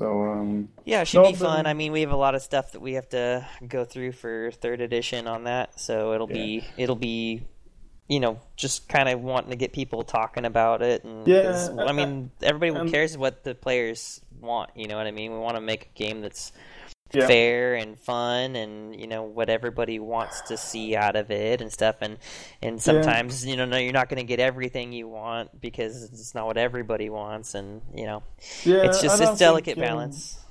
So 0.00 0.06
um, 0.24 0.68
Yeah, 0.84 1.02
it 1.02 1.08
should 1.08 1.22
No, 1.22 1.26
be 1.30 1.38
but- 1.38 1.46
fun. 1.46 1.66
I 1.66 1.74
mean, 1.74 1.92
we 1.92 2.00
have 2.00 2.10
a 2.10 2.16
lot 2.16 2.34
of 2.34 2.42
stuff 2.42 2.72
that 2.72 2.80
we 2.80 2.94
have 2.94 3.08
to 3.10 3.46
go 3.68 3.84
through 3.84 4.12
for 4.12 4.50
third 4.50 4.80
edition 4.80 5.28
on 5.28 5.44
that, 5.44 5.78
so 5.78 6.12
it'll 6.14 6.26
be 6.26 6.64
it'll 6.76 6.96
be, 6.96 7.42
you 8.08 8.20
know, 8.20 8.38
just 8.56 8.88
kind 8.88 9.08
of 9.08 9.20
wanting 9.20 9.50
to 9.50 9.56
get 9.56 9.72
people 9.72 10.02
talking 10.02 10.44
about 10.44 10.82
it. 10.82 11.04
And 11.04 11.26
Yeah, 11.26 11.68
I 11.78 11.92
mean, 11.92 12.30
everybody 12.42 12.78
and- 12.78 12.90
cares 12.92 13.16
what 13.16 13.44
the 13.44 13.54
players 13.54 14.20
want. 14.40 14.70
You 14.74 14.88
know 14.88 14.96
what 14.96 15.06
I 15.06 15.10
mean? 15.10 15.32
We 15.32 15.38
want 15.38 15.56
to 15.56 15.60
make 15.62 15.90
a 15.94 15.98
game 15.98 16.20
that's 16.20 16.52
Yeah. 17.12 17.26
fair 17.28 17.74
and 17.76 17.96
fun, 17.98 18.56
and 18.56 18.98
you 18.98 19.06
know 19.06 19.22
what 19.22 19.48
everybody 19.48 20.00
wants 20.00 20.40
to 20.48 20.56
see 20.56 20.96
out 20.96 21.14
of 21.14 21.30
it 21.30 21.60
and 21.60 21.72
stuff. 21.72 21.96
And 22.00 22.18
and 22.60 22.82
sometimes 22.82 23.46
you 23.46 23.56
know, 23.56 23.64
no, 23.66 23.76
you're 23.76 23.92
not 23.92 24.08
going 24.08 24.18
to 24.18 24.26
get 24.26 24.40
everything 24.40 24.92
you 24.92 25.06
want 25.08 25.60
because 25.60 26.02
it's 26.02 26.34
not 26.34 26.46
what 26.46 26.56
everybody 26.56 27.08
wants, 27.10 27.54
and 27.54 27.82
you 27.94 28.06
know, 28.06 28.22
yeah, 28.64 28.82
it's 28.84 29.00
just 29.00 29.18
this 29.20 29.38
delicate 29.38 29.76
think, 29.76 29.86
um, 29.88 29.96
balance. 29.96 30.43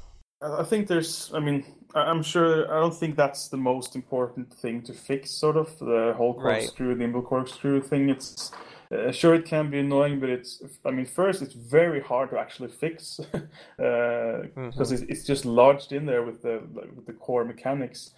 I 0.44 0.62
I 0.62 0.64
think 0.64 0.88
there's. 0.88 1.32
I 1.34 1.40
mean, 1.40 1.64
I- 1.96 2.02
I'm 2.12 2.24
sure. 2.24 2.52
I 2.76 2.80
don't 2.80 2.96
think 2.96 3.16
that's 3.16 3.48
the 3.50 3.58
most 3.58 3.96
important 3.96 4.54
thing 4.54 4.82
to 4.84 4.94
fix. 4.94 5.32
Sort 5.32 5.58
of 5.58 5.78
the 5.80 6.14
whole 6.18 6.34
Right. 6.40 6.62
corkscrew, 6.64 6.96
nimble 6.96 7.22
corkscrew 7.22 7.82
thing. 7.82 8.10
It's 8.10 8.52
uh, 8.92 9.12
sure 9.12 9.34
it 9.36 9.46
can 9.46 9.70
be 9.72 9.80
annoying, 9.80 10.20
but 10.20 10.30
it's. 10.30 10.62
I 10.86 10.92
mean, 10.92 11.06
first 11.06 11.42
it's 11.42 11.54
very 11.56 12.02
hard 12.02 12.30
to 12.32 12.38
actually 12.38 12.70
fix 12.70 13.20
because 13.32 13.40
Mm-hmm. 13.80 14.82
it's, 14.82 15.02
it's 15.04 15.24
just 15.26 15.46
lodged 15.46 15.92
in 15.92 16.06
there 16.06 16.24
with 16.24 16.42
the 16.42 16.62
with 16.96 17.06
the 17.06 17.14
core 17.14 17.46
mechanics. 17.46 18.12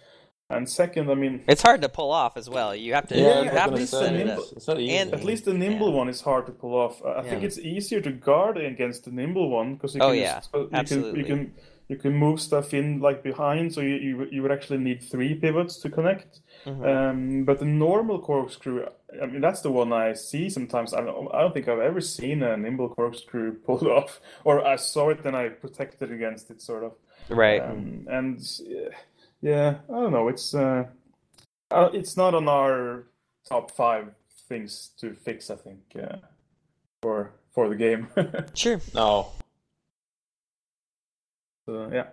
And 0.48 0.70
second, 0.70 1.10
I 1.10 1.14
mean, 1.14 1.42
It's 1.48 1.62
hard 1.62 1.82
to 1.82 1.88
pull 1.88 2.12
off 2.12 2.36
as 2.36 2.48
well. 2.48 2.72
You 2.72 2.94
have 2.94 3.08
to 3.08 3.16
Yeah, 3.18 3.42
you 3.42 3.50
I 3.50 3.54
have 3.54 3.74
to 3.74 3.84
set 3.84 3.98
say, 3.98 4.14
it 4.14 4.26
nimble- 4.28 4.44
up. 4.44 4.52
It's 4.56 4.68
not 4.68 4.78
easy. 4.78 4.96
And- 4.96 5.12
at 5.12 5.24
least 5.24 5.44
the 5.44 5.52
nimble 5.54 5.90
Yeah. 5.90 5.96
one 5.96 6.08
is 6.08 6.20
hard 6.20 6.46
to 6.46 6.52
pull 6.52 6.74
off. 6.74 7.04
I 7.04 7.14
I 7.18 7.22
think 7.28 7.42
it's 7.42 7.58
easier 7.58 8.00
to 8.02 8.12
guard 8.12 8.56
against 8.56 9.06
the 9.06 9.10
nimble 9.10 9.50
one 9.50 9.74
because 9.74 9.96
you 9.96 10.00
Oh, 10.02 10.12
yeah. 10.12 10.40
uh, 10.54 10.60
you 10.60 10.68
Absolutely. 10.72 11.24
can 11.24 11.38
you 11.38 11.46
can 11.46 11.54
you 11.88 11.96
can 11.96 12.14
move 12.14 12.40
stuff 12.40 12.74
in 12.74 13.00
like 13.00 13.22
behind, 13.22 13.72
so 13.72 13.80
you 13.80 13.94
you, 13.96 14.28
you 14.32 14.42
would 14.42 14.52
actually 14.52 14.78
need 14.78 15.02
three 15.02 15.34
pivots 15.34 15.76
to 15.78 15.90
connect. 15.90 16.40
Mhm. 16.64 16.84
Um, 17.10 17.44
but 17.44 17.58
the 17.60 17.64
normal 17.64 18.18
corkscrew, 18.20 18.86
I 19.22 19.26
mean, 19.26 19.40
that's 19.40 19.60
the 19.60 19.70
one 19.70 19.92
I 19.92 20.14
see 20.14 20.50
sometimes. 20.50 20.92
I 20.94 21.00
don't, 21.02 21.32
I 21.32 21.40
don't 21.42 21.54
think 21.54 21.68
I've 21.68 21.78
ever 21.90 22.00
seen 22.00 22.42
a 22.42 22.56
nimble 22.56 22.88
corkscrew 22.88 23.52
pulled 23.66 23.86
off, 23.86 24.20
or 24.44 24.66
I 24.66 24.76
saw 24.76 25.10
it 25.10 25.24
and 25.24 25.36
I 25.36 25.48
protected 25.50 26.10
against 26.10 26.50
it, 26.50 26.60
sort 26.60 26.82
of. 26.84 26.92
right. 27.28 27.62
Um, 27.62 28.06
and 28.10 28.40
yeah, 29.40 29.76
I 29.88 29.92
don't 29.92 30.12
know. 30.12 30.28
It's 30.28 30.54
uh, 30.54 30.84
uh, 31.70 31.88
it's 31.92 32.16
not 32.16 32.34
on 32.34 32.48
our 32.48 33.06
top 33.48 33.70
five 33.70 34.08
things 34.48 34.90
to 35.00 35.14
fix. 35.14 35.50
I 35.50 35.56
think 35.56 35.80
uh, 35.94 36.16
for 37.02 37.32
for 37.52 37.68
the 37.68 37.76
game. 37.76 38.08
Sure. 38.54 38.80
No. 38.94 39.28
So 41.66 41.90
yeah, 41.92 42.06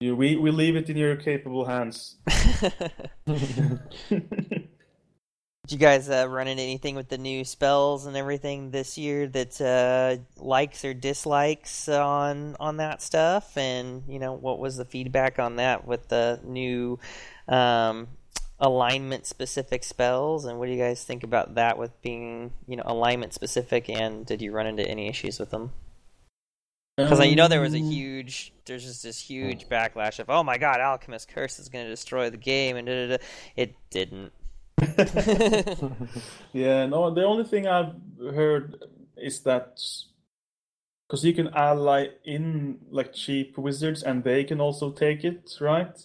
you, 0.00 0.16
we 0.16 0.36
we 0.36 0.50
leave 0.50 0.76
it 0.76 0.88
in 0.88 0.96
your 0.96 1.16
capable 1.16 1.66
hands. 1.66 2.16
Did 5.70 5.78
you 5.78 5.86
guys 5.86 6.10
uh, 6.10 6.26
run 6.28 6.48
into 6.48 6.64
anything 6.64 6.96
with 6.96 7.10
the 7.10 7.18
new 7.18 7.44
spells 7.44 8.06
and 8.06 8.16
everything 8.16 8.72
this 8.72 8.98
year 8.98 9.28
that 9.28 9.60
uh, 9.60 10.16
likes 10.42 10.84
or 10.84 10.94
dislikes 10.94 11.88
on 11.88 12.56
on 12.58 12.78
that 12.78 13.00
stuff? 13.00 13.56
And 13.56 14.02
you 14.08 14.18
know, 14.18 14.32
what 14.32 14.58
was 14.58 14.76
the 14.76 14.84
feedback 14.84 15.38
on 15.38 15.56
that 15.56 15.86
with 15.86 16.08
the 16.08 16.40
new 16.42 16.98
um, 17.46 18.08
alignment 18.58 19.26
specific 19.26 19.84
spells? 19.84 20.44
And 20.44 20.58
what 20.58 20.66
do 20.66 20.72
you 20.72 20.82
guys 20.82 21.04
think 21.04 21.22
about 21.22 21.54
that 21.54 21.78
with 21.78 22.02
being 22.02 22.52
you 22.66 22.76
know 22.76 22.82
alignment 22.86 23.32
specific? 23.32 23.88
And 23.88 24.26
did 24.26 24.42
you 24.42 24.50
run 24.50 24.66
into 24.66 24.84
any 24.84 25.08
issues 25.08 25.38
with 25.38 25.50
them? 25.50 25.70
Because 26.96 27.26
you 27.26 27.36
know 27.36 27.48
there 27.48 27.60
was 27.60 27.74
a 27.74 27.78
Um, 27.78 27.90
huge, 27.90 28.52
there's 28.66 28.84
just 28.84 29.02
this 29.02 29.18
huge 29.18 29.68
backlash 29.68 30.18
of, 30.18 30.28
oh 30.28 30.42
my 30.42 30.58
god, 30.58 30.80
Alchemist 30.80 31.28
Curse 31.28 31.58
is 31.58 31.68
going 31.68 31.84
to 31.84 31.90
destroy 31.90 32.28
the 32.30 32.36
game, 32.36 32.76
and 32.76 32.86
da, 32.86 33.06
da, 33.06 33.16
da. 33.16 33.24
it 33.56 33.74
didn't. 33.90 34.32
Yeah, 36.52 36.86
no, 36.86 37.10
the 37.10 37.24
only 37.24 37.44
thing 37.44 37.66
I've 37.66 37.94
heard 38.34 38.82
is 39.16 39.40
that 39.42 39.80
because 41.06 41.24
you 41.24 41.34
can 41.34 41.48
ally 41.48 42.08
in 42.24 42.78
like 42.90 43.12
cheap 43.12 43.58
wizards 43.58 44.02
and 44.02 44.22
they 44.22 44.44
can 44.44 44.60
also 44.60 44.90
take 44.90 45.24
it, 45.24 45.56
right? 45.60 45.96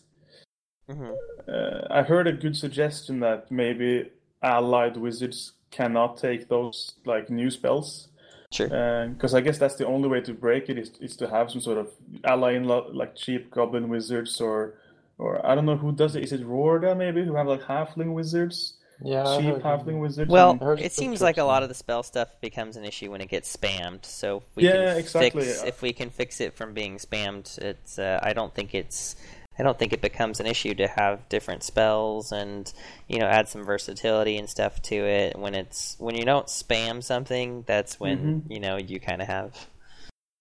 mm-hmm. 0.89 1.11
uh, 1.47 1.81
I 1.89 2.03
heard 2.03 2.27
a 2.27 2.33
good 2.33 2.55
suggestion 2.55 3.19
that 3.21 3.51
maybe 3.51 4.09
allied 4.41 4.97
wizards 4.97 5.53
cannot 5.71 6.17
take 6.17 6.47
those 6.47 6.95
like 7.05 7.29
new 7.29 7.49
spells. 7.49 8.09
Sure. 8.55 8.67
Because 9.09 9.33
uh, 9.33 9.37
I 9.37 9.41
guess 9.41 9.57
that's 9.57 9.75
the 9.75 9.85
only 9.85 10.07
way 10.07 10.21
to 10.21 10.33
break 10.33 10.69
it 10.69 10.77
is, 10.77 10.91
is 10.99 11.15
to 11.17 11.29
have 11.29 11.51
some 11.51 11.61
sort 11.61 11.77
of 11.77 11.89
ally 12.23 12.53
in 12.53 12.63
lo- 12.65 12.89
like 12.91 13.15
cheap 13.15 13.51
goblin 13.51 13.89
wizards 13.89 14.39
or 14.39 14.75
or 15.17 15.45
I 15.45 15.55
don't 15.55 15.65
know 15.65 15.77
who 15.77 15.91
does 15.91 16.15
it. 16.15 16.23
Is 16.23 16.31
it 16.31 16.47
Rorda 16.47 16.95
maybe 16.97 17.23
who 17.23 17.35
have 17.35 17.47
like 17.47 17.61
halfling 17.61 18.13
wizards? 18.13 18.73
Yeah, 19.03 19.23
cheap 19.37 19.55
halfling 19.55 19.99
wizards. 19.99 20.31
Well, 20.31 20.57
it 20.79 20.93
seems 20.93 21.21
like 21.21 21.37
a 21.37 21.43
lot 21.43 21.63
of 21.63 21.69
the 21.69 21.75
spell 21.75 22.03
stuff 22.03 22.39
becomes 22.39 22.77
an 22.77 22.85
issue 22.85 23.11
when 23.11 23.21
it 23.21 23.29
gets 23.29 23.55
spammed. 23.55 24.05
So 24.05 24.37
if 24.37 24.55
we 24.55 24.63
yeah, 24.63 24.71
can 24.71 24.97
exactly. 24.97 25.43
Fix, 25.43 25.63
if 25.63 25.81
we 25.81 25.91
can 25.91 26.09
fix 26.09 26.39
it 26.39 26.53
from 26.53 26.73
being 26.73 26.97
spammed, 26.97 27.57
it's. 27.59 27.99
Uh, 27.99 28.19
I 28.23 28.33
don't 28.33 28.53
think 28.53 28.73
it's. 28.73 29.15
I 29.57 29.63
don't 29.63 29.79
think 29.79 29.93
it 29.93 30.01
becomes 30.01 30.39
an 30.39 30.45
issue 30.45 30.73
to 30.75 30.87
have 30.87 31.27
different 31.29 31.63
spells 31.63 32.31
and 32.31 32.71
you 33.07 33.19
know 33.19 33.27
add 33.27 33.47
some 33.47 33.63
versatility 33.63 34.37
and 34.37 34.49
stuff 34.49 34.81
to 34.83 34.95
it. 34.95 35.37
When 35.37 35.55
it's 35.55 35.95
when 35.99 36.15
you 36.15 36.25
don't 36.25 36.47
spam 36.47 37.03
something, 37.03 37.63
that's 37.65 37.99
when 37.99 38.17
mm-hmm. 38.17 38.51
you 38.51 38.59
know 38.59 38.77
you 38.77 38.99
kind 38.99 39.21
of 39.21 39.27
have. 39.27 39.67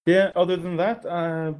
Yeah. 0.07 0.33
Other 0.37 0.57
than 0.57 0.77
that, 0.77 1.07
uh, 1.07 1.55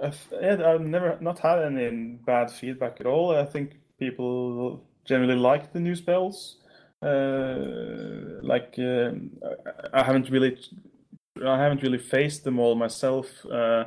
I've, 0.00 0.32
I've 0.42 0.80
never 0.80 1.18
not 1.20 1.38
had 1.38 1.58
any 1.58 1.90
bad 2.24 2.50
feedback 2.50 3.00
at 3.00 3.06
all. 3.06 3.36
I 3.36 3.44
think 3.44 3.72
people 3.98 4.82
generally 5.04 5.36
like 5.36 5.72
the 5.72 5.80
new 5.80 5.94
spells. 5.94 6.58
Uh, 7.02 8.40
like 8.42 8.76
uh, 8.78 9.10
I 9.92 10.02
haven't 10.04 10.30
really, 10.30 10.56
I 11.44 11.58
haven't 11.58 11.82
really 11.82 11.98
faced 11.98 12.44
them 12.44 12.58
all 12.58 12.74
myself. 12.76 13.26
Uh, 13.44 13.84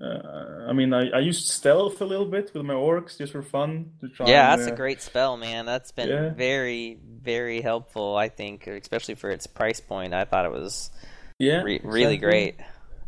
uh, 0.00 0.66
I 0.68 0.72
mean, 0.72 0.92
I, 0.92 1.10
I 1.10 1.18
used 1.18 1.48
stealth 1.48 2.00
a 2.00 2.04
little 2.04 2.26
bit 2.26 2.52
with 2.54 2.64
my 2.64 2.74
orcs 2.74 3.18
just 3.18 3.32
for 3.32 3.42
fun 3.42 3.92
to 4.00 4.08
try. 4.08 4.28
Yeah, 4.28 4.52
and, 4.52 4.60
that's 4.60 4.70
a 4.70 4.74
great 4.74 5.02
spell, 5.02 5.36
man. 5.36 5.66
That's 5.66 5.90
been 5.90 6.08
yeah. 6.08 6.30
very, 6.30 6.98
very 7.22 7.60
helpful. 7.60 8.16
I 8.16 8.28
think, 8.28 8.66
especially 8.66 9.16
for 9.16 9.30
its 9.30 9.46
price 9.46 9.80
point. 9.80 10.14
I 10.14 10.24
thought 10.24 10.44
it 10.44 10.52
was 10.52 10.90
yeah 11.38 11.62
re- 11.62 11.80
really 11.82 12.14
exactly. 12.14 12.18
great. 12.18 12.56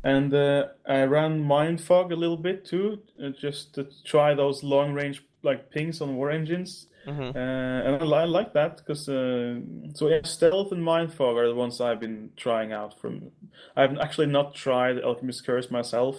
And 0.03 0.33
uh, 0.35 0.69
I 0.87 1.03
ran 1.05 1.43
mind 1.43 1.81
fog 1.81 2.11
a 2.11 2.17
little 2.17 2.37
bit 2.37 2.65
too, 2.65 3.01
uh, 3.23 3.29
just 3.41 3.75
to 3.75 3.87
try 4.05 4.35
those 4.35 4.65
long 4.65 4.93
range 4.93 5.23
like 5.43 5.71
pings 5.71 6.01
on 6.01 6.17
war 6.17 6.31
engines. 6.31 6.87
Mm-hmm. 7.07 7.37
Uh, 7.37 7.95
and 7.95 8.15
I, 8.15 8.23
I, 8.23 8.25
like 8.25 8.53
that 8.55 8.77
because 8.77 9.09
uh, 9.09 9.61
so 9.95 10.09
yeah, 10.09 10.21
stealth 10.25 10.73
and 10.73 10.85
mind 10.85 11.15
fog 11.15 11.37
are 11.37 11.49
the 11.49 11.55
ones 11.55 11.81
I've 11.81 12.01
been 12.01 12.31
trying 12.37 12.73
out. 12.73 12.99
From 13.01 13.31
I've 13.77 13.97
actually 13.99 14.27
not 14.27 14.55
tried 14.55 14.99
Alchemist 14.99 15.47
Curse 15.47 15.71
myself. 15.71 16.17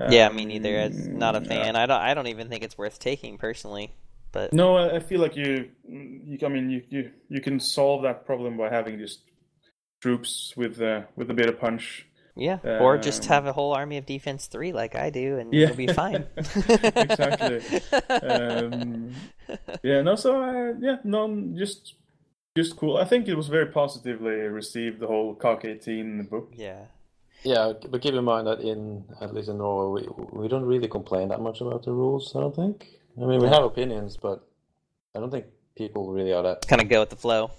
Um, 0.00 0.12
yeah, 0.12 0.28
me 0.28 0.44
neither. 0.44 0.80
I'm 0.80 1.18
not 1.18 1.34
a 1.34 1.40
fan. 1.40 1.76
I 1.76 1.86
don't. 1.86 2.00
I 2.00 2.14
don't 2.14 2.28
even 2.28 2.48
think 2.48 2.62
it's 2.62 2.78
worth 2.78 2.98
taking 2.98 3.38
personally. 3.38 3.92
But 4.30 4.52
no, 4.52 4.76
I 4.76 5.00
feel 5.00 5.20
like 5.20 5.36
you, 5.36 5.70
you. 5.86 6.38
I 6.44 6.48
mean, 6.48 6.70
you 6.70 6.82
you, 6.88 7.10
you 7.28 7.40
can 7.40 7.58
solve 7.58 8.02
that 8.02 8.26
problem 8.26 8.56
by 8.56 8.68
having 8.68 8.98
just 8.98 9.20
troops 10.02 10.54
with 10.56 10.80
uh, 10.80 11.02
with 11.16 11.30
a 11.30 11.34
bit 11.34 11.48
of 11.48 11.58
punch. 11.58 12.06
Yeah, 12.36 12.58
or 12.62 12.98
just 12.98 13.24
have 13.24 13.46
a 13.46 13.52
whole 13.52 13.72
army 13.72 13.96
of 13.96 14.06
defense 14.06 14.46
three 14.46 14.72
like 14.72 14.94
I 14.94 15.10
do, 15.10 15.38
and 15.38 15.52
yeah. 15.52 15.66
you'll 15.66 15.76
be 15.76 15.88
fine. 15.88 16.24
exactly. 16.36 17.62
um, 18.22 19.12
yeah. 19.82 20.02
No. 20.02 20.14
So 20.14 20.40
uh, 20.40 20.74
yeah. 20.78 20.98
No. 21.02 21.52
Just 21.56 21.94
just 22.56 22.76
cool. 22.76 22.96
I 22.96 23.04
think 23.04 23.26
it 23.26 23.34
was 23.34 23.48
very 23.48 23.66
positively 23.66 24.30
received. 24.30 25.00
The 25.00 25.08
whole 25.08 25.34
CoK 25.34 25.64
eighteen 25.64 26.22
book. 26.30 26.52
Yeah. 26.54 26.84
Yeah, 27.44 27.72
but 27.90 28.00
keep 28.02 28.14
in 28.14 28.24
mind 28.24 28.46
that 28.46 28.60
in 28.60 29.04
at 29.20 29.34
least 29.34 29.48
in 29.48 29.58
Norway, 29.58 30.02
we, 30.02 30.42
we 30.42 30.48
don't 30.48 30.64
really 30.64 30.88
complain 30.88 31.28
that 31.28 31.40
much 31.40 31.60
about 31.60 31.84
the 31.84 31.92
rules. 31.92 32.34
I 32.34 32.40
don't 32.40 32.54
think. 32.54 32.86
I 33.16 33.24
mean, 33.26 33.40
we 33.40 33.48
have 33.48 33.64
opinions, 33.64 34.16
but 34.16 34.46
I 35.14 35.20
don't 35.20 35.30
think 35.30 35.46
people 35.76 36.12
really 36.12 36.32
are 36.32 36.42
that 36.42 36.66
kind 36.68 36.82
of 36.82 36.88
go 36.88 37.00
with 37.00 37.10
the 37.10 37.16
flow. 37.16 37.50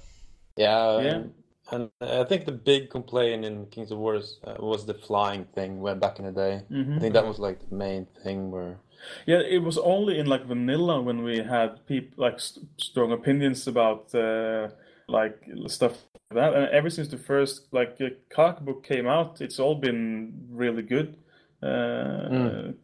Yeah, 0.58 1.00
Yeah. 1.02 1.16
And, 1.16 1.34
and 1.72 1.90
I 2.02 2.24
think 2.24 2.46
the 2.46 2.52
big 2.52 2.90
complaint 2.90 3.46
in 3.46 3.68
Kings 3.68 3.92
of 3.92 3.98
Wars 4.00 4.40
uh, 4.44 4.56
was 4.60 4.86
the 4.86 4.94
flying 4.94 5.46
thing 5.56 5.80
way 5.80 5.94
back 5.94 6.20
in 6.20 6.26
the 6.26 6.32
day. 6.32 6.64
Mhm. 6.72 6.98
I 6.98 7.00
think 7.00 7.14
that 7.14 7.26
was 7.26 7.40
like 7.40 7.60
the 7.70 7.76
main 7.76 8.08
thing 8.24 8.52
where. 8.52 8.78
Yeah, 9.26 9.40
it 9.40 9.60
was 9.64 9.78
only 9.78 10.20
in 10.20 10.26
like 10.28 10.46
vanilla 10.46 11.02
when 11.02 11.24
we 11.24 11.38
had 11.38 11.86
people 11.86 12.24
like 12.26 12.40
st- 12.40 12.68
strong 12.78 13.12
opinions 13.14 13.68
about 13.68 14.14
uh, 14.14 14.70
like 15.10 15.44
stuff 15.68 15.94
like 16.31 16.41
that. 16.41 16.53
And 16.53 16.69
ever 16.69 16.90
since 16.90 17.07
the 17.07 17.18
first 17.18 17.68
like 17.72 17.98
uh, 18.02 18.10
CoK 18.30 18.61
book 18.61 18.84
came 18.84 19.07
out, 19.07 19.41
it's 19.41 19.60
all 19.60 19.76
been 19.76 20.48
really 20.52 20.84
good. 20.84 21.15
Uh, 21.61 22.30
Mm. 22.30 22.76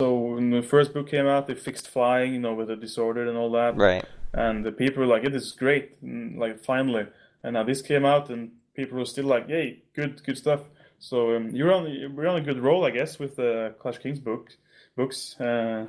So 0.00 0.16
when 0.16 0.50
the 0.50 0.62
first 0.62 0.94
book 0.94 1.08
came 1.08 1.26
out, 1.26 1.48
they 1.48 1.56
fixed 1.56 1.88
flying, 1.88 2.32
you 2.32 2.38
know, 2.38 2.54
with 2.54 2.68
the 2.68 2.76
disorder 2.76 3.28
and 3.28 3.36
all 3.36 3.50
that. 3.52 3.76
Right. 3.76 4.04
And 4.32 4.64
the 4.64 4.70
people 4.70 5.00
were 5.02 5.08
like, 5.08 5.24
"It 5.24 5.34
is 5.34 5.50
great!" 5.50 5.96
And, 6.02 6.38
like 6.38 6.62
finally, 6.62 7.06
and 7.42 7.54
now 7.54 7.64
this 7.64 7.82
came 7.82 8.04
out, 8.04 8.30
and 8.30 8.52
people 8.74 8.98
were 8.98 9.06
still 9.06 9.24
like, 9.24 9.48
"Yay, 9.48 9.82
good, 9.94 10.22
good 10.24 10.38
stuff." 10.38 10.60
So 11.00 11.34
um, 11.34 11.50
you're 11.50 11.72
on 11.72 12.14
we're 12.14 12.28
on 12.28 12.36
a 12.36 12.40
good 12.40 12.60
roll, 12.60 12.84
I 12.84 12.90
guess, 12.90 13.18
with 13.18 13.36
the 13.36 13.74
Clash 13.80 13.98
Kings 13.98 14.20
book 14.20 14.50
books. 14.96 15.40
Uh, 15.40 15.86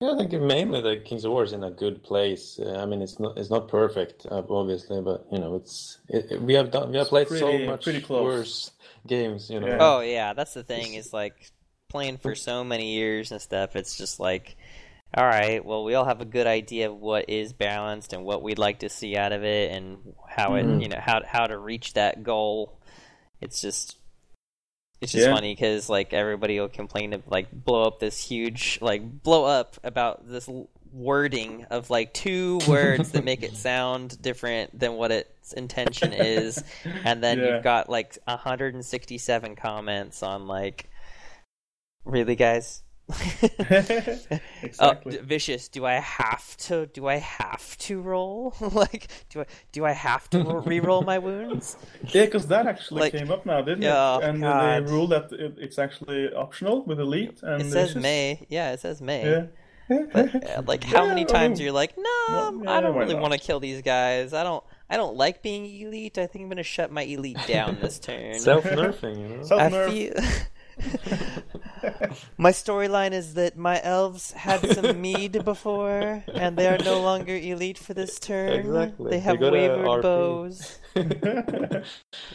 Yeah, 0.00 0.12
I 0.12 0.16
think 0.16 0.32
mainly 0.40 0.80
the 0.80 0.98
Kings 1.04 1.24
of 1.24 1.32
War 1.32 1.42
is 1.42 1.52
in 1.52 1.64
a 1.64 1.72
good 1.72 2.04
place. 2.04 2.60
Uh, 2.60 2.78
I 2.80 2.86
mean, 2.86 3.02
it's 3.02 3.18
not 3.18 3.36
it's 3.36 3.50
not 3.50 3.66
perfect, 3.68 4.26
uh, 4.30 4.42
obviously, 4.48 5.00
but 5.02 5.26
you 5.32 5.38
know, 5.40 5.56
it's 5.56 5.98
it, 6.08 6.30
it- 6.30 6.42
we 6.42 6.54
have 6.54 6.70
done 6.70 6.92
we 6.92 6.98
have 6.98 7.08
played 7.08 7.26
pretty- 7.26 7.64
so 7.64 7.70
much 7.70 7.82
pretty 7.82 8.00
close. 8.00 8.22
worse 8.24 8.70
games. 9.08 9.50
You 9.50 9.58
know. 9.60 9.66
Yeah. 9.66 9.78
Oh 9.80 10.00
yeah, 10.00 10.34
that's 10.34 10.54
the 10.54 10.62
thing. 10.62 10.94
Is 10.94 11.12
like 11.12 11.34
playing 11.88 12.18
for 12.18 12.34
so 12.48 12.62
many 12.62 12.92
years 12.94 13.32
and 13.32 13.40
stuff. 13.42 13.74
It's 13.74 13.98
just 13.98 14.20
like, 14.20 14.56
all 15.16 15.24
right, 15.26 15.64
well, 15.64 15.82
we 15.82 15.94
all 15.94 16.04
have 16.04 16.20
a 16.20 16.24
good 16.26 16.46
idea 16.46 16.90
of 16.90 16.96
what 16.96 17.28
is 17.28 17.52
balanced 17.52 18.12
and 18.12 18.24
what 18.24 18.40
we'd 18.42 18.58
like 18.58 18.80
to 18.80 18.88
see 18.88 19.16
out 19.16 19.32
of 19.32 19.42
it, 19.42 19.72
and 19.72 19.98
how 20.28 20.54
it, 20.54 20.64
Mhm. 20.64 20.80
you 20.80 20.88
know, 20.90 21.00
how 21.00 21.22
how 21.26 21.46
to 21.46 21.58
reach 21.58 21.94
that 21.94 22.22
goal. 22.22 22.78
It's 23.40 23.60
just. 23.60 23.96
It's 25.00 25.12
just 25.12 25.26
Yeah. 25.26 25.34
funny 25.34 25.54
because 25.54 25.88
like 25.88 26.12
everybody 26.12 26.58
will 26.58 26.68
complain 26.68 27.12
of 27.12 27.22
like 27.28 27.48
blow 27.52 27.84
up 27.84 28.00
this 28.00 28.20
huge 28.22 28.78
like 28.80 29.22
blow 29.22 29.44
up 29.44 29.76
about 29.84 30.28
this 30.28 30.48
wording 30.92 31.64
of 31.70 31.90
like 31.90 32.12
two 32.14 32.58
words 32.68 33.12
that 33.12 33.22
make 33.24 33.42
it 33.42 33.56
sound 33.56 34.20
different 34.20 34.76
than 34.78 34.94
what 34.94 35.12
its 35.12 35.52
intention 35.52 36.12
is, 36.12 36.62
and 37.04 37.22
then 37.22 37.38
Yeah. 37.38 37.54
you've 37.54 37.62
got 37.64 37.88
like 37.88 38.18
167 38.26 39.54
comments 39.56 40.22
on 40.22 40.46
like 40.48 40.90
really 42.04 42.36
guys 42.36 42.82
oh 44.80 44.94
d- 45.08 45.18
vicious 45.18 45.68
do 45.68 45.86
i 45.86 45.94
have 45.94 46.56
to 46.58 46.86
do 46.86 47.06
i 47.06 47.16
have 47.16 47.76
to 47.78 48.00
roll 48.00 48.54
like 48.72 49.08
do 49.30 49.40
i 49.40 49.46
do 49.72 49.84
i 49.84 49.92
have 49.92 50.28
to 50.30 50.42
re-roll 50.66 51.02
my 51.02 51.18
wounds 51.18 51.76
Yeah, 52.14 52.24
because 52.26 52.46
that 52.48 52.66
actually 52.66 53.00
Like- 53.02 53.12
came 53.14 53.30
up 53.30 53.46
now, 53.46 53.62
didn't 53.62 53.84
Oh, 53.84 54.18
it? 54.22 54.24
And 54.28 54.40
God. 54.42 54.86
they 54.86 54.92
ruled 54.92 55.10
that 55.10 55.32
it, 55.32 55.54
it's 55.58 55.78
actually 55.78 56.32
optional 56.34 56.82
with 56.84 57.00
elite. 57.00 57.40
And 57.42 57.62
it 57.62 57.70
says 57.70 57.94
just- 57.94 58.02
may 58.02 58.46
yeah 58.48 58.72
it 58.72 58.80
says 58.80 59.00
may 59.00 59.22
Yeah. 59.30 59.46
but 60.12 60.34
uh, 60.34 60.62
like 60.66 60.84
how 60.84 61.04
Yeah, 61.04 61.08
many 61.08 61.22
I 61.22 61.24
times 61.24 61.58
mean, 61.58 61.64
you're 61.64 61.72
like 61.72 61.96
no 61.96 62.04
well, 62.28 62.68
i 62.68 62.80
don't 62.82 62.94
really 62.94 63.14
want 63.14 63.32
to 63.32 63.38
kill 63.38 63.58
these 63.58 63.80
guys 63.80 64.34
i 64.34 64.42
don't 64.42 64.62
i 64.90 64.98
don't 64.98 65.16
like 65.16 65.42
being 65.42 65.64
elite 65.64 66.18
i 66.18 66.26
think 66.26 66.42
i'm 66.42 66.50
gonna 66.50 66.62
shut 66.62 66.92
my 66.92 67.02
elite 67.02 67.38
down 67.46 67.78
this 67.80 67.98
turn 67.98 68.38
Self 68.38 68.64
nerfing, 68.64 69.16
you 69.18 69.28
know. 69.36 69.42
Self- 69.44 69.62
I 69.62 69.70
Nerf. 69.70 70.46
Feel 70.78 72.10
my 72.38 72.50
storyline 72.50 73.12
is 73.12 73.34
that 73.34 73.56
my 73.56 73.80
elves 73.82 74.32
had 74.32 74.66
some 74.74 75.00
mead 75.06 75.44
before, 75.44 76.24
and 76.34 76.56
they 76.56 76.66
are 76.66 76.78
no 76.78 77.00
longer 77.00 77.36
elite 77.36 77.78
for 77.78 77.94
this 77.94 78.18
turn. 78.18 78.52
Exactly. 78.52 79.10
They 79.10 79.20
have 79.20 79.40
gotta 79.40 79.52
wavered 79.56 80.02
bows. 80.02 80.78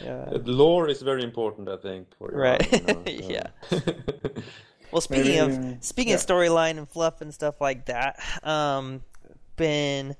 Yeah. 0.02 0.26
Lore 0.44 0.88
is 0.88 1.02
very 1.02 1.22
important, 1.22 1.68
I 1.68 1.76
think. 1.76 2.08
For 2.18 2.30
your 2.30 2.40
Right. 2.40 2.88
army, 2.88 3.12
you 3.12 3.28
know, 3.28 3.28
Yeah. 3.28 3.46
Well, 4.90 5.00
speaking 5.00 5.24
Maybe, 5.48 5.74
of 5.74 5.84
speaking 5.84 6.12
of 6.14 6.20
storyline 6.20 6.78
and 6.78 6.88
fluff 6.88 7.20
and 7.20 7.34
stuff 7.34 7.60
like 7.60 7.86
that, 7.86 8.20
um, 8.44 9.02
been 9.56 10.14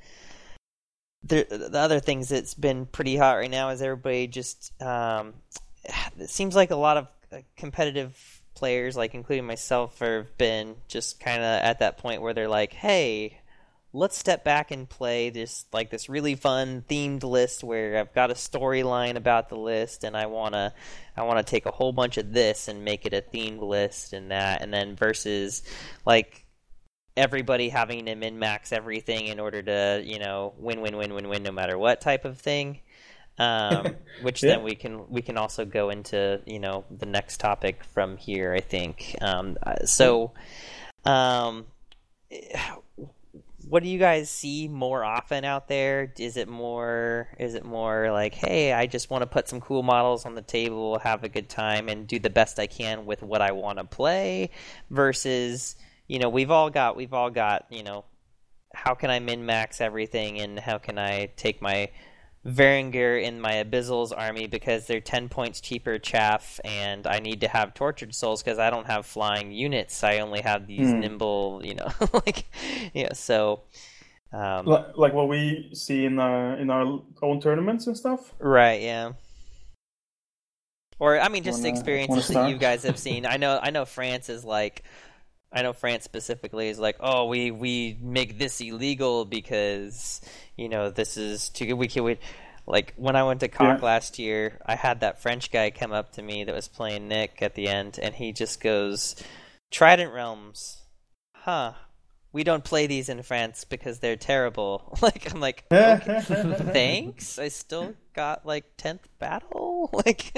the 1.22 1.46
the 1.48 1.78
other 1.78 2.00
things 2.00 2.28
that's 2.28 2.54
been 2.54 2.84
pretty 2.86 3.16
hot 3.16 3.34
right 3.34 3.50
now 3.50 3.70
is 3.70 3.80
everybody 3.80 4.26
just 4.26 4.72
um, 4.82 5.34
it 6.18 6.28
seems 6.28 6.56
like 6.56 6.70
a 6.70 6.76
lot 6.76 6.96
of 6.96 7.06
competitive 7.56 8.42
players, 8.54 8.96
like 8.96 9.14
including 9.14 9.46
myself, 9.46 9.98
have 9.98 10.36
been 10.38 10.76
just 10.88 11.20
kind 11.20 11.42
of 11.42 11.62
at 11.62 11.80
that 11.80 11.98
point 11.98 12.22
where 12.22 12.34
they're 12.34 12.48
like, 12.48 12.72
hey. 12.72 13.40
Let's 13.96 14.18
step 14.18 14.42
back 14.42 14.72
and 14.72 14.88
play 14.88 15.30
this 15.30 15.66
like 15.72 15.88
this 15.88 16.08
really 16.08 16.34
fun 16.34 16.82
themed 16.90 17.22
list 17.22 17.62
where 17.62 17.96
I've 17.96 18.12
got 18.12 18.32
a 18.32 18.34
storyline 18.34 19.14
about 19.14 19.50
the 19.50 19.56
list 19.56 20.02
and 20.02 20.16
I 20.16 20.26
wanna 20.26 20.74
I 21.16 21.22
want 21.22 21.38
to 21.38 21.48
take 21.48 21.64
a 21.64 21.70
whole 21.70 21.92
bunch 21.92 22.18
of 22.18 22.32
this 22.32 22.66
and 22.66 22.84
make 22.84 23.06
it 23.06 23.14
a 23.14 23.22
themed 23.22 23.62
list 23.62 24.12
and 24.12 24.32
that, 24.32 24.62
and 24.62 24.74
then 24.74 24.96
versus 24.96 25.62
like 26.04 26.44
everybody 27.16 27.68
having 27.68 28.06
to 28.06 28.14
min 28.14 28.38
max 28.38 28.72
everything 28.72 29.26
in 29.26 29.38
order 29.38 29.62
to 29.62 30.02
you 30.04 30.18
know 30.18 30.52
win 30.58 30.80
win 30.80 30.96
win 30.96 31.14
win 31.14 31.28
win 31.28 31.42
no 31.42 31.52
matter 31.52 31.78
what 31.78 32.00
type 32.00 32.24
of 32.24 32.38
thing. 32.38 32.80
Um, 33.38 33.96
which 34.22 34.42
Yeah. 34.42 34.56
then 34.56 34.62
we 34.64 34.74
can 34.74 35.08
we 35.08 35.22
can 35.22 35.36
also 35.36 35.64
go 35.64 35.90
into 35.90 36.40
you 36.46 36.60
know 36.60 36.84
the 36.90 37.06
next 37.06 37.38
topic 37.40 37.84
from 37.84 38.16
here. 38.16 38.52
I 38.52 38.60
think 38.60 39.16
um, 39.20 39.56
uh, 39.62 39.84
so. 39.84 40.32
Um, 41.04 41.66
what 43.68 43.82
do 43.82 43.88
you 43.88 43.98
guys 43.98 44.30
see 44.30 44.68
more 44.68 45.04
often 45.04 45.44
out 45.44 45.68
there? 45.68 46.12
Is 46.18 46.36
it 46.36 46.48
more 46.48 47.28
is 47.38 47.54
it 47.54 47.64
more 47.64 48.10
like, 48.12 48.34
hey, 48.34 48.72
I 48.72 48.86
just 48.86 49.10
want 49.10 49.22
to 49.22 49.26
put 49.26 49.48
some 49.48 49.60
cool 49.60 49.82
models 49.82 50.26
on 50.26 50.34
the 50.34 50.42
table, 50.42 50.98
have 50.98 51.24
a 51.24 51.28
good 51.28 51.48
time 51.48 51.88
and 51.88 52.06
do 52.06 52.18
the 52.18 52.30
best 52.30 52.58
I 52.58 52.66
can 52.66 53.06
with 53.06 53.22
what 53.22 53.40
I 53.40 53.52
want 53.52 53.78
to 53.78 53.84
play 53.84 54.50
versus, 54.90 55.76
you 56.06 56.18
know, 56.18 56.28
we've 56.28 56.50
all 56.50 56.70
got 56.70 56.96
we've 56.96 57.14
all 57.14 57.30
got, 57.30 57.66
you 57.70 57.82
know, 57.82 58.04
how 58.74 58.94
can 58.94 59.10
I 59.10 59.18
min 59.18 59.46
max 59.46 59.80
everything 59.80 60.40
and 60.40 60.58
how 60.58 60.78
can 60.78 60.98
I 60.98 61.26
take 61.36 61.62
my 61.62 61.90
Varangur 62.46 63.22
in 63.22 63.40
my 63.40 63.54
Abyssal's 63.54 64.12
army 64.12 64.46
because 64.46 64.86
they're 64.86 65.00
10 65.00 65.28
points 65.28 65.60
cheaper 65.60 65.98
chaff, 65.98 66.60
and 66.64 67.06
I 67.06 67.18
need 67.20 67.40
to 67.40 67.48
have 67.48 67.72
Tortured 67.72 68.14
Souls 68.14 68.42
because 68.42 68.58
I 68.58 68.70
don't 68.70 68.86
have 68.86 69.06
flying 69.06 69.50
units. 69.52 70.04
I 70.04 70.18
only 70.18 70.42
have 70.42 70.66
these 70.66 70.88
mm. 70.88 71.00
nimble, 71.00 71.62
you 71.64 71.74
know, 71.74 71.88
like, 72.12 72.44
yeah, 72.92 73.14
so. 73.14 73.62
Um, 74.32 74.66
like, 74.66 74.96
like, 74.96 75.12
what 75.14 75.28
we 75.28 75.70
see 75.72 76.04
in 76.04 76.18
our, 76.18 76.56
in 76.56 76.68
our 76.68 77.00
own 77.22 77.40
tournaments 77.40 77.86
and 77.86 77.96
stuff? 77.96 78.34
Right, 78.38 78.82
yeah. 78.82 79.12
Or, 80.98 81.18
I 81.18 81.28
mean, 81.28 81.44
just 81.44 81.60
wanna, 81.60 81.70
experiences 81.70 82.28
that 82.28 82.50
you 82.50 82.58
guys 82.58 82.82
have 82.82 82.98
seen. 83.06 83.26
I 83.26 83.36
know, 83.36 83.58
I 83.62 83.70
know 83.70 83.84
France 83.84 84.28
is 84.28 84.44
like, 84.44 84.82
I 85.54 85.62
know 85.62 85.72
France 85.72 86.04
specifically 86.04 86.68
is 86.68 86.80
like, 86.80 86.96
oh, 86.98 87.26
we 87.26 87.52
we 87.52 87.96
make 88.02 88.38
this 88.38 88.60
illegal 88.60 89.24
because 89.24 90.20
you 90.56 90.68
know 90.68 90.90
this 90.90 91.16
is 91.16 91.48
too 91.48 91.66
good. 91.66 91.74
we 91.74 91.86
can 91.86 92.02
we 92.02 92.18
like 92.66 92.92
when 92.96 93.14
I 93.14 93.22
went 93.22 93.40
to 93.40 93.48
COC 93.48 93.78
yeah. 93.78 93.84
last 93.84 94.18
year, 94.18 94.58
I 94.66 94.74
had 94.74 95.00
that 95.00 95.22
French 95.22 95.52
guy 95.52 95.70
come 95.70 95.92
up 95.92 96.12
to 96.12 96.22
me 96.22 96.42
that 96.44 96.54
was 96.54 96.66
playing 96.66 97.06
Nick 97.06 97.40
at 97.40 97.54
the 97.54 97.68
end, 97.68 98.00
and 98.02 98.16
he 98.16 98.32
just 98.32 98.60
goes, 98.60 99.14
"Trident 99.70 100.12
Realms, 100.12 100.82
huh? 101.34 101.74
We 102.34 102.42
don't 102.42 102.64
play 102.64 102.88
these 102.88 103.08
in 103.08 103.22
France 103.22 103.64
because 103.64 104.00
they're 104.00 104.16
terrible. 104.16 104.98
Like 105.04 105.32
I'm 105.32 105.40
like, 105.40 105.64
okay, 105.72 106.20
thanks. 106.20 107.38
I 107.38 107.48
still 107.48 107.94
got 108.14 108.44
like 108.44 108.64
tenth 108.76 109.08
battle. 109.18 109.72
Like, 109.92 110.32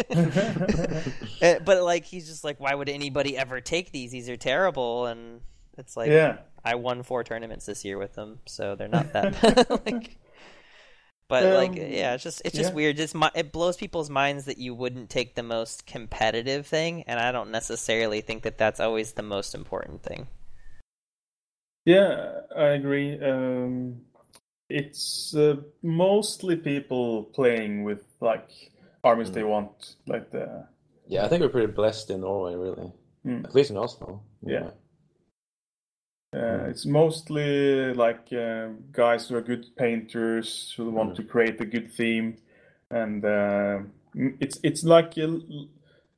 eh, 1.40 1.60
but 1.64 1.82
like 1.82 2.04
he's 2.04 2.26
just 2.26 2.42
like, 2.42 2.58
why 2.58 2.74
would 2.74 2.88
anybody 2.88 3.38
ever 3.38 3.60
take 3.60 3.92
these? 3.92 4.10
These 4.10 4.28
are 4.28 4.36
terrible. 4.36 5.06
And 5.06 5.40
it's 5.78 5.96
like, 5.96 6.10
yeah, 6.10 6.38
I 6.64 6.74
won 6.74 7.04
four 7.04 7.22
tournaments 7.22 7.64
this 7.64 7.84
year 7.84 7.96
with 7.96 8.14
them, 8.14 8.40
so 8.44 8.74
they're 8.74 8.88
not 8.88 9.12
that 9.12 9.70
like. 9.86 10.18
But 11.28 11.46
um, 11.46 11.54
like, 11.54 11.76
yeah, 11.76 12.14
it's 12.14 12.24
just 12.24 12.42
it's 12.44 12.56
just 12.56 12.70
yeah. 12.70 12.74
weird. 12.74 12.96
Just 12.96 13.14
it 13.34 13.52
blows 13.52 13.76
people's 13.76 14.10
minds 14.10 14.46
that 14.46 14.58
you 14.58 14.74
wouldn't 14.74 15.08
take 15.08 15.36
the 15.36 15.44
most 15.44 15.86
competitive 15.86 16.66
thing, 16.66 17.04
and 17.06 17.20
I 17.20 17.30
don't 17.30 17.50
necessarily 17.50 18.20
think 18.20 18.42
that 18.42 18.58
that's 18.58 18.80
always 18.80 19.12
the 19.12 19.22
most 19.22 19.54
important 19.54 20.02
thing. 20.02 20.26
Yeah, 21.86 22.40
I 22.54 22.70
agree. 22.70 23.18
Um, 23.18 24.02
it's 24.68 25.34
uh, 25.34 25.56
mostly 25.82 26.56
people 26.56 27.22
playing 27.22 27.84
with 27.84 28.02
like 28.20 28.50
armies 29.04 29.30
mm. 29.30 29.34
they 29.34 29.44
want, 29.44 29.94
like 30.06 30.30
the. 30.32 30.66
Yeah, 31.06 31.24
I 31.24 31.28
think 31.28 31.42
we're 31.42 31.48
pretty 31.48 31.72
blessed 31.72 32.10
in 32.10 32.22
Norway, 32.22 32.56
really. 32.56 32.92
Mm. 33.24 33.44
At 33.44 33.54
least 33.54 33.70
in 33.70 33.76
Oslo. 33.76 34.20
Yeah. 34.42 34.70
Uh, 36.34 36.38
mm. 36.38 36.68
It's 36.70 36.84
mostly 36.84 37.94
like 37.94 38.32
uh, 38.32 38.70
guys 38.90 39.28
who 39.28 39.36
are 39.36 39.40
good 39.40 39.66
painters 39.76 40.74
who 40.76 40.90
want 40.90 41.12
mm. 41.12 41.16
to 41.16 41.22
create 41.22 41.60
a 41.60 41.64
good 41.64 41.92
theme, 41.92 42.36
and 42.90 43.24
uh, 43.24 43.78
it's 44.40 44.58
it's 44.64 44.82
like 44.82 45.14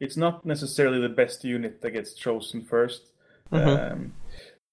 it's 0.01 0.17
not 0.17 0.47
necessarily 0.47 0.99
the 0.99 1.11
best 1.11 1.45
unit 1.45 1.83
that 1.83 1.91
gets 1.91 2.15
chosen 2.15 2.63
1st 2.63 3.01
mm-hmm. 3.53 3.93
um, 3.93 4.13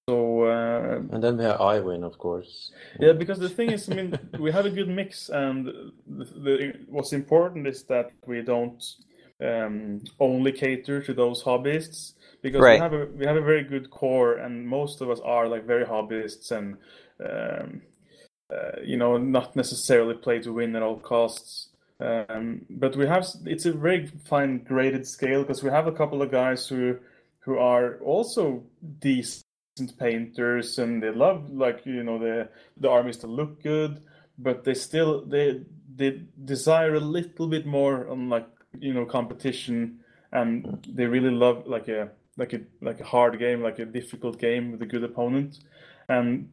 so 0.08 0.44
uh, 0.44 1.00
and 1.10 1.22
then 1.22 1.36
we 1.36 1.44
have 1.44 1.58
Iwin, 1.58 2.04
of 2.04 2.16
course. 2.16 2.70
Yeah, 3.00 3.12
because 3.12 3.40
the 3.40 3.48
thing 3.48 3.72
is, 3.72 3.90
I 3.90 3.94
mean, 3.94 4.18
we 4.38 4.52
have 4.52 4.64
a 4.64 4.70
good 4.70 4.88
mix, 4.88 5.28
and 5.30 5.66
the, 6.06 6.24
the, 6.24 6.72
what's 6.88 7.12
important 7.12 7.66
is 7.66 7.82
that 7.84 8.12
we 8.24 8.42
don't 8.42 8.82
um, 9.42 10.04
only 10.20 10.52
cater 10.52 11.02
to 11.02 11.12
those 11.12 11.42
hobbyists 11.42 12.14
because 12.40 12.60
right. 12.60 12.78
we 12.78 12.82
have 12.82 12.92
a 12.92 13.06
we 13.16 13.26
have 13.26 13.36
a 13.36 13.40
very 13.40 13.64
good 13.64 13.90
core, 13.90 14.34
and 14.34 14.68
most 14.68 15.00
of 15.00 15.10
us 15.10 15.18
are 15.24 15.48
like 15.48 15.66
very 15.66 15.84
hobbyists 15.84 16.52
and 16.52 16.76
um, 17.28 17.82
uh, 18.54 18.80
you 18.84 18.96
know 18.96 19.16
not 19.16 19.56
necessarily 19.56 20.14
play 20.14 20.38
to 20.38 20.52
win 20.52 20.76
at 20.76 20.82
all 20.82 21.00
costs. 21.00 21.70
Um, 21.98 22.60
but 22.70 22.94
we 22.94 23.06
have 23.06 23.26
it's 23.44 23.66
a 23.66 23.72
very 23.72 24.06
fine 24.06 24.58
graded 24.58 25.04
scale 25.04 25.42
because 25.42 25.64
we 25.64 25.70
have 25.70 25.88
a 25.88 25.92
couple 25.92 26.22
of 26.22 26.30
guys 26.30 26.68
who 26.68 26.98
who 27.40 27.58
are 27.58 27.98
also 27.98 28.62
decent 29.00 29.45
painters 29.98 30.78
and 30.78 31.02
they 31.02 31.10
love 31.10 31.50
like 31.50 31.84
you 31.84 32.02
know 32.02 32.18
the 32.18 32.48
the 32.78 32.88
armies 32.88 33.18
to 33.18 33.26
look 33.26 33.62
good 33.62 34.02
but 34.38 34.64
they 34.64 34.74
still 34.74 35.24
they 35.26 35.60
they 35.94 36.22
desire 36.44 36.94
a 36.94 37.00
little 37.00 37.46
bit 37.46 37.66
more 37.66 38.08
on 38.08 38.28
like 38.28 38.46
you 38.78 38.92
know 38.92 39.04
competition 39.04 39.98
and 40.32 40.86
they 40.88 41.06
really 41.06 41.30
love 41.30 41.66
like 41.66 41.88
a 41.88 42.10
like 42.36 42.52
a 42.52 42.60
like 42.80 43.00
a 43.00 43.04
hard 43.04 43.38
game 43.38 43.62
like 43.62 43.78
a 43.78 43.84
difficult 43.84 44.38
game 44.38 44.72
with 44.72 44.82
a 44.82 44.86
good 44.86 45.04
opponent. 45.04 45.60
And 46.08 46.50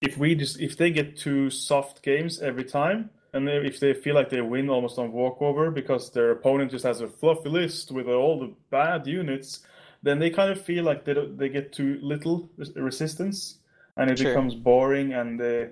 if 0.00 0.16
we 0.16 0.34
just 0.34 0.60
if 0.60 0.76
they 0.76 0.90
get 0.90 1.16
two 1.16 1.50
soft 1.50 2.02
games 2.02 2.40
every 2.40 2.64
time 2.64 3.10
and 3.32 3.48
if 3.48 3.80
they 3.80 3.92
feel 3.92 4.14
like 4.14 4.30
they 4.30 4.40
win 4.40 4.70
almost 4.70 4.98
on 4.98 5.12
walkover 5.12 5.70
because 5.70 6.10
their 6.10 6.30
opponent 6.30 6.70
just 6.70 6.84
has 6.84 7.00
a 7.00 7.08
fluffy 7.08 7.48
list 7.48 7.90
with 7.90 8.06
all 8.06 8.38
the 8.40 8.54
bad 8.70 9.06
units 9.06 9.60
then 10.04 10.18
they 10.18 10.30
kind 10.30 10.50
of 10.50 10.60
feel 10.60 10.84
like 10.84 11.04
they 11.04 11.14
they 11.14 11.48
get 11.48 11.72
too 11.72 11.98
little 12.02 12.50
resistance, 12.76 13.58
and 13.96 14.10
it 14.10 14.18
sure. 14.18 14.30
becomes 14.30 14.54
boring, 14.54 15.14
and 15.14 15.40
they, 15.40 15.70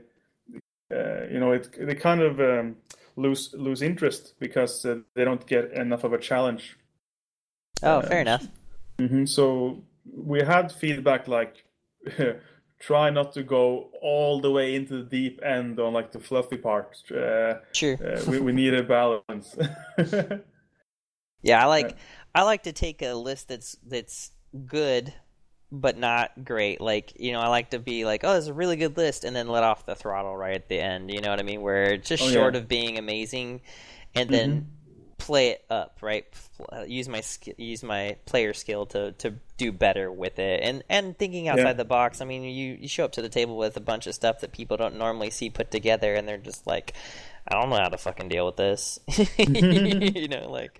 uh, 0.91 1.25
you 1.31 1.39
know, 1.39 1.53
it 1.53 1.69
they 1.79 1.95
kind 1.95 2.23
of 2.23 2.41
um, 2.41 2.77
lose 3.17 3.55
lose 3.55 3.83
interest 3.83 4.35
because 4.41 4.85
uh, 4.87 4.97
they 5.15 5.25
don't 5.25 5.47
get 5.47 5.73
enough 5.73 6.05
of 6.05 6.15
a 6.15 6.19
challenge. 6.19 6.79
Oh, 7.83 7.99
uh, 7.99 8.09
fair 8.09 8.21
enough. 8.23 8.47
Mm-hmm. 8.99 9.27
So 9.27 9.83
we 10.13 10.41
had 10.41 10.73
feedback 10.73 11.29
like. 11.29 11.65
try 12.83 13.11
not 13.11 13.33
to 13.33 13.45
go 13.45 13.91
all 14.03 14.41
the 14.41 14.51
way 14.51 14.75
into 14.75 14.95
the 14.95 15.05
deep 15.05 15.41
end 15.45 15.79
on 15.79 15.93
like 15.93 16.11
the 16.11 16.19
fluffy 16.19 16.57
part. 16.57 17.01
Uh, 17.13 17.55
sure. 17.73 17.97
uh, 18.05 18.21
we, 18.27 18.41
we 18.41 18.53
need 18.53 18.75
a 18.75 18.83
balance. 18.83 19.57
yeah, 21.43 21.63
I 21.63 21.67
like 21.67 21.97
I 22.35 22.43
like 22.43 22.65
to 22.65 22.73
take 22.73 23.03
a 23.03 23.15
list 23.15 23.49
that's 23.49 23.77
that's 23.87 24.31
good 24.67 25.13
but 25.73 25.97
not 25.97 26.45
great. 26.45 26.83
Like, 26.83 27.19
you 27.19 27.33
know, 27.33 27.41
I 27.41 27.49
like 27.49 27.71
to 27.71 27.79
be 27.79 28.05
like, 28.05 28.25
oh, 28.25 28.37
it's 28.37 28.47
a 28.47 28.53
really 28.53 28.77
good 28.77 28.99
list, 28.99 29.25
and 29.25 29.35
then 29.35 29.49
let 29.49 29.65
off 29.65 29.87
the 29.87 29.95
throttle 29.95 30.37
right 30.37 30.55
at 30.55 30.69
the 30.69 30.79
end. 30.79 31.11
You 31.11 31.23
know 31.23 31.31
what 31.31 31.41
I 31.41 31.43
mean? 31.43 31.63
Where 31.63 31.95
it's 31.95 32.09
just 32.09 32.23
oh, 32.23 32.31
short 32.31 32.55
yeah. 32.55 32.61
of 32.61 32.69
being 32.69 32.99
amazing, 32.99 33.63
and 34.15 34.29
then 34.29 34.51
mm-hmm. 34.51 35.15
play 35.17 35.49
it 35.49 35.65
up, 35.71 35.99
right? 36.03 36.27
Use 36.87 37.09
my 37.09 37.23
use 37.57 37.83
my 37.83 38.19
player 38.27 38.53
skill 38.53 38.85
to, 38.87 39.13
to 39.13 39.35
do 39.57 39.73
better 39.73 40.13
with 40.13 40.39
it, 40.39 40.61
and 40.63 40.85
and 40.91 41.19
thinking 41.19 41.49
outside 41.49 41.65
yeah. 41.65 41.73
the 41.73 41.87
box. 41.87 42.21
I 42.21 42.27
mean, 42.27 42.43
you 42.43 42.77
you 42.79 42.87
show 42.87 43.07
up 43.07 43.13
to 43.13 43.23
the 43.23 43.31
table 43.31 43.57
with 43.57 43.75
a 43.79 43.81
bunch 43.81 44.07
of 44.07 44.15
stuff 44.15 44.41
that 44.41 44.53
people 44.53 44.77
don't 44.77 44.99
normally 44.99 45.31
see 45.31 45.49
put 45.49 45.71
together, 45.71 46.15
and 46.15 46.29
they're 46.29 46.37
just 46.37 46.67
like, 46.67 46.93
I 47.49 47.59
don't 47.59 47.71
know 47.71 47.77
how 47.77 47.89
to 47.89 47.97
fucking 47.97 48.29
deal 48.29 48.45
with 48.45 48.57
this. 48.57 48.99
you 49.39 50.29
know, 50.29 50.51
like. 50.51 50.79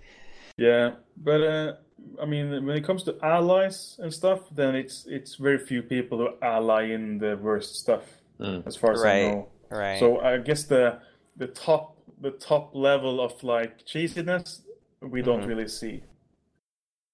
Yeah, 0.57 0.91
but 1.17 1.41
uh, 1.41 1.73
I 2.21 2.25
mean, 2.25 2.65
when 2.65 2.77
it 2.77 2.83
comes 2.83 3.03
to 3.03 3.17
allies 3.23 3.97
and 3.99 4.13
stuff, 4.13 4.41
then 4.51 4.75
it's 4.75 5.05
it's 5.07 5.35
very 5.35 5.57
few 5.57 5.81
people 5.81 6.17
who 6.19 6.29
ally 6.41 6.91
in 6.91 7.17
the 7.17 7.37
worst 7.37 7.75
stuff, 7.75 8.03
mm. 8.39 8.65
as 8.67 8.75
far 8.75 8.93
as 8.93 9.01
right. 9.01 9.25
I 9.25 9.31
know. 9.31 9.49
Right. 9.69 9.99
So 9.99 10.19
I 10.19 10.37
guess 10.37 10.63
the 10.63 10.99
the 11.37 11.47
top 11.47 11.97
the 12.21 12.31
top 12.31 12.75
level 12.75 13.19
of 13.19 13.43
like 13.43 13.85
cheesiness 13.85 14.61
we 15.01 15.21
don't 15.21 15.41
mm-hmm. 15.41 15.49
really 15.49 15.67
see. 15.67 16.03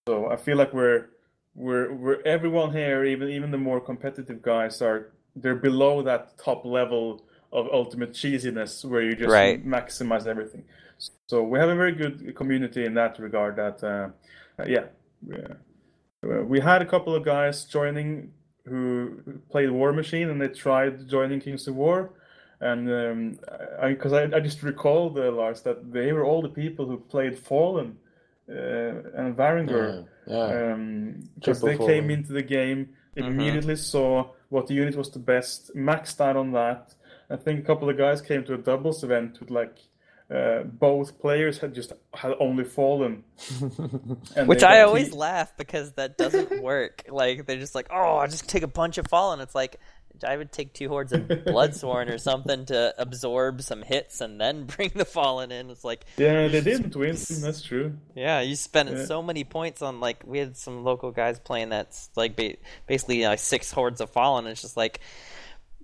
So 0.07 0.29
I 0.29 0.37
feel 0.37 0.57
like 0.57 0.73
we're 0.73 1.09
we're 1.55 1.93
we're 1.93 2.21
everyone 2.25 2.71
here, 2.71 3.05
even 3.05 3.29
even 3.29 3.51
the 3.51 3.57
more 3.57 3.79
competitive 3.79 4.41
guys 4.41 4.81
are 4.81 5.11
they're 5.35 5.55
below 5.55 6.01
that 6.03 6.37
top 6.37 6.65
level 6.65 7.23
of 7.51 7.67
ultimate 7.71 8.11
cheesiness 8.13 8.85
where 8.85 9.01
you 9.01 9.15
just 9.15 9.29
right. 9.29 9.65
maximize 9.65 10.27
everything. 10.27 10.63
So 11.27 11.43
we 11.43 11.59
have 11.59 11.69
a 11.69 11.75
very 11.75 11.93
good 11.93 12.35
community 12.35 12.85
in 12.85 12.93
that 12.95 13.19
regard. 13.19 13.55
That 13.55 13.83
uh, 13.83 14.09
uh, 14.61 14.65
yeah, 14.67 14.85
uh, 15.33 16.43
we 16.43 16.59
had 16.59 16.81
a 16.81 16.85
couple 16.85 17.15
of 17.15 17.23
guys 17.23 17.65
joining 17.65 18.31
who 18.65 19.21
played 19.49 19.69
Warmachine 19.69 20.29
and 20.29 20.41
they 20.41 20.47
tried 20.47 21.07
joining 21.07 21.39
Kings 21.39 21.67
of 21.67 21.75
War. 21.75 22.11
And 22.61 22.87
because 23.95 24.11
um, 24.11 24.31
I, 24.33 24.35
I, 24.35 24.37
I, 24.37 24.39
just 24.41 24.63
recall 24.63 25.09
the 25.09 25.31
Lars 25.31 25.61
that 25.61 25.93
they 25.93 26.11
were 26.11 26.25
all 26.25 26.41
the 26.41 26.49
people 26.49 26.85
who 26.85 26.97
played 26.97 27.39
Fallen 27.39 27.97
uh, 28.49 28.53
and 28.53 29.35
Varangur. 29.37 30.05
Yeah, 30.27 30.75
because 31.35 31.63
um, 31.63 31.69
they 31.69 31.77
Fallen. 31.77 31.91
came 31.91 32.09
into 32.09 32.33
the 32.33 32.43
game, 32.43 32.89
mm-hmm. 33.15 33.29
immediately 33.29 33.75
mm-hmm. 33.75 33.81
saw 33.81 34.31
what 34.49 34.67
the 34.67 34.73
unit 34.73 34.97
was 34.97 35.09
the 35.09 35.19
best, 35.19 35.73
maxed 35.73 36.19
out 36.19 36.35
on 36.35 36.51
that. 36.51 36.93
I 37.29 37.37
think 37.37 37.59
a 37.59 37.63
couple 37.63 37.89
of 37.89 37.97
guys 37.97 38.21
came 38.21 38.43
to 38.45 38.55
a 38.55 38.57
doubles 38.57 39.03
event 39.05 39.39
with 39.39 39.51
like 39.51 39.77
uh, 40.33 40.63
both 40.63 41.19
players 41.19 41.57
had 41.57 41.73
just 41.73 41.93
had 42.13 42.33
only 42.39 42.63
fallen. 42.63 43.23
Which 44.45 44.63
I 44.63 44.81
always 44.81 45.13
laugh 45.13 45.55
because 45.57 45.93
that 45.93 46.17
doesn't 46.17 46.61
work. 46.61 47.03
like 47.09 47.45
they're 47.45 47.57
just 47.57 47.75
like, 47.75 47.87
oh, 47.91 48.17
I 48.17 48.27
just 48.27 48.47
take 48.49 48.63
a 48.63 48.67
bunch 48.67 48.97
of 48.97 49.07
fallen. 49.07 49.39
It's 49.39 49.55
like 49.55 49.79
I 50.27 50.35
would 50.35 50.51
take 50.51 50.73
two 50.73 50.89
hordes 50.89 51.13
of 51.13 51.21
Bloodsworn 51.27 52.09
or 52.13 52.17
something 52.17 52.65
to 52.65 52.93
absorb 52.97 53.61
some 53.61 53.81
hits 53.81 54.19
and 54.21 54.39
then 54.39 54.65
bring 54.65 54.91
the 54.93 55.05
Fallen 55.05 55.51
in. 55.51 55.69
It's 55.69 55.83
like 55.85 56.05
yeah, 56.17 56.47
they 56.47 56.61
didn't 56.61 56.95
win. 56.95 57.15
That's 57.15 57.61
true. 57.61 57.93
Yeah, 58.15 58.41
you 58.41 58.55
spent 58.55 58.89
Yeah. 58.89 59.05
so 59.05 59.21
many 59.23 59.43
points 59.45 59.81
on 59.81 59.99
like 59.99 60.23
we 60.25 60.39
had 60.39 60.57
some 60.57 60.83
local 60.83 61.11
guys 61.11 61.39
playing 61.39 61.69
that's 61.69 62.09
like 62.15 62.35
ba- 62.35 62.57
basically 62.85 63.23
uh, 63.25 63.35
six 63.37 63.71
hordes 63.71 64.01
of 64.01 64.09
Fallen. 64.09 64.45
It's 64.47 64.61
just 64.61 64.75
like 64.77 64.99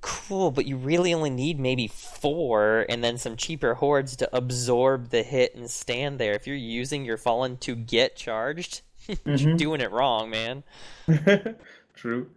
cool, 0.05 0.51
but 0.51 0.67
you 0.67 0.77
really 0.77 1.15
only 1.15 1.31
need 1.31 1.59
maybe 1.59 1.87
four 1.87 2.85
and 2.87 3.03
then 3.03 3.17
some 3.17 3.35
cheaper 3.35 3.73
hordes 3.73 4.17
to 4.17 4.29
absorb 4.37 5.09
the 5.09 5.23
hit 5.23 5.55
and 5.55 5.67
stand 5.67 6.19
there. 6.19 6.33
If 6.33 6.45
you're 6.45 6.55
using 6.55 7.05
your 7.05 7.17
Fallen 7.17 7.57
to 7.57 7.75
get 7.75 8.15
charged, 8.15 8.83
you're 9.25 9.55
doing 9.57 9.81
it 9.81 9.91
wrong, 9.91 10.29
man. 10.29 10.63
True. 11.95 12.29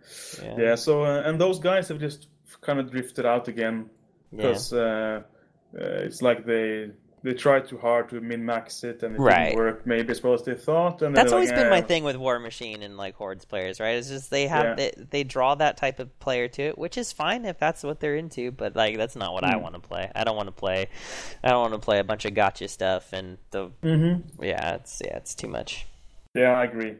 Yeah. 0.42 0.56
Yeah. 0.56 0.74
So 0.76 1.04
uh, 1.04 1.22
and 1.26 1.38
those 1.38 1.58
guys 1.58 1.88
have 1.88 2.00
just 2.00 2.28
kind 2.62 2.80
of 2.80 2.90
drifted 2.90 3.26
out 3.26 3.48
again 3.48 3.90
because 4.30 4.72
uh, 4.72 5.22
uh, 5.74 5.78
it's 5.78 6.22
like 6.22 6.46
they 6.46 6.92
they 7.28 7.34
tried 7.34 7.68
too 7.68 7.76
hard 7.76 8.08
to 8.08 8.22
min 8.22 8.42
max 8.42 8.82
it 8.84 9.02
and 9.02 9.14
it 9.14 9.20
Right. 9.20 9.48
didn't 9.50 9.56
work 9.58 9.86
maybe 9.86 10.10
as 10.12 10.22
well 10.22 10.32
as 10.32 10.42
they 10.44 10.54
thought. 10.54 11.02
And 11.02 11.14
then 11.14 11.22
That's 11.22 11.32
always 11.34 11.50
like, 11.50 11.56
been 11.56 11.68
my 11.68 11.80
"Eh." 11.80 11.82
thing 11.82 12.02
with 12.04 12.16
Warmachine 12.16 12.82
and 12.82 12.96
like 12.96 13.16
Hordes 13.16 13.44
players, 13.44 13.80
right? 13.80 13.96
It's 13.96 14.08
just 14.08 14.30
they 14.30 14.46
have 14.46 14.64
Yeah. 14.64 14.74
they, 14.76 14.92
they 15.10 15.24
draw 15.24 15.54
that 15.56 15.76
type 15.76 15.98
of 15.98 16.08
player 16.20 16.48
to 16.48 16.62
it, 16.62 16.78
which 16.78 16.96
is 16.96 17.12
fine 17.12 17.44
if 17.44 17.58
that's 17.58 17.82
what 17.82 18.00
they're 18.00 18.16
into. 18.16 18.50
But 18.50 18.74
like 18.76 18.96
that's 18.96 19.14
not 19.14 19.34
what 19.34 19.44
I 19.44 19.56
Hmm. 19.56 19.62
want 19.62 19.74
to 19.74 19.80
play. 19.80 20.10
I 20.14 20.24
don't 20.24 20.36
want 20.36 20.46
to 20.48 20.52
play. 20.52 20.86
I 21.44 21.48
don't 21.50 21.60
want 21.60 21.74
to 21.74 21.84
play 21.84 21.98
a 21.98 22.04
bunch 22.04 22.24
of 22.24 22.32
gotcha 22.32 22.66
stuff 22.68 23.12
and 23.12 23.36
the 23.50 23.68
Mhm. 23.82 24.22
yeah, 24.40 24.76
it's 24.76 25.02
yeah, 25.04 25.16
it's 25.18 25.34
too 25.34 25.48
much. 25.48 25.86
Yeah, 26.34 26.52
I 26.58 26.64
agree. 26.64 26.96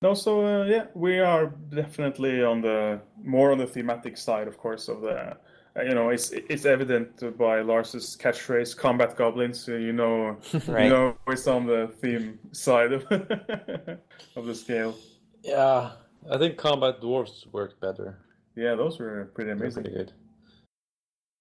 No, 0.00 0.14
so 0.14 0.44
uh, 0.46 0.64
yeah, 0.64 0.86
we 0.94 1.18
are 1.20 1.46
definitely 1.68 2.42
on 2.42 2.62
the 2.62 3.00
more 3.22 3.52
on 3.52 3.58
the 3.58 3.66
thematic 3.66 4.16
side, 4.16 4.48
of 4.48 4.56
course, 4.56 4.88
of 4.88 5.02
the. 5.02 5.36
Uh, 5.74 5.82
you 5.82 5.94
know, 5.94 6.10
it's 6.10 6.30
it's 6.32 6.66
evident 6.66 7.36
by 7.38 7.60
Lars's 7.62 8.16
catchphrase 8.20 8.76
"combat 8.76 9.16
goblins." 9.16 9.58
So 9.60 9.76
you 9.76 9.92
know, 9.92 10.36
Right. 10.68 10.84
you 10.84 10.90
know, 10.90 11.16
it's 11.28 11.46
on 11.46 11.66
the 11.66 11.88
theme 12.00 12.38
side 12.52 12.92
of 12.92 13.04
of 14.36 14.46
the 14.46 14.54
scale. 14.54 14.94
Yeah, 15.42 15.92
I 16.30 16.36
think 16.38 16.58
combat 16.58 17.00
dwarves 17.00 17.46
worked 17.52 17.80
better. 17.80 18.18
Yeah, 18.54 18.74
those 18.74 18.98
were 18.98 19.30
pretty 19.34 19.48
They're 19.48 19.56
amazing. 19.56 19.84
pretty 19.84 19.96
good. 19.96 20.12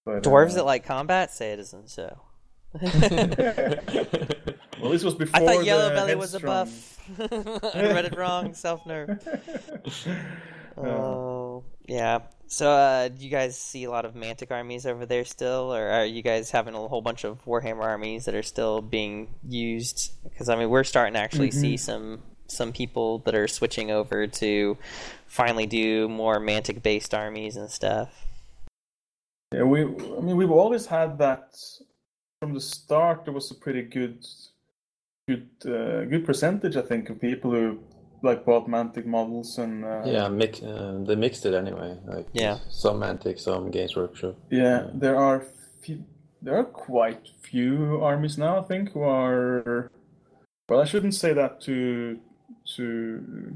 But, 0.05 0.23
Dwarves 0.23 0.51
uh, 0.51 0.55
that 0.55 0.65
like 0.65 0.85
combat 0.85 1.31
say 1.31 1.51
it 1.51 1.59
isn't 1.59 1.89
so. 1.89 2.21
well, 2.81 2.89
this 4.89 5.03
was 5.03 5.13
before. 5.13 5.41
I 5.41 5.45
thought 5.45 5.65
Yellow 5.65 5.89
Belly 5.89 6.15
was 6.15 6.33
a 6.33 6.39
buff. 6.39 6.97
I 7.19 7.91
read 7.91 8.05
it 8.05 8.15
wrong. 8.17 8.53
Self 8.53 8.85
nerve. 8.85 9.19
Oh 10.77 11.63
yeah. 11.85 12.19
So, 12.51 12.69
uh, 12.69 13.07
do 13.07 13.23
you 13.23 13.29
guys 13.29 13.57
see 13.57 13.85
a 13.85 13.89
lot 13.89 14.03
of 14.03 14.13
Mantic 14.13 14.51
armies 14.51 14.85
over 14.85 15.05
there 15.05 15.23
still, 15.23 15.73
or 15.73 15.87
are 15.87 16.03
you 16.03 16.21
guys 16.21 16.51
having 16.51 16.73
a 16.73 16.85
whole 16.85 17.01
bunch 17.01 17.23
of 17.23 17.41
Warhammer 17.45 17.83
armies 17.83 18.25
that 18.25 18.35
are 18.35 18.43
still 18.43 18.81
being 18.81 19.33
used? 19.47 20.11
Because 20.25 20.49
I 20.49 20.57
mean, 20.57 20.69
we're 20.69 20.83
starting 20.83 21.13
to 21.13 21.19
actually 21.21 21.51
see 21.51 21.77
some 21.77 22.21
some 22.47 22.73
people 22.73 23.19
that 23.19 23.35
are 23.35 23.47
switching 23.47 23.89
over 23.89 24.27
to 24.27 24.77
finally 25.27 25.65
do 25.65 26.09
more 26.09 26.41
Mantic 26.41 26.83
based 26.83 27.13
armies 27.13 27.55
and 27.55 27.71
stuff. 27.71 28.25
Yeah, 29.53 29.63
we. 29.63 29.83
I 29.83 30.19
mean, 30.19 30.35
we've 30.35 30.51
always 30.51 30.85
had 30.85 31.19
that 31.19 31.57
from 32.41 32.53
the 32.53 32.59
start. 32.59 33.23
There 33.23 33.33
was 33.33 33.49
a 33.51 33.55
pretty 33.55 33.83
good, 33.83 34.27
good, 35.25 35.47
uh, 35.65 36.03
good 36.03 36.25
percentage, 36.25 36.75
I 36.75 36.81
think, 36.81 37.09
of 37.09 37.21
people 37.21 37.51
who 37.51 37.79
like 38.23 38.45
bought 38.45 38.67
Mantic 38.67 39.05
models 39.05 39.57
and 39.57 39.83
uh, 39.83 40.03
yeah, 40.05 40.27
mix, 40.29 40.61
uh, 40.61 40.99
they 41.05 41.15
mixed 41.15 41.45
it 41.45 41.53
anyway. 41.53 41.97
Like 42.05 42.27
Yeah. 42.33 42.57
some 42.69 42.99
Mantic, 42.99 43.39
some 43.39 43.71
Games 43.71 43.95
Workshop. 43.95 44.35
Yeah, 44.49 44.87
there 44.93 45.17
are 45.17 45.43
few, 45.81 46.03
there 46.41 46.55
are 46.57 46.63
quite 46.65 47.29
few 47.41 47.99
armies 48.03 48.37
now. 48.37 48.59
I 48.59 48.63
think 48.63 48.91
who 48.91 49.03
are. 49.03 49.89
Well, 50.69 50.81
I 50.81 50.85
shouldn't 50.85 51.15
say 51.15 51.33
that 51.33 51.61
to 51.61 52.19
to 52.75 53.55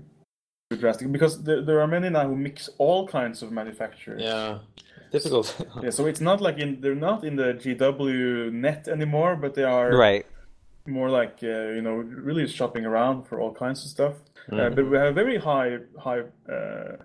too 0.71 0.77
drastic 0.77 1.11
because 1.11 1.43
there, 1.43 1.61
there 1.61 1.79
are 1.79 1.87
many 1.87 2.09
now 2.09 2.27
who 2.27 2.35
mix 2.35 2.69
all 2.79 3.07
kinds 3.07 3.43
of 3.43 3.51
manufacturers. 3.51 4.21
Yeah, 4.21 4.59
difficult. 5.11 5.55
Yeah, 5.83 5.91
so 5.91 6.07
it's 6.07 6.21
not 6.21 6.41
like 6.41 6.57
in 6.57 6.81
they're 6.81 6.95
not 7.09 7.23
in 7.23 7.35
the 7.35 7.53
GW 7.53 8.51
net 8.51 8.87
anymore, 8.87 9.35
but 9.35 9.53
they 9.53 9.63
are 9.63 9.95
Right. 9.95 10.25
more 10.87 11.09
like 11.09 11.37
uh, 11.43 11.69
you 11.77 11.81
know 11.81 11.93
really 12.27 12.47
shopping 12.47 12.85
around 12.85 13.23
for 13.27 13.39
all 13.39 13.53
kinds 13.53 13.83
of 13.85 13.91
stuff. 13.91 14.13
Uh, 14.51 14.55
Mhm. 14.55 14.75
but 14.75 14.89
we 14.89 14.97
have 14.97 15.07
a 15.07 15.23
very 15.23 15.37
high 15.37 15.79
high 15.99 16.23
uh, 16.49 16.97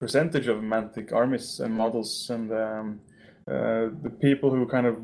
percentage 0.00 0.48
of 0.48 0.58
Mantic 0.62 1.12
armies 1.12 1.60
and 1.60 1.74
models, 1.74 2.30
and 2.30 2.52
um, 2.52 3.00
uh, 3.48 3.88
the 4.02 4.10
people 4.20 4.50
who 4.50 4.66
kind 4.66 4.86
of 4.86 4.98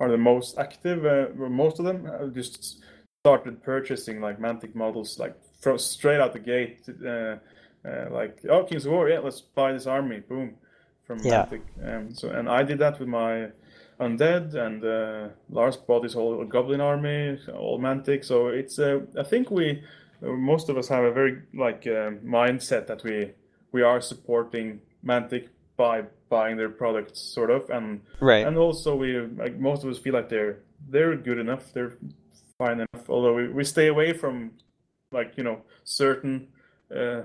are 0.00 0.10
the 0.10 0.18
most 0.18 0.58
active, 0.58 1.04
uh, 1.06 1.28
most 1.48 1.78
of 1.78 1.84
them 1.84 2.08
just 2.34 2.82
started 3.24 3.62
purchasing 3.62 4.20
like 4.20 4.38
Mantic 4.38 4.74
models 4.74 5.18
like 5.18 5.34
fro- 5.60 5.78
straight 5.78 6.20
out 6.20 6.32
the 6.32 6.38
gate. 6.38 6.88
Uh, 7.04 7.36
uh, 7.88 8.08
like 8.10 8.40
oh, 8.50 8.64
Kings 8.64 8.84
of 8.86 8.92
War, 8.92 9.08
yeah, 9.08 9.20
let's 9.20 9.40
buy 9.40 9.72
this 9.72 9.86
army, 9.86 10.20
boom, 10.20 10.56
from 11.06 11.18
Yeah. 11.22 11.46
Mantic. 11.46 11.62
Um, 11.84 12.14
so 12.14 12.30
and 12.30 12.48
I 12.48 12.62
did 12.64 12.78
that 12.80 12.98
with 12.98 13.08
my 13.08 13.50
undead, 14.00 14.54
and 14.54 14.84
uh, 14.84 15.28
Lars 15.50 15.76
bought 15.76 16.02
his 16.02 16.14
whole 16.14 16.44
goblin 16.44 16.80
army, 16.80 17.38
all 17.54 17.78
Mantic. 17.78 18.24
So 18.24 18.48
it's 18.48 18.78
uh, 18.78 19.00
I 19.18 19.22
think 19.22 19.50
we 19.50 19.82
most 20.34 20.68
of 20.68 20.76
us 20.76 20.88
have 20.88 21.04
a 21.04 21.12
very 21.12 21.42
like 21.54 21.86
uh, 21.86 22.10
mindset 22.24 22.86
that 22.86 23.02
we 23.04 23.32
we 23.72 23.82
are 23.82 24.00
supporting 24.00 24.80
Mantic 25.04 25.48
by 25.76 26.04
buying 26.28 26.56
their 26.56 26.70
products, 26.70 27.20
sort 27.20 27.50
of, 27.50 27.68
and 27.70 28.00
Right. 28.20 28.46
and 28.46 28.56
also 28.56 28.96
we 28.96 29.20
like 29.20 29.58
most 29.58 29.84
of 29.84 29.90
us 29.90 29.98
feel 29.98 30.14
like 30.14 30.28
they're 30.28 30.58
they're 30.88 31.16
good 31.16 31.38
enough, 31.38 31.72
they're 31.72 31.92
fine 32.58 32.80
enough. 32.80 33.08
Although 33.08 33.34
we, 33.34 33.48
we 33.48 33.64
stay 33.64 33.88
away 33.88 34.12
from 34.12 34.52
like 35.12 35.34
you 35.36 35.44
know 35.44 35.62
certain 35.84 36.48
uh, 36.94 37.22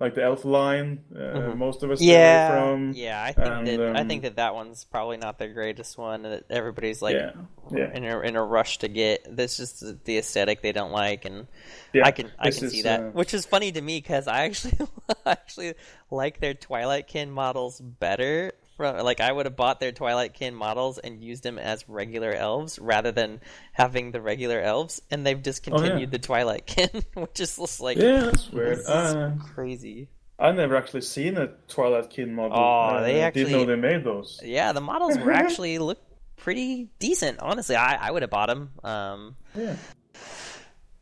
like 0.00 0.14
the 0.14 0.22
elf 0.24 0.44
line. 0.46 1.04
Uh, 1.14 1.54
Most 1.54 1.82
of 1.82 1.90
us 1.90 1.98
stay 1.98 2.06
away 2.08 2.14
Yeah, 2.14 2.48
from. 2.48 2.92
yeah. 2.94 3.22
I 3.22 3.32
think 3.32 3.46
and, 3.48 3.66
that 3.68 3.96
I 3.96 4.00
um, 4.00 4.08
think 4.08 4.22
that 4.22 4.36
that 4.36 4.54
one's 4.54 4.84
probably 4.84 5.18
not 5.18 5.38
the 5.38 5.46
greatest 5.48 5.98
one. 5.98 6.22
That 6.22 6.44
everybody's 6.50 7.02
like 7.02 7.16
Yeah, 7.16 7.32
yeah. 7.70 7.92
in 7.94 8.04
a 8.04 8.20
in 8.20 8.34
a 8.36 8.42
rush 8.42 8.78
to 8.78 8.88
get. 8.88 9.36
That's 9.36 9.56
just 9.58 9.80
the- 9.80 9.98
the 10.04 10.18
aesthetic 10.18 10.62
they 10.62 10.72
don't 10.72 10.90
like, 10.92 11.24
and 11.26 11.46
Yeah, 11.92 12.06
I 12.06 12.10
can 12.12 12.32
I 12.38 12.50
can 12.50 12.64
is, 12.64 12.72
see 12.72 12.82
that. 12.82 13.00
uh, 13.00 13.04
Which 13.10 13.34
is 13.34 13.44
funny 13.44 13.70
to 13.72 13.80
me 13.80 13.98
because 13.98 14.26
I 14.26 14.44
actually 14.44 14.72
actually 15.26 15.74
like 16.10 16.40
their 16.40 16.54
Twilight 16.54 17.06
Kin 17.06 17.30
models 17.30 17.80
better. 17.80 18.52
From 18.80 18.96
like 19.04 19.20
I 19.20 19.30
would 19.30 19.44
have 19.44 19.56
bought 19.56 19.78
their 19.78 19.92
Twilight 19.92 20.32
Kin 20.32 20.54
models 20.54 20.96
and 20.96 21.22
used 21.22 21.42
them 21.42 21.58
as 21.58 21.86
regular 21.86 22.32
elves 22.32 22.78
rather 22.78 23.12
than 23.12 23.42
having 23.74 24.10
the 24.10 24.22
regular 24.22 24.58
elves, 24.58 25.02
and 25.10 25.26
they've 25.26 25.42
discontinued 25.42 26.10
the 26.10 26.18
Twilight 26.18 26.64
Kin, 26.64 26.88
which 27.14 27.40
is 27.40 27.56
just 27.58 27.82
like 27.82 27.98
Oh, 27.98 28.00
Yeah, 28.00 28.20
that's 28.22 28.50
weird. 28.50 28.78
Uh, 28.86 29.32
crazy. 29.54 30.08
I've 30.38 30.54
never 30.54 30.76
actually 30.76 31.02
seen 31.02 31.36
a 31.36 31.48
Twilight 31.68 32.08
Kin 32.08 32.34
model. 32.34 32.56
Oh, 32.56 33.02
they 33.02 33.22
I 33.22 33.30
didn't 33.30 33.52
know 33.52 33.66
they 33.66 33.76
made 33.76 34.02
those. 34.02 34.40
Yeah, 34.42 34.72
the 34.72 34.80
models 34.80 35.18
were 35.18 35.30
actually 35.44 35.78
look 35.78 35.98
pretty 36.36 36.88
decent. 36.98 37.38
Honestly, 37.40 37.76
I, 37.76 37.96
I 37.96 38.10
would 38.10 38.22
have 38.22 38.30
bought 38.30 38.48
them. 38.48 38.70
Um, 38.82 39.36
Yeah. 39.54 39.76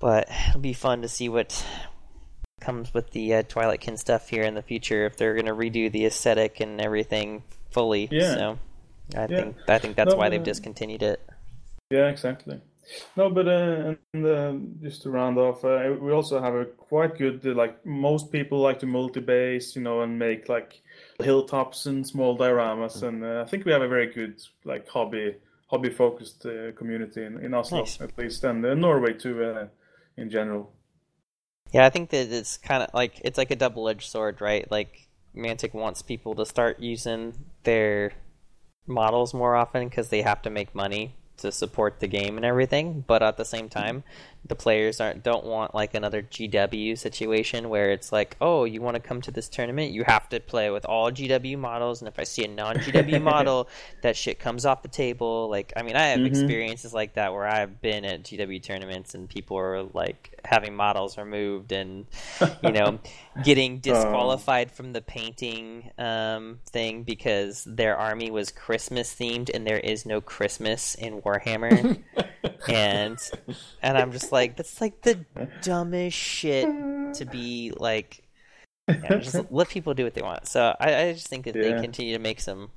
but 0.00 0.28
it'll 0.48 0.60
be 0.60 0.72
fun 0.72 1.02
to 1.02 1.08
see 1.08 1.28
what 1.28 1.64
comes 2.60 2.92
with 2.92 3.12
the 3.12 3.34
uh, 3.34 3.42
Twilight 3.44 3.80
Kin 3.80 3.96
stuff 3.96 4.28
here 4.28 4.42
in 4.42 4.54
the 4.54 4.62
future 4.62 5.06
if 5.06 5.16
they're 5.16 5.34
going 5.34 5.46
to 5.46 5.54
redo 5.54 5.92
the 5.92 6.06
aesthetic 6.06 6.58
and 6.58 6.80
everything 6.80 7.44
fully. 7.70 8.10
Yeah. 8.10 8.34
So 8.34 8.58
I 9.16 9.26
Yeah. 9.28 9.36
think 9.36 9.56
I 9.68 9.78
think 9.78 9.96
that's 9.96 10.14
No, 10.14 10.16
why 10.16 10.28
they've 10.28 10.42
uh, 10.42 10.42
discontinued 10.42 11.02
it. 11.02 11.20
Yeah, 11.90 12.08
exactly. 12.08 12.60
No, 13.16 13.30
but 13.30 13.48
uh, 13.48 13.94
and 14.14 14.26
uh, 14.26 14.54
just 14.82 15.02
to 15.02 15.10
round 15.10 15.38
off, 15.38 15.64
uh, 15.64 15.94
we 16.00 16.12
also 16.12 16.40
have 16.40 16.54
a 16.54 16.64
quite 16.64 17.18
good 17.18 17.46
uh, 17.46 17.54
like 17.54 17.84
most 17.86 18.32
people 18.32 18.60
like 18.60 18.78
to 18.80 18.86
multi-base, 18.86 19.76
you 19.76 19.82
know, 19.82 20.02
and 20.02 20.18
make 20.18 20.48
like 20.48 20.80
hilltops 21.18 21.86
and 21.86 22.06
small 22.06 22.36
dioramas, 22.38 23.02
and 23.02 23.24
uh, 23.24 23.42
I 23.46 23.50
think 23.50 23.64
we 23.66 23.72
have 23.72 23.82
a 23.82 23.88
very 23.88 24.12
good 24.12 24.40
like 24.64 24.88
hobby 24.88 25.36
hobby 25.68 25.90
focused 25.90 26.46
uh, 26.46 26.72
community 26.72 27.24
in, 27.24 27.38
in 27.44 27.54
Oslo 27.54 27.80
Nice. 27.80 27.98
at 28.00 28.16
least, 28.18 28.44
and 28.44 28.64
uh, 28.64 28.74
Norway 28.74 29.14
too 29.14 29.68
in 30.16 30.30
general. 30.30 30.72
Yeah, 31.72 31.84
I 31.86 31.90
think 31.90 32.10
that 32.10 32.30
it's 32.32 32.56
kind 32.56 32.82
of 32.82 32.90
like 32.94 33.20
it's 33.24 33.38
like 33.38 33.50
a 33.50 33.56
double-edged 33.56 34.08
sword, 34.10 34.40
right? 34.40 34.70
Like 34.70 35.07
Mantic 35.36 35.74
wants 35.74 36.02
people 36.02 36.34
to 36.34 36.46
start 36.46 36.80
using 36.80 37.34
their 37.64 38.12
models 38.86 39.34
more 39.34 39.54
often 39.54 39.88
because 39.88 40.08
they 40.08 40.22
have 40.22 40.42
to 40.42 40.50
make 40.50 40.74
money 40.74 41.14
to 41.38 41.52
support 41.52 42.00
the 42.00 42.06
game 42.06 42.36
and 42.36 42.44
everything. 42.44 43.04
But 43.06 43.22
at 43.22 43.36
the 43.36 43.44
same 43.44 43.68
time, 43.68 44.04
the 44.48 44.56
players 44.56 45.00
aren't 45.00 45.22
don't 45.22 45.44
want 45.44 45.74
like 45.74 45.94
another 45.94 46.22
GW 46.22 46.98
situation 46.98 47.68
where 47.68 47.90
it's 47.90 48.10
like, 48.12 48.36
oh, 48.40 48.64
you 48.64 48.80
want 48.82 48.94
to 48.96 49.00
come 49.00 49.20
to 49.22 49.30
this 49.30 49.48
tournament, 49.48 49.92
you 49.92 50.04
have 50.04 50.28
to 50.30 50.40
play 50.40 50.70
with 50.70 50.84
all 50.84 51.10
GW 51.10 51.58
models, 51.58 52.00
and 52.00 52.08
if 52.08 52.18
I 52.18 52.24
see 52.24 52.44
a 52.44 52.48
non 52.48 52.76
GW 52.76 53.20
model, 53.34 53.68
that 54.00 54.16
shit 54.16 54.38
comes 54.38 54.64
off 54.66 54.82
the 54.82 54.88
table. 54.88 55.48
Like, 55.50 55.72
I 55.76 55.82
mean, 55.82 55.96
I 55.96 56.08
have 56.08 56.20
Mhm. 56.20 56.26
experiences 56.26 56.92
like 56.94 57.14
that 57.14 57.32
where 57.32 57.46
I've 57.46 57.80
been 57.80 58.04
at 58.04 58.22
GW 58.24 58.62
tournaments 58.62 59.14
and 59.14 59.28
people 59.28 59.56
are 59.58 59.82
like 59.82 60.38
having 60.44 60.74
models 60.74 61.18
removed 61.18 61.72
and 61.72 62.06
you 62.62 62.72
know 62.72 62.98
getting 63.42 63.78
disqualified 63.80 64.70
from 64.72 64.92
the 64.92 65.00
painting 65.02 65.90
um, 65.98 66.60
thing 66.70 67.02
because 67.02 67.64
their 67.64 67.96
army 67.96 68.30
was 68.30 68.50
Christmas 68.50 69.14
themed 69.14 69.50
and 69.52 69.66
there 69.66 69.78
is 69.78 70.06
no 70.06 70.20
Christmas 70.20 70.94
in 70.94 71.20
Warhammer 71.22 71.98
and 72.68 73.18
and 73.82 73.98
I'm 73.98 74.12
just 74.12 74.32
like 74.32 74.37
that's 74.56 74.80
like 74.80 75.02
the 75.02 75.24
dumbest 75.62 76.16
shit 76.16 76.66
to 77.14 77.24
be 77.24 77.72
like 77.76 78.22
yeah, 78.88 79.18
just 79.18 79.38
let 79.50 79.68
people 79.68 79.94
do 79.94 80.04
what 80.04 80.14
they 80.14 80.22
want. 80.22 80.46
So 80.46 80.74
I, 80.80 80.94
I 80.94 81.12
just 81.12 81.28
think 81.28 81.44
that 81.44 81.54
they 81.54 81.72
continue 81.80 82.14
to 82.14 82.18
make 82.18 82.40
some 82.40 82.70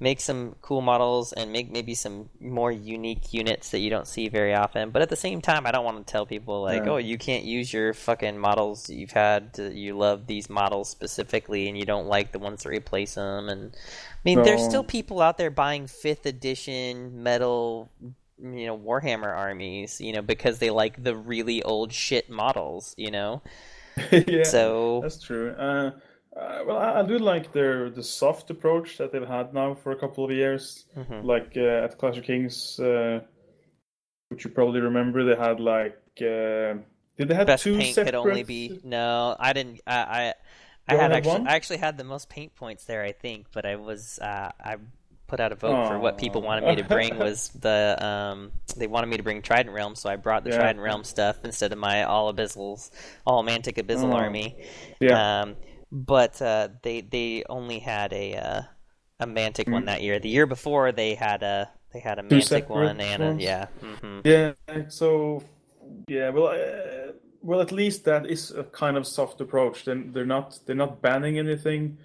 make 0.00 0.20
some 0.20 0.54
cool 0.62 0.80
models 0.80 1.32
and 1.32 1.50
make 1.50 1.72
maybe 1.72 1.94
some 1.94 2.28
more 2.40 2.70
unique 2.70 3.32
units 3.32 3.70
that 3.70 3.80
you 3.80 3.90
don't 3.90 4.06
see 4.06 4.28
very 4.28 4.54
often. 4.54 4.90
But 4.90 5.02
at 5.02 5.08
the 5.08 5.16
same 5.16 5.40
time, 5.40 5.66
I 5.66 5.72
don't 5.72 5.84
want 5.84 6.06
to 6.06 6.10
tell 6.10 6.24
people 6.24 6.62
like, 6.62 6.84
Yeah. 6.84 6.92
oh, 6.92 6.96
you 6.98 7.18
can't 7.18 7.44
use 7.44 7.72
your 7.72 7.92
fucking 7.94 8.38
models 8.38 8.88
you've 8.88 9.10
had. 9.10 9.54
To, 9.54 9.72
you 9.74 9.96
love 9.96 10.26
these 10.26 10.48
models 10.48 10.88
specifically, 10.88 11.68
and 11.68 11.76
you 11.76 11.84
don't 11.84 12.06
like 12.06 12.30
the 12.30 12.38
ones 12.38 12.62
that 12.62 12.70
replace 12.70 13.14
them. 13.14 13.48
And 13.48 13.74
I 13.74 14.20
mean, 14.24 14.42
there's 14.42 14.64
still 14.64 14.84
people 14.84 15.20
out 15.20 15.36
there 15.36 15.50
buying 15.50 15.86
fifth 15.86 16.26
edition 16.26 17.22
metal. 17.22 17.90
You 18.40 18.66
know, 18.66 18.78
Warhammer 18.78 19.36
armies, 19.36 20.00
you 20.00 20.12
know, 20.12 20.22
because 20.22 20.58
they 20.58 20.70
like 20.70 21.02
the 21.02 21.16
really 21.16 21.62
old 21.62 21.92
shit 21.92 22.30
models, 22.30 22.94
you 22.96 23.10
know? 23.10 23.42
yeah, 24.12 24.44
So, 24.44 25.00
that's 25.02 25.22
true. 25.22 25.50
Uh, 25.52 25.90
uh, 26.36 26.62
well, 26.66 26.78
I, 26.78 27.00
I 27.00 27.02
do 27.02 27.18
like 27.18 27.52
their 27.52 27.90
the 27.90 28.02
soft 28.02 28.50
approach 28.50 28.96
that 28.98 29.12
they've 29.12 29.26
had 29.26 29.52
now 29.54 29.74
for 29.74 29.92
a 29.92 29.96
couple 29.96 30.24
of 30.24 30.30
years. 30.30 30.86
mhm. 30.96 31.24
Like 31.24 31.52
uh, 31.56 31.84
at 31.84 31.98
Clash 31.98 32.16
of 32.18 32.24
Kings, 32.24 32.78
uh, 32.78 33.20
which 34.28 34.44
you 34.44 34.50
probably 34.50 34.80
remember, 34.80 35.24
they 35.24 35.40
had 35.40 35.60
like 35.60 35.98
uh, 36.20 36.74
did 37.16 37.28
they 37.28 37.34
have 37.34 37.46
best 37.46 37.64
two 37.64 37.76
paint 37.76 37.94
separate? 37.94 38.12
could 38.12 38.14
only 38.14 38.42
be 38.42 38.80
no 38.84 39.36
i 39.38 39.52
didn't 39.52 39.80
i 39.86 39.94
i, 39.96 40.34
I 40.88 40.94
had 40.94 41.10
had 41.10 41.12
actually 41.12 41.40
one? 41.40 41.48
i 41.48 41.54
actually 41.56 41.78
had 41.78 41.98
the 41.98 42.04
most 42.04 42.28
paint 42.28 42.54
points 42.54 42.84
there 42.84 43.02
i 43.02 43.12
think 43.12 43.46
but 43.52 43.66
i 43.66 43.76
was 43.76 44.18
uh 44.20 44.50
i 44.60 44.76
put 45.28 45.40
out 45.40 45.52
a 45.52 45.56
vote 45.56 45.84
for 45.84 46.00
what 46.00 46.18
people 46.18 46.42
wanted 46.42 46.64
me 46.64 46.76
to 46.76 46.84
bring 46.84 47.18
was 47.18 47.50
the 47.60 47.96
um 48.04 48.52
they 48.76 48.88
wanted 48.88 49.08
me 49.08 49.16
to 49.18 49.22
bring 49.22 49.42
trident 49.42 49.74
realm 49.74 49.94
so 49.94 50.10
i 50.10 50.16
brought 50.16 50.44
the 50.44 50.48
Yeah. 50.48 50.56
trident 50.58 50.82
realm 50.82 51.04
stuff 51.04 51.38
instead 51.44 51.72
of 51.72 51.78
my 51.78 52.04
all 52.04 52.32
abyssals 52.32 52.90
all 53.26 53.44
mantic 53.44 53.76
abyssal 53.76 54.12
Oh. 54.12 54.14
army 54.14 54.56
Yeah, 55.00 55.18
um 55.18 55.56
but 55.92 56.40
uh 56.42 56.68
they 56.82 57.02
they 57.02 57.44
only 57.48 57.78
had 57.80 58.12
a 58.12 58.36
uh 58.36 58.62
a 59.20 59.26
mantic 59.26 59.72
one 59.72 59.84
Mm. 59.84 59.86
that 59.86 60.02
year 60.02 60.18
the 60.18 60.28
year 60.30 60.46
before 60.46 60.92
they 60.92 61.14
had 61.14 61.42
a 61.42 61.70
they 61.92 62.00
had 62.00 62.18
a 62.18 62.22
Two 62.28 62.40
mantic 62.40 62.68
one 62.68 63.00
and 63.00 63.22
a, 63.22 63.34
yeah 63.38 63.66
hmm 63.80 64.20
yeah. 64.24 64.52
So 64.88 65.42
yeah, 66.08 66.30
well, 66.30 66.48
uh, 66.48 67.12
well, 67.42 67.60
at 67.60 67.72
least 67.72 68.04
that 68.04 68.26
is 68.26 68.50
a 68.52 68.64
kind 68.64 68.96
of 68.96 69.06
soft 69.06 69.40
approach. 69.40 69.84
Then 69.84 70.12
they're 70.12 70.26
not 70.26 70.58
they're 70.66 70.76
not 70.76 71.00
banning 71.02 71.38
anything. 71.38 71.98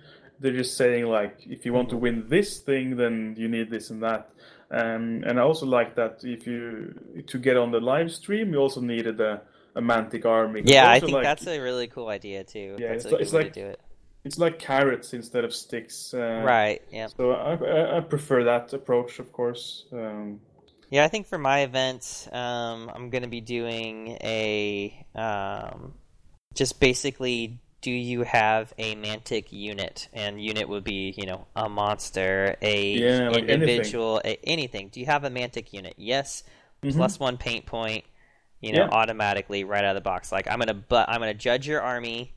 They're 0.43 0.51
just 0.63 0.77
saying 0.77 1.05
like, 1.05 1.37
if 1.47 1.65
you 1.65 1.71
want 1.73 1.89
to 1.89 1.97
win 1.97 2.25
this 2.27 2.59
thing, 2.59 2.97
then 2.97 3.33
you 3.37 3.47
need 3.47 3.69
this 3.71 3.89
and 3.89 4.03
that. 4.03 4.29
Um, 4.69 5.23
and 5.25 5.39
I 5.39 5.43
also 5.43 5.65
like 5.65 5.95
that 5.95 6.19
if 6.23 6.45
you 6.45 7.23
to 7.27 7.37
get 7.39 7.57
on 7.57 7.71
the 7.71 7.79
live 7.79 8.11
stream, 8.11 8.51
you 8.53 8.59
also 8.59 8.81
needed 8.81 9.21
a, 9.21 9.41
a 9.75 9.81
Mantic 9.81 10.25
army. 10.25 10.61
yeah 10.65 10.89
i 10.89 10.99
think 10.99 11.13
like, 11.13 11.23
that's 11.23 11.47
a 11.47 11.59
really 11.59 11.87
cool 11.87 12.09
idea 12.09 12.43
too 12.43 12.75
Yeah, 12.79 12.89
that's 12.89 13.05
it's 13.05 13.11
a 13.11 13.15
like- 13.15 13.21
it's 13.21 13.33
like- 13.33 13.53
to 13.53 13.59
do 13.61 13.67
it 13.67 13.79
it's 14.25 14.37
like 14.37 14.57
carrots 14.57 15.13
instead 15.13 15.43
of 15.43 15.53
sticks. 15.53 16.13
Uh, 16.13 16.41
right 16.45 16.81
yeah 16.91 17.07
So 17.07 17.31
I, 17.31 17.55
I, 17.55 17.97
I 17.97 17.99
prefer 18.01 18.43
that 18.45 18.71
approach, 18.73 19.19
of 19.19 19.31
course. 19.33 19.85
Um, 19.91 20.39
Yeah, 20.89 21.03
I 21.03 21.09
think 21.09 21.27
for 21.27 21.37
my 21.37 21.59
event, 21.61 22.29
um, 22.31 22.89
I'm 22.93 23.09
going 23.09 23.23
to 23.23 23.33
be 23.39 23.41
doing 23.41 24.17
a 24.23 25.05
um, 25.15 25.93
just 26.53 26.79
basically. 26.79 27.59
Do 27.83 27.91
you 27.91 28.23
have 28.23 28.73
a 28.77 28.95
mantic 28.95 29.51
unit? 29.51 30.07
And 30.13 30.41
unit 30.43 30.67
would 30.69 30.85
be, 30.85 31.13
you 31.17 31.25
know, 31.27 31.45
a 31.55 31.67
monster, 31.67 32.55
a 32.61 32.93
Yeah, 32.93 33.29
like 33.29 33.43
individual, 33.43 34.21
a, 34.23 34.39
anything. 34.45 34.87
Do 34.87 35.01
you 35.01 35.05
have 35.05 35.25
a 35.25 35.29
mantic 35.29 35.73
unit? 35.73 35.93
Yes, 35.97 36.43
mhm. 36.81 36.95
plus 36.95 37.19
one 37.19 37.37
paint 37.37 37.65
point. 37.65 38.05
You 38.61 38.71
know, 38.71 38.85
Yeah. 38.85 38.89
automatically 38.89 39.65
right 39.65 39.83
out 39.83 39.97
of 39.97 40.01
the 40.01 40.09
box. 40.09 40.31
Like 40.31 40.47
I'm 40.49 40.59
gonna, 40.59 40.73
but 40.73 41.09
I'm 41.09 41.19
gonna 41.19 41.33
judge 41.33 41.67
your 41.67 41.81
army 41.81 42.33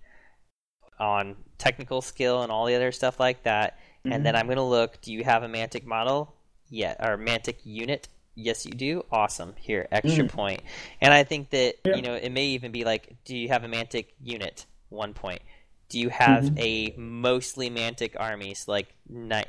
on 0.98 1.36
technical 1.59 2.02
skill 2.02 2.43
and 2.43 2.51
all 2.51 2.66
the 2.66 2.74
other 2.74 2.90
stuff 2.90 3.20
like 3.20 3.44
that, 3.44 3.78
and 4.05 4.27
then 4.27 4.35
Mhm. 4.35 4.39
I'm 4.40 4.48
gonna 4.48 4.66
look. 4.68 5.01
Do 5.01 5.12
you 5.12 5.23
have 5.23 5.44
a 5.44 5.48
mantic 5.48 5.85
model? 5.85 6.35
Yeah, 6.68 6.97
or 6.98 7.16
mantic 7.16 7.59
unit? 7.64 8.09
Yes, 8.35 8.66
you 8.66 8.73
do. 8.73 9.05
Awesome. 9.12 9.55
Here, 9.59 9.86
extra 9.93 10.24
Mm. 10.24 10.28
point. 10.28 10.62
And 11.01 11.14
I 11.14 11.23
think 11.23 11.51
that 11.51 11.77
Yeah. 11.85 11.94
you 11.94 12.02
know 12.02 12.14
it 12.14 12.31
may 12.31 12.47
even 12.47 12.73
be 12.73 12.82
like, 12.85 13.14
do 13.24 13.36
you 13.36 13.48
have 13.48 13.62
a 13.62 13.68
mantic 13.68 14.06
unit? 14.20 14.66
One 14.88 15.14
point. 15.14 15.42
Do 15.88 15.98
you 16.00 16.08
have 16.08 16.50
Mhm. 16.50 16.58
a 16.58 16.94
mostly 16.96 17.70
mantic 17.70 18.16
army, 18.18 18.54
so 18.54 18.72
like 18.72 18.88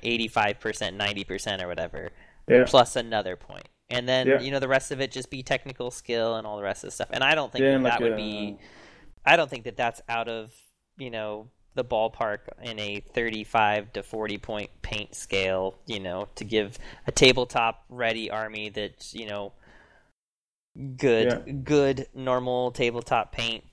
eighty-five 0.03 0.59
percent, 0.59 0.95
ninety 0.95 1.23
percent, 1.23 1.61
or 1.61 1.68
whatever? 1.68 2.11
yeah. 2.49 2.64
plus 2.65 2.95
another 2.95 3.35
point. 3.35 3.68
And 3.89 4.07
then 4.07 4.27
Yeah. 4.27 4.39
you 4.39 4.51
know 4.51 4.59
the 4.59 4.68
rest 4.69 4.91
of 4.91 5.01
it 5.01 5.11
just 5.11 5.30
be 5.30 5.43
technical 5.43 5.91
skill 5.91 6.35
and 6.35 6.47
all 6.47 6.57
the 6.57 6.64
rest 6.64 6.84
of 6.84 6.89
the 6.89 6.91
stuff. 6.91 7.09
And 7.11 7.23
I 7.23 7.35
don't 7.35 7.51
think 7.51 7.64
Yeah, 7.64 7.69
that, 7.72 7.76
and 7.76 7.85
that 7.85 8.01
like, 8.01 8.01
would 8.01 8.14
uh, 8.14 8.15
be 8.15 8.57
I 9.26 9.35
don't 9.35 9.49
think 9.49 9.65
that 9.65 9.76
that's 9.77 10.01
out 10.09 10.27
of, 10.30 10.53
you 10.97 11.09
know, 11.11 11.49
the 11.76 11.84
ballpark 11.85 12.39
in 12.64 12.80
a 12.80 13.01
35 13.01 13.93
to 13.93 14.03
40 14.03 14.38
point 14.38 14.69
paint 14.81 15.15
scale, 15.15 15.76
you 15.85 15.99
know, 15.99 16.27
to 16.35 16.43
give 16.45 16.77
a 17.07 17.11
tabletop 17.11 17.85
ready 17.89 18.30
army 18.31 18.69
that's, 18.69 19.14
you 19.14 19.27
know, 19.27 19.53
good 20.95 21.27
Yeah. 21.47 21.53
good 21.64 22.07
normal 22.14 22.72
tabletop 22.72 23.31
paint 23.31 23.64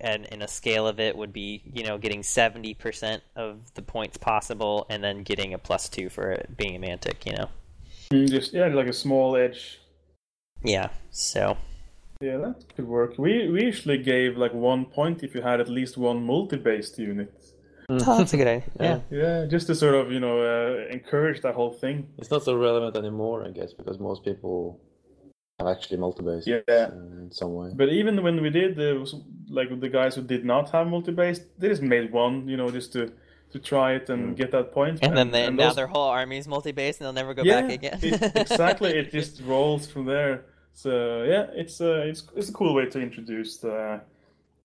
and 0.00 0.26
in 0.26 0.42
a 0.42 0.48
scale 0.48 0.86
of 0.86 1.00
it 1.00 1.16
would 1.16 1.32
be, 1.32 1.62
you 1.72 1.84
know, 1.84 1.98
getting 1.98 2.22
70% 2.22 3.20
of 3.36 3.72
the 3.74 3.82
points 3.82 4.16
possible 4.16 4.86
and 4.88 5.02
then 5.02 5.22
getting 5.22 5.54
a 5.54 5.58
plus 5.58 5.88
2 5.88 6.08
for 6.08 6.30
it 6.30 6.56
being 6.56 6.76
a 6.76 6.78
mantic, 6.78 7.26
you 7.26 7.32
know. 7.32 7.48
Mm, 8.12 8.30
Just 8.30 8.52
yeah, 8.52 8.66
like 8.68 8.86
a 8.86 8.92
small 8.92 9.36
edge. 9.36 9.80
Yeah. 10.64 10.88
So, 11.10 11.56
Yeah, 12.20 12.38
that 12.38 12.74
could 12.74 12.88
work. 12.88 13.18
We 13.18 13.48
we 13.48 13.62
usually 13.64 13.98
gave 13.98 14.36
like 14.36 14.54
one 14.54 14.84
point 14.86 15.22
if 15.22 15.34
you 15.34 15.42
had 15.42 15.60
at 15.60 15.68
least 15.68 15.96
one 15.96 16.24
multi-based 16.24 16.98
unit. 16.98 17.32
oh, 17.90 18.18
that's 18.18 18.34
a 18.34 18.36
good 18.36 18.46
idea. 18.48 18.64
Yeah. 18.80 19.00
Yeah, 19.10 19.46
just 19.46 19.66
to 19.68 19.74
sort 19.74 19.94
of 19.94 20.10
you 20.12 20.20
know 20.20 20.36
uh, 20.40 20.86
encourage 20.90 21.42
that 21.42 21.54
whole 21.54 21.72
thing. 21.72 22.08
It's 22.18 22.30
not 22.30 22.42
so 22.42 22.56
relevant 22.56 22.96
anymore, 22.96 23.44
I 23.46 23.50
guess, 23.50 23.72
because 23.72 23.98
most 23.98 24.24
people 24.24 24.80
have 25.58 25.68
actually 25.68 25.96
multi-based 25.98 26.46
Yeah. 26.46 26.88
in 26.92 27.30
some 27.32 27.54
way. 27.54 27.70
But 27.74 27.88
even 27.88 28.22
when 28.22 28.40
we 28.40 28.50
did, 28.50 28.76
there 28.76 28.98
was 28.98 29.14
like 29.48 29.68
the 29.80 29.88
guys 29.88 30.14
who 30.14 30.22
did 30.22 30.44
not 30.44 30.70
have 30.70 30.86
multi-based, 30.88 31.42
they 31.58 31.68
just 31.68 31.82
made 31.82 32.12
one, 32.12 32.48
you 32.48 32.56
know, 32.56 32.70
just 32.70 32.92
to 32.94 33.12
to 33.50 33.58
try 33.58 33.94
it 33.94 34.10
and 34.10 34.34
Mm. 34.34 34.36
get 34.36 34.50
that 34.52 34.72
point. 34.72 34.98
And 35.02 35.16
then 35.16 35.30
they, 35.30 35.46
and 35.46 35.56
now 35.56 35.68
those- 35.68 35.76
their 35.76 35.86
whole 35.86 36.10
army's 36.10 36.46
multi-base 36.46 36.98
and 36.98 37.06
they'll 37.06 37.14
never 37.14 37.32
go 37.32 37.42
yeah, 37.42 37.62
back 37.62 37.70
again. 37.72 37.98
it- 38.02 38.36
exactly. 38.36 38.90
It 38.90 39.10
just 39.10 39.40
rolls 39.52 39.86
from 39.90 40.04
there. 40.04 40.44
So 40.74 41.22
yeah, 41.22 41.46
it's 41.54 41.80
uh, 41.80 42.02
it's 42.10 42.22
it's 42.36 42.50
a 42.50 42.52
cool 42.52 42.74
way 42.74 42.86
to 42.90 43.00
introduce 43.00 43.56
the 43.56 44.02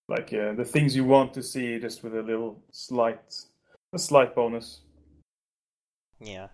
like 0.10 0.34
uh, 0.34 0.52
the 0.54 0.66
things 0.66 0.96
you 0.98 1.06
want 1.06 1.34
to 1.34 1.42
see, 1.42 1.80
just 1.80 2.04
with 2.04 2.14
a 2.16 2.22
little 2.22 2.62
slight 2.72 3.24
a 3.94 3.98
slight 4.00 4.36
bonus. 4.36 4.82
Yeah. 6.20 6.48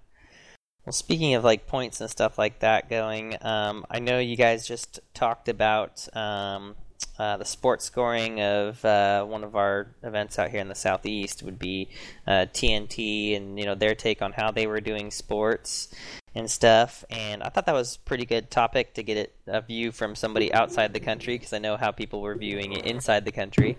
Well, 0.85 0.93
speaking 0.93 1.35
of 1.35 1.43
like 1.43 1.67
points 1.67 2.01
and 2.01 2.09
stuff 2.09 2.37
like 2.37 2.59
that 2.59 2.89
going, 2.89 3.37
um, 3.41 3.85
I 3.89 3.99
know 3.99 4.19
you 4.19 4.35
guys 4.35 4.67
just 4.67 4.99
talked 5.13 5.49
about 5.49 6.07
um, 6.15 6.75
uh, 7.17 7.37
the 7.37 7.45
sports 7.45 7.85
scoring 7.85 8.41
of 8.41 8.83
uh, 8.85 9.23
one 9.25 9.43
of 9.43 9.55
our 9.55 9.87
events 10.03 10.39
out 10.39 10.49
here 10.49 10.61
in 10.61 10.69
the 10.69 10.75
southeast 10.75 11.43
would 11.43 11.59
be 11.59 11.89
uh, 12.25 12.45
TNT 12.53 13.35
and 13.35 13.59
you 13.59 13.65
know 13.65 13.75
their 13.75 13.93
take 13.93 14.21
on 14.21 14.31
how 14.31 14.51
they 14.51 14.67
were 14.67 14.81
doing 14.81 15.11
sports 15.11 15.93
and 16.33 16.49
stuff. 16.49 17.03
And 17.09 17.43
I 17.43 17.49
thought 17.49 17.65
that 17.65 17.75
was 17.75 17.97
pretty 17.97 18.25
good 18.25 18.49
topic 18.49 18.93
to 18.93 19.03
get 19.03 19.35
a 19.47 19.61
view 19.61 19.91
from 19.91 20.15
somebody 20.15 20.53
outside 20.53 20.93
the 20.93 20.99
country 20.99 21.35
because 21.35 21.53
I 21.53 21.59
know 21.59 21.77
how 21.77 21.91
people 21.91 22.21
were 22.21 22.35
viewing 22.35 22.73
it 22.73 22.85
inside 22.85 23.25
the 23.25 23.31
country. 23.31 23.77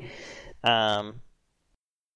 Um, 0.63 1.23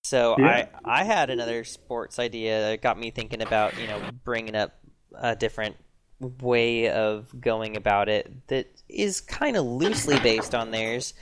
so 0.05 0.37
Yeah. 0.39 0.69
I 0.85 1.01
I 1.01 1.05
had 1.05 1.31
another 1.31 1.65
sports 1.65 2.19
idea 2.19 2.61
that 2.61 2.83
got 2.83 2.99
me 2.99 3.11
thinking 3.11 3.43
about 3.43 3.79
you 3.81 3.87
know 3.87 4.01
bringing 4.25 4.55
up 4.55 4.75
a 5.15 5.35
different 5.35 5.77
way 6.21 6.91
of 6.91 7.29
going 7.41 7.77
about 7.77 8.09
it 8.09 8.47
that 8.49 8.67
is 8.89 9.21
kind 9.21 9.57
of 9.57 9.65
loosely 9.65 10.19
based 10.21 10.55
on 10.55 10.71
theirs, 10.71 11.15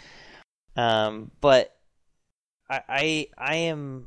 um, 0.76 1.30
but 1.40 1.74
I, 2.68 2.80
I 2.88 3.26
I 3.38 3.54
am 3.56 4.06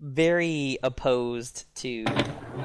very 0.00 0.78
opposed 0.82 1.64
to 1.76 2.04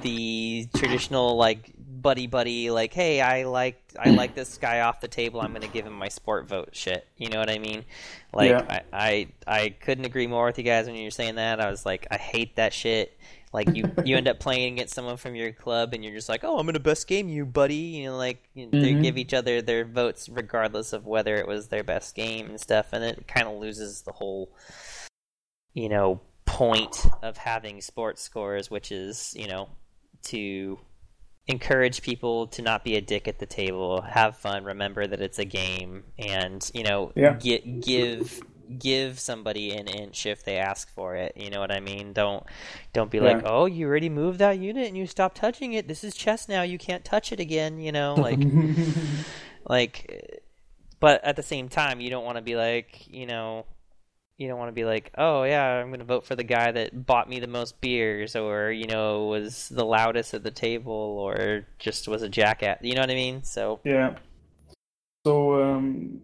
the 0.02 0.68
traditional 0.76 1.38
like 1.38 1.74
buddy 2.02 2.28
buddy 2.28 2.72
like 2.72 2.94
hey 2.94 3.22
I 3.22 3.44
like 3.44 3.82
I 3.98 4.10
like 4.12 4.36
this 4.36 4.58
guy 4.58 4.82
off 4.82 5.02
the 5.02 5.08
table. 5.08 5.42
I'm 5.42 5.54
gonna 5.54 5.68
give 5.68 5.86
him 5.86 5.94
my 5.94 6.10
sport 6.10 6.48
vote 6.48 6.70
shit. 6.74 7.08
You 7.18 7.30
know 7.30 7.40
what 7.40 7.50
I 7.50 7.60
mean? 7.60 7.86
Like 8.34 8.52
Yeah. 8.52 8.66
I, 8.70 8.82
I 8.94 9.28
I 9.48 9.70
couldn't 9.70 10.06
agree 10.06 10.28
more 10.28 10.46
with 10.46 10.58
you 10.58 10.64
guys 10.64 10.86
when 10.86 10.96
you 10.96 11.06
were 11.06 11.12
saying 11.12 11.36
that. 11.36 11.60
I 11.60 11.70
was 11.70 11.86
like 11.86 12.08
I 12.12 12.18
hate 12.18 12.56
that 12.56 12.74
shit. 12.74 13.18
Like 13.52 13.76
you 13.76 13.92
you 14.06 14.16
end 14.16 14.28
up 14.28 14.40
playing 14.40 14.74
against 14.74 14.94
someone 14.94 15.18
from 15.18 15.36
your 15.36 15.52
club 15.52 15.94
and 15.94 16.04
you're 16.04 16.14
just 16.14 16.30
like 16.30 16.44
oh 16.44 16.58
I'm 16.58 16.66
gonna 16.66 16.80
best 16.80 17.08
game 17.08 17.30
you 17.30 17.46
buddy. 17.46 17.76
You 17.76 18.06
know 18.06 18.18
like 18.18 18.44
you 18.54 18.70
they 18.72 18.78
mm-hmm. 18.78 19.02
give 19.02 19.18
each 19.18 19.34
other 19.34 19.62
their 19.62 19.86
votes 19.86 20.30
regardless 20.30 20.94
of 20.94 21.06
whether 21.06 21.36
it 21.36 21.48
was 21.48 21.68
their 21.68 21.84
best 21.84 22.16
game 22.16 22.50
and 22.50 22.60
stuff 22.60 22.94
and 22.94 23.04
it 23.04 23.28
kind 23.28 23.48
of 23.48 23.58
loses 23.60 24.02
the 24.02 24.12
whole 24.12 24.52
you 25.74 25.90
know 25.90 26.22
point 26.46 27.06
of 27.22 27.38
having 27.38 27.80
sports 27.80 28.24
scores 28.24 28.72
which 28.72 28.92
is 28.92 29.34
you 29.38 29.48
know 29.48 29.70
to 30.24 30.80
encourage 31.50 32.02
people 32.04 32.48
to 32.48 32.62
not 32.62 32.84
be 32.84 32.96
a 32.96 33.02
dick 33.02 33.28
at 33.28 33.40
the 33.40 33.46
table 33.46 34.02
have 34.02 34.38
fun 34.38 34.64
remember 34.64 35.06
that 35.08 35.20
it's 35.20 35.40
a 35.40 35.46
game 35.46 36.04
and 36.18 36.70
you 36.74 36.84
know 36.84 37.12
Yeah. 37.16 37.34
gi- 37.38 37.82
give 37.84 38.40
give 38.78 39.20
somebody 39.20 39.72
an 39.72 39.88
inch 39.88 40.28
if 40.28 40.44
they 40.44 40.58
ask 40.58 40.94
for 40.94 41.16
it 41.16 41.34
you 41.36 41.50
know 41.50 41.60
what 41.60 41.72
i 41.72 41.80
mean? 41.80 42.14
Don't 42.14 42.44
don't 42.94 43.10
be 43.10 43.20
like 43.20 43.42
oh 43.46 43.66
you 43.66 43.88
already 43.88 44.10
moved 44.10 44.38
that 44.40 44.60
unit 44.60 44.88
and 44.88 44.96
you 44.96 45.08
stopped 45.08 45.38
touching 45.38 45.74
it. 45.74 45.88
This 45.88 46.04
is 46.04 46.14
chess 46.14 46.48
now. 46.48 46.62
You 46.62 46.78
can't 46.78 47.04
touch 47.04 47.32
it 47.32 47.40
again 47.40 47.80
you 47.80 47.92
know 47.92 48.14
like 48.28 48.40
like 49.68 50.42
but 51.00 51.24
at 51.24 51.36
the 51.36 51.44
same 51.44 51.68
time 51.70 52.00
you 52.00 52.10
don't 52.12 52.26
want 52.26 52.38
to 52.38 52.44
be 52.44 52.56
like 52.56 53.08
you 53.08 53.26
know 53.26 53.66
you 54.40 54.48
don't 54.48 54.58
want 54.58 54.70
to 54.70 54.74
be 54.74 54.86
like 54.86 55.12
oh 55.20 55.44
yeah 55.44 55.76
i'm 55.76 55.90
going 55.90 56.00
to 56.00 56.06
vote 56.06 56.26
for 56.26 56.36
the 56.36 56.44
guy 56.44 56.72
that 56.72 57.06
bought 57.06 57.30
me 57.30 57.40
the 57.40 57.48
most 57.48 57.80
beers 57.82 58.36
or 58.36 58.72
you 58.72 58.88
know 58.88 59.26
was 59.26 59.70
the 59.70 59.86
loudest 59.86 60.34
at 60.34 60.44
the 60.44 60.50
table 60.50 60.92
or 60.92 61.68
just 61.78 62.08
was 62.08 62.24
a 62.24 62.30
jackass 62.30 62.80
you 62.82 62.96
know 62.96 63.02
what 63.02 63.12
i 63.12 63.16
mean 63.16 63.44
so 63.44 63.80
Yeah. 63.84 64.16
So 65.26 65.62
um, 65.62 66.22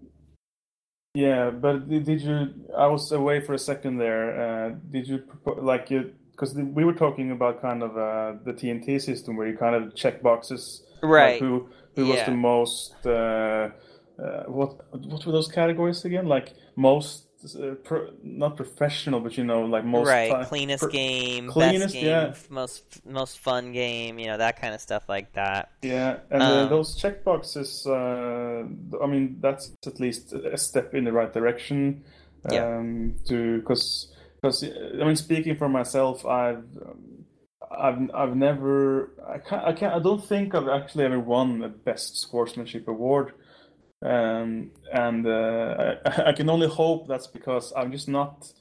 yeah, 1.13 1.49
but 1.49 1.87
did 1.89 2.21
you? 2.21 2.53
I 2.77 2.87
was 2.87 3.11
away 3.11 3.39
for 3.39 3.53
a 3.53 3.59
second 3.59 3.97
there. 3.97 4.25
Uh, 4.41 4.75
did 4.91 5.07
you 5.07 5.23
like 5.45 5.91
you? 5.91 6.13
Because 6.31 6.53
we 6.53 6.83
were 6.83 6.93
talking 6.93 7.31
about 7.31 7.61
kind 7.61 7.83
of 7.83 7.91
uh, 7.97 8.33
the 8.43 8.53
TNT 8.53 9.01
system 9.01 9.37
where 9.37 9.47
you 9.47 9.57
kind 9.57 9.75
of 9.75 9.95
check 9.95 10.21
boxes. 10.21 10.83
like 11.01 11.11
right 11.11 11.39
who 11.39 11.69
who 11.95 12.07
was 12.07 12.25
the 12.25 12.31
most? 12.31 12.95
Uh, 13.05 13.69
uh, 14.17 14.43
what 14.47 14.71
what 14.91 15.25
were 15.25 15.31
those 15.31 15.47
categories 15.47 16.03
again? 16.03 16.27
Like 16.27 16.53
most, 16.75 17.24
uh, 17.53 17.75
pro, 17.83 18.09
not 18.23 18.55
professional, 18.55 19.19
but 19.19 19.37
you 19.37 19.43
know, 19.43 19.63
like 19.65 19.85
most 19.85 20.07
right 20.07 20.47
cleanest 20.47 20.83
per- 20.83 20.89
game 20.89 21.49
cleanest, 21.49 21.93
best 21.93 21.93
game 21.93 22.05
yeah. 22.05 22.33
most 22.49 23.05
most 23.05 23.39
fun 23.39 23.71
game 23.71 24.17
you 24.17 24.25
know 24.25 24.37
that 24.37 24.59
kind 24.59 24.73
of 24.73 24.81
stuff 24.81 25.07
like 25.07 25.33
that 25.33 25.71
Yeah, 25.81 26.17
and 26.31 26.41
uh, 26.41 26.63
Um, 26.63 26.69
those 26.69 26.99
checkboxes, 26.99 27.85
uh, 27.85 29.03
I 29.03 29.07
mean, 29.07 29.37
that's 29.39 29.71
at 29.85 29.99
least 29.99 30.33
a 30.33 30.57
step 30.57 30.93
in 30.93 31.03
the 31.03 31.11
right 31.11 31.31
direction. 31.31 32.03
Yeah. 32.51 32.77
Um, 32.77 33.15
to 33.25 33.59
because 33.59 34.13
because 34.41 34.63
I 34.63 35.03
mean, 35.03 35.15
speaking 35.15 35.55
for 35.55 35.67
myself, 35.69 36.25
I've 36.25 36.65
um, 36.77 37.25
I've 37.71 38.09
I've 38.13 38.35
never 38.35 39.11
I 39.27 39.37
can't 39.39 39.65
I 39.65 39.73
can't 39.73 39.93
I 39.93 39.99
don't 39.99 40.23
think 40.23 40.53
I've 40.53 40.67
actually 40.67 41.05
ever 41.05 41.19
won 41.19 41.63
a 41.63 41.69
best 41.69 42.17
sportsmanship 42.17 42.87
award. 42.87 43.33
Um, 44.01 44.71
and 44.91 45.25
uh, 45.25 45.95
I, 46.05 46.23
I 46.27 46.31
can 46.33 46.49
only 46.49 46.67
hope 46.67 47.07
that's 47.07 47.27
because 47.27 47.73
I'm 47.75 47.91
just 47.91 48.07
not 48.07 48.51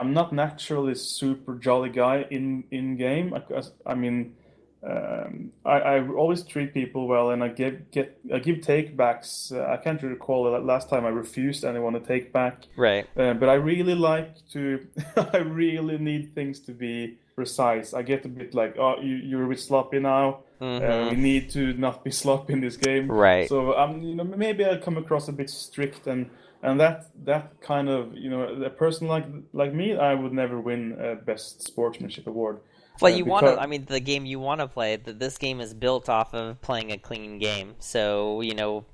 I'm 0.00 0.14
not 0.14 0.32
naturally 0.32 0.94
super 0.94 1.56
jolly 1.56 1.90
guy 1.90 2.26
in 2.30 2.64
in 2.70 2.96
game. 2.96 3.34
I, 3.34 3.62
I 3.84 3.94
mean, 3.94 4.34
um, 4.82 5.52
I, 5.64 5.78
I 5.78 6.08
always 6.08 6.42
treat 6.42 6.72
people 6.72 7.06
well, 7.06 7.30
and 7.30 7.44
I 7.44 7.48
give 7.48 7.90
get 7.90 8.18
I 8.32 8.38
give 8.38 8.62
take 8.62 8.96
backs. 8.96 9.52
Uh, 9.54 9.66
I 9.68 9.76
can't 9.76 10.02
recall 10.02 10.50
the 10.50 10.58
last 10.58 10.88
time 10.88 11.04
I 11.04 11.10
refused 11.10 11.64
anyone 11.64 11.94
a 11.96 12.00
take 12.00 12.32
back, 12.32 12.64
right 12.76 13.06
uh, 13.16 13.34
but 13.34 13.50
I 13.50 13.54
really 13.54 13.94
like 13.94 14.36
to. 14.52 14.86
I 15.16 15.38
really 15.38 15.98
need 15.98 16.34
things 16.34 16.60
to 16.60 16.72
be 16.72 17.18
precise. 17.40 17.88
I 18.00 18.02
get 18.12 18.20
a 18.24 18.28
bit 18.40 18.50
like, 18.60 18.72
oh, 18.84 18.94
you 19.08 19.14
you're 19.28 19.44
a 19.44 19.48
bit 19.54 19.60
sloppy 19.68 19.98
now. 20.00 20.26
Uh, 20.60 20.66
Mhm. 20.66 21.10
we 21.12 21.16
need 21.30 21.44
to 21.56 21.62
not 21.86 21.96
be 22.06 22.10
sloppy 22.22 22.52
in 22.56 22.60
this 22.66 22.76
game. 22.88 23.04
right 23.28 23.48
So 23.48 23.56
um, 23.82 23.92
you 24.08 24.14
know, 24.18 24.24
maybe 24.46 24.62
I 24.70 24.76
come 24.86 24.96
across 25.04 25.24
a 25.28 25.32
bit 25.40 25.48
strict, 25.50 26.02
and 26.12 26.20
and 26.66 26.74
that 26.84 26.96
that 27.30 27.44
kind 27.72 27.88
of 27.96 28.02
you 28.22 28.28
know, 28.32 28.42
a 28.70 28.72
person 28.84 29.04
like 29.14 29.26
like 29.62 29.72
me, 29.80 29.86
I 30.10 30.12
would 30.20 30.34
never 30.42 30.56
win 30.68 30.80
a 31.08 31.10
best 31.30 31.62
sportsmanship 31.70 32.26
award. 32.32 32.56
But 33.00 33.12
Uh, 33.12 33.16
you 33.18 33.24
want 33.32 33.44
to, 33.46 33.52
I 33.64 33.66
mean, 33.72 33.82
the 33.96 34.00
game 34.10 34.24
you 34.32 34.38
want 34.48 34.60
to 34.60 34.68
play, 34.76 34.90
th- 35.04 35.16
this 35.24 35.36
game 35.38 35.58
is 35.64 35.72
built 35.84 36.06
off 36.18 36.30
of 36.40 36.60
playing 36.68 36.88
a 36.92 36.98
clean 37.08 37.38
game. 37.48 37.68
So, 37.78 38.42
you 38.48 38.54
know, 38.60 38.84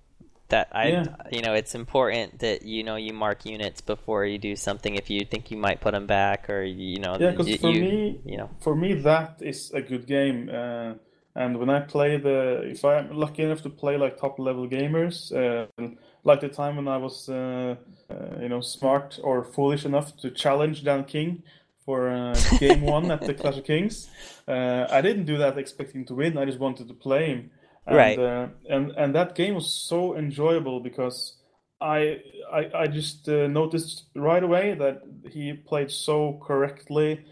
that 0.48 0.68
I, 0.72 0.88
Yeah. 0.88 1.04
you 1.30 1.42
know, 1.42 1.54
it's 1.54 1.74
important 1.74 2.38
that, 2.40 2.62
you 2.62 2.84
know, 2.84 2.96
you 2.96 3.12
mark 3.12 3.44
units 3.44 3.80
before 3.80 4.24
you 4.24 4.38
do 4.38 4.56
something 4.56 4.94
if 4.94 5.10
you 5.10 5.24
think 5.24 5.50
you 5.50 5.56
might 5.56 5.80
put 5.80 5.92
them 5.92 6.06
back 6.06 6.48
or, 6.48 6.62
you 6.62 6.98
know, 7.00 7.16
Yeah, 7.18 7.30
because 7.30 7.56
for 7.56 7.70
you, 7.70 7.80
me, 7.80 8.20
you 8.24 8.36
know, 8.36 8.50
for 8.60 8.74
me 8.76 8.94
that 8.94 9.40
is 9.40 9.70
a 9.72 9.80
good 9.80 10.06
game. 10.06 10.48
Uh, 10.52 10.94
and 11.34 11.58
when 11.58 11.68
I 11.68 11.80
play 11.80 12.16
the, 12.16 12.62
if 12.64 12.84
I'm 12.84 13.10
lucky 13.12 13.42
enough 13.42 13.62
to 13.62 13.70
play 13.70 13.96
like 13.98 14.16
top 14.18 14.38
level 14.38 14.66
gamers, 14.68 15.32
uh, 15.34 15.66
like 16.24 16.40
the 16.40 16.48
time 16.48 16.76
when 16.76 16.88
I 16.88 16.96
was, 16.96 17.28
uh, 17.28 17.76
uh, 18.10 18.14
you 18.40 18.48
know, 18.48 18.60
smart 18.60 19.18
or 19.22 19.44
foolish 19.44 19.84
enough 19.84 20.16
to 20.18 20.30
challenge 20.30 20.82
Dan 20.84 21.04
King 21.04 21.42
for 21.84 22.08
uh, 22.08 22.34
game 22.58 22.80
one 22.80 23.10
at 23.10 23.20
the 23.20 23.34
Clash 23.40 23.58
of 23.58 23.64
Kings, 23.64 24.08
uh, 24.48 24.86
I 24.90 25.00
didn't 25.02 25.24
do 25.24 25.38
that 25.38 25.58
expecting 25.58 26.04
to 26.06 26.14
win. 26.14 26.36
I 26.38 26.44
just 26.44 26.58
wanted 26.58 26.88
to 26.88 26.94
play 26.94 27.26
him. 27.26 27.50
And, 27.86 27.96
Right. 27.96 28.18
Uh, 28.18 28.48
and 28.68 28.90
and 28.92 29.14
that 29.14 29.34
game 29.34 29.54
was 29.54 29.72
so 29.72 30.16
enjoyable 30.16 30.80
because 30.80 31.36
I 31.80 32.20
I, 32.52 32.70
I 32.74 32.86
just 32.86 33.28
uh, 33.28 33.46
noticed 33.46 34.04
right 34.14 34.42
away 34.42 34.74
that 34.74 35.02
he 35.30 35.52
played 35.52 35.90
so 35.90 36.40
correctly. 36.42 37.24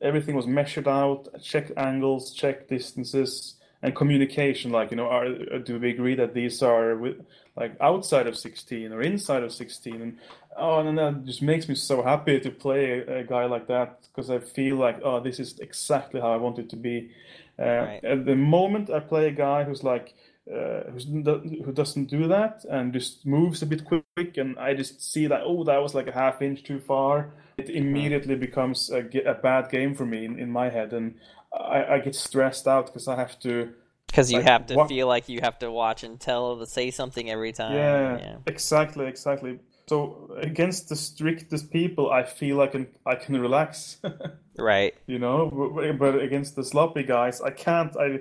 Everything 0.00 0.34
was 0.34 0.46
measured 0.46 0.88
out, 0.88 1.28
check 1.42 1.70
angles, 1.76 2.32
check 2.32 2.68
distances, 2.68 3.54
and 3.82 3.94
communication. 3.94 4.70
Like 4.72 4.90
you 4.90 4.96
know, 4.96 5.08
are 5.08 5.58
do 5.58 5.78
we 5.78 5.90
agree 5.90 6.14
that 6.16 6.34
these 6.34 6.62
are 6.62 6.96
with, 6.96 7.20
like 7.56 7.76
outside 7.80 8.26
of 8.26 8.36
16 8.36 8.92
or 8.92 9.02
inside 9.02 9.42
of 9.44 9.52
16? 9.52 10.02
And 10.02 10.18
oh, 10.56 10.80
and 10.80 10.98
that 10.98 11.24
just 11.24 11.42
makes 11.42 11.68
me 11.68 11.74
so 11.74 12.02
happy 12.02 12.40
to 12.40 12.50
play 12.50 13.00
a, 13.00 13.18
a 13.18 13.24
guy 13.24 13.44
like 13.44 13.68
that 13.68 14.00
because 14.08 14.30
I 14.30 14.40
feel 14.40 14.76
like 14.76 15.00
oh, 15.04 15.20
this 15.20 15.38
is 15.40 15.58
exactly 15.60 16.20
how 16.20 16.32
I 16.32 16.36
want 16.36 16.58
it 16.58 16.68
to 16.70 16.76
be. 16.76 17.10
Uh, 17.58 17.64
Right. 17.64 18.04
At 18.04 18.24
the 18.26 18.36
moment 18.36 18.90
I 18.90 19.00
play 19.00 19.28
a 19.28 19.32
guy 19.32 19.64
who's 19.64 19.82
like 19.84 20.14
uh, 20.52 20.90
who's, 20.90 21.04
who 21.04 21.72
doesn't 21.72 22.06
do 22.06 22.26
that 22.28 22.64
and 22.68 22.92
just 22.92 23.24
moves 23.24 23.62
a 23.62 23.66
bit 23.66 23.84
quick, 23.84 24.36
and 24.36 24.58
I 24.58 24.74
just 24.74 25.00
see 25.12 25.26
that 25.28 25.42
oh, 25.44 25.64
that 25.64 25.80
was 25.82 25.94
like 25.94 26.08
a 26.08 26.12
half 26.12 26.42
inch 26.42 26.64
too 26.64 26.80
far. 26.80 27.32
It 27.58 27.70
immediately 27.70 28.34
becomes 28.34 28.90
a, 28.90 29.00
a 29.28 29.34
bad 29.34 29.70
game 29.70 29.94
for 29.94 30.04
me 30.06 30.24
in, 30.24 30.38
in 30.38 30.50
my 30.50 30.68
head, 30.70 30.92
and 30.92 31.14
I, 31.56 31.84
I 31.94 31.98
get 32.00 32.14
stressed 32.16 32.66
out 32.66 32.86
because 32.86 33.06
I 33.06 33.14
have 33.16 33.38
to. 33.40 33.72
because 34.08 34.32
you 34.32 34.38
like, 34.38 34.46
have 34.48 34.66
to 34.66 34.74
what- 34.74 34.88
feel 34.88 35.06
like 35.06 35.28
you 35.28 35.40
have 35.42 35.58
to 35.60 35.70
watch 35.70 36.02
and 36.02 36.18
tell 36.18 36.58
to 36.58 36.66
say 36.66 36.90
something 36.90 37.30
every 37.30 37.52
time. 37.52 37.74
Yeah, 37.74 38.18
yeah. 38.18 38.36
exactly, 38.46 39.06
exactly. 39.06 39.60
So 39.88 40.34
against 40.40 40.88
the 40.88 40.96
strictest 40.96 41.70
people, 41.70 42.10
I 42.10 42.22
feel 42.24 42.56
like 42.56 42.70
I 42.70 42.72
can, 42.72 42.86
I 43.06 43.14
can 43.16 43.40
relax. 43.40 44.00
Right. 44.58 44.94
you 45.06 45.18
know 45.18 45.38
but- 45.74 45.98
but 45.98 46.20
against 46.22 46.56
the 46.56 46.64
sloppy 46.64 47.02
guys 47.02 47.40
i 47.40 47.50
can't 47.50 47.96
i 47.96 48.20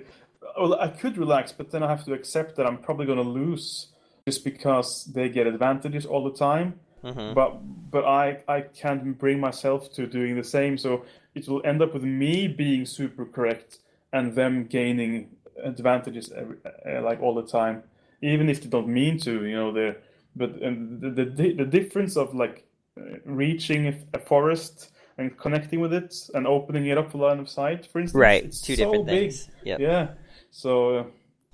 well 0.59 0.73
i 0.79 0.87
could 0.87 1.17
relax 1.17 1.51
but 1.51 1.71
then 1.71 1.83
i 1.83 1.89
have 1.89 2.03
to 2.05 2.13
accept 2.13 2.55
that 2.55 2.65
i'm 2.65 2.77
probably 2.77 3.05
going 3.05 3.17
to 3.17 3.29
lose 3.41 3.87
just 4.25 4.43
because 4.43 5.05
they 5.15 5.29
get 5.29 5.47
advantages 5.47 6.05
all 6.05 6.23
the 6.23 6.37
time. 6.37 6.79
Hmm 7.01 7.33
but 7.33 7.51
but 7.95 8.05
i 8.05 8.37
i 8.47 8.61
can't 8.61 9.17
bring 9.17 9.39
myself 9.39 9.91
to 9.95 10.05
doing 10.05 10.35
the 10.35 10.43
same. 10.43 10.77
So 10.77 11.03
it 11.33 11.47
will 11.49 11.61
end 11.65 11.81
up 11.81 11.93
with 11.95 12.03
me 12.03 12.47
being 12.47 12.85
super 12.85 13.25
correct 13.25 13.79
and 14.13 14.35
them 14.35 14.65
gaining 14.67 15.29
advantages 15.63 16.31
every, 16.31 16.57
uh, 16.85 17.01
like 17.01 17.19
all 17.21 17.33
the 17.33 17.47
time 17.59 17.83
even 18.21 18.49
if 18.49 18.61
they 18.61 18.69
don't 18.69 18.87
mean 18.87 19.17
to 19.19 19.45
you 19.45 19.55
know 19.55 19.71
they're 19.71 19.97
but 20.35 20.51
and 20.61 21.01
the, 21.01 21.25
the 21.25 21.53
the 21.53 21.65
difference 21.65 22.15
of 22.15 22.35
like 22.35 22.65
uh, 22.99 23.01
reaching 23.25 23.81
a 24.13 24.19
forest 24.19 24.90
and 25.21 25.37
connecting 25.37 25.79
with 25.79 25.93
it 25.93 26.13
and 26.33 26.45
opening 26.47 26.85
it 26.87 26.97
up 26.97 27.11
for 27.11 27.17
line 27.19 27.39
of 27.39 27.47
sight 27.49 27.85
for 27.85 27.99
instance 28.01 28.19
Right. 28.19 28.43
it's 28.43 28.61
Two 28.61 28.75
so 28.75 28.83
different 28.85 29.05
big. 29.05 29.31
things. 29.31 29.49
Yep. 29.63 29.79
yeah 29.79 30.07
so 30.49 30.97
uh, 30.97 31.03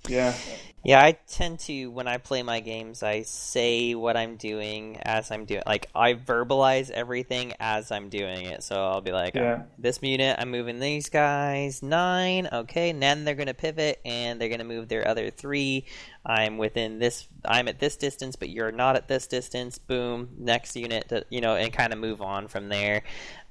yeah 0.07 0.33
Yeah, 0.83 1.03
I 1.03 1.13
tend 1.27 1.59
to 1.61 1.87
when 1.87 2.07
I 2.07 2.17
play 2.17 2.43
my 2.43 2.61
games, 2.61 3.03
I 3.03 3.23
say 3.23 3.93
what 3.93 4.15
I'm 4.15 4.37
doing 4.37 4.95
as 5.01 5.31
I'm 5.31 5.43
doing. 5.43 5.63
Like 5.65 5.89
I 5.93 6.13
verbalize 6.13 6.89
everything 6.91 7.53
as 7.59 7.91
I'm 7.91 8.07
doing 8.07 8.45
it. 8.45 8.63
So 8.63 8.75
I'll 8.81 9.01
be 9.01 9.11
like, 9.11 9.35
Yeah. 9.35 9.63
"This 9.77 9.99
unit, 10.01 10.37
I'm 10.39 10.49
moving 10.49 10.79
these 10.79 11.09
guys 11.09 11.83
nine. 11.83 12.47
Okay, 12.53 12.91
and 12.91 13.03
then 13.03 13.25
they're 13.25 13.35
gonna 13.35 13.53
pivot 13.53 13.99
and 14.05 14.39
they're 14.39 14.47
gonna 14.47 14.63
move 14.63 14.87
their 14.87 15.05
other 15.05 15.29
three. 15.29 15.85
I'm 16.25 16.57
within 16.57 16.99
this. 16.99 17.27
I'm 17.43 17.67
at 17.67 17.79
this 17.79 17.97
distance, 17.97 18.37
but 18.37 18.47
you're 18.49 18.71
not 18.71 18.95
at 18.95 19.09
this 19.09 19.27
distance. 19.27 19.79
Boom, 19.79 20.29
next 20.37 20.75
unit. 20.77 21.09
To, 21.09 21.25
you 21.29 21.41
know, 21.41 21.55
and 21.55 21.73
kind 21.73 21.91
of 21.91 21.99
move 21.99 22.21
on 22.21 22.47
from 22.47 22.69
there. 22.69 23.01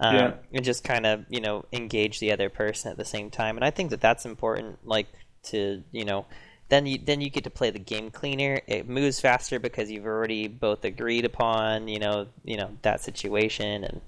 Um, 0.01 0.15
Yeah. 0.17 0.33
and 0.55 0.65
just 0.65 0.85
kind 0.85 1.05
of 1.05 1.27
you 1.29 1.43
know 1.43 1.67
engage 1.71 2.19
the 2.21 2.33
other 2.33 2.49
person 2.49 2.93
at 2.93 2.97
the 2.97 3.05
same 3.05 3.31
time. 3.31 3.57
And 3.57 3.65
I 3.65 3.71
think 3.71 3.91
that 3.91 4.01
that's 4.01 4.25
important. 4.25 4.79
Like 4.87 5.09
to 5.47 5.83
you 5.93 6.05
know 6.05 6.27
then 6.69 6.87
you 6.87 6.99
then 6.99 7.21
you 7.21 7.31
get 7.31 7.45
to 7.45 7.51
play 7.51 7.71
the 7.71 7.79
game 7.79 8.11
cleaner. 8.11 8.61
It 8.67 8.89
moves 8.89 9.21
faster 9.21 9.59
because 9.59 9.91
you've 9.91 10.07
already 10.07 10.49
both 10.49 10.85
agreed 10.85 11.25
upon 11.25 11.89
you 11.89 11.99
know 11.99 12.27
you 12.45 12.57
know 12.57 12.71
that 12.83 13.01
situation, 13.01 13.85
and 13.85 14.01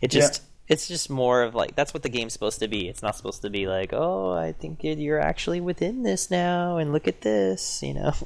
it 0.00 0.10
just. 0.10 0.40
Yeah. 0.40 0.48
It's 0.68 0.88
just 0.88 1.10
more 1.10 1.42
of 1.42 1.54
like 1.54 1.74
that's 1.74 1.92
what 1.92 2.02
the 2.02 2.08
game's 2.08 2.32
supposed 2.32 2.60
to 2.60 2.68
be. 2.68 2.88
It's 2.88 3.02
not 3.02 3.16
supposed 3.16 3.42
to 3.42 3.50
be 3.50 3.66
like, 3.66 3.92
oh, 3.92 4.32
I 4.32 4.52
think 4.52 4.82
you're 4.82 5.20
actually 5.20 5.60
within 5.60 6.02
this 6.02 6.30
now, 6.30 6.78
and 6.78 6.92
look 6.92 7.08
at 7.08 7.20
this, 7.20 7.82
you 7.82 7.92
know. 7.92 8.14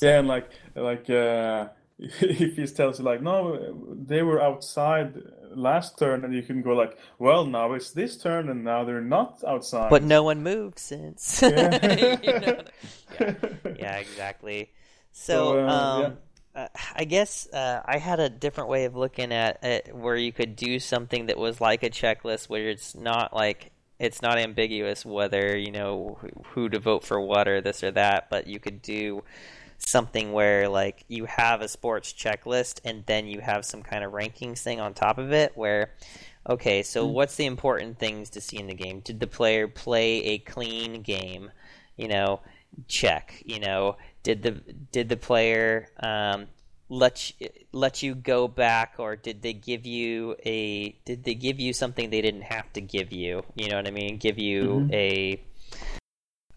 Yeah, 0.00 0.18
and 0.18 0.28
like 0.28 0.50
like 0.74 1.08
uh, 1.08 1.68
if 1.98 2.56
he 2.56 2.66
tells 2.66 2.98
you 2.98 3.04
like, 3.04 3.22
no, 3.22 3.96
they 4.06 4.22
were 4.22 4.40
outside 4.42 5.14
last 5.54 5.98
turn, 5.98 6.24
and 6.24 6.34
you 6.34 6.42
can 6.42 6.62
go 6.62 6.72
like, 6.72 6.98
well, 7.18 7.44
now 7.44 7.72
it's 7.72 7.92
this 7.92 8.16
turn, 8.16 8.48
and 8.48 8.64
now 8.64 8.84
they're 8.84 9.00
not 9.00 9.42
outside. 9.46 9.90
But 9.90 10.02
no 10.02 10.22
one 10.24 10.42
moved 10.42 10.78
since. 10.78 11.40
Yeah, 11.42 12.18
you 12.22 12.40
know? 12.40 12.62
yeah. 13.20 13.34
yeah. 13.78 13.96
exactly. 13.96 14.72
So, 15.12 15.52
so 15.54 15.66
uh, 15.66 15.72
um, 15.72 16.00
yeah. 16.02 16.10
Uh, 16.56 16.68
I 16.94 17.04
guess 17.04 17.48
uh, 17.52 17.82
I 17.84 17.98
had 17.98 18.20
a 18.20 18.28
different 18.28 18.70
way 18.70 18.84
of 18.84 18.94
looking 18.94 19.32
at 19.32 19.62
it, 19.64 19.94
where 19.94 20.16
you 20.16 20.32
could 20.32 20.54
do 20.54 20.78
something 20.78 21.26
that 21.26 21.36
was 21.36 21.60
like 21.60 21.82
a 21.82 21.90
checklist, 21.90 22.48
where 22.48 22.68
it's 22.68 22.94
not 22.94 23.34
like 23.34 23.72
it's 23.98 24.22
not 24.22 24.38
ambiguous 24.38 25.04
whether 25.04 25.56
you 25.56 25.70
know 25.70 26.18
who 26.46 26.68
to 26.68 26.78
vote 26.78 27.04
for 27.04 27.20
what 27.20 27.48
or 27.48 27.60
this 27.60 27.82
or 27.82 27.90
that, 27.92 28.28
but 28.30 28.46
you 28.46 28.58
could 28.58 28.82
do 28.82 29.22
something 29.86 30.32
where 30.32 30.68
like 30.68 31.04
you 31.08 31.24
have 31.26 31.60
a 31.60 31.68
sports 31.68 32.12
checklist 32.12 32.80
and 32.84 33.04
then 33.06 33.26
you 33.26 33.40
have 33.40 33.64
some 33.64 33.82
kind 33.82 34.04
of 34.04 34.12
rankings 34.12 34.60
thing 34.60 34.80
on 34.80 34.94
top 34.94 35.18
of 35.18 35.32
it 35.32 35.52
where 35.56 35.92
okay 36.48 36.82
so 36.82 37.06
mm. 37.06 37.12
what's 37.12 37.36
the 37.36 37.46
important 37.46 37.98
things 37.98 38.30
to 38.30 38.40
see 38.40 38.58
in 38.58 38.66
the 38.66 38.74
game 38.74 39.00
did 39.00 39.20
the 39.20 39.26
player 39.26 39.68
play 39.68 40.22
a 40.24 40.38
clean 40.38 41.02
game 41.02 41.50
you 41.96 42.08
know 42.08 42.40
check 42.88 43.42
you 43.44 43.60
know 43.60 43.96
did 44.22 44.42
the 44.42 44.50
did 44.90 45.08
the 45.08 45.16
player 45.16 45.88
um, 46.00 46.46
let 46.88 47.32
you, 47.40 47.48
let 47.72 48.02
you 48.02 48.14
go 48.14 48.48
back 48.48 48.94
or 48.98 49.16
did 49.16 49.42
they 49.42 49.52
give 49.52 49.86
you 49.86 50.36
a 50.44 50.90
did 51.04 51.24
they 51.24 51.34
give 51.34 51.60
you 51.60 51.72
something 51.72 52.10
they 52.10 52.20
didn't 52.20 52.42
have 52.42 52.70
to 52.72 52.80
give 52.80 53.12
you 53.12 53.42
you 53.54 53.68
know 53.68 53.76
what 53.76 53.86
i 53.86 53.90
mean 53.90 54.16
give 54.16 54.38
you 54.38 54.64
mm-hmm. 54.64 54.94
a 54.94 55.40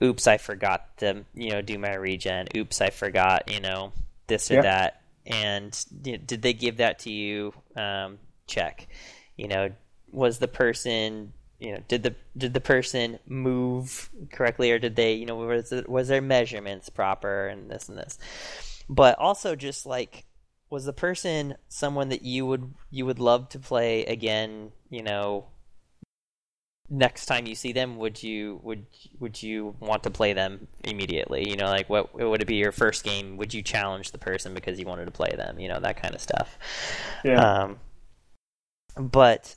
oops, 0.04 0.28
I 0.28 0.38
forgot 0.38 0.98
to 0.98 1.26
you 1.34 1.52
know 1.52 1.62
do 1.62 1.78
my 1.78 1.96
regen. 1.96 2.48
Oops, 2.56 2.82
I 2.82 2.90
forgot 2.90 3.52
you 3.52 3.60
know 3.60 3.94
this 4.28 4.52
or 4.52 4.56
yeah. 4.56 4.62
that. 4.62 5.02
And 5.26 5.86
did 6.02 6.42
they 6.42 6.54
give 6.54 6.78
that 6.78 7.00
to 7.00 7.12
you? 7.12 7.54
Um, 7.76 8.20
check. 8.48 8.88
You 9.36 9.50
know, 9.50 9.70
was 10.12 10.40
the 10.40 10.48
person 10.48 11.34
you 11.60 11.72
know 11.72 11.80
did 11.88 12.04
the 12.04 12.16
did 12.38 12.54
the 12.54 12.62
person 12.62 13.20
move 13.28 14.10
correctly 14.32 14.72
or 14.72 14.80
did 14.80 14.96
they 14.96 15.14
you 15.14 15.26
know 15.26 15.36
was 15.36 15.72
it, 15.72 15.90
was 15.90 16.08
their 16.08 16.22
measurements 16.22 16.90
proper 16.90 17.48
and 17.48 17.70
this 17.70 17.90
and 17.90 17.98
this 17.98 18.20
but 18.88 19.18
also 19.18 19.56
just 19.56 19.86
like 19.86 20.26
was 20.70 20.86
the 20.86 20.94
person 20.94 21.56
someone 21.68 22.10
that 22.10 22.22
you 22.22 22.46
would 22.46 22.74
you 22.92 23.06
would 23.06 23.20
love 23.20 23.50
to 23.50 23.60
play 23.60 24.06
again 24.06 24.72
you 24.90 25.02
know 25.02 25.46
next 26.90 27.26
time 27.26 27.46
you 27.46 27.56
see 27.56 27.74
them 27.74 27.98
would 27.98 28.24
you 28.24 28.60
would 28.64 28.86
would 29.20 29.44
you 29.44 29.76
want 29.80 30.04
to 30.04 30.10
play 30.10 30.34
them 30.34 30.68
immediately? 30.84 31.50
You 31.50 31.56
know 31.56 31.66
like 31.66 31.90
what 31.90 32.14
would 32.14 32.42
it 32.42 32.48
be 32.48 32.56
your 32.56 32.72
first 32.72 33.04
game? 33.04 33.38
Would 33.38 33.54
you 33.54 33.62
challenge 33.62 34.12
the 34.12 34.18
person 34.18 34.54
because 34.54 34.80
you 34.80 34.86
wanted 34.86 35.06
to 35.06 35.12
play 35.12 35.34
them? 35.36 35.60
You 35.60 35.68
know 35.68 35.80
that 35.80 36.02
kind 36.02 36.16
of 36.16 36.22
stuff. 36.22 36.58
Yeah. 37.24 37.64
Um 37.64 37.80
but 38.96 39.56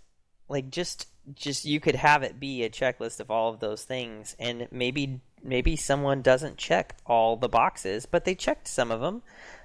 like 0.48 0.70
just 0.70 1.07
just 1.35 1.65
you 1.65 1.81
could 1.81 1.94
have 1.94 2.23
it 2.23 2.40
be 2.40 2.65
a 2.65 2.70
checklist 2.70 3.20
of 3.20 3.31
all 3.31 3.52
of 3.52 3.61
those 3.61 3.85
things 3.85 4.35
and 4.39 4.69
maybe 4.70 5.20
maybe 5.43 5.77
someone 5.77 6.23
doesn't 6.23 6.57
check 6.57 6.97
all 7.07 7.36
the 7.36 7.48
boxes 7.48 8.07
but 8.07 8.24
they 8.24 8.35
checked 8.35 8.66
some 8.66 8.90
of 8.90 9.01
them 9.01 9.23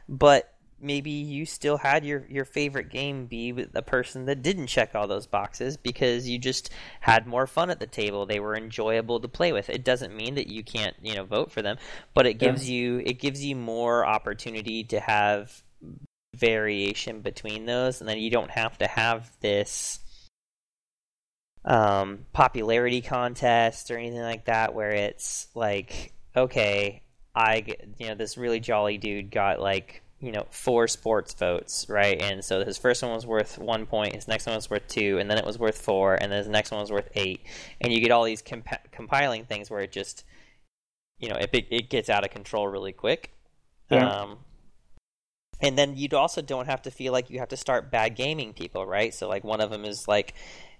but 0.07 0.53
maybe 0.79 1.11
you 1.11 1.45
still 1.45 1.77
had 1.77 2.05
your, 2.05 2.25
your 2.29 2.45
favorite 2.45 2.89
game 2.89 3.25
be 3.25 3.53
with 3.53 3.71
the 3.71 3.81
person 3.81 4.25
that 4.25 4.41
didn't 4.41 4.67
check 4.67 4.93
all 4.93 5.07
those 5.07 5.27
boxes 5.27 5.77
because 5.77 6.27
you 6.27 6.37
just 6.37 6.69
had 6.99 7.25
more 7.25 7.47
fun 7.47 7.69
at 7.69 7.79
the 7.79 7.87
table. 7.87 8.25
They 8.25 8.39
were 8.39 8.55
enjoyable 8.55 9.19
to 9.21 9.27
play 9.27 9.53
with. 9.53 9.69
It 9.69 9.83
doesn't 9.83 10.15
mean 10.15 10.35
that 10.35 10.47
you 10.47 10.63
can't, 10.63 10.95
you 11.01 11.15
know, 11.15 11.25
vote 11.25 11.51
for 11.51 11.61
them, 11.61 11.77
but 12.13 12.25
it 12.25 12.35
gives 12.35 12.69
yeah. 12.69 12.75
you 12.75 13.01
it 13.05 13.19
gives 13.19 13.43
you 13.43 13.55
more 13.55 14.05
opportunity 14.05 14.83
to 14.85 14.99
have 14.99 15.63
variation 16.35 17.21
between 17.21 17.65
those 17.65 18.01
and 18.01 18.09
then 18.09 18.17
you 18.17 18.29
don't 18.29 18.51
have 18.51 18.77
to 18.77 18.87
have 18.87 19.31
this 19.39 19.99
um, 21.63 22.25
popularity 22.33 23.01
contest 23.01 23.89
or 23.89 23.97
anything 23.97 24.21
like 24.21 24.45
that 24.45 24.73
where 24.73 24.91
it's 24.91 25.47
like 25.55 26.13
okay 26.35 27.01
I 27.33 27.63
you 27.97 28.07
know 28.07 28.15
this 28.15 28.37
really 28.37 28.59
jolly 28.59 28.97
dude 28.97 29.31
got 29.31 29.59
like 29.59 30.03
you 30.19 30.31
know 30.31 30.45
four 30.49 30.87
sports 30.87 31.33
votes, 31.33 31.85
right? 31.89 32.21
And 32.21 32.43
so 32.43 32.63
his 32.63 32.77
first 32.77 33.03
one 33.03 33.11
was 33.11 33.25
worth 33.25 33.57
one 33.57 33.85
point, 33.85 34.15
his 34.15 34.27
next 34.27 34.45
one 34.45 34.55
was 34.55 34.69
worth 34.69 34.87
two, 34.87 35.17
and 35.19 35.29
then 35.29 35.37
it 35.37 35.45
was 35.45 35.59
worth 35.59 35.77
four, 35.77 36.15
and 36.15 36.31
then 36.31 36.39
his 36.39 36.47
next 36.47 36.71
one 36.71 36.81
was 36.81 36.91
worth 36.91 37.09
eight. 37.15 37.41
And 37.81 37.91
you 37.91 37.99
get 37.99 38.11
all 38.11 38.23
these 38.23 38.41
comp- 38.41 38.91
compiling 38.91 39.45
things 39.45 39.69
where 39.69 39.81
it 39.81 39.91
just, 39.91 40.23
you 41.19 41.29
know, 41.29 41.35
it 41.35 41.49
it 41.69 41.89
gets 41.89 42.09
out 42.09 42.23
of 42.23 42.31
control 42.31 42.67
really 42.67 42.93
quick. 42.93 43.33
Yeah. 43.89 44.09
Um, 44.09 44.37
and 45.61 45.77
then 45.77 45.95
you 45.95 46.09
also 46.13 46.41
don't 46.41 46.65
have 46.65 46.81
to 46.83 46.91
feel 46.91 47.13
like 47.13 47.29
you 47.29 47.39
have 47.39 47.49
to 47.49 47.57
start 47.57 47.91
bad 47.91 48.15
gaming 48.15 48.53
people, 48.53 48.85
right? 48.85 49.13
So 49.13 49.27
like 49.27 49.43
one 49.43 49.61
of 49.61 49.69
them 49.69 49.85
is 49.85 50.07
like, 50.07 50.33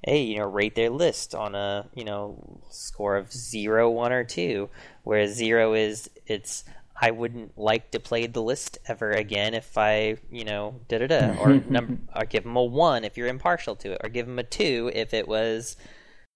hey, 0.04 0.22
you 0.24 0.38
know, 0.38 0.46
rate 0.46 0.76
their 0.76 0.90
list 0.90 1.34
on 1.34 1.56
a 1.56 1.88
you 1.94 2.04
know 2.04 2.62
score 2.70 3.16
of 3.16 3.32
zero, 3.32 3.90
one, 3.90 4.12
or 4.12 4.24
two, 4.24 4.70
where 5.04 5.28
zero 5.28 5.74
is 5.74 6.10
it's 6.26 6.64
I 7.00 7.12
wouldn't 7.12 7.58
like 7.58 7.92
to 7.92 8.00
play 8.00 8.28
the 8.28 8.42
list 8.42 8.78
ever 8.88 9.12
again 9.12 9.54
if 9.54 9.78
I, 9.78 10.18
you 10.32 10.46
know, 10.46 10.80
da 10.88 11.00
da 11.00 11.08
da. 11.08 11.36
Or 11.40 11.62
number, 11.70 11.98
or 12.16 12.26
give 12.26 12.44
them 12.44 12.56
a 12.56 12.64
one 12.64 13.04
if 13.04 13.18
you're 13.18 13.28
impartial 13.28 13.76
to 13.78 13.94
it, 13.94 14.02
or 14.04 14.10
give 14.10 14.28
them 14.28 14.40
a 14.40 14.44
two 14.44 14.92
if 14.94 15.14
it 15.14 15.28
was, 15.28 15.76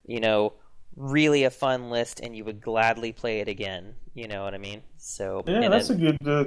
you 0.06 0.20
know, 0.20 0.52
really 0.96 1.44
a 1.44 1.50
fun 1.50 1.90
list 1.90 2.20
and 2.20 2.36
you 2.36 2.44
would 2.44 2.60
gladly 2.60 3.12
play 3.12 3.40
it 3.40 3.48
again. 3.48 3.94
You 4.14 4.28
know 4.28 4.44
what 4.44 4.54
I 4.54 4.58
mean? 4.58 4.82
So 4.98 5.42
yeah, 5.46 5.68
that's 5.68 5.90
a 5.90 5.94
good 5.94 6.18
uh, 6.26 6.44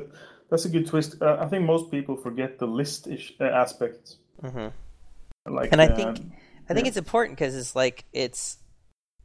that's 0.50 0.66
a 0.66 0.70
good 0.70 0.86
twist. 0.86 1.22
Uh, 1.22 1.38
I 1.40 1.48
think 1.48 1.66
most 1.66 1.90
people 1.90 2.16
forget 2.16 2.60
the 2.60 2.68
list 2.68 3.08
uh, 3.40 3.44
aspect. 3.44 4.18
Mm-hmm. 4.44 5.54
Like, 5.54 5.72
and 5.72 5.82
I 5.82 5.88
think 5.88 6.20
uh, 6.20 6.22
I 6.70 6.74
think 6.74 6.86
yeah. 6.86 6.90
it's 6.90 6.98
important 6.98 7.38
because 7.38 7.56
it's 7.56 7.76
like 7.76 8.06
it's 8.14 8.58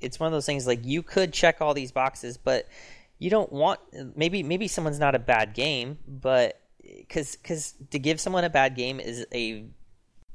it's 0.00 0.18
one 0.18 0.28
of 0.28 0.32
those 0.32 0.46
things 0.46 0.66
like 0.66 0.84
you 0.84 1.02
could 1.02 1.32
check 1.32 1.60
all 1.60 1.74
these 1.74 1.92
boxes, 1.92 2.38
but 2.38 2.66
you 3.18 3.30
don't 3.30 3.52
want 3.52 3.80
maybe 4.16 4.42
maybe 4.42 4.68
someone's 4.68 4.98
not 4.98 5.14
a 5.14 5.18
bad 5.18 5.54
game, 5.54 5.98
but 6.06 6.60
because 6.82 7.36
because 7.36 7.74
to 7.90 7.98
give 7.98 8.20
someone 8.20 8.44
a 8.44 8.50
bad 8.50 8.76
game 8.76 9.00
is 9.00 9.26
a 9.32 9.66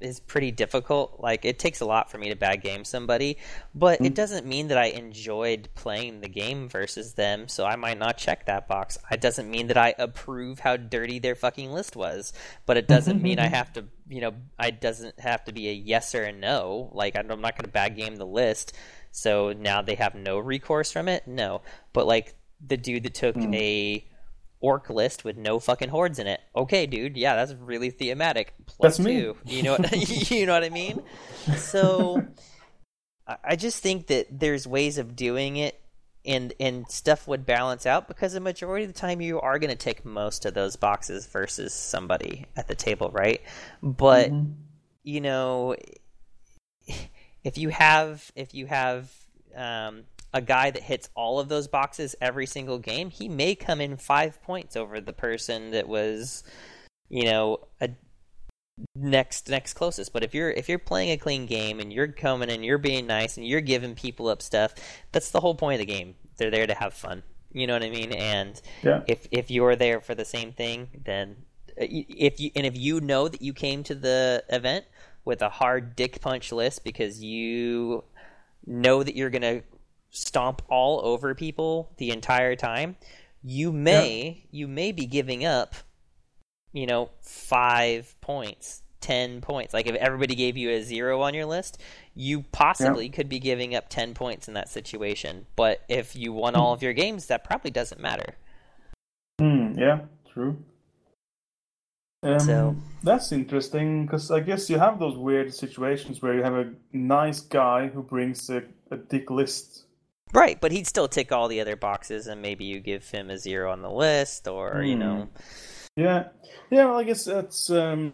is 0.04 0.20
pretty 0.20 0.52
difficult. 0.52 1.20
Like 1.20 1.46
it 1.46 1.58
takes 1.58 1.80
a 1.80 1.86
lot 1.86 2.12
for 2.12 2.18
me 2.18 2.30
to 2.30 2.36
bad 2.36 2.62
game 2.62 2.84
somebody, 2.84 3.38
but 3.74 3.96
mm-hmm. 3.96 4.06
it 4.06 4.16
doesn't 4.16 4.46
mean 4.46 4.68
that 4.68 4.78
I 4.78 4.88
enjoyed 4.88 5.70
playing 5.76 6.20
the 6.20 6.28
game 6.28 6.68
versus 6.68 7.14
them. 7.14 7.48
So 7.48 7.66
I 7.66 7.78
might 7.78 7.98
not 7.98 8.18
check 8.18 8.46
that 8.46 8.68
box. 8.68 8.98
It 9.10 9.22
doesn't 9.22 9.50
mean 9.50 9.68
that 9.68 9.78
I 9.78 9.96
approve 9.98 10.60
how 10.60 10.78
dirty 10.78 11.20
their 11.20 11.36
fucking 11.36 11.72
list 11.72 11.96
was, 11.96 12.34
but 12.66 12.78
it 12.78 12.88
doesn't 12.88 13.22
mean 13.22 13.40
I 13.40 13.48
have 13.48 13.72
to. 13.74 13.86
You 14.10 14.22
know, 14.22 14.34
I 14.60 14.72
doesn't 14.72 15.20
have 15.20 15.46
to 15.46 15.54
be 15.54 15.70
a 15.70 15.74
yes 15.74 16.14
or 16.14 16.24
a 16.24 16.34
no. 16.34 16.90
Like 16.92 17.16
I'm 17.16 17.28
not 17.28 17.56
going 17.56 17.66
to 17.66 17.70
bad 17.70 17.96
game 17.96 18.18
the 18.18 18.26
list. 18.26 18.74
So 19.12 19.54
now 19.54 19.82
they 19.82 19.96
have 19.96 20.16
no 20.16 20.38
recourse 20.38 20.92
from 20.92 21.08
it. 21.08 21.28
No, 21.28 21.62
but 21.94 22.08
like 22.08 22.36
the 22.66 22.78
dude 22.78 23.04
that 23.04 23.14
took 23.14 23.36
mm. 23.36 23.56
a 23.56 24.06
orc 24.60 24.90
list 24.90 25.26
with 25.26 25.38
no 25.38 25.60
fucking 25.60 25.90
hordes 25.90 26.20
in 26.20 26.28
it. 26.28 26.40
Okay, 26.56 26.86
dude, 26.86 27.18
yeah, 27.18 27.36
that's 27.36 27.54
really 27.54 27.90
thematic. 27.90 28.54
Plus 28.66 28.98
that's 28.98 29.08
two. 29.08 29.36
Me. 29.46 29.58
You 29.58 29.64
know 29.64 29.72
what 29.74 30.32
you 30.32 30.46
know 30.46 30.54
what 30.54 30.64
I 30.64 30.70
mean? 30.70 31.04
So 31.58 32.26
I 33.44 33.56
just 33.56 33.84
think 33.84 34.08
that 34.08 34.28
there's 34.32 34.68
ways 34.68 34.98
of 34.98 35.16
doing 35.16 35.58
it 35.58 35.80
and 36.26 36.54
and 36.60 36.90
stuff 36.90 37.28
would 37.28 37.46
balance 37.46 37.86
out 37.86 38.08
because 38.08 38.34
the 38.34 38.40
majority 38.40 38.86
of 38.86 38.94
the 38.94 39.00
time 39.00 39.20
you 39.20 39.42
are 39.42 39.60
going 39.60 39.70
to 39.70 39.76
take 39.76 40.06
most 40.06 40.46
of 40.46 40.54
those 40.54 40.76
boxes 40.76 41.26
versus 41.26 41.74
somebody 41.74 42.46
at 42.56 42.68
the 42.68 42.76
table, 42.76 43.10
right? 43.12 43.42
But 43.82 44.32
mm-hmm. 44.32 44.52
you 45.04 45.22
know 45.22 45.76
if 47.44 47.58
you 47.58 47.70
have 47.70 48.32
if 48.36 48.54
you 48.54 48.66
have 48.68 49.12
um, 49.56 50.04
a 50.34 50.42
guy 50.42 50.72
that 50.72 50.84
hits 50.84 51.10
all 51.16 51.40
of 51.40 51.50
those 51.50 51.68
boxes 51.68 52.16
every 52.20 52.46
single 52.46 52.80
game, 52.80 53.10
he 53.10 53.30
may 53.30 53.56
come 53.56 53.80
in 53.80 53.98
five 53.98 54.42
points 54.42 54.76
over 54.76 55.00
the 55.00 55.14
person 55.14 55.72
that 55.72 55.88
was, 55.88 56.44
you 57.10 57.26
know, 57.26 57.60
a 57.80 57.90
next 58.96 59.50
next 59.50 59.74
closest. 59.74 60.12
But 60.12 60.24
if 60.24 60.34
you're 60.34 60.50
if 60.50 60.68
you're 60.68 60.80
playing 60.80 61.12
a 61.12 61.18
clean 61.18 61.46
game 61.46 61.80
and 61.80 61.94
you're 61.94 62.08
coming 62.08 62.50
and 62.50 62.66
you're 62.66 62.78
being 62.78 63.06
nice 63.06 63.38
and 63.38 63.48
you're 63.48 63.62
giving 63.62 63.96
people 63.96 64.28
up 64.28 64.42
stuff, 64.42 64.74
that's 65.12 65.32
the 65.32 65.40
whole 65.40 65.56
point 65.56 65.80
of 65.80 65.88
the 65.88 65.94
game. 65.94 66.16
They're 66.38 66.52
there 66.52 66.68
to 66.68 66.74
have 66.74 66.94
fun. 66.94 67.24
You 67.52 67.68
know 67.68 67.74
what 67.74 67.84
I 67.84 67.90
mean? 67.90 68.12
And 68.12 68.60
yeah. 68.82 69.02
if 69.08 69.28
if 69.32 69.52
you're 69.52 69.76
there 69.76 70.02
for 70.02 70.16
the 70.16 70.26
same 70.26 70.52
thing, 70.52 70.90
then 71.06 71.36
uh, 71.80 71.86
if 71.88 72.40
you 72.40 72.50
and 72.56 72.66
if 72.66 72.76
you 72.76 73.00
know 73.02 73.28
that 73.28 73.42
you 73.42 73.54
came 73.54 73.84
to 73.84 73.96
the 73.96 74.44
event 74.50 74.86
with 75.26 75.42
a 75.42 75.50
hard 75.50 75.96
dick 75.96 76.20
punch 76.20 76.52
list 76.52 76.84
because 76.84 77.24
you 77.24 78.04
know 78.66 79.04
that 79.04 79.16
you're 79.16 79.30
going 79.30 79.42
to 79.42 79.62
stomp 80.14 80.62
all 80.70 81.02
over 81.04 81.36
people 81.36 81.92
the 81.98 82.12
entire 82.12 82.56
time, 82.56 82.96
you 83.44 83.74
may 83.74 84.46
you 84.52 84.68
may 84.70 84.94
be 84.94 85.06
giving 85.06 85.44
up, 85.44 85.76
you 86.72 86.86
know, 86.86 87.10
five 87.22 88.16
points, 88.22 88.84
ten 89.02 89.42
points. 89.42 89.74
Like 89.74 89.88
if 89.88 89.96
everybody 89.96 90.36
gave 90.36 90.56
you 90.56 90.70
a 90.70 90.82
zero 90.82 91.22
on 91.22 91.34
your 91.34 91.46
list, 91.46 91.82
you 92.16 92.44
possibly 92.54 93.10
could 93.10 93.28
be 93.28 93.40
giving 93.40 93.76
up 93.76 93.90
ten 93.90 94.14
points 94.14 94.48
in 94.48 94.54
that 94.54 94.70
situation. 94.70 95.46
But 95.58 95.82
if 95.90 96.16
you 96.16 96.32
won 96.32 96.56
all 96.56 96.72
of 96.72 96.82
your 96.82 96.94
games, 96.94 97.26
that 97.26 97.44
probably 97.44 97.72
doesn't 97.72 98.00
matter. 98.00 98.36
Hmm, 99.40 99.78
yeah, 99.78 100.02
true. 100.32 100.64
Um, 102.22 102.40
So- 102.40 102.76
that's 103.04 103.34
interesting 103.34 104.06
because 104.06 104.32
I 104.32 104.40
guess 104.40 104.70
you 104.70 104.80
have 104.80 104.98
those 105.00 105.18
weird 105.18 105.54
situations 105.54 106.22
where 106.22 106.34
you 106.36 106.44
have 106.44 106.54
a 106.54 106.72
nice 106.94 107.42
guy 107.42 107.88
who 107.88 108.02
brings 108.02 108.50
a, 108.50 108.64
a 108.92 108.96
dick 108.96 109.30
list. 109.30 109.83
Right, 110.34 110.60
but 110.60 110.72
he'd 110.72 110.88
still 110.88 111.08
tick 111.08 111.32
all 111.32 111.48
the 111.48 111.62
other 111.62 111.76
boxes, 111.76 112.28
and 112.28 112.42
maybe 112.42 112.66
you 112.66 112.80
give 112.80 113.08
him 113.10 113.30
a 113.30 113.38
zero 113.38 113.72
on 113.72 113.82
the 113.82 113.92
list, 113.92 114.48
or 114.48 114.82
you 114.84 114.94
Hmm. 114.96 115.00
know, 115.00 115.30
Yeah, 115.96 116.30
yeah. 116.72 116.86
Well, 116.86 116.98
I 117.00 117.04
guess 117.04 117.26
that's. 117.26 117.70
Um, 117.70 118.14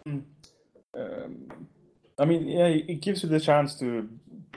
um, 0.94 1.66
I 2.18 2.24
mean, 2.26 2.46
yeah, 2.46 2.66
it 2.66 3.00
gives 3.00 3.22
you 3.22 3.28
the 3.30 3.40
chance 3.40 3.74
to 3.78 4.06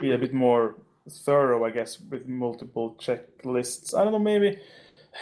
be 0.02 0.12
a 0.12 0.18
bit 0.18 0.34
more 0.34 0.76
thorough, 1.10 1.64
I 1.66 1.70
guess, 1.72 2.00
with 2.02 2.28
multiple 2.28 2.96
checklists. 3.00 3.98
I 3.98 4.04
don't 4.04 4.12
know, 4.14 4.20
maybe 4.20 4.60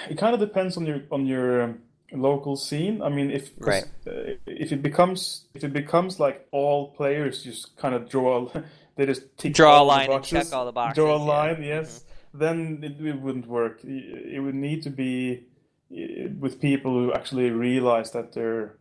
it 0.09 0.17
kind 0.17 0.33
of 0.33 0.39
depends 0.39 0.77
on 0.77 0.85
your 0.87 1.01
on 1.11 1.27
your 1.27 1.61
um, 1.61 1.79
local 2.11 2.55
scene. 2.55 3.03
I 3.03 3.09
mean, 3.09 3.29
if 3.29 3.51
Right. 3.59 3.83
uh, 4.07 4.33
if 4.47 4.71
it 4.71 4.81
becomes 4.81 5.45
if 5.53 5.63
it 5.63 5.73
becomes 5.73 6.19
like 6.19 6.47
all 6.51 6.87
players 6.93 7.43
just 7.43 7.77
kind 7.77 7.93
of 7.93 8.09
draw, 8.09 8.49
they 8.95 9.05
just 9.05 9.37
tick 9.37 9.53
Draw 9.53 9.69
a 9.69 9.73
all 9.73 9.85
the 9.85 9.87
line 9.89 10.11
and 10.11 10.23
check 10.23 10.51
all 10.53 10.65
the 10.65 10.71
boxes, 10.71 10.95
Draw 10.95 11.15
a 11.15 11.19
yeah. 11.19 11.23
line, 11.25 11.61
yes. 11.63 12.03
Then 12.33 12.79
it, 12.83 13.05
it 13.05 13.19
wouldn't 13.21 13.47
work. 13.47 13.83
It, 13.83 14.35
it 14.35 14.39
would 14.39 14.55
need 14.55 14.83
to 14.83 14.89
be 14.89 15.43
with 16.39 16.61
people 16.61 16.91
who 16.93 17.13
actually 17.13 17.49
realize 17.51 18.11
that 18.11 18.31
they're 18.33 18.77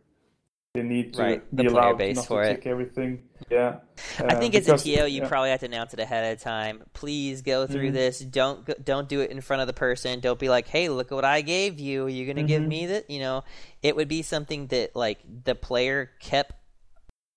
they 0.73 0.83
need 0.83 1.13
to 1.15 1.21
Right, 1.21 1.55
be 1.55 1.63
the 1.63 1.69
player 1.69 1.83
allowed 1.83 1.97
base 1.97 2.15
not 2.15 2.27
for 2.27 2.43
to 2.43 2.49
it. 2.49 2.55
tick 2.55 2.65
everything. 2.67 3.23
Yeah, 3.49 3.79
I 4.19 4.35
think 4.35 4.55
as 4.55 4.65
because- 4.67 4.85
a 4.87 4.95
TO, 4.95 5.09
you 5.11 5.21
yeah. 5.21 5.27
probably 5.27 5.49
have 5.49 5.59
to 5.59 5.65
announce 5.65 5.93
it 5.93 5.99
ahead 5.99 6.31
of 6.33 6.41
time. 6.41 6.83
Please 6.93 7.41
go 7.41 7.67
through 7.67 7.89
Mhm. 7.89 7.93
this. 7.93 8.19
Don't 8.19 8.63
go, 8.65 8.73
don't 8.81 9.09
do 9.09 9.19
it 9.19 9.31
in 9.31 9.41
front 9.41 9.59
of 9.59 9.67
the 9.67 9.73
person. 9.73 10.21
Don't 10.21 10.39
be 10.39 10.47
like, 10.47 10.69
"Hey, 10.69 10.87
look 10.87 11.11
what 11.11 11.25
I 11.25 11.41
gave 11.41 11.77
you. 11.77 12.03
You're 12.03 12.09
you 12.09 12.25
going 12.25 12.37
to 12.37 12.43
give 12.43 12.63
me 12.65 12.85
that?" 12.85 13.09
You 13.09 13.19
know, 13.19 13.43
it 13.83 13.97
would 13.97 14.07
be 14.07 14.21
something 14.21 14.67
that 14.67 14.95
like 14.95 15.19
the 15.43 15.55
player 15.55 16.11
kept 16.21 16.53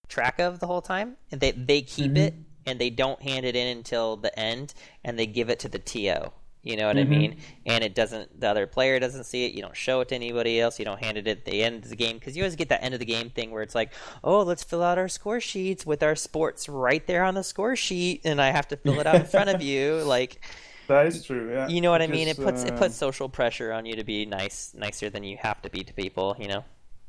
track 0.07 0.39
of 0.39 0.61
the 0.61 0.69
whole 0.69 0.83
time, 0.83 1.17
and 1.33 1.41
they 1.41 1.51
they 1.51 1.83
keep 1.83 2.13
Mhm. 2.13 2.19
it 2.19 2.35
and 2.67 2.79
they 2.81 2.91
don't 2.91 3.23
hand 3.23 3.45
it 3.47 3.57
in 3.57 3.77
until 3.77 4.17
the 4.17 4.37
end, 4.39 4.75
and 5.05 5.19
they 5.19 5.27
give 5.27 5.49
it 5.51 5.59
to 5.61 5.69
the 5.69 5.79
TO. 5.79 6.33
You 6.63 6.77
know 6.79 6.87
what 6.87 6.97
I 6.97 7.05
Mhm. 7.05 7.09
mean? 7.09 7.35
And 7.67 7.85
it 7.85 7.95
doesn't. 7.95 8.41
The 8.41 8.49
other 8.49 8.67
player 8.67 8.99
doesn't 8.99 9.25
see 9.25 9.45
it. 9.45 9.53
You 9.53 9.61
don't 9.61 9.77
show 9.77 10.01
it 10.01 10.09
to 10.09 10.15
anybody 10.15 10.59
else. 10.61 10.79
You 10.79 10.87
don't 10.87 10.99
hand 10.99 11.19
it 11.19 11.29
at 11.29 11.45
the 11.45 11.63
end 11.63 11.85
of 11.85 11.91
the 11.91 11.97
game 11.97 12.17
because 12.19 12.37
you 12.37 12.43
always 12.43 12.57
get 12.57 12.71
that 12.71 12.83
end 12.83 12.95
of 12.95 13.01
the 13.01 13.07
game 13.07 13.29
thing 13.29 13.51
where 13.51 13.63
it's 13.63 13.75
like, 13.75 13.93
oh, 14.23 14.41
let's 14.41 14.65
fill 14.65 14.83
out 14.83 14.97
our 14.97 15.09
score 15.09 15.41
sheets 15.41 15.85
with 15.85 16.03
our 16.03 16.17
sports 16.17 16.67
right 16.69 17.07
there 17.07 17.23
on 17.23 17.35
the 17.35 17.45
score 17.45 17.77
sheet, 17.77 18.23
and 18.25 18.41
I 18.41 18.51
have 18.51 18.67
to 18.69 18.77
fill 18.79 18.99
it 19.01 19.07
out 19.07 19.21
in 19.21 19.27
front 19.27 19.51
of 19.51 19.61
you. 19.61 20.03
Like, 20.15 20.41
that 20.87 21.07
is 21.07 21.25
true. 21.25 21.53
Yeah, 21.53 21.69
you 21.69 21.81
know 21.81 21.91
what 21.91 22.01
I 22.03 22.07
mean? 22.07 22.29
It 22.29 22.41
puts 22.41 22.65
it 22.65 22.75
uh, 22.75 22.79
puts 22.79 22.97
social 22.97 23.29
pressure 23.29 23.73
on 23.73 23.85
you 23.87 23.97
to 23.97 24.05
be 24.05 24.25
nice, 24.27 24.73
nicer 24.75 25.11
than 25.11 25.25
you 25.25 25.37
have 25.39 25.61
to 25.63 25.71
be 25.71 25.83
to 25.85 25.93
people. 25.93 26.37
You 26.39 26.49
know? 26.49 26.65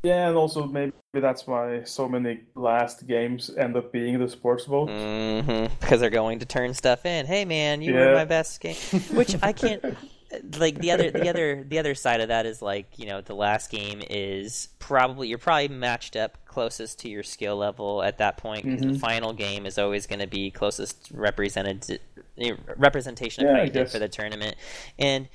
Yeah, 0.06 0.27
and 0.27 0.38
also 0.38 0.65
maybe 0.68 0.94
that's 1.14 1.48
why 1.48 1.84
so 1.84 2.07
many 2.07 2.41
last 2.56 3.07
games 3.07 3.49
end 3.57 3.76
up 3.76 3.91
being 3.91 4.19
the 4.19 4.30
sports 4.30 4.65
vote. 4.65 4.90
hmm 4.90 5.65
Because 5.80 5.99
they're 5.99 6.10
going 6.10 6.40
to 6.40 6.45
turn 6.45 6.73
stuff 6.73 7.06
in. 7.06 7.26
Hey, 7.26 7.44
man, 7.45 7.82
you 7.82 7.94
were 7.94 8.14
my 8.14 8.26
best 8.26 8.60
game. 8.60 8.76
Which 9.14 9.36
I 9.41 9.52
can't. 9.53 9.84
Like 10.57 10.80
the 10.80 10.91
other, 10.91 11.11
the 11.11 11.30
other, 11.30 11.64
the 11.64 11.80
other 11.80 11.95
side 11.95 12.19
of 12.19 12.27
that 12.27 12.45
is 12.45 12.61
like 12.61 12.99
you 12.99 13.06
know 13.06 13.22
the 13.22 13.36
last 13.36 13.69
game 13.69 14.02
is 14.10 14.68
probably 14.80 15.30
you're 15.30 15.38
probably 15.38 15.69
matched 15.69 16.18
up 16.18 16.45
closest 16.45 16.99
to 17.02 17.10
your 17.10 17.23
skill 17.23 17.56
level 17.56 18.03
at 18.03 18.18
that 18.18 18.36
point 18.36 18.65
because 18.65 18.86
the 18.86 18.99
final 18.99 19.32
game 19.34 19.65
is 19.65 19.77
always 19.77 20.07
going 20.07 20.19
to 20.19 20.27
be 20.27 20.52
closest 20.52 21.10
represented 21.14 21.99
representation 22.76 23.45
of 23.45 23.52
Yeah, 23.52 23.57
how 23.57 23.64
you 23.64 23.69
did 23.69 23.90
for 23.90 23.99
the 23.99 24.10
tournament 24.10 24.56
and 24.99 25.30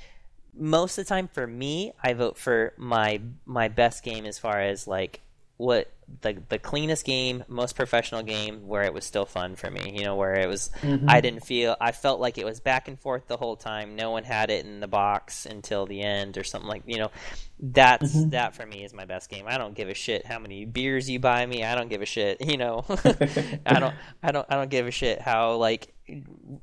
most 0.57 0.99
of 0.99 1.05
the 1.05 1.09
time 1.09 1.29
for 1.29 1.47
me 1.47 1.93
i 2.03 2.13
vote 2.13 2.37
for 2.37 2.73
my 2.77 3.21
my 3.47 3.69
best 3.69 4.03
game 4.03 4.25
as 4.27 4.39
far 4.39 4.61
as 4.61 4.87
like 4.87 5.21
what 5.57 5.93
the 6.23 6.37
the 6.49 6.59
cleanest 6.59 7.05
game 7.05 7.45
most 7.47 7.77
professional 7.77 8.23
game 8.23 8.67
where 8.67 8.83
it 8.83 8.93
was 8.95 9.05
still 9.05 9.27
fun 9.27 9.55
for 9.55 9.71
me 9.71 9.95
you 9.97 10.03
know 10.05 10.17
where 10.17 10.35
it 10.35 10.49
was 10.49 10.71
Mm-hmm. 10.81 11.09
i 11.09 11.21
didn't 11.21 11.45
feel 11.45 11.77
i 11.81 11.93
felt 11.93 12.19
like 12.19 12.37
it 12.39 12.45
was 12.45 12.59
back 12.61 12.89
and 12.89 12.99
forth 12.99 13.29
the 13.29 13.37
whole 13.37 13.55
time 13.57 13.95
no 13.95 14.11
one 14.11 14.25
had 14.25 14.51
it 14.51 14.65
in 14.65 14.81
the 14.81 14.89
box 14.89 15.47
until 15.47 15.87
the 15.87 16.01
end 16.03 16.37
or 16.39 16.43
something 16.43 16.69
like 16.69 16.83
you 16.87 16.97
know 16.99 17.11
that's 17.61 18.17
Mm-hmm. 18.17 18.31
that 18.31 18.55
for 18.57 18.65
me 18.67 18.83
is 18.85 18.93
my 18.95 19.05
best 19.05 19.29
game 19.31 19.45
i 19.47 19.57
don't 19.59 19.75
give 19.75 19.89
a 19.89 19.95
shit 19.95 20.25
how 20.27 20.39
many 20.41 20.65
beers 20.65 21.09
you 21.09 21.21
buy 21.21 21.45
me 21.47 21.63
i 21.63 21.75
don't 21.77 21.89
give 21.89 22.03
a 22.03 22.07
shit 22.07 22.41
you 22.41 22.57
know 22.57 22.85
i 23.67 23.79
don't 23.79 23.95
i 24.23 24.33
don't 24.33 24.47
i 24.49 24.57
don't 24.57 24.71
give 24.71 24.87
a 24.87 24.91
shit 24.91 25.21
how 25.21 25.55
like 25.57 25.93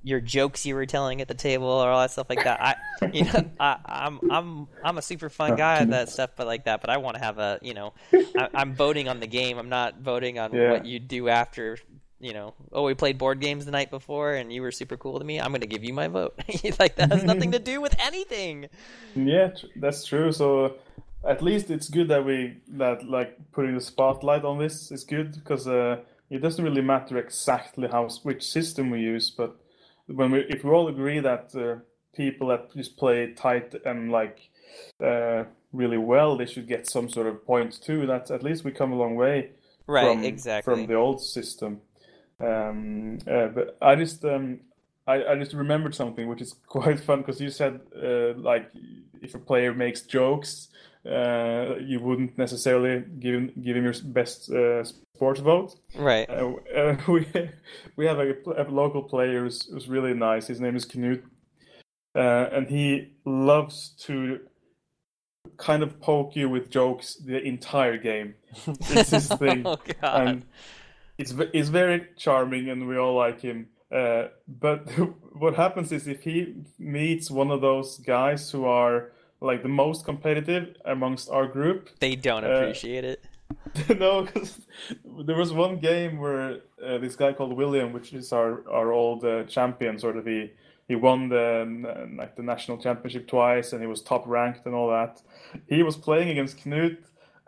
your 0.04 0.20
jokes 0.20 0.66
you 0.66 0.76
were 0.76 0.86
telling 0.86 1.22
at 1.22 1.28
the 1.28 1.34
table 1.34 1.68
or 1.68 1.90
all 1.90 2.02
that 2.02 2.12
stuff 2.12 2.28
like 2.30 2.44
that. 2.44 2.60
I, 3.02 3.06
you 3.14 3.24
know, 3.26 3.50
I, 3.60 3.78
I'm 3.86 4.20
I'm 4.32 4.68
I'm 4.84 4.98
a 4.98 5.02
super 5.02 5.30
fun 5.30 5.56
guy 5.56 5.78
at 5.80 5.90
that 5.92 6.10
stuff, 6.10 6.32
but 6.36 6.48
like 6.48 6.66
that. 6.66 6.82
But 6.82 6.90
I 6.90 6.98
want 6.98 7.18
to 7.18 7.24
have 7.24 7.38
a, 7.40 7.60
you 7.62 7.74
know, 7.74 7.94
I, 8.14 8.50
I'm 8.54 8.74
voting 8.76 9.08
on 9.08 9.20
the 9.20 9.28
game. 9.28 9.58
I'm 9.58 9.70
not 9.70 10.00
voting 10.00 10.40
on 10.40 10.54
Yeah. 10.54 10.72
what 10.72 10.86
you 10.86 11.00
do 11.00 11.30
after. 11.30 11.78
You 12.20 12.34
know, 12.34 12.56
oh, 12.72 12.82
we 12.84 12.96
played 12.96 13.20
board 13.20 13.40
games 13.42 13.66
the 13.66 13.72
night 13.72 13.92
before, 13.92 14.34
and 14.34 14.52
you 14.52 14.64
were 14.64 14.72
super 14.72 14.98
cool 14.98 15.20
to 15.20 15.24
me. 15.26 15.40
I'm 15.40 15.50
going 15.50 15.62
to 15.62 15.68
give 15.68 15.84
you 15.84 15.94
my 15.94 16.08
vote. 16.08 16.34
like 16.80 16.96
that 16.96 17.12
has 17.12 17.24
nothing 17.32 17.52
to 17.52 17.60
do 17.60 17.80
with 17.80 17.96
anything. 18.00 18.70
Yeah, 19.16 19.50
tr- 19.50 19.68
that's 19.76 20.04
true. 20.04 20.32
So 20.32 20.78
at 21.24 21.44
least 21.44 21.70
it's 21.70 21.90
good 21.90 22.08
that 22.08 22.26
we 22.26 22.58
that 22.70 23.08
like 23.08 23.38
putting 23.52 23.76
the 23.76 23.82
spotlight 23.82 24.44
on 24.46 24.58
this 24.58 24.92
is 24.92 25.04
good 25.04 25.34
because 25.36 25.68
uh, 25.68 25.98
it 26.30 26.42
doesn't 26.42 26.64
really 26.64 26.82
matter 26.82 27.18
exactly 27.18 27.88
how 27.88 28.10
which 28.24 28.44
system 28.44 28.90
we 28.90 29.00
use, 29.00 29.30
but 29.30 29.56
when 30.08 30.32
we 30.32 30.40
if 30.50 30.64
we 30.64 30.72
all 30.72 30.88
agree 30.88 31.20
that 31.20 31.56
uh, 31.56 31.82
people 32.16 32.48
that 32.48 32.74
just 32.76 32.98
play 32.98 33.34
tight 33.34 33.74
and 33.86 34.12
like 34.12 34.50
uh, 35.04 35.44
really 35.72 35.98
well, 35.98 36.38
they 36.38 36.46
should 36.46 36.68
get 36.68 36.90
some 36.90 37.10
sort 37.10 37.28
of 37.28 37.46
points 37.46 37.78
too. 37.80 38.06
That's 38.06 38.32
at 38.32 38.44
least 38.44 38.64
we 38.64 38.72
come 38.72 38.92
a 38.92 38.98
long 38.98 39.16
way 39.16 39.52
Right, 39.88 40.16
from, 40.16 40.24
exactly. 40.24 40.74
from 40.74 40.86
the 40.88 40.96
old 40.96 41.22
system. 41.22 41.82
Um, 42.40 43.20
uh, 43.28 43.48
but 43.48 43.78
I 43.82 43.96
just 43.96 44.24
um, 44.26 44.60
I, 45.08 45.24
I 45.24 45.36
just 45.40 45.54
remembered 45.54 45.96
something 45.96 46.28
which 46.28 46.42
is 46.42 46.54
quite 46.68 47.00
fun 47.00 47.20
because 47.20 47.40
you 47.40 47.50
said 47.50 47.80
uh, 47.96 48.34
like 48.36 48.70
if 49.22 49.34
a 49.34 49.40
player 49.40 49.74
makes 49.74 50.02
jokes, 50.02 50.70
uh, 51.08 51.76
you 51.80 52.00
wouldn't 52.00 52.38
necessarily 52.38 53.04
give 53.20 53.34
him 53.34 53.52
give 53.62 53.78
him 53.78 53.84
your 53.84 53.94
best 54.06 54.52
uh, 54.52 54.84
sports 54.84 55.40
vote. 55.40 55.76
right. 55.96 56.30
Uh, 56.30 56.54
uh, 56.76 56.98
we 57.08 57.26
we 57.96 58.06
have 58.06 58.20
a, 58.20 58.34
a 58.58 58.64
local 58.70 59.04
player 59.04 59.44
who's, 59.44 59.66
who's 59.72 59.88
really 59.88 60.14
nice. 60.14 60.48
His 60.48 60.60
name 60.60 60.76
is 60.76 60.86
Knut, 60.86 61.24
uh, 62.16 62.50
and 62.52 62.68
he 62.68 63.14
loves 63.26 63.96
to 64.06 64.40
kind 65.58 65.82
of 65.82 66.00
poke 66.02 66.36
you 66.36 66.50
with 66.50 66.70
jokes 66.70 67.16
the 67.16 67.42
entire 67.42 67.98
game. 67.98 68.36
It's 68.68 69.12
his 69.12 69.28
thing, 69.30 69.64
oh 69.66 69.78
God. 70.02 70.28
and 70.28 70.46
it's 71.18 71.34
it's 71.54 71.70
very 71.70 72.08
charming, 72.18 72.70
and 72.70 72.88
we 72.88 72.98
all 72.98 73.16
like 73.16 73.42
him. 73.42 73.70
Uh, 73.92 74.28
but 74.48 74.90
what 75.34 75.56
happens 75.56 75.92
is 75.92 76.08
if 76.08 76.24
he 76.24 76.56
meets 76.78 77.32
one 77.32 77.52
of 77.52 77.62
those 77.62 77.98
guys 78.00 78.52
who 78.52 78.66
are 78.66 79.14
like 79.42 79.62
the 79.64 79.70
most 79.70 80.06
competitive 80.06 80.76
amongst 80.86 81.30
our 81.30 81.48
group, 81.48 81.90
they 82.00 82.16
don't 82.16 82.44
uh, 82.44 82.50
appreciate 82.50 83.04
it. 83.06 83.24
no, 84.00 84.26
'cause 84.26 84.60
there 85.26 85.38
was 85.38 85.54
one 85.54 85.78
game 85.80 86.18
where 86.18 86.60
uh, 86.84 86.98
this 86.98 87.16
guy 87.16 87.34
called 87.34 87.54
William, 87.54 87.94
which 87.94 88.14
is 88.14 88.34
our 88.34 88.68
our 88.70 88.92
old 88.92 89.24
uh, 89.24 89.44
champion, 89.44 89.98
sort 90.00 90.18
of 90.18 90.26
he 90.26 90.52
he 90.88 90.96
won 90.96 91.30
the 91.30 92.14
like 92.18 92.36
the 92.36 92.44
national 92.44 92.78
championship 92.78 93.28
twice, 93.28 93.74
and 93.74 93.82
he 93.82 93.88
was 93.88 94.02
top 94.02 94.26
ranked 94.28 94.66
and 94.66 94.76
all 94.76 94.90
that. 94.90 95.22
He 95.68 95.84
was 95.84 95.96
playing 95.98 96.30
against 96.30 96.58
Knut, 96.58 96.98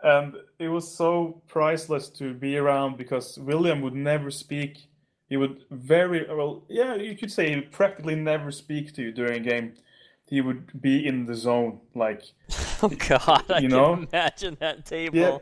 and 0.02 0.34
it 0.58 0.68
was 0.68 0.86
so 0.96 1.42
priceless 1.48 2.08
to 2.10 2.34
be 2.34 2.56
around 2.56 2.96
because 2.96 3.38
William 3.38 3.80
would 3.82 3.94
never 3.94 4.30
speak. 4.30 4.86
He 5.28 5.36
would 5.36 5.64
very 5.70 6.26
well, 6.28 6.64
yeah, 6.68 6.94
you 6.96 7.16
could 7.16 7.30
say 7.30 7.54
he 7.54 7.60
practically 7.60 8.16
never 8.16 8.50
speak 8.50 8.92
to 8.94 9.02
you 9.02 9.12
during 9.12 9.36
a 9.46 9.50
game. 9.50 9.74
He 10.30 10.40
would 10.40 10.80
be 10.80 11.04
in 11.06 11.26
the 11.26 11.34
zone, 11.34 11.80
like 11.94 12.22
Oh 12.82 12.88
God, 12.88 13.44
I 13.50 13.58
you 13.58 13.68
can 13.68 13.76
know? 13.76 13.92
imagine 14.10 14.56
that 14.60 14.86
table. 14.86 15.18
Yeah, 15.18 15.38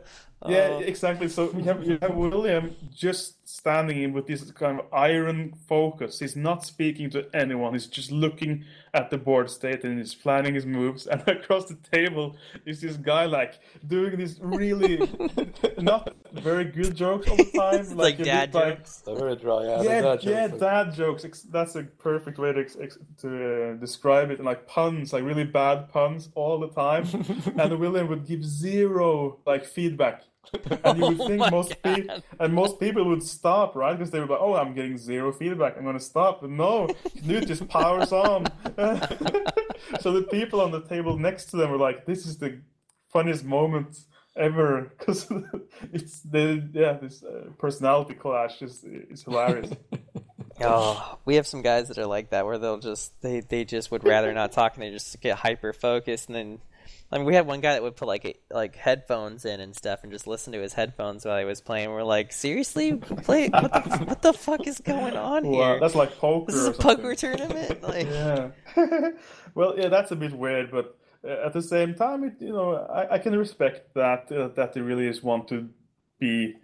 yeah, 0.47 0.69
Oh. 0.73 0.79
exactly. 0.79 1.29
So 1.29 1.51
you 1.53 1.63
have, 1.63 1.83
you 1.85 1.97
have 2.01 2.15
William 2.15 2.75
just 2.93 3.38
standing 3.49 4.03
in 4.03 4.13
with 4.13 4.27
this 4.27 4.49
kind 4.51 4.79
of 4.79 4.85
iron 4.93 5.53
focus. 5.67 6.19
He's 6.19 6.35
not 6.35 6.63
speaking 6.63 7.09
to 7.11 7.27
anyone. 7.33 7.73
He's 7.73 7.87
just 7.87 8.11
looking 8.11 8.63
at 8.93 9.09
the 9.09 9.17
board 9.17 9.49
state 9.49 9.83
and 9.83 9.97
he's 9.97 10.13
planning 10.13 10.53
his 10.53 10.65
moves. 10.65 11.07
And 11.11 11.27
across 11.27 11.65
the 11.65 11.75
table 11.91 12.35
is 12.65 12.81
this 12.81 12.95
guy 12.97 13.25
like 13.25 13.59
doing 13.87 14.17
these 14.17 14.39
really 14.39 14.97
not 15.79 16.13
very 16.31 16.65
good 16.65 16.95
jokes 16.95 17.27
all 17.27 17.37
the 17.37 17.43
time, 17.45 17.79
It's 17.79 17.93
like 17.93 18.17
dad 18.19 18.51
bit 18.51 18.59
like- 18.59 18.77
jokes. 18.77 18.97
They're 19.05 19.15
very 19.15 19.35
dry. 19.35 19.63
Yeah, 19.63 19.81
yeah, 19.81 20.01
dad 20.01 20.23
yeah, 20.23 20.47
jokes. 20.47 20.59
dad 20.59 20.93
jokes. 20.93 21.41
That's 21.49 21.75
a 21.75 21.83
perfect 21.83 22.37
way 22.37 22.53
to 22.53 22.63
to 23.21 23.71
uh, 23.71 23.73
describe 23.77 24.29
it. 24.29 24.37
And 24.37 24.45
like 24.45 24.67
puns, 24.67 25.11
like 25.11 25.23
really 25.23 25.43
bad 25.43 25.89
puns 25.89 26.29
all 26.35 26.59
the 26.59 26.69
time. 26.69 27.05
and 27.59 27.79
William 27.79 28.07
would 28.09 28.27
give 28.27 28.43
zero 28.45 29.39
like 29.47 29.65
feedback. 29.65 30.21
And 30.83 30.97
you 30.97 31.05
would 31.07 31.19
Oh 31.19 31.27
think 31.27 31.39
my 31.39 31.49
most 31.49 31.81
people 31.81 32.23
and 32.39 32.53
most 32.53 32.79
people 32.79 33.05
would 33.05 33.23
stop, 33.23 33.75
right? 33.75 33.97
Because 33.97 34.11
they 34.11 34.19
were 34.19 34.25
like, 34.25 34.39
"Oh, 34.41 34.55
I'm 34.55 34.73
getting 34.73 34.97
zero 34.97 35.31
feedback. 35.31 35.77
I'm 35.77 35.85
gonna 35.85 35.99
stop." 35.99 36.41
But 36.41 36.49
no, 36.49 36.87
Knut 37.23 37.47
just 37.47 37.67
powers 37.67 38.11
on. 38.11 38.45
so 40.01 40.11
the 40.11 40.23
people 40.31 40.61
on 40.61 40.71
the 40.71 40.81
table 40.81 41.17
next 41.17 41.45
to 41.47 41.57
them 41.57 41.71
were 41.71 41.77
like, 41.77 42.05
"This 42.05 42.25
is 42.25 42.37
the 42.37 42.61
funniest 43.09 43.43
moment 43.43 43.99
ever," 44.35 44.91
because 44.97 45.31
it's 45.93 46.21
the 46.21 46.67
yeah 46.73 46.93
this 46.93 47.23
uh, 47.23 47.49
personality 47.57 48.13
clash 48.13 48.61
is 48.61 48.83
is 48.83 49.23
hilarious. 49.23 49.71
Oh, 50.61 51.17
we 51.25 51.35
have 51.35 51.47
some 51.47 51.61
guys 51.61 51.87
that 51.87 51.97
are 51.97 52.05
like 52.05 52.31
that 52.31 52.45
where 52.45 52.57
they'll 52.57 52.79
just 52.79 53.19
they 53.21 53.39
they 53.41 53.63
just 53.65 53.91
would 53.91 54.03
rather 54.03 54.33
not 54.33 54.51
talk 54.51 54.75
and 54.75 54.83
they 54.83 54.91
just 54.91 55.19
get 55.21 55.37
hyper 55.37 55.73
focused 55.73 56.27
and 56.27 56.35
then 56.35 56.59
I 57.11 57.17
mean 57.17 57.25
we 57.25 57.33
had 57.33 57.47
one 57.47 57.59
guy 57.59 57.73
that 57.73 57.81
would 57.81 57.95
put 57.95 58.07
like 58.07 58.39
like 58.51 58.75
headphones 58.75 59.45
in 59.45 59.59
and 59.59 59.75
stuff 59.75 60.01
and 60.03 60.11
just 60.11 60.27
listen 60.27 60.53
to 60.53 60.61
his 60.61 60.73
headphones 60.73 61.25
while 61.25 61.39
he 61.39 61.45
was 61.45 61.59
playing. 61.61 61.89
We're 61.89 62.03
like, 62.03 62.31
seriously, 62.31 62.93
play 62.93 63.49
what 63.49 63.71
the 63.71 63.97
what 64.05 64.21
the 64.21 64.33
fuck 64.33 64.67
is 64.67 64.79
going 64.79 65.15
on 65.15 65.43
here? 65.43 65.79
that's 65.79 65.95
like 65.95 66.17
poker. 66.17 66.51
this 66.51 66.61
is 66.61 66.67
a 66.67 66.73
poker 66.73 67.15
tournament. 67.15 67.79
Like, 67.89 68.07
yeah. 68.07 68.49
well, 69.55 69.73
yeah, 69.77 69.87
that's 69.87 70.11
a 70.11 70.15
bit 70.15 70.33
weird, 70.33 70.69
but 70.69 70.97
uh, 71.23 71.45
at 71.45 71.53
the 71.53 71.61
same 71.61 71.95
time, 71.95 72.23
it, 72.23 72.33
you 72.39 72.53
know, 72.53 72.75
I, 72.75 73.15
I 73.15 73.17
can 73.17 73.35
respect 73.37 73.93
that 73.95 74.31
uh, 74.31 74.49
that 74.49 74.73
they 74.73 74.81
really 74.81 75.07
just 75.07 75.23
want 75.23 75.47
to 75.49 75.67
be, 76.19 76.55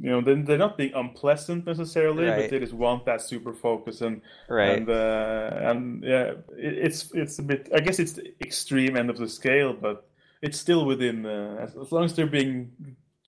you 0.00 0.10
know, 0.10 0.20
they're, 0.20 0.42
they're 0.42 0.58
not 0.58 0.76
being 0.76 0.92
unpleasant 0.94 1.66
necessarily, 1.66 2.26
Right. 2.26 2.42
but 2.42 2.50
they 2.50 2.58
just 2.58 2.74
want 2.74 3.06
that 3.06 3.20
super 3.22 3.54
focus 3.54 4.00
and 4.02 4.20
right. 4.48 4.78
and 4.78 4.90
uh, 4.90 5.50
and 5.62 6.04
yeah, 6.04 6.32
it, 6.56 6.74
it's 6.86 7.10
it's 7.14 7.38
a 7.38 7.42
bit. 7.42 7.68
I 7.74 7.80
guess 7.80 7.98
it's 7.98 8.12
the 8.12 8.34
extreme 8.40 8.96
end 8.96 9.08
of 9.10 9.16
the 9.18 9.28
scale, 9.28 9.72
but 9.72 10.06
it's 10.42 10.58
still 10.58 10.84
within. 10.84 11.24
Uh, 11.24 11.56
as, 11.60 11.76
as 11.76 11.90
long 11.90 12.04
as 12.04 12.14
they're 12.14 12.26
being 12.26 12.72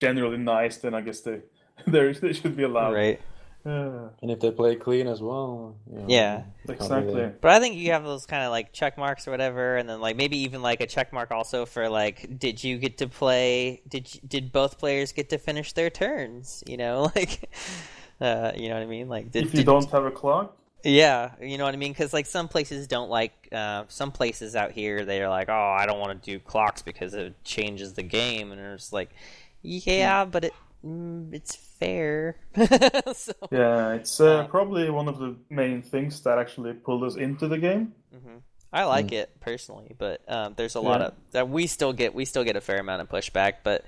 generally 0.00 0.38
nice, 0.38 0.76
then 0.78 0.94
I 0.94 1.00
guess 1.00 1.20
they 1.20 1.40
they 1.86 2.32
should 2.32 2.56
be 2.56 2.64
allowed. 2.64 2.92
Right. 2.94 3.20
Yeah, 3.64 4.08
And 4.22 4.30
if 4.30 4.40
they 4.40 4.50
play 4.50 4.76
clean 4.76 5.06
as 5.06 5.20
well, 5.20 5.76
you 5.92 5.98
know, 5.98 6.04
Yeah. 6.08 6.42
exactly. 6.68 7.14
really- 7.14 7.32
But 7.40 7.50
I 7.52 7.60
think 7.60 7.76
you 7.76 7.92
have 7.92 8.04
those 8.04 8.24
kind 8.26 8.42
of 8.44 8.50
like 8.50 8.72
check 8.72 8.96
marks 8.96 9.28
or 9.28 9.32
whatever, 9.32 9.76
and 9.76 9.88
then 9.88 10.00
like 10.00 10.16
maybe 10.16 10.38
even 10.38 10.62
like 10.62 10.80
a 10.80 10.86
check 10.86 11.12
mark 11.12 11.30
also 11.30 11.66
for 11.66 11.88
like, 11.88 12.38
did 12.38 12.62
you 12.64 12.78
get 12.78 12.98
to 12.98 13.06
play? 13.08 13.82
Did 13.88 14.14
you, 14.14 14.20
did 14.26 14.52
both 14.52 14.78
players 14.78 15.12
get 15.12 15.28
to 15.30 15.38
finish 15.38 15.72
their 15.74 15.90
turns? 15.90 16.64
You 16.66 16.76
know, 16.78 17.10
like, 17.16 17.50
uh, 18.20 18.52
you 18.56 18.68
know 18.68 18.74
what 18.74 18.82
I 18.82 18.86
mean? 18.86 19.08
Like, 19.08 19.30
did, 19.30 19.44
If 19.46 19.52
you 19.52 19.58
did- 19.58 19.66
don't 19.66 19.90
have 19.90 20.04
a 20.04 20.10
clock, 20.10 20.56
yeah, 20.82 21.32
you 21.42 21.58
know 21.58 21.64
what 21.64 21.74
I 21.74 21.76
mean? 21.76 21.92
Because 21.92 22.14
like 22.14 22.24
some 22.24 22.48
places 22.48 22.86
don't 22.86 23.10
like, 23.10 23.48
uh, 23.52 23.84
some 23.88 24.10
places 24.12 24.56
out 24.56 24.72
here 24.72 25.04
they're 25.04 25.28
like, 25.28 25.50
oh, 25.50 25.76
I 25.78 25.84
don't 25.84 25.98
want 26.00 26.22
to 26.22 26.30
do 26.30 26.38
clocks 26.38 26.80
because 26.80 27.12
it 27.12 27.34
changes 27.44 27.92
the 27.92 28.02
game, 28.02 28.52
and 28.52 28.60
it's 28.72 28.90
like, 28.90 29.10
yeah, 29.60 30.24
but 30.24 30.44
it 30.46 30.54
mm, 30.82 31.34
it's 31.34 31.58
fair. 31.80 32.36
so, 33.14 33.32
Yeah, 33.50 33.94
it's 33.94 34.20
uh, 34.20 34.40
Uh, 34.40 34.46
probably 34.46 34.88
one 34.90 35.08
of 35.08 35.18
the 35.18 35.34
main 35.48 35.82
things 35.82 36.20
that 36.22 36.38
actually 36.38 36.72
pulled 36.74 37.02
us 37.04 37.16
into 37.16 37.48
the 37.48 37.58
game. 37.58 37.94
I 38.72 38.84
like 38.84 39.10
it 39.10 39.40
personally, 39.40 39.96
but 39.98 40.20
um, 40.28 40.54
there's 40.56 40.76
a 40.76 40.80
lot 40.80 41.02
of 41.02 41.14
that 41.32 41.48
we 41.48 41.66
still 41.66 41.92
get. 41.92 42.14
We 42.14 42.24
still 42.24 42.44
get 42.44 42.54
a 42.54 42.60
fair 42.60 42.78
amount 42.78 43.02
of 43.02 43.08
pushback, 43.08 43.54
but 43.64 43.84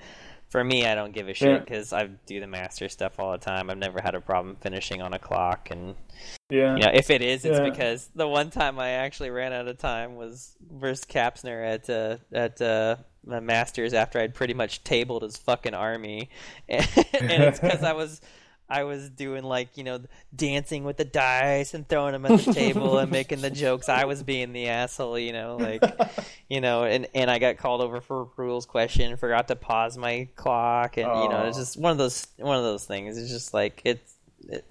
for 0.48 0.64
me, 0.64 0.85
I 0.85 0.97
don't 0.97 1.12
give 1.12 1.28
a 1.28 1.35
shit 1.35 1.64
because 1.64 1.93
I 1.93 2.06
do 2.27 2.40
the 2.40 2.48
master 2.48 2.89
stuff 2.89 3.20
all 3.20 3.31
the 3.31 3.39
time. 3.39 3.70
I've 3.70 3.78
never 3.78 4.01
had 4.01 4.16
a 4.16 4.20
problem 4.20 4.56
finishing 4.60 5.01
on 5.01 5.14
a 5.14 5.20
clock, 5.20 5.69
and 5.70 5.94
Yeah, 6.51 6.74
you 6.77 6.82
know, 6.82 6.90
if 6.93 7.10
it 7.10 7.23
is, 7.23 7.44
it's 7.44 7.59
Yeah. 7.59 7.62
because 7.64 8.10
the 8.16 8.27
one 8.27 8.51
time 8.51 8.81
I 8.81 8.90
actually 8.90 9.31
ran 9.31 9.52
out 9.52 9.69
of 9.69 9.78
time 9.78 10.16
was 10.16 10.56
versus 10.69 11.05
Kapsner 11.05 11.64
at 11.64 11.89
uh, 11.89 12.16
at 12.32 12.60
uh, 12.60 12.97
the 13.24 13.40
Masters 13.40 13.94
after 13.94 14.19
I'd 14.20 14.35
pretty 14.35 14.55
much 14.55 14.85
tabled 14.85 15.23
his 15.23 15.36
fucking 15.36 15.74
army, 15.74 16.31
and, 16.69 16.86
it's 17.12 17.61
because 17.61 17.82
I 17.82 17.93
was. 17.93 18.20
I 18.69 18.85
was 18.85 19.11
doing 19.11 19.43
like 19.43 19.77
you 19.77 19.85
know 19.85 20.01
dancing 20.35 20.85
with 20.85 20.97
the 20.97 21.05
dice 21.05 21.74
and 21.74 21.86
throwing 21.86 22.12
them 22.12 22.24
at 22.24 22.40
the 22.40 22.55
table 22.55 22.97
and 22.97 23.11
making 23.11 23.43
the 23.43 23.51
jokes. 23.51 23.90
I 23.90 24.07
was 24.07 24.23
being 24.23 24.55
the 24.55 24.69
asshole, 24.69 25.19
you 25.19 25.35
know, 25.35 25.57
like 25.57 25.82
you 26.49 26.62
know, 26.62 26.85
and 26.85 27.07
and 27.15 27.31
I 27.31 27.39
got 27.39 27.59
called 27.59 27.82
over 27.82 28.01
for 28.01 28.23
a 28.23 28.27
rules 28.36 28.65
question, 28.65 29.15
forgot 29.19 29.49
to 29.49 29.57
pause 29.57 29.99
my 29.99 30.28
clock, 30.36 30.97
and 30.97 31.07
you 31.07 31.28
know, 31.28 31.44
it's 31.49 31.59
just 31.59 31.77
one 31.77 31.93
of 31.93 31.99
those 31.99 32.27
one 32.39 32.57
of 32.57 32.62
those 32.62 32.86
things. 32.86 33.19
It's 33.19 33.31
just 33.31 33.53
like 33.53 33.82
it's 33.85 34.15
it 34.49 34.65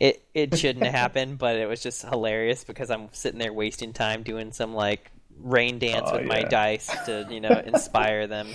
it, 0.00 0.22
it 0.34 0.58
shouldn't 0.58 0.86
happen, 0.94 1.36
but 1.36 1.56
it 1.56 1.68
was 1.68 1.82
just 1.82 2.02
hilarious 2.02 2.64
because 2.64 2.90
I'm 2.90 3.08
sitting 3.12 3.38
there 3.38 3.52
wasting 3.52 3.92
time 3.92 4.22
doing 4.22 4.52
some 4.52 4.74
like 4.74 5.10
rain 5.38 5.78
dance 5.78 6.08
Oh, 6.10 6.16
with 6.18 6.26
my 6.26 6.42
dice 6.42 6.86
to 7.06 7.26
you 7.30 7.40
know 7.40 7.50
inspire 7.66 8.26
them. 8.26 8.48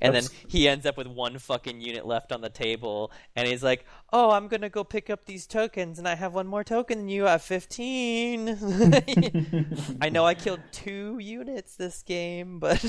And 0.00 0.14
That's- 0.14 0.28
then 0.28 0.38
he 0.48 0.68
ends 0.68 0.84
up 0.86 0.96
with 0.96 1.06
one 1.06 1.38
fucking 1.38 1.80
unit 1.80 2.06
left 2.06 2.32
on 2.32 2.40
the 2.42 2.50
table 2.50 3.10
and 3.36 3.48
he's 3.48 3.62
like 3.62 3.84
oh 4.12 4.30
i'm 4.32 4.48
gonna 4.48 4.68
go 4.68 4.84
pick 4.84 5.08
up 5.10 5.24
these 5.24 5.46
tokens 5.46 5.98
and 5.98 6.06
i 6.06 6.14
have 6.14 6.34
one 6.34 6.46
more 6.46 6.62
token 6.64 6.98
than 6.98 7.08
you 7.08 7.24
have 7.24 7.40
15 7.42 8.48
i 10.00 10.08
know 10.10 10.24
i 10.26 10.34
killed 10.34 10.60
two 10.72 11.18
units 11.20 11.76
this 11.76 12.02
game 12.02 12.58
but 12.58 12.84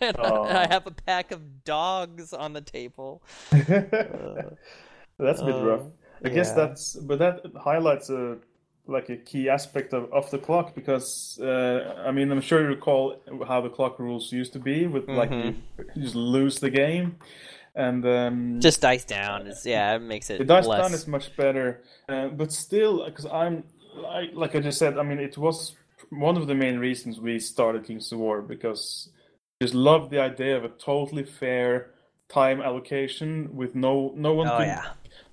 Oh. 0.18 0.44
i 0.44 0.66
have 0.68 0.86
a 0.86 0.90
pack 0.90 1.30
of 1.30 1.64
dogs 1.64 2.32
on 2.32 2.52
the 2.52 2.60
table. 2.60 3.22
That's 3.52 5.40
a 5.40 5.44
bit 5.44 5.54
Uh, 5.54 5.64
rough. 5.64 5.82
I 6.24 6.28
guess 6.30 6.52
that's, 6.52 6.94
but 6.96 7.18
that 7.20 7.42
highlights 7.56 8.10
a 8.10 8.38
like 8.88 9.10
a 9.10 9.16
key 9.16 9.48
aspect 9.48 9.92
of, 9.92 10.12
of 10.12 10.30
the 10.30 10.38
clock 10.38 10.74
because 10.74 11.38
uh, 11.40 12.02
I 12.06 12.10
mean 12.10 12.32
I'm 12.32 12.40
sure 12.40 12.60
you 12.60 12.68
recall 12.68 13.20
how 13.46 13.60
the 13.60 13.68
clock 13.68 13.98
rules 13.98 14.32
used 14.32 14.52
to 14.54 14.58
be 14.58 14.86
with 14.86 15.08
like 15.08 15.30
you, 15.30 15.54
you 15.94 16.02
just 16.02 16.14
lose 16.14 16.58
the 16.58 16.70
game 16.70 17.16
and 17.78 18.04
um, 18.06 18.60
just 18.60 18.80
dice 18.80 19.04
down 19.04 19.46
is 19.46 19.64
yeah 19.64 19.94
it 19.94 20.00
makes 20.00 20.28
it 20.30 20.38
The 20.38 20.44
dice 20.44 20.66
less 20.66 20.82
down 20.82 20.94
is 20.94 21.06
much 21.06 21.34
better, 21.36 21.82
uh, 22.08 22.28
but 22.28 22.52
still, 22.52 23.04
because 23.06 23.26
I'm 23.26 23.64
I, 24.06 24.30
like 24.34 24.54
I 24.54 24.60
just 24.60 24.78
said, 24.78 24.98
I 24.98 25.02
mean, 25.02 25.18
it 25.18 25.38
was 25.38 25.76
one 26.10 26.36
of 26.36 26.46
the 26.46 26.54
main 26.54 26.78
reasons 26.78 27.20
we 27.20 27.38
started 27.38 27.84
Kings 27.84 28.10
of 28.12 28.18
War 28.18 28.42
because 28.42 29.10
I 29.60 29.64
just 29.64 29.74
love 29.74 30.10
the 30.10 30.20
idea 30.20 30.56
of 30.56 30.64
a 30.64 30.68
totally 30.68 31.24
fair 31.24 31.90
time 32.28 32.60
allocation 32.60 33.54
with 33.54 33.74
no 33.74 34.12
no 34.16 34.34
one 34.34 34.48
oh 34.48 34.58
can, 34.58 34.66
yeah. 34.68 34.84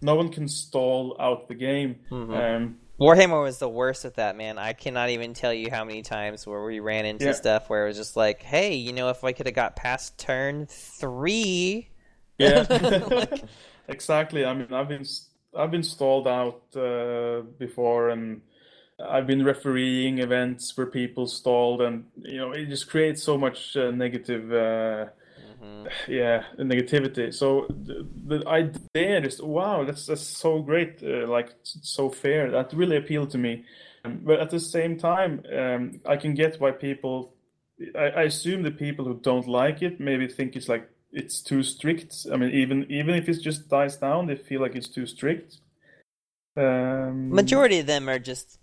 no 0.02 0.16
one 0.16 0.30
can 0.30 0.48
stall 0.48 1.16
out 1.20 1.48
the 1.48 1.56
game. 1.56 1.98
Um, 2.12 2.78
Warhammer 3.00 3.44
was 3.44 3.60
the 3.60 3.68
worst 3.68 4.06
with 4.06 4.16
that, 4.16 4.38
man. 4.38 4.58
I 4.58 4.74
cannot 4.74 5.10
even 5.10 5.34
tell 5.34 5.54
you 5.54 5.70
how 5.70 5.84
many 5.84 6.02
times 6.02 6.48
where 6.48 6.64
we 6.64 6.80
ran 6.80 7.06
into 7.06 7.26
Yeah. 7.26 7.34
stuff 7.34 7.70
where 7.70 7.86
it 7.86 7.90
was 7.90 7.98
just 7.98 8.16
like, 8.16 8.42
hey, 8.42 8.76
you 8.76 8.94
know, 8.94 9.10
if 9.10 9.24
I 9.24 9.34
could 9.34 9.48
have 9.48 9.56
got 9.56 9.76
past 9.76 10.18
turn 10.18 10.66
three. 10.68 11.90
Yeah, 12.38 12.66
exactly. 13.88 14.46
I 14.46 14.54
mean, 14.54 14.74
I've 14.74 14.88
been 14.90 15.06
I've 15.58 15.72
been 15.72 15.84
stalled 15.84 16.28
out 16.28 16.64
uh, 16.76 17.42
before, 17.58 18.10
and 18.10 18.42
I've 19.00 19.28
been 19.28 19.44
refereeing 19.46 20.20
events 20.20 20.76
where 20.78 20.88
people 20.88 21.28
stalled, 21.28 21.82
and 21.82 22.06
you 22.22 22.38
know, 22.38 22.52
it 22.52 22.68
just 22.68 22.90
creates 22.90 23.24
so 23.24 23.38
much 23.38 23.76
uh, 23.78 23.92
negative, 23.92 24.52
uh, 24.52 25.12
yeah, 26.08 26.44
negativity. 26.58 27.34
So 27.34 27.68
the, 27.70 28.08
the 28.26 28.48
idea 28.48 29.22
is, 29.22 29.42
wow, 29.42 29.84
that's 29.86 30.06
that's 30.06 30.22
so 30.22 30.62
great, 30.62 31.02
uh, 31.04 31.28
like 31.28 31.54
so 31.64 32.10
fair. 32.10 32.52
That 32.52 32.74
really 32.74 32.98
appealed 32.98 33.32
to 33.32 33.38
me. 33.38 33.66
Um, 34.04 34.22
But 34.24 34.40
at 34.40 34.50
the 34.50 34.60
same 34.60 34.98
time, 34.98 35.44
um, 35.56 36.02
I 36.06 36.18
can 36.18 36.34
get 36.34 36.60
why 36.60 36.72
people. 36.72 37.34
I, 37.96 38.22
I 38.22 38.24
assume 38.24 38.64
the 38.64 38.72
people 38.72 39.04
who 39.06 39.16
don't 39.16 39.48
like 39.48 39.82
it 39.82 40.00
maybe 40.00 40.28
think 40.28 40.56
it's 40.56 40.70
like 40.70 40.90
it's 41.12 41.42
too 41.42 41.64
strict. 41.64 42.26
I 42.32 42.38
mean, 42.38 42.52
even 42.52 42.86
even 42.90 43.16
if 43.16 43.28
it's 43.30 43.40
just 43.40 43.70
dice 43.70 43.98
down, 43.98 44.28
they 44.28 44.36
feel 44.36 44.62
like 44.62 44.76
it's 44.76 44.90
too 44.90 45.06
strict. 45.06 45.58
Um, 46.58 47.30
Majority 47.30 47.80
of 47.80 47.88
them 47.88 48.08
are 48.08 48.20
just 48.20 48.60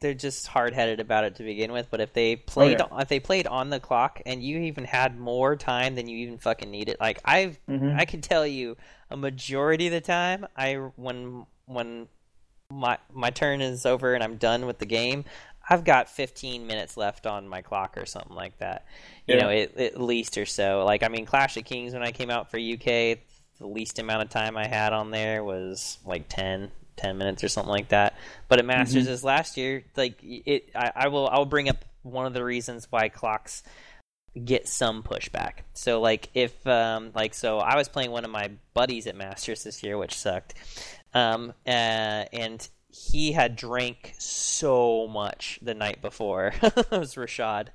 they're 0.00 0.14
just 0.14 0.46
hard 0.46 0.74
headed 0.74 1.00
about 1.00 1.24
it 1.24 1.36
to 1.36 1.42
begin 1.42 1.72
with. 1.72 1.88
But 1.90 2.00
if 2.00 2.12
they 2.12 2.36
played 2.36 2.80
Oh, 2.80 2.88
yeah. 2.92 3.00
if 3.02 3.08
they 3.08 3.20
played 3.20 3.46
on 3.46 3.70
the 3.70 3.80
clock 3.80 4.20
and 4.26 4.42
you 4.42 4.58
even 4.60 4.84
had 4.84 5.18
more 5.18 5.56
time 5.56 5.94
than 5.94 6.08
you 6.08 6.18
even 6.18 6.38
fucking 6.38 6.70
needed, 6.70 6.96
like 7.00 7.20
I've 7.24 7.58
Mhm. 7.68 7.98
I 7.98 8.04
can 8.04 8.20
tell 8.20 8.46
you 8.46 8.76
a 9.10 9.16
majority 9.16 9.86
of 9.86 9.92
the 9.92 10.00
time 10.00 10.46
I 10.56 10.74
when 10.74 11.46
when 11.66 12.08
my 12.70 12.98
my 13.12 13.30
turn 13.30 13.60
is 13.60 13.86
over 13.86 14.14
and 14.14 14.22
I'm 14.22 14.36
done 14.36 14.66
with 14.66 14.78
the 14.78 14.86
game, 14.86 15.24
I've 15.70 15.84
got 15.84 16.08
15 16.08 16.66
minutes 16.66 16.96
left 16.96 17.26
on 17.26 17.48
my 17.48 17.60
clock 17.62 17.96
or 17.98 18.06
something 18.06 18.36
like 18.36 18.58
that. 18.58 18.86
You 19.26 19.36
Yeah. 19.36 19.42
know, 19.42 19.50
at, 19.50 19.76
at 19.76 20.00
least 20.00 20.38
or 20.38 20.46
so. 20.46 20.84
Like 20.84 21.02
I 21.02 21.08
mean, 21.08 21.26
Clash 21.26 21.56
of 21.56 21.64
Kings 21.64 21.92
when 21.92 22.02
I 22.02 22.12
came 22.12 22.30
out 22.30 22.50
for 22.50 22.58
UK, 22.58 23.18
the 23.58 23.66
least 23.66 23.98
amount 23.98 24.22
of 24.22 24.28
time 24.30 24.56
I 24.56 24.66
had 24.68 24.92
on 24.92 25.10
there 25.10 25.42
was 25.42 25.98
like 26.04 26.28
10 26.28 26.70
10 26.98 27.18
minutes 27.18 27.42
or 27.42 27.48
something 27.48 27.70
like 27.70 27.88
that. 27.88 28.16
But 28.48 28.58
at 28.58 28.66
Masters 28.66 29.06
this 29.06 29.24
last 29.24 29.56
year, 29.56 29.84
like 29.96 30.18
it 30.22 30.70
I, 30.74 30.92
I 30.94 31.08
will 31.08 31.28
I'll 31.28 31.46
bring 31.46 31.68
up 31.68 31.84
one 32.02 32.26
of 32.26 32.34
the 32.34 32.44
reasons 32.44 32.86
why 32.90 33.08
clocks 33.08 33.62
get 34.44 34.68
some 34.68 35.02
pushback. 35.02 35.60
So 35.74 36.00
like 36.00 36.28
if 36.34 36.66
um 36.66 37.12
like 37.14 37.34
so 37.34 37.58
I 37.58 37.76
was 37.76 37.88
playing 37.88 38.10
one 38.10 38.24
of 38.24 38.30
my 38.30 38.50
buddies 38.74 39.06
at 39.06 39.16
Masters 39.16 39.64
this 39.64 39.82
year, 39.82 39.96
which 39.96 40.14
sucked. 40.14 40.54
Um 41.14 41.52
uh, 41.66 42.24
and 42.32 42.68
he 42.90 43.32
had 43.32 43.54
drank 43.54 44.14
so 44.18 45.06
much 45.08 45.58
the 45.62 45.74
night 45.74 46.00
before. 46.00 46.52
it 46.62 46.90
was 46.90 47.14
Rashad, 47.14 47.68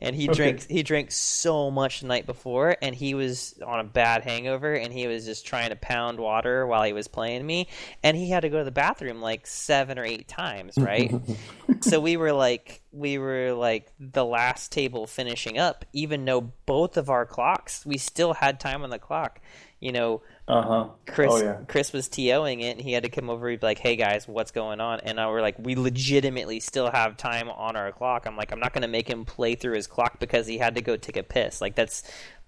and 0.00 0.14
he 0.14 0.28
Okay. 0.28 0.34
drank 0.36 0.66
he 0.68 0.82
drank 0.82 1.10
so 1.10 1.70
much 1.70 2.00
the 2.00 2.06
night 2.06 2.26
before, 2.26 2.76
and 2.82 2.94
he 2.94 3.14
was 3.14 3.58
on 3.66 3.80
a 3.80 3.84
bad 3.84 4.22
hangover, 4.22 4.74
and 4.74 4.92
he 4.92 5.06
was 5.06 5.24
just 5.24 5.46
trying 5.46 5.70
to 5.70 5.76
pound 5.76 6.20
water 6.20 6.66
while 6.66 6.82
he 6.84 6.92
was 6.92 7.08
playing 7.08 7.46
me, 7.46 7.68
and 8.02 8.16
he 8.16 8.30
had 8.30 8.40
to 8.40 8.50
go 8.50 8.58
to 8.58 8.64
the 8.64 8.70
bathroom 8.70 9.20
like 9.22 9.46
seven 9.46 9.98
or 9.98 10.04
eight 10.04 10.28
times, 10.28 10.80
right? 10.80 11.16
so 11.80 12.00
we 12.00 12.16
were 12.16 12.32
like 12.32 12.82
we 12.92 13.18
were 13.18 13.52
like 13.52 13.92
the 13.98 14.24
last 14.24 14.72
table 14.72 15.06
finishing 15.06 15.58
up, 15.58 15.84
even 15.92 16.24
though 16.24 16.52
both 16.66 16.96
of 16.96 17.08
our 17.08 17.24
clocks 17.26 17.86
we 17.86 17.96
still 17.98 18.34
had 18.34 18.58
time 18.60 18.82
on 18.82 18.90
the 18.90 18.98
clock, 18.98 19.40
you 19.80 19.92
know. 19.92 20.22
Uh 20.46 20.62
huh. 20.62 20.88
Chris 21.06 21.30
Oh, 21.30 21.42
yeah. 21.42 21.58
Chris 21.68 21.92
was 21.92 22.08
TOing 22.08 22.60
it 22.62 22.78
and 22.78 22.80
he 22.80 22.92
had 22.92 23.02
to 23.02 23.10
come 23.10 23.28
over 23.28 23.48
and 23.48 23.60
be 23.60 23.66
like, 23.66 23.78
Hey 23.78 23.96
guys, 23.96 24.26
what's 24.26 24.50
going 24.50 24.80
on? 24.80 25.00
And 25.00 25.20
I 25.20 25.28
were 25.28 25.42
like, 25.42 25.56
We 25.58 25.74
legitimately 25.74 26.60
still 26.60 26.90
have 26.90 27.16
time 27.18 27.50
on 27.50 27.76
our 27.76 27.92
clock. 27.92 28.26
I'm 28.26 28.36
like, 28.36 28.50
I'm 28.50 28.60
not 28.60 28.72
gonna 28.72 28.88
make 28.88 29.08
him 29.08 29.24
play 29.26 29.56
through 29.56 29.74
his 29.74 29.86
clock 29.86 30.18
because 30.20 30.46
he 30.46 30.56
had 30.56 30.76
to 30.76 30.80
go 30.80 30.96
take 30.96 31.16
a 31.18 31.22
piss. 31.22 31.60
Like 31.60 31.74
that's 31.74 32.02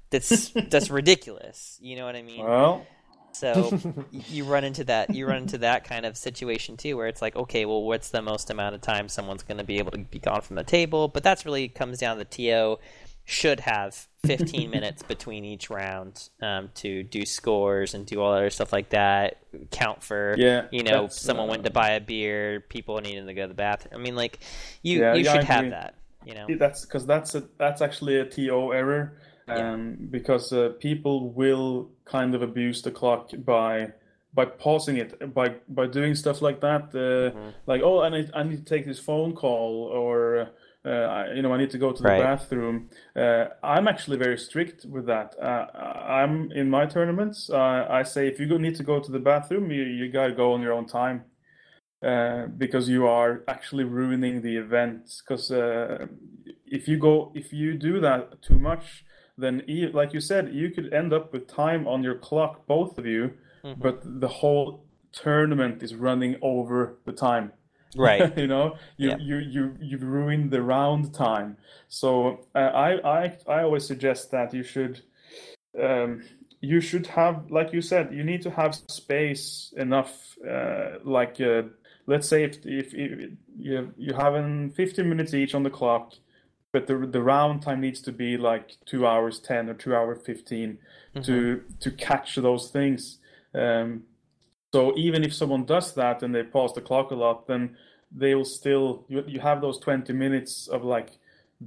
that's 0.09 0.49
that's 0.70 0.89
ridiculous. 0.91 1.78
You 1.83 1.97
know 1.97 2.07
what 2.07 2.17
I 2.17 2.23
mean? 2.23 2.42
Well, 2.44 2.86
So 3.33 3.78
you 4.28 4.44
run 4.44 4.65
into 4.65 4.84
that 4.84 5.15
you 5.15 5.26
run 5.26 5.42
into 5.42 5.59
that 5.59 5.84
kind 5.84 6.07
of 6.07 6.17
situation 6.17 6.78
too 6.78 6.97
where 6.97 7.07
it's 7.07 7.20
like, 7.20 7.36
okay, 7.36 7.67
well 7.67 7.83
what's 7.84 8.09
the 8.09 8.23
most 8.23 8.49
amount 8.50 8.75
of 8.75 8.81
time 8.81 9.09
someone's 9.10 9.42
gonna 9.42 9.62
be 9.65 9.78
able 9.78 9.91
to 9.92 9.99
be 9.99 10.18
gone 10.20 10.41
from 10.41 10.57
the 10.57 10.65
table? 10.65 11.07
But 11.09 11.23
that's 11.23 11.44
really 11.44 11.68
comes 11.68 11.99
down 11.99 12.17
to 12.17 12.25
the 12.25 12.31
TO 12.31 12.78
should 13.24 13.60
have 13.60 14.08
15 14.26 14.70
minutes 14.76 15.02
between 15.02 15.44
each 15.44 15.70
round 15.70 16.28
um, 16.42 16.70
to 16.76 17.02
do 17.05 17.24
scores 17.24 17.94
and 17.94 18.05
do 18.07 18.20
all 18.20 18.32
other 18.32 18.50
stuff 18.50 18.73
like 18.73 18.90
that. 18.90 19.39
Count 19.70 20.02
for 20.02 20.34
Yeah, 20.39 20.66
you 20.70 20.82
know 20.82 21.08
someone 21.08 21.49
uh, 21.49 21.50
went 21.52 21.65
to 21.65 21.70
buy 21.70 21.90
a 21.90 22.00
beer, 22.00 22.60
people 22.60 23.00
needing 23.00 23.26
to 23.26 23.34
go 23.34 23.42
to 23.42 23.49
the 23.49 23.55
bathroom. 23.55 23.94
I 23.94 24.02
mean, 24.02 24.16
like 24.16 24.40
you 24.82 25.00
Yeah, 25.00 25.15
you 25.15 25.24
yeah, 25.24 25.32
I 25.32 25.36
should 25.36 25.44
have 25.44 25.58
agree. 25.60 25.70
that. 25.70 25.94
You 26.26 26.34
know, 26.34 26.47
that's 26.58 26.84
because 26.84 27.07
that's 27.07 27.34
a, 27.34 27.44
that's 27.57 27.81
actually 27.81 28.18
a 28.18 28.26
TO 28.26 28.74
error, 28.74 29.16
Yeah. 29.49 29.73
um, 29.73 29.97
because 30.10 30.52
uh, 30.52 30.70
people 30.78 31.31
will 31.31 31.90
kind 32.05 32.34
of 32.34 32.42
abuse 32.42 32.82
the 32.82 32.90
clock 32.90 33.31
by 33.44 33.92
by 34.34 34.44
pausing 34.44 34.99
it 34.99 35.32
by 35.34 35.57
by 35.68 35.86
doing 35.86 36.15
stuff 36.15 36.42
like 36.42 36.60
that. 36.60 36.82
Uh, 36.94 37.34
Mm-hmm. 37.34 37.49
Like, 37.66 37.81
oh, 37.82 38.02
I 38.02 38.10
need 38.10 38.31
I 38.34 38.42
need 38.42 38.58
to 38.58 38.74
take 38.74 38.84
this 38.86 38.99
phone 38.99 39.34
call, 39.34 39.89
or 39.92 40.50
uh, 40.84 41.25
you 41.34 41.42
know, 41.42 41.52
I 41.52 41.59
need 41.59 41.70
to 41.70 41.78
go 41.78 41.92
to 41.92 42.02
the 42.02 42.09
Right. 42.09 42.23
bathroom. 42.23 42.89
Uh, 43.15 43.47
I'm 43.62 43.86
actually 43.89 44.17
very 44.17 44.39
strict 44.39 44.84
with 44.86 45.07
that. 45.07 45.34
Uh, 45.41 45.67
I'm 46.20 46.50
in 46.52 46.70
my 46.70 46.86
tournaments. 46.86 47.50
Uh, 47.50 47.86
I 47.91 48.02
say 48.02 48.26
if 48.28 48.41
you 48.41 48.47
go, 48.47 48.57
need 48.57 48.76
to 48.76 48.83
go 48.83 48.99
to 49.00 49.10
the 49.12 49.18
bathroom, 49.18 49.70
you 49.70 49.83
you 49.83 50.10
gotta 50.10 50.33
go 50.34 50.52
on 50.55 50.62
your 50.62 50.73
own 50.73 50.86
time. 50.86 51.25
Uh, 52.02 52.47
because 52.57 52.89
you 52.89 53.07
are 53.07 53.42
actually 53.47 53.84
ruining 53.84 54.41
the 54.41 54.57
event. 54.57 55.02
Because 55.20 55.50
uh, 55.52 56.07
if 56.65 56.89
you 56.89 56.97
go, 56.97 57.31
if 57.34 57.52
you 57.52 57.75
do 57.75 58.00
that 58.00 58.41
too 58.41 58.59
much, 58.59 59.05
then 59.36 59.62
like 59.92 60.15
you 60.15 60.20
said, 60.20 60.55
you 60.55 60.70
could 60.70 60.94
end 60.94 61.12
up 61.12 61.31
with 61.33 61.47
time 61.47 61.86
on 61.86 62.02
your 62.02 62.15
clock, 62.15 62.67
both 62.67 62.97
of 62.99 63.05
you, 63.07 63.33
Mm-hmm. 63.62 63.83
but 63.83 64.00
the 64.20 64.28
whole 64.28 64.86
tournament 65.12 65.83
is 65.83 65.94
running 65.94 66.36
over 66.41 66.97
the 67.05 67.12
time. 67.12 67.52
Right? 67.96 68.36
you 68.38 68.46
know, 68.46 68.76
you 68.96 69.10
Yeah. 69.10 69.16
you 69.18 69.36
you 69.38 69.76
you've 69.80 70.02
ruined 70.02 70.50
the 70.50 70.62
round 70.62 71.14
time. 71.14 71.56
So 71.88 72.46
uh, 72.54 72.58
I 72.58 73.24
I 73.24 73.38
I 73.46 73.62
always 73.62 73.86
suggest 73.86 74.30
that 74.30 74.54
you 74.54 74.62
should 74.62 75.02
um, 75.80 76.22
you 76.60 76.80
should 76.80 77.06
have, 77.06 77.50
like 77.50 77.72
you 77.72 77.80
said, 77.80 78.12
you 78.12 78.22
need 78.22 78.42
to 78.42 78.50
have 78.50 78.74
space 78.74 79.72
enough. 79.76 80.36
Uh, 80.46 80.98
like 81.04 81.40
uh, 81.40 81.62
let's 82.06 82.28
say 82.28 82.44
if 82.44 82.64
if, 82.64 82.94
if 82.94 83.30
you 83.58 83.92
you 83.96 84.14
have 84.14 84.34
an 84.34 84.70
15 84.70 85.08
minutes 85.08 85.34
each 85.34 85.54
on 85.54 85.62
the 85.62 85.70
clock, 85.70 86.14
but 86.72 86.86
the 86.86 86.98
the 86.98 87.22
round 87.22 87.62
time 87.62 87.80
needs 87.80 88.00
to 88.02 88.12
be 88.12 88.36
like 88.36 88.76
two 88.84 89.06
hours 89.06 89.38
10 89.40 89.68
or 89.70 89.74
two 89.74 89.94
hour 89.94 90.14
15 90.14 90.78
to 91.22 91.62
to 91.80 91.90
catch 91.90 92.36
those 92.36 92.70
things. 92.70 93.18
Um, 93.54 94.04
so 94.73 94.97
even 94.97 95.24
if 95.24 95.34
someone 95.34 95.65
does 95.65 95.94
that 95.94 96.23
and 96.23 96.34
they 96.34 96.42
pause 96.42 96.74
the 96.74 96.81
clock 96.81 97.10
a 97.10 97.15
lot, 97.15 97.47
then 97.47 97.76
they 98.12 98.34
will 98.34 98.44
still 98.44 99.05
you 99.08 99.24
you 99.26 99.40
have 99.40 99.60
those 99.60 99.78
20 99.78 100.12
minutes 100.12 100.68
of 100.68 100.84
like 100.84 101.18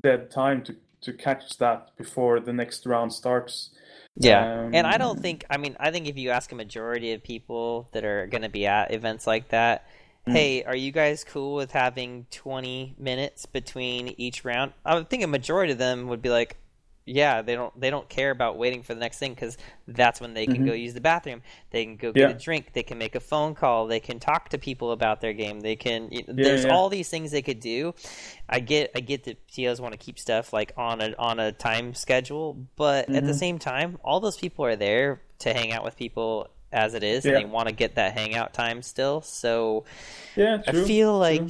dead 0.02 0.32
time 0.32 0.64
to 0.64 0.76
to 1.02 1.14
catch 1.14 1.58
that 1.58 1.96
before 1.98 2.40
the 2.40 2.54
next 2.54 2.86
round 2.86 3.14
starts. 3.14 3.72
Yeah, 4.16 4.48
and 4.72 4.86
I 4.86 4.98
Um, 4.98 4.98
don't 4.98 5.20
think. 5.20 5.44
I 5.50 5.58
mean, 5.58 5.76
I 5.80 5.92
think 5.92 6.08
if 6.08 6.18
you 6.18 6.30
ask 6.30 6.52
a 6.52 6.56
majority 6.56 7.14
of 7.14 7.24
people 7.24 7.90
that 7.94 8.06
are 8.06 8.28
going 8.28 8.44
to 8.44 8.50
be 8.50 8.68
at 8.68 8.94
events 8.94 9.26
like 9.26 9.50
that, 9.50 9.88
hey, 10.28 10.64
are 10.64 10.76
you 10.76 10.92
guys 10.92 11.24
cool 11.24 11.56
with 11.56 11.72
having 11.72 12.28
twenty 12.30 12.96
minutes 13.00 13.46
between 13.48 14.10
each 14.18 14.46
round? 14.46 14.74
I 14.86 14.96
would 14.96 15.10
think 15.10 15.24
a 15.24 15.28
majority 15.28 15.72
of 15.74 15.80
them 15.80 16.08
would 16.10 16.22
be 16.22 16.30
like, 16.30 16.58
yeah, 17.06 17.42
they 17.42 17.56
don't 17.56 17.78
they 17.80 17.90
don't 17.90 18.08
care 18.08 18.32
about 18.32 18.58
waiting 18.58 18.82
for 18.84 18.94
the 18.94 19.00
next 19.00 19.20
thing 19.20 19.34
because 19.34 19.58
that's 19.88 20.22
when 20.22 20.34
they 20.34 20.46
can 20.46 20.66
go 20.66 20.72
use 20.74 20.94
the 20.94 21.02
bathroom, 21.02 21.42
they 21.72 21.84
can 21.84 21.98
go 21.98 22.12
get 22.14 22.22
Yeah. 22.30 22.36
a 22.36 22.40
drink, 22.40 22.72
they 22.74 22.84
can 22.84 22.98
make 22.98 23.16
a 23.16 23.20
phone 23.20 23.56
call, 23.56 23.88
they 23.88 24.00
can 24.00 24.20
talk 24.20 24.50
to 24.50 24.58
people 24.58 24.92
about 24.92 25.20
their 25.20 25.34
game, 25.34 25.60
they 25.60 25.76
can. 25.76 26.10
there's 26.28 26.64
yeah. 26.66 26.72
all 26.74 26.90
these 26.90 27.10
things 27.10 27.32
they 27.32 27.42
could 27.42 27.60
do. 27.60 27.94
I 28.48 28.60
get 28.62 28.92
I 28.96 29.02
get 29.02 29.26
that 29.26 29.46
TOs 29.50 29.82
want 29.82 29.92
to 29.94 29.98
keep 29.98 30.18
stuff 30.18 30.54
like 30.54 30.72
on 30.78 31.02
a 31.02 31.14
on 31.20 31.40
a 31.40 31.52
time 31.52 31.94
schedule, 31.94 32.54
but 32.76 33.10
at 33.10 33.16
Mm-hmm. 33.16 33.28
the 33.28 33.34
same 33.34 33.60
time, 33.60 33.98
all 34.04 34.20
those 34.20 34.38
people 34.38 34.64
are 34.66 34.76
there 34.78 35.22
to 35.40 35.54
hang 35.54 35.72
out 35.74 35.84
with 35.84 35.98
people 35.98 36.48
as 36.72 36.94
it 36.96 37.04
is, 37.04 37.24
Yeah. 37.26 37.34
and 37.34 37.42
they 37.42 37.46
want 37.52 37.68
to 37.68 37.76
get 37.76 37.96
that 37.96 38.14
hangout 38.18 38.54
time 38.54 38.82
still. 38.82 39.22
So 39.22 39.84
Yeah, 40.36 40.60
I 40.68 40.72
true. 40.72 40.86
feel 40.86 41.20
true. 41.20 41.48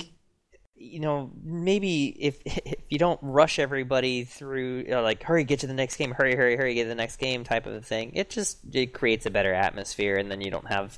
You 0.84 1.00
know 1.00 1.32
maybe 1.44 2.08
if 2.20 2.42
if 2.46 2.76
you 2.90 2.98
don't 3.00 3.20
rush 3.22 3.58
everybody 3.60 4.24
through 4.26 4.80
you 4.80 4.92
know, 4.92 5.02
like 5.02 5.24
hurry 5.24 5.44
get 5.44 5.60
to 5.60 5.68
the 5.68 5.74
next 5.74 5.96
game 5.96 6.12
hurry 6.12 6.36
hurry 6.36 6.56
hurry 6.58 6.74
get 6.76 6.84
to 6.84 6.90
the 6.90 6.96
next 6.96 7.18
game 7.18 7.44
type 7.44 7.66
of 7.66 7.74
a 7.74 7.82
thing 7.82 8.12
it 8.14 8.30
just 8.30 8.60
it 8.74 8.94
creates 8.94 9.26
a 9.26 9.32
better 9.32 9.54
atmosphere 9.54 10.18
and 10.18 10.30
then 10.30 10.42
you 10.42 10.52
don't 10.52 10.68
have 10.68 10.98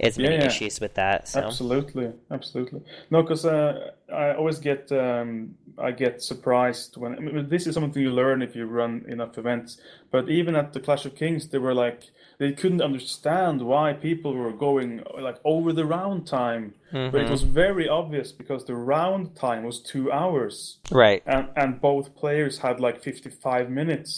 as 0.00 0.18
many 0.18 0.36
Yeah, 0.36 0.42
yeah. 0.42 0.46
issues 0.46 0.80
with 0.80 0.94
that 0.94 1.28
so 1.28 1.40
Absolutely, 1.40 2.12
absolutely. 2.30 2.82
No, 3.10 3.22
because 3.22 3.44
uh, 3.44 3.90
I 4.12 4.34
always 4.34 4.58
get 4.58 4.90
um, 4.92 5.54
I 5.78 5.90
get 5.92 6.22
surprised 6.22 6.96
when 6.96 7.14
I 7.14 7.18
mean, 7.18 7.48
this 7.48 7.66
is 7.66 7.74
something 7.74 8.02
you 8.02 8.10
learn 8.10 8.42
if 8.42 8.54
you 8.54 8.66
run 8.66 9.04
enough 9.08 9.38
events. 9.38 9.78
But 10.10 10.28
even 10.28 10.54
at 10.56 10.72
the 10.72 10.80
Clash 10.80 11.06
of 11.06 11.14
Kings, 11.14 11.48
they 11.48 11.58
were 11.58 11.74
like 11.74 12.04
they 12.42 12.52
couldn't 12.60 12.82
understand 12.90 13.56
why 13.72 13.92
people 14.08 14.32
were 14.42 14.52
going 14.68 14.90
like 15.28 15.38
over 15.44 15.70
the 15.72 15.86
round 15.96 16.26
time. 16.26 16.64
But 17.12 17.20
it 17.24 17.30
was 17.30 17.42
very 17.64 17.86
obvious 17.88 18.28
because 18.40 18.62
the 18.66 18.74
round 18.94 19.24
time 19.46 19.62
was 19.70 19.76
two 19.92 20.06
hours, 20.20 20.54
right 21.02 21.22
and 21.34 21.44
and 21.60 21.80
both 21.80 22.06
players 22.22 22.54
had 22.66 22.76
like 22.86 22.96
fifty 23.10 23.30
five 23.30 23.66
minutes. 23.70 24.10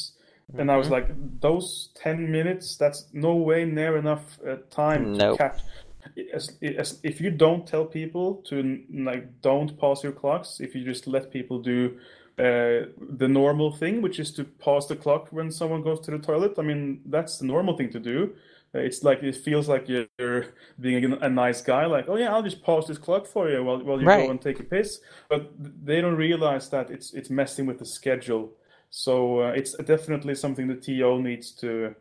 And 0.59 0.71
I 0.71 0.77
was 0.77 0.89
Mm-hmm. 0.89 0.99
like, 0.99 1.41
those 1.41 1.89
10 1.95 2.31
minutes, 2.39 2.77
that's 2.77 3.01
no 3.13 3.35
way 3.35 3.65
near 3.65 3.97
enough 3.97 4.25
uh, 4.47 4.57
time 4.83 5.03
Nope. 5.15 5.39
to 5.39 5.43
catch. 5.43 5.61
As, 6.39 6.45
as, 6.83 7.01
if 7.03 7.15
you 7.23 7.31
don't 7.31 7.67
tell 7.67 7.87
people 8.01 8.27
to 8.49 8.57
like 9.11 9.25
don't 9.41 9.71
pause 9.79 10.05
your 10.05 10.13
clocks, 10.13 10.61
if 10.61 10.71
you 10.75 10.83
just 10.85 11.07
let 11.07 11.25
people 11.33 11.59
do 11.75 11.97
uh, 12.39 12.87
the 12.99 13.29
normal 13.29 13.71
thing, 13.73 14.03
which 14.03 14.19
is 14.19 14.33
to 14.33 14.45
pause 14.45 14.89
the 14.89 14.97
clock 14.97 15.29
when 15.31 15.51
someone 15.51 15.83
goes 15.83 16.01
to 16.01 16.11
the 16.11 16.19
toilet, 16.19 16.55
I 16.59 16.63
mean 16.63 17.01
that's 17.07 17.39
the 17.39 17.47
normal 17.47 17.77
thing 17.77 17.91
to 17.91 18.01
do. 18.01 18.35
Uh, 18.75 18.79
It's 18.81 19.03
like 19.05 19.23
it 19.23 19.37
feels 19.37 19.69
like 19.69 19.89
you're 19.89 20.47
being 20.81 21.13
a, 21.13 21.17
a 21.27 21.29
nice 21.31 21.63
guy, 21.63 21.87
like 21.87 22.09
oh 22.09 22.17
yeah, 22.17 22.33
I'll 22.35 22.43
just 22.43 22.63
pause 22.63 22.87
this 22.89 22.99
clock 22.99 23.27
for 23.27 23.49
you 23.51 23.63
while 23.65 23.83
while 23.85 24.01
you 24.03 24.09
Right. 24.09 24.11
go 24.11 24.31
and 24.31 24.41
take 24.41 24.61
a 24.61 24.65
piss. 24.65 25.01
But 25.29 25.53
they 25.85 26.01
don't 26.01 26.17
realize 26.17 26.69
that 26.71 26.91
it's 26.91 27.15
it's 27.15 27.31
messing 27.31 27.67
with 27.67 27.79
the 27.79 27.87
schedule. 27.87 28.53
So 28.91 29.41
uh, 29.41 29.53
it's 29.57 29.75
definitely 29.77 30.35
something 30.35 30.69
the 30.69 30.77
TO 30.77 31.21
needs 31.21 31.53
to 31.63 31.95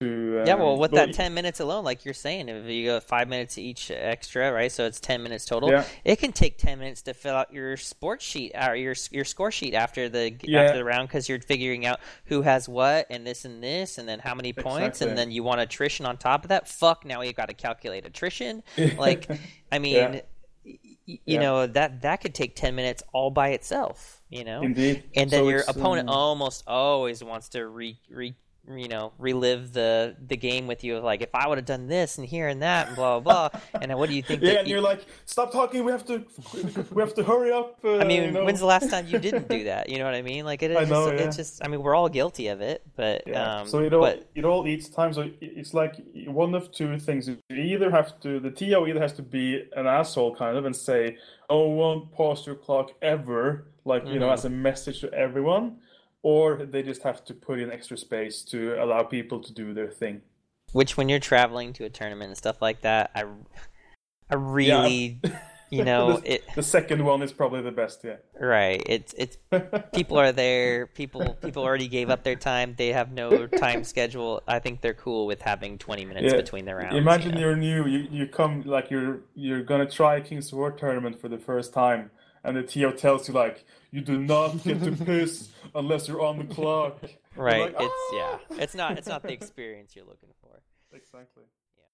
to. 0.00 0.44
yeah 0.46 0.52
um, 0.54 0.60
well 0.60 0.76
with 0.78 0.92
that 0.92 1.12
10 1.12 1.34
minutes 1.34 1.58
alone 1.60 1.82
like 1.84 2.04
you're 2.04 2.14
saying 2.14 2.48
if 2.48 2.66
you 2.66 2.86
go 2.86 3.00
five 3.00 3.28
minutes 3.28 3.58
each 3.58 3.90
extra 3.90 4.52
right 4.52 4.70
so 4.70 4.84
it's 4.86 5.00
10 5.00 5.22
minutes 5.22 5.44
total 5.44 5.70
Yeah. 5.70 5.84
it 6.04 6.16
can 6.16 6.30
take 6.32 6.56
10 6.56 6.78
minutes 6.78 7.02
to 7.02 7.14
fill 7.14 7.34
out 7.34 7.52
your 7.52 7.76
sports 7.76 8.24
sheet 8.24 8.52
or 8.54 8.76
your 8.76 8.94
your 9.10 9.24
score 9.24 9.50
sheet 9.50 9.74
after 9.74 10.08
the 10.08 10.34
Yeah. 10.42 10.62
after 10.62 10.76
the 10.78 10.84
round 10.84 11.08
because 11.08 11.28
you're 11.28 11.40
figuring 11.40 11.84
out 11.84 11.98
who 12.26 12.42
has 12.42 12.68
what 12.68 13.06
and 13.10 13.26
this 13.26 13.44
and 13.44 13.62
this 13.62 13.98
and 13.98 14.08
then 14.08 14.20
how 14.20 14.34
many 14.34 14.52
points 14.52 14.98
Exactly. 14.98 15.08
and 15.08 15.18
then 15.18 15.30
you 15.32 15.42
want 15.42 15.60
attrition 15.60 16.06
on 16.06 16.16
top 16.16 16.44
of 16.44 16.48
that 16.50 16.68
fuck 16.68 17.04
now 17.04 17.20
you 17.22 17.32
got 17.32 17.48
to 17.48 17.54
calculate 17.54 18.06
attrition 18.06 18.62
like 18.98 19.28
i 19.72 19.78
mean 19.80 19.94
Yeah. 19.94 20.20
you 21.06 21.18
Yeah. 21.24 21.40
know 21.40 21.66
that 21.66 22.02
that 22.02 22.20
could 22.20 22.34
take 22.34 22.54
10 22.54 22.76
minutes 22.76 23.02
all 23.12 23.30
by 23.32 23.48
itself 23.48 24.22
you 24.30 24.44
know 24.44 24.62
Indeed. 24.62 25.02
and 25.16 25.28
then 25.28 25.40
So 25.44 25.48
your 25.48 25.64
opponent 25.66 26.08
um, 26.08 26.14
almost 26.14 26.62
always 26.68 27.24
wants 27.24 27.48
to 27.50 27.66
re, 27.66 27.98
re 28.08 28.34
you 28.74 28.88
know 28.88 29.12
relive 29.18 29.72
the 29.72 30.16
the 30.26 30.36
game 30.36 30.66
with 30.66 30.84
you 30.84 30.96
of 30.96 31.04
like 31.04 31.22
if 31.22 31.34
I 31.34 31.46
would 31.48 31.58
have 31.58 31.64
done 31.64 31.86
this 31.88 32.18
and 32.18 32.26
here 32.26 32.48
and 32.48 32.62
that 32.62 32.88
and 32.88 32.96
blah 32.96 33.20
blah 33.20 33.48
blah. 33.50 33.60
and 33.82 33.96
what 33.98 34.08
do 34.08 34.14
you 34.14 34.22
think? 34.22 34.42
yeah, 34.42 34.58
and 34.58 34.68
you- 34.68 34.74
you're 34.74 34.82
like, 34.82 35.06
stop 35.26 35.50
talking. 35.52 35.84
We 35.84 35.92
have 35.92 36.04
to, 36.06 36.24
we 36.92 37.00
have 37.02 37.14
to 37.14 37.22
hurry 37.24 37.52
up. 37.52 37.78
Uh, 37.84 37.98
I 37.98 38.04
mean, 38.04 38.22
you 38.24 38.30
know? 38.32 38.44
when's 38.44 38.60
the 38.60 38.66
last 38.66 38.90
time 38.90 39.06
you 39.06 39.18
didn't 39.28 39.48
do 39.48 39.64
that? 39.64 39.88
You 39.88 39.98
know 39.98 40.04
what 40.04 40.14
I 40.14 40.22
mean? 40.22 40.44
Like 40.44 40.62
it 40.62 40.70
is. 40.70 40.76
I 40.76 40.84
know, 40.84 41.10
just, 41.10 41.20
yeah. 41.20 41.26
It's 41.26 41.36
just. 41.36 41.64
I 41.64 41.68
mean, 41.68 41.82
we're 41.82 41.94
all 41.94 42.08
guilty 42.08 42.48
of 42.48 42.60
it, 42.60 42.82
but 42.96 43.22
Yeah. 43.26 43.60
um, 43.60 43.68
so 43.68 43.78
it 43.80 43.92
all 43.92 44.00
but 44.00 44.28
it 44.34 44.44
all 44.44 44.66
eats 44.66 44.88
time. 44.88 45.12
So 45.12 45.30
it's 45.40 45.74
like 45.74 45.96
one 46.26 46.54
of 46.54 46.70
two 46.72 46.98
things. 46.98 47.28
You 47.28 47.38
either 47.50 47.90
have 47.90 48.18
to 48.20 48.40
the 48.40 48.50
TO 48.50 48.86
either 48.86 49.00
has 49.00 49.12
to 49.14 49.22
be 49.22 49.64
an 49.76 49.86
asshole 49.86 50.34
kind 50.36 50.56
of 50.56 50.64
and 50.64 50.74
say, 50.76 51.16
"Oh, 51.50 51.68
won't 51.68 52.12
pause 52.12 52.46
your 52.46 52.54
clock 52.56 52.92
ever," 53.02 53.66
like 53.84 54.06
you 54.06 54.18
know, 54.18 54.28
Mhm. 54.28 54.34
as 54.34 54.44
a 54.44 54.50
message 54.50 55.00
to 55.00 55.12
everyone, 55.12 55.78
or 56.22 56.56
they 56.66 56.82
just 56.82 57.02
have 57.02 57.24
to 57.24 57.34
put 57.34 57.58
in 57.60 57.70
extra 57.70 57.96
space 57.96 58.42
to 58.42 58.74
allow 58.82 59.02
people 59.02 59.40
to 59.40 59.52
do 59.52 59.72
their 59.74 59.88
thing. 59.90 60.22
which 60.72 60.96
when 60.96 61.08
you're 61.08 61.20
traveling 61.20 61.72
to 61.74 61.84
a 61.84 61.90
tournament 61.90 62.28
and 62.28 62.36
stuff 62.36 62.60
like 62.60 62.80
that, 62.82 63.10
I, 63.14 63.24
I 64.30 64.34
really, 64.34 65.20
you 65.70 65.84
know, 65.84 66.16
the, 66.18 66.34
it 66.34 66.44
the 66.54 66.62
second 66.62 67.04
one 67.04 67.22
is 67.22 67.32
probably 67.32 67.62
the 67.62 67.70
best. 67.70 68.00
Yeah. 68.04 68.16
right. 68.38 68.82
It's 68.84 69.14
it's 69.16 69.38
people 69.94 70.18
are 70.18 70.32
there. 70.32 70.86
People 70.86 71.34
people 71.40 71.62
already 71.62 71.88
gave 71.88 72.10
up 72.10 72.22
their 72.24 72.36
time. 72.36 72.74
They 72.76 72.88
have 72.88 73.12
no 73.12 73.46
time 73.46 73.84
schedule. 73.84 74.42
I 74.46 74.58
think 74.58 74.80
they're 74.82 74.92
cool 74.94 75.26
with 75.26 75.40
having 75.40 75.78
20 75.78 76.04
minutes 76.04 76.32
Yeah. 76.32 76.40
between 76.40 76.64
their 76.66 76.76
rounds. 76.76 76.96
Imagine 76.96 77.30
you 77.30 77.34
know? 77.36 77.40
you're 77.40 77.56
new. 77.56 77.86
You 77.86 78.08
you 78.10 78.26
come 78.26 78.62
like 78.66 78.90
you're 78.90 79.20
you're 79.34 79.62
gonna 79.62 79.88
try 79.88 80.20
King's 80.20 80.52
War 80.52 80.70
tournament 80.72 81.18
for 81.20 81.28
the 81.28 81.38
first 81.38 81.72
time, 81.72 82.10
and 82.48 82.56
the 82.56 82.62
TO 82.62 82.92
tells 82.92 83.28
you 83.28 83.34
like 83.34 83.64
you 83.90 84.00
do 84.00 84.18
not 84.18 84.62
get 84.64 84.82
to 84.82 84.92
piss 85.04 85.48
unless 85.74 86.08
you're 86.08 86.22
on 86.22 86.38
the 86.38 86.44
clock. 86.54 86.98
Right. 87.36 87.72
like, 87.72 87.74
it's 87.78 87.94
"Ah!" 88.14 88.40
yeah. 88.50 88.56
It's 88.64 88.74
not 88.74 88.98
it's 88.98 89.06
not 89.06 89.22
the 89.22 89.32
experience 89.38 89.94
you're 89.94 90.04
looking 90.04 90.30
for. 90.40 90.60
Exactly. 90.92 91.44
Yeah. 91.76 91.84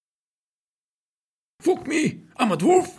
Fuck 1.60 1.86
me! 1.86 2.22
I'm 2.38 2.50
a 2.50 2.56
dwarf! 2.56 2.98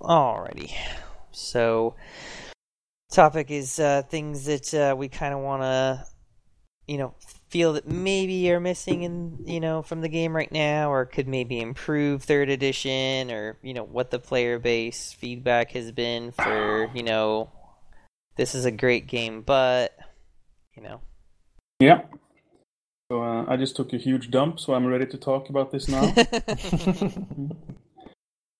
Alrighty. 0.00 0.72
So, 1.32 1.94
topic 3.14 3.50
is 3.50 3.78
uh, 3.78 4.02
things 4.08 4.44
that 4.46 4.74
uh, 4.74 4.94
we 4.96 5.08
kind 5.08 5.32
of 5.32 5.40
want 5.40 5.62
to, 5.62 6.04
you 6.86 6.98
know, 6.98 7.14
feel 7.48 7.74
that 7.74 7.86
maybe 7.88 8.50
are 8.50 8.60
missing 8.60 9.02
in, 9.02 9.38
you 9.46 9.60
know, 9.60 9.82
from 9.82 10.00
the 10.00 10.08
game 10.08 10.34
right 10.34 10.50
now, 10.50 10.90
or 10.92 11.06
could 11.06 11.28
maybe 11.28 11.60
improve 11.60 12.24
third 12.24 12.50
edition, 12.50 13.30
or 13.30 13.58
you 13.62 13.72
know, 13.74 13.84
what 13.84 14.10
the 14.10 14.18
player 14.18 14.58
base 14.58 15.12
feedback 15.12 15.70
has 15.72 15.92
been 15.92 16.32
for, 16.32 16.90
you 16.94 17.02
know, 17.02 17.50
this 18.36 18.54
is 18.54 18.64
a 18.64 18.70
great 18.70 19.06
game, 19.06 19.42
but, 19.42 19.96
you 20.76 20.82
know, 20.82 21.00
Yeah. 21.78 22.02
So 23.10 23.22
uh, 23.22 23.44
I 23.46 23.56
just 23.56 23.76
took 23.76 23.92
a 23.92 23.98
huge 23.98 24.30
dump, 24.30 24.58
so 24.58 24.74
I'm 24.74 24.86
ready 24.86 25.06
to 25.06 25.18
talk 25.18 25.50
about 25.50 25.70
this 25.70 25.88
now. 25.88 26.02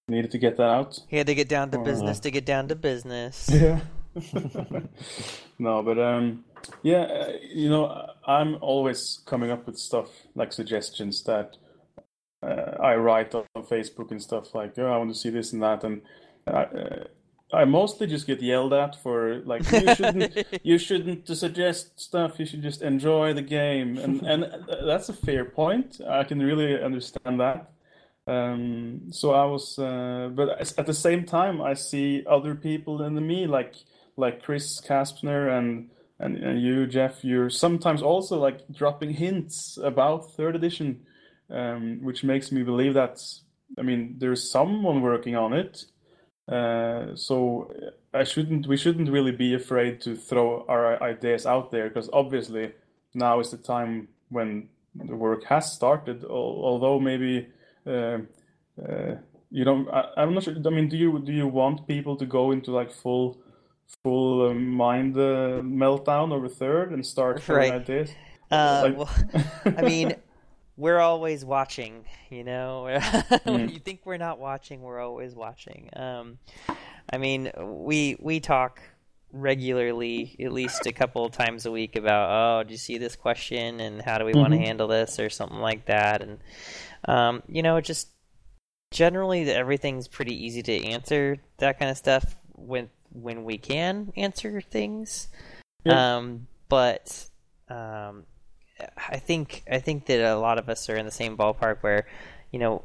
Needed 0.07 0.31
to 0.33 0.39
get 0.39 0.58
that 0.58 0.62
out. 0.68 0.99
he 1.08 1.16
had 1.16 1.26
to 1.26 1.34
get 1.34 1.49
down 1.49 1.70
to 1.70 1.81
Uh, 1.81 1.83
business 1.83 2.20
to 2.20 2.31
get 2.31 2.44
down 2.44 2.68
to 2.68 2.76
business. 2.76 3.49
Yeah. 3.50 3.81
no, 5.59 5.83
but 5.83 5.99
um, 5.99 6.44
yeah, 6.83 7.02
uh, 7.02 7.33
you 7.43 7.68
know, 7.68 8.10
I'm 8.26 8.57
always 8.60 9.20
coming 9.26 9.51
up 9.51 9.67
with 9.67 9.78
stuff 9.78 10.09
like 10.34 10.52
suggestions 10.52 11.23
that 11.25 11.57
uh, 12.43 12.76
I 12.83 12.97
write 12.97 13.34
on 13.34 13.44
Facebook 13.57 14.10
and 14.10 14.23
stuff 14.23 14.55
like, 14.55 14.78
oh, 14.78 14.86
I 14.86 14.97
want 14.97 15.12
to 15.12 15.18
see 15.18 15.31
this 15.31 15.52
and 15.52 15.62
that, 15.62 15.84
and 15.84 16.02
I, 16.47 16.51
uh, 16.51 17.05
I 17.52 17.65
mostly 17.65 18.07
just 18.07 18.26
get 18.26 18.43
yelled 18.43 18.73
at 18.73 18.97
for 19.02 19.41
like 19.44 19.70
you 19.70 19.94
shouldn't 19.94 20.47
you 20.65 20.78
shouldn't 20.78 21.28
suggest 21.28 22.01
stuff. 22.01 22.39
You 22.39 22.47
should 22.47 22.62
just 22.62 22.83
enjoy 22.83 23.33
the 23.33 23.43
game, 23.43 23.99
and 23.99 24.23
and 24.23 24.47
that's 24.86 25.09
a 25.09 25.12
fair 25.12 25.44
point. 25.44 26.01
I 26.09 26.25
can 26.25 26.41
really 26.41 26.83
understand 26.83 27.41
that. 27.41 27.70
Um, 28.26 29.12
so 29.12 29.33
I 29.33 29.44
was, 29.44 29.78
uh, 29.78 30.31
but 30.33 30.78
at 30.78 30.86
the 30.86 30.94
same 30.94 31.25
time, 31.25 31.60
I 31.60 31.75
see 31.75 32.25
other 32.26 32.55
people 32.55 33.02
in 33.02 33.15
me, 33.26 33.47
like 33.47 33.75
like 34.17 34.43
Chris 34.43 34.81
Kaspner 34.81 35.57
and, 35.59 35.91
and 36.18 36.60
you, 36.62 36.86
Jeff. 36.86 37.25
You're 37.25 37.51
sometimes 37.51 38.02
also 38.02 38.39
like 38.39 38.60
dropping 38.73 39.10
hints 39.10 39.78
about 39.83 40.33
third 40.33 40.57
edition, 40.57 41.01
um, 41.51 42.01
which 42.02 42.25
makes 42.25 42.52
me 42.52 42.62
believe 42.62 42.94
that. 42.94 43.20
I 43.78 43.83
mean, 43.83 44.17
there's 44.18 44.51
someone 44.51 45.02
working 45.02 45.36
on 45.36 45.52
it. 45.52 45.84
Uh, 46.47 47.17
so 47.17 47.73
I 48.12 48.25
shouldn't. 48.25 48.67
We 48.67 48.76
shouldn't 48.76 49.10
really 49.10 49.33
be 49.33 49.55
afraid 49.55 50.01
to 50.02 50.15
throw 50.15 50.65
our 50.68 51.02
ideas 51.02 51.47
out 51.47 51.70
there 51.70 51.89
because 51.89 52.10
obviously 52.12 52.73
now 53.15 53.41
is 53.41 53.51
the 53.51 53.57
time 53.57 54.09
when 54.28 54.68
the 54.94 55.17
work 55.17 55.44
has 55.44 55.73
started. 55.73 56.25
Although 56.25 57.01
maybe 57.01 57.49
uh, 57.86 58.18
uh, 58.78 59.17
you 59.51 59.65
don't. 59.65 59.89
I, 59.89 60.10
I'm 60.18 60.34
not 60.34 60.43
sure. 60.43 60.55
I 60.55 60.70
mean, 60.70 60.89
do 60.89 60.99
you 60.99 61.18
do 61.18 61.33
you 61.33 61.49
want 61.49 61.89
people 61.89 62.17
to 62.17 62.26
go 62.26 62.51
into 62.51 62.73
like 62.73 62.93
full 62.93 63.39
full 64.02 64.48
uh, 64.50 64.54
mind 64.54 65.16
uh, 65.16 65.60
meltdown 65.62 66.32
over 66.32 66.48
third 66.48 66.92
and 66.92 67.04
start 67.04 67.42
throwing 67.44 67.70
Right. 67.70 67.80
ideas? 67.82 68.10
Uh, 68.50 68.82
Like- 68.84 68.96
well, 68.98 69.10
I 69.78 69.82
mean, 69.92 70.14
we're 70.76 70.98
always 70.98 71.44
watching, 71.44 72.04
you 72.30 72.44
know. 72.44 72.84
when 72.84 73.00
Mm. 73.68 73.72
you 73.72 73.78
think 73.78 74.00
we're 74.04 74.16
not 74.16 74.38
watching, 74.38 74.82
we're 74.82 75.00
always 75.00 75.34
watching. 75.34 75.88
Um, 75.94 76.38
I 77.12 77.18
mean, 77.18 77.50
we 77.60 78.16
we 78.20 78.40
talk 78.40 78.80
regularly, 79.32 80.36
at 80.40 80.52
least 80.52 80.86
a 80.86 80.92
couple 80.92 81.24
of 81.24 81.32
times 81.32 81.66
a 81.66 81.70
week, 81.70 81.96
about 81.96 82.30
oh, 82.30 82.64
do 82.64 82.72
you 82.72 82.78
see 82.78 82.98
this 82.98 83.14
question 83.16 83.80
and 83.80 84.00
how 84.00 84.18
do 84.18 84.24
we 84.24 84.32
want 84.32 84.52
to 84.52 84.58
handle 84.58 84.88
this 84.88 85.18
or 85.20 85.28
something 85.30 85.58
like 85.58 85.86
that, 85.86 86.22
and 86.22 86.38
um, 87.06 87.42
you 87.48 87.62
know, 87.62 87.80
just 87.80 88.08
generally 88.90 89.50
everything's 89.50 90.08
pretty 90.08 90.34
easy 90.46 90.62
to 90.62 90.84
answer 90.86 91.36
that 91.58 91.78
kind 91.78 91.90
of 91.90 91.96
stuff 91.96 92.36
when 92.56 92.88
when 93.15 93.44
we 93.44 93.59
can 93.59 94.12
answer 94.17 94.60
things. 94.60 95.28
Um, 95.86 96.47
but 96.68 97.26
um, 97.68 98.25
I 98.97 99.18
think 99.18 99.62
I 99.70 99.78
think 99.78 100.07
that 100.07 100.20
a 100.20 100.39
lot 100.39 100.59
of 100.59 100.68
us 100.68 100.89
are 100.89 100.97
in 100.97 101.07
the 101.07 101.12
same 101.12 101.36
ballpark 101.36 101.78
where, 101.83 102.07
you 102.51 102.59
know, 102.59 102.83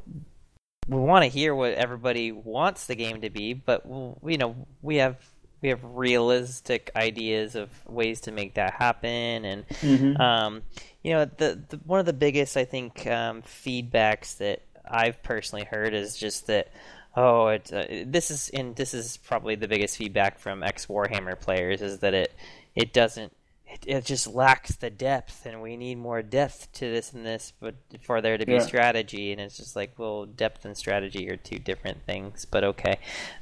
we 0.88 0.98
want 0.98 1.24
to 1.24 1.30
hear 1.30 1.54
what 1.54 1.74
everybody 1.74 2.32
wants 2.32 2.86
the 2.88 2.96
game 2.96 3.22
to 3.22 3.30
be, 3.30 3.54
but 3.54 3.86
you 3.86 4.38
know, 4.38 4.68
we 4.82 4.98
have 4.98 5.18
we 5.62 5.70
have 5.70 5.84
realistic 5.84 6.90
ideas 6.96 7.56
of 7.56 7.70
ways 7.86 8.22
to 8.22 8.32
make 8.32 8.54
that 8.56 8.74
happen, 8.74 9.46
and 9.46 9.68
Mhm. 9.82 10.20
um, 10.20 10.62
you 11.04 11.12
know, 11.14 11.26
the, 11.26 11.62
the 11.70 11.78
one 11.86 12.00
of 12.00 12.06
the 12.06 12.14
biggest 12.14 12.58
I 12.58 12.66
think 12.66 13.06
um, 13.08 13.42
feedbacks 13.42 14.38
that 14.38 14.62
I've 14.90 15.22
personally 15.24 15.66
heard 15.66 15.94
is 15.94 16.18
just 16.18 16.48
that. 16.48 16.70
Oh, 17.16 17.48
it, 17.48 17.74
uh, 17.74 17.86
this 18.06 18.32
is 18.32 18.50
and 18.50 18.76
this 18.76 18.94
is 18.94 19.18
probably 19.18 19.56
the 19.56 19.68
biggest 19.68 19.98
feedback 19.98 20.40
from 20.40 20.64
ex 20.64 20.86
Warhammer 20.86 21.40
players 21.40 21.82
is 21.82 22.00
that 22.00 22.14
it 22.14 22.34
it 22.76 22.94
doesn't 22.94 23.34
it, 23.66 23.84
it 23.88 24.06
just 24.06 24.28
lacks 24.28 24.76
the 24.76 24.90
depth 24.90 25.46
and 25.46 25.62
we 25.62 25.76
need 25.76 25.98
more 25.98 26.22
depth 26.22 26.72
to 26.74 26.90
this 26.92 27.12
and 27.14 27.26
this 27.26 27.52
but 27.60 27.76
for 28.02 28.22
there 28.22 28.38
to 28.38 28.46
be 28.46 28.54
Yeah. 28.54 28.60
strategy 28.60 29.32
and 29.32 29.42
it's 29.42 29.58
just 29.58 29.76
like 29.76 29.94
well 29.98 30.26
depth 30.26 30.66
and 30.66 30.78
strategy 30.78 31.30
are 31.30 31.36
two 31.38 31.60
different 31.60 32.06
things 32.06 32.46
but 32.46 32.64
okay 32.64 33.00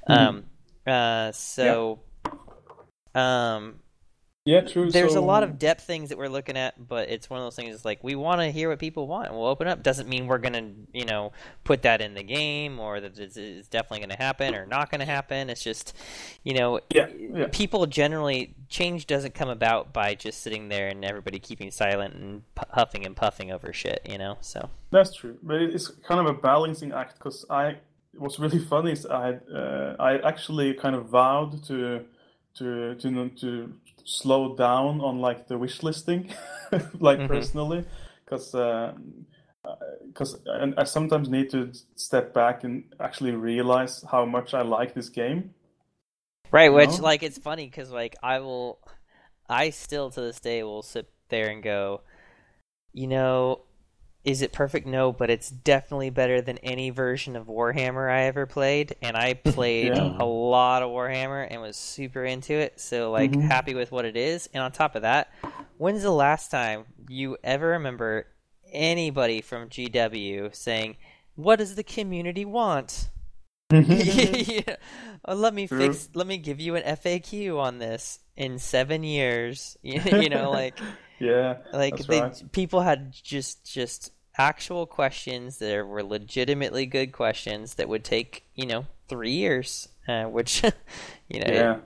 Mhm. 0.09 0.15
um 0.15 0.45
uh 0.85 1.31
so 1.33 1.99
um 3.15 3.79
Yeah, 4.47 4.61
true. 4.61 4.89
there's 4.89 5.13
so, 5.13 5.19
a 5.19 5.25
lot 5.25 5.43
of 5.43 5.59
depth 5.59 5.83
things 5.83 6.07
that 6.07 6.17
we're 6.17 6.29
looking 6.29 6.55
at, 6.55 6.87
but 6.87 7.09
it's 7.09 7.29
one 7.29 7.39
of 7.39 7.45
those 7.45 7.55
things. 7.57 7.75
It's 7.75 7.83
like 7.83 8.01
we 8.01 8.15
want 8.15 8.39
to 8.39 8.49
hear 8.49 8.69
what 8.69 8.79
people 8.79 9.05
want, 9.05 9.27
and 9.27 9.35
we'll 9.35 9.47
open 9.47 9.67
up. 9.67 9.83
Doesn't 9.83 10.07
mean 10.07 10.27
we're 10.27 10.37
gonna, 10.37 10.71
you 10.93 11.03
know, 11.03 11.33
put 11.65 11.81
that 11.81 11.99
in 11.99 12.13
the 12.13 12.23
game 12.23 12.79
or 12.79 13.01
that 13.01 13.19
it's, 13.19 13.35
it's 13.35 13.67
definitely 13.67 13.99
going 13.99 14.17
to 14.17 14.23
happen 14.23 14.55
or 14.55 14.65
not 14.65 14.89
going 14.89 14.99
to 14.99 15.05
happen. 15.05 15.49
It's 15.49 15.61
just, 15.61 15.93
you 16.45 16.53
know, 16.53 16.79
Yeah, 16.93 17.09
yeah. 17.17 17.47
people 17.51 17.85
generally 17.87 18.55
change 18.69 19.05
doesn't 19.05 19.33
come 19.33 19.49
about 19.49 19.91
by 19.91 20.15
just 20.15 20.41
sitting 20.41 20.69
there 20.69 20.87
and 20.87 21.03
everybody 21.03 21.39
keeping 21.39 21.69
silent 21.69 22.13
and 22.13 22.43
huffing 22.71 23.05
and 23.05 23.17
puffing 23.17 23.51
over 23.51 23.73
shit, 23.73 24.01
you 24.09 24.17
know. 24.17 24.37
So 24.39 24.69
That's 24.91 25.13
true, 25.13 25.37
but 25.43 25.61
it's 25.61 25.89
kind 25.89 26.21
of 26.21 26.27
a 26.27 26.39
balancing 26.39 26.93
act 26.93 27.17
because 27.17 27.45
I. 27.49 27.77
What's 28.13 28.39
really 28.39 28.59
funny 28.73 28.93
is 28.93 29.05
I 29.05 29.33
uh, 29.53 29.95
I 29.99 30.17
actually 30.19 30.73
kind 30.73 30.95
of 30.95 31.09
vowed 31.09 31.63
to 31.65 32.05
to 32.55 32.95
to 32.95 33.29
to 33.29 33.73
slow 34.07 34.55
down 34.55 35.01
on 35.01 35.19
like 35.19 35.47
the 35.47 35.57
wish 35.57 35.83
listing, 35.83 36.33
like 36.99 37.27
Mhm. 37.27 37.27
personally, 37.27 37.85
because 38.25 38.55
uh, 38.55 38.93
because 40.07 40.39
I, 40.47 40.73
I 40.77 40.83
sometimes 40.85 41.29
need 41.29 41.49
to 41.51 41.71
step 41.95 42.33
back 42.33 42.63
and 42.63 42.85
actually 42.99 43.33
realize 43.33 44.03
how 44.11 44.25
much 44.25 44.53
I 44.53 44.61
like 44.61 44.93
this 44.93 45.09
game. 45.09 45.53
Right, 46.51 46.69
which 46.69 46.99
know? 46.99 47.03
like 47.03 47.23
it's 47.23 47.37
funny 47.37 47.65
because 47.67 47.91
like 47.91 48.15
I 48.23 48.39
will, 48.39 48.79
I 49.49 49.69
still 49.71 50.09
to 50.11 50.21
this 50.21 50.39
day 50.39 50.63
will 50.63 50.83
sit 50.83 51.09
there 51.29 51.49
and 51.49 51.61
go, 51.63 52.01
you 52.93 53.07
know, 53.07 53.63
is 54.27 54.41
it 54.41 54.51
perfect? 54.51 54.85
No, 54.85 55.13
but 55.13 55.29
it's 55.29 55.49
definitely 55.49 56.09
better 56.09 56.41
than 56.41 56.57
any 56.57 56.89
version 56.89 57.37
of 57.37 57.47
Warhammer 57.47 58.11
I 58.11 58.23
ever 58.23 58.45
played. 58.45 58.93
And 59.01 59.15
I 59.15 59.33
played 59.55 59.93
Yeah. 59.93 60.17
a 60.19 60.25
lot 60.25 60.83
of 60.83 60.89
Warhammer 60.89 61.47
and 61.49 61.61
was 61.61 61.77
super 61.77 62.25
into 62.25 62.53
it. 62.53 62.79
So 62.81 63.09
like 63.09 63.31
Mm-hmm. 63.31 63.47
happy 63.47 63.73
with 63.73 63.89
what 63.91 64.03
it 64.03 64.17
is. 64.17 64.49
And 64.53 64.61
on 64.61 64.73
top 64.73 64.95
of 64.95 65.03
that, 65.03 65.31
when's 65.77 66.01
the 66.03 66.11
last 66.11 66.51
time 66.51 66.83
you 67.07 67.37
ever 67.41 67.69
remember 67.69 68.27
anybody 68.73 69.39
from 69.39 69.69
GW 69.69 70.53
saying, 70.53 70.97
"What 71.35 71.55
does 71.59 71.75
the 71.75 71.83
community 71.83 72.43
want?" 72.43 73.09
Yeah. 73.71 74.75
Uh, 75.27 75.35
Let 75.35 75.53
me 75.53 75.67
True. 75.67 75.77
fix. 75.79 76.09
Let 76.13 76.27
me 76.27 76.37
give 76.37 76.59
you 76.59 76.75
an 76.75 76.83
FAQ 76.83 77.57
on 77.59 77.79
this 77.79 78.19
in 78.35 78.59
seven 78.59 79.03
years. 79.03 79.77
you 79.83 80.29
know, 80.29 80.51
like 80.51 80.79
Yeah, 81.19 81.57
like 81.73 81.97
they 82.07 82.21
right. 82.21 82.43
people 82.51 82.81
had 82.81 83.13
just 83.13 83.65
just 83.65 84.11
actual 84.37 84.85
questions 84.85 85.57
that 85.59 85.87
were 85.87 86.03
legitimately 86.03 86.85
good 86.85 87.11
questions 87.11 87.75
that 87.75 87.87
would 87.89 88.03
take 88.03 88.43
you 88.55 88.65
know 88.65 88.85
three 89.07 89.31
years, 89.31 89.87
uh, 90.07 90.25
which 90.25 90.63
you 91.29 91.39
know 91.39 91.53
Yeah, 91.53 91.77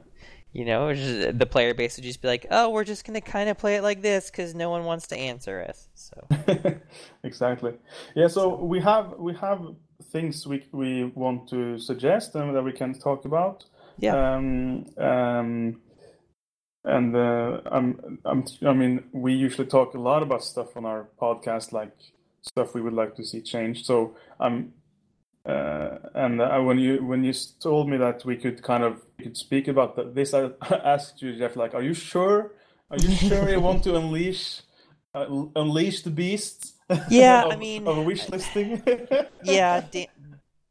you 0.53 0.65
know 0.65 0.93
just- 0.93 1.37
the 1.39 1.45
player 1.45 1.73
base 1.73 1.97
would 1.97 2.03
just 2.05 2.21
be 2.21 2.27
like, 2.27 2.45
oh, 2.51 2.69
we're 2.69 2.83
just 2.83 3.05
gonna 3.05 3.21
kind 3.21 3.49
of 3.49 3.57
play 3.57 3.75
it 3.75 3.83
like 3.83 4.01
this 4.01 4.29
because 4.29 4.53
no 4.55 4.69
one 4.69 4.83
wants 4.85 5.07
to 5.07 5.17
answer 5.17 5.65
us. 5.69 5.87
So 5.95 6.27
exactly. 7.23 7.73
Yeah, 8.15 8.27
so 8.27 8.55
we 8.55 8.79
have 8.81 9.13
we 9.17 9.33
have 9.35 9.61
things 10.11 10.45
we 10.47 10.65
we 10.71 11.05
want 11.15 11.47
to 11.49 11.77
suggest 11.77 12.35
and 12.35 12.55
that 12.55 12.63
we 12.63 12.71
can 12.73 12.93
talk 12.93 13.25
about. 13.25 13.65
yeah, 13.99 14.15
Um, 14.35 14.85
um, 14.97 15.81
and 16.83 17.15
uh, 17.15 17.61
I'm, 17.71 18.17
I'm, 18.25 18.43
I 18.65 18.73
mean, 18.73 19.03
we 19.11 19.33
usually 19.33 19.67
talk 19.67 19.93
a 19.93 19.99
lot 19.99 20.23
about 20.23 20.43
stuff 20.43 20.75
on 20.75 20.83
our 20.85 21.07
podcast, 21.21 21.71
like 21.71 21.95
stuff 22.41 22.73
we 22.73 22.81
would 22.81 22.93
like 22.93 23.15
to 23.15 23.23
see 23.23 23.41
changed. 23.41 23.85
So 23.85 24.15
I'm, 24.39 24.73
uh, 25.45 25.97
and 26.13 26.41
uh, 26.41 26.59
when 26.59 26.77
you 26.77 27.03
when 27.03 27.23
you 27.23 27.33
told 27.61 27.89
me 27.89 27.97
that 27.97 28.23
we 28.25 28.37
could 28.37 28.61
kind 28.61 28.83
of 28.83 29.01
we 29.17 29.25
could 29.25 29.37
speak 29.37 29.67
about 29.67 29.95
that, 29.95 30.13
this, 30.15 30.33
I 30.33 30.51
asked 30.83 31.21
you, 31.21 31.35
Jeff, 31.37 31.55
like, 31.55 31.73
are 31.73 31.81
you 31.83 31.93
sure? 31.93 32.53
Are 32.89 32.97
you 32.97 33.15
sure 33.15 33.49
you 33.49 33.59
want 33.59 33.83
to 33.83 33.95
unleash 34.01 34.61
uh, 35.13 35.25
unleash 35.55 36.01
the 36.03 36.11
beast? 36.11 36.75
Yeah, 37.09 37.45
I 37.49 37.55
mean, 37.55 37.87
of 37.87 37.97
a 37.97 38.01
wish 38.01 38.27
listing. 38.27 38.83
yeah. 39.43 39.81
Dan, 39.91 40.07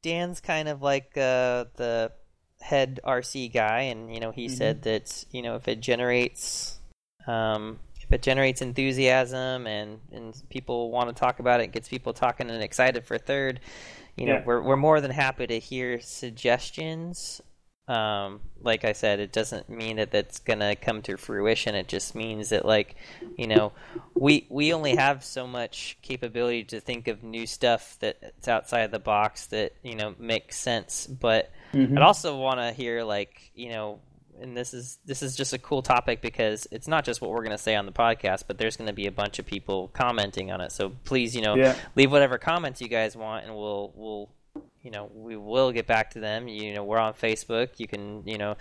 Dan's 0.02 0.40
kind 0.42 0.68
of 0.68 0.82
like 0.82 1.16
uh, 1.16 1.65
the 1.76 2.12
head 2.60 3.00
RC 3.05 3.55
guy, 3.55 3.82
and 3.82 4.12
you 4.12 4.20
know 4.20 4.31
he 4.31 4.49
said 4.50 4.82
that 4.82 5.24
you 5.31 5.40
know 5.40 5.57
if 5.57 5.66
it 5.66 5.81
generates 5.81 6.78
um, 7.26 7.78
it 8.12 8.22
generates 8.22 8.62
enthusiasm 8.62 9.66
and 9.66 10.00
and 10.12 10.40
people 10.50 10.90
want 10.90 11.08
to 11.08 11.14
talk 11.18 11.39
about 11.40 11.60
it, 11.60 11.68
gets 11.72 11.89
people 11.89 12.12
talking 12.12 12.50
and 12.50 12.62
excited 12.62 13.05
for 13.05 13.18
third, 13.18 13.60
you 14.16 14.26
know 14.26 14.36
Yeah. 14.36 14.42
we're 14.44 14.62
we're 14.62 14.76
more 14.76 15.00
than 15.00 15.10
happy 15.12 15.47
to 15.47 15.58
hear 15.58 16.00
suggestions. 16.00 17.40
Um, 17.89 18.42
like 18.62 18.84
I 18.84 18.92
said, 18.92 19.18
it 19.18 19.32
doesn't 19.32 19.68
mean 19.68 19.97
that 19.97 20.12
that's 20.12 20.39
gonna 20.39 20.76
come 20.76 21.02
to 21.02 21.16
fruition. 21.16 21.74
It 21.74 21.89
just 21.89 22.14
means 22.14 22.50
that 22.50 22.64
like 22.64 22.94
you 23.36 23.48
know 23.48 23.72
we 24.14 24.47
we 24.48 24.72
only 24.72 24.94
have 24.94 25.24
so 25.24 25.47
much 25.47 25.98
capability 26.02 26.64
to 26.64 26.80
think 26.80 27.08
of 27.08 27.24
new 27.24 27.47
stuff 27.47 27.97
that's 28.00 28.47
outside 28.47 28.92
the 28.92 29.00
box 29.00 29.47
that 29.47 29.72
you 29.82 29.97
know 29.97 30.14
makes 30.20 30.56
sense. 30.58 31.06
But 31.08 31.50
I'd 31.97 32.02
also 32.02 32.39
want 32.39 32.60
to 32.60 32.72
hear 32.72 33.02
like 33.02 33.50
you 33.55 33.70
know, 33.70 34.00
and 34.41 34.57
this 34.57 34.73
is 34.75 34.99
this 35.05 35.23
is 35.23 35.36
just 35.36 35.52
a 35.52 35.59
cool 35.59 35.83
topic 35.83 36.20
because 36.20 36.67
it's 36.70 36.89
not 36.89 37.05
just 37.05 37.20
what 37.20 37.31
we're 37.31 37.44
going 37.44 37.51
to 37.57 37.59
say 37.59 37.75
on 37.77 37.86
the 37.86 37.93
podcast, 37.93 38.44
but 38.47 38.59
there's 38.59 38.77
going 38.77 38.89
to 38.89 38.93
be 38.94 39.07
a 39.07 39.12
bunch 39.12 39.39
of 39.39 39.47
people 39.47 39.89
commenting 39.93 40.51
on 40.51 40.60
it. 40.60 40.73
So 40.73 40.91
please, 41.05 41.35
you 41.36 41.43
know, 41.43 41.55
Yeah. 41.57 41.77
leave 41.97 42.10
whatever 42.10 42.39
comments 42.39 42.81
you 42.81 42.89
guys 42.89 43.17
want, 43.17 43.44
and 43.47 43.55
we'll 43.55 43.93
we'll 43.94 44.31
you 44.83 44.91
know 44.91 45.10
we 45.15 45.36
will 45.36 45.73
get 45.73 45.86
back 45.86 46.10
to 46.12 46.20
them. 46.20 46.49
You 46.49 46.75
know, 46.75 46.85
we're 46.85 46.99
on 46.99 47.15
Facebook. 47.15 47.70
You 47.78 47.86
can 47.86 48.23
you 48.27 48.39
know 48.39 48.57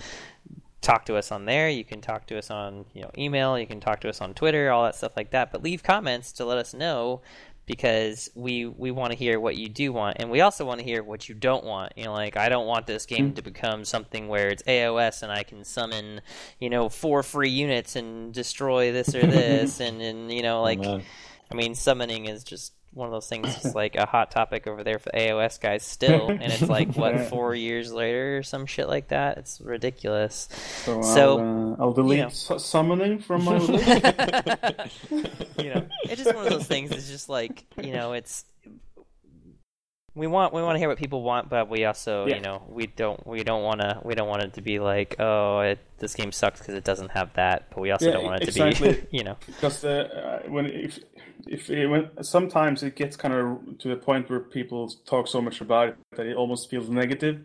talk 0.82 1.06
to 1.06 1.16
us 1.18 1.32
on 1.32 1.46
there. 1.46 1.70
You 1.70 1.84
can 1.84 2.00
talk 2.02 2.26
to 2.28 2.38
us 2.38 2.50
on 2.50 2.86
you 2.94 3.02
know 3.02 3.12
email. 3.18 3.58
You 3.60 3.68
can 3.68 3.80
talk 3.80 4.02
to 4.02 4.10
us 4.10 4.22
on 4.22 4.34
Twitter, 4.34 4.72
all 4.72 4.84
that 4.84 4.96
stuff 4.96 5.16
like 5.18 5.32
that. 5.32 5.52
But 5.52 5.64
leave 5.64 5.84
comments 5.84 6.32
to 6.34 6.46
let 6.46 6.58
us 6.58 6.74
know 6.74 7.22
because 7.70 8.32
we 8.34 8.66
we 8.66 8.90
want 8.90 9.12
to 9.12 9.16
hear 9.16 9.40
what 9.40 9.56
you 9.56 9.70
do 9.70 9.94
want, 9.94 10.18
and 10.20 10.32
we 10.32 10.42
also 10.42 10.66
want 10.66 10.80
to 10.80 10.84
hear 10.84 11.04
what 11.04 11.30
you 11.30 11.36
don't 11.36 11.64
want. 11.64 11.94
You 11.96 12.06
know, 12.06 12.14
like 12.14 12.36
I 12.36 12.50
don't 12.50 12.66
want 12.66 12.88
this 12.88 13.06
game 13.06 13.28
hmm. 13.28 13.34
to 13.36 13.44
become 13.44 13.86
something 13.86 14.28
where 14.28 14.48
it's 14.50 14.64
AOS 14.64 15.22
and 15.22 15.32
I 15.32 15.44
can 15.44 15.64
summon 15.64 16.22
you 16.60 16.72
know 16.72 16.90
four 16.90 17.22
free 17.22 17.52
units 17.52 17.96
and 17.96 18.34
destroy 18.34 18.92
this 18.92 19.14
or 19.14 19.22
this, 19.28 19.80
and 19.80 20.02
and 20.02 20.34
you 20.34 20.42
know 20.42 20.58
oh, 20.58 20.64
like 20.64 20.80
man. 20.80 21.04
I 21.52 21.54
mean 21.54 21.76
summoning 21.76 22.26
is 22.26 22.44
just 22.44 22.74
one 23.00 23.08
of 23.08 23.12
those 23.14 23.28
things 23.28 23.48
that's 23.48 23.74
like 23.74 23.96
a 23.96 24.06
hot 24.06 24.30
topic 24.30 24.68
over 24.68 24.84
there 24.84 25.00
for 25.00 25.10
AOS 25.12 25.60
guys 25.60 25.84
still, 25.84 26.30
and 26.30 26.44
it's 26.44 26.62
like 26.70 26.94
what 26.96 27.20
four 27.30 27.56
years 27.56 27.92
later 27.92 28.38
or 28.38 28.44
some 28.44 28.66
shit 28.68 28.88
like 28.88 29.08
that. 29.08 29.38
It's 29.40 29.60
ridiculous. 29.62 30.48
So, 30.86 31.02
So, 31.02 31.40
I'll, 31.40 31.74
uh, 31.74 31.76
I'll 31.80 31.94
delete 31.94 32.18
you 32.20 32.24
know. 32.26 32.30
su- 32.30 32.60
summoning 32.60 33.20
from 33.20 33.44
my 33.46 33.58
list. 33.58 34.94
you 35.58 35.70
know, 35.74 35.88
it's 36.04 36.22
just 36.22 36.36
one 36.36 36.46
of 36.46 36.52
those 36.52 36.68
things. 36.68 36.92
It's 36.92 37.10
just 37.10 37.30
like 37.30 37.66
you 37.82 37.92
know, 37.94 38.14
it's 38.14 38.46
we 40.16 40.28
want 40.28 40.54
we 40.54 40.62
want 40.62 40.76
to 40.76 40.80
hear 40.80 40.90
what 40.90 40.98
people 40.98 41.22
want, 41.22 41.50
but 41.50 41.70
we 41.70 41.86
also 41.86 42.26
Yeah. 42.26 42.36
you 42.36 42.42
know 42.42 42.64
we 42.68 42.88
don't 42.88 43.26
we 43.26 43.44
don't 43.44 43.64
want 43.64 43.80
to 43.82 44.02
we 44.04 44.16
don't 44.16 44.28
want 44.28 44.42
it 44.42 44.54
to 44.54 44.62
be 44.62 44.80
like 44.80 45.16
oh 45.20 45.60
it, 45.62 45.80
this 46.00 46.14
game 46.16 46.32
sucks 46.32 46.60
because 46.60 46.74
it 46.76 46.84
doesn't 46.84 47.12
have 47.12 47.32
that, 47.34 47.70
but 47.70 47.80
we 47.80 47.92
also 47.92 48.08
Yeah, 48.08 48.14
don't 48.14 48.24
want 48.26 48.42
it 48.44 48.52
to 48.52 48.82
be 48.82 49.08
you 49.18 49.24
know 49.24 49.38
because 49.46 49.86
uh, 49.86 50.42
when 50.48 50.66
if 50.66 51.00
if 51.48 51.70
it, 51.70 51.88
when 51.88 52.10
sometimes 52.24 52.84
it 52.84 52.96
gets 52.96 53.16
kind 53.16 53.34
of 53.34 53.78
to 53.80 53.88
the 53.90 53.96
point 53.96 54.30
where 54.30 54.40
people 54.40 54.90
talk 55.06 55.28
so 55.28 55.42
much 55.42 55.62
about 55.62 55.90
it 55.90 55.96
that 56.16 56.26
it 56.26 56.36
almost 56.36 56.70
feels 56.70 56.90
negative, 56.90 57.42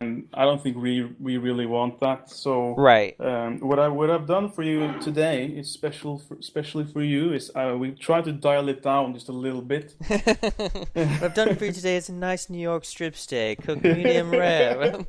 and 0.00 0.28
I 0.32 0.44
don't 0.44 0.62
think 0.62 0.76
we 0.76 1.10
we 1.18 1.38
really 1.38 1.66
want 1.66 1.98
that. 2.00 2.30
So 2.30 2.74
right. 2.76 3.16
um, 3.20 3.58
what 3.60 3.78
I 3.78 3.88
what 3.88 4.10
I've 4.10 4.26
done 4.26 4.50
for 4.50 4.62
you 4.62 4.94
today 5.00 5.46
is 5.46 5.70
special, 5.70 6.18
for, 6.18 6.36
especially 6.36 6.84
for 6.84 7.02
you, 7.02 7.32
is 7.32 7.50
uh, 7.54 7.74
we 7.76 7.92
try 7.92 8.20
to 8.22 8.32
dial 8.32 8.68
it 8.68 8.82
down 8.82 9.14
just 9.14 9.28
a 9.28 9.32
little 9.32 9.62
bit. 9.62 9.94
what 10.06 11.22
I've 11.22 11.34
done 11.34 11.56
for 11.56 11.64
you 11.66 11.72
today 11.72 11.96
is 11.96 12.08
a 12.08 12.12
nice 12.12 12.48
New 12.48 12.60
York 12.60 12.84
strip 12.84 13.16
steak, 13.16 13.62
cooked 13.62 13.82
medium 13.82 14.30
rare, 14.30 14.78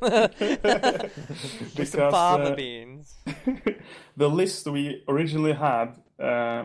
Because, 1.76 1.90
some 1.90 2.10
fava 2.10 2.52
uh, 2.52 2.54
beans. 2.56 3.16
the 4.16 4.28
list 4.28 4.66
we 4.66 5.04
originally 5.06 5.52
had 5.52 5.94
uh, 6.18 6.64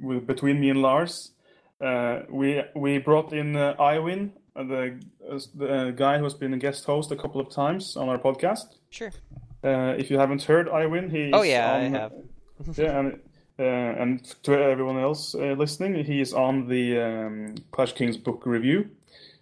with, 0.00 0.26
between 0.26 0.60
me 0.60 0.70
and 0.70 0.82
Lars, 0.82 1.32
uh, 1.80 2.20
we 2.28 2.62
we 2.74 2.98
brought 2.98 3.32
in 3.32 3.56
uh, 3.56 3.74
Iwin, 3.78 4.30
uh, 4.54 4.64
the 4.64 5.00
uh, 5.30 5.38
the 5.54 5.94
guy 5.96 6.18
who 6.18 6.24
has 6.24 6.34
been 6.34 6.54
a 6.54 6.58
guest 6.58 6.84
host 6.84 7.10
a 7.12 7.16
couple 7.16 7.40
of 7.40 7.50
times 7.50 7.96
on 7.96 8.08
our 8.08 8.18
podcast. 8.18 8.76
Sure. 8.90 9.12
Uh, 9.64 9.94
if 9.98 10.10
you 10.10 10.18
haven't 10.18 10.42
heard 10.42 10.68
Iwin, 10.68 11.10
he 11.10 11.32
Oh 11.32 11.42
is 11.42 11.48
yeah, 11.48 11.74
I 11.74 11.80
have. 11.88 12.12
yeah, 12.76 12.98
and 12.98 13.20
uh, 13.58 13.62
and 13.62 14.24
to 14.42 14.52
everyone 14.52 14.98
else 14.98 15.34
uh, 15.34 15.54
listening, 15.58 16.04
he 16.04 16.20
is 16.20 16.32
on 16.32 16.68
the 16.68 17.00
um, 17.00 17.54
Clash 17.70 17.92
Kings 17.92 18.16
book 18.16 18.44
review. 18.46 18.90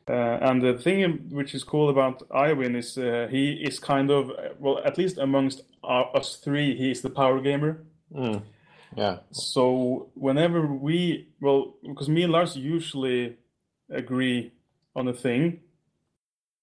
Uh, 0.07 0.39
and 0.43 0.63
the 0.63 0.75
thing 0.75 1.31
which 1.31 1.55
is 1.55 1.65
cool 1.65 1.89
about 1.89 2.29
Iwin 2.29 2.77
is 2.77 2.99
uh, 2.99 3.27
he 3.31 3.53
is 3.53 3.79
kind 3.79 4.11
of 4.11 4.31
well, 4.59 4.81
at 4.85 4.99
least 4.99 5.19
amongst 5.19 5.63
our, 5.83 6.15
us 6.17 6.37
three, 6.37 6.77
he 6.77 6.91
is 6.91 7.01
the 7.01 7.11
power 7.11 7.41
gamer. 7.41 7.83
Mm. 8.15 8.43
Yeah. 8.97 9.19
So 9.31 10.11
whenever 10.15 10.67
we 10.67 11.29
well, 11.41 11.75
because 11.83 12.09
me 12.09 12.23
and 12.23 12.33
Lars 12.33 12.57
usually 12.57 13.37
agree 13.91 14.53
on 14.97 15.09
a 15.09 15.13
thing, 15.13 15.61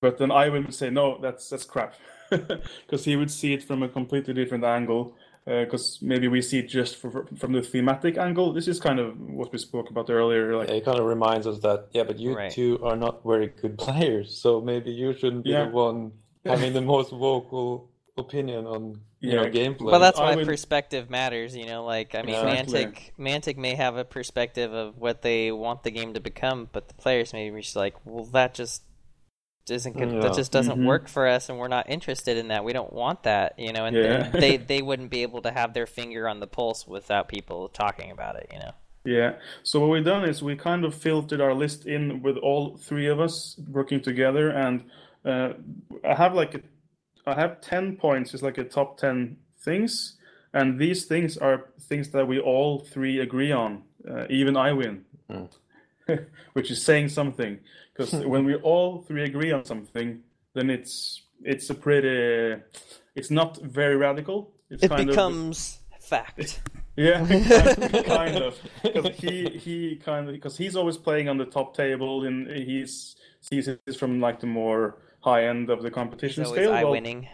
but 0.02 0.18
then 0.18 0.32
I 0.32 0.50
would 0.50 0.74
say 0.74 0.90
no, 0.90 1.18
that's 1.22 1.50
that's 1.50 1.66
crap, 1.66 1.94
because 2.30 3.06
he 3.06 3.16
would 3.16 3.32
see 3.32 3.54
it 3.54 3.64
from 3.64 3.84
a 3.84 3.90
completely 3.90 4.34
different 4.34 4.64
angle. 4.64 5.16
Uh, 5.48 5.64
because 5.64 5.98
maybe 6.04 6.28
we 6.28 6.40
see 6.40 6.60
it 6.60 6.68
just 6.70 6.98
for, 6.98 7.26
from 7.36 7.52
the 7.54 7.64
thematic 7.64 8.16
angle. 8.16 8.54
This 8.54 8.68
is 8.68 8.80
kind 8.80 9.00
of 9.00 9.20
what 9.20 9.52
we 9.52 9.58
spoke 9.58 9.90
about 9.90 10.08
earlier. 10.08 10.56
Like, 10.56 10.70
It 10.70 10.86
kind 10.86 11.00
of 11.00 11.06
reminds 11.08 11.48
us 11.48 11.58
that 11.62 11.88
yeah, 11.94 12.04
but 12.04 12.20
you 12.20 12.36
Right. 12.36 12.52
two 12.52 12.80
are 12.84 12.96
not 12.96 13.24
very 13.26 13.48
good 13.48 13.76
players, 13.86 14.38
so 14.38 14.62
maybe 14.62 14.92
you 14.92 15.14
shouldn't 15.18 15.44
be 15.44 15.50
Yeah. 15.50 15.66
the 15.66 15.72
one 15.72 16.12
having 16.46 16.74
the 16.74 16.82
most 16.82 17.10
vocal 17.10 17.90
opinion 18.18 18.68
on 18.68 19.02
you 19.22 19.36
know 19.36 19.46
gameplay. 19.46 19.82
Well, 19.92 20.00
that's 20.00 20.20
why 20.20 20.36
would- 20.36 20.46
perspective 20.48 21.10
matters. 21.10 21.56
You 21.56 21.66
know, 21.68 21.86
like 21.86 22.16
I 22.16 22.22
mean, 22.24 22.36
Exactly. 22.36 22.86
Mantic 22.86 23.12
Mantic 23.20 23.58
may 23.58 23.76
have 23.76 23.96
a 23.98 24.04
perspective 24.04 24.74
of 24.74 24.98
what 24.98 25.22
they 25.22 25.52
want 25.52 25.84
the 25.84 25.92
game 25.92 26.14
to 26.16 26.20
become, 26.20 26.68
but 26.72 26.88
the 26.88 26.94
players 26.96 27.32
may 27.34 27.50
be 27.50 27.62
just 27.62 27.76
like, 27.76 27.96
well, 28.06 28.26
that 28.26 28.54
just 28.54 28.84
isn't 29.70 29.96
good. 29.96 30.12
Yeah. 30.12 30.22
That 30.22 30.34
just 30.34 30.52
doesn't 30.52 30.80
Mhm. 30.80 30.86
work 30.88 31.08
for 31.08 31.28
us, 31.28 31.48
and 31.48 31.58
we're 31.60 31.68
not 31.68 31.90
interested 31.90 32.36
in 32.36 32.48
that. 32.50 32.64
We 32.66 32.74
don't 32.74 32.92
want 32.92 33.24
that. 33.24 33.58
You 33.58 33.72
know, 33.72 33.86
and 33.86 33.96
Yeah. 33.96 34.30
they 34.34 34.58
they 34.58 34.82
wouldn't 34.82 35.12
be 35.12 35.22
able 35.22 35.42
to 35.44 35.52
have 35.52 35.74
their 35.74 35.86
finger 35.88 36.28
on 36.28 36.40
the 36.40 36.48
pulse 36.48 36.88
without 36.88 37.28
people 37.30 37.70
talking 37.70 38.12
about 38.12 38.36
it. 38.36 38.50
You 38.52 38.60
know. 38.60 38.72
Yeah. 39.06 39.34
So 39.64 39.80
what 39.80 39.90
we've 39.90 40.04
done 40.06 40.26
is 40.26 40.44
we 40.44 40.56
kind 40.56 40.84
of 40.86 40.94
filtered 40.94 41.42
our 41.42 41.54
list 41.54 41.86
in 41.88 42.22
with 42.22 42.38
all 42.38 42.78
three 42.78 43.08
of 43.08 43.20
us 43.20 43.60
working 43.70 44.02
together, 44.02 44.50
and 44.50 44.84
uh, 45.26 45.54
I 46.04 46.16
have 46.16 46.34
like 46.34 46.56
a, 46.56 46.62
I 47.26 47.36
have 47.36 47.62
ten 47.62 47.96
points, 47.98 48.34
it's 48.34 48.44
like 48.44 48.58
a 48.58 48.64
top 48.64 48.98
ten 48.98 49.38
things, 49.60 50.18
and 50.54 50.80
these 50.80 51.06
things 51.06 51.38
are 51.38 51.66
things 51.80 52.10
that 52.10 52.28
we 52.28 52.40
all 52.40 52.80
three 52.80 53.20
agree 53.20 53.52
on. 53.52 53.84
Uh, 54.10 54.26
even 54.30 54.58
I 54.58 54.74
win. 54.74 55.06
which 56.54 56.72
is 56.72 56.84
saying 56.84 57.10
something. 57.10 57.60
Because 57.94 58.14
when 58.26 58.46
we 58.46 58.56
all 58.56 59.02
three 59.02 59.24
agree 59.24 59.52
on 59.52 59.66
something, 59.66 60.22
then 60.54 60.70
it's 60.70 61.22
it's 61.44 61.70
a 61.70 61.76
pretty. 61.76 62.62
It's 63.16 63.32
not 63.32 63.58
very 63.62 63.96
radical. 63.96 64.52
It's 64.70 64.84
It 64.84 64.90
kind 64.90 65.08
becomes 65.08 65.80
fact. 66.00 66.62
Yeah, 66.98 67.26
kind 67.26 67.94
of, 67.94 68.06
kind 68.06 68.36
of. 68.36 68.60
Because 68.84 69.16
he 69.16 69.46
he 69.46 69.96
kind 69.96 70.28
of 70.28 70.36
because 70.36 70.58
he's 70.58 70.76
always 70.76 70.98
playing 70.98 71.30
on 71.30 71.38
the 71.38 71.46
top 71.46 71.74
table 71.74 72.26
and 72.26 72.48
he's 72.50 73.16
sees 73.40 73.70
it 73.70 73.80
from 73.98 74.20
like 74.20 74.42
the 74.42 74.46
more 74.46 74.98
high 75.22 75.46
end 75.48 75.70
of 75.70 75.82
the 75.82 75.92
competition 75.92 76.44
Always 76.44 76.62
scale. 76.62 76.74
I 76.74 76.84
Well, 76.84 76.92
winning. 76.94 77.28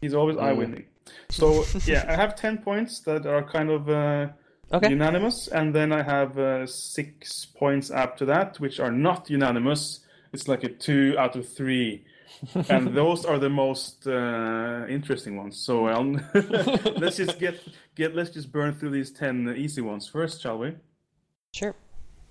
He's 0.00 0.14
always 0.14 0.36
eye 0.36 0.52
winning. 0.52 0.86
So 1.30 1.64
yeah, 1.86 2.04
I 2.08 2.16
have 2.16 2.34
ten 2.34 2.58
points 2.58 3.00
that 3.00 3.26
are 3.26 3.42
kind 3.42 3.70
of 3.70 3.88
uh, 3.88 4.28
Okay. 4.72 4.90
unanimous, 4.90 5.48
and 5.48 5.74
then 5.74 5.92
I 5.92 6.02
have 6.02 6.38
uh, 6.38 6.66
six 6.66 7.44
points 7.44 7.90
after 7.90 8.24
that, 8.26 8.58
which 8.60 8.80
are 8.80 8.90
not 8.90 9.30
unanimous. 9.30 10.00
It's 10.32 10.48
like 10.48 10.64
a 10.64 10.68
two 10.68 11.14
out 11.18 11.36
of 11.36 11.48
three, 11.48 12.04
and 12.68 12.94
those 12.94 13.24
are 13.24 13.38
the 13.38 13.50
most 13.50 14.06
uh, 14.06 14.84
interesting 14.88 15.36
ones. 15.36 15.58
So 15.58 15.86
um, 15.88 16.20
let's 16.96 17.16
just 17.16 17.38
get 17.38 17.60
get 17.94 18.14
let's 18.16 18.30
just 18.30 18.50
burn 18.50 18.74
through 18.74 18.90
these 18.90 19.10
ten 19.10 19.54
easy 19.56 19.80
ones 19.82 20.08
first, 20.08 20.42
shall 20.42 20.58
we? 20.58 20.74
Sure. 21.52 21.74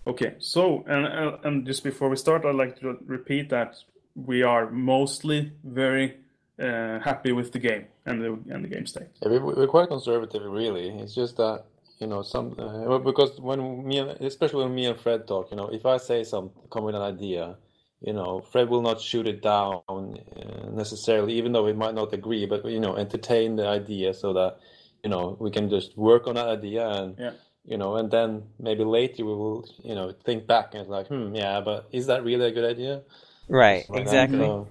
Okay, 0.06 0.36
so 0.40 0.84
and 0.88 1.06
uh, 1.06 1.38
and 1.44 1.66
just 1.66 1.84
before 1.84 2.10
we 2.10 2.18
start, 2.18 2.46
I'd 2.46 2.56
like 2.56 2.80
to 2.82 2.98
repeat 3.06 3.50
that 3.50 3.78
we 4.16 4.44
are 4.44 4.70
mostly 4.72 5.52
very 5.64 6.18
uh, 6.60 7.00
happy 7.00 7.32
with 7.32 7.52
the 7.52 7.60
game 7.60 7.86
and 8.06 8.22
the 8.22 8.54
and 8.54 8.64
the 8.64 8.70
game 8.70 8.86
state. 8.86 9.08
Yeah, 9.22 9.30
we, 9.30 9.40
we're 9.40 9.68
quite 9.68 9.90
conservative, 9.90 10.44
really. 10.44 10.90
It's 10.90 11.16
just 11.16 11.38
that 11.38 11.66
you 12.00 12.08
know 12.08 12.22
some 12.22 12.56
uh, 12.60 12.98
because 13.00 13.40
when 13.40 13.86
me 13.88 14.00
and 14.00 14.12
especially 14.22 14.64
when 14.66 14.76
me 14.76 14.86
and 14.86 15.00
Fred 15.00 15.28
talk, 15.28 15.50
you 15.52 15.58
know, 15.58 15.68
if 15.68 15.86
I 15.86 15.98
say 15.98 16.24
some 16.24 16.52
come 16.72 16.84
with 16.84 16.96
an 16.96 17.02
idea, 17.02 17.58
you 18.02 18.14
know, 18.14 18.42
Fred 18.52 18.70
will 18.70 18.82
not 18.82 19.02
shoot 19.02 19.28
it 19.28 19.42
down 19.42 19.82
uh, 19.90 20.70
necessarily, 20.72 21.34
even 21.34 21.52
though 21.52 21.64
we 21.64 21.74
might 21.74 21.96
not 21.96 22.14
agree, 22.14 22.46
but 22.46 22.66
you 22.66 22.80
know, 22.80 22.96
entertain 22.98 23.56
the 23.56 23.68
idea 23.68 24.14
so 24.14 24.34
that 24.34 24.60
you 25.04 25.10
know 25.10 25.38
we 25.40 25.50
can 25.52 25.70
just 25.70 25.98
work 25.98 26.28
on 26.28 26.36
that 26.36 26.48
idea 26.48 26.88
and 26.88 27.16
Yeah. 27.18 27.32
you 27.66 27.78
know, 27.78 27.96
and 27.96 28.12
then 28.12 28.44
maybe 28.60 28.84
later 28.84 29.26
we 29.26 29.34
will 29.34 29.66
you 29.84 29.96
know 29.96 30.12
think 30.26 30.46
back 30.48 30.74
and 30.74 30.82
it's 30.82 30.90
like, 30.90 31.08
hmm, 31.08 31.34
yeah, 31.36 31.62
but 31.62 31.88
is 31.92 32.08
that 32.08 32.24
really 32.24 32.46
a 32.46 32.52
good 32.52 32.70
idea? 32.70 33.02
Right. 33.48 33.90
Like 33.90 34.06
that. 34.06 34.30
Exactly. 34.30 34.66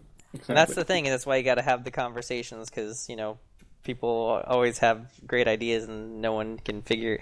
And 0.48 0.56
that's 0.56 0.74
the 0.74 0.84
thing, 0.84 1.06
and 1.06 1.12
that's 1.12 1.26
why 1.26 1.36
you 1.36 1.42
got 1.42 1.56
to 1.56 1.62
have 1.62 1.84
the 1.84 1.90
conversations 1.90 2.70
because 2.70 3.08
you 3.08 3.16
know 3.16 3.38
people 3.84 4.42
always 4.46 4.78
have 4.78 5.06
great 5.26 5.46
ideas, 5.46 5.84
and 5.84 6.22
no 6.22 6.32
one 6.32 6.58
can 6.58 6.82
figure. 6.82 7.20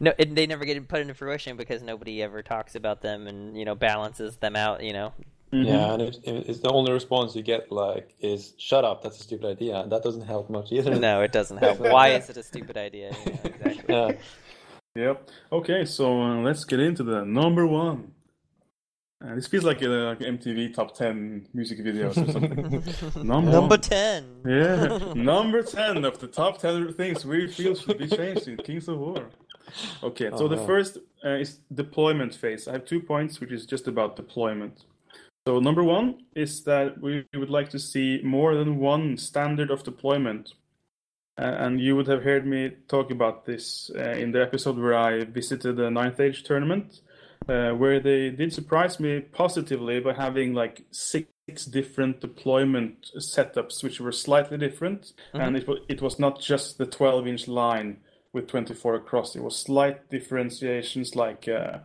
No, 0.00 0.12
and 0.18 0.36
they 0.36 0.46
never 0.46 0.64
get 0.64 0.86
put 0.88 1.00
into 1.00 1.14
fruition 1.14 1.56
because 1.56 1.82
nobody 1.82 2.22
ever 2.22 2.42
talks 2.42 2.74
about 2.74 3.00
them 3.00 3.26
and 3.26 3.56
you 3.56 3.64
know 3.64 3.74
balances 3.74 4.36
them 4.36 4.56
out. 4.56 4.82
You 4.82 4.92
know. 4.92 5.12
Yeah, 5.50 5.94
and 5.94 6.02
it, 6.02 6.18
it, 6.24 6.48
it's 6.48 6.60
the 6.60 6.70
only 6.70 6.92
response 6.92 7.34
you 7.34 7.42
get 7.42 7.72
like 7.72 8.14
is 8.20 8.54
"shut 8.58 8.84
up, 8.84 9.02
that's 9.02 9.18
a 9.18 9.22
stupid 9.22 9.46
idea." 9.46 9.76
And 9.80 9.92
that 9.92 10.02
doesn't 10.02 10.26
help 10.26 10.50
much 10.50 10.72
either. 10.72 10.94
No, 10.94 11.22
it 11.22 11.32
doesn't 11.32 11.56
help. 11.58 11.78
Why 11.78 12.08
is 12.10 12.28
it 12.28 12.36
a 12.36 12.42
stupid 12.42 12.76
idea? 12.76 13.14
You 13.24 13.32
know, 13.32 13.40
exactly. 13.44 13.84
Yeah. 13.88 14.12
Yep. 14.94 15.28
Okay, 15.52 15.84
so 15.84 16.20
uh, 16.20 16.36
let's 16.40 16.64
get 16.64 16.80
into 16.80 17.04
the 17.04 17.24
number 17.24 17.66
one. 17.66 18.12
Uh, 19.24 19.34
this 19.34 19.48
feels 19.48 19.64
like 19.64 19.82
a 19.82 19.88
like 19.88 20.20
MTV 20.20 20.72
top 20.74 20.94
ten 20.94 21.48
music 21.52 21.80
videos 21.80 22.10
or 22.16 22.32
something. 22.32 23.26
number, 23.26 23.50
Number 23.50 23.76
ten. 23.76 24.24
Yeah, 24.46 25.12
number 25.14 25.62
ten 25.62 26.04
of 26.04 26.20
the 26.20 26.28
top 26.28 26.58
ten 26.58 26.92
things 26.92 27.24
we 27.26 27.48
feel 27.48 27.74
should 27.74 27.98
be 27.98 28.06
changed 28.06 28.46
in 28.46 28.56
Kings 28.58 28.86
of 28.86 28.98
War. 28.98 29.28
Okay, 30.02 30.30
so 30.30 30.44
Oh, 30.44 30.48
the 30.48 30.56
no. 30.56 30.66
first 30.66 30.98
uh, 31.24 31.30
is 31.30 31.58
deployment 31.74 32.34
phase. 32.34 32.68
I 32.68 32.72
have 32.72 32.84
two 32.84 33.00
points, 33.00 33.40
which 33.40 33.50
is 33.50 33.66
just 33.66 33.88
about 33.88 34.14
deployment. 34.16 34.84
So 35.46 35.58
number 35.58 35.82
one 35.82 36.20
is 36.36 36.62
that 36.64 37.00
we 37.00 37.24
would 37.34 37.50
like 37.50 37.70
to 37.70 37.78
see 37.78 38.20
more 38.22 38.54
than 38.54 38.78
one 38.78 39.16
standard 39.16 39.70
of 39.70 39.82
deployment. 39.82 40.54
Uh, 41.38 41.42
and 41.64 41.80
you 41.80 41.96
would 41.96 42.06
have 42.06 42.22
heard 42.22 42.46
me 42.46 42.70
talk 42.88 43.10
about 43.10 43.46
this 43.46 43.90
uh, 43.96 44.10
in 44.10 44.30
the 44.32 44.42
episode 44.42 44.76
where 44.78 44.94
I 44.96 45.24
visited 45.24 45.76
the 45.76 45.90
Ninth 45.90 46.20
Age 46.20 46.42
tournament, 46.44 47.00
uh, 47.48 47.70
where 47.72 48.00
they 48.00 48.30
did 48.30 48.52
surprise 48.52 48.98
me 48.98 49.20
positively 49.20 50.00
by 50.00 50.14
having 50.14 50.54
like 50.54 50.84
six 50.90 51.26
different 51.70 52.20
deployment 52.20 53.10
setups, 53.18 53.82
which 53.82 54.00
were 54.00 54.12
slightly 54.12 54.58
different. 54.58 55.12
And 55.32 55.56
it, 55.56 55.68
wa- 55.68 55.76
it 55.88 56.02
was 56.02 56.18
not 56.18 56.40
just 56.40 56.78
the 56.78 56.86
12 56.86 57.26
inch 57.26 57.48
line 57.48 57.98
with 58.32 58.48
24 58.48 58.94
across, 58.96 59.34
it 59.34 59.42
was 59.42 59.56
slight 59.56 60.10
differentiations 60.10 61.16
like 61.16 61.48
uh, 61.48 61.78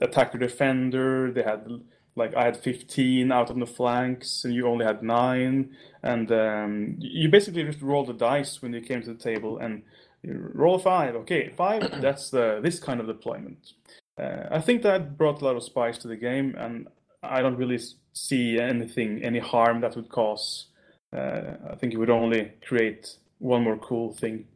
attacker 0.00 0.38
defender, 0.38 1.30
they 1.30 1.42
had 1.42 1.66
like 2.14 2.34
I 2.34 2.44
had 2.44 2.56
15 2.56 3.32
out 3.32 3.50
on 3.50 3.60
the 3.60 3.66
flanks, 3.66 4.44
and 4.44 4.54
you 4.54 4.66
only 4.66 4.84
had 4.84 5.02
nine. 5.02 5.76
And 6.02 6.30
um, 6.32 6.96
you 6.98 7.28
basically 7.28 7.64
just 7.64 7.80
roll 7.80 8.04
the 8.04 8.12
dice 8.12 8.60
when 8.60 8.72
you 8.72 8.80
came 8.80 9.02
to 9.02 9.12
the 9.14 9.22
table, 9.22 9.58
and 9.58 9.82
you 10.22 10.50
roll 10.52 10.78
five. 10.78 11.14
Okay, 11.16 11.52
five. 11.56 11.82
That's 12.00 12.30
the 12.30 12.60
this 12.62 12.78
kind 12.78 13.00
of 13.00 13.06
deployment. 13.06 13.72
Uh, 14.20 14.48
I 14.50 14.60
think 14.60 14.82
that 14.82 15.16
brought 15.16 15.40
a 15.40 15.44
lot 15.44 15.56
of 15.56 15.62
spice 15.62 15.98
to 15.98 16.08
the 16.08 16.16
game, 16.16 16.54
and 16.56 16.88
I 17.22 17.40
don't 17.40 17.56
really 17.56 17.78
see 18.12 18.58
anything, 18.58 19.22
any 19.22 19.38
harm 19.38 19.80
that 19.80 19.96
would 19.96 20.08
cause. 20.08 20.66
Uh, 21.14 21.56
I 21.70 21.74
think 21.76 21.92
it 21.92 21.98
would 21.98 22.10
only 22.10 22.52
create 22.66 23.16
one 23.38 23.62
more 23.62 23.78
cool 23.78 24.12
thing. 24.12 24.46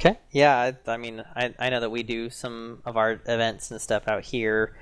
Okay. 0.00 0.18
Yeah, 0.30 0.56
I, 0.56 0.90
I 0.90 0.96
mean, 0.96 1.24
I, 1.34 1.54
I 1.58 1.70
know 1.70 1.80
that 1.80 1.90
we 1.90 2.02
do 2.02 2.30
some 2.30 2.82
of 2.84 2.96
our 2.96 3.20
events 3.26 3.70
and 3.70 3.80
stuff 3.80 4.06
out 4.06 4.24
here 4.24 4.76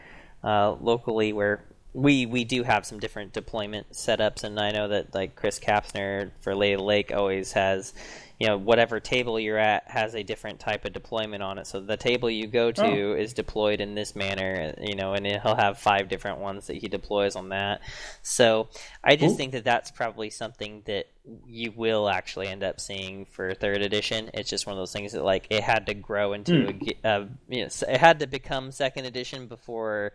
uh, 0.44 0.73
locally 0.73 1.33
where 1.33 1.65
we 1.94 2.26
we 2.26 2.44
do 2.44 2.62
have 2.62 2.85
some 2.85 3.01
different 3.01 3.33
deployment 3.33 3.93
setups, 3.93 4.44
and 4.44 4.60
I 4.60 4.70
know 4.70 4.89
that 4.89 5.15
like 5.15 5.35
Chris 5.35 5.59
Kapsner 5.59 6.31
for 6.41 6.55
Lay 6.55 6.76
Lake 6.76 7.10
always 7.15 7.52
has, 7.52 7.94
you 8.39 8.47
know, 8.47 8.58
whatever 8.58 9.00
table 9.00 9.40
you're 9.40 9.56
at 9.58 9.89
has 9.89 10.15
a 10.15 10.23
different 10.23 10.60
type 10.60 10.84
of 10.84 10.92
deployment 10.92 11.42
on 11.42 11.56
it. 11.58 11.66
So 11.66 11.81
the 11.81 11.97
table 11.97 12.28
you 12.28 12.47
go 12.47 12.70
to 12.70 13.12
Oh. 13.12 13.15
is 13.15 13.32
deployed 13.32 13.81
in 13.81 13.94
this 13.94 14.15
manner, 14.15 14.74
you 14.78 14.94
know, 14.94 15.15
and 15.15 15.24
he'll 15.26 15.55
have 15.56 15.78
five 15.78 16.08
different 16.10 16.39
ones 16.40 16.66
that 16.66 16.76
he 16.76 16.89
deploys 16.89 17.34
on 17.34 17.48
that. 17.48 17.81
So 18.23 18.68
I 19.02 19.16
just 19.16 19.28
Cool. 19.31 19.36
think 19.36 19.52
that 19.52 19.65
that's 19.65 19.90
probably 19.90 20.28
something 20.28 20.82
that 20.84 21.06
you 21.47 21.73
will 21.74 22.08
actually 22.08 22.48
end 22.48 22.62
up 22.62 22.78
seeing 22.78 23.24
for 23.24 23.55
third 23.55 23.81
edition. 23.82 24.31
It's 24.34 24.50
just 24.50 24.66
one 24.66 24.74
of 24.74 24.78
those 24.78 24.92
things 24.92 25.12
that 25.12 25.24
like 25.24 25.47
it 25.50 25.62
had 25.62 25.86
to 25.86 25.94
grow 25.94 26.34
into 26.34 26.68
a, 26.68 26.73
ge- 26.74 27.05
uh, 27.05 27.24
you 27.48 27.62
know, 27.62 27.68
it 27.89 27.97
had 28.00 28.20
to 28.20 28.26
become 28.26 28.70
second 28.70 29.06
edition 29.06 29.47
before 29.47 30.12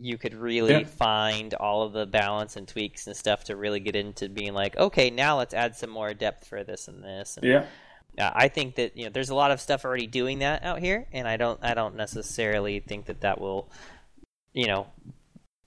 you 0.00 0.18
could 0.18 0.34
really 0.34 0.72
Yeah. 0.80 0.84
find 0.84 1.54
all 1.54 1.82
of 1.82 1.92
the 1.92 2.06
balance 2.06 2.56
and 2.56 2.66
tweaks 2.66 3.06
and 3.06 3.16
stuff 3.16 3.44
to 3.44 3.56
really 3.56 3.80
get 3.80 3.94
into 3.94 4.28
being 4.28 4.54
like, 4.54 4.76
okay, 4.76 5.10
now 5.10 5.38
let's 5.38 5.54
add 5.54 5.76
some 5.76 5.90
more 5.90 6.14
depth 6.14 6.46
for 6.46 6.64
this 6.64 6.88
and 6.88 7.02
this. 7.04 7.36
And 7.36 7.46
Yeah. 7.46 7.66
uh, 8.18 8.30
I 8.34 8.48
think 8.48 8.74
that 8.76 8.96
you 8.96 9.04
know 9.04 9.10
there's 9.10 9.30
a 9.30 9.34
lot 9.34 9.50
of 9.50 9.60
stuff 9.60 9.84
already 9.84 10.06
doing 10.06 10.40
that 10.40 10.64
out 10.64 10.80
here, 10.80 11.06
and 11.12 11.28
I 11.28 11.36
don't 11.36 11.58
I 11.62 11.74
don't 11.74 11.94
necessarily 11.96 12.80
think 12.80 13.06
that 13.06 13.20
that 13.20 13.40
will, 13.40 13.70
you 14.52 14.66
know, 14.66 14.86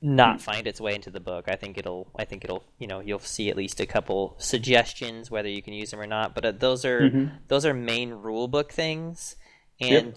not 0.02 0.40
find 0.42 0.68
its 0.68 0.80
way 0.80 0.94
into 0.94 1.10
the 1.10 1.20
book. 1.20 1.46
I 1.48 1.56
think 1.56 1.78
it'll 1.78 2.08
I 2.16 2.26
think 2.26 2.44
it'll 2.44 2.64
you 2.78 2.88
know 2.88 3.00
you'll 3.00 3.20
see 3.20 3.50
at 3.50 3.56
least 3.58 3.80
a 3.80 3.86
couple 3.86 4.36
suggestions 4.38 5.32
whether 5.32 5.50
you 5.50 5.62
can 5.62 5.74
use 5.74 5.92
them 5.92 6.00
or 6.00 6.08
not. 6.08 6.36
But 6.36 6.46
uh, 6.46 6.52
those 6.52 6.86
are 6.86 7.10
Mhm. 7.10 7.32
those 7.48 7.66
are 7.66 7.74
main 7.74 8.12
rule 8.12 8.48
book 8.48 8.72
things. 8.72 9.36
And 9.80 10.14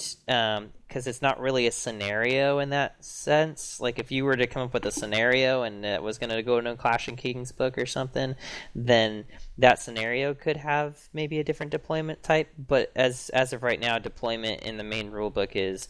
because 0.87 1.07
it's 1.07 1.20
not 1.20 1.41
really 1.41 1.67
a 1.67 1.73
scenario 1.73 2.61
in 2.61 2.70
that 2.70 3.05
sense. 3.05 3.81
Like 3.81 3.99
if 3.99 4.12
you 4.12 4.25
were 4.25 4.37
to 4.37 4.47
come 4.47 4.62
up 4.62 4.73
with 4.73 4.87
a 4.87 4.93
scenario 4.93 5.62
and 5.62 5.85
it 5.85 6.03
was 6.03 6.19
going 6.19 6.31
to 6.31 6.43
go 6.43 6.59
into 6.59 6.70
a 6.70 6.77
Clash 6.77 7.09
of 7.09 7.17
Kings 7.17 7.51
book 7.53 7.77
or 7.77 7.85
something, 7.87 8.37
then 8.75 9.25
that 9.59 9.81
scenario 9.81 10.33
could 10.33 10.59
have 10.59 11.09
maybe 11.12 11.41
a 11.41 11.45
different 11.45 11.73
deployment 11.73 12.23
type. 12.23 12.49
But 12.57 12.93
as 12.95 13.31
as 13.31 13.53
of 13.53 13.62
right 13.65 13.81
now, 13.81 13.99
deployment 13.99 14.62
in 14.62 14.77
the 14.77 14.85
main 14.85 15.11
rule 15.11 15.31
book 15.31 15.57
is 15.57 15.89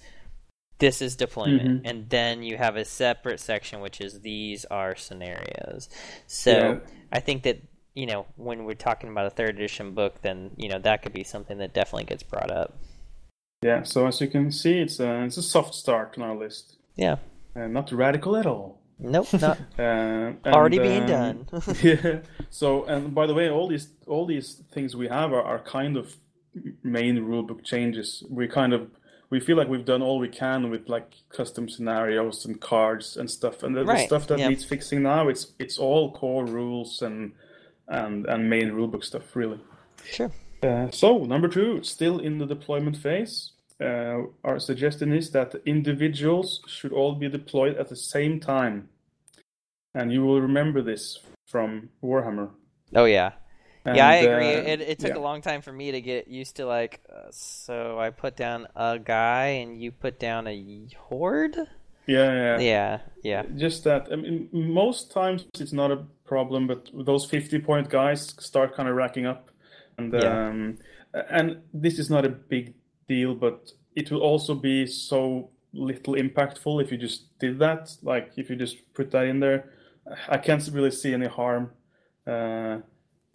this 0.79 1.03
is 1.03 1.17
deployment, 1.17 1.75
Mhm. 1.75 1.81
and 1.85 2.09
then 2.09 2.43
you 2.43 2.57
have 2.57 2.77
a 2.77 2.85
separate 2.85 3.41
section 3.41 3.81
which 3.81 4.01
is 4.01 4.21
these 4.21 4.65
are 4.67 4.95
scenarios. 4.97 5.89
So 6.27 6.51
Yeah. 6.51 6.79
I 7.13 7.21
think 7.21 7.43
that 7.43 7.59
you 7.95 8.07
know 8.07 8.27
when 8.37 8.65
we're 8.65 8.75
talking 8.75 9.11
about 9.11 9.27
a 9.27 9.31
third 9.31 9.51
edition 9.57 9.93
book, 9.95 10.23
then 10.23 10.53
you 10.57 10.69
know 10.69 10.79
that 10.79 11.03
could 11.03 11.13
be 11.13 11.25
something 11.25 11.59
that 11.59 11.75
definitely 11.75 12.05
gets 12.05 12.23
brought 12.23 12.51
up. 12.51 12.79
Yeah. 13.62 13.83
So 13.83 14.07
as 14.07 14.20
you 14.20 14.28
can 14.28 14.53
see, 14.53 14.78
it's 14.78 15.01
a 15.01 15.25
it's 15.25 15.37
a 15.37 15.43
soft 15.43 15.75
start 15.75 16.15
on 16.17 16.23
our 16.25 16.37
list, 16.37 16.77
Yeah. 16.97 17.17
and 17.55 17.73
not 17.73 17.91
radical 17.93 18.37
at 18.37 18.47
all. 18.47 18.81
Nope. 18.99 19.33
Not 19.33 19.59
Uh, 19.78 19.83
and, 20.45 20.47
already 20.47 20.78
being 20.78 21.03
um, 21.03 21.09
done. 21.09 21.47
yeah. 21.83 22.20
So, 22.51 22.85
and 22.85 23.15
by 23.15 23.27
the 23.27 23.35
way, 23.35 23.49
all 23.51 23.69
these 23.69 23.89
all 24.07 24.27
these 24.27 24.62
things 24.73 24.95
we 24.97 25.09
have 25.09 25.33
are, 25.33 25.43
are 25.43 25.59
kind 25.61 25.97
of 25.97 26.17
main 26.83 27.17
rulebook 27.19 27.65
changes. 27.65 28.25
We 28.28 28.49
kind 28.49 28.73
of 28.73 28.91
we 29.31 29.41
feel 29.41 29.57
like 29.57 29.69
we've 29.69 29.85
done 29.85 30.03
all 30.03 30.19
we 30.19 30.28
can 30.28 30.70
with 30.70 30.89
like 30.89 31.12
custom 31.28 31.69
scenarios 31.69 32.45
and 32.47 32.61
cards 32.61 33.17
and 33.17 33.31
stuff. 33.31 33.62
And 33.62 33.77
the, 33.77 33.85
the 33.85 33.99
stuff 33.99 34.27
that 34.28 34.39
yeah. 34.39 34.49
needs 34.49 34.65
fixing 34.65 35.03
now, 35.03 35.28
it's 35.28 35.53
it's 35.59 35.78
all 35.78 36.12
core 36.12 36.47
rules 36.47 37.03
and 37.03 37.33
and 37.89 38.27
and 38.27 38.49
main 38.49 38.70
rulebook 38.70 39.05
stuff 39.05 39.35
really. 39.37 39.61
sure. 40.05 40.31
Uh, 40.62 40.91
so 40.91 41.19
number 41.19 41.49
two, 41.49 41.83
still 41.83 42.19
in 42.19 42.39
the 42.39 42.47
deployment 42.47 42.97
phase, 42.97 43.53
uh, 43.81 44.23
our 44.43 44.59
suggestion 44.59 45.12
is 45.12 45.31
that 45.31 45.55
individuals 45.65 46.61
should 46.67 46.93
all 46.93 47.15
be 47.15 47.28
deployed 47.28 47.77
at 47.77 47.89
the 47.89 47.97
same 47.97 48.41
time, 48.41 48.89
and 49.95 50.12
you 50.12 50.25
will 50.25 50.41
remember 50.41 50.83
this 50.83 51.20
from 51.47 51.91
Warhammer. 52.03 52.51
Oh 52.95 53.05
yeah, 53.05 53.33
And, 53.85 53.97
yeah, 53.97 54.09
I 54.09 54.15
agree. 54.15 54.55
uh, 54.55 54.73
it, 54.73 54.81
it 54.81 54.99
took 54.99 55.11
yeah. 55.11 55.19
a 55.19 55.20
long 55.20 55.43
time 55.43 55.62
for 55.62 55.73
me 55.73 55.93
to 55.93 56.01
get 56.01 56.28
used 56.28 56.57
to 56.57 56.67
like. 56.67 57.01
Uh, 57.09 57.31
so 57.31 57.99
I 57.99 58.11
put 58.11 58.37
down 58.37 58.67
a 58.75 58.99
guy, 58.99 59.61
and 59.62 59.81
you 59.81 59.93
put 59.93 60.19
down 60.19 60.47
a 60.49 60.89
horde. 60.97 61.57
Yeah, 62.07 62.33
yeah, 62.33 62.59
Yeah, 62.59 63.01
yeah, 63.23 63.43
Just 63.57 63.85
that. 63.85 64.09
I 64.11 64.17
mean, 64.17 64.49
most 64.51 65.12
times 65.12 65.47
it's 65.61 65.75
not 65.75 65.93
a 65.93 66.05
problem, 66.25 66.67
but 66.67 66.89
those 66.95 67.27
fifty-point 67.27 67.91
guys 67.91 68.35
start 68.41 68.75
kind 68.75 68.89
of 68.89 68.97
racking 68.97 69.27
up, 69.27 69.51
and 69.99 70.12
Yeah. 70.12 70.49
um, 70.49 70.78
and 71.31 71.59
this 71.75 71.99
is 71.99 72.09
not 72.10 72.25
a 72.25 72.28
big 72.28 72.75
deal, 73.09 73.35
but 73.35 73.73
it 73.94 74.10
will 74.10 74.20
also 74.23 74.55
be 74.55 74.86
so 74.86 75.51
little 75.73 76.15
impactful 76.15 76.83
if 76.83 76.91
you 76.93 76.99
just 76.99 77.39
did 77.39 77.59
that. 77.59 77.94
Like 78.02 78.33
if 78.36 78.49
you 78.51 78.57
just 78.57 78.77
put 78.94 79.10
that 79.10 79.25
in 79.27 79.41
there, 79.41 79.70
I 80.28 80.39
can't 80.39 80.67
really 80.73 80.91
see 80.91 81.12
any 81.12 81.27
harm. 81.27 81.73
Uh, 82.27 82.78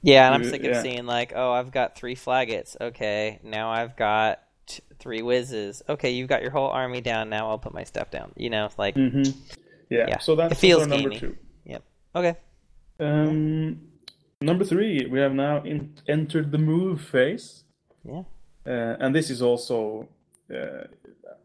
yeah. 0.01 0.27
And 0.27 0.35
I'm 0.35 0.43
sick 0.43 0.63
of 0.63 0.71
yeah. 0.71 0.81
seeing 0.81 1.05
like, 1.05 1.33
oh, 1.35 1.51
I've 1.51 1.71
got 1.71 1.95
three 1.95 2.15
flaggits. 2.15 2.75
Okay, 2.79 3.39
now 3.43 3.69
I've 3.71 3.95
got 3.95 4.39
t- 4.65 4.83
three 4.99 5.21
whizzes. 5.21 5.81
Okay, 5.87 6.11
you've 6.11 6.29
got 6.29 6.41
your 6.41 6.51
whole 6.51 6.69
army 6.69 7.01
down. 7.01 7.29
Now 7.29 7.49
I'll 7.49 7.59
put 7.59 7.73
my 7.73 7.83
stuff 7.83 8.11
down. 8.11 8.31
You 8.35 8.49
know, 8.49 8.69
like 8.77 8.95
mm-hmm. 8.95 9.31
Yeah. 9.89 10.05
Yeah. 10.09 10.19
So 10.19 10.35
that's 10.35 10.53
It 10.53 10.57
feels 10.57 10.87
number 10.87 11.09
gamey. 11.09 11.19
two. 11.19 11.37
Yep. 11.65 11.83
Okay. 12.15 12.35
Um, 12.99 13.81
number 14.45 14.63
three, 14.63 15.05
we 15.05 15.19
have 15.19 15.33
now 15.33 15.63
in, 15.63 15.93
entered 16.07 16.51
the 16.51 16.57
move 16.57 17.01
phase. 17.01 17.63
Yeah. 18.03 18.23
Uh, 18.65 18.95
and 18.99 19.13
this 19.13 19.29
is 19.29 19.41
also 19.41 20.07
uh, 20.53 20.87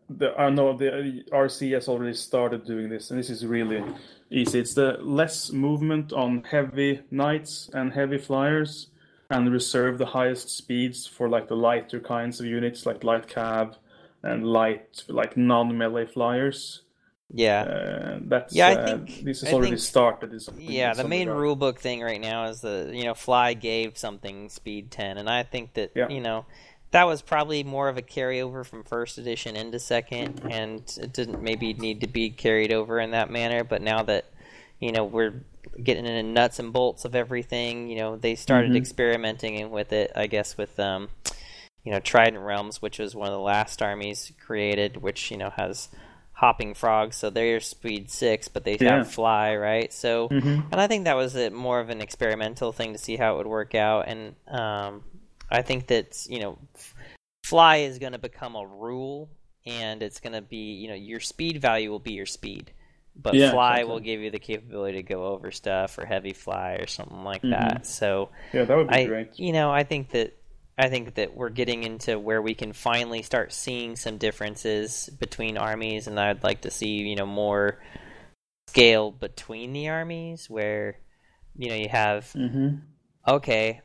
the 0.08 0.34
I 0.38 0.50
know 0.50 0.76
the 0.76 1.24
RC 1.32 1.72
has 1.74 1.88
already 1.88 2.14
started 2.14 2.64
doing 2.64 2.88
this, 2.88 3.10
and 3.10 3.18
this 3.18 3.30
is 3.30 3.44
really 3.44 3.84
easy. 4.30 4.60
It's 4.60 4.74
the 4.74 4.98
less 5.00 5.52
movement 5.52 6.12
on 6.12 6.44
heavy 6.44 7.00
knights 7.10 7.70
and 7.72 7.92
heavy 7.92 8.18
flyers, 8.18 8.88
and 9.30 9.52
reserve 9.52 9.98
the 9.98 10.06
highest 10.06 10.50
speeds 10.50 11.06
for 11.06 11.28
like 11.28 11.48
the 11.48 11.56
lighter 11.56 12.00
kinds 12.00 12.40
of 12.40 12.46
units, 12.46 12.86
like 12.86 13.04
light 13.04 13.28
cab 13.28 13.76
and 14.22 14.46
light 14.46 15.04
like 15.08 15.36
non-melee 15.36 16.06
flyers. 16.06 16.82
Yeah. 17.32 17.60
Uh, 17.62 18.18
that's 18.22 18.54
Yeah, 18.54 18.68
I 18.68 18.74
uh, 18.74 18.86
think- 18.86 19.24
this 19.24 19.40
has 19.42 19.50
I 19.50 19.52
already 19.52 19.70
think- 19.72 19.80
started. 19.80 20.42
Yeah, 20.56 20.94
the 20.94 21.06
main 21.06 21.28
regard. 21.28 21.42
rule 21.42 21.56
book 21.56 21.78
thing 21.80 22.00
right 22.00 22.20
now 22.20 22.44
is 22.46 22.60
the 22.62 22.90
you 22.92 23.04
know 23.04 23.14
fly 23.14 23.54
gave 23.54 23.98
something 23.98 24.48
speed 24.48 24.90
ten, 24.90 25.18
and 25.18 25.28
I 25.28 25.42
think 25.42 25.74
that 25.74 25.92
Yeah. 25.94 26.08
you 26.08 26.20
know 26.20 26.46
that 26.90 27.04
was 27.06 27.20
probably 27.20 27.62
more 27.64 27.90
of 27.90 27.98
a 27.98 28.02
carryover 28.02 28.64
from 28.64 28.82
first 28.82 29.18
edition 29.18 29.56
into 29.56 29.78
second, 29.78 30.40
and 30.50 30.80
it 31.00 31.12
didn't 31.12 31.42
maybe 31.42 31.74
need 31.74 32.00
to 32.00 32.06
be 32.06 32.30
carried 32.30 32.72
over 32.72 32.98
in 32.98 33.10
that 33.10 33.30
manner. 33.30 33.62
But 33.62 33.82
now 33.82 34.02
that 34.04 34.24
you 34.80 34.90
know 34.92 35.04
we're 35.04 35.42
getting 35.82 36.06
into 36.06 36.22
nuts 36.22 36.58
and 36.58 36.72
bolts 36.72 37.04
of 37.04 37.14
everything, 37.14 37.88
you 37.90 37.96
know 37.98 38.16
they 38.16 38.36
started 38.36 38.70
Mhm. 38.70 38.76
experimenting 38.78 39.70
with 39.70 39.92
it. 39.92 40.12
I 40.16 40.28
guess 40.28 40.56
with 40.56 40.80
um 40.80 41.10
you 41.84 41.92
know 41.92 42.00
Trident 42.00 42.42
Realms, 42.42 42.80
which 42.80 42.98
was 42.98 43.14
one 43.14 43.28
of 43.28 43.34
the 43.34 43.38
last 43.38 43.82
armies 43.82 44.32
created, 44.40 44.96
which 45.02 45.30
you 45.30 45.36
know 45.36 45.50
has 45.58 45.90
hopping 46.38 46.72
frogs, 46.72 47.16
so 47.16 47.30
they're 47.30 47.58
speed 47.58 48.08
six, 48.10 48.46
but 48.46 48.62
they 48.64 48.78
Yeah. 48.80 48.98
have 48.98 49.10
fly, 49.10 49.56
right? 49.56 49.92
So, 49.92 50.28
Mhm. 50.28 50.70
and 50.70 50.80
I 50.80 50.86
think 50.86 51.04
that 51.04 51.16
was 51.16 51.34
a, 51.34 51.50
more 51.50 51.80
of 51.80 51.90
an 51.90 52.00
experimental 52.00 52.70
thing 52.72 52.92
to 52.92 52.98
see 52.98 53.16
how 53.16 53.34
it 53.34 53.38
would 53.38 53.48
work 53.48 53.74
out, 53.74 54.06
and 54.06 54.36
um, 54.46 55.02
I 55.50 55.62
think 55.62 55.88
that 55.88 56.26
you 56.30 56.38
know, 56.40 56.58
fly 57.44 57.78
is 57.78 57.98
going 57.98 58.12
to 58.12 58.18
become 58.18 58.54
a 58.54 58.64
rule, 58.64 59.28
and 59.66 60.00
it's 60.00 60.20
going 60.20 60.34
to 60.34 60.42
be 60.42 60.74
you 60.74 60.86
know 60.88 60.94
your 60.94 61.18
speed 61.20 61.60
value 61.60 61.90
will 61.90 61.98
be 61.98 62.12
your 62.12 62.26
speed, 62.26 62.70
but 63.16 63.34
Yeah, 63.34 63.50
fly 63.50 63.78
exactly. 63.78 63.92
will 63.92 64.00
give 64.00 64.20
you 64.20 64.30
the 64.30 64.38
capability 64.38 64.98
to 64.98 65.02
go 65.02 65.26
over 65.26 65.50
stuff 65.50 65.98
or 65.98 66.06
heavy 66.06 66.32
fly 66.34 66.74
or 66.74 66.86
something 66.86 67.24
like 67.24 67.42
Mhm. 67.42 67.50
that. 67.50 67.86
So, 67.86 68.28
Yeah, 68.52 68.62
that 68.64 68.76
would 68.76 68.88
be 68.88 68.94
I 68.94 69.06
great. 69.06 69.28
you 69.40 69.52
know 69.52 69.72
I 69.72 69.82
think 69.82 70.10
that 70.10 70.37
I 70.78 70.88
think 70.88 71.14
that 71.16 71.34
we're 71.36 71.50
getting 71.50 71.84
into 71.84 72.18
where 72.18 72.40
we 72.40 72.54
can 72.54 72.72
finally 72.72 73.22
start 73.22 73.52
seeing 73.52 73.96
some 73.96 74.18
differences 74.18 75.10
between 75.18 75.58
armies, 75.58 76.06
and 76.06 76.18
I'd 76.20 76.44
like 76.44 76.62
to 76.62 76.70
see 76.70 76.98
you 76.98 77.16
know 77.16 77.26
more 77.26 77.80
scale 78.68 79.10
between 79.10 79.72
the 79.72 79.88
armies 79.88 80.48
where 80.50 80.98
you 81.56 81.68
know 81.70 81.74
you 81.76 81.88
have 81.88 82.34
hmm 82.34 82.80
okay, 83.26 83.82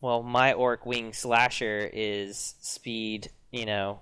well 0.00 0.22
my 0.22 0.52
orc 0.52 0.86
wing 0.86 1.12
slasher 1.12 1.90
is 1.92 2.54
speed 2.60 3.30
you 3.52 3.66
know 3.66 4.00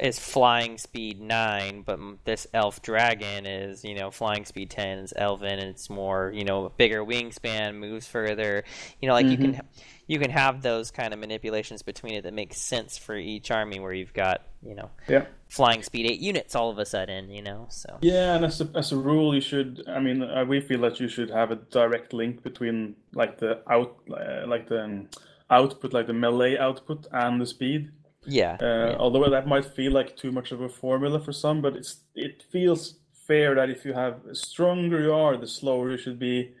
is 0.00 0.18
flying 0.18 0.78
speed 0.78 1.20
nine, 1.20 1.82
but 1.82 1.98
this 2.24 2.46
elf 2.52 2.82
dragon 2.82 3.46
is 3.46 3.84
you 3.84 3.94
know 3.94 4.10
flying 4.10 4.44
speed 4.44 4.70
ten. 4.70 4.98
It's 4.98 5.12
elven, 5.16 5.58
and 5.58 5.70
it's 5.70 5.88
more 5.88 6.32
you 6.34 6.44
know 6.44 6.70
bigger 6.76 7.04
wingspan, 7.04 7.76
moves 7.76 8.06
further. 8.06 8.64
You 9.00 9.08
know, 9.08 9.14
like 9.14 9.30
you 9.30 9.38
can 9.38 9.60
you 10.06 10.18
can 10.18 10.30
have 10.30 10.62
those 10.62 10.90
kind 10.90 11.12
of 11.12 11.18
manipulations 11.20 11.82
between 11.82 12.14
it 12.14 12.22
that 12.22 12.32
make 12.34 12.54
sense 12.54 12.96
for 12.98 13.16
each 13.16 13.50
army, 13.50 13.80
where 13.80 13.92
you've 13.92 14.14
got 14.14 14.42
you 14.62 14.74
know 14.74 14.90
Yeah. 15.08 15.26
flying 15.48 15.82
speed 15.82 16.06
eight 16.10 16.20
units 16.20 16.54
all 16.54 16.70
of 16.70 16.78
a 16.78 16.86
sudden. 16.86 17.30
You 17.30 17.42
know, 17.42 17.66
so 17.70 17.98
Yeah, 18.02 18.36
and 18.36 18.44
as 18.44 18.60
a, 18.60 18.68
as 18.74 18.92
a 18.92 18.96
rule, 18.96 19.34
you 19.34 19.40
should. 19.40 19.82
I 19.88 20.00
mean, 20.00 20.22
uh, 20.22 20.44
we 20.44 20.60
feel 20.60 20.80
that 20.82 21.00
you 21.00 21.08
should 21.08 21.30
have 21.30 21.50
a 21.50 21.56
direct 21.56 22.12
link 22.12 22.42
between 22.42 22.96
like 23.14 23.38
the 23.38 23.60
out, 23.70 23.96
uh, 24.10 24.46
like 24.46 24.68
the 24.68 24.84
um, 24.84 25.08
output, 25.50 25.92
like 25.92 26.06
the 26.06 26.12
melee 26.12 26.56
output, 26.58 27.06
and 27.12 27.40
the 27.40 27.46
speed. 27.46 27.90
yeah, 28.24 28.56
Uh, 28.60 28.66
yeah. 28.66 28.96
Although 28.98 29.30
that 29.30 29.46
might 29.46 29.64
feel 29.64 29.92
like 29.92 30.16
too 30.16 30.32
much 30.32 30.50
of 30.52 30.60
a 30.60 30.68
formula 30.68 31.20
for 31.20 31.32
some, 31.32 31.60
but 31.62 31.76
it's 31.76 32.00
it 32.14 32.42
feels 32.50 32.96
fair 33.26 33.54
that 33.56 33.70
if 33.70 33.84
you 33.84 33.92
have 33.92 34.22
the 34.24 34.34
stronger 34.34 35.00
you 35.02 35.12
are, 35.12 35.36
the 35.36 35.46
slower 35.48 35.90
you 35.90 35.96
should 35.98 36.18
be 36.18 36.52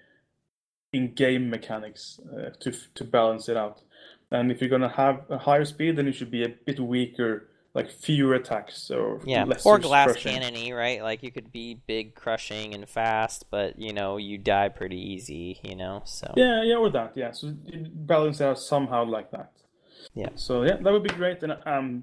in 0.96 1.14
game 1.14 1.50
mechanics 1.50 2.20
uh, 2.32 2.50
to 2.60 2.72
to 2.94 3.04
balance 3.04 3.48
it 3.48 3.56
out. 3.56 3.82
And 4.30 4.50
if 4.50 4.60
you're 4.60 4.70
gonna 4.70 4.88
have 5.04 5.24
a 5.30 5.38
higher 5.38 5.64
speed, 5.64 5.96
then 5.96 6.06
you 6.06 6.12
should 6.12 6.30
be 6.30 6.42
a 6.44 6.48
bit 6.48 6.80
weaker, 6.80 7.48
like 7.74 7.90
fewer 7.90 8.34
attacks 8.34 8.90
or 8.90 9.20
Yeah, 9.24 9.44
or 9.64 9.78
glass 9.78 10.08
crushing. 10.08 10.32
cannony, 10.32 10.72
right? 10.72 11.02
Like 11.02 11.22
you 11.22 11.30
could 11.30 11.52
be 11.52 11.74
big, 11.86 12.14
crushing, 12.14 12.74
and 12.74 12.88
fast, 12.88 13.46
but 13.50 13.78
you 13.78 13.92
know 13.92 14.16
you 14.16 14.38
die 14.38 14.68
pretty 14.68 15.00
easy. 15.14 15.60
You 15.62 15.76
know, 15.76 16.02
so 16.04 16.32
Yeah, 16.36 16.62
yeah, 16.64 16.76
or 16.76 16.90
that. 16.90 17.12
Yeah, 17.16 17.32
so 17.32 17.54
you 17.66 17.86
balance 17.92 18.40
it 18.40 18.44
out 18.44 18.58
somehow 18.58 19.04
like 19.04 19.30
that. 19.30 19.52
Yeah. 20.14 20.30
So 20.34 20.62
yeah, 20.64 20.76
that 20.82 20.92
would 20.92 21.02
be 21.02 21.10
great, 21.10 21.42
and 21.42 21.56
um, 21.66 22.02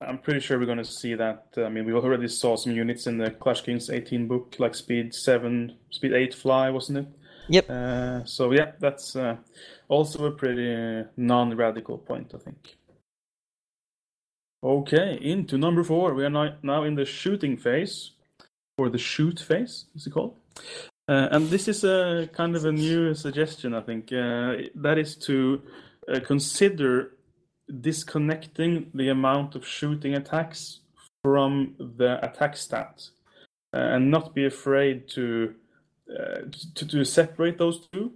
I'm 0.00 0.18
pretty 0.18 0.40
sure 0.40 0.58
we're 0.58 0.66
going 0.66 0.78
to 0.78 0.84
see 0.84 1.14
that. 1.14 1.46
I 1.56 1.68
mean, 1.70 1.86
we 1.86 1.92
already 1.94 2.28
saw 2.28 2.56
some 2.56 2.72
units 2.72 3.06
in 3.06 3.16
the 3.18 3.30
Clash 3.30 3.62
Kings 3.62 3.88
18 3.88 4.28
book, 4.28 4.56
like 4.58 4.74
Speed 4.74 5.14
Seven, 5.14 5.76
Speed 5.90 6.12
Eight 6.12 6.34
Fly, 6.34 6.68
wasn't 6.70 6.98
it? 6.98 7.06
Yep. 7.48 7.70
Uh, 7.70 8.24
so 8.24 8.52
yeah, 8.52 8.72
that's 8.80 9.14
uh, 9.16 9.36
also 9.88 10.26
a 10.26 10.32
pretty 10.32 10.74
uh, 10.74 11.04
non-radical 11.16 11.98
point, 11.98 12.32
I 12.34 12.38
think. 12.38 12.76
Okay, 14.62 15.18
into 15.20 15.58
number 15.58 15.84
four. 15.84 16.14
We 16.14 16.24
are 16.24 16.56
now, 16.62 16.82
in 16.82 16.94
the 16.96 17.04
shooting 17.04 17.56
phase, 17.56 18.12
or 18.78 18.88
the 18.88 18.98
shoot 18.98 19.38
phase, 19.38 19.84
is 19.94 20.06
it 20.06 20.10
called? 20.10 20.34
Uh, 21.08 21.28
and 21.30 21.48
this 21.50 21.68
is 21.68 21.84
a 21.84 22.28
kind 22.32 22.56
of 22.56 22.64
a 22.64 22.72
new 22.72 23.14
suggestion, 23.14 23.74
I 23.74 23.80
think. 23.82 24.12
Uh, 24.12 24.56
that 24.74 24.98
is 24.98 25.14
to 25.18 25.62
uh, 26.12 26.18
consider 26.20 27.12
disconnecting 27.80 28.90
the 28.94 29.10
amount 29.10 29.54
of 29.54 29.66
shooting 29.66 30.14
attacks 30.14 30.80
from 31.22 31.74
the 31.78 32.18
attack 32.24 32.56
stat, 32.56 33.08
and 33.72 34.10
not 34.10 34.34
be 34.34 34.46
afraid 34.46 35.08
to 35.10 35.54
to, 36.74 36.86
to 36.86 37.04
separate 37.04 37.58
those 37.58 37.88
two, 37.92 38.12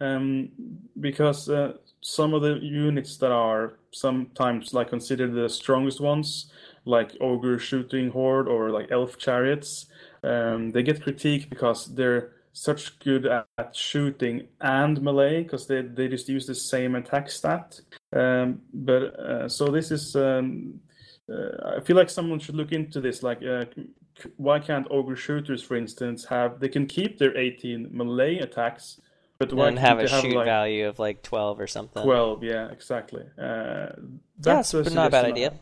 um, 0.00 0.50
because 0.98 1.48
uh, 1.48 1.74
some 2.00 2.34
of 2.34 2.42
the 2.42 2.58
units 2.60 3.16
that 3.18 3.32
are 3.32 3.74
sometimes 3.92 4.72
like 4.74 4.88
considered 4.88 5.34
the 5.34 5.48
strongest 5.48 6.00
ones, 6.00 6.50
like 6.84 7.16
ogre 7.20 7.58
shooting 7.58 8.10
horde 8.10 8.48
or 8.48 8.70
like 8.70 8.90
elf 8.90 9.18
chariots, 9.18 9.86
um, 10.22 10.70
they 10.70 10.82
get 10.82 11.04
critiqued 11.04 11.48
because 11.50 11.94
they're 11.94 12.32
such 12.52 12.98
good 12.98 13.26
at, 13.26 13.46
at 13.58 13.76
shooting 13.76 14.48
and 14.60 15.00
melee 15.00 15.42
because 15.42 15.66
they, 15.66 15.82
they 15.82 16.08
just 16.08 16.28
use 16.28 16.46
the 16.46 16.54
same 16.54 16.94
attack 16.94 17.30
stat. 17.30 17.80
Um, 18.12 18.62
but 18.72 19.02
uh, 19.18 19.48
so 19.48 19.66
this 19.66 19.90
is 19.90 20.16
um, 20.16 20.80
uh, 21.30 21.76
I 21.76 21.80
feel 21.80 21.96
like 21.96 22.10
someone 22.10 22.40
should 22.40 22.56
look 22.56 22.72
into 22.72 23.00
this. 23.00 23.22
Like, 23.22 23.42
uh, 23.42 23.64
why 24.36 24.58
can't 24.58 24.86
ogre 24.90 25.16
shooters, 25.16 25.62
for 25.62 25.76
instance, 25.76 26.24
have 26.26 26.60
they 26.60 26.68
can 26.68 26.86
keep 26.86 27.18
their 27.18 27.36
18 27.36 27.88
melee 27.90 28.38
attacks, 28.38 29.00
but 29.38 29.52
why 29.52 29.68
and 29.68 29.78
can't 29.78 29.88
have 29.88 29.98
they 29.98 30.04
a 30.04 30.08
shoot 30.08 30.36
like 30.36 30.44
value 30.44 30.86
of 30.88 30.98
like 30.98 31.22
twelve 31.22 31.60
or 31.60 31.66
something. 31.66 32.02
12? 32.02 32.42
Yeah, 32.44 32.70
exactly. 32.70 33.24
Uh, 33.38 33.86
Yes, 34.44 34.74
a 34.74 34.82
but 34.82 34.92
not 34.92 35.06
a 35.08 35.10
bad 35.10 35.24
idea. 35.26 35.52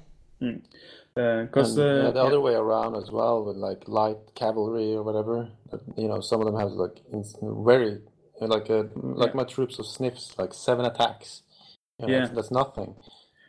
Because 1.14 1.76
And, 1.76 1.86
uh, 1.86 2.04
yeah, 2.04 2.10
the 2.12 2.22
other 2.22 2.40
way 2.40 2.54
around 2.54 2.94
as 2.94 3.10
well 3.10 3.44
with 3.44 3.56
like 3.56 3.88
light 3.88 4.18
cavalry 4.34 4.94
or 4.94 5.02
whatever. 5.02 5.48
You 5.96 6.08
know, 6.08 6.20
some 6.20 6.40
of 6.40 6.46
them 6.46 6.56
have 6.58 6.72
like 6.72 7.02
very 7.42 8.00
like 8.40 8.70
uh, 8.70 8.84
like 8.94 9.34
my 9.34 9.44
troops 9.44 9.78
of 9.80 9.86
sniffs 9.86 10.38
like 10.38 10.54
seven 10.54 10.84
attacks. 10.84 11.42
You 11.98 12.06
know, 12.06 12.12
Yeah. 12.12 12.20
that's, 12.20 12.34
that's 12.34 12.50
nothing. 12.50 12.94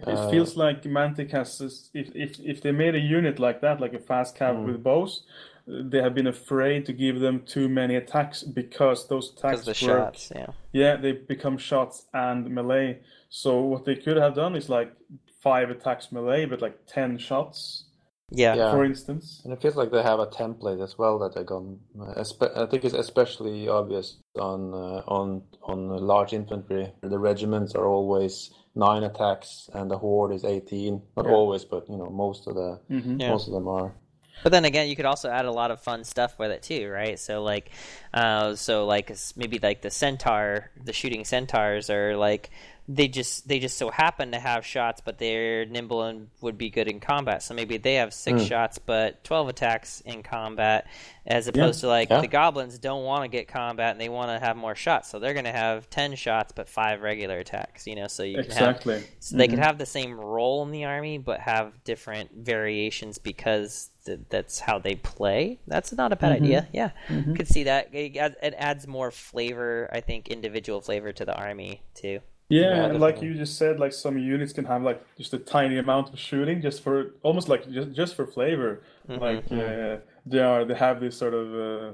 It 0.07 0.31
feels 0.31 0.55
like 0.55 0.83
Mantic 0.83 1.31
has 1.31 1.57
this, 1.57 1.89
if 1.93 2.15
if 2.15 2.39
if 2.39 2.61
they 2.61 2.71
made 2.71 2.95
a 2.95 2.99
unit 2.99 3.37
like 3.39 3.59
that, 3.61 3.81
like 3.81 3.93
a 3.93 3.99
fast 3.99 4.37
cav 4.37 4.55
Mm. 4.55 4.65
with 4.65 4.81
bows, 4.83 5.23
they 5.67 6.01
have 6.01 6.15
been 6.15 6.27
afraid 6.27 6.85
to 6.85 6.93
give 6.93 7.19
them 7.19 7.43
too 7.45 7.67
many 7.67 7.95
attacks 7.95 8.41
because 8.43 9.07
those 9.07 9.33
attacks 9.33 9.61
the 9.65 9.71
work. 9.71 9.75
shots, 9.75 10.31
yeah. 10.33 10.47
Yeah, 10.71 10.95
they 10.95 11.11
become 11.11 11.57
shots 11.57 12.05
and 12.13 12.49
melee. 12.49 12.99
So 13.29 13.61
what 13.61 13.83
they 13.85 13.95
could 13.95 14.17
have 14.17 14.35
done 14.35 14.55
is 14.55 14.69
like 14.69 14.93
five 15.41 15.69
attacks 15.69 16.11
melee, 16.11 16.45
but 16.45 16.61
like 16.61 16.77
ten 16.87 17.17
shots, 17.17 17.83
Yeah. 18.31 18.55
Yeah. 18.55 18.71
for 18.71 18.85
instance. 18.85 19.41
And 19.43 19.53
it 19.53 19.61
feels 19.61 19.75
like 19.75 19.91
they 19.91 20.03
have 20.03 20.19
a 20.19 20.27
template 20.27 20.81
as 20.83 20.97
well 20.97 21.19
that 21.19 21.33
they've 21.35 21.45
gone. 21.45 21.79
uh, 21.99 22.23
I 22.55 22.65
think 22.67 22.85
it's 22.85 22.93
especially 22.93 23.67
obvious 23.67 24.17
on 24.39 24.73
uh, 24.73 25.01
on 25.07 25.43
on 25.63 25.87
large 25.87 26.33
infantry. 26.33 26.91
The 27.01 27.19
regiments 27.19 27.75
are 27.75 27.85
always 27.87 28.51
nine 28.75 29.03
attacks, 29.03 29.69
and 29.73 29.89
the 29.89 29.97
horde 29.97 30.31
is 30.33 30.43
eighteen. 30.45 31.01
Not 31.17 31.25
Yeah. 31.25 31.31
always, 31.33 31.65
but 31.65 31.89
you 31.89 31.97
know 31.97 32.09
most 32.09 32.47
of 32.47 32.55
the 32.55 32.79
Mhm. 32.89 33.19
Yeah. 33.19 33.29
most 33.31 33.47
of 33.47 33.53
them 33.53 33.67
are. 33.67 33.93
But 34.41 34.53
then 34.53 34.63
again, 34.63 34.87
you 34.87 34.95
could 34.95 35.05
also 35.05 35.29
add 35.29 35.43
a 35.45 35.51
lot 35.51 35.69
of 35.69 35.81
fun 35.81 36.05
stuff 36.05 36.39
with 36.39 36.49
it 36.51 36.63
too, 36.63 36.89
right? 36.89 37.19
So 37.19 37.43
like, 37.43 37.71
uh, 38.13 38.55
so 38.55 38.85
like 38.85 39.11
maybe 39.35 39.59
like 39.59 39.81
the 39.81 39.89
centaur, 39.89 40.71
the 40.81 40.93
shooting 40.93 41.25
centaurs 41.25 41.89
are 41.89 42.15
like 42.15 42.49
they 42.91 43.07
just 43.07 43.47
they 43.47 43.59
just 43.59 43.77
so 43.77 43.91
happen 43.91 44.31
to 44.31 44.39
have 44.39 44.65
shots, 44.65 44.99
but 45.05 45.19
they're 45.19 45.63
nimble 45.67 46.01
and 46.01 46.27
would 46.41 46.57
be 46.57 46.71
good 46.71 46.87
in 46.87 46.99
combat. 46.99 47.43
So 47.43 47.53
maybe 47.53 47.77
they 47.77 47.95
have 47.95 48.15
six 48.15 48.41
hmm. 48.41 48.47
shots, 48.47 48.79
but 48.79 49.23
twelve 49.23 49.47
attacks 49.47 50.01
in 50.01 50.23
combat, 50.23 50.87
as 51.27 51.47
opposed 51.47 51.81
to 51.81 51.87
like 51.87 52.09
Yeah. 52.09 52.21
the 52.21 52.27
goblins 52.27 52.79
don't 52.79 53.03
want 53.03 53.25
to 53.25 53.27
get 53.27 53.47
combat 53.47 53.91
and 53.91 54.01
they 54.01 54.09
want 54.09 54.31
to 54.31 54.43
have 54.43 54.57
more 54.57 54.73
shots, 54.73 55.07
so 55.07 55.19
they're 55.19 55.33
going 55.33 55.45
to 55.45 55.51
have 55.51 55.87
ten 55.91 56.15
shots 56.15 56.51
but 56.51 56.67
five 56.67 57.01
regular 57.01 57.37
attacks. 57.37 57.85
You 57.85 57.95
know, 57.95 58.07
so 58.07 58.23
you 58.23 58.41
can 58.41 58.51
have 58.51 58.77
Exactly. 58.77 59.03
so 59.19 59.37
they 59.37 59.47
could 59.47 59.59
mm-hmm. 59.59 59.65
have 59.65 59.77
the 59.77 59.85
same 59.85 60.19
role 60.19 60.63
in 60.63 60.71
the 60.71 60.85
army, 60.85 61.19
but 61.19 61.39
have 61.41 61.83
different 61.83 62.31
variations 62.33 63.19
because 63.19 63.91
th- 64.07 64.21
that's 64.29 64.59
how 64.59 64.79
they 64.79 64.95
play. 64.95 65.59
That's 65.67 65.93
not 65.93 66.11
a 66.11 66.15
bad 66.15 66.37
mm-hmm. 66.37 66.43
idea. 66.43 66.67
Yeah, 66.73 66.89
mm-hmm. 67.07 67.35
could 67.35 67.47
see 67.47 67.65
that. 67.65 67.93
It, 67.93 68.15
it 68.15 68.55
adds 68.57 68.87
more 68.87 69.11
flavor, 69.11 69.91
I 69.93 70.01
think, 70.01 70.29
individual 70.29 70.81
flavor 70.81 71.11
to 71.11 71.23
the 71.23 71.35
army 71.35 71.83
too. 71.93 72.21
Yeah, 72.49 72.87
and 72.87 72.99
like 72.99 73.21
you 73.21 73.35
just 73.35 73.57
said, 73.57 73.79
like 73.79 73.93
some 73.93 74.17
units 74.17 74.53
can 74.53 74.65
have 74.65 74.81
like 74.81 75.05
just 75.17 75.33
a 75.33 75.37
tiny 75.37 75.77
amount 75.77 76.09
of 76.11 76.19
shooting, 76.19 76.61
just 76.61 76.81
for 76.81 77.11
almost 77.21 77.47
like 77.47 77.69
just 77.71 77.91
just 77.93 78.15
for 78.15 78.25
flavor. 78.25 78.81
Mm-hmm, 79.09 79.19
Like 79.19 79.45
uh, 79.51 79.97
they 80.25 80.39
are, 80.39 80.65
they 80.65 80.73
have 80.75 80.99
this 80.99 81.17
sort 81.17 81.33
of 81.35 81.53
uh, 81.53 81.93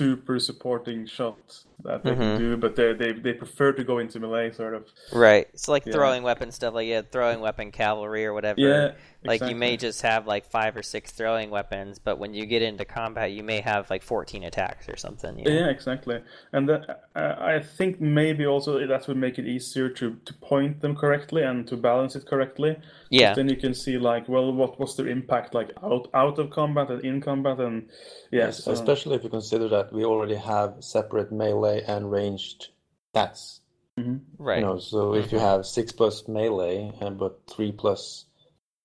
super 0.00 0.38
supporting 0.38 1.06
shot 1.06 1.64
that 1.82 2.04
they 2.04 2.14
Mm-hmm. 2.14 2.16
can 2.16 2.32
do, 2.32 2.56
but 2.56 2.76
they 2.76 2.92
they 2.92 3.12
they 3.12 3.32
prefer 3.34 3.72
to 3.72 3.82
go 3.84 3.98
into 3.98 4.20
melee, 4.20 4.52
sort 4.52 4.74
of. 4.74 4.86
Right. 5.12 5.46
So 5.58 5.70
like 5.72 5.86
Yeah. 5.86 5.92
throwing 5.92 6.22
weapon 6.24 6.50
stuff, 6.50 6.74
like 6.74 6.88
yeah, 6.88 7.02
throwing 7.02 7.40
weapon 7.40 7.70
cavalry 7.70 8.24
or 8.26 8.32
whatever. 8.32 8.56
Yeah, 8.56 8.92
Like 9.24 9.42
you 9.42 9.56
may 9.56 9.76
just 9.76 10.02
have 10.02 10.26
like 10.26 10.50
five 10.50 10.76
or 10.76 10.82
six 10.82 11.10
throwing 11.10 11.50
weapons, 11.50 11.98
but 11.98 12.18
when 12.18 12.34
you 12.34 12.46
get 12.46 12.62
into 12.62 12.84
combat, 12.84 13.32
you 13.32 13.42
may 13.42 13.60
have 13.60 13.88
like 13.90 14.02
fourteen 14.02 14.44
attacks 14.44 14.88
or 14.88 14.96
something. 14.96 15.38
You 15.38 15.44
know? 15.44 15.50
Yeah, 15.50 15.68
exactly. 15.70 16.20
And 16.52 16.68
that, 16.68 17.04
uh, 17.16 17.34
I 17.38 17.60
think 17.60 18.00
maybe 18.00 18.46
also 18.46 18.86
that 18.86 19.08
would 19.08 19.16
make 19.16 19.38
it 19.38 19.46
easier 19.46 19.88
to, 19.88 20.16
to 20.24 20.34
point 20.34 20.80
them 20.80 20.94
correctly 20.94 21.42
and 21.42 21.66
to 21.68 21.76
balance 21.76 22.16
it 22.16 22.26
correctly. 22.26 22.76
Yeah. 23.10 23.34
Then 23.34 23.48
you 23.48 23.56
can 23.56 23.74
see 23.74 23.98
like, 23.98 24.28
well, 24.28 24.52
what 24.52 24.78
was 24.78 24.96
their 24.96 25.08
impact 25.08 25.54
like 25.54 25.70
out 25.82 26.08
out 26.14 26.38
of 26.38 26.50
combat 26.50 26.90
and 26.90 27.04
in 27.04 27.20
combat, 27.20 27.58
and 27.58 27.88
yes, 28.30 28.42
Yes, 28.42 28.66
uh, 28.66 28.72
especially 28.72 29.16
if 29.16 29.24
you 29.24 29.30
consider 29.30 29.68
that 29.68 29.92
we 29.92 30.04
already 30.04 30.34
have 30.34 30.76
separate 30.80 31.32
melee 31.32 31.82
and 31.86 32.10
ranged 32.10 32.68
stats. 33.14 33.60
Mm-hmm. 33.98 34.16
Right. 34.38 34.58
You 34.58 34.66
know, 34.66 34.78
so 34.78 35.14
if 35.14 35.32
you 35.32 35.38
mm-hmm. 35.38 35.46
have 35.46 35.66
six 35.66 35.92
plus 35.92 36.26
melee 36.26 36.92
and 37.00 37.18
but 37.18 37.40
three 37.46 37.72
plus 37.72 38.24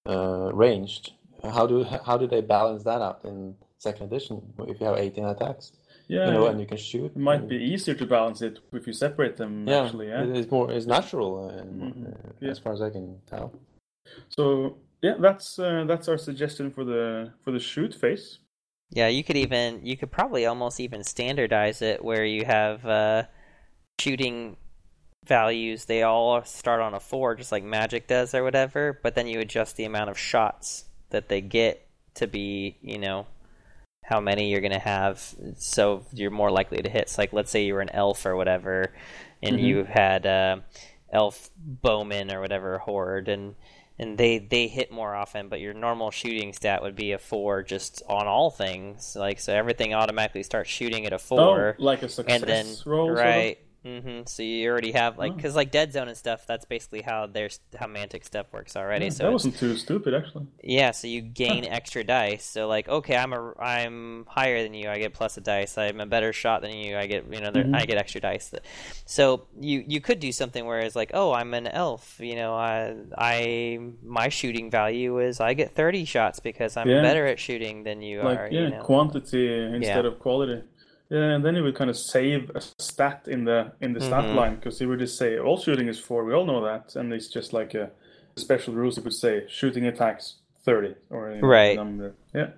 uh, 0.08 0.52
ranged, 0.53 1.14
how 1.44 1.66
do 1.68 1.84
how 1.84 2.18
do 2.18 2.27
they 2.27 2.42
balance 2.42 2.84
that 2.84 3.02
out 3.02 3.19
in 3.26 3.56
second 3.77 4.06
edition 4.08 4.42
if 4.68 4.80
you 4.80 4.86
have 4.88 4.98
eighteen 4.98 5.26
attacks? 5.26 5.72
yeah, 6.08 6.27
You 6.27 6.34
know, 6.34 6.48
and 6.48 6.60
you 6.60 6.66
can 6.66 6.77
shoot. 6.77 7.11
it 7.16 7.18
might 7.32 7.48
be 7.50 7.58
easier 7.58 7.94
to 7.95 8.06
balance 8.06 8.42
it 8.42 8.60
if 8.72 8.88
you 8.88 8.94
separate 8.94 9.36
them. 9.38 9.68
Yeah, 9.68 9.84
Actually, 9.84 10.08
yeah. 10.08 10.24
it's 10.40 10.50
more 10.50 10.72
it's 10.72 10.86
natural 10.86 11.50
uh, 11.50 11.64
Mhm. 11.64 12.08
uh, 12.08 12.32
Yeah. 12.40 12.52
as 12.52 12.60
far 12.60 12.74
as 12.74 12.82
I 12.82 12.90
can 12.90 13.19
tell. 13.27 13.52
So 14.30 14.77
yeah, 15.02 15.16
that's 15.19 15.60
uh, 15.60 15.84
that's 15.88 16.08
our 16.08 16.18
suggestion 16.18 16.72
for 16.72 16.84
the 16.86 17.34
for 17.44 17.52
the 17.52 17.60
shoot 17.60 17.94
phase. 17.94 18.40
Yeah, 18.90 19.10
you 19.10 19.24
could 19.24 19.36
even 19.36 19.86
you 19.86 19.98
could 19.98 20.11
probably 20.11 20.45
almost 20.45 20.80
even 20.80 21.03
standardize 21.03 21.82
it 21.82 22.03
where 22.03 22.24
you 22.26 22.45
have 22.45 22.86
uh, 22.86 23.24
shooting 24.00 24.56
values. 25.27 25.85
They 25.85 26.03
all 26.03 26.43
start 26.43 26.81
on 26.81 26.93
a 26.93 26.99
four, 26.99 27.35
just 27.35 27.51
like 27.51 27.64
Magic 27.64 28.07
does 28.07 28.33
or 28.33 28.43
whatever. 28.43 28.99
But 29.01 29.15
then 29.15 29.27
you 29.27 29.39
adjust 29.39 29.75
the 29.75 29.85
amount 29.85 30.09
of 30.09 30.17
shots 30.17 30.85
that 31.09 31.30
they 31.30 31.41
get 31.41 31.88
to 32.15 32.27
be, 32.27 32.77
you 32.81 32.97
know, 32.97 33.27
how 34.03 34.19
many 34.22 34.49
you're 34.49 34.61
gonna 34.61 34.80
have, 34.80 35.35
so 35.57 36.06
you're 36.14 36.31
more 36.31 36.49
likely 36.49 36.81
to 36.81 36.89
hit. 36.89 37.09
So 37.09 37.22
like, 37.22 37.33
let's 37.33 37.51
say 37.51 37.65
you 37.65 37.73
were 37.73 37.81
an 37.81 37.89
elf 37.89 38.25
or 38.25 38.35
whatever, 38.38 38.93
and 39.43 39.59
you 39.59 39.83
had 39.83 40.25
uh, 40.25 40.57
elf 41.11 41.49
bowman 41.57 42.31
or 42.31 42.39
whatever 42.39 42.77
horde, 42.77 43.27
and 43.27 43.56
and 43.99 44.17
they 44.17 44.38
they 44.38 44.67
hit 44.67 44.91
more 44.91 45.14
often, 45.14 45.49
but 45.49 45.59
your 45.59 45.73
normal 45.73 46.11
shooting 46.11 46.53
stat 46.53 46.81
would 46.83 46.95
be 46.95 47.11
a 47.11 47.17
four 47.17 47.64
just 47.64 48.01
on 48.07 48.27
all 48.27 48.49
things. 48.49 49.15
Like 49.15 49.39
so, 49.39 49.53
everything 49.53 49.93
automatically 49.93 50.43
starts 50.43 50.69
shooting 50.69 51.06
at 51.06 51.14
a 51.14 51.19
four, 51.19 51.75
Oh, 51.77 51.83
like 51.83 52.03
a 52.03 52.09
success 52.09 52.41
and 52.41 52.49
then 52.49 52.65
roll, 52.85 53.07
sort 53.07 53.19
of? 53.19 53.57
Right. 53.93 54.03
hmm 54.03 54.22
So 54.25 54.43
you 54.43 54.69
already 54.69 54.91
have 54.93 55.17
like 55.17 55.32
Oh. 55.32 55.35
because 55.35 55.56
like 55.56 55.72
Dead 55.72 55.93
Zone 55.93 56.07
and 56.07 56.17
stuff. 56.17 56.45
That's 56.48 56.66
basically 56.66 57.01
how 57.01 57.27
there's 57.27 57.59
how 57.80 57.88
Mantic 57.88 58.24
stuff 58.25 58.48
works 58.51 58.75
already. 58.75 59.06
Yeah, 59.06 59.11
so 59.11 59.24
that 59.24 59.32
wasn't 59.33 59.57
too 59.57 59.75
stupid, 59.77 60.14
actually. 60.14 60.48
yeah, 60.64 60.91
so 60.91 61.07
you 61.07 61.22
gain 61.22 61.66
extra 61.66 62.03
dice. 62.03 62.43
So 62.45 62.67
like, 62.67 62.88
okay, 62.90 63.16
I'm 63.16 63.33
a 63.33 63.53
I'm 63.59 64.25
higher 64.27 64.64
than 64.64 64.74
you. 64.74 64.90
I 64.90 64.98
get 64.99 65.14
plus 65.14 65.38
a 65.38 65.41
dice. 65.41 65.77
I'm 65.77 65.99
a 65.99 66.06
better 66.06 66.33
shot 66.33 66.61
than 66.61 66.72
you. 66.75 66.98
I 66.98 67.07
get 67.07 67.25
you 67.32 67.41
know 67.41 67.51
there, 67.51 67.69
I 67.74 67.85
get 67.85 67.98
extra 67.98 68.22
dice. 68.22 68.53
So 69.06 69.48
you 69.59 69.83
you 69.88 70.01
could 70.01 70.19
do 70.19 70.32
something 70.32 70.66
where 70.66 70.80
it's 70.80 70.95
like, 70.95 71.11
oh, 71.14 71.33
I'm 71.33 71.53
an 71.53 71.67
elf. 71.67 72.19
You 72.19 72.35
know, 72.35 72.53
I 72.53 72.95
I 73.17 73.80
my 74.03 74.30
shooting 74.30 74.69
value 74.69 75.19
is 75.19 75.40
I 75.40 75.53
get 75.53 75.72
30 75.72 76.06
shots 76.06 76.40
because 76.40 76.77
I'm 76.77 76.88
Yeah. 76.90 77.01
better 77.01 77.25
at 77.27 77.40
shooting 77.40 77.83
than 77.83 78.01
you 78.01 78.22
like 78.22 78.40
are. 78.40 78.49
yeah, 78.51 78.61
you 78.61 78.69
know? 78.72 78.82
quantity 78.83 79.48
instead 79.64 80.06
Yeah. 80.06 80.11
of 80.11 80.19
quality. 80.19 80.61
Yeah, 81.10 81.36
and 81.36 81.45
then 81.45 81.56
you 81.56 81.64
would 81.64 81.76
kind 81.76 81.90
of 81.90 81.98
save 81.98 82.52
a 82.53 82.61
stat 82.80 83.27
in 83.27 83.45
the 83.45 83.72
in 83.82 83.94
the 83.94 84.02
stat 84.02 84.26
Mhm. 84.26 84.36
line 84.36 84.56
because 84.56 84.82
you 84.82 84.90
would 84.90 85.00
just 85.00 85.18
say 85.18 85.40
all 85.40 85.58
shooting 85.58 85.88
is 85.88 85.98
four. 86.00 86.26
We 86.26 86.34
all 86.34 86.45
know 86.45 86.61
that, 86.66 86.95
and 86.98 87.14
it's 87.14 87.30
just 87.30 87.53
like 87.53 87.74
a 87.76 87.92
special 88.36 88.74
rules. 88.74 88.98
You 88.98 89.03
could 89.03 89.14
say 89.14 89.45
shooting 89.48 89.86
attacks 89.88 90.36
thirty 90.66 90.95
or 91.10 91.38
Right. 91.42 91.77
Number. 91.77 92.14
Yeah, 92.34 92.50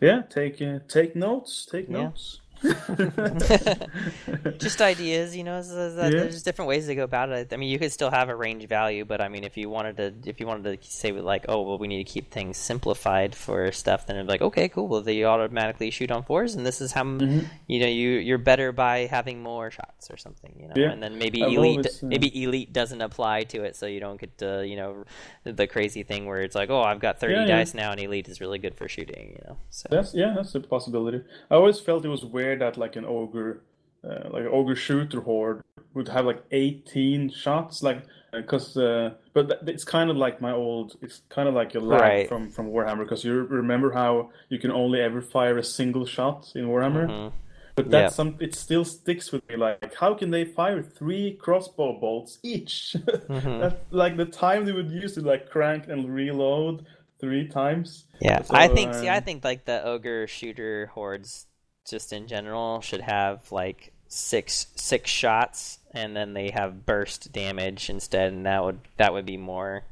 yeah. 0.00 0.22
Take 0.30 0.62
uh, 0.62 0.78
take 0.86 1.16
notes. 1.16 1.66
Take 1.66 1.88
Yeah. 1.88 2.04
notes. 2.04 2.40
just 4.58 4.80
ideas, 4.80 5.36
you 5.36 5.44
know. 5.44 5.62
So 5.62 5.94
that, 5.94 6.12
Yeah. 6.12 6.20
There's 6.20 6.42
different 6.42 6.68
ways 6.68 6.86
to 6.86 6.94
go 6.94 7.04
about 7.04 7.30
it. 7.30 7.52
I 7.52 7.56
mean, 7.56 7.68
you 7.70 7.78
could 7.78 7.92
still 7.92 8.10
have 8.10 8.28
a 8.28 8.36
range 8.36 8.66
value, 8.68 9.04
but 9.04 9.20
I 9.20 9.28
mean, 9.28 9.44
if 9.44 9.56
you 9.56 9.68
wanted 9.70 9.96
to, 9.98 10.14
if 10.28 10.40
you 10.40 10.46
wanted 10.46 10.80
to 10.82 10.90
say 10.90 11.12
like, 11.12 11.46
oh, 11.48 11.62
well, 11.62 11.78
we 11.78 11.88
need 11.88 12.04
to 12.06 12.12
keep 12.12 12.30
things 12.30 12.56
simplified 12.56 13.34
for 13.34 13.70
stuff, 13.72 14.06
then 14.06 14.16
it'd 14.16 14.26
be 14.26 14.32
like, 14.32 14.42
okay, 14.42 14.68
cool. 14.68 14.88
Well, 14.88 15.02
they 15.02 15.24
automatically 15.24 15.90
shoot 15.90 16.10
on 16.10 16.22
fours, 16.22 16.54
and 16.54 16.64
this 16.66 16.80
is 16.80 16.92
how 16.92 17.04
Mm-hmm. 17.08 17.46
you 17.68 17.80
know 17.80 17.86
you 17.86 18.10
you're 18.10 18.36
better 18.38 18.70
by 18.70 19.06
having 19.06 19.40
more 19.42 19.70
shots 19.70 20.10
or 20.10 20.16
something, 20.18 20.52
you 20.60 20.66
know. 20.68 20.74
Yeah. 20.76 20.90
And 20.90 21.02
then 21.02 21.16
maybe 21.18 21.42
I've 21.42 21.52
elite, 21.52 21.86
uh, 21.86 22.06
maybe 22.06 22.42
elite 22.42 22.72
doesn't 22.72 23.00
apply 23.00 23.44
to 23.44 23.62
it, 23.62 23.76
so 23.76 23.86
you 23.86 23.98
don't 23.98 24.20
get 24.20 24.36
to, 24.38 24.66
you 24.66 24.76
know, 24.76 25.04
the 25.44 25.66
crazy 25.66 26.02
thing 26.02 26.26
where 26.26 26.42
it's 26.42 26.54
like, 26.54 26.68
oh, 26.70 26.82
I've 26.82 27.00
got 27.00 27.18
30 27.20 27.32
Yeah, 27.32 27.40
yeah. 27.46 27.56
dice 27.56 27.72
now, 27.72 27.92
and 27.92 28.00
elite 28.00 28.28
is 28.28 28.40
really 28.42 28.58
good 28.58 28.74
for 28.74 28.88
shooting, 28.88 29.36
you 29.38 29.42
know. 29.48 29.56
So 29.70 29.86
That's 29.90 30.12
yeah, 30.14 30.34
that's 30.36 30.54
a 30.54 30.60
possibility. 30.60 31.22
I 31.50 31.54
always 31.54 31.80
felt 31.80 32.04
it 32.04 32.08
was 32.08 32.24
weird 32.24 32.47
that 32.56 32.76
like 32.76 32.96
an 32.96 33.04
ogre, 33.04 33.62
uh, 34.04 34.28
like 34.30 34.42
an 34.42 34.50
ogre 34.52 34.76
shooter 34.76 35.20
horde 35.20 35.62
would 35.94 36.08
have 36.08 36.24
like 36.26 36.42
18 36.52 37.30
shots, 37.30 37.82
like 37.82 38.02
because 38.32 38.76
uh, 38.76 39.14
but 39.32 39.48
th- 39.48 39.60
it's 39.66 39.84
kind 39.84 40.10
of 40.10 40.16
like 40.16 40.40
my 40.40 40.52
old. 40.52 40.96
It's 41.02 41.22
kind 41.28 41.48
of 41.48 41.54
like 41.54 41.74
a 41.74 41.80
lag 41.80 42.00
Right. 42.00 42.28
from 42.28 42.50
from 42.50 42.70
Warhammer 42.70 43.04
because 43.04 43.24
you 43.24 43.32
remember 43.44 43.90
how 43.92 44.30
you 44.48 44.58
can 44.58 44.70
only 44.70 45.00
ever 45.00 45.20
fire 45.22 45.58
a 45.58 45.64
single 45.64 46.06
shot 46.06 46.52
in 46.54 46.66
Warhammer. 46.66 47.08
Mhm. 47.08 47.32
But 47.74 47.90
that's 47.90 48.12
Yeah. 48.12 48.16
some. 48.16 48.36
It 48.40 48.54
still 48.56 48.84
sticks 48.84 49.30
with 49.32 49.48
me. 49.48 49.54
Like, 49.56 49.94
how 49.94 50.12
can 50.14 50.30
they 50.30 50.44
fire 50.44 50.82
three 50.82 51.34
crossbow 51.40 51.98
bolts 52.00 52.38
each? 52.42 52.96
Mm-hmm. 53.28 53.60
That- 53.60 53.82
like 53.90 54.16
the 54.16 54.26
time 54.26 54.64
they 54.66 54.72
would 54.72 54.90
use 54.90 55.14
to 55.14 55.20
like 55.22 55.48
crank 55.48 55.86
and 55.88 56.12
reload 56.12 56.84
three 57.20 57.46
times. 57.48 58.06
Yeah, 58.20 58.42
So, 58.42 58.54
I 58.54 58.68
think. 58.68 58.94
See, 58.94 59.08
I 59.08 59.18
um, 59.18 59.22
think 59.24 59.44
like 59.44 59.64
the 59.64 59.82
ogre 59.84 60.26
shooter 60.26 60.86
hordes, 60.94 61.46
just 61.90 62.12
in 62.12 62.26
general, 62.26 62.80
should 62.80 63.00
have 63.02 63.50
like 63.52 63.92
six 64.08 64.66
six 64.76 65.10
shots, 65.10 65.78
and 65.92 66.16
then 66.16 66.32
they 66.34 66.50
have 66.50 66.84
burst 66.86 67.32
damage 67.32 67.90
instead, 67.90 68.32
and 68.32 68.46
that 68.46 68.64
would 68.64 68.80
that 68.96 69.12
would 69.12 69.26
be 69.26 69.36
more 69.36 69.84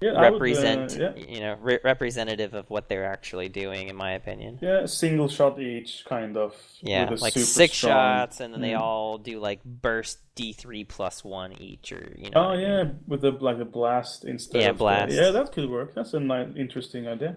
Yeah, 0.00 0.12
I 0.12 0.12
would, 0.12 0.18
uh, 0.28 0.32
represent 0.32 0.96
yeah. 0.96 1.14
you 1.16 1.40
know 1.40 1.56
re- 1.60 1.80
representative 1.84 2.54
of 2.54 2.70
what 2.70 2.88
they're 2.88 3.04
actually 3.06 3.48
doing, 3.48 3.88
in 3.88 3.96
my 3.96 4.12
opinion. 4.12 4.58
Yeah, 4.62 4.86
single 4.86 5.28
shot 5.28 5.60
each, 5.60 6.04
kind 6.06 6.36
of. 6.36 6.54
Yeah, 6.80 7.10
like 7.20 7.32
six 7.34 7.74
strong- 7.74 7.90
shots, 7.92 8.40
and 8.40 8.54
then 8.54 8.60
they 8.60 8.72
Mm. 8.72 8.80
all 8.80 9.18
do 9.18 9.38
like 9.40 9.62
burst 9.64 10.18
D 10.34 10.52
three 10.52 10.84
plus 10.84 11.24
one 11.24 11.52
each, 11.60 11.92
or 11.92 12.14
you 12.16 12.30
know. 12.30 12.40
Oh 12.40 12.44
what 12.50 12.52
I 12.54 12.56
mean? 12.56 12.66
yeah, 12.68 12.84
with 13.08 13.20
the 13.22 13.32
like 13.32 13.58
a 13.58 13.64
blast 13.64 14.24
instead. 14.24 14.62
Yeah, 14.62 14.70
of 14.70 14.76
the- 14.78 14.84
blast. 14.84 15.12
yeah, 15.14 15.30
that 15.32 15.52
could 15.52 15.68
work. 15.68 15.94
That's 15.94 16.14
a 16.14 16.20
nice, 16.20 16.48
interesting 16.56 17.06
idea. 17.08 17.36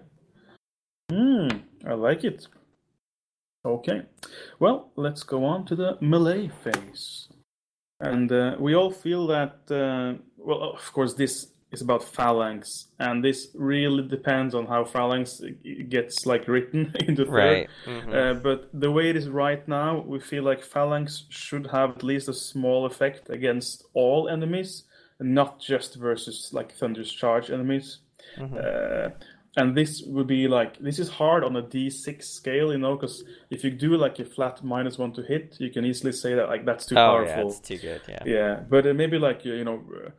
Hmm, 1.10 1.48
I 1.86 1.94
like 1.94 2.24
it. 2.24 2.46
Okay, 3.64 4.02
well, 4.58 4.90
let's 4.96 5.22
go 5.22 5.44
on 5.44 5.64
to 5.66 5.76
the 5.76 5.96
melee 6.00 6.48
phase, 6.48 7.28
and 8.00 8.30
uh, 8.32 8.56
we 8.58 8.74
all 8.74 8.90
feel 8.90 9.26
that. 9.28 9.54
Uh, 9.70 10.20
well, 10.36 10.72
of 10.72 10.92
course, 10.92 11.14
this 11.14 11.52
is 11.70 11.80
about 11.80 12.02
phalanx, 12.02 12.88
and 12.98 13.24
this 13.24 13.48
really 13.54 14.02
depends 14.06 14.54
on 14.54 14.66
how 14.66 14.84
phalanx 14.84 15.40
gets 15.88 16.26
like 16.26 16.48
written 16.48 16.92
into 17.06 17.24
third. 17.24 17.32
Right. 17.32 17.68
mhm. 17.86 18.12
Uh, 18.14 18.34
but 18.34 18.68
the 18.74 18.90
way 18.90 19.10
it 19.10 19.16
is 19.16 19.28
right 19.28 19.66
now, 19.68 20.00
we 20.06 20.18
feel 20.18 20.42
like 20.42 20.62
Phalanx 20.64 21.24
should 21.30 21.68
have 21.68 21.90
at 21.90 22.02
least 22.02 22.28
a 22.28 22.34
small 22.34 22.84
effect 22.84 23.30
against 23.30 23.84
all 23.94 24.28
enemies, 24.28 24.84
and 25.20 25.34
not 25.34 25.60
just 25.60 25.94
versus 25.94 26.50
like 26.52 26.72
thunderous 26.72 27.12
Charge 27.12 27.48
enemies. 27.50 28.00
Mhm. 28.36 29.12
Uh, 29.56 29.60
and 29.60 29.76
this 29.76 30.02
would 30.02 30.26
be 30.26 30.48
like 30.48 30.78
this 30.78 30.98
is 30.98 31.08
hard 31.08 31.44
on 31.44 31.56
a 31.56 31.62
D6 31.62 32.22
scale, 32.22 32.72
you 32.72 32.78
know, 32.78 32.96
because 32.96 33.24
if 33.50 33.64
you 33.64 33.70
do 33.70 33.96
like 33.96 34.18
a 34.18 34.24
flat 34.24 34.62
minus 34.64 34.98
one 34.98 35.12
to 35.12 35.22
hit, 35.22 35.56
you 35.58 35.70
can 35.70 35.84
easily 35.84 36.12
say 36.12 36.34
that 36.34 36.48
like 36.48 36.64
that's 36.64 36.86
too 36.86 36.96
oh 36.96 37.20
yeah, 37.20 37.34
powerful. 37.34 37.50
it's 37.50 37.60
too 37.60 37.78
good. 37.78 38.00
Yeah. 38.08 38.22
Yeah, 38.24 38.60
but 38.68 38.86
uh, 38.86 38.94
maybe 38.94 39.18
like 39.18 39.44
you 39.44 39.64
know, 39.64 39.82
uh, 39.94 40.10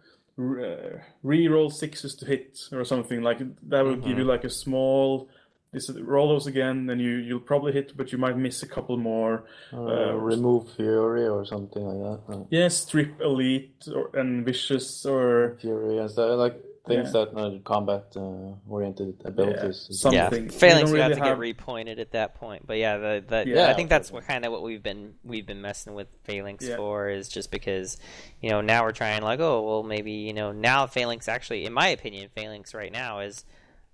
uh, 0.42 1.00
re-roll 1.22 1.70
sixes 1.70 2.16
to 2.16 2.26
hit 2.26 2.60
or 2.72 2.84
something 2.86 3.22
like 3.22 3.40
that 3.70 3.84
will 3.84 3.96
give 3.96 4.18
you 4.18 4.24
like 4.24 4.44
a 4.44 4.50
small. 4.50 5.30
This 5.72 5.90
roll 5.90 6.30
those 6.30 6.46
again, 6.46 6.88
and 6.92 7.02
you 7.02 7.16
you'll 7.16 7.40
probably 7.40 7.72
hit, 7.72 7.98
but 7.98 8.12
you 8.12 8.20
might 8.20 8.38
miss 8.38 8.62
a 8.62 8.68
couple 8.68 8.96
more. 8.98 9.46
Uh, 9.74 10.14
remove 10.14 10.72
fury 10.74 11.28
or 11.28 11.44
something 11.46 11.84
like 11.84 12.22
that. 12.28 12.34
Uh, 12.34 12.44
Yeah, 12.52 12.68
strip 12.68 13.20
elite 13.20 13.88
or 13.92 14.12
and 14.14 14.46
vicious 14.46 15.04
or 15.04 15.58
fury 15.60 15.98
and 15.98 16.12
stuff 16.12 16.38
like 16.38 16.64
things 16.86 17.14
Yeah. 17.14 17.26
that 17.26 17.38
uh, 17.38 17.60
combat 17.64 18.06
uh, 18.16 18.54
oriented 18.68 19.22
abilities. 19.24 19.88
some- 19.92 20.14
yeah, 20.14 20.26
something. 20.26 20.44
We 20.46 20.50
phalanx 20.50 20.82
don't 20.90 20.92
would 20.92 21.02
have 21.02 21.12
to 21.14 21.24
have- 21.24 21.40
get 21.40 21.58
repointed 21.58 22.00
at 22.00 22.12
that 22.12 22.36
point. 22.36 22.68
But 22.68 22.78
yeah, 22.78 22.98
the, 22.98 23.24
the, 23.26 23.44
Yeah. 23.48 23.70
I 23.70 23.74
think 23.74 23.90
that's 23.90 24.12
what 24.12 24.26
kind 24.28 24.46
of 24.46 24.52
what 24.52 24.64
we've 24.64 24.84
been 24.84 25.14
we've 25.24 25.46
been 25.46 25.62
messing 25.62 25.94
with 25.94 26.08
phalanx 26.26 26.68
Yeah. 26.68 26.76
for 26.76 27.10
is 27.10 27.30
just 27.30 27.52
because 27.52 27.98
you 28.42 28.50
know 28.50 28.60
now 28.62 28.84
we're 28.84 28.92
trying 28.92 29.22
like 29.24 29.40
oh 29.40 29.62
well 29.62 29.84
maybe 29.84 30.12
you 30.12 30.34
know 30.34 30.52
now 30.52 30.86
phalanx 30.88 31.28
actually 31.28 31.66
in 31.66 31.72
my 31.74 31.88
opinion 31.88 32.30
phalanx 32.36 32.74
right 32.74 32.92
now 32.92 33.20
is 33.20 33.46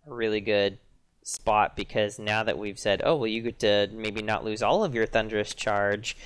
a 0.07 0.13
really 0.13 0.41
good 0.41 0.79
spot 1.21 1.75
because 1.75 2.17
now 2.17 2.41
that 2.43 2.57
we've 2.57 2.79
said 2.79 3.01
oh 3.05 3.15
well 3.17 3.27
you 3.27 3.41
get 3.43 3.59
to 3.59 3.87
maybe 3.93 4.21
not 4.23 4.43
lose 4.43 4.63
all 4.63 4.83
of 4.83 4.95
your 4.95 5.05
thunderous 5.05 5.53
charge 5.53 6.17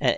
and, 0.00 0.16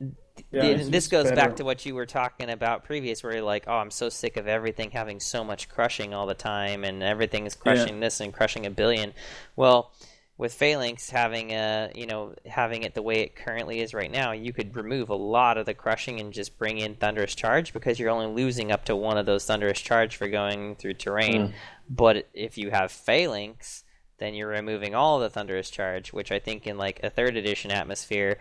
and 0.00 0.16
Yeah, 0.52 0.64
and 0.64 0.92
this 0.92 1.08
goes 1.08 1.24
better. 1.24 1.36
back 1.36 1.56
to 1.56 1.64
what 1.64 1.86
you 1.86 1.94
were 1.94 2.06
talking 2.06 2.50
about 2.50 2.84
previous, 2.84 3.22
where 3.22 3.32
you're 3.32 3.42
like, 3.42 3.64
"Oh, 3.66 3.76
I'm 3.76 3.90
so 3.90 4.08
sick 4.08 4.36
of 4.36 4.46
everything 4.46 4.90
having 4.90 5.18
so 5.18 5.42
much 5.42 5.68
crushing 5.68 6.12
all 6.12 6.26
the 6.26 6.34
time, 6.34 6.84
and 6.84 7.02
everything 7.02 7.46
is 7.46 7.54
crushing 7.54 8.00
this 8.00 8.20
and 8.20 8.32
crushing 8.32 8.66
a 8.66 8.70
billion. 8.70 9.14
Well, 9.56 9.92
with 10.38 10.54
Phalanx 10.54 11.10
having 11.10 11.52
a, 11.52 11.90
you 11.94 12.06
know, 12.06 12.34
having 12.46 12.82
it 12.82 12.94
the 12.94 13.02
way 13.02 13.20
it 13.20 13.36
currently 13.36 13.80
is 13.80 13.94
right 13.94 14.10
now, 14.10 14.32
you 14.32 14.52
could 14.52 14.74
remove 14.74 15.08
a 15.08 15.14
lot 15.14 15.56
of 15.56 15.66
the 15.66 15.74
crushing 15.74 16.20
and 16.20 16.32
just 16.32 16.58
bring 16.58 16.78
in 16.78 16.96
Thunderous 16.96 17.34
Charge 17.34 17.72
because 17.72 17.98
you're 17.98 18.10
only 18.10 18.26
losing 18.26 18.72
up 18.72 18.84
to 18.86 18.96
one 18.96 19.18
of 19.18 19.24
those 19.24 19.44
Thunderous 19.44 19.80
Charge 19.80 20.16
for 20.16 20.28
going 20.28 20.74
through 20.76 20.94
terrain. 20.94 21.48
Hmm. 21.48 21.52
But 21.88 22.28
if 22.34 22.58
you 22.58 22.70
have 22.70 22.90
Phalanx, 22.90 23.84
then 24.18 24.34
you're 24.34 24.48
removing 24.48 24.94
all 24.94 25.18
the 25.18 25.30
Thunderous 25.30 25.70
Charge, 25.70 26.12
which 26.12 26.32
I 26.32 26.38
think 26.38 26.66
in 26.66 26.78
like 26.78 27.00
a 27.02 27.10
third 27.10 27.36
edition 27.36 27.70
atmosphere, 27.70 28.38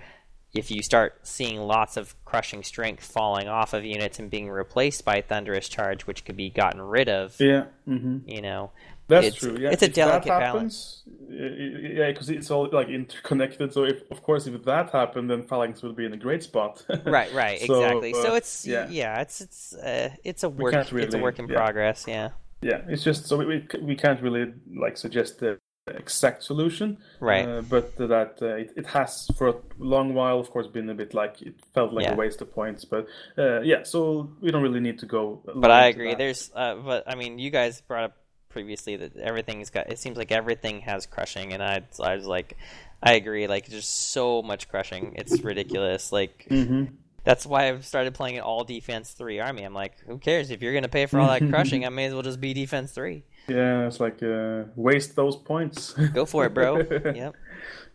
if 0.54 0.70
you 0.72 0.82
start 0.84 1.20
seeing 1.24 1.60
lots 1.62 1.96
of 1.98 2.14
crushing 2.26 2.64
strength 2.64 3.04
falling 3.06 3.48
off 3.48 3.74
of 3.74 3.86
units 3.86 4.20
and 4.20 4.30
being 4.30 4.50
replaced 4.50 5.06
by 5.06 5.22
Thunderous 5.22 5.70
Charge, 5.70 6.06
which 6.08 6.26
could 6.26 6.36
be 6.38 6.50
gotten 6.50 6.82
rid 6.82 7.08
of, 7.10 7.36
yeah. 7.40 7.66
hmm 7.86 8.18
you 8.26 8.42
know, 8.42 8.72
That's 9.08 9.28
It's- 9.28 9.42
true. 9.42 9.58
Yeah, 9.60 9.72
it's 9.72 9.82
a 9.84 9.88
if 9.88 9.94
delicate 9.94 10.28
that 10.30 10.40
balance. 10.40 11.04
happens, 11.06 11.18
y- 11.30 11.90
yeah, 12.00 12.08
because 12.12 12.30
it's 12.30 12.50
all 12.50 12.70
like 12.72 12.88
interconnected. 12.88 13.74
So, 13.74 13.84
if 13.84 14.04
of 14.10 14.24
course, 14.24 14.48
if 14.48 14.64
that 14.64 14.90
happened, 14.92 15.30
then 15.30 15.44
Phalanx 15.44 15.82
would 15.84 15.96
be 15.98 16.06
in 16.06 16.14
a 16.14 16.18
great 16.18 16.44
spot. 16.44 16.84
right, 17.06 17.32
right, 17.34 17.60
So, 17.62 17.82
exactly. 17.84 18.14
so 18.14 18.32
uh, 18.34 18.36
it's 18.36 18.66
yeah. 18.66 18.88
yeah, 18.90 19.20
it's 19.22 19.42
it's 19.42 19.74
uh, 19.76 20.10
it's 20.24 20.44
a 20.44 20.50
work 20.50 20.74
can't 20.74 20.92
it's 20.94 21.14
a 21.16 21.18
work 21.18 21.40
in 21.40 21.48
yeah. 21.50 21.56
progress. 21.56 22.06
Yeah, 22.08 22.30
Yeah, 22.62 22.82
it's 22.88 23.04
just 23.04 23.26
so 23.26 23.36
we 23.38 23.46
we, 23.46 23.68
we 23.82 23.96
can't 23.96 24.22
really 24.22 24.54
like 24.76 24.96
suggest 24.98 25.40
the 25.40 25.60
exact 25.88 26.44
solution, 26.44 26.98
Right. 27.20 27.48
Uh, 27.48 27.62
but 27.62 27.96
that 27.98 28.38
uh, 28.42 28.56
it, 28.56 28.74
it 28.78 28.86
has 28.88 29.28
for 29.38 29.48
a 29.50 29.56
long 29.80 30.14
while, 30.14 30.40
of 30.40 30.50
course, 30.52 30.68
been 30.68 30.90
a 30.90 30.94
bit 30.94 31.14
like 31.14 31.42
it 31.42 31.56
felt 31.74 31.92
like 31.94 32.06
Yeah. 32.06 32.14
a 32.14 32.16
waste 32.16 32.42
of 32.42 32.54
points. 32.54 32.86
But 32.86 33.08
uh, 33.38 33.62
yeah, 33.62 33.84
so 33.84 34.30
we 34.42 34.52
don't 34.52 34.64
really 34.64 34.80
need 34.80 35.00
to 35.00 35.06
go. 35.06 35.42
but 35.56 35.72
I 35.72 35.88
agree. 35.88 36.16
There's 36.16 36.52
uh, 36.56 36.76
but 36.76 37.04
I 37.08 37.16
mean, 37.16 37.40
you 37.40 37.50
guys 37.50 37.82
brought 37.82 38.04
up 38.06 38.18
previously 38.50 38.96
that 38.98 39.18
everything's 39.18 39.70
got. 39.70 39.90
It 39.90 40.00
seems 40.00 40.18
like 40.18 40.32
everything 40.32 40.82
has 40.82 41.06
crushing, 41.06 41.54
and 41.54 41.64
I 41.64 41.82
I 42.00 42.16
was 42.16 42.26
like, 42.26 42.58
I 43.02 43.14
agree. 43.14 43.48
Like 43.48 43.68
there's 43.68 43.88
so 43.88 44.42
much 44.42 44.70
crushing, 44.70 45.16
it's 45.18 45.42
ridiculous. 45.44 46.12
Like. 46.12 46.46
hmm 46.50 46.86
That's 47.24 47.46
why 47.46 47.70
I've 47.70 47.86
started 47.86 48.16
playing 48.16 48.38
an 48.38 48.44
all 48.44 48.64
defense 48.64 49.12
three 49.12 49.40
army. 49.40 49.62
I'm 49.62 49.76
like, 49.76 49.94
who 50.08 50.18
cares 50.18 50.50
if 50.50 50.64
you're 50.64 50.74
gonna 50.74 50.90
pay 50.90 51.06
for 51.06 51.20
all 51.20 51.28
that 51.28 51.48
crushing? 51.52 51.86
I 51.86 51.90
may 51.90 52.06
as 52.06 52.14
well 52.14 52.24
just 52.24 52.42
be 52.42 52.54
defense 52.54 52.92
three. 52.94 53.26
Yeah, 53.48 53.88
it's 53.88 54.00
like 54.00 54.22
uh, 54.24 54.64
waste 54.76 55.16
those 55.16 55.36
points. 55.36 55.94
Go 56.14 56.26
for 56.26 56.46
it, 56.46 56.54
bro. 56.54 56.78
yep. 57.16 57.36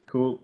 Cool. 0.07 0.41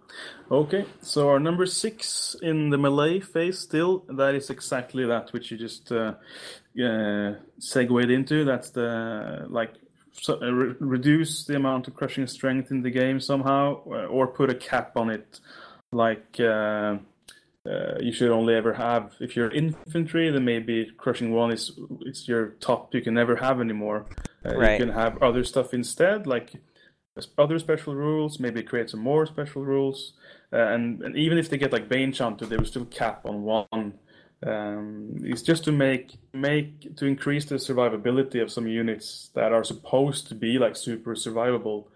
Okay, 0.50 0.84
so 1.00 1.28
our 1.28 1.38
number 1.38 1.66
six 1.66 2.36
in 2.42 2.70
the 2.70 2.78
melee 2.78 3.20
phase 3.20 3.58
still, 3.58 4.04
that 4.08 4.34
is 4.34 4.50
exactly 4.50 5.06
that 5.06 5.32
which 5.32 5.50
you 5.50 5.56
just 5.56 5.92
uh, 5.92 6.14
uh, 6.82 7.34
segued 7.58 8.10
into. 8.10 8.44
That's 8.44 8.70
the 8.70 9.46
like 9.48 9.74
so, 10.12 10.38
uh, 10.42 10.50
re- 10.50 10.74
reduce 10.78 11.44
the 11.44 11.56
amount 11.56 11.88
of 11.88 11.94
crushing 11.94 12.26
strength 12.26 12.70
in 12.70 12.82
the 12.82 12.90
game 12.90 13.20
somehow, 13.20 13.82
uh, 13.86 14.06
or 14.06 14.26
put 14.26 14.50
a 14.50 14.54
cap 14.54 14.96
on 14.96 15.10
it. 15.10 15.40
Like 15.92 16.38
uh, 16.40 16.96
uh, 17.64 17.98
you 18.00 18.12
should 18.12 18.30
only 18.30 18.54
ever 18.54 18.72
have 18.72 19.14
if 19.20 19.36
you're 19.36 19.50
infantry, 19.50 20.30
then 20.30 20.44
maybe 20.44 20.90
crushing 20.96 21.32
one 21.32 21.52
is 21.52 21.72
it's 22.00 22.26
your 22.26 22.48
top 22.60 22.94
you 22.94 23.00
can 23.00 23.14
never 23.14 23.36
have 23.36 23.60
anymore. 23.60 24.06
Uh, 24.44 24.56
Right. 24.56 24.80
You 24.80 24.86
can 24.86 24.94
have 24.94 25.22
other 25.22 25.44
stuff 25.44 25.72
instead, 25.72 26.26
like 26.26 26.52
other 27.38 27.58
special 27.58 27.94
rules, 27.94 28.40
maybe 28.40 28.62
create 28.62 28.90
some 28.90 29.00
more 29.00 29.26
special 29.26 29.64
rules, 29.64 30.14
uh, 30.52 30.56
and, 30.56 31.02
and 31.02 31.16
even 31.16 31.38
if 31.38 31.48
they 31.50 31.58
get 31.58 31.72
like 31.72 31.88
Bane 31.88 32.12
Chanted, 32.12 32.48
they 32.48 32.56
will 32.56 32.64
still 32.64 32.86
cap 32.86 33.26
on 33.26 33.42
one. 33.42 33.94
Um, 34.44 35.14
it's 35.22 35.42
just 35.42 35.64
to 35.64 35.72
make 35.72 36.16
make 36.32 36.96
to 36.96 37.06
increase 37.06 37.44
the 37.44 37.56
survivability 37.56 38.42
of 38.42 38.50
some 38.50 38.66
units 38.66 39.30
that 39.34 39.52
are 39.52 39.62
supposed 39.62 40.26
to 40.28 40.34
be 40.34 40.58
like 40.58 40.74
super 40.74 41.14
survivable, 41.14 41.86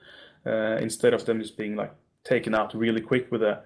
uh, 0.47 0.77
instead 0.81 1.13
of 1.13 1.25
them 1.25 1.41
just 1.41 1.57
being 1.57 1.75
like 1.75 1.93
taken 2.25 2.55
out 2.55 2.75
really 2.75 3.01
quick 3.01 3.33
with 3.33 3.43
a 3.43 3.63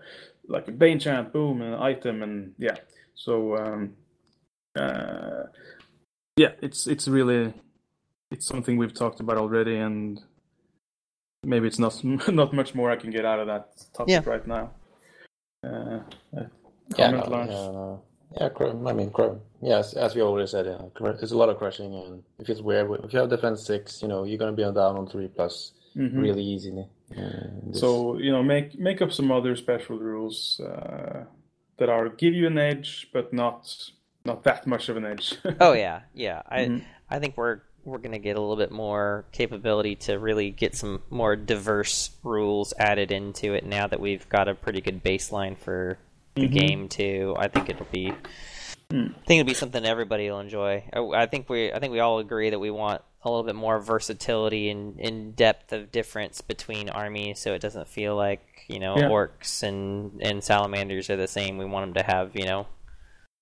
like 0.49 0.69
a 0.69 0.73
Bane 0.73 0.99
Chant, 0.99 1.33
boom, 1.33 1.61
an 1.61 1.75
item, 1.75 2.23
and 2.23 2.55
yeah. 2.59 2.77
So 3.15 3.57
um, 3.57 3.97
uh, 4.77 5.45
yeah, 6.37 6.53
it's 6.63 6.87
it's 6.87 7.07
really 7.07 7.53
it's 8.31 8.47
something 8.47 8.77
we've 8.77 8.95
talked 8.95 9.21
about 9.21 9.37
already, 9.39 9.77
and 9.77 10.21
maybe 11.45 11.67
it's 11.67 11.79
not 11.79 12.03
not 12.29 12.53
much 12.53 12.75
more 12.75 12.91
I 12.91 12.97
can 12.97 13.11
get 13.11 13.25
out 13.25 13.41
of 13.41 13.47
that 13.47 13.69
topic 13.93 14.11
Yeah. 14.13 14.23
right 14.25 14.47
now. 14.47 14.71
Uh, 15.65 16.01
uh, 16.37 16.45
Yeah, 16.99 17.11
no, 17.11 17.25
yeah, 17.29 17.45
no. 17.47 18.03
yeah. 18.41 18.49
cr- 18.49 18.89
I 18.89 18.93
mean, 18.93 19.11
cr- 19.11 19.39
yes, 19.63 19.95
as 19.95 20.15
we 20.15 20.23
already 20.23 20.47
said, 20.47 20.67
yeah, 20.67 20.79
cr- 20.95 21.13
there's 21.19 21.33
a 21.33 21.37
lot 21.37 21.49
of 21.49 21.59
crushing, 21.59 21.95
and 21.95 22.23
if 22.39 22.49
it's 22.49 22.61
weird, 22.61 22.91
if 23.05 23.13
you 23.13 23.19
have 23.21 23.29
defense 23.29 23.65
six, 23.65 24.03
you 24.03 24.09
know, 24.09 24.25
you're 24.25 24.39
gonna 24.39 24.53
be 24.57 24.65
on 24.65 24.75
down 24.75 24.97
on 24.97 25.07
three 25.07 25.29
plus 25.29 25.73
Mhm. 25.97 26.21
really 26.23 26.43
easily. 26.43 26.87
Uh, 27.17 27.73
So 27.73 28.17
you 28.19 28.31
know, 28.33 28.43
make 28.43 28.79
make 28.79 29.03
up 29.03 29.13
some 29.13 29.31
other 29.33 29.57
special 29.57 29.99
rules 29.99 30.61
uh, 30.61 31.25
that 31.79 31.89
are 31.89 32.09
give 32.09 32.33
you 32.35 32.47
an 32.47 32.59
edge, 32.59 33.09
but 33.13 33.33
not 33.33 33.91
not 34.25 34.43
that 34.45 34.67
much 34.67 34.89
of 34.89 34.97
an 34.97 35.05
edge. 35.05 35.37
Oh 35.61 35.73
yeah, 35.73 36.03
yeah. 36.15 36.43
I 36.49 36.61
Mhm. 36.67 36.85
I 37.11 37.19
think 37.19 37.37
we're 37.37 37.61
we're 37.85 37.99
gonna 37.99 38.19
get 38.19 38.37
a 38.37 38.41
little 38.41 38.57
bit 38.57 38.71
more 38.71 39.25
capability 39.33 39.97
to 39.97 40.19
really 40.19 40.51
get 40.51 40.75
some 40.75 41.03
more 41.11 41.37
diverse 41.37 42.11
rules 42.23 42.73
added 42.79 43.11
into 43.13 43.55
it 43.55 43.65
now 43.65 43.87
that 43.87 44.01
we've 44.01 44.29
got 44.29 44.49
a 44.49 44.55
pretty 44.55 44.81
good 44.81 45.03
baseline 45.03 45.57
for 45.57 45.99
the 46.35 46.49
Mhm. 46.49 46.53
game 46.53 46.89
too. 46.89 47.35
I 47.39 47.49
think 47.49 47.69
it'll 47.69 47.87
be. 47.91 48.13
Hmm. 48.91 49.07
I 49.17 49.27
think 49.27 49.41
it'll 49.41 49.47
be 49.47 49.55
something 49.55 49.85
everybody 49.85 50.29
will 50.31 50.41
enjoy. 50.41 50.85
I, 50.93 51.01
I 51.23 51.27
think 51.27 51.49
we 51.49 51.73
I 51.73 51.79
think 51.79 51.93
we 51.93 52.01
all 52.01 52.19
agree 52.19 52.51
that 52.51 52.59
we 52.59 52.71
want 52.71 53.03
a 53.23 53.29
little 53.31 53.45
bit 53.45 53.55
more 53.55 53.79
versatility 53.81 54.71
and 54.71 54.99
in 54.99 55.33
depth 55.33 55.73
of 55.73 55.93
difference 55.93 56.41
between 56.41 56.89
armies, 56.89 57.39
so 57.39 57.53
it 57.55 57.61
doesn't 57.61 57.87
feel 57.89 58.17
like 58.17 58.41
you 58.69 58.79
know 58.79 58.97
Yeah. 58.97 59.09
orcs 59.09 59.63
and 59.63 60.21
and 60.23 60.43
salamanders 60.43 61.09
are 61.11 61.17
the 61.17 61.29
same. 61.29 61.57
We 61.59 61.65
want 61.67 61.87
them 61.95 62.03
to 62.05 62.11
have 62.11 62.35
you 62.37 62.45
know 62.47 62.67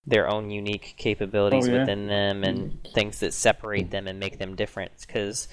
their 0.06 0.28
own 0.28 0.50
unique 0.50 0.94
capabilities 0.96 1.68
Oh, 1.68 1.72
yeah. 1.72 1.80
within 1.80 2.06
them 2.06 2.44
and 2.44 2.72
mm. 2.72 2.94
things 2.94 3.20
that 3.20 3.34
separate 3.34 3.90
them 3.90 4.06
and 4.06 4.18
make 4.18 4.38
them 4.38 4.54
different. 4.56 4.92
Because 5.06 5.48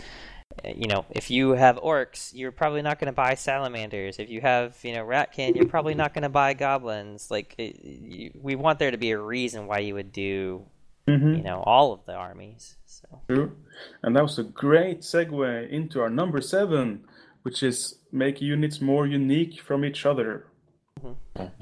eh, 0.64 0.74
you 0.78 0.88
know, 0.88 1.06
if 1.12 1.30
you 1.30 1.52
have 1.52 1.78
orcs, 1.78 2.32
you're 2.34 2.52
probably 2.54 2.82
not 2.82 3.00
going 3.00 3.08
to 3.08 3.16
buy 3.16 3.36
salamanders. 3.36 4.18
If 4.20 4.30
you 4.30 4.42
have, 4.42 4.78
you 4.84 4.94
know, 4.94 5.04
ratkin, 5.04 5.56
you're 5.56 5.68
probably 5.68 5.96
not 5.96 6.14
going 6.14 6.24
to 6.24 6.30
buy 6.30 6.54
goblins. 6.54 7.30
Like, 7.30 7.56
it, 7.58 7.84
you, 7.84 8.32
we 8.42 8.56
want 8.56 8.80
there 8.80 8.92
to 8.92 8.98
be 8.98 9.12
a 9.12 9.20
reason 9.20 9.68
why 9.68 9.80
you 9.80 9.94
would 9.96 10.12
do, 10.14 10.66
Mhm. 11.08 11.38
you 11.38 11.44
know, 11.44 11.62
all 11.66 11.92
of 11.94 12.06
the 12.06 12.14
armies. 12.14 12.78
So, 12.86 13.22
True. 13.28 13.56
And 14.04 14.16
that 14.16 14.24
was 14.24 14.40
a 14.40 14.44
great 14.44 15.02
segue 15.02 15.70
into 15.70 16.00
our 16.00 16.10
number 16.10 16.40
seven, 16.40 17.04
which 17.44 17.62
is 17.62 18.00
make 18.12 18.42
units 18.42 18.80
more 18.80 19.06
unique 19.06 19.60
from 19.60 19.84
each 19.84 20.06
other. 20.06 20.46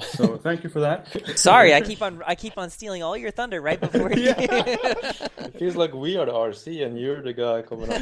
So 0.02 0.38
thank 0.38 0.64
you 0.64 0.70
for 0.70 0.82
that. 0.82 1.08
sorry, 1.38 1.74
I 1.74 1.82
keep 1.82 2.02
on, 2.02 2.22
I 2.28 2.36
keep 2.36 2.58
on 2.58 2.70
stealing 2.70 3.02
all 3.02 3.18
your 3.18 3.32
thunder 3.32 3.62
right 3.62 3.80
before 3.80 4.12
you. 4.14 4.34
It 4.38 5.60
feels 5.60 5.76
like 5.76 5.94
we 5.94 6.18
are 6.18 6.26
the 6.26 6.32
RC 6.32 6.86
and 6.86 7.00
you're 7.00 7.22
the 7.22 7.34
guy 7.34 7.62
coming 7.62 7.92
up 7.92 8.02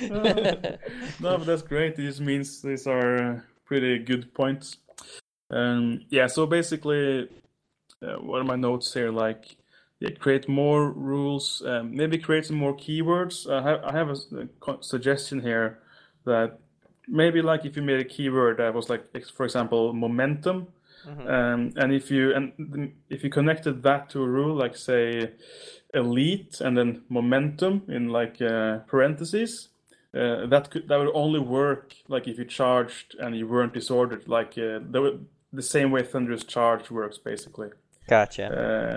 with 0.00 0.80
no, 1.20 1.38
but 1.38 1.46
that's 1.46 1.62
great. 1.62 1.94
It 1.98 2.02
just 2.02 2.20
means 2.20 2.62
these 2.62 2.86
are 2.86 3.16
uh, 3.16 3.40
pretty 3.64 3.98
good 3.98 4.32
points. 4.34 4.76
Um, 5.50 6.02
yeah, 6.08 6.26
so 6.28 6.46
basically, 6.46 7.28
uh, 8.02 8.14
what 8.16 8.40
are 8.40 8.44
my 8.44 8.56
notes 8.56 8.92
here? 8.94 9.10
Like, 9.10 9.56
yeah, 10.00 10.10
create 10.10 10.48
more 10.48 10.90
rules, 10.90 11.62
um, 11.66 11.94
maybe 11.96 12.18
create 12.18 12.46
some 12.46 12.56
more 12.56 12.76
keywords. 12.76 13.48
I 13.50 13.62
have, 13.62 13.84
I 13.84 13.92
have 13.92 14.08
a, 14.08 14.12
s- 14.12 14.26
a 14.32 14.46
co- 14.60 14.80
suggestion 14.80 15.40
here 15.40 15.78
that 16.24 16.58
maybe 17.08 17.42
like 17.42 17.64
if 17.64 17.76
you 17.76 17.82
made 17.82 18.00
a 18.00 18.04
keyword 18.04 18.58
that 18.58 18.74
was 18.74 18.88
like, 18.88 19.04
for 19.34 19.44
example, 19.44 19.92
momentum, 19.92 20.68
um, 21.06 21.72
and 21.76 21.92
if 21.92 22.10
you 22.10 22.34
and 22.34 22.92
if 23.08 23.22
you 23.22 23.30
connected 23.30 23.82
that 23.84 24.10
to 24.10 24.22
a 24.22 24.28
rule, 24.28 24.56
like 24.56 24.76
say 24.76 25.30
elite 25.94 26.60
and 26.60 26.76
then 26.76 27.02
momentum 27.08 27.82
in 27.88 28.08
like 28.08 28.42
uh, 28.42 28.78
parentheses, 28.88 29.68
uh, 30.14 30.46
that 30.46 30.70
could 30.70 30.88
that 30.88 30.98
would 30.98 31.12
only 31.14 31.38
work 31.38 31.94
like 32.08 32.26
if 32.26 32.38
you 32.38 32.44
charged 32.44 33.14
and 33.20 33.36
you 33.36 33.46
weren't 33.46 33.72
disordered, 33.72 34.26
like 34.26 34.52
uh, 34.58 34.80
the, 34.90 35.20
the 35.52 35.62
same 35.62 35.90
way 35.92 36.02
Thunderous 36.02 36.44
Charge 36.44 36.90
works 36.90 37.18
basically. 37.18 37.68
gotcha. 38.08 38.46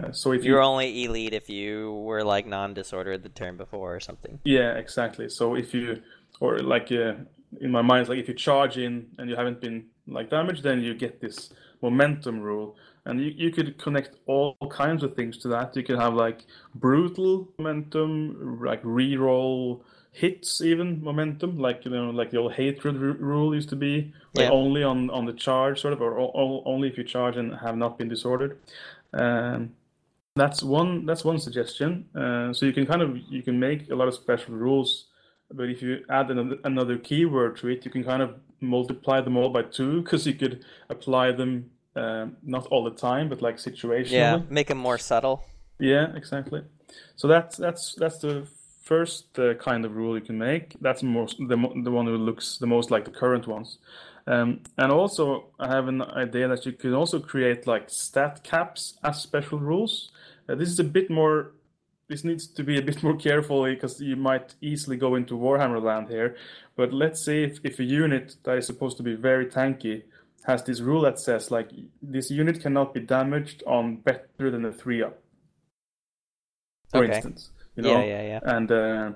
Uh, 0.07 0.11
so 0.11 0.31
if 0.31 0.43
you 0.43 0.51
You're 0.51 0.63
only 0.63 1.03
elite 1.03 1.33
if 1.33 1.47
you 1.49 1.93
were 1.93 2.23
like 2.23 2.47
non-disordered 2.47 3.21
the 3.21 3.29
turn 3.29 3.55
before 3.55 3.95
or 3.95 3.99
something. 3.99 4.39
Yeah, 4.43 4.73
exactly. 4.73 5.29
So 5.29 5.55
if 5.55 5.73
you, 5.75 6.01
or 6.39 6.59
like 6.59 6.91
uh, 6.91 7.13
in 7.61 7.71
my 7.71 7.81
mind, 7.81 8.01
it's 8.01 8.09
like 8.09 8.19
if 8.19 8.27
you 8.27 8.33
charge 8.33 8.77
in 8.77 9.07
and 9.17 9.29
you 9.29 9.35
haven't 9.35 9.61
been 9.61 9.85
like 10.07 10.29
damaged, 10.29 10.63
then 10.63 10.81
you 10.81 10.93
get 10.93 11.19
this 11.21 11.51
momentum 11.81 12.39
rule, 12.41 12.75
and 13.05 13.19
you, 13.19 13.31
you 13.35 13.51
could 13.51 13.77
connect 13.77 14.15
all 14.25 14.55
kinds 14.69 15.03
of 15.03 15.15
things 15.15 15.37
to 15.39 15.47
that. 15.49 15.75
You 15.75 15.83
could 15.83 15.97
have 15.97 16.13
like 16.13 16.45
brutal 16.75 17.47
momentum, 17.57 18.59
like 18.61 18.83
reroll 18.83 19.81
hits, 20.11 20.61
even 20.61 21.01
momentum, 21.03 21.57
like 21.57 21.85
you 21.85 21.91
know, 21.91 22.09
like 22.09 22.31
the 22.31 22.37
old 22.37 22.53
hatred 22.53 22.95
r- 22.95 23.13
rule 23.13 23.53
used 23.55 23.69
to 23.69 23.75
be, 23.75 24.13
like 24.33 24.45
Yeah. 24.45 24.51
only 24.51 24.83
on 24.83 25.09
on 25.09 25.25
the 25.25 25.33
charge, 25.33 25.81
sort 25.81 25.93
of, 25.93 26.01
or 26.01 26.31
only 26.65 26.87
if 26.89 26.97
you 26.97 27.03
charge 27.03 27.37
and 27.37 27.53
have 27.55 27.77
not 27.77 27.97
been 27.97 28.09
disordered. 28.09 28.57
Um, 29.13 29.73
that's 30.35 30.61
one 30.63 31.05
that's 31.05 31.25
one 31.25 31.37
suggestion 31.39 32.05
uh, 32.15 32.53
so 32.53 32.65
you 32.65 32.71
can 32.71 32.85
kind 32.85 33.01
of 33.01 33.17
you 33.29 33.41
can 33.41 33.59
make 33.59 33.89
a 33.89 33.95
lot 33.95 34.07
of 34.07 34.13
special 34.13 34.53
rules 34.55 35.07
but 35.51 35.69
if 35.69 35.81
you 35.81 36.03
add 36.09 36.29
another, 36.31 36.57
another 36.63 36.97
keyword 36.97 37.57
to 37.57 37.67
it 37.69 37.85
you 37.85 37.91
can 37.91 38.03
kind 38.03 38.21
of 38.21 38.35
multiply 38.61 39.21
them 39.21 39.37
all 39.37 39.49
by 39.49 39.61
two 39.63 40.01
because 40.01 40.25
you 40.27 40.33
could 40.33 40.63
apply 40.89 41.31
them 41.31 41.69
um, 41.95 42.37
not 42.43 42.65
all 42.67 42.83
the 42.83 42.91
time 42.91 43.29
but 43.29 43.41
like 43.41 43.57
situationally 43.57 44.11
Yeah, 44.11 44.39
make 44.49 44.67
them 44.67 44.77
more 44.77 44.97
subtle. 44.97 45.43
yeah, 45.79 46.15
exactly. 46.15 46.61
So 47.15 47.27
that's 47.27 47.57
that's 47.57 47.95
that's 47.95 48.19
the 48.19 48.47
first 48.83 49.37
uh, 49.39 49.53
kind 49.55 49.85
of 49.85 49.95
rule 49.95 50.15
you 50.17 50.25
can 50.25 50.37
make. 50.37 50.75
That's 50.81 51.03
most 51.03 51.37
the 51.37 51.57
the 51.83 51.91
one 51.91 52.05
who 52.05 52.17
looks 52.17 52.57
the 52.57 52.67
most 52.67 52.91
like 52.91 53.05
the 53.05 53.11
current 53.11 53.47
ones. 53.47 53.77
Um, 54.27 54.61
and 54.77 54.91
also, 54.91 55.45
I 55.59 55.67
have 55.67 55.87
an 55.87 56.01
idea 56.01 56.47
that 56.47 56.65
you 56.65 56.73
can 56.73 56.93
also 56.93 57.19
create 57.19 57.65
like 57.65 57.89
stat 57.89 58.43
caps 58.43 58.97
as 59.03 59.21
special 59.21 59.59
rules. 59.59 60.11
Uh, 60.47 60.55
this 60.55 60.69
is 60.69 60.79
a 60.79 60.83
bit 60.83 61.09
more. 61.09 61.51
This 62.09 62.23
needs 62.23 62.47
to 62.47 62.63
be 62.63 62.77
a 62.79 62.81
bit 62.81 63.03
more 63.03 63.15
careful 63.15 63.63
because 63.65 64.01
you 64.01 64.15
might 64.15 64.55
easily 64.61 64.97
go 64.97 65.13
into 65.13 65.35
Warhammer 65.35 65.81
land 65.81 66.09
here. 66.09 66.35
But 66.75 66.91
let's 66.91 67.23
say 67.23 67.43
if, 67.43 67.59
if 67.63 67.77
a 67.79 67.83
unit 67.83 68.35
that 68.43 68.57
is 68.57 68.65
supposed 68.65 68.97
to 68.97 69.03
be 69.03 69.13
very 69.15 69.45
tanky 69.45 70.03
has 70.45 70.63
this 70.63 70.81
rule 70.81 71.01
that 71.01 71.19
says 71.19 71.51
like 71.51 71.69
this 72.01 72.31
unit 72.31 72.61
cannot 72.61 72.93
be 72.95 72.99
damaged 72.99 73.61
on 73.67 73.97
better 73.97 74.49
than 74.49 74.65
a 74.65 74.71
three 74.71 75.03
up 75.03 75.19
for 76.91 77.03
Okay. 77.03 77.13
instance. 77.13 77.51
You 77.75 77.83
know? 77.83 77.99
Yeah, 77.99 78.05
yeah, 78.05 78.21
yeah. 78.23 78.39
And 78.43 78.71
uh, 78.71 79.11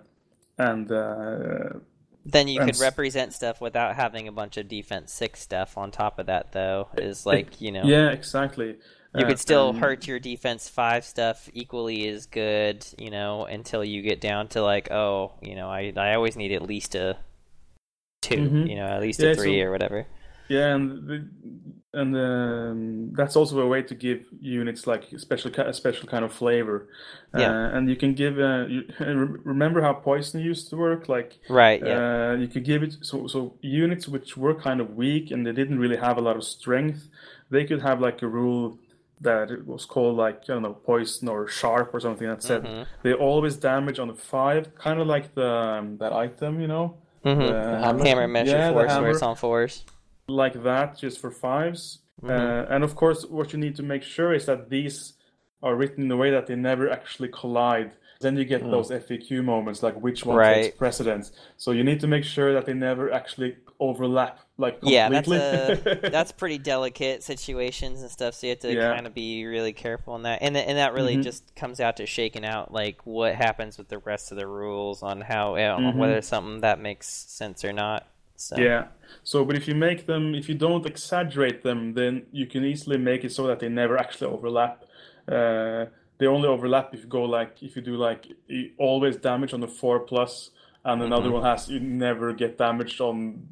and 0.59 0.91
uh, 0.91 1.79
Then 2.25 2.47
you 2.47 2.61
and 2.61 2.69
could 2.71 2.79
represent 2.79 3.33
stuff 3.33 3.59
without 3.59 3.95
having 3.95 4.27
a 4.27 4.31
bunch 4.31 4.57
of 4.57 4.67
defense 4.67 5.11
six 5.11 5.41
stuff 5.41 5.77
on 5.77 5.89
top 5.89 6.19
of 6.19 6.27
that, 6.27 6.51
though. 6.51 6.89
Is 6.97 7.25
like 7.25 7.59
you 7.59 7.71
know, 7.71 7.85
yeah, 7.85 8.09
exactly. 8.11 8.75
You 9.15 9.25
Uh, 9.25 9.27
could 9.29 9.39
still 9.39 9.69
and- 9.69 9.79
hurt 9.79 10.07
your 10.07 10.19
defense 10.19 10.69
five 10.69 11.05
stuff 11.05 11.49
equally 11.53 12.07
as 12.07 12.25
good, 12.25 12.85
you 12.97 13.11
know, 13.11 13.45
until 13.45 13.83
you 13.83 14.01
get 14.01 14.19
down 14.21 14.47
to 14.49 14.61
like, 14.61 14.91
oh, 14.91 15.33
you 15.41 15.55
know, 15.55 15.69
I 15.69 15.93
I 15.95 16.15
always 16.15 16.35
need 16.35 16.51
at 16.51 16.61
least 16.63 16.95
a 16.95 17.17
2 18.21 18.35
Mhm. 18.37 18.69
you 18.69 18.75
know, 18.75 18.85
at 18.87 19.01
least 19.01 19.19
Yeah, 19.19 19.29
a 19.31 19.35
three 19.35 19.59
so- 19.59 19.65
or 19.67 19.71
whatever. 19.71 20.05
Yeah, 20.49 20.75
and 20.75 21.07
the, 21.07 21.25
and 21.93 22.15
um, 22.17 23.13
that's 23.13 23.35
also 23.37 23.59
a 23.61 23.67
way 23.67 23.81
to 23.83 23.95
give 23.95 24.25
units 24.41 24.85
like 24.87 25.11
a 25.13 25.17
special 25.19 25.51
a 25.57 25.73
special 25.73 26.07
kind 26.07 26.25
of 26.25 26.33
flavor. 26.33 26.87
Yeah. 27.37 27.49
Uh, 27.49 27.77
and 27.77 27.89
you 27.89 27.95
can 27.95 28.13
give. 28.13 28.37
Uh, 28.39 28.65
you, 28.67 28.83
remember 29.45 29.81
how 29.81 29.93
poison 29.93 30.41
used 30.41 30.69
to 30.71 30.75
work? 30.77 31.07
Like 31.07 31.39
Right. 31.49 31.81
Yeah. 31.85 32.31
Uh, 32.31 32.35
you 32.41 32.47
could 32.47 32.65
give 32.65 32.83
it 32.83 32.97
so 33.01 33.25
so 33.27 33.53
units 33.61 34.07
which 34.07 34.35
were 34.35 34.53
kind 34.53 34.81
of 34.81 34.95
weak 34.95 35.31
and 35.31 35.45
they 35.45 35.53
didn't 35.53 35.79
really 35.79 35.97
have 35.97 36.17
a 36.17 36.21
lot 36.21 36.35
of 36.35 36.43
strength. 36.43 37.07
They 37.49 37.63
could 37.65 37.81
have 37.81 38.01
like 38.01 38.21
a 38.21 38.27
rule 38.27 38.77
that 39.21 39.51
it 39.51 39.65
was 39.65 39.85
called 39.85 40.17
like 40.17 40.41
I 40.43 40.53
don't 40.53 40.63
know 40.63 40.73
poison 40.73 41.27
or 41.29 41.47
sharp 41.47 41.93
or 41.93 41.99
something 41.99 42.27
that 42.27 42.43
said 42.43 42.63
Mhm. 42.63 42.85
they 43.03 43.13
always 43.13 43.55
damage 43.55 43.99
on 43.99 44.09
a 44.09 44.15
five, 44.15 44.75
kind 44.75 44.99
of 44.99 45.07
like 45.07 45.33
the 45.35 45.47
um, 45.47 45.97
that 45.97 46.11
item, 46.13 46.59
you 46.59 46.67
know, 46.67 46.97
mm-hmm. 47.25 47.39
the 47.39 47.79
hammer? 47.85 48.03
hammer 48.05 48.27
measure 48.27 48.57
yeah, 48.57 48.67
the 48.69 48.73
force 48.73 48.97
where 48.99 49.11
it's 49.11 49.21
on 49.21 49.35
fours. 49.35 49.85
like 50.27 50.63
that 50.63 50.97
just 50.97 51.19
for 51.19 51.31
5s 51.31 51.99
Mm-hmm. 52.21 52.29
Uh, 52.31 52.73
and 52.75 52.83
of 52.85 52.95
course, 52.95 53.25
what 53.25 53.51
you 53.51 53.59
need 53.59 53.75
to 53.75 53.83
make 53.83 54.03
sure 54.03 54.33
is 54.33 54.45
that 54.45 54.69
these 54.69 55.13
are 55.61 55.75
written 55.75 56.03
in 56.05 56.11
a 56.11 56.15
way 56.15 56.29
that 56.31 56.47
they 56.47 56.55
never 56.55 56.89
actually 56.89 57.27
collide. 57.29 57.91
Then 58.23 58.35
you 58.37 58.45
get 58.45 58.61
those 58.71 58.89
FAQ 58.89 59.43
moments, 59.43 59.83
like 59.83 59.95
which 60.01 60.25
one 60.25 60.37
Mm. 60.37 60.39
Right. 60.39 60.63
takes 60.63 60.77
precedence. 60.77 61.31
So 61.57 61.71
you 61.71 61.83
need 61.83 61.99
to 61.99 62.07
make 62.07 62.23
sure 62.23 62.53
that 62.53 62.65
they 62.65 62.73
never 62.73 63.11
actually 63.13 63.57
overlap, 63.79 64.39
like 64.57 64.79
completely. 64.79 64.95
Yeah, 64.95 65.09
that's 65.09 65.29
a 65.31 65.99
that's 66.11 66.31
pretty 66.31 66.57
delicate 66.57 67.21
situations 67.23 68.01
and 68.01 68.09
stuff. 68.09 68.33
So 68.33 68.47
you 68.47 68.51
have 68.51 68.59
to 68.61 68.73
Yeah. 68.73 68.93
kind 68.95 69.05
of 69.05 69.13
be 69.13 69.45
really 69.45 69.73
careful 69.73 70.15
in 70.15 70.23
that, 70.23 70.39
and 70.41 70.57
and 70.57 70.77
that 70.77 70.93
really 70.93 71.17
Mhm. 71.17 71.23
just 71.23 71.55
comes 71.55 71.79
out 71.79 71.97
to 71.97 72.05
shaking 72.05 72.45
out 72.45 72.73
like 72.73 73.05
what 73.05 73.35
happens 73.35 73.77
with 73.77 73.89
the 73.89 73.99
rest 73.99 74.31
of 74.31 74.37
the 74.37 74.47
rules 74.47 75.03
on 75.03 75.21
how 75.21 75.55
know, 75.55 75.77
Mhm. 75.79 75.95
whether 75.95 76.21
something 76.21 76.61
that 76.61 76.79
makes 76.79 77.07
sense 77.07 77.63
or 77.63 77.73
not. 77.73 78.07
So 78.35 78.55
Yeah. 78.59 78.85
So, 79.23 79.45
but 79.45 79.55
if 79.55 79.67
you 79.67 79.75
make 79.75 80.05
them, 80.05 80.33
if 80.33 80.49
you 80.49 80.55
don't 80.55 80.85
exaggerate 80.85 81.63
them, 81.63 81.93
then 81.93 82.25
you 82.31 82.47
can 82.47 82.63
easily 82.65 82.97
make 82.97 83.23
it 83.23 83.31
so 83.31 83.45
that 83.47 83.59
they 83.59 83.69
never 83.69 83.97
actually 83.97 84.31
overlap. 84.31 84.83
Uh, 85.27 85.85
they 86.23 86.27
only 86.27 86.47
overlap 86.47 86.93
if 86.93 87.01
you 87.01 87.07
go 87.09 87.23
like 87.23 87.61
if 87.63 87.75
you 87.75 87.81
do 87.81 87.97
like 87.97 88.27
always 88.77 89.17
damage 89.17 89.53
on 89.53 89.59
the 89.61 89.67
four 89.67 89.99
plus, 89.99 90.51
and 90.85 91.01
another 91.03 91.29
Mm-hmm. 91.29 91.33
one 91.33 91.43
has 91.43 91.69
you 91.69 91.79
never 91.79 92.33
get 92.33 92.57
damaged 92.57 93.01
on 93.01 93.43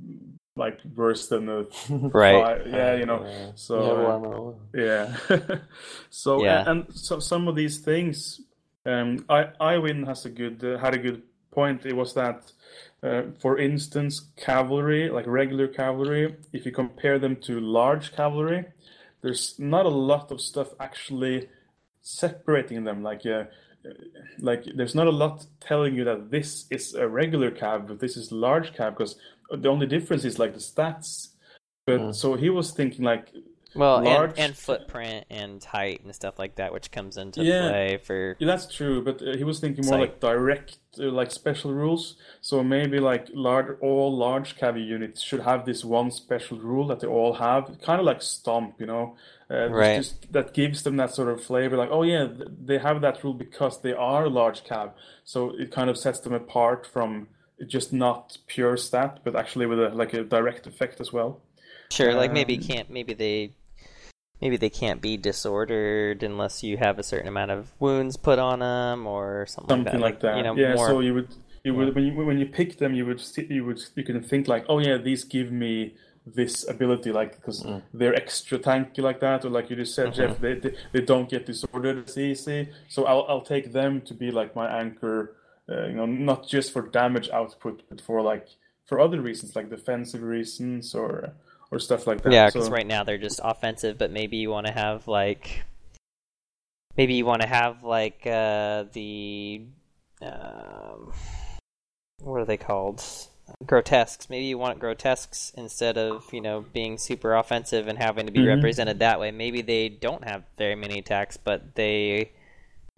like 0.55 0.79
worse 0.95 1.27
than 1.29 1.45
the 1.47 1.67
Right. 2.13 2.47
five. 2.47 2.67
Yeah, 2.67 2.95
you 2.95 3.05
know. 3.05 3.23
Uh, 3.23 3.51
So 3.55 3.75
yeah, 3.83 3.91
uh, 3.91 3.95
Warhammer 3.95 4.35
all. 4.37 4.59
yeah. 4.73 5.15
so 6.09 6.43
Yeah. 6.45 6.63
and 6.65 6.85
so 6.93 7.19
some 7.19 7.47
of 7.47 7.55
these 7.55 7.79
things, 7.79 8.41
um, 8.85 9.25
I 9.29 9.49
Iwin 9.59 10.05
has 10.07 10.25
a 10.25 10.29
good 10.29 10.63
uh, 10.63 10.77
had 10.77 10.93
a 10.93 10.97
good 10.97 11.21
point. 11.51 11.85
It 11.85 11.95
was 11.95 12.13
that, 12.13 12.51
uh, 13.03 13.23
for 13.39 13.57
instance, 13.59 14.31
cavalry, 14.37 15.09
like 15.09 15.27
regular 15.27 15.67
cavalry, 15.67 16.35
if 16.53 16.65
you 16.65 16.71
compare 16.71 17.19
them 17.19 17.35
to 17.47 17.59
large 17.59 18.11
cavalry, 18.15 18.65
there's 19.21 19.59
not 19.59 19.85
a 19.85 19.89
lot 19.89 20.31
of 20.31 20.41
stuff 20.41 20.69
actually 20.79 21.49
separating 22.01 22.83
them. 22.83 23.03
Like 23.03 23.25
uh, 23.25 23.45
like 24.39 24.65
there's 24.75 24.95
not 24.95 25.07
a 25.07 25.11
lot 25.11 25.45
telling 25.59 25.95
you 25.95 26.03
that 26.03 26.31
this 26.31 26.65
is 26.69 26.93
a 26.93 27.07
regular 27.07 27.51
cab, 27.51 27.87
but 27.87 27.99
this 27.99 28.17
is 28.17 28.31
large 28.31 28.73
cab 28.73 28.97
because 28.97 29.15
the 29.51 29.69
only 29.69 29.87
difference 29.87 30.25
is 30.25 30.39
like 30.39 30.53
the 30.53 30.59
stats. 30.59 31.29
But 31.85 32.13
so 32.13 32.35
he 32.35 32.49
was 32.49 32.71
thinking 32.71 33.03
like 33.03 33.33
Well, 33.73 34.03
large 34.03 34.31
and, 34.31 34.39
and 34.39 34.57
footprint 34.57 35.25
and 35.29 35.63
height 35.63 36.03
and 36.03 36.13
stuff 36.13 36.37
like 36.37 36.55
that, 36.55 36.73
which 36.73 36.91
comes 36.91 37.17
into 37.17 37.43
Yeah. 37.43 37.69
play 37.69 37.97
for. 37.97 38.35
Yeah, 38.39 38.47
that's 38.47 38.73
true, 38.73 39.01
but 39.03 39.21
uh, 39.21 39.37
he 39.37 39.43
was 39.43 39.59
thinking 39.59 39.85
more 39.85 39.93
Site. 39.93 39.99
like 40.01 40.19
direct, 40.19 40.77
uh, 40.99 41.03
like 41.11 41.31
special 41.31 41.73
rules. 41.73 42.15
So 42.41 42.63
maybe 42.63 42.99
like 42.99 43.27
large, 43.33 43.77
all 43.81 44.15
large 44.15 44.57
cavi 44.57 44.85
units 44.85 45.21
should 45.21 45.41
have 45.41 45.65
this 45.65 45.85
one 45.85 46.11
special 46.11 46.57
rule 46.59 46.87
that 46.87 46.99
they 46.99 47.07
all 47.07 47.33
have, 47.33 47.79
kind 47.81 47.99
of 47.99 48.05
like 48.05 48.21
Stomp, 48.21 48.75
you 48.79 48.87
know, 48.87 49.15
uh, 49.49 49.69
Right. 49.69 49.97
just 49.97 50.31
that 50.33 50.53
gives 50.53 50.83
them 50.83 50.97
that 50.97 51.13
sort 51.13 51.29
of 51.29 51.43
flavor. 51.43 51.77
Like, 51.77 51.89
oh 51.91 52.03
yeah, 52.03 52.27
th- 52.27 52.49
they 52.65 52.77
have 52.77 53.01
that 53.01 53.23
rule 53.23 53.33
because 53.33 53.81
they 53.81 53.93
are 53.93 54.27
large 54.29 54.63
cab, 54.63 54.93
so 55.23 55.55
it 55.57 55.71
kind 55.71 55.89
of 55.89 55.97
sets 55.97 56.19
them 56.19 56.33
apart 56.33 56.85
from 56.85 57.27
just 57.67 57.93
not 57.93 58.37
pure 58.47 58.75
stat, 58.75 59.19
but 59.23 59.35
actually 59.35 59.65
with 59.67 59.79
a 59.79 59.89
like 59.89 60.13
a 60.13 60.23
direct 60.23 60.67
effect 60.67 60.99
as 60.99 61.13
well. 61.13 61.41
Sure, 61.91 62.13
like 62.15 62.31
maybe 62.31 62.55
Um, 62.55 62.63
can't 62.63 62.89
maybe 62.89 63.13
they 63.13 63.51
maybe 64.41 64.57
they 64.57 64.69
can't 64.69 65.01
be 65.01 65.17
disordered 65.17 66.23
unless 66.23 66.63
you 66.63 66.77
have 66.77 66.97
a 66.99 67.03
certain 67.03 67.27
amount 67.27 67.51
of 67.51 67.71
wounds 67.79 68.17
put 68.17 68.39
on 68.39 68.59
them 68.59 69.05
or 69.07 69.45
something, 69.47 69.83
something 69.83 69.99
like 69.99 70.19
that. 70.21 70.37
You 70.37 70.43
know, 70.43 70.55
yeah, 70.55 70.73
more, 70.73 70.87
so 70.87 70.99
you 70.99 71.13
would 71.13 71.29
you 71.63 71.73
would 71.75 71.95
when 71.95 72.05
you 72.05 72.13
when 72.13 72.37
you 72.37 72.47
pick 72.47 72.77
them, 72.79 72.93
you 72.93 73.05
would 73.05 73.21
you 73.49 73.65
would 73.65 73.81
you 73.95 74.03
can 74.03 74.21
think 74.21 74.47
like, 74.47 74.65
oh 74.67 74.79
yeah, 74.79 74.97
these 74.97 75.23
give 75.23 75.51
me 75.51 75.95
this 76.25 76.67
ability, 76.67 77.11
like 77.11 77.35
because 77.35 77.65
they're 77.93 78.15
extra 78.15 78.59
tanky 78.59 78.99
like 78.99 79.19
that, 79.19 79.45
or 79.45 79.49
like 79.49 79.69
you 79.69 79.75
just 79.75 79.95
said, 79.95 80.13
Jeff, 80.13 80.39
they, 80.39 80.55
they 80.55 80.73
they 80.91 81.01
don't 81.01 81.29
get 81.29 81.45
disordered 81.45 82.07
as 82.07 82.17
easy. 82.17 82.69
So 82.89 83.05
I'll 83.05 83.25
I'll 83.27 83.41
take 83.41 83.71
them 83.71 84.01
to 84.01 84.13
be 84.13 84.31
like 84.31 84.55
my 84.55 84.67
anchor, 84.79 85.35
uh, 85.69 85.87
you 85.87 85.93
know, 85.93 86.05
not 86.05 86.47
just 86.47 86.71
for 86.71 86.81
damage 86.81 87.29
output, 87.29 87.83
but 87.89 88.01
for 88.01 88.21
like 88.21 88.47
for 88.85 88.99
other 88.99 89.21
reasons, 89.21 89.55
like 89.55 89.69
defensive 89.69 90.21
reasons 90.21 90.93
or 90.93 91.33
or 91.71 91.79
stuff 91.79 92.05
like 92.07 92.21
that. 92.23 92.31
yeah, 92.33 92.47
because 92.47 92.65
So- 92.67 92.71
right 92.71 92.85
now 92.87 93.03
they're 93.03 93.17
just 93.17 93.39
offensive, 93.43 93.97
but 93.97 94.11
maybe 94.11 94.37
you 94.37 94.49
want 94.49 94.67
to 94.67 94.73
have 94.73 95.07
like 95.07 95.63
maybe 96.97 97.13
you 97.13 97.25
want 97.25 97.41
to 97.41 97.47
have 97.47 97.83
like 97.83 98.25
uh, 98.27 98.85
the 98.93 99.61
um, 100.21 101.11
what 102.21 102.41
are 102.41 102.45
they 102.45 102.57
called? 102.57 103.03
Grotesques. 103.65 104.29
Maybe 104.29 104.45
you 104.45 104.57
want 104.57 104.79
grotesques 104.79 105.51
instead 105.57 105.97
of 105.97 106.31
you 106.33 106.41
know 106.41 106.63
being 106.73 106.97
super 106.97 107.35
offensive 107.35 107.87
and 107.87 107.97
having 107.97 108.25
to 108.27 108.31
be 108.31 108.41
Mhm. 108.41 108.55
represented 108.55 108.99
that 108.99 109.19
way. 109.19 109.31
Maybe 109.31 109.61
they 109.61 109.89
don't 109.89 110.23
have 110.23 110.43
very 110.57 110.75
many 110.75 110.99
attacks, 110.99 111.37
but 111.37 111.75
they 111.75 112.31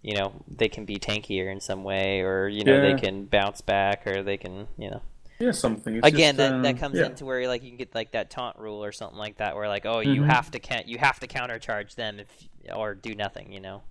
you 0.02 0.14
know 0.16 0.32
they 0.46 0.68
can 0.68 0.84
be 0.84 0.96
tankier 0.98 1.50
in 1.50 1.60
some 1.60 1.82
way, 1.82 2.20
or 2.20 2.46
you 2.48 2.62
know 2.64 2.74
Yeah. 2.82 2.92
they 2.92 3.00
can 3.00 3.24
bounce 3.24 3.62
back, 3.62 4.06
or 4.06 4.22
they 4.22 4.36
can 4.36 4.68
you 4.78 4.90
know 4.90 5.02
yeah, 5.44 5.52
something 5.52 5.96
It's 5.96 6.06
again 6.06 6.36
just, 6.36 6.38
that, 6.38 6.52
um, 6.54 6.62
that 6.62 6.78
comes 6.78 6.98
yeah. 6.98 7.06
into 7.06 7.24
where 7.24 7.46
like 7.48 7.62
you 7.62 7.70
can 7.70 7.76
get 7.78 7.94
like 7.94 8.12
that 8.12 8.30
taunt 8.30 8.58
rule 8.58 8.82
or 8.84 8.92
something 8.92 9.18
like 9.18 9.36
that 9.38 9.54
where 9.56 9.68
like 9.68 9.86
oh 9.86 10.00
you 10.00 10.22
Mhm. 10.22 10.26
have 10.26 10.50
to 10.52 10.58
can 10.58 10.84
you 10.86 10.98
have 10.98 11.20
to 11.20 11.26
countercharge 11.26 11.94
them 11.94 12.18
if 12.20 12.28
or 12.74 12.94
do 12.94 13.14
nothing 13.14 13.52
you 13.52 13.60
know 13.60 13.82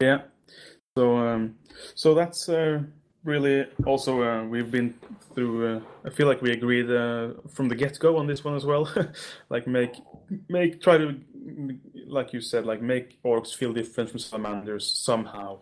Yeah. 0.00 0.22
So 0.96 1.16
um, 1.16 1.56
so 1.94 2.14
that's 2.14 2.48
uh, 2.48 2.82
really 3.24 3.66
also 3.86 4.22
uh, 4.22 4.44
we've 4.44 4.70
been 4.70 4.94
through. 5.34 5.76
Uh, 5.76 5.80
I 6.04 6.10
feel 6.10 6.26
like 6.26 6.42
we 6.42 6.50
agreed 6.52 6.90
uh, 6.90 7.34
from 7.48 7.68
the 7.68 7.76
get 7.76 7.98
go 7.98 8.16
on 8.16 8.26
this 8.26 8.44
one 8.44 8.56
as 8.56 8.64
well. 8.64 8.88
like 9.48 9.66
make 9.66 9.94
make 10.48 10.80
try 10.80 10.98
to 10.98 11.20
like 12.06 12.32
you 12.32 12.40
said 12.40 12.66
like 12.66 12.82
make 12.82 13.22
orcs 13.22 13.54
feel 13.54 13.72
different 13.72 14.10
from 14.10 14.18
salamanders 14.18 14.86
somehow, 14.86 15.58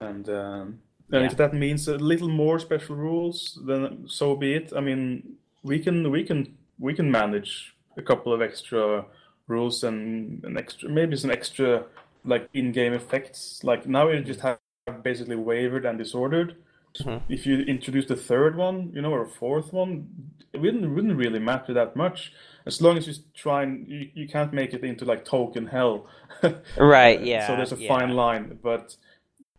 and 0.00 0.28
um, 0.28 0.78
and 1.12 1.22
Yeah. 1.22 1.26
if 1.26 1.36
that 1.36 1.54
means 1.54 1.88
a 1.88 1.96
little 1.96 2.28
more 2.28 2.58
special 2.58 2.96
rules, 2.96 3.58
then 3.66 4.04
so 4.08 4.36
be 4.36 4.54
it. 4.54 4.72
I 4.76 4.80
mean, 4.80 5.36
we 5.62 5.78
can 5.78 6.10
we 6.10 6.24
can 6.24 6.56
we 6.78 6.94
can 6.94 7.10
manage 7.10 7.74
a 7.96 8.02
couple 8.02 8.32
of 8.32 8.40
extra 8.42 9.04
rules 9.48 9.84
and 9.84 10.44
an 10.44 10.56
extra 10.56 10.88
maybe 10.88 11.16
some 11.16 11.30
extra 11.30 11.84
like 12.24 12.48
in-game 12.54 12.92
effects. 12.92 13.62
Like 13.64 13.86
now 13.86 14.08
you 14.08 14.22
just 14.22 14.40
have 14.40 14.58
basically 15.02 15.36
wavered 15.36 15.84
and 15.86 15.98
disordered. 15.98 16.56
Mhm. 17.00 17.22
If 17.28 17.46
you 17.46 17.60
introduce 17.60 18.06
the 18.06 18.16
third 18.16 18.56
one, 18.56 18.90
you 18.94 19.00
know, 19.02 19.12
or 19.12 19.22
a 19.22 19.28
fourth 19.28 19.72
one, 19.72 20.08
it 20.52 20.60
wouldn't 20.60 20.94
wouldn't 20.94 21.16
really 21.16 21.38
matter 21.38 21.72
that 21.74 21.94
much. 21.96 22.32
As 22.66 22.82
long 22.82 22.98
as 22.98 23.06
you 23.06 23.14
try 23.34 23.62
and 23.62 23.86
you, 23.88 24.08
you 24.14 24.26
can't 24.28 24.52
make 24.52 24.74
it 24.74 24.82
into 24.84 25.04
like 25.04 25.24
token 25.24 25.66
hell. 25.66 26.06
Right, 26.76 27.20
yeah, 27.22 27.46
So 27.46 27.56
there's 27.56 27.72
a 27.72 27.76
yeah. 27.76 27.88
fine 27.88 28.10
line, 28.14 28.58
but 28.62 28.96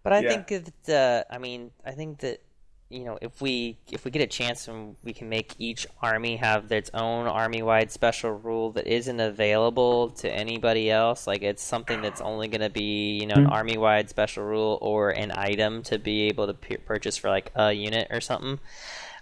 but 0.04 0.14
i 0.14 0.20
Yeah. 0.22 0.30
think 0.44 0.48
that 0.86 1.26
uh, 1.30 1.34
i 1.34 1.38
mean 1.38 1.72
i 1.86 1.92
think 1.92 2.20
that 2.20 2.42
you 2.90 3.04
know 3.04 3.20
if 3.22 3.40
we 3.40 3.78
if 3.92 4.04
we 4.04 4.10
get 4.10 4.22
a 4.24 4.28
chance 4.28 4.68
and 4.68 4.96
we 5.04 5.14
can 5.14 5.30
make 5.30 5.54
each 5.60 5.86
army 6.02 6.38
have 6.38 6.72
its 6.72 6.90
own 6.96 7.28
army 7.28 7.62
wide 7.62 7.92
special 7.92 8.32
rule 8.32 8.72
that 8.72 8.88
isn't 8.88 9.20
available 9.20 10.10
to 10.10 10.28
anybody 10.28 10.90
else 10.90 11.28
like 11.28 11.44
it's 11.44 11.62
something 11.62 12.02
that's 12.02 12.20
only 12.22 12.48
going 12.48 12.62
to 12.62 12.70
be 12.72 13.20
you 13.20 13.28
know 13.28 13.36
an 13.36 13.46
Mm. 13.46 13.52
army 13.52 13.78
wide 13.78 14.10
special 14.10 14.44
rule 14.44 14.80
or 14.82 15.12
an 15.12 15.32
item 15.36 15.84
to 15.84 16.00
be 16.00 16.24
able 16.30 16.48
to 16.48 16.54
p- 16.56 16.78
purchase 16.78 17.16
for 17.16 17.30
like 17.30 17.52
a 17.56 17.72
unit 17.72 18.08
or 18.10 18.22
something 18.22 18.60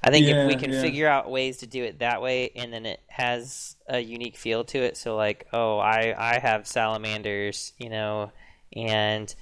i 0.01 0.09
think 0.11 0.25
if 0.27 0.47
we 0.47 0.55
can 0.55 0.71
yeah. 0.71 0.81
figure 0.81 1.07
out 1.09 1.29
ways 1.29 1.57
to 1.57 1.67
do 1.67 1.83
it 1.83 1.99
that 1.99 2.21
way 2.21 2.51
and 2.55 2.71
then 2.71 2.85
it 2.85 3.01
has 3.07 3.75
a 3.89 3.99
unique 3.99 4.37
feel 4.37 4.63
to 4.63 4.77
it 4.77 4.95
so 4.95 5.17
like 5.17 5.45
oh 5.51 5.77
i 5.79 6.15
i 6.17 6.39
have 6.39 6.65
salamanders 6.65 7.73
you 7.77 7.89
know 7.89 8.31
and 8.73 9.35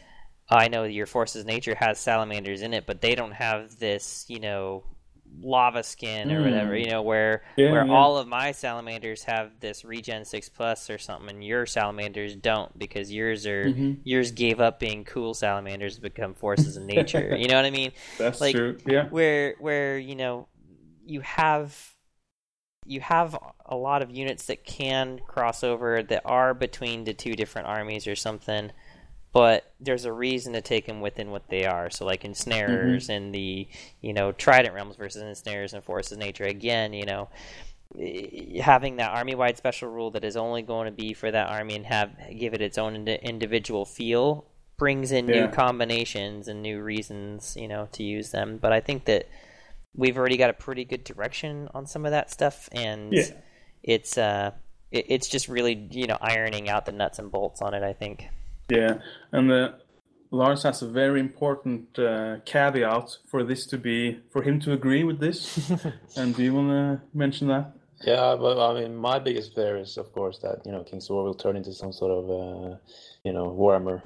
I 0.50 0.68
know 0.68 0.84
your 0.84 1.08
Forces 1.08 1.42
of 1.42 1.48
Nature 1.48 1.76
has 1.76 2.00
salamanders 2.00 2.62
in 2.62 2.74
it, 2.74 2.86
but 2.86 3.02
they 3.02 3.16
don't 3.16 3.32
have 3.34 3.80
this, 3.80 4.26
you 4.28 4.40
know, 4.40 4.84
lava 5.42 5.84
skin 5.84 6.32
or 6.32 6.42
Mm. 6.42 6.44
whatever, 6.44 6.76
you 6.78 6.90
know, 6.90 7.02
where 7.02 7.44
Yeah, 7.56 7.66
where 7.68 7.86
yeah. 7.86 7.92
all 7.92 8.18
of 8.18 8.28
my 8.28 8.52
salamanders 8.52 9.24
have 9.24 9.60
this 9.60 9.84
regen 9.84 10.24
six 10.24 10.48
plus 10.50 10.90
or 10.90 10.98
something, 11.00 11.30
and 11.30 11.44
your 11.44 11.66
salamanders 11.66 12.36
don't 12.36 12.78
because 12.78 13.12
yours 13.12 13.46
are 13.48 13.72
Mhm. 13.72 14.04
yours 14.04 14.32
gave 14.32 14.60
up 14.62 14.80
being 14.80 15.04
cool 15.04 15.34
salamanders 15.34 15.96
to 15.96 16.02
become 16.02 16.36
Forces 16.36 16.78
of 16.78 16.84
Nature. 16.84 17.36
you 17.36 17.48
know 17.48 17.56
what 17.56 17.66
I 17.66 17.72
mean? 17.72 17.92
that's 18.18 18.40
Like, 18.40 18.52
true. 18.52 18.80
Yeah. 18.86 19.10
Where 19.10 19.56
where 19.60 19.98
you 19.98 20.16
know 20.16 20.48
you 21.06 21.22
have 21.22 21.94
you 22.86 23.02
have 23.02 23.38
a 23.66 23.76
lot 23.76 24.02
of 24.02 24.12
units 24.12 24.46
that 24.46 24.64
can 24.64 25.20
cross 25.28 25.64
over 25.64 26.04
that 26.04 26.22
are 26.26 26.54
between 26.54 27.04
the 27.04 27.14
two 27.14 27.36
different 27.36 27.68
armies 27.68 28.06
or 28.08 28.16
something 28.16 28.72
but 29.36 29.74
there's 29.82 30.06
a 30.06 30.14
reason 30.14 30.54
to 30.54 30.62
take 30.62 30.86
them 30.88 31.02
within 31.02 31.30
what 31.30 31.50
they 31.50 31.66
are. 31.66 31.90
So 31.90 32.06
like 32.06 32.24
ensnarers 32.24 33.10
and 33.10 33.36
the 33.36 33.68
you 34.02 34.14
know 34.14 34.32
trident 34.32 34.74
realms 34.74 34.96
versus 34.96 35.22
ensnarers 35.22 35.74
and 35.74 35.84
forces 35.84 36.14
of 36.14 36.20
nature 36.20 36.46
again 36.46 36.94
you 36.94 37.06
know 37.06 37.28
eh, 38.00 38.62
having 38.62 38.96
that 38.96 39.12
army 39.12 39.36
wide 39.36 39.58
special 39.58 39.90
rule 39.90 40.10
that 40.12 40.24
is 40.24 40.38
only 40.38 40.62
going 40.62 40.86
to 40.86 40.92
be 41.04 41.14
for 41.14 41.30
that 41.30 41.50
army 41.50 41.76
and 41.76 41.86
have 41.86 42.10
give 42.40 42.54
it 42.54 42.62
its 42.62 42.78
own 42.78 42.96
indi- 42.96 43.20
individual 43.22 43.84
feel 43.84 44.46
brings 44.78 45.12
in 45.12 45.26
new 45.26 45.48
combinations 45.50 46.48
and 46.48 46.62
new 46.62 46.82
reasons 46.82 47.58
you 47.60 47.68
know 47.68 47.88
to 47.92 48.04
use 48.04 48.32
them. 48.32 48.58
But 48.58 48.72
i 48.72 48.80
think 48.80 49.04
that 49.06 49.28
we've 49.94 50.18
already 50.18 50.38
got 50.38 50.50
a 50.50 50.54
pretty 50.54 50.86
good 50.86 51.04
direction 51.04 51.68
on 51.74 51.86
some 51.88 52.06
of 52.06 52.12
that 52.12 52.32
stuff 52.32 52.70
and 52.72 53.12
Yeah. 53.14 53.24
it's 53.84 54.18
uh 54.18 54.52
it, 54.92 55.06
it's 55.10 55.28
just 55.28 55.50
really 55.50 55.88
you 55.92 56.08
know 56.08 56.18
ironing 56.22 56.70
out 56.70 56.86
the 56.86 56.94
nuts 56.94 57.20
and 57.20 57.30
bolts 57.30 57.62
on 57.62 57.74
it 57.74 57.84
i 57.84 57.92
think 57.94 58.30
Yeah, 58.70 58.96
and 59.32 59.52
uh, 59.52 59.70
Lars 60.32 60.64
has 60.64 60.82
a 60.82 60.88
very 60.88 61.20
important 61.20 61.98
uh, 62.00 62.38
caveat 62.46 63.18
for 63.30 63.44
this 63.44 63.66
to 63.68 63.78
be 63.78 64.20
for 64.32 64.42
him 64.42 64.60
to 64.62 64.74
agree 64.74 65.04
with 65.04 65.20
this. 65.20 65.72
and 66.18 66.36
do 66.36 66.44
you 66.44 66.54
want 66.54 66.70
to 66.70 67.02
mention 67.14 67.48
that? 67.50 67.72
Yeah, 68.02 68.36
but 68.40 68.58
I 68.60 68.82
mean, 68.82 68.96
my 68.96 69.20
biggest 69.20 69.54
fear 69.56 69.78
is, 69.78 69.98
of 69.98 70.12
course, 70.14 70.40
that 70.40 70.66
you 70.66 70.72
know 70.72 70.84
King's 70.84 71.10
War 71.10 71.24
will 71.24 71.36
turn 71.36 71.56
into 71.56 71.74
some 71.74 71.94
sort 71.94 72.12
of, 72.12 72.30
uh, 72.30 72.76
you 73.24 73.34
know, 73.34 73.46
Warhammer 73.52 74.02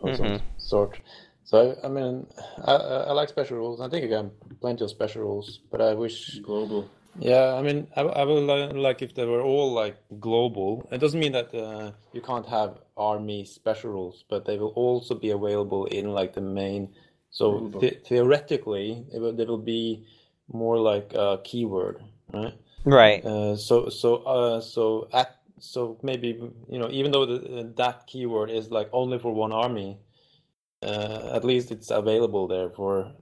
or 0.00 0.14
some 0.14 0.26
Mhm. 0.26 0.40
sort. 0.58 0.98
So 1.44 1.58
I, 1.82 1.86
I 1.86 1.88
mean, 1.88 2.26
I, 2.64 2.74
I 2.74 2.96
I 3.08 3.12
like 3.12 3.28
special 3.28 3.56
rules. 3.56 3.80
I 3.80 3.88
think 3.88 4.04
again, 4.04 4.30
plenty 4.60 4.84
of 4.84 4.90
special 4.90 5.22
rules, 5.22 5.60
but 5.70 5.80
I 5.80 5.94
wish 5.94 6.40
Global. 6.40 6.88
Yeah, 7.18 7.54
I 7.54 7.62
mean, 7.62 7.86
I, 7.96 8.02
I 8.02 8.24
would 8.24 8.42
li- 8.42 8.80
like 8.80 9.00
if 9.02 9.14
they 9.14 9.24
were 9.24 9.42
all 9.42 9.72
like 9.72 9.96
global. 10.20 10.86
It 10.90 10.98
doesn't 10.98 11.20
mean 11.20 11.32
that 11.32 11.54
uh, 11.54 11.92
you 12.12 12.20
can't 12.20 12.46
have 12.46 12.78
army 12.96 13.44
special 13.44 13.92
rules, 13.92 14.24
but 14.28 14.44
they 14.44 14.58
will 14.58 14.74
also 14.76 15.14
be 15.14 15.30
available 15.30 15.86
in 15.86 16.12
like 16.12 16.34
the 16.34 16.40
main. 16.40 16.94
So 17.30 17.70
the 17.78 17.90
theoretically, 18.06 19.06
it 19.12 19.20
will, 19.20 19.32
they 19.32 19.44
will 19.44 19.58
be 19.58 20.04
more 20.52 20.78
like 20.78 21.12
a 21.14 21.40
keyword, 21.44 22.02
right? 22.32 22.54
right 22.84 23.24
Uh, 23.24 23.56
so 23.56 23.88
so 23.88 24.16
uh, 24.24 24.60
so 24.60 25.08
at 25.12 25.36
so 25.58 25.98
maybe 26.02 26.38
you 26.68 26.78
know 26.78 26.88
even 26.90 27.12
though 27.12 27.26
the, 27.26 27.72
that 27.76 28.06
keyword 28.06 28.50
is 28.50 28.70
like 28.70 28.88
only 28.92 29.18
for 29.18 29.32
one 29.34 29.52
army, 29.52 29.98
uh, 30.82 31.30
at 31.32 31.44
least 31.44 31.70
it's 31.70 31.90
available 31.90 32.46
there 32.48 32.70
for 32.70 33.12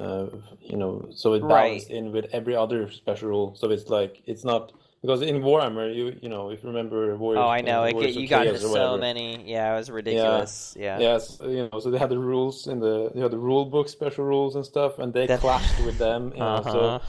uh, 0.00 0.26
you 0.60 0.76
know 0.76 1.08
so 1.14 1.34
it 1.34 1.40
Right. 1.40 1.48
balanced 1.48 1.90
in 1.90 2.12
with 2.12 2.26
every 2.32 2.56
other 2.56 2.90
special 2.90 3.28
rule. 3.28 3.54
So 3.56 3.70
it's 3.70 3.88
like 3.88 4.22
it's 4.26 4.44
not 4.44 4.72
because 5.02 5.22
in 5.22 5.36
Warhammer 5.42 5.94
you 5.94 6.16
you 6.22 6.28
know 6.28 6.50
if 6.50 6.62
you 6.62 6.68
remember 6.68 7.16
Warriors, 7.16 7.42
oh 7.44 7.48
i 7.48 7.60
know 7.60 7.82
uh, 7.82 7.86
it, 7.90 7.98
get- 8.00 8.14
you 8.14 8.26
got 8.26 8.46
into 8.46 8.60
so 8.60 8.96
many 8.98 9.28
yeah 9.46 9.72
it 9.72 9.76
was 9.78 9.90
ridiculous 9.90 10.74
yeah 10.78 10.98
Yes, 10.98 11.38
you 11.42 11.68
know, 11.70 11.78
so 11.80 11.90
they 11.90 11.98
had 11.98 12.10
the 12.10 12.18
rules 12.18 12.66
in 12.66 12.78
the 12.80 13.10
you 13.14 13.20
know 13.20 13.28
the 13.28 13.38
rule 13.38 13.64
book, 13.66 13.88
special 13.88 14.24
rules 14.24 14.56
and 14.56 14.64
stuff, 14.64 14.98
and 14.98 15.12
they 15.12 15.26
Def- 15.26 15.40
clashed 15.40 15.78
with 15.84 15.98
them. 15.98 16.32
You 16.34 16.40
know, 16.40 16.56
Uh-huh. 16.60 16.72
so 16.72 17.00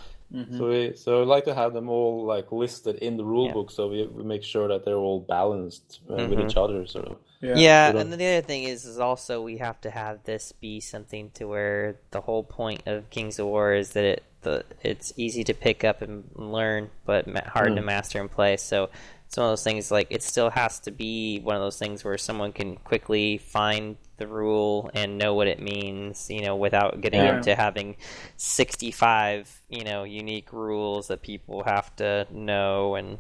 So 0.58 0.64
we 0.72 0.82
so 1.04 1.22
I'd 1.22 1.28
like 1.36 1.46
to 1.46 1.56
have 1.56 1.72
them 1.78 1.88
all 1.90 2.26
like 2.34 2.52
listed 2.52 2.96
in 3.08 3.16
the 3.16 3.24
rule 3.24 3.48
Yeah. 3.48 3.54
book, 3.58 3.72
so 3.72 3.88
we, 3.88 4.06
we 4.18 4.24
make 4.24 4.44
sure 4.44 4.68
that 4.68 4.84
they're 4.84 5.04
all 5.08 5.22
balanced 5.22 6.02
uh, 6.12 6.16
with 6.30 6.40
Mhm. 6.40 6.46
each 6.46 6.58
other. 6.58 6.86
Sort 6.86 7.06
of. 7.12 7.16
Yeah. 7.42 7.56
Yeah, 7.56 7.90
and 8.00 8.12
then 8.12 8.20
the 8.20 8.28
other 8.34 8.46
thing 8.52 8.64
is, 8.74 8.84
is 8.86 9.00
also 9.00 9.42
we 9.42 9.58
have 9.68 9.80
to 9.88 9.90
have 9.90 10.16
this 10.32 10.52
be 10.52 10.82
something 10.82 11.30
to 11.38 11.46
where 11.48 11.96
the 12.12 12.20
whole 12.28 12.44
point 12.44 12.82
of 12.88 13.10
Kings 13.10 13.40
of 13.40 13.46
War 13.48 13.74
is 13.74 13.92
that 13.96 14.04
it 14.04 14.24
the 14.42 14.64
it's 14.82 15.14
easy 15.18 15.44
to 15.46 15.54
pick 15.54 15.84
up 15.84 16.02
and 16.02 16.30
learn, 16.36 16.90
but 17.06 17.28
hard 17.48 17.76
to 17.76 17.82
Mm. 17.82 17.86
master 17.86 18.20
and 18.22 18.30
play. 18.32 18.58
So 18.58 18.90
it's 19.26 19.36
one 19.36 19.48
of 19.48 19.52
those 19.52 19.64
things 19.64 19.92
like 19.92 20.08
it 20.10 20.24
still 20.24 20.50
has 20.52 20.80
to 20.82 20.92
be 20.92 21.40
one 21.40 21.56
of 21.56 21.62
those 21.62 21.78
things 21.78 22.04
where 22.04 22.18
someone 22.18 22.54
can 22.54 22.78
quickly 22.78 23.38
find 23.40 23.98
the 24.18 24.26
rule 24.28 24.90
and 24.94 25.18
know 25.18 25.34
what 25.34 25.48
it 25.48 25.62
means, 25.62 26.30
you 26.30 26.42
know, 26.42 26.56
without 26.56 27.02
getting 27.02 27.22
Yeah. 27.22 27.38
into 27.38 27.56
having 27.56 27.98
sixty 28.38 28.92
five, 28.92 29.62
you 29.70 29.84
know, 29.84 30.04
unique 30.06 30.54
rules 30.54 31.08
that 31.10 31.22
people 31.22 31.64
have 31.64 31.96
to 31.98 32.26
know 32.32 32.96
and 32.96 33.18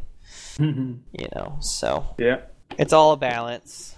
you 0.60 1.28
know, 1.36 1.58
so 1.62 2.16
yeah. 2.18 2.42
it's 2.78 2.94
all 2.94 3.14
a 3.14 3.18
balance. 3.18 3.96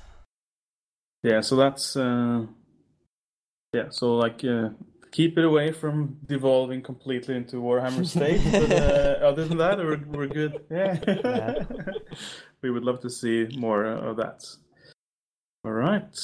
Yeah, 1.24 1.42
so 1.42 1.56
that's 1.56 1.96
uh, 1.98 2.46
yeah. 3.74 3.90
So 3.90 4.16
like, 4.16 4.44
uh, 4.46 4.70
keep 5.12 5.38
it 5.38 5.46
away 5.46 5.72
from 5.72 6.18
devolving 6.28 6.82
completely 6.82 7.36
into 7.36 7.58
Warhammer 7.58 8.06
State. 8.06 8.42
but, 8.52 8.72
uh, 8.72 9.26
other 9.26 9.46
than 9.46 9.58
that, 9.58 9.78
we're 9.78 10.02
we're 10.08 10.28
good. 10.28 10.66
Yeah. 10.70 11.00
Yeah. 11.08 11.64
we 12.62 12.72
would 12.72 12.84
love 12.84 13.00
to 13.02 13.10
see 13.10 13.48
more 13.58 13.86
uh, 13.86 14.10
of 14.10 14.18
that. 14.18 14.46
All 15.66 15.72
right. 15.72 16.16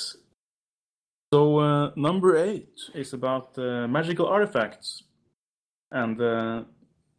So 1.33 1.59
uh, 1.59 1.91
number 1.95 2.37
eight 2.37 2.69
is 2.93 3.13
about 3.13 3.57
uh, 3.57 3.87
magical 3.87 4.27
artifacts, 4.27 5.03
and 5.91 6.21
uh, 6.21 6.63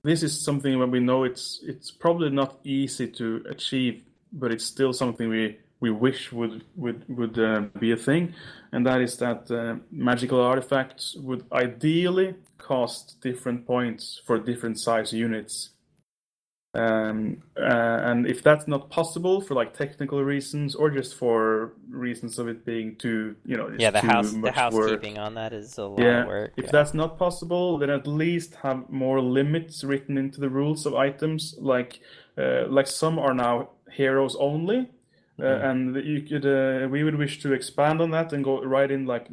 this 0.02 0.22
is 0.22 0.42
something 0.44 0.78
where 0.78 0.86
we 0.86 1.00
know 1.00 1.24
it's 1.24 1.60
it's 1.62 1.90
probably 1.90 2.30
not 2.30 2.60
easy 2.64 3.08
to 3.08 3.44
achieve, 3.50 4.02
but 4.32 4.52
it's 4.52 4.64
still 4.64 4.92
something 4.92 5.28
we 5.28 5.58
we 5.80 5.90
wish 5.90 6.32
would 6.32 6.64
would 6.76 7.04
would 7.08 7.38
uh, 7.38 7.62
be 7.78 7.92
a 7.92 7.96
thing, 7.96 8.34
and 8.72 8.86
that 8.86 9.00
is 9.00 9.16
that 9.18 9.50
uh, 9.50 9.76
magical 9.90 10.40
artifacts 10.40 11.16
would 11.16 11.44
ideally 11.52 12.34
cost 12.58 13.20
different 13.20 13.66
points 13.66 14.20
for 14.26 14.38
different 14.38 14.78
size 14.80 15.12
units. 15.12 15.70
Um, 16.74 17.42
uh, 17.58 17.62
and 18.10 18.26
if 18.26 18.42
that's 18.42 18.68
not 18.68 18.90
possible 18.90 19.40
for 19.40 19.54
like 19.54 19.72
technical 19.72 20.22
reasons 20.22 20.74
or 20.74 20.90
just 20.90 21.14
for 21.14 21.72
reasons 21.88 22.38
of 22.38 22.48
it 22.48 22.66
being 22.66 22.96
too, 22.96 23.34
you 23.46 23.56
know, 23.56 23.74
yeah, 23.78 23.90
the 23.90 24.00
house 24.02 24.32
the 24.32 24.52
housekeeping 24.52 25.14
work. 25.14 25.24
on 25.24 25.34
that 25.34 25.54
is 25.54 25.78
a 25.78 25.84
lot 25.84 26.00
Yeah, 26.00 26.22
of 26.22 26.26
work. 26.26 26.52
if 26.58 26.66
yeah. 26.66 26.70
that's 26.72 26.92
not 26.92 27.18
possible, 27.18 27.78
then 27.78 27.88
at 27.88 28.06
least 28.06 28.56
have 28.56 28.90
more 28.90 29.22
limits 29.22 29.84
written 29.84 30.18
into 30.18 30.38
the 30.38 30.50
rules 30.50 30.84
of 30.84 30.94
items. 30.94 31.54
Like, 31.58 32.00
uh, 32.36 32.66
like 32.68 32.86
some 32.88 33.18
are 33.18 33.32
now 33.32 33.70
heroes 33.90 34.36
only, 34.38 34.90
uh, 35.38 35.42
Mhm. 35.42 35.70
and 35.70 36.06
you 36.06 36.22
could. 36.22 36.46
Uh, 36.46 36.88
we 36.88 37.04
would 37.04 37.16
wish 37.16 37.40
to 37.42 37.52
expand 37.52 38.00
on 38.00 38.10
that 38.12 38.32
and 38.32 38.42
go 38.44 38.62
right 38.62 38.90
in 38.90 39.06
like 39.06 39.26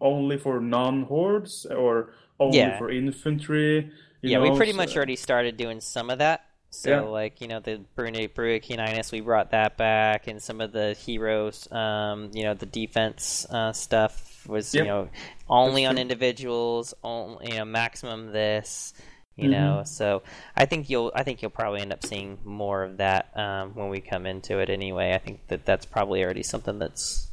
only 0.00 0.36
for 0.38 0.60
non-hordes 0.60 1.66
or 1.66 2.10
only 2.40 2.58
Yeah. 2.58 2.78
for 2.78 2.90
infantry. 2.90 3.90
you 4.20 4.30
yeah, 4.30 4.40
we 4.40 4.50
pretty 4.56 4.72
so- 4.72 4.76
much 4.78 4.96
already 4.96 5.14
started 5.14 5.56
doing 5.56 5.80
some 5.80 6.10
of 6.10 6.18
that. 6.18 6.44
So, 6.70 6.90
Yeah. 6.90 7.00
like, 7.02 7.40
you 7.40 7.46
know, 7.48 7.60
the 7.60 7.80
Brune 7.94 8.14
Bruacininus, 8.14 9.10
we 9.12 9.20
brought 9.20 9.52
that 9.52 9.76
back, 9.78 10.26
and 10.26 10.42
some 10.42 10.60
of 10.60 10.72
the 10.72 10.92
heroes, 10.94 11.70
um, 11.72 12.30
you 12.34 12.42
know, 12.42 12.52
the 12.52 12.66
defense 12.66 13.46
uh, 13.48 13.72
stuff 13.72 14.44
was, 14.46 14.74
Yep. 14.74 14.84
you 14.84 14.88
know, 14.90 15.08
only 15.48 15.82
That's 15.82 15.90
on 15.90 15.94
true. 15.94 16.02
individuals, 16.02 16.94
only, 17.04 17.52
you 17.52 17.58
know, 17.58 17.64
maximum 17.64 18.32
this, 18.32 18.92
you 19.38 19.48
Mhm. 19.48 19.52
know. 19.52 19.82
So, 19.84 20.22
I 20.56 20.66
think 20.66 20.90
you'll, 20.90 21.12
I 21.14 21.22
think 21.22 21.40
you'll 21.40 21.50
probably 21.50 21.80
end 21.80 21.92
up 21.92 22.04
seeing 22.04 22.38
more 22.44 22.82
of 22.82 22.96
that 22.98 23.30
um, 23.36 23.74
when 23.74 23.88
we 23.88 24.00
come 24.00 24.26
into 24.26 24.58
it. 24.58 24.68
Anyway, 24.68 25.14
I 25.14 25.18
think 25.18 25.46
that 25.48 25.64
that's 25.64 25.86
probably 25.86 26.22
already 26.24 26.42
something 26.42 26.78
that's 26.78 27.30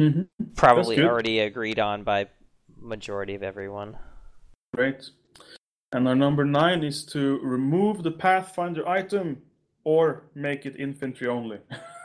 Mhm. 0.00 0.28
probably 0.56 0.96
good. 0.96 1.04
already 1.06 1.40
agreed 1.40 1.78
on 1.78 2.04
by 2.04 2.28
majority 2.78 3.34
of 3.34 3.42
everyone. 3.42 3.98
Great. 4.74 5.10
And 5.92 6.06
our 6.08 6.14
number 6.14 6.44
nine 6.44 6.84
is 6.84 7.04
to 7.06 7.38
remove 7.40 8.02
the 8.04 8.12
Pathfinder 8.12 8.88
item 8.88 9.42
or 9.84 10.22
make 10.34 10.64
it 10.66 10.76
infantry 10.78 11.26
only. 11.26 11.58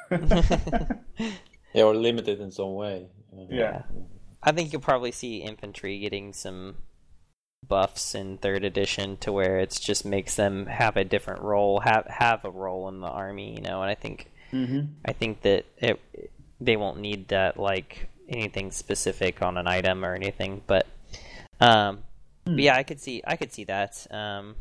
Yeah, 1.73 1.83
or 1.83 1.93
limited 1.93 2.39
in 2.39 2.51
some 2.51 2.73
way. 2.75 3.07
Uh, 3.33 3.45
Yeah. 3.49 3.83
I 4.41 4.51
think 4.53 4.71
you'll 4.71 4.81
probably 4.81 5.11
see 5.11 5.37
infantry 5.43 5.99
getting 5.99 6.31
some 6.33 6.77
buffs 7.67 8.15
in 8.15 8.37
third 8.37 8.63
edition 8.63 9.17
to 9.17 9.31
where 9.31 9.59
it 9.59 9.77
just 9.81 10.05
makes 10.05 10.35
them 10.35 10.67
have 10.67 10.97
a 10.97 11.03
different 11.03 11.41
role, 11.41 11.79
have 11.81 12.05
have 12.07 12.45
a 12.45 12.49
role 12.49 12.87
in 12.89 13.01
the 13.01 13.07
army, 13.07 13.55
you 13.55 13.61
know. 13.61 13.81
And 13.81 13.89
I 13.89 13.95
think 13.95 14.31
hmm 14.51 14.81
I 15.05 15.13
think 15.13 15.41
that 15.41 15.65
it 15.77 15.99
they 16.59 16.77
won't 16.77 16.99
need 16.99 17.27
that 17.29 17.59
like 17.59 18.09
anything 18.29 18.71
specific 18.71 19.41
on 19.41 19.57
an 19.57 19.67
item 19.67 20.03
or 20.05 20.13
anything, 20.15 20.61
but 20.67 20.87
um, 21.59 22.03
but 22.55 22.63
yeah, 22.63 22.75
I 22.75 22.83
could 22.83 22.99
see 22.99 23.21
I 23.25 23.35
could 23.35 23.53
see 23.53 23.63
that. 23.65 24.05
Um, 24.11 24.55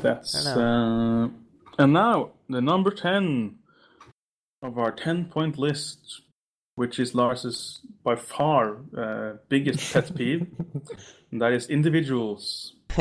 That's 0.00 0.56
uh, 0.56 1.28
and 1.78 1.92
now 1.92 2.30
the 2.48 2.60
number 2.60 2.90
ten 2.90 3.58
of 4.62 4.78
our 4.78 4.92
ten 4.92 5.26
point 5.26 5.58
list, 5.58 6.22
which 6.76 6.98
is 6.98 7.14
Lars's 7.14 7.80
by 8.02 8.16
far 8.16 8.78
uh, 8.96 9.34
biggest 9.48 9.92
pet 9.92 10.14
peeve, 10.14 10.46
and 11.30 11.40
that 11.40 11.52
is 11.52 11.68
individuals. 11.68 12.74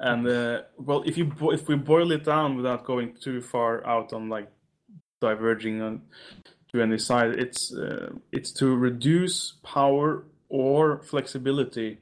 and 0.00 0.26
uh, 0.28 0.62
well, 0.78 1.02
if 1.06 1.18
you 1.18 1.26
bo- 1.26 1.50
if 1.50 1.68
we 1.68 1.76
boil 1.76 2.12
it 2.12 2.24
down 2.24 2.56
without 2.56 2.84
going 2.84 3.14
too 3.20 3.40
far 3.40 3.86
out 3.86 4.12
on 4.12 4.28
like 4.28 4.48
diverging 5.20 5.82
on 5.82 6.02
to 6.72 6.82
any 6.82 6.98
side, 6.98 7.30
it's 7.30 7.74
uh, 7.74 8.10
it's 8.32 8.52
to 8.52 8.74
reduce 8.76 9.54
power 9.62 10.24
or 10.48 11.02
flexibility 11.02 11.98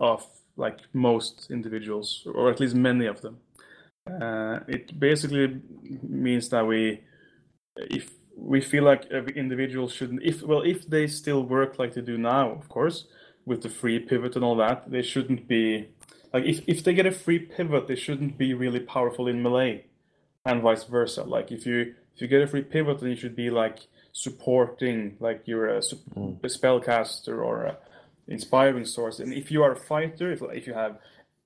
of 0.00 0.26
like 0.56 0.80
most 0.92 1.50
individuals, 1.50 2.26
or 2.34 2.50
at 2.50 2.60
least 2.60 2.74
many 2.74 3.06
of 3.06 3.22
them. 3.22 3.38
Uh, 4.06 4.60
it 4.66 4.98
basically 4.98 5.60
means 6.02 6.48
that 6.48 6.66
we, 6.66 7.00
if 7.76 8.10
we 8.40 8.60
feel 8.60 8.84
like 8.84 9.06
every 9.10 9.36
individual 9.36 9.88
shouldn't, 9.88 10.22
if 10.22 10.42
well, 10.42 10.62
if 10.62 10.86
they 10.88 11.06
still 11.06 11.42
work 11.42 11.78
like 11.78 11.94
they 11.94 12.00
do 12.00 12.16
now, 12.18 12.50
of 12.52 12.68
course, 12.68 13.06
with 13.44 13.62
the 13.62 13.68
free 13.68 13.98
pivot 13.98 14.36
and 14.36 14.44
all 14.44 14.56
that, 14.56 14.90
they 14.90 15.02
shouldn't 15.02 15.48
be 15.48 15.88
like 16.32 16.44
if 16.44 16.62
if 16.66 16.84
they 16.84 16.94
get 16.94 17.06
a 17.06 17.12
free 17.12 17.38
pivot, 17.38 17.86
they 17.88 17.96
shouldn't 17.96 18.38
be 18.38 18.54
really 18.54 18.80
powerful 18.80 19.26
in 19.26 19.42
melee, 19.42 19.84
and 20.44 20.62
vice 20.62 20.84
versa. 20.84 21.24
Like 21.24 21.50
if 21.50 21.66
you 21.66 21.94
if 22.14 22.22
you 22.22 22.28
get 22.28 22.42
a 22.42 22.46
free 22.46 22.62
pivot, 22.62 23.00
then 23.00 23.10
you 23.10 23.16
should 23.16 23.36
be 23.36 23.50
like 23.50 23.78
supporting, 24.12 25.16
like 25.20 25.42
you're 25.46 25.68
a, 25.68 25.78
Mm. 25.80 26.38
a 26.42 26.48
spellcaster 26.48 27.38
or 27.44 27.64
a 27.64 27.78
inspiring 28.26 28.84
source. 28.84 29.20
And 29.20 29.32
if 29.32 29.50
you 29.50 29.62
are 29.62 29.72
a 29.72 29.76
fighter, 29.76 30.30
if 30.32 30.42
if 30.42 30.66
you 30.66 30.74
have 30.74 30.98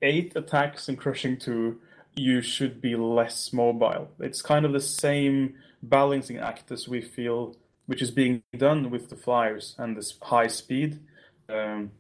eight 0.03 0.33
attacks 0.37 0.89
and 0.89 0.99
crushing 0.99 1.37
two, 1.39 1.81
you 2.17 2.43
should 2.43 2.81
be 2.81 2.97
less 2.97 3.53
mobile. 3.53 4.11
It's 4.19 4.43
kind 4.43 4.65
of 4.67 4.73
the 4.73 4.81
same 4.81 5.55
balancing 5.83 6.39
act 6.39 6.71
as 6.71 6.89
we 6.89 7.01
feel, 7.01 7.57
which 7.87 8.03
is 8.03 8.11
being 8.11 8.43
done 8.57 8.91
with 8.91 9.09
the 9.11 9.17
flyers 9.17 9.75
and 9.79 9.97
this 9.97 10.19
high 10.23 10.47
speed. 10.49 11.01
Um, 11.49 11.93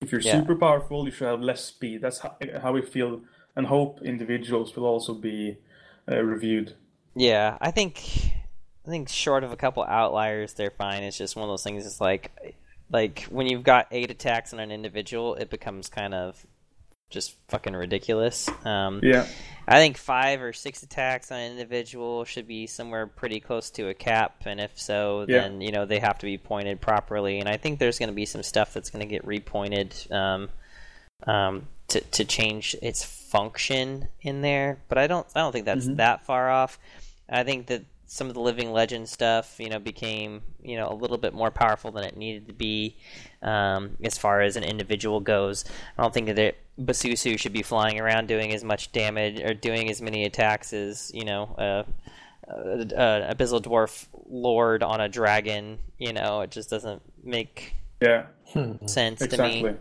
if 0.00 0.12
you're 0.12 0.20
Yeah. 0.20 0.40
super 0.40 0.56
powerful, 0.56 1.04
you 1.06 1.10
should 1.10 1.28
have 1.28 1.40
less 1.40 1.64
speed. 1.64 2.02
That's 2.02 2.20
how, 2.20 2.36
how 2.62 2.72
we 2.72 2.82
feel 2.82 3.22
and 3.56 3.66
hope 3.66 4.00
individuals 4.02 4.74
will 4.76 4.86
also 4.86 5.14
be 5.14 5.58
uh, 6.10 6.22
reviewed. 6.22 6.74
Yeah, 7.14 7.58
I 7.60 7.70
think 7.70 7.98
I 8.86 8.90
think 8.90 9.08
short 9.08 9.44
of 9.44 9.52
a 9.52 9.56
couple 9.56 9.82
outliers, 9.84 10.54
they're 10.54 10.70
fine. 10.70 11.02
It's 11.02 11.18
just 11.18 11.36
one 11.36 11.44
of 11.44 11.48
those 11.50 11.62
things. 11.62 11.86
It's 11.86 12.00
like 12.00 12.32
like 12.90 13.24
when 13.30 13.46
you've 13.46 13.62
got 13.62 13.86
eight 13.90 14.10
attacks 14.10 14.52
on 14.52 14.60
an 14.60 14.70
individual, 14.70 15.34
it 15.34 15.50
becomes 15.50 15.88
kind 15.88 16.14
of 16.14 16.46
just 17.12 17.36
fucking 17.48 17.74
ridiculous. 17.74 18.48
Um, 18.64 19.00
Yeah. 19.02 19.26
I 19.68 19.76
think 19.78 19.96
five 19.96 20.42
or 20.42 20.52
six 20.52 20.82
attacks 20.82 21.30
on 21.30 21.38
an 21.38 21.52
individual 21.52 22.24
should 22.24 22.48
be 22.48 22.66
somewhere 22.66 23.06
pretty 23.06 23.38
close 23.38 23.70
to 23.72 23.88
a 23.88 23.94
cap, 23.94 24.42
and 24.44 24.58
if 24.60 24.80
so, 24.80 25.24
Yeah. 25.28 25.42
then 25.42 25.60
you 25.60 25.70
know 25.70 25.86
they 25.86 26.00
have 26.00 26.18
to 26.18 26.26
be 26.26 26.36
pointed 26.38 26.80
properly. 26.80 27.38
And 27.38 27.48
I 27.48 27.56
think 27.58 27.78
there's 27.78 27.98
going 27.98 28.08
to 28.08 28.14
be 28.14 28.26
some 28.26 28.42
stuff 28.42 28.74
that's 28.74 28.90
going 28.90 29.06
to 29.06 29.10
get 29.10 29.24
repointed 29.24 30.10
um, 30.10 30.48
um, 31.26 31.68
to 31.88 32.00
to 32.00 32.24
change 32.24 32.74
its 32.82 33.04
function 33.04 34.08
in 34.20 34.40
there. 34.42 34.78
But 34.88 34.98
I 34.98 35.06
don't 35.06 35.26
I 35.34 35.40
don't 35.40 35.52
think 35.52 35.66
that's 35.66 35.86
that 35.96 36.26
far 36.26 36.50
off. 36.50 36.78
I 37.28 37.44
think 37.44 37.68
that 37.68 37.82
some 38.12 38.28
of 38.28 38.34
the 38.34 38.40
living 38.40 38.72
legend 38.72 39.08
stuff, 39.08 39.56
you 39.58 39.70
know, 39.70 39.78
became 39.78 40.42
you 40.62 40.76
know 40.76 40.86
a 40.90 40.92
little 40.94 41.16
bit 41.16 41.32
more 41.32 41.50
powerful 41.50 41.90
than 41.90 42.04
it 42.04 42.14
needed 42.14 42.46
to 42.46 42.52
be 42.52 42.94
um, 43.40 43.96
as 44.04 44.18
far 44.18 44.42
as 44.42 44.54
an 44.54 44.64
individual 44.64 45.18
goes. 45.18 45.64
I 45.96 46.02
don't 46.02 46.12
think 46.12 46.26
that 46.36 46.56
Basusu 46.78 47.38
should 47.38 47.54
be 47.54 47.62
flying 47.62 47.98
around 47.98 48.28
doing 48.28 48.52
as 48.52 48.62
much 48.62 48.92
damage 48.92 49.40
or 49.40 49.54
doing 49.54 49.88
as 49.88 50.02
many 50.02 50.26
attacks 50.26 50.74
as 50.74 51.10
you 51.14 51.24
know. 51.24 51.54
Uh, 51.56 51.84
uh, 52.50 52.84
uh, 52.94 53.34
Abyssal 53.34 53.62
Dwarf 53.62 54.06
Lord 54.28 54.82
on 54.82 55.00
a 55.00 55.08
dragon, 55.08 55.78
you 55.96 56.12
know, 56.12 56.42
it 56.42 56.50
just 56.50 56.68
doesn't 56.68 57.00
make 57.24 57.74
Yeah. 58.02 58.26
sense 58.86 59.20
to 59.20 59.24
Exactly. 59.24 59.70
me. 59.70 59.76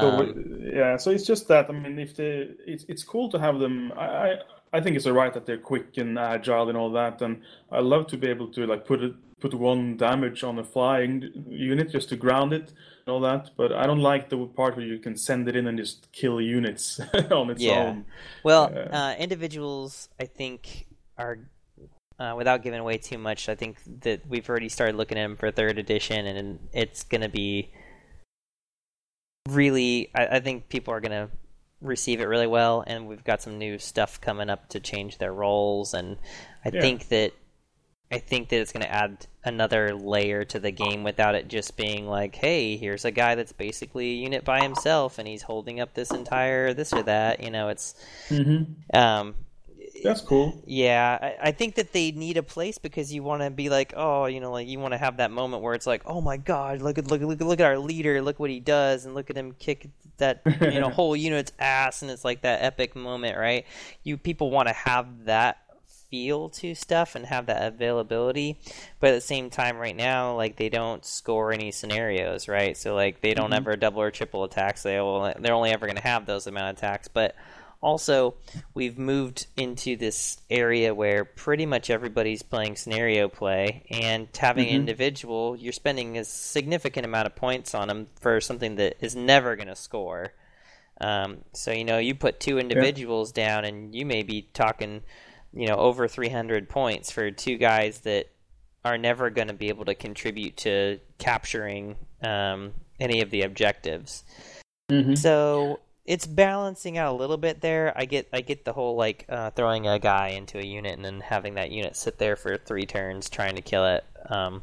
So, 0.00 0.08
Um, 0.08 0.34
yeah, 0.74 0.96
so 0.96 1.12
it's 1.12 1.24
just 1.24 1.46
that. 1.46 1.70
I 1.70 1.72
mean, 1.72 1.96
if 2.00 2.16
they, 2.16 2.48
it's 2.66 2.84
it's 2.88 3.04
cool 3.04 3.30
to 3.30 3.38
have 3.38 3.60
them. 3.60 3.92
I 3.96 4.34
I, 4.72 4.80
think 4.80 4.96
it's 4.96 5.06
alright 5.06 5.32
that 5.34 5.46
they're 5.46 5.58
quick 5.58 5.96
and 5.96 6.18
agile 6.18 6.68
and 6.68 6.76
all 6.76 6.90
that, 6.92 7.22
and 7.22 7.42
I 7.70 7.80
love 7.80 8.06
to 8.08 8.16
be 8.16 8.28
able 8.28 8.48
to 8.48 8.66
like 8.66 8.86
put 8.86 9.02
it 9.02 9.14
put 9.38 9.52
one 9.52 9.96
damage 9.98 10.42
on 10.44 10.58
a 10.58 10.64
flying 10.64 11.44
unit 11.48 11.90
just 11.90 12.08
to 12.08 12.16
ground 12.16 12.52
it 12.54 12.72
and 13.06 13.08
all 13.12 13.20
that. 13.20 13.50
But 13.56 13.70
I 13.72 13.86
don't 13.86 14.00
like 14.00 14.30
the 14.30 14.46
part 14.46 14.76
where 14.76 14.86
you 14.86 14.98
can 14.98 15.14
send 15.16 15.46
it 15.48 15.54
in 15.56 15.66
and 15.66 15.76
just 15.76 16.10
kill 16.12 16.40
units 16.40 17.00
on 17.30 17.50
its 17.50 17.62
Yeah. 17.62 17.84
own. 17.88 18.06
Well, 18.44 18.72
Uh, 18.74 18.96
uh, 18.96 19.14
individuals, 19.18 20.08
I 20.18 20.24
think, 20.24 20.86
are 21.18 21.38
uh, 22.18 22.32
without 22.34 22.62
giving 22.62 22.80
away 22.80 22.96
too 22.96 23.18
much. 23.18 23.50
I 23.50 23.54
think 23.54 23.76
that 24.00 24.26
we've 24.26 24.48
already 24.48 24.70
started 24.70 24.96
looking 24.96 25.18
at 25.18 25.22
them 25.24 25.36
for 25.36 25.50
third 25.50 25.78
edition, 25.78 26.24
and 26.26 26.58
it's 26.72 27.02
going 27.04 27.20
to 27.20 27.28
be 27.28 27.70
really. 29.48 30.10
I, 30.14 30.26
I 30.36 30.40
think 30.40 30.68
people 30.70 30.94
are 30.94 31.00
going 31.00 31.12
to 31.12 31.28
receive 31.86 32.20
it 32.20 32.24
really 32.24 32.46
well, 32.46 32.84
and 32.86 33.06
we've 33.08 33.24
got 33.24 33.42
some 33.42 33.58
new 33.58 33.78
stuff 33.78 34.20
coming 34.20 34.50
up 34.50 34.68
to 34.70 34.80
change 34.80 35.18
their 35.18 35.32
roles, 35.32 35.94
and 35.94 36.18
I 36.64 36.70
Yeah. 36.70 36.80
think 36.80 37.08
that. 37.08 37.32
I 38.08 38.18
think 38.18 38.50
that 38.50 38.60
it's 38.60 38.70
going 38.70 38.84
to 38.84 38.92
add 38.92 39.26
another 39.44 39.92
layer 39.92 40.44
to 40.44 40.60
the 40.60 40.70
game 40.70 41.02
without 41.02 41.34
it 41.34 41.48
just 41.48 41.76
being 41.76 42.06
like, 42.06 42.36
hey, 42.36 42.76
here's 42.76 43.04
a 43.04 43.10
guy 43.10 43.34
that's 43.34 43.50
basically 43.52 44.12
a 44.12 44.14
unit 44.14 44.44
by 44.44 44.62
himself 44.62 45.18
and 45.18 45.26
he's 45.26 45.42
holding 45.42 45.80
up 45.80 45.94
this 45.94 46.14
entire 46.14 46.72
this 46.72 46.94
or 46.94 47.02
that. 47.02 47.42
You 47.42 47.50
know, 47.50 47.68
it's 47.68 47.96
Mm-hmm. 48.30 48.96
um, 48.96 49.34
That's 50.06 50.20
cool. 50.20 50.62
yeah, 50.66 51.18
I, 51.20 51.48
I 51.48 51.52
think 51.52 51.74
that 51.74 51.92
they 51.92 52.12
need 52.12 52.36
a 52.36 52.42
place 52.42 52.78
because 52.78 53.12
you 53.12 53.22
want 53.22 53.42
to 53.42 53.50
be 53.50 53.68
like, 53.68 53.92
oh, 53.96 54.26
you 54.26 54.40
know, 54.40 54.52
like 54.52 54.68
you 54.68 54.78
want 54.78 54.92
to 54.92 54.98
have 54.98 55.16
that 55.16 55.30
moment 55.30 55.62
where 55.62 55.74
it's 55.74 55.86
like, 55.86 56.02
oh 56.06 56.20
my 56.20 56.36
god, 56.36 56.80
look 56.80 56.98
at 56.98 57.10
look 57.10 57.20
at 57.20 57.28
look 57.28 57.40
at 57.40 57.46
look 57.46 57.60
at 57.60 57.66
our 57.66 57.78
leader, 57.78 58.22
look 58.22 58.38
what 58.38 58.50
he 58.50 58.60
does, 58.60 59.04
and 59.04 59.14
look 59.14 59.30
at 59.30 59.36
him 59.36 59.52
kick 59.58 59.88
that 60.18 60.42
you 60.60 60.80
know 60.80 60.88
whole 60.90 61.16
unit's 61.16 61.52
ass, 61.58 62.02
and 62.02 62.10
it's 62.10 62.24
like 62.24 62.42
that 62.42 62.62
epic 62.62 62.94
moment, 62.94 63.36
right? 63.36 63.66
You 64.04 64.16
people 64.16 64.50
want 64.50 64.68
to 64.68 64.74
have 64.74 65.24
that 65.24 65.58
feel 66.10 66.48
to 66.48 66.74
stuff 66.74 67.14
and 67.14 67.26
have 67.26 67.46
that 67.46 67.66
availability, 67.74 68.58
but 69.00 69.10
at 69.10 69.14
the 69.14 69.20
same 69.20 69.50
time, 69.50 69.76
right 69.76 69.96
now, 69.96 70.34
like 70.36 70.56
they 70.56 70.68
don't 70.68 71.04
score 71.04 71.52
any 71.52 71.70
scenarios, 71.72 72.48
right? 72.48 72.76
So 72.76 72.94
like 72.94 73.20
they 73.20 73.34
don't 73.34 73.46
mm-hmm. 73.46 73.54
ever 73.54 73.76
double 73.76 74.02
or 74.02 74.10
triple 74.10 74.44
attacks. 74.44 74.82
They 74.82 75.00
will, 75.00 75.32
they're 75.38 75.54
only 75.54 75.70
ever 75.70 75.86
going 75.86 75.96
to 75.96 76.02
have 76.02 76.26
those 76.26 76.46
amount 76.46 76.70
of 76.70 76.78
attacks, 76.78 77.08
but 77.08 77.34
also 77.80 78.34
we've 78.74 78.98
moved 78.98 79.46
into 79.56 79.96
this 79.96 80.38
area 80.50 80.94
where 80.94 81.24
pretty 81.24 81.66
much 81.66 81.90
everybody's 81.90 82.42
playing 82.42 82.76
scenario 82.76 83.28
play 83.28 83.84
and 83.90 84.28
having 84.38 84.68
an 84.68 84.74
individual 84.74 85.56
you're 85.56 85.72
spending 85.72 86.18
a 86.18 86.24
significant 86.24 87.04
amount 87.04 87.26
of 87.26 87.36
points 87.36 87.74
on 87.74 87.88
them 87.88 88.06
for 88.20 88.40
something 88.40 88.76
that 88.76 88.96
is 89.00 89.14
never 89.14 89.56
going 89.56 89.68
to 89.68 89.76
score. 89.76 90.32
Um, 91.00 91.38
so 91.52 91.72
you 91.72 91.84
know 91.84 91.98
you 91.98 92.14
put 92.14 92.40
two 92.40 92.58
individuals 92.58 93.32
down 93.32 93.64
and 93.64 93.94
you 93.94 94.06
may 94.06 94.22
be 94.22 94.48
talking 94.54 95.02
you 95.52 95.68
know 95.68 95.76
over 95.76 96.08
300 96.08 96.68
points 96.68 97.10
for 97.10 97.30
two 97.30 97.58
guys 97.58 98.00
that 98.00 98.30
are 98.84 98.96
never 98.96 99.30
going 99.30 99.48
to 99.48 99.54
be 99.54 99.68
able 99.68 99.84
to 99.84 99.94
contribute 99.94 100.56
to 100.58 101.00
capturing 101.18 101.96
um, 102.22 102.72
any 103.00 103.20
of 103.20 103.30
the 103.30 103.42
objectives. 103.42 104.22
Mm-hmm. 104.90 105.14
so 105.14 105.80
it's 106.06 106.26
balancing 106.26 106.98
out 106.98 107.12
a 107.12 107.16
little 107.16 107.36
bit 107.36 107.60
there. 107.60 107.92
I 107.96 108.04
get 108.06 108.28
I 108.32 108.40
get 108.40 108.64
the 108.64 108.72
whole 108.72 108.96
like 108.96 109.26
uh, 109.28 109.50
throwing 109.50 109.86
a 109.88 109.98
guy 109.98 110.28
into 110.28 110.58
a 110.58 110.64
unit 110.64 110.94
and 110.94 111.04
then 111.04 111.20
having 111.20 111.54
that 111.54 111.70
unit 111.72 111.96
sit 111.96 112.18
there 112.18 112.36
for 112.36 112.56
three 112.56 112.86
turns 112.86 113.28
trying 113.30 113.56
to 113.56 113.62
kill 113.62 113.86
it. 113.86 114.04
Um, 114.30 114.62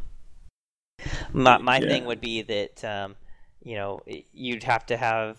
my 1.33 1.57
my 1.57 1.79
Yeah. 1.79 1.87
thing 1.87 2.05
would 2.05 2.21
be 2.21 2.41
that 2.43 2.83
um, 2.85 3.15
you 3.63 3.75
know 3.75 4.01
you'd 4.33 4.63
have 4.63 4.85
to 4.87 4.97
have. 4.97 5.37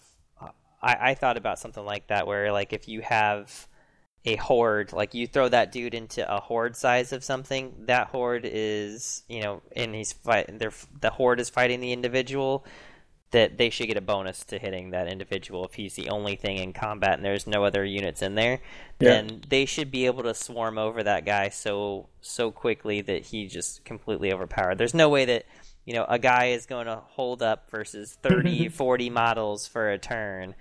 I, 0.82 1.10
I 1.10 1.14
thought 1.14 1.38
about 1.38 1.58
something 1.58 1.84
like 1.84 2.08
that 2.08 2.26
where 2.26 2.52
like 2.52 2.72
if 2.74 2.88
you 2.88 3.00
have 3.00 3.68
a 4.26 4.36
horde 4.36 4.92
like 4.92 5.14
you 5.14 5.26
throw 5.26 5.48
that 5.48 5.72
dude 5.72 5.94
into 5.94 6.30
a 6.34 6.40
horde 6.40 6.76
size 6.76 7.12
of 7.12 7.24
something 7.24 7.74
that 7.86 8.08
horde 8.08 8.44
is 8.44 9.22
you 9.28 9.40
know 9.42 9.62
and 9.76 9.94
he's 9.94 10.12
fight 10.12 10.58
they're 10.58 10.72
the 11.00 11.10
horde 11.10 11.40
is 11.40 11.50
fighting 11.50 11.80
the 11.80 11.92
individual 11.92 12.66
that 13.34 13.58
they 13.58 13.68
should 13.70 13.86
get 13.86 13.96
a 13.96 14.00
bonus 14.00 14.44
to 14.46 14.58
hitting 14.58 14.90
that 14.90 15.06
individual 15.06 15.64
if 15.66 15.74
he's 15.74 15.94
the 15.94 16.08
only 16.08 16.34
thing 16.36 16.56
in 16.58 16.72
combat 16.72 17.14
and 17.14 17.24
there's 17.24 17.46
no 17.46 17.62
other 17.64 17.84
units 17.84 18.22
in 18.22 18.34
there 18.34 18.60
Yeah. 18.98 19.10
then 19.20 19.42
they 19.48 19.66
should 19.66 19.90
be 19.90 20.06
able 20.06 20.22
to 20.24 20.34
swarm 20.34 20.78
over 20.78 21.02
that 21.02 21.24
guy 21.26 21.50
so 21.50 22.08
so 22.20 22.50
quickly 22.50 23.00
that 23.02 23.26
he 23.26 23.46
just 23.46 23.84
completely 23.84 24.32
overpowered 24.32 24.78
there's 24.78 24.94
no 24.94 25.08
way 25.08 25.24
that 25.26 25.44
you 25.84 25.94
know 25.94 26.06
a 26.08 26.18
guy 26.18 26.46
is 26.46 26.64
going 26.66 26.86
to 26.86 26.96
hold 27.10 27.42
up 27.42 27.70
versus 27.70 28.16
30 28.22 28.68
40 28.82 29.10
models 29.10 29.66
for 29.68 29.90
a 29.90 29.98
turn 29.98 30.54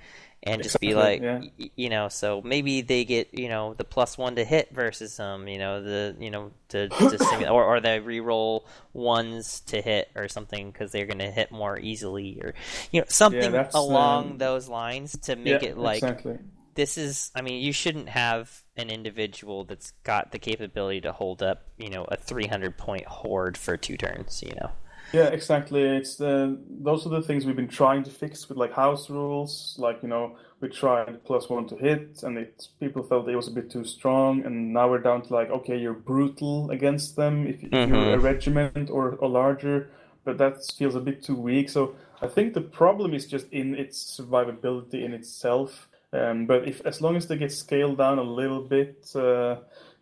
and 0.44 0.62
just 0.62 0.80
be 0.80 0.94
like 0.94 1.22
yeah. 1.22 1.42
you 1.76 1.90
know 1.90 2.10
so 2.10 2.42
maybe 2.44 2.82
they 2.82 3.06
get 3.06 3.34
you 3.34 3.48
know 3.48 3.74
the 3.74 3.84
plus 3.84 4.18
one 4.18 4.36
to 4.36 4.44
hit 4.44 4.70
versus 4.74 5.20
um 5.20 5.48
you 5.48 5.58
know 5.58 5.82
the 5.82 6.16
you 6.20 6.30
know 6.30 6.52
to, 6.68 6.90
to 6.90 7.50
or, 7.50 7.64
or 7.64 7.80
they 7.80 8.00
re-roll 8.00 8.68
ones 8.94 9.62
to 9.62 9.82
hit 9.82 10.10
or 10.16 10.28
something 10.28 10.72
because 10.72 10.92
they're 10.92 11.06
going 11.06 11.20
to 11.20 11.32
hit 11.32 11.52
more 11.52 11.80
easily 11.80 12.40
or 12.42 12.54
you 12.92 13.00
know 13.00 13.06
something 13.08 13.52
that's, 13.52 13.74
along 13.74 14.32
um, 14.32 14.38
those 14.38 14.68
lines 14.68 15.18
to 15.18 15.36
make 15.36 15.62
yeah, 15.62 15.70
it 15.70 15.78
like 15.78 16.04
exactly. 16.04 16.38
this 16.76 16.98
is 16.98 17.32
i 17.36 17.42
mean 17.42 17.64
you 17.64 17.72
shouldn't 17.72 18.10
have 18.10 18.62
an 18.76 18.90
individual 18.90 19.64
that's 19.64 19.92
got 20.04 20.32
the 20.32 20.40
capability 20.40 21.00
to 21.00 21.12
hold 21.12 21.42
up 21.42 21.68
you 21.78 21.90
know 21.90 22.04
a 22.06 22.18
300 22.18 22.78
point 22.78 23.06
horde 23.06 23.58
for 23.58 23.78
two 23.78 23.96
turns 23.96 24.44
you 24.44 24.54
know 24.56 24.72
Yeah, 25.14 25.28
exactly. 25.28 25.84
It's 25.84 26.16
the 26.16 26.58
those 26.68 27.06
are 27.06 27.10
the 27.10 27.22
things 27.22 27.46
we've 27.46 27.56
been 27.56 27.68
trying 27.68 28.02
to 28.04 28.10
fix 28.10 28.50
with 28.50 28.58
like 28.58 28.74
house 28.74 29.12
rules. 29.12 29.76
Like 29.78 30.02
you 30.02 30.10
know, 30.10 30.38
we 30.60 30.70
tried 30.70 31.24
plus 31.24 31.50
one 31.50 31.68
to 31.68 31.76
hit, 31.76 32.24
and 32.24 32.36
it 32.36 32.68
people 32.80 33.04
felt 33.04 33.30
it 33.30 33.36
was 33.36 33.48
a 33.48 33.52
bit 33.52 33.70
too 33.70 33.86
strong, 33.86 34.44
and 34.44 34.74
now 34.74 34.90
we're 34.90 34.98
down 34.98 35.22
to 35.22 35.34
like 35.34 35.52
okay, 35.52 35.78
you're 35.78 35.94
brutal 35.94 36.72
against 36.72 37.16
them 37.16 37.46
if, 37.46 37.64
if 37.64 37.90
you're 37.90 38.16
a 38.16 38.18
regiment 38.18 38.90
or, 38.90 39.12
or 39.20 39.30
larger, 39.30 39.92
but 40.26 40.40
that 40.40 40.66
feels 40.76 40.96
a 40.96 41.00
bit 41.00 41.22
too 41.24 41.36
weak. 41.36 41.70
So 41.70 41.96
I 42.20 42.28
think 42.28 42.56
the 42.56 42.62
problem 42.62 43.14
is 43.14 43.28
just 43.28 43.46
in 43.52 43.76
its 43.76 44.20
survivability 44.20 45.04
in 45.04 45.14
itself. 45.14 45.90
Um, 46.12 46.48
but 46.48 46.68
if 46.68 46.84
as 46.86 47.02
long 47.02 47.18
as 47.18 47.28
they 47.28 47.38
get 47.38 47.52
scaled 47.52 48.00
down 48.00 48.18
a 48.18 48.24
little 48.24 48.64
bit. 48.64 49.16
Uh, 49.16 49.58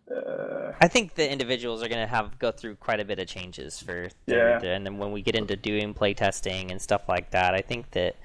uh, 0.10 0.74
I 0.82 0.88
think 0.88 1.16
the 1.16 1.30
individuals 1.32 1.84
are 1.84 1.88
going 1.88 2.02
to 2.02 2.08
have 2.08 2.38
go 2.40 2.52
through 2.52 2.76
quite 2.76 3.00
a 3.00 3.06
bit 3.06 3.20
of 3.20 3.28
changes 3.28 3.80
for 3.80 4.10
Yeah. 4.26 4.60
and 4.64 4.86
then 4.86 4.98
when 4.98 5.12
we 5.12 5.22
get 5.22 5.36
into 5.36 5.56
doing 5.56 5.94
playtesting 5.94 6.72
and 6.72 6.82
stuff 6.82 7.08
like 7.08 7.32
that, 7.32 7.54
I 7.54 7.62
think 7.62 7.92
that 7.92 8.16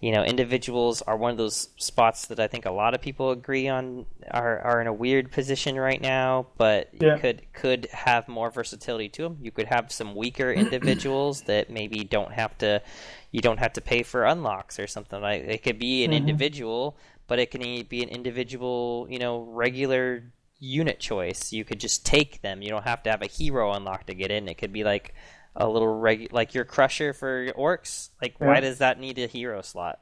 you 0.00 0.12
know 0.12 0.24
individuals 0.24 1.02
are 1.02 1.16
one 1.16 1.30
of 1.30 1.36
those 1.36 1.68
spots 1.76 2.26
that 2.26 2.40
I 2.40 2.46
think 2.48 2.64
a 2.66 2.70
lot 2.70 2.94
of 2.94 3.00
people 3.00 3.30
agree 3.30 3.68
on 3.68 4.06
are 4.30 4.58
are 4.60 4.80
in 4.80 4.86
a 4.86 4.92
weird 4.92 5.30
position 5.30 5.76
right 5.78 6.00
now, 6.00 6.46
but 6.56 6.88
Yeah. 7.00 7.18
could 7.18 7.42
could 7.52 7.86
have 7.92 8.26
more 8.28 8.50
versatility 8.50 9.08
to 9.10 9.22
them. 9.22 9.38
You 9.40 9.50
could 9.50 9.66
have 9.66 9.92
some 9.92 10.14
weaker 10.14 10.50
individuals 10.64 11.42
that 11.42 11.70
maybe 11.70 12.02
don't 12.02 12.32
have 12.32 12.56
to 12.58 12.82
you 13.30 13.40
don't 13.40 13.58
have 13.58 13.74
to 13.74 13.80
pay 13.80 14.02
for 14.02 14.24
unlocks 14.24 14.78
or 14.78 14.86
something 14.86 15.20
like 15.20 15.42
it 15.42 15.62
could 15.62 15.78
be 15.78 16.04
an 16.04 16.12
individual 16.12 16.96
but 17.28 17.38
it 17.38 17.50
can 17.50 17.60
be 17.84 18.02
an 18.02 18.08
individual 18.08 19.06
you 19.10 19.18
know 19.18 19.40
regular 19.40 20.22
unit 20.58 20.98
choice 21.00 21.52
you 21.52 21.64
could 21.64 21.78
just 21.80 22.04
take 22.06 22.40
them 22.42 22.62
you 22.62 22.68
don't 22.68 22.84
have 22.84 23.02
to 23.02 23.10
have 23.10 23.22
a 23.22 23.26
hero 23.26 23.72
unlock 23.72 24.06
to 24.06 24.14
get 24.14 24.30
in 24.30 24.48
it 24.48 24.56
could 24.56 24.72
be 24.72 24.84
like 24.84 25.14
a 25.54 25.68
little 25.68 25.88
reg 25.88 26.32
like 26.32 26.54
your 26.54 26.64
crusher 26.64 27.12
for 27.12 27.46
orcs 27.52 28.10
like 28.22 28.34
why 28.40 28.60
does 28.60 28.78
that 28.78 28.98
need 28.98 29.18
a 29.18 29.26
hero 29.26 29.60
slot 29.62 30.00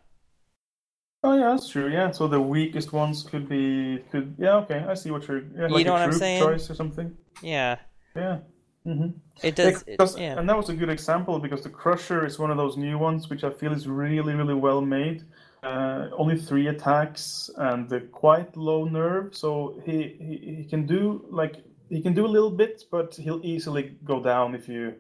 Oh 1.26 1.34
yeah, 1.38 1.52
that's 1.52 1.68
true. 1.70 1.88
Yeah, 1.90 2.10
so 2.10 2.28
the 2.28 2.40
weakest 2.40 2.92
ones 2.92 3.22
could 3.22 3.48
be 3.48 4.04
could 4.10 4.36
yeah 4.38 4.56
okay. 4.56 4.84
I 4.86 4.92
see 4.94 5.10
what 5.10 5.26
you're 5.26 5.42
yeah, 5.56 5.68
You 5.68 5.68
like 5.68 5.86
know 5.86 5.92
a 5.92 5.94
what 5.94 6.02
I'm 6.02 6.10
troop 6.10 6.20
saying? 6.20 6.42
choice 6.42 6.70
or 6.70 6.74
something. 6.74 7.16
yeah 7.40 7.78
Yeah. 8.14 8.40
Mm-hmm. 8.86 9.16
it 9.42 9.54
does 9.56 9.82
it- 9.86 9.98
yeah 10.18 10.38
And 10.38 10.46
that 10.48 10.56
was 10.56 10.68
a 10.68 10.74
good 10.74 10.90
example 10.90 11.38
because 11.38 11.62
the 11.62 11.70
Crusher 11.70 12.26
is 12.26 12.38
one 12.38 12.50
of 12.50 12.58
those 12.58 12.76
new 12.76 12.98
ones 12.98 13.30
which 13.30 13.42
I 13.42 13.50
feel 13.50 13.72
is 13.72 13.88
really 13.88 14.34
really 14.34 14.54
well 14.54 14.82
made. 14.82 15.24
Uh, 15.64 16.10
only 16.18 16.38
three 16.38 16.66
attacks 16.66 17.48
and 17.56 17.90
uh, 17.90 17.98
quite 18.12 18.54
low 18.54 18.84
nerve, 18.84 19.34
so 19.34 19.80
he, 19.86 20.14
he 20.20 20.56
he 20.56 20.64
can 20.64 20.84
do 20.86 21.24
like 21.30 21.64
he 21.88 22.02
can 22.02 22.12
do 22.12 22.26
a 22.26 22.28
little 22.28 22.50
bit, 22.50 22.84
but 22.90 23.14
he'll 23.14 23.40
easily 23.42 23.96
go 24.04 24.22
down 24.22 24.54
if 24.54 24.68
you 24.68 24.94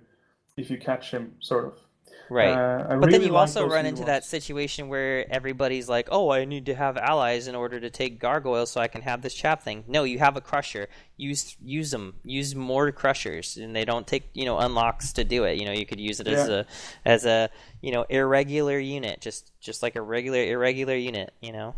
if 0.56 0.70
you 0.70 0.78
catch 0.78 1.10
him, 1.10 1.34
sort 1.40 1.66
of. 1.66 1.83
Right 2.30 2.54
Uh, 2.54 2.96
But 2.98 3.10
then 3.10 3.22
you 3.22 3.36
also 3.36 3.68
run 3.68 3.86
into 3.86 4.04
that 4.04 4.24
situation 4.24 4.88
where 4.88 5.30
everybody's 5.30 5.88
like, 5.88 6.08
"Oh, 6.10 6.30
I 6.30 6.44
need 6.44 6.66
to 6.66 6.74
have 6.74 6.96
allies 6.96 7.48
in 7.48 7.54
order 7.54 7.78
to 7.80 7.90
take 7.90 8.18
gargoyles 8.18 8.70
so 8.70 8.80
I 8.80 8.88
can 8.88 9.02
have 9.02 9.22
this 9.22 9.34
chap 9.34 9.62
thing." 9.62 9.84
No, 9.86 10.04
you 10.04 10.18
have 10.18 10.36
a 10.36 10.40
crusher. 10.40 10.88
Use 11.16 11.56
use 11.62 11.90
them. 11.90 12.14
Use 12.24 12.54
more 12.54 12.90
crushers, 12.92 13.56
and 13.56 13.74
they 13.76 13.84
don't 13.84 14.06
take 14.06 14.24
you 14.32 14.44
know 14.44 14.58
unlocks 14.58 15.12
to 15.14 15.24
do 15.24 15.44
it. 15.44 15.58
You 15.58 15.66
know, 15.66 15.72
you 15.72 15.86
could 15.86 16.00
use 16.00 16.18
it 16.20 16.26
as 16.28 16.48
Yeah. 16.48 16.54
a 16.54 16.64
as 17.04 17.24
a 17.26 17.50
you 17.82 17.92
know 17.92 18.04
irregular 18.08 18.78
unit, 18.78 19.20
just 19.20 19.52
just 19.60 19.82
like 19.82 19.96
a 19.96 20.02
regular 20.02 20.42
irregular 20.44 20.96
unit. 20.96 21.32
You 21.40 21.52
know. 21.52 21.74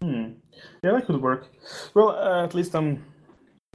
Hmm. 0.00 0.26
Yeah, 0.82 0.92
that 0.92 1.06
could 1.06 1.20
work. 1.20 1.48
Well, 1.94 2.10
uh, 2.10 2.44
at 2.44 2.54
least 2.54 2.74
I'm 2.76 3.04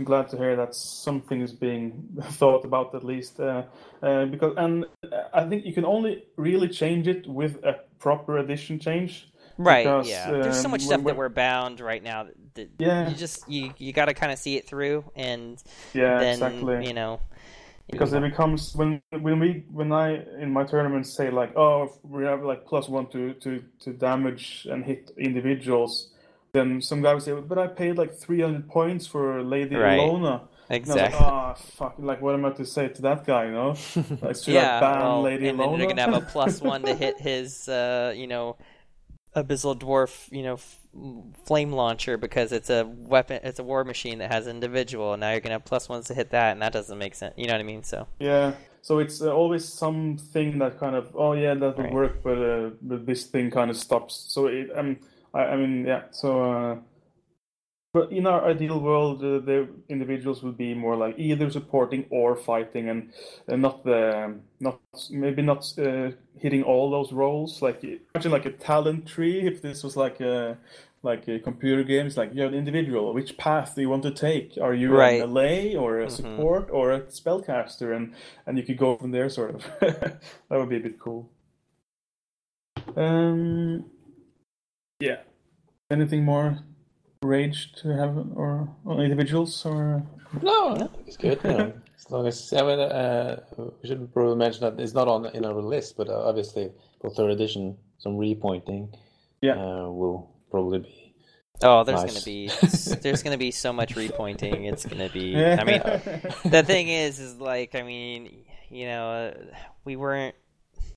glad 0.01 0.27
to 0.29 0.37
hear 0.37 0.55
that 0.55 0.73
something 0.73 1.41
is 1.41 1.51
being 1.51 2.17
thought 2.31 2.65
about 2.65 2.95
at 2.95 3.03
least. 3.03 3.39
Uh, 3.39 3.63
uh, 4.01 4.25
because 4.25 4.53
and 4.57 4.85
I 5.33 5.45
think 5.45 5.65
you 5.65 5.73
can 5.73 5.85
only 5.85 6.23
really 6.35 6.67
change 6.67 7.07
it 7.07 7.27
with 7.27 7.63
a 7.63 7.79
proper 7.99 8.39
edition 8.39 8.79
change. 8.79 9.29
Right. 9.57 9.83
Because, 9.83 10.09
yeah. 10.09 10.31
There's 10.31 10.57
so 10.59 10.65
um, 10.65 10.71
much 10.71 10.81
when- 10.81 10.87
stuff 10.87 11.03
that 11.03 11.15
we're 11.15 11.29
bound 11.29 11.79
right 11.79 12.01
now 12.01 12.23
that, 12.23 12.35
that 12.55 12.69
Yeah. 12.79 13.07
you 13.09 13.15
just 13.15 13.47
you 13.47 13.73
you 13.77 13.93
got 13.93 14.05
to 14.05 14.15
kind 14.15 14.31
of 14.31 14.39
see 14.39 14.57
it 14.57 14.67
through 14.67 15.05
and 15.15 15.61
Yeah, 15.93 16.17
then 16.19 16.33
exactly. 16.33 16.87
you 16.87 16.93
know 16.93 17.19
because 17.91 18.13
it 18.13 18.21
becomes 18.21 18.73
when 18.75 18.99
when 19.11 19.39
we 19.39 19.65
when 19.71 19.91
I 19.91 20.23
in 20.39 20.51
my 20.51 20.63
tournaments 20.63 21.15
say 21.15 21.29
like 21.29 21.55
oh 21.55 21.93
we 22.01 22.23
have 22.23 22.41
like 22.41 22.65
plus 22.65 22.89
one 22.89 23.07
to 23.11 23.33
to 23.35 23.63
to 23.81 23.93
damage 23.93 24.65
and 24.71 24.83
hit 24.83 25.11
individuals, 25.17 26.09
then 26.53 26.81
some 26.81 27.01
guy 27.01 27.13
would 27.13 27.23
say 27.23 27.33
but 27.33 27.57
I 27.57 27.67
paid 27.67 27.97
like 27.97 28.13
three 28.13 28.41
hundred 28.41 28.67
points 28.69 29.07
for 29.07 29.43
Lady 29.43 29.77
Right. 29.77 29.87
Lona. 29.87 30.47
And 30.83 30.91
I 30.91 30.95
was 30.95 31.01
exactly. 31.01 31.13
like, 31.13 31.15
oh 31.15 31.53
fuck! 31.55 31.95
Like, 31.97 32.21
what 32.21 32.33
am 32.35 32.43
I 32.45 32.51
to 32.51 32.65
say 32.65 32.89
to 32.89 33.01
that 33.03 33.25
guy? 33.25 33.45
You 33.45 33.51
know, 33.53 33.75
like, 34.21 34.35
should 34.35 34.55
yeah, 34.55 34.57
I 34.57 34.77
ban 34.79 35.21
well, 35.21 35.21
Lady 35.21 35.49
and 35.49 35.59
then 35.59 35.71
Lona? 35.71 35.77
they're 35.77 35.87
gonna 35.87 36.01
have 36.01 36.13
a 36.13 36.21
plus 36.21 36.61
one 36.61 36.85
to 36.85 36.93
hit 36.93 37.19
his, 37.19 37.67
uh, 37.67 38.13
you 38.15 38.27
know, 38.27 38.57
abyssal 39.35 39.77
dwarf, 39.79 40.31
you 40.31 40.43
know, 40.43 40.55
f- 40.55 40.79
flame 41.45 41.73
launcher 41.73 42.17
because 42.17 42.51
it's 42.51 42.69
a 42.69 42.85
weapon, 42.85 43.41
it's 43.43 43.59
a 43.59 43.63
war 43.63 43.83
machine 43.85 44.19
that 44.19 44.31
has 44.31 44.47
individual, 44.47 45.13
and 45.13 45.21
now 45.21 45.31
you're 45.31 45.41
gonna 45.41 45.55
have 45.55 45.65
plus 45.65 45.89
ones 45.89 46.07
to 46.07 46.13
hit 46.15 46.31
that, 46.31 46.53
and 46.53 46.61
that 46.61 46.73
doesn't 46.73 46.97
make 46.99 47.15
sense. 47.15 47.35
You 47.37 47.47
know 47.47 47.53
what 47.55 47.61
I 47.61 47.65
mean? 47.65 47.83
So 47.83 48.07
Yeah, 48.19 48.55
so 48.81 48.99
it's 48.99 49.21
uh, 49.21 49.33
always 49.33 49.67
something 49.67 50.59
that 50.59 50.79
kind 50.79 50.95
of 50.95 51.15
oh 51.15 51.33
yeah 51.33 51.53
that 51.55 51.77
would 51.77 51.89
Right. 51.89 51.91
work, 51.91 52.23
but 52.23 52.37
uh, 52.37 52.69
but 52.81 53.05
this 53.05 53.25
thing 53.25 53.51
kind 53.51 53.69
of 53.69 53.77
stops. 53.77 54.25
So 54.29 54.47
it, 54.47 54.69
um, 54.77 54.97
I, 55.33 55.39
I 55.41 55.55
mean 55.55 55.85
yeah, 55.85 56.03
so 56.11 56.43
uh, 56.43 56.75
but 57.93 58.11
in 58.11 58.25
our 58.25 58.43
ideal 58.45 58.79
world, 58.79 59.19
uh, 59.23 59.37
the 59.39 59.67
individuals 59.87 60.41
would 60.41 60.57
be 60.57 60.73
more 60.73 60.95
like 60.95 61.13
either 61.19 61.51
supporting 61.51 62.05
or 62.09 62.35
fighting, 62.35 62.89
and, 62.89 63.13
and 63.47 63.61
not 63.61 63.83
the 63.83 64.33
not 64.59 64.79
maybe 65.11 65.43
not 65.43 65.71
uh, 65.77 66.09
hitting 66.39 66.63
all 66.63 66.89
those 66.89 67.13
roles. 67.13 67.61
Like 67.61 67.83
imagine 67.83 68.31
like 68.31 68.47
a 68.47 68.51
talent 68.51 69.05
tree. 69.05 69.45
If 69.45 69.61
this 69.61 69.83
was 69.83 69.95
like 69.95 70.21
a 70.21 70.57
like 71.03 71.27
a 71.27 71.37
computer 71.37 71.83
game, 71.83 72.07
it's 72.07 72.17
like 72.17 72.33
you're 72.33 72.47
an 72.47 72.55
individual. 72.55 73.13
Which 73.13 73.37
path 73.37 73.75
do 73.75 73.81
you 73.81 73.89
want 73.89 74.03
to 74.03 74.11
take? 74.11 74.57
Are 74.59 74.73
you 74.73 74.91
Right. 74.91 75.21
a 75.21 75.27
melee 75.27 75.75
or 75.75 75.99
a 75.99 76.07
Mhm. 76.07 76.11
support 76.11 76.69
or 76.71 76.93
a 76.93 77.01
spellcaster? 77.01 77.95
And 77.95 78.15
and 78.47 78.57
you 78.57 78.63
could 78.63 78.77
go 78.77 78.97
from 78.97 79.11
there, 79.11 79.29
sort 79.29 79.53
of. 79.53 79.67
that 79.81 80.19
would 80.49 80.69
be 80.69 80.77
a 80.77 80.79
bit 80.79 80.97
cool. 80.97 81.29
Um, 82.95 83.85
yeah. 85.03 85.19
Anything 85.91 86.23
more 86.23 86.57
rage 87.21 87.73
to 87.81 87.87
have 87.89 88.13
or 88.35 88.67
on 88.85 88.99
individuals 89.01 89.65
or 89.65 90.03
No, 90.41 90.75
I 90.75 90.87
think 90.87 91.07
it's 91.07 91.17
good. 91.17 91.39
You 91.43 91.73
as 91.99 92.11
long 92.11 92.27
as 92.27 92.53
I 92.53 92.61
mean, 92.67 92.79
uh, 92.79 93.39
we 93.57 93.87
should 93.87 94.01
probably 94.13 94.35
mention 94.35 94.61
that 94.65 94.81
it's 94.83 94.93
not 94.93 95.07
on 95.07 95.25
in 95.37 95.45
our 95.45 95.61
list, 95.61 95.95
but 95.97 96.07
uh, 96.09 96.29
obviously 96.29 96.71
for 96.99 97.09
third 97.09 97.31
edition, 97.31 97.77
some 97.99 98.13
repointing 98.17 98.93
Yeah. 99.41 99.55
uh, 99.55 99.89
will 99.99 100.31
probably 100.51 100.79
be. 100.79 101.15
oh, 101.61 101.83
there's 101.83 102.01
Nice. 102.03 102.13
gonna 102.13 102.25
be 102.25 102.37
there's 103.03 103.23
gonna 103.23 103.37
be 103.37 103.51
so 103.51 103.71
much 103.71 103.95
repointing. 103.95 104.71
It's 104.71 104.85
gonna 104.85 105.09
be. 105.09 105.35
I 105.35 105.63
mean, 105.63 105.81
the 106.55 106.63
thing 106.63 106.87
is, 106.87 107.19
is 107.19 107.35
like, 107.39 107.75
I 107.75 107.83
mean, 107.83 108.45
you 108.69 108.85
know, 108.87 109.03
uh, 109.11 109.55
we 109.85 109.95
weren't 109.95 110.35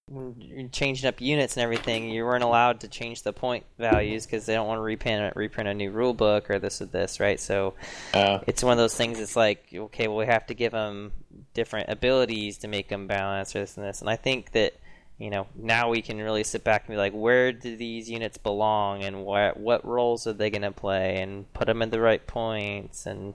when 0.08 0.36
you're 0.38 0.68
changing 0.68 1.08
up 1.08 1.20
units 1.20 1.56
and 1.56 1.64
everything. 1.64 2.08
You 2.10 2.24
weren't 2.24 2.44
allowed 2.44 2.80
to 2.80 2.88
change 2.88 3.22
the 3.22 3.32
point 3.32 3.64
values 3.76 4.24
because 4.24 4.46
they 4.46 4.54
don't 4.54 4.68
want 4.68 4.78
to 4.78 4.82
reprint 4.82 5.34
reprint 5.34 5.68
a 5.68 5.74
new 5.74 5.90
rule 5.90 6.14
book 6.14 6.48
or 6.48 6.60
this 6.60 6.80
or 6.80 6.86
this, 6.86 7.18
right? 7.18 7.40
So 7.40 7.74
Uh, 8.14 8.38
it's 8.46 8.62
one 8.62 8.72
of 8.72 8.78
those 8.78 8.94
things. 8.94 9.18
It's 9.18 9.34
like, 9.34 9.66
okay, 9.74 10.06
well, 10.06 10.18
we 10.18 10.26
have 10.26 10.46
to 10.46 10.54
give 10.54 10.72
them 10.72 11.12
different 11.54 11.88
abilities 11.88 12.58
to 12.58 12.68
make 12.68 12.88
them 12.88 13.08
balance 13.08 13.56
or 13.56 13.60
this 13.60 13.76
and 13.76 13.84
this. 13.84 14.00
And 14.00 14.08
I 14.08 14.14
think 14.16 14.52
that 14.52 14.74
you 15.18 15.30
know 15.30 15.46
now 15.54 15.88
we 15.88 16.02
can 16.02 16.18
really 16.18 16.44
sit 16.44 16.62
back 16.62 16.82
and 16.82 16.94
be 16.94 16.96
like, 16.96 17.12
where 17.12 17.52
do 17.52 17.76
these 17.76 18.10
units 18.10 18.36
belong, 18.36 19.02
and 19.02 19.24
what 19.24 19.58
what 19.58 19.84
roles 19.84 20.26
are 20.26 20.34
they 20.34 20.50
going 20.50 20.62
to 20.62 20.72
play, 20.72 21.22
and 21.22 21.50
put 21.54 21.66
them 21.66 21.80
in 21.80 21.90
the 21.90 22.00
right 22.00 22.26
points. 22.26 23.06
And 23.06 23.34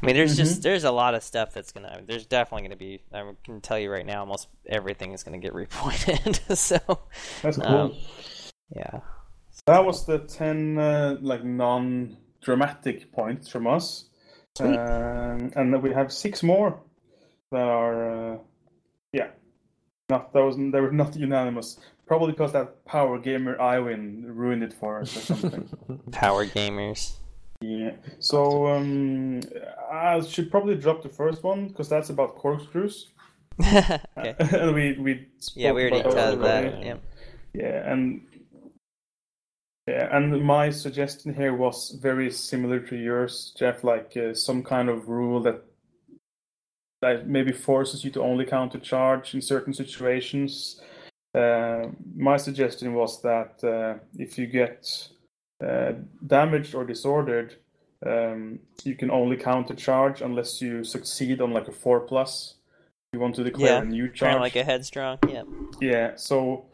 I 0.00 0.06
mean, 0.06 0.14
there's 0.14 0.36
just 0.36 0.62
there's 0.62 0.84
a 0.84 0.92
lot 0.92 1.14
of 1.14 1.24
stuff 1.24 1.52
that's 1.52 1.72
gonna. 1.72 2.02
There's 2.06 2.26
definitely 2.26 2.68
going 2.68 2.70
to 2.70 2.76
be. 2.76 3.00
I 3.12 3.32
can 3.44 3.60
tell 3.60 3.78
you 3.78 3.90
right 3.90 4.06
now, 4.06 4.20
almost 4.20 4.48
everything 4.66 5.12
is 5.12 5.24
going 5.24 5.40
to 5.40 5.44
get 5.44 5.54
repointed. 5.70 6.56
so 6.56 7.00
That's 7.42 7.56
cool. 7.56 7.66
um, 7.66 7.94
yeah. 8.70 9.00
That 9.66 9.84
was 9.84 10.06
the 10.06 10.20
ten 10.20 10.78
uh, 10.78 11.16
like 11.20 11.44
non-dramatic 11.44 13.12
points 13.12 13.48
from 13.48 13.66
us, 13.66 14.08
um, 14.60 15.52
and 15.56 15.82
we 15.82 15.92
have 15.92 16.12
six 16.12 16.42
more 16.42 16.80
that 17.50 17.66
are 17.66 18.34
uh, 18.34 18.38
yeah, 19.12 19.28
not 20.08 20.32
that 20.32 20.42
was 20.42 20.56
they 20.56 20.80
were 20.80 20.92
not 20.92 21.16
unanimous. 21.28 21.78
Probably 22.06 22.32
because 22.32 22.52
that 22.52 22.84
power 22.86 23.18
gamer 23.18 23.56
Iwin 23.58 24.24
ruined 24.26 24.62
it 24.62 24.72
for 24.72 25.00
us 25.00 25.14
or 25.16 25.20
something. 25.20 25.68
Power 26.10 26.46
gamers. 26.46 27.16
yeah. 27.60 27.92
So 28.18 28.66
um, 28.66 29.42
I 29.92 30.20
should 30.22 30.50
probably 30.50 30.76
drop 30.76 31.02
the 31.02 31.10
first 31.10 31.42
one 31.42 31.68
because 31.68 31.88
that's 31.90 32.08
about 32.08 32.36
corkscrews. 32.36 33.08
okay. 33.62 34.34
and 34.38 34.74
we 34.74 34.92
we 34.98 35.26
Yeah, 35.54 35.72
we 35.72 35.82
already 35.82 36.00
about 36.00 36.14
that 36.14 36.30
covered 36.40 36.44
that. 36.44 36.82
Yeah. 36.82 36.96
Yeah, 37.52 37.92
and 37.92 38.22
yeah, 39.88 40.16
and 40.16 40.42
my 40.42 40.70
suggestion 40.70 41.34
here 41.34 41.54
was 41.54 41.90
very 42.00 42.30
similar 42.30 42.78
to 42.80 42.96
yours, 42.96 43.54
Jeff. 43.58 43.84
Like 43.84 44.16
uh, 44.16 44.34
some 44.34 44.62
kind 44.62 44.88
of 44.88 45.08
rule 45.08 45.40
that 45.42 45.62
that 47.00 47.28
maybe 47.28 47.52
forces 47.52 48.04
you 48.04 48.10
to 48.10 48.22
only 48.22 48.44
counter 48.44 48.78
charge 48.78 49.34
in 49.34 49.40
certain 49.40 49.72
situations. 49.72 50.80
Uh, 51.34 51.86
my 52.16 52.36
suggestion 52.36 52.94
was 52.94 53.22
that 53.22 53.62
uh, 53.62 53.98
if 54.18 54.38
you 54.38 54.46
get 54.46 55.08
uh, 55.64 55.92
damaged 56.26 56.74
or 56.74 56.84
disordered, 56.84 57.54
um, 58.06 58.58
you 58.84 58.94
can 58.94 59.10
only 59.10 59.36
counter 59.36 59.74
charge 59.74 60.20
unless 60.22 60.60
you 60.60 60.84
succeed 60.84 61.40
on 61.40 61.52
like 61.52 61.68
a 61.68 61.72
four 61.72 62.00
plus. 62.00 62.54
You 63.12 63.20
want 63.20 63.36
to 63.36 63.44
declare 63.44 63.76
Yeah, 63.76 63.82
a 63.82 63.84
new 63.84 64.06
Kind 64.06 64.16
charge. 64.16 64.34
of 64.34 64.40
like 64.40 64.56
a 64.56 64.64
headstrong. 64.64 65.18
Yeah. 65.28 65.42
Yeah, 65.80 66.12
so 66.16 66.66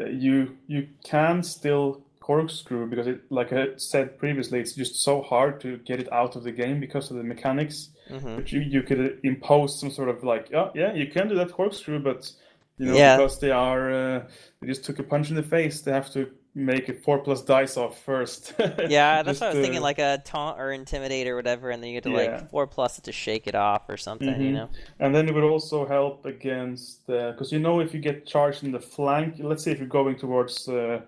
uh, 0.00 0.06
you 0.06 0.56
you 0.66 0.88
can 1.04 1.42
still 1.42 2.02
corkscrew 2.28 2.88
because 2.90 3.06
it, 3.08 3.20
like 3.30 3.52
I 3.52 3.76
said 3.76 4.18
previously, 4.18 4.60
it's 4.60 4.74
just 4.74 4.96
so 5.02 5.22
hard 5.22 5.60
to 5.62 5.78
get 5.78 6.00
it 6.00 6.12
out 6.12 6.36
of 6.36 6.44
the 6.44 6.52
game 6.52 6.80
because 6.80 7.10
of 7.10 7.16
the 7.16 7.24
mechanics. 7.24 7.90
hmm 8.10 8.38
But 8.38 8.52
you 8.52 8.60
you 8.60 8.82
could 8.82 9.20
impose 9.24 9.80
some 9.80 9.90
sort 9.90 10.10
of 10.10 10.22
like, 10.24 10.52
oh 10.54 10.70
yeah, 10.74 10.92
you 10.94 11.08
can 11.08 11.28
do 11.28 11.34
that 11.36 11.52
corkscrew, 11.52 12.00
but 12.00 12.30
you 12.78 12.86
know 12.86 13.00
Yeah. 13.00 13.10
because 13.10 13.40
they 13.40 13.50
are 13.50 13.92
uh, 13.92 14.28
they 14.60 14.68
just 14.68 14.84
took 14.84 14.98
a 15.00 15.02
punch 15.04 15.30
in 15.30 15.36
the 15.36 15.42
face, 15.56 15.80
they 15.82 15.92
have 15.92 16.12
to 16.12 16.30
make 16.54 16.88
a 16.88 16.94
four 16.94 17.18
plus 17.20 17.42
dice 17.42 17.76
off 17.76 17.94
first. 18.04 18.54
Yeah, 18.84 19.22
that's 19.22 19.40
Just, 19.40 19.40
what 19.40 19.48
I 19.48 19.50
was 19.50 19.58
thinking, 19.58 19.80
uh, 19.80 19.82
like 19.82 19.98
a 19.98 20.22
taunt 20.24 20.58
or 20.58 20.72
intimidate 20.72 21.26
or 21.28 21.36
whatever, 21.36 21.70
and 21.70 21.82
then 21.82 21.90
you 21.90 21.96
get 21.96 22.04
to 22.04 22.10
Yeah. 22.10 22.10
like 22.10 22.48
four 22.48 22.66
plus 22.66 22.98
it 22.98 23.04
to 23.04 23.12
shake 23.12 23.46
it 23.46 23.54
off 23.54 23.88
or 23.88 23.96
something, 23.96 24.40
you 24.40 24.52
Mhm. 24.52 24.52
know? 24.52 24.70
And 24.98 25.14
then 25.14 25.28
it 25.28 25.34
would 25.34 25.44
also 25.44 25.86
help 25.86 26.24
against 26.26 27.06
because 27.06 27.52
you 27.52 27.60
know 27.60 27.80
if 27.80 27.94
you 27.94 28.00
get 28.00 28.26
charged 28.26 28.64
in 28.64 28.72
the 28.72 28.80
flank, 28.80 29.36
let's 29.38 29.62
say 29.62 29.72
if 29.72 29.78
you're 29.78 29.86
going 29.88 30.16
towards, 30.16 30.68
uh, 30.68 31.02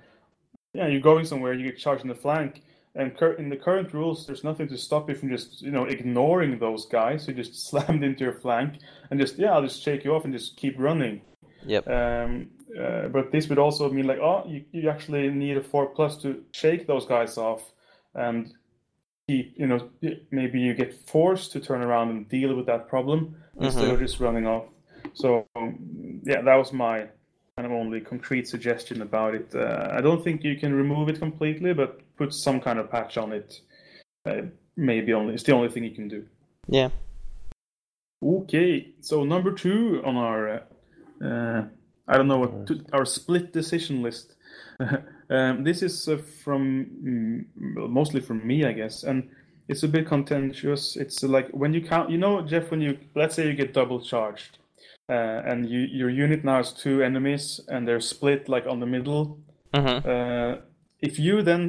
yeah, 0.75 0.87
you're 0.87 1.01
going 1.01 1.25
somewhere, 1.25 1.53
you 1.55 1.65
get 1.71 1.79
charged 1.79 2.03
in 2.03 2.09
the 2.09 2.15
flank, 2.15 2.63
and 2.95 3.17
cur- 3.17 3.35
in 3.35 3.49
the 3.49 3.57
current 3.57 3.93
rules, 3.95 4.27
there's 4.27 4.45
nothing 4.45 4.69
to 4.69 4.77
stop 4.79 5.09
you 5.09 5.15
from 5.15 5.29
just 5.31 5.63
you 5.63 5.71
know 5.71 5.85
ignoring 5.85 6.59
those 6.59 6.87
guys 6.87 7.27
who 7.27 7.33
just 7.33 7.55
slammed 7.69 8.03
into 8.05 8.25
your 8.25 8.33
flank 8.35 8.75
and 9.11 9.21
just 9.21 9.39
yeah, 9.39 9.53
I'll 9.53 9.63
just 9.63 9.83
shake 9.83 10.05
you 10.05 10.15
off 10.15 10.25
and 10.25 10.33
just 10.33 10.57
keep 10.57 10.75
running. 10.79 11.21
Yep. 11.67 11.89
Um, 11.89 12.49
uh, 12.81 13.09
but 13.09 13.33
this 13.33 13.49
would 13.49 13.59
also 13.59 13.91
mean 13.91 14.07
like 14.07 14.19
oh, 14.19 14.45
you, 14.47 14.65
you 14.73 14.89
actually 14.91 15.29
need 15.29 15.57
a 15.57 15.63
four 15.63 15.87
plus 15.87 16.17
to 16.23 16.43
shake 16.53 16.87
those 16.87 17.05
guys 17.07 17.37
off 17.37 17.63
and 18.15 18.53
keep 19.29 19.55
you 19.57 19.67
know 19.67 19.89
maybe 20.31 20.59
you 20.61 20.75
get 20.75 20.93
forced 21.09 21.53
to 21.53 21.61
turn 21.61 21.83
around 21.83 22.11
and 22.11 22.29
deal 22.29 22.55
with 22.57 22.67
that 22.67 22.89
problem 22.89 23.37
instead 23.61 23.85
Mhm. 23.89 23.93
of 23.95 23.99
just 24.01 24.19
running 24.21 24.47
off. 24.47 24.65
So 25.15 25.47
um, 25.57 26.21
yeah, 26.25 26.43
that 26.43 26.55
was 26.57 26.73
my 26.73 27.09
kind 27.61 27.71
of 27.71 27.79
only 27.79 28.01
concrete 28.01 28.49
suggestion 28.49 29.03
about 29.03 29.35
it. 29.35 29.55
Uh, 29.55 29.89
I 29.93 30.01
don't 30.01 30.25
think 30.25 30.43
you 30.43 30.57
can 30.57 30.73
remove 30.73 31.11
it 31.11 31.19
completely, 31.19 31.75
but 31.75 32.01
put 32.17 32.33
some 32.33 32.59
kind 32.59 32.79
of 32.79 32.91
patch 32.91 33.19
on 33.19 33.33
it. 33.33 33.61
Uh, 34.25 34.43
maybe 34.77 35.13
only 35.13 35.35
it's 35.35 35.43
the 35.43 35.53
only 35.53 35.69
thing 35.69 35.85
you 35.85 35.91
can 35.91 36.09
do. 36.09 36.25
Yeah. 36.69 36.89
Okay, 38.25 38.95
so 39.03 39.25
number 39.25 39.53
two 39.53 40.01
on 40.07 40.17
our, 40.17 40.49
uh, 40.49 41.25
uh, 41.25 41.65
I 42.09 42.17
don't 42.17 42.29
know 42.29 42.39
what 42.39 42.67
to, 42.69 42.83
our 42.95 43.05
split 43.05 43.53
decision 43.53 44.03
list. 44.03 44.37
um, 45.29 45.63
this 45.63 45.83
is 45.83 46.09
uh, 46.09 46.17
from 46.43 46.87
mm, 47.05 47.91
mostly 47.91 48.23
from 48.23 48.47
me, 48.47 48.65
I 48.65 48.73
guess, 48.73 49.03
and 49.03 49.29
it's 49.69 49.83
a 49.83 49.89
bit 49.89 50.07
contentious. 50.07 50.97
It's 50.97 51.23
like 51.23 51.51
when 51.51 51.75
you 51.75 51.83
count, 51.83 52.09
you 52.09 52.17
know, 52.17 52.41
Jeff, 52.41 52.71
when 52.71 52.81
you 52.81 52.97
let's 53.15 53.35
say 53.35 53.47
you 53.47 53.55
get 53.55 53.75
double 53.75 54.01
charged, 54.01 54.60
uh, 55.11 55.51
and 55.51 55.69
you 55.73 55.81
your 56.01 56.11
unit 56.25 56.45
now 56.45 56.59
has 56.63 56.73
two 56.73 57.03
enemies 57.03 57.61
and 57.69 57.81
they're 57.87 58.01
split 58.15 58.49
like 58.49 58.67
on 58.73 58.79
the 58.81 58.87
middle. 58.97 59.39
Mm-hmm. 59.75 60.09
Uh, 60.09 60.53
if 61.09 61.19
you 61.19 61.43
then 61.43 61.63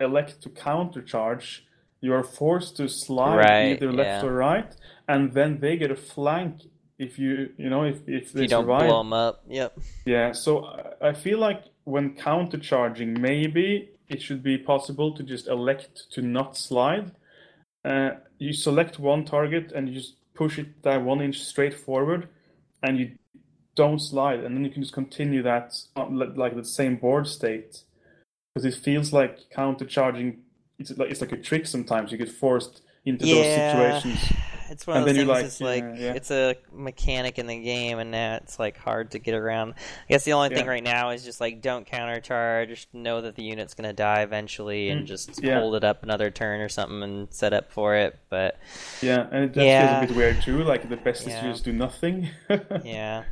elect 0.00 0.42
to 0.42 0.48
counter 0.50 1.02
charge, 1.02 1.64
you 2.00 2.12
are 2.14 2.22
forced 2.40 2.76
to 2.78 2.88
slide 2.88 3.36
Right, 3.36 3.72
either 3.72 3.92
left 3.92 4.22
yeah. 4.24 4.28
or 4.28 4.34
right, 4.34 4.70
and 5.06 5.32
then 5.32 5.60
they 5.60 5.76
get 5.76 5.90
a 5.90 5.96
flank 6.14 6.52
if 6.98 7.18
you 7.18 7.50
you 7.62 7.68
know 7.70 7.84
if 7.84 7.98
if 8.08 8.32
they 8.32 8.44
If 8.44 8.50
don't 8.50 8.62
survive. 8.64 8.88
blow 8.88 8.98
them 9.02 9.12
up. 9.12 9.42
Yep. 9.48 9.70
Yeah, 10.14 10.32
so 10.32 10.50
I- 10.66 11.08
I 11.10 11.12
feel 11.24 11.38
like 11.48 11.62
when 11.84 12.14
countercharging, 12.16 13.18
maybe 13.18 13.90
it 14.08 14.20
should 14.22 14.42
be 14.42 14.56
possible 14.58 15.08
to 15.16 15.22
just 15.22 15.46
elect 15.48 16.10
to 16.14 16.22
not 16.22 16.56
slide. 16.56 17.12
Uh, 17.84 18.10
you 18.38 18.52
select 18.52 18.98
one 18.98 19.24
target 19.24 19.72
and 19.74 19.88
you 19.88 19.94
just 19.94 20.14
push 20.34 20.58
it 20.58 20.82
that 20.82 21.02
one 21.02 21.20
inch 21.20 21.38
straight 21.52 21.74
forward, 21.74 22.28
and 22.82 22.98
you 22.98 23.12
don't 23.74 24.00
slide, 24.00 24.40
and 24.40 24.56
then 24.56 24.64
you 24.64 24.70
can 24.70 24.82
just 24.82 24.94
continue 24.94 25.42
that 25.42 25.74
um, 25.96 26.20
on, 26.20 26.34
like 26.34 26.54
the 26.56 26.64
same 26.64 26.96
board 26.96 27.26
state. 27.26 27.82
Because 28.54 28.64
it 28.64 28.80
feels 28.80 29.12
like 29.12 29.38
countercharging. 29.56 30.38
It's 30.78 30.96
like 30.96 31.10
it's 31.10 31.20
like 31.20 31.32
a 31.32 31.36
trick. 31.36 31.66
Sometimes 31.66 32.10
you 32.12 32.18
get 32.18 32.28
forced 32.30 32.82
into 33.04 33.24
those 33.24 33.44
situations. 33.44 34.32
It's 34.70 34.86
one 34.86 34.96
of 34.98 35.06
And 35.06 35.16
those 35.16 35.16
things. 35.16 35.28
like, 35.28 35.44
it's 35.44 35.60
like 35.60 35.82
yeah, 35.84 35.94
yeah. 36.06 36.12
it's 36.14 36.30
a 36.30 36.56
mechanic 36.72 37.38
in 37.38 37.46
the 37.46 37.58
game, 37.58 37.98
and 37.98 38.10
now 38.10 38.36
it's 38.36 38.58
like 38.58 38.76
hard 38.76 39.10
to 39.12 39.18
get 39.18 39.34
around. 39.34 39.74
I 39.78 40.12
guess 40.12 40.24
the 40.24 40.34
only 40.34 40.50
thing 40.50 40.66
right 40.66 40.82
now 40.82 41.10
is 41.10 41.24
just 41.24 41.40
like 41.40 41.60
don't 41.62 41.86
countercharge. 41.86 42.86
Know 42.92 43.20
that 43.22 43.34
the 43.36 43.42
unit's 43.42 43.74
gonna 43.74 43.92
die 43.92 44.20
eventually, 44.22 44.90
and 44.90 45.02
Mm, 45.02 45.06
just 45.06 45.42
yeah. 45.42 45.60
hold 45.60 45.74
it 45.74 45.84
up 45.84 46.02
another 46.02 46.30
turn 46.30 46.60
or 46.60 46.68
something 46.68 47.02
and 47.02 47.32
set 47.32 47.52
up 47.52 47.70
for 47.72 47.94
it. 47.96 48.18
But 48.28 48.58
Yeah, 49.02 49.26
and 49.30 49.44
it 49.44 49.56
Yeah. 49.56 50.00
feels 50.00 50.04
a 50.04 50.06
bit 50.08 50.16
weird 50.16 50.42
too. 50.42 50.62
Like 50.64 50.88
the 50.88 50.96
best 50.96 51.26
is 51.26 51.34
to 51.34 51.42
just 51.42 51.64
do 51.64 51.72
nothing. 51.72 52.28
yeah, 52.84 53.24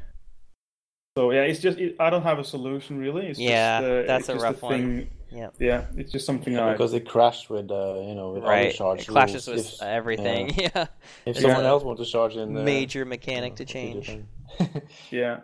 So 1.16 1.30
yeah, 1.30 1.42
it's 1.42 1.60
just 1.60 1.78
it, 1.78 1.96
I 1.98 2.10
don't 2.10 2.22
have 2.22 2.38
a 2.38 2.44
solution 2.44 2.98
really. 2.98 3.26
It's 3.28 3.38
Yeah, 3.38 3.80
just, 3.80 3.90
uh, 3.90 4.02
that's 4.06 4.28
a 4.28 4.36
rough 4.36 4.62
one. 4.62 5.08
Thing. 5.30 5.38
yeah, 5.38 5.48
Yeah, 5.58 5.84
it's 5.96 6.12
just 6.12 6.26
something 6.26 6.56
I. 6.58 6.72
because 6.72 6.92
it 6.94 7.08
crashed 7.08 7.50
with 7.50 7.70
uh, 7.70 7.94
you 8.00 8.14
know 8.14 8.32
with 8.32 8.42
other 8.44 8.50
right. 8.52 8.74
charge 8.74 9.02
It 9.02 9.08
clashes 9.08 9.46
rules. 9.48 9.64
with 9.64 9.74
If- 9.74 9.82
everything. 9.82 10.50
yeah. 10.56 10.68
Yeah, 10.74 10.86
If 11.26 11.38
someone 11.38 11.64
a 11.64 11.68
else 11.68 11.82
wants 11.82 12.02
to 12.02 12.10
charge 12.10 12.36
in, 12.36 12.56
uh, 12.56 12.62
major 12.62 13.04
mechanic 13.04 13.56
to 13.56 13.62
what 13.64 13.68
do 13.68 13.72
change. 13.72 14.18
Yeah, 15.10 15.40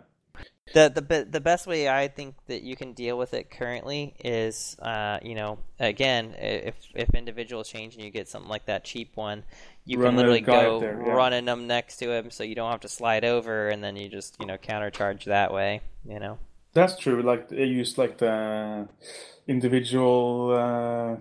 the 0.73 0.89
the 0.95 1.27
the 1.29 1.41
best 1.41 1.67
way 1.67 1.87
I 1.89 2.07
think 2.07 2.35
that 2.47 2.61
you 2.63 2.75
can 2.75 2.93
deal 2.93 3.17
with 3.17 3.33
it 3.33 3.51
currently 3.51 4.15
is, 4.23 4.77
uh, 4.79 5.19
you 5.21 5.35
know, 5.35 5.59
again, 5.79 6.33
if 6.39 6.75
if 6.95 7.09
individuals 7.13 7.69
change 7.69 7.95
and 7.95 8.03
you 8.03 8.09
get 8.09 8.27
something 8.29 8.49
like 8.49 8.65
that 8.67 8.83
cheap 8.85 9.15
one, 9.15 9.43
you 9.85 9.99
Run 9.99 10.11
can 10.11 10.17
literally 10.17 10.39
go 10.41 10.79
there, 10.79 11.03
yeah. 11.05 11.11
running 11.13 11.45
them 11.45 11.67
next 11.67 11.97
to 11.97 12.11
him, 12.11 12.31
so 12.31 12.43
you 12.43 12.55
don't 12.55 12.71
have 12.71 12.79
to 12.81 12.87
slide 12.87 13.25
over, 13.25 13.67
and 13.69 13.83
then 13.83 13.95
you 13.97 14.07
just 14.09 14.37
you 14.39 14.45
know 14.45 14.57
countercharge 14.57 15.25
that 15.25 15.53
way. 15.53 15.81
You 16.07 16.19
know, 16.19 16.39
that's 16.73 16.97
true. 16.97 17.21
Like 17.21 17.49
they 17.49 17.65
use 17.65 17.97
like 17.97 18.17
the 18.17 18.87
individual. 19.47 20.51
Uh, 20.53 21.19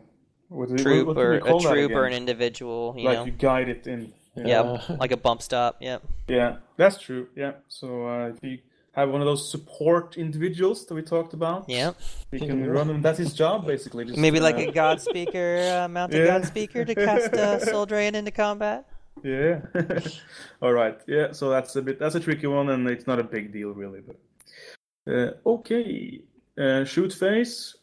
what 0.48 0.68
do, 0.68 0.76
troop 0.76 1.06
what, 1.06 1.16
what 1.16 1.24
or 1.24 1.32
a 1.34 1.60
troop 1.60 1.92
or 1.92 2.04
an 2.04 2.12
individual. 2.12 2.94
You 2.96 3.04
like 3.04 3.18
know, 3.18 3.24
you 3.24 3.32
guide 3.32 3.68
it 3.68 3.86
in. 3.86 4.12
Yeah, 4.34 4.78
yep, 4.88 4.98
like 4.98 5.12
a 5.12 5.16
bump 5.18 5.42
stop. 5.42 5.76
Yep. 5.80 6.02
yeah 6.26 6.56
that's 6.78 6.98
true. 6.98 7.28
Yeah, 7.36 7.52
so 7.68 8.06
uh, 8.06 8.28
if 8.28 8.42
you 8.42 8.58
have 8.92 9.10
one 9.10 9.20
of 9.20 9.26
those 9.26 9.50
support 9.50 10.16
individuals 10.16 10.86
that 10.86 10.94
we 10.94 11.02
talked 11.02 11.34
about, 11.34 11.68
Yep. 11.68 11.96
you 12.30 12.40
can 12.40 12.66
run 12.66 12.88
him. 12.88 13.02
That's 13.02 13.18
his 13.18 13.34
job 13.34 13.66
basically. 13.66 14.06
Just, 14.06 14.18
Maybe 14.18 14.40
like 14.40 14.56
uh, 14.56 14.70
a 14.70 14.72
god 14.72 15.00
speaker, 15.02 15.58
uh, 15.70 15.88
mounted 15.88 16.18
Yeah. 16.18 16.26
god 16.38 16.46
speaker 16.46 16.84
to 16.84 16.94
cast 16.94 17.34
uh, 17.34 17.58
Soul 17.58 17.84
Drain 17.84 18.14
into 18.14 18.30
combat. 18.30 18.86
Yeah. 19.22 19.60
All 20.62 20.72
right. 20.72 20.98
Yeah. 21.06 21.32
So 21.32 21.50
that's 21.50 21.76
a 21.76 21.82
bit 21.82 21.98
that's 21.98 22.14
a 22.14 22.20
tricky 22.20 22.46
one, 22.46 22.70
and 22.70 22.88
it's 22.88 23.06
not 23.06 23.18
a 23.18 23.24
big 23.24 23.52
deal 23.52 23.70
really. 23.70 24.00
But 24.00 24.16
okay. 25.08 26.20
Uh, 26.58 26.84
shoot 26.84 27.12
face. 27.12 27.76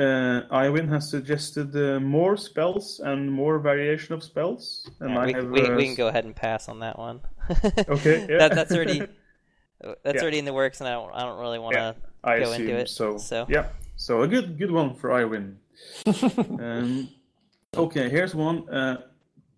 Uh, 0.00 0.42
Iwin 0.50 0.88
has 0.88 1.10
suggested 1.10 1.76
uh, 1.76 2.00
more 2.00 2.36
spells 2.36 3.00
and 3.00 3.30
more 3.30 3.58
variation 3.58 4.14
of 4.14 4.22
spells, 4.24 4.90
and 5.00 5.10
Yeah, 5.10 5.20
I 5.20 5.26
we, 5.26 5.32
have. 5.34 5.50
we, 5.50 5.62
uh, 5.62 5.76
we 5.76 5.84
can 5.84 5.94
go 5.94 6.08
ahead 6.08 6.24
and 6.24 6.34
pass 6.34 6.68
on 6.68 6.80
that 6.80 6.98
one. 6.98 7.20
Okay, 7.88 8.26
yeah. 8.28 8.38
that, 8.38 8.54
that's 8.54 8.72
already 8.72 9.00
that's 10.02 10.16
Yeah. 10.16 10.22
already 10.22 10.38
in 10.38 10.44
the 10.44 10.52
works, 10.52 10.80
and 10.80 10.88
I 10.88 10.92
don't 10.92 11.12
I 11.12 11.20
don't 11.20 11.38
really 11.38 11.58
want 11.58 11.74
to. 11.76 11.94
I 12.24 12.38
go 12.38 12.50
assume 12.50 12.68
into 12.68 12.80
it, 12.80 12.88
so. 12.88 13.18
so. 13.18 13.46
Yeah. 13.48 13.66
So 13.96 14.22
a 14.22 14.28
good 14.28 14.58
good 14.58 14.70
one 14.70 14.94
for 14.94 15.10
Iwin. 15.10 15.56
um, 16.60 17.08
okay, 17.76 18.08
here's 18.08 18.34
one. 18.34 18.68
Uh, 18.68 19.02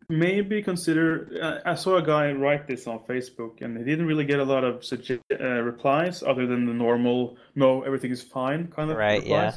maybe 0.08 0.62
consider. 0.62 1.28
Uh, 1.42 1.70
I 1.70 1.74
saw 1.74 1.97
a 1.97 2.02
guy 2.02 2.33
write 2.33 2.66
this 2.66 2.86
on 2.86 2.99
Facebook, 3.00 3.62
and 3.62 3.76
he 3.78 3.84
didn't 3.84 4.07
really 4.07 4.24
get 4.24 4.39
a 4.41 4.44
lot 4.44 4.65
of 4.65 4.81
sugge- 4.81 5.20
uh, 5.41 5.62
replies 5.62 6.23
other 6.23 6.47
than 6.47 6.66
the 6.66 6.74
normal 6.74 7.36
"no, 7.55 7.83
everything 7.83 8.10
is 8.10 8.23
fine" 8.23 8.68
kind 8.68 8.91
of 8.91 8.97
Right, 8.97 9.24
yeah. 9.24 9.52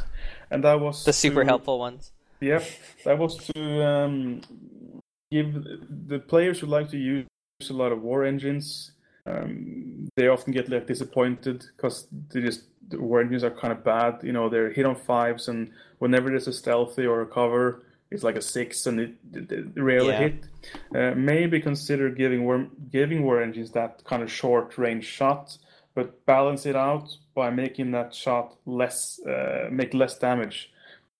And 0.51 0.63
that 0.63 0.79
was 0.79 1.03
The 1.05 1.13
super 1.13 1.41
to- 1.43 1.47
helpful 1.47 1.79
ones. 1.79 2.11
Yep, 2.41 2.63
that 3.05 3.17
was 3.17 3.37
to 3.37 3.83
um, 3.85 4.41
give 5.31 5.53
the 6.07 6.19
players 6.19 6.59
who 6.59 6.67
like 6.67 6.89
to 6.91 6.97
use 6.97 7.25
a 7.69 7.73
lot 7.73 7.91
of 7.91 8.01
war 8.01 8.23
engines. 8.23 8.91
Um, 9.25 10.07
they 10.15 10.27
often 10.27 10.53
get 10.53 10.69
like 10.69 10.87
disappointed 10.87 11.65
because 11.75 12.07
they 12.29 12.41
just 12.41 12.63
the 12.89 13.01
war 13.01 13.19
engines 13.19 13.43
are 13.43 13.51
kind 13.51 13.73
of 13.73 13.83
bad. 13.83 14.19
You 14.23 14.31
know, 14.31 14.47
they're 14.49 14.71
hit 14.71 14.85
on 14.85 14.95
fives, 14.95 15.47
and 15.49 15.71
whenever 15.99 16.29
there's 16.29 16.47
a 16.47 16.53
stealthy 16.53 17.05
or 17.05 17.21
a 17.21 17.25
cover, 17.25 17.83
it's 18.11 18.23
like 18.23 18.35
a 18.37 18.41
six, 18.41 18.85
and 18.87 18.99
it, 18.99 19.11
it, 19.33 19.51
it 19.51 19.65
rarely 19.75 20.09
Yeah. 20.09 20.19
hit. 20.19 20.43
Uh, 20.95 21.13
maybe 21.15 21.59
consider 21.59 22.09
giving 22.09 22.43
war 22.45 22.67
giving 22.91 23.23
war 23.23 23.41
engines 23.41 23.71
that 23.71 24.03
kind 24.05 24.23
of 24.23 24.31
short 24.31 24.77
range 24.77 25.05
shot, 25.05 25.57
but 25.95 26.25
balance 26.25 26.65
it 26.65 26.75
out 26.75 27.09
by 27.35 27.49
making 27.49 27.91
that 27.91 28.13
shot 28.15 28.55
less 28.65 29.19
uh, 29.25 29.67
make 29.71 29.93
less 29.93 30.17
damage. 30.19 30.71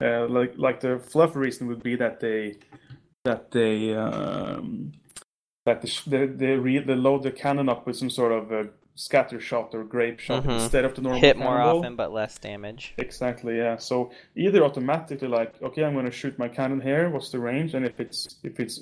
Uh, 0.02 0.28
like 0.28 0.54
like 0.58 0.80
the 0.80 1.00
fluff 1.00 1.36
reason 1.36 1.68
would 1.68 1.82
be 1.84 1.96
that 1.96 2.20
they 2.20 2.56
that 3.26 3.52
they 3.52 3.94
um, 3.96 4.92
that 5.66 5.82
the, 5.82 5.88
sh- 5.88 6.04
they 6.06 6.26
they, 6.28 6.56
re- 6.56 6.80
they 6.80 6.96
load 6.96 7.24
the 7.24 7.32
cannon 7.32 7.68
up 7.70 7.86
with 7.88 7.96
some 7.98 8.10
sort 8.10 8.32
of 8.32 8.52
a 8.52 8.68
scatter 8.98 9.40
shot 9.40 9.74
or 9.74 9.84
grape 9.84 10.20
shot 10.20 10.44
Mhm. 10.44 10.54
instead 10.64 10.84
of 10.84 10.96
the 10.96 11.02
normal 11.02 11.22
Hit 11.22 11.38
more 11.38 11.56
cannonball. 11.58 11.80
often, 11.80 11.96
but 11.96 12.12
less 12.12 12.38
damage. 12.40 12.94
Exactly, 12.98 13.58
yeah. 13.58 13.78
So 13.78 14.12
either 14.36 14.64
automatically 14.64 15.28
like, 15.28 15.54
okay, 15.62 15.84
I'm 15.86 15.94
going 15.94 16.06
to 16.06 16.12
shoot 16.12 16.38
my 16.38 16.50
cannon 16.50 16.82
here. 16.82 17.10
What's 17.10 17.30
the 17.32 17.40
range? 17.40 17.74
And 17.76 17.86
if 17.86 18.00
it's 18.00 18.38
if 18.44 18.60
it's 18.60 18.76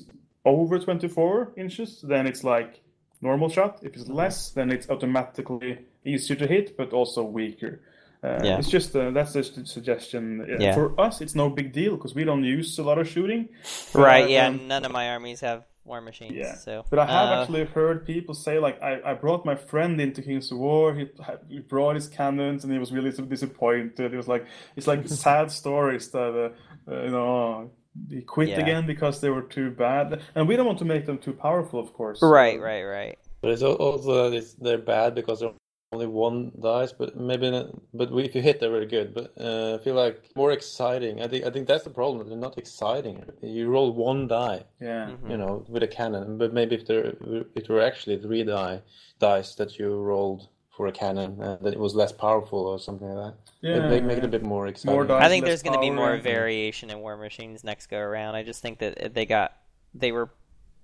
over 0.46 0.80
24 0.80 1.52
inches, 1.58 2.02
then 2.02 2.26
it's 2.28 2.44
like 2.44 2.80
normal 3.22 3.50
shot. 3.50 3.80
If 3.84 3.96
it's 3.96 4.08
less, 4.08 4.52
then 4.52 4.72
it's 4.72 4.90
automatically 4.90 5.80
easier 6.06 6.36
to 6.38 6.48
hit, 6.48 6.78
but 6.78 6.94
also 6.94 7.24
weaker. 7.24 7.82
Uh, 8.24 8.40
Yeah. 8.44 8.58
It's 8.60 8.70
just 8.70 8.96
uh, 8.96 9.12
that's 9.12 9.34
just 9.34 9.58
a 9.58 9.66
suggestion. 9.66 10.42
Uh, 10.42 10.46
Yeah. 10.60 10.74
For 10.74 11.00
us, 11.00 11.22
it's 11.22 11.36
no 11.36 11.50
big 11.50 11.74
deal 11.74 11.96
because 11.98 12.16
we 12.16 12.24
don't 12.24 12.44
use 12.44 12.80
a 12.80 12.84
lot 12.84 12.98
of 12.98 13.08
shooting. 13.08 13.50
Right? 13.94 14.24
But, 14.24 14.30
Yeah. 14.32 14.48
um, 14.48 14.68
None 14.68 14.86
of 14.86 14.92
my 14.92 15.10
armies 15.10 15.42
have 15.42 15.64
war 15.86 16.02
machines. 16.02 16.34
yeah. 16.36 16.56
So, 16.56 16.84
But 16.90 17.00
I 17.00 17.06
have 17.06 17.30
uh, 17.30 17.42
actually 17.42 17.66
heard 17.66 18.06
people 18.06 18.34
say 18.36 18.60
like, 18.60 18.82
I, 18.82 19.00
I 19.06 19.14
brought 19.14 19.46
my 19.46 19.56
friend 19.56 20.02
into 20.02 20.22
Kings 20.22 20.52
of 20.52 20.58
War. 20.58 20.94
He, 20.94 21.08
he 21.48 21.60
brought 21.60 21.96
his 21.96 22.08
cannons 22.08 22.64
and 22.64 22.74
he 22.74 22.80
was 22.80 22.92
really 22.92 23.12
so 23.12 23.24
disappointed. 23.24 24.14
It 24.14 24.18
was 24.18 24.28
like 24.28 24.46
it's 24.76 24.88
like 24.88 25.08
sad 25.26 25.52
stories 25.52 26.10
that 26.12 26.54
uh, 26.88 26.92
uh, 26.92 27.04
you 27.04 27.12
know 27.12 27.72
he 28.10 28.22
quit 28.22 28.50
Yeah. 28.50 28.60
again 28.60 28.86
because 28.88 29.22
they 29.22 29.30
were 29.30 29.44
too 29.44 29.70
bad. 29.72 30.22
And 30.36 30.48
we 30.48 30.56
don't 30.58 30.66
want 30.66 30.80
to 30.80 30.86
make 30.86 31.06
them 31.06 31.18
too 31.18 31.34
powerful, 31.34 31.80
of 31.80 31.94
course. 31.94 32.20
Right. 32.22 32.60
Right. 32.60 32.84
Right. 32.84 33.18
But 33.42 33.52
it's 33.52 33.62
also 33.62 34.30
that 34.30 34.36
it's, 34.38 34.54
they're 34.54 34.80
bad 34.80 35.14
because 35.14 35.40
they're 35.42 35.54
only 35.96 36.08
one 36.08 36.52
dice, 36.62 36.92
but 36.92 37.16
maybe 37.16 37.50
not, 37.50 37.68
but 37.94 38.12
we, 38.12 38.24
if 38.24 38.36
you 38.36 38.42
hit, 38.42 38.60
they're 38.60 38.70
very 38.80 38.86
good. 38.86 39.14
But 39.14 39.34
uh, 39.40 39.76
I 39.76 39.84
feel 39.84 39.96
like 39.96 40.16
more 40.36 40.52
exciting. 40.52 41.22
I 41.22 41.28
think 41.28 41.46
I 41.46 41.50
think 41.50 41.68
that's 41.68 41.84
the 41.84 41.90
problem. 41.90 42.28
They're 42.30 42.38
not 42.38 42.58
exciting. 42.58 43.24
You 43.42 43.70
roll 43.70 43.94
one 43.94 44.28
die, 44.28 44.64
Yeah. 44.80 45.08
Mm-hmm. 45.10 45.32
you 45.32 45.38
know, 45.38 45.66
with 45.68 45.84
a 45.84 45.88
cannon. 45.88 46.38
But 46.38 46.54
maybe 46.54 46.76
if 46.76 46.86
there 46.86 47.14
if 47.56 47.68
there 47.68 47.76
were 47.78 47.82
actually 47.92 48.18
three 48.22 48.44
die 48.44 48.82
dice 49.20 49.56
that 49.56 49.80
you 49.80 49.88
rolled 49.96 50.50
for 50.76 50.88
a 50.88 50.92
cannon, 50.92 51.42
uh, 51.42 51.58
that 51.62 51.74
it 51.74 51.80
was 51.80 51.96
less 51.96 52.12
powerful 52.12 52.60
or 52.60 52.78
something 52.78 53.08
like 53.08 53.34
that. 53.34 53.36
Yeah, 53.62 53.78
It'd 53.78 53.90
make, 53.90 54.04
make 54.04 54.18
it 54.18 54.26
a 54.26 54.34
bit 54.38 54.44
more 54.44 54.68
exciting. 54.68 54.94
More 54.94 55.06
dice. 55.06 55.24
I 55.24 55.30
think 55.30 55.46
there's 55.46 55.64
going 55.64 55.74
to 55.74 55.80
be 55.80 55.90
more 55.90 56.18
variation 56.18 56.90
in 56.90 57.00
war 57.00 57.16
machines 57.16 57.64
next 57.64 57.88
go 57.88 57.98
around. 57.98 58.36
I 58.36 58.44
just 58.44 58.62
think 58.62 58.80
that 58.80 59.14
they 59.14 59.26
got 59.26 59.54
they 59.94 60.12
were 60.12 60.30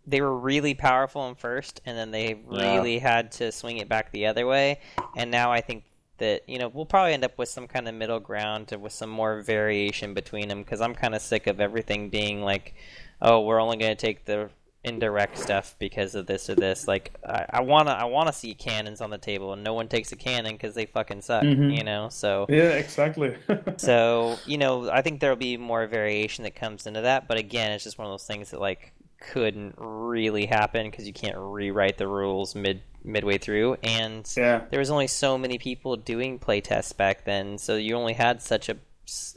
they 0.08 0.22
were 0.22 0.36
really 0.38 0.74
powerful 0.74 1.28
in 1.30 1.36
first, 1.36 1.82
and 1.86 1.98
then 1.98 2.12
they 2.12 2.30
Yeah. 2.50 2.74
really 2.74 3.00
had 3.00 3.32
to 3.34 3.52
swing 3.52 3.78
it 3.78 3.88
back 3.90 4.12
the 4.12 4.26
other 4.26 4.46
way. 4.48 4.80
And 5.16 5.30
now 5.32 5.52
I 5.52 5.62
think 5.62 5.84
that 6.18 6.42
you 6.48 6.60
know 6.60 6.68
we'll 6.68 6.86
probably 6.86 7.14
end 7.14 7.24
up 7.24 7.38
with 7.38 7.50
some 7.50 7.68
kind 7.68 7.88
of 7.88 7.96
middle 7.96 8.20
ground 8.20 8.72
with 8.80 8.94
some 8.94 9.10
more 9.10 9.42
variation 9.42 10.14
between 10.14 10.48
them 10.50 10.62
because 10.64 10.82
I'm 10.82 10.94
kind 10.96 11.16
of 11.16 11.22
sick 11.22 11.48
of 11.48 11.60
everything 11.60 12.10
being 12.10 12.42
like, 12.44 12.76
oh, 13.22 13.42
we're 13.42 13.60
only 13.60 13.78
going 13.78 13.96
to 13.96 14.00
take 14.00 14.26
the 14.26 14.50
indirect 14.84 15.38
stuff 15.38 15.76
because 15.78 16.16
of 16.16 16.26
this 16.26 16.50
or 16.50 16.56
this. 16.56 16.88
Like 16.88 17.14
I, 17.24 17.46
I 17.52 17.62
wanna 17.62 17.92
I 17.92 18.06
wanna 18.06 18.34
see 18.34 18.56
cannons 18.56 19.00
on 19.00 19.12
the 19.12 19.18
table, 19.20 19.54
and 19.54 19.64
no 19.64 19.76
one 19.76 19.88
takes 19.88 20.12
a 20.12 20.16
cannon 20.16 20.54
because 20.54 20.74
they 20.74 20.88
fucking 20.88 21.22
suck. 21.22 21.44
Mhm. 21.44 21.78
You 21.78 21.84
know, 21.84 22.10
so. 22.10 22.48
Yeah, 22.50 22.70
exactly. 22.70 23.36
So, 23.78 24.38
you 24.48 24.58
know, 24.58 24.90
I 24.90 25.02
think 25.04 25.20
there'll 25.22 25.36
be 25.36 25.56
more 25.58 25.86
variation 25.86 26.44
that 26.46 26.56
comes 26.56 26.88
into 26.88 27.02
that, 27.02 27.28
but 27.28 27.38
again, 27.38 27.72
it's 27.74 27.84
just 27.84 28.00
one 28.00 28.08
of 28.08 28.12
those 28.14 28.26
things 28.26 28.50
that 28.52 28.60
like 28.60 28.92
couldn't 29.22 29.76
really 29.78 30.46
happen 30.46 30.90
because 30.90 31.08
you 31.08 31.14
can't 31.14 31.38
rewrite 31.38 31.98
the 31.98 32.08
rules 32.08 32.56
mid 32.56 32.82
midway 33.04 33.38
through 33.38 33.76
and 33.82 34.32
yeah. 34.38 34.62
there 34.70 34.80
was 34.80 34.92
only 34.92 35.08
so 35.08 35.36
many 35.38 35.58
people 35.58 35.96
doing 35.96 36.38
playtests 36.38 36.96
back 36.96 37.26
then, 37.26 37.58
so 37.58 37.76
you 37.76 37.96
only 37.96 38.14
had 38.14 38.42
such 38.42 38.70
a, 38.70 38.78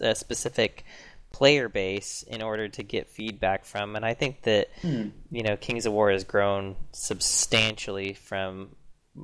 a 0.00 0.14
specific 0.14 0.84
player 1.32 1.68
base 1.68 2.22
in 2.24 2.42
order 2.42 2.68
to 2.68 2.82
get 2.82 3.08
feedback 3.08 3.64
from 3.64 3.96
and 3.96 4.04
I 4.04 4.14
think 4.14 4.42
that 4.42 4.68
you 4.82 5.42
know, 5.42 5.56
Kings 5.56 5.86
of 5.86 5.92
War 5.92 6.10
has 6.10 6.24
grown 6.24 6.76
substantially 6.92 8.14
from 8.14 8.76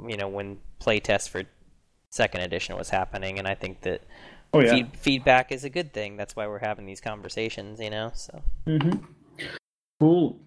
you 0.06 0.16
know 0.16 0.28
when 0.28 0.58
playtest 0.80 1.28
for 1.28 1.42
second 2.10 2.42
edition 2.42 2.76
was 2.76 2.90
happening, 2.90 3.38
and 3.38 3.48
I 3.48 3.54
think 3.54 3.82
that 3.82 4.02
Oh 4.52 4.60
yeah. 4.60 4.72
feed, 4.72 4.96
feedback 4.96 5.52
is 5.52 5.64
a 5.64 5.70
good 5.70 5.92
thing. 5.92 6.16
That's 6.16 6.34
why 6.34 6.48
we're 6.48 6.58
having 6.58 6.86
these 6.86 7.00
conversations, 7.00 7.80
you 7.80 7.90
know. 7.90 8.10
So 8.14 8.42
Mm-hmm. 8.66 9.04
Cool. 10.00 10.40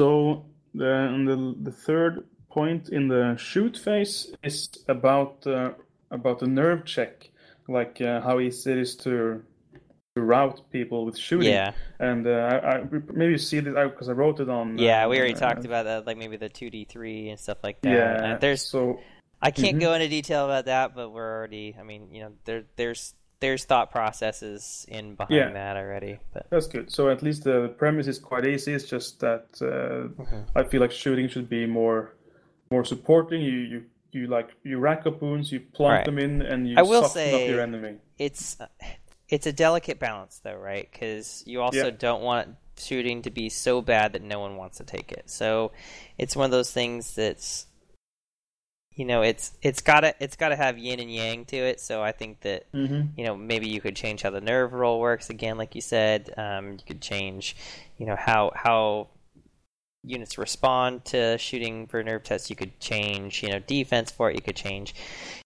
So 0.00 0.44
the 0.74 1.10
the 1.26 1.56
the 1.62 1.72
third 1.72 2.24
point 2.50 2.90
in 2.90 3.08
the 3.08 3.36
shoot 3.36 3.76
phase 3.76 4.32
is 4.44 4.68
about 4.88 5.44
uh, 5.46 5.72
about 6.12 6.38
the 6.38 6.46
nerve 6.46 6.84
check, 6.84 7.30
like 7.66 8.00
uh, 8.00 8.20
how 8.20 8.38
easy 8.38 8.72
it 8.72 8.78
is 8.78 8.94
to 8.96 9.42
to 10.14 10.22
route 10.22 10.60
people 10.70 11.04
with 11.04 11.18
shooting. 11.18 11.50
yeah, 11.50 11.72
And 11.98 12.26
uh, 12.26 12.30
I, 12.30 12.76
I 12.78 12.84
maybe 13.12 13.32
you 13.32 13.38
see 13.38 13.58
this 13.58 13.74
because 13.74 14.08
I 14.08 14.12
wrote 14.12 14.38
it 14.38 14.48
on. 14.48 14.78
yeah, 14.78 15.04
uh, 15.04 15.08
we 15.08 15.18
already 15.18 15.34
uh, 15.34 15.38
talked 15.38 15.64
about 15.64 15.84
that, 15.84 16.06
like 16.06 16.16
maybe 16.16 16.36
the 16.36 16.48
two 16.48 16.70
D 16.70 16.84
three 16.84 17.30
and 17.30 17.38
stuff 17.40 17.58
like 17.64 17.80
that. 17.82 17.90
Yeah. 17.90 18.34
Uh, 18.34 18.38
there's 18.38 18.62
so 18.62 19.00
I 19.42 19.50
can't 19.50 19.78
Mhm. 19.78 19.80
go 19.80 19.94
into 19.94 20.08
detail 20.08 20.44
about 20.44 20.66
that, 20.66 20.94
but 20.94 21.10
we're 21.10 21.38
already. 21.38 21.74
I 21.78 21.82
mean, 21.82 22.14
you 22.14 22.22
know, 22.22 22.32
there 22.44 22.64
there's 22.76 23.14
there's 23.40 23.64
thought 23.64 23.90
processes 23.90 24.84
in 24.88 25.14
behind 25.14 25.34
Yeah. 25.34 25.52
that 25.52 25.76
already. 25.76 26.18
But 26.32 26.46
That's 26.50 26.66
good. 26.66 26.90
So 26.90 27.08
at 27.08 27.22
least 27.22 27.44
the 27.44 27.68
premise 27.78 28.06
is 28.06 28.18
quite 28.18 28.46
easy. 28.46 28.72
It's 28.74 28.84
just 28.84 29.20
that 29.20 29.46
uh, 29.62 30.08
Mm-hmm. 30.22 30.58
I 30.58 30.64
feel 30.64 30.80
like 30.80 30.92
shooting 30.92 31.28
should 31.28 31.48
be 31.48 31.66
more 31.66 32.14
more 32.70 32.84
supporting. 32.84 33.40
You 33.42 33.52
you 33.72 33.84
you 34.12 34.26
like 34.26 34.50
you 34.64 34.78
rack 34.78 35.06
up 35.06 35.22
wounds, 35.22 35.52
you 35.52 35.60
plunk 35.60 35.92
Right. 35.98 36.04
them 36.04 36.18
in, 36.18 36.42
and 36.42 36.68
you 36.68 36.74
I 36.78 36.82
will 36.82 37.04
soften 37.04 37.34
up 37.34 37.48
your 37.48 37.60
enemy. 37.60 37.96
it's 38.18 38.56
it's 39.28 39.46
a 39.46 39.52
delicate 39.52 39.98
balance 40.00 40.40
though 40.42 40.56
right 40.56 40.88
because 40.90 41.42
you 41.46 41.60
also 41.60 41.84
Yeah. 41.86 41.90
don't 41.90 42.22
want 42.22 42.56
shooting 42.78 43.22
to 43.22 43.30
be 43.30 43.48
so 43.48 43.82
bad 43.82 44.12
that 44.14 44.22
no 44.22 44.38
one 44.40 44.56
wants 44.56 44.78
to 44.78 44.84
take 44.84 45.10
it 45.12 45.28
so 45.28 45.72
it's 46.16 46.36
one 46.36 46.44
of 46.44 46.50
those 46.52 46.70
things 46.70 47.14
that's 47.14 47.66
you 48.98 49.04
know 49.04 49.22
it's 49.22 49.52
it's 49.62 49.80
gotta 49.80 50.12
it's 50.20 50.36
gotta 50.36 50.56
have 50.56 50.76
yin 50.76 50.98
and 51.00 51.10
yang 51.10 51.44
to 51.46 51.56
it. 51.56 51.80
So 51.80 52.02
i 52.02 52.12
think 52.12 52.40
that 52.40 52.70
Mm-hmm. 52.72 53.02
you 53.16 53.24
know 53.24 53.36
maybe 53.36 53.68
you 53.68 53.80
could 53.80 53.96
change 53.96 54.22
how 54.22 54.30
the 54.30 54.40
nerve 54.40 54.72
roll 54.72 54.98
works. 55.00 55.30
Again 55.30 55.56
like 55.56 55.74
you 55.74 55.80
said 55.80 56.34
um, 56.36 56.72
you 56.72 56.84
could 56.86 57.00
change 57.00 57.56
you 57.96 58.04
know 58.06 58.16
how 58.16 58.50
how 58.54 59.08
units 60.04 60.38
respond 60.38 61.04
to 61.04 61.38
shooting 61.38 61.86
for 61.86 62.02
nerve 62.02 62.22
tests. 62.24 62.50
You 62.50 62.56
could 62.56 62.78
change 62.80 63.42
you 63.42 63.50
know 63.50 63.60
defense 63.60 64.10
for 64.10 64.30
it. 64.30 64.34
You 64.34 64.42
could 64.42 64.56
change 64.56 64.94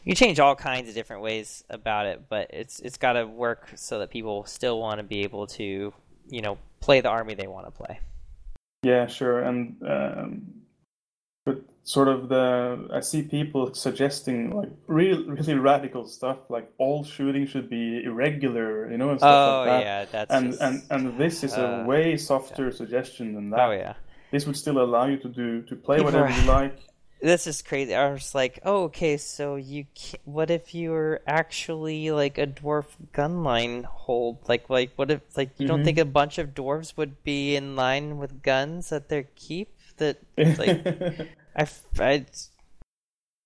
you 0.04 0.14
change 0.14 0.40
all 0.40 0.56
kinds 0.56 0.88
of 0.88 0.94
different 0.94 1.22
ways 1.22 1.62
about 1.68 2.06
it. 2.06 2.22
But 2.30 2.48
it's 2.54 2.80
it's 2.80 2.96
got 2.96 3.14
to 3.14 3.26
work 3.26 3.70
so 3.76 3.98
that 3.98 4.10
people 4.10 4.44
still 4.46 4.80
want 4.80 4.98
to 4.98 5.04
be 5.04 5.20
able 5.24 5.46
to 5.58 5.92
you 6.28 6.40
know 6.40 6.56
play 6.80 7.02
the 7.02 7.08
army 7.10 7.34
they 7.34 7.46
want 7.46 7.66
to 7.66 7.70
play. 7.70 8.00
Yeah, 8.82 9.06
sure. 9.06 9.42
And 9.42 9.76
um, 9.86 10.42
but 11.44 11.62
sort 11.84 12.08
of 12.08 12.28
the 12.28 12.88
I 12.92 13.00
see 13.00 13.22
people 13.22 13.74
suggesting 13.74 14.54
like 14.56 14.70
real 14.86 15.24
really 15.24 15.54
radical 15.54 16.06
stuff, 16.06 16.38
like 16.48 16.70
all 16.78 17.02
shooting 17.04 17.46
should 17.46 17.68
be 17.68 18.04
irregular, 18.04 18.90
you 18.90 18.98
know, 18.98 19.10
and 19.10 19.18
stuff 19.18 19.34
oh 19.48 19.58
like 19.60 19.66
that. 19.68 19.82
yeah 19.82 20.04
that's 20.10 20.32
And, 20.32 20.50
just, 20.50 20.62
and 20.62 20.82
and 20.90 21.18
this 21.18 21.42
is 21.44 21.54
a 21.54 21.82
uh, 21.82 21.84
way 21.84 22.16
softer 22.16 22.70
suggestion 22.72 23.34
than 23.34 23.50
that. 23.50 23.60
oh 23.60 23.72
yeah 23.72 23.94
This 24.30 24.46
would 24.46 24.56
still 24.56 24.78
allow 24.80 25.06
you 25.06 25.18
to 25.18 25.28
do 25.28 25.62
to 25.62 25.74
play 25.76 25.96
People 25.98 26.12
whatever 26.12 26.26
are- 26.32 26.40
you 26.40 26.46
like. 26.48 26.78
this 27.22 27.46
is 27.46 27.62
crazy. 27.62 27.94
I 27.94 28.10
was 28.10 28.34
like, 28.34 28.58
oh, 28.64 28.84
okay, 28.90 29.16
so 29.16 29.54
you 29.56 29.86
what 30.24 30.50
if 30.50 30.74
you 30.74 30.90
were 30.90 31.20
actually 31.26 32.10
like 32.10 32.38
a 32.38 32.46
dwarf 32.46 32.86
gun 33.12 33.42
line 33.44 33.84
hold? 33.84 34.38
Like, 34.48 34.70
like 34.70 34.90
what 34.96 35.10
if 35.10 35.20
like 35.36 35.50
you 35.58 35.66
don't 35.66 35.82
Mhm. 35.82 35.84
think 35.84 35.98
a 35.98 36.04
bunch 36.06 36.38
of 36.38 36.54
dwarves 36.54 36.96
would 36.96 37.22
be 37.22 37.54
in 37.54 37.74
line 37.76 38.18
with 38.18 38.42
guns 38.42 38.90
at 38.92 39.08
their 39.10 39.26
keep? 39.34 39.68
That 39.98 40.16
like 40.38 40.82
I, 41.56 41.66
I- 41.98 42.26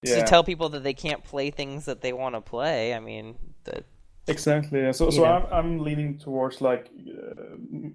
yeah. 0.02 0.16
to 0.16 0.22
tell 0.24 0.44
people 0.44 0.68
that 0.70 0.84
they 0.84 0.94
can't 0.94 1.24
play 1.24 1.50
things 1.50 1.86
that 1.86 2.00
they 2.00 2.12
want 2.12 2.34
to 2.34 2.40
play. 2.40 2.94
I 2.94 3.00
mean, 3.00 3.34
that 3.64 3.84
Exactly. 4.28 4.80
yeah. 4.80 4.92
So, 4.92 5.10
so 5.10 5.22
know. 5.24 5.32
I'm 5.32 5.46
I'm 5.52 5.78
leaning 5.78 6.18
towards 6.18 6.60
like, 6.60 6.90
uh, 7.08 7.88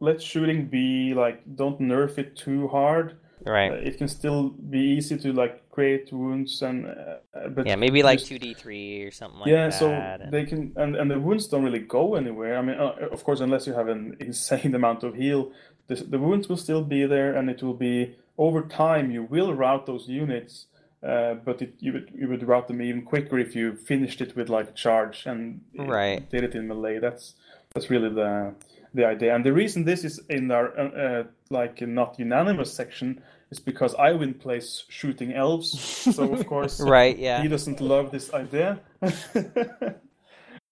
let 0.00 0.20
shooting 0.22 0.66
be 0.66 1.14
like, 1.14 1.42
don't 1.56 1.80
nerf 1.80 2.18
it 2.18 2.36
too 2.36 2.68
hard. 2.68 3.16
right? 3.44 3.72
Uh, 3.72 3.74
it 3.76 3.96
can 3.98 4.08
still 4.08 4.50
be 4.50 4.78
easy 4.80 5.16
to 5.18 5.32
like 5.32 5.68
create 5.70 6.12
wounds 6.12 6.62
and, 6.62 6.86
uh, 6.86 7.48
but 7.50 7.66
yeah, 7.66 7.76
maybe 7.76 8.02
like 8.02 8.20
two 8.20 8.38
D 8.38 8.54
three 8.54 9.02
or 9.02 9.10
something 9.10 9.40
like 9.40 9.48
yeah, 9.48 9.68
that. 9.68 9.78
so 9.78 9.90
and- 9.90 10.32
they 10.32 10.44
can 10.44 10.72
and 10.76 10.96
and 10.96 11.10
the 11.10 11.18
wounds 11.18 11.46
don't 11.48 11.64
really 11.64 11.84
go 11.98 12.14
anywhere. 12.16 12.58
I 12.58 12.62
mean, 12.62 12.76
uh, 12.78 12.94
of 13.12 13.24
course, 13.24 13.40
unless 13.40 13.66
you 13.66 13.74
have 13.74 13.88
an 13.88 14.16
insane 14.20 14.74
amount 14.74 15.02
of 15.04 15.14
heal, 15.14 15.52
the 15.88 15.94
the 15.96 16.18
wounds 16.18 16.48
will 16.48 16.56
still 16.58 16.82
be 16.82 17.06
there, 17.06 17.34
and 17.36 17.48
it 17.50 17.62
will 17.62 17.74
be 17.90 18.16
over 18.38 18.62
time. 18.62 19.10
You 19.10 19.22
will 19.24 19.54
route 19.54 19.86
those 19.86 20.08
units. 20.08 20.66
Uh, 21.06 21.34
but 21.34 21.60
it, 21.62 21.74
you 21.78 21.92
would 21.92 22.10
you 22.18 22.26
would 22.26 22.42
route 22.42 22.66
them 22.68 22.80
even 22.82 23.02
quicker 23.02 23.38
if 23.38 23.54
you 23.54 23.76
finished 23.76 24.20
it 24.20 24.34
with 24.34 24.48
like 24.48 24.68
a 24.70 24.72
charge 24.72 25.24
and 25.26 25.60
Right. 25.76 26.28
did 26.30 26.42
it 26.42 26.54
in 26.54 26.66
melee. 26.66 26.98
That's 26.98 27.34
that's 27.74 27.90
really 27.90 28.08
the 28.08 28.54
the 28.94 29.04
idea. 29.04 29.34
And 29.34 29.44
the 29.44 29.52
reason 29.52 29.84
this 29.84 30.04
is 30.04 30.20
in 30.30 30.50
our 30.50 30.76
uh, 30.76 30.88
uh, 30.88 31.24
like 31.50 31.80
not 31.86 32.18
unanimous 32.18 32.72
section 32.72 33.22
is 33.50 33.60
because 33.60 33.94
Iwin 33.94 34.40
plays 34.40 34.84
shooting 34.88 35.32
elves. 35.34 35.78
So 36.14 36.32
of 36.32 36.46
course, 36.46 36.80
Right, 36.98 37.16
yeah. 37.18 37.42
he 37.42 37.48
doesn't 37.48 37.80
love 37.80 38.10
this 38.10 38.32
idea. 38.32 38.80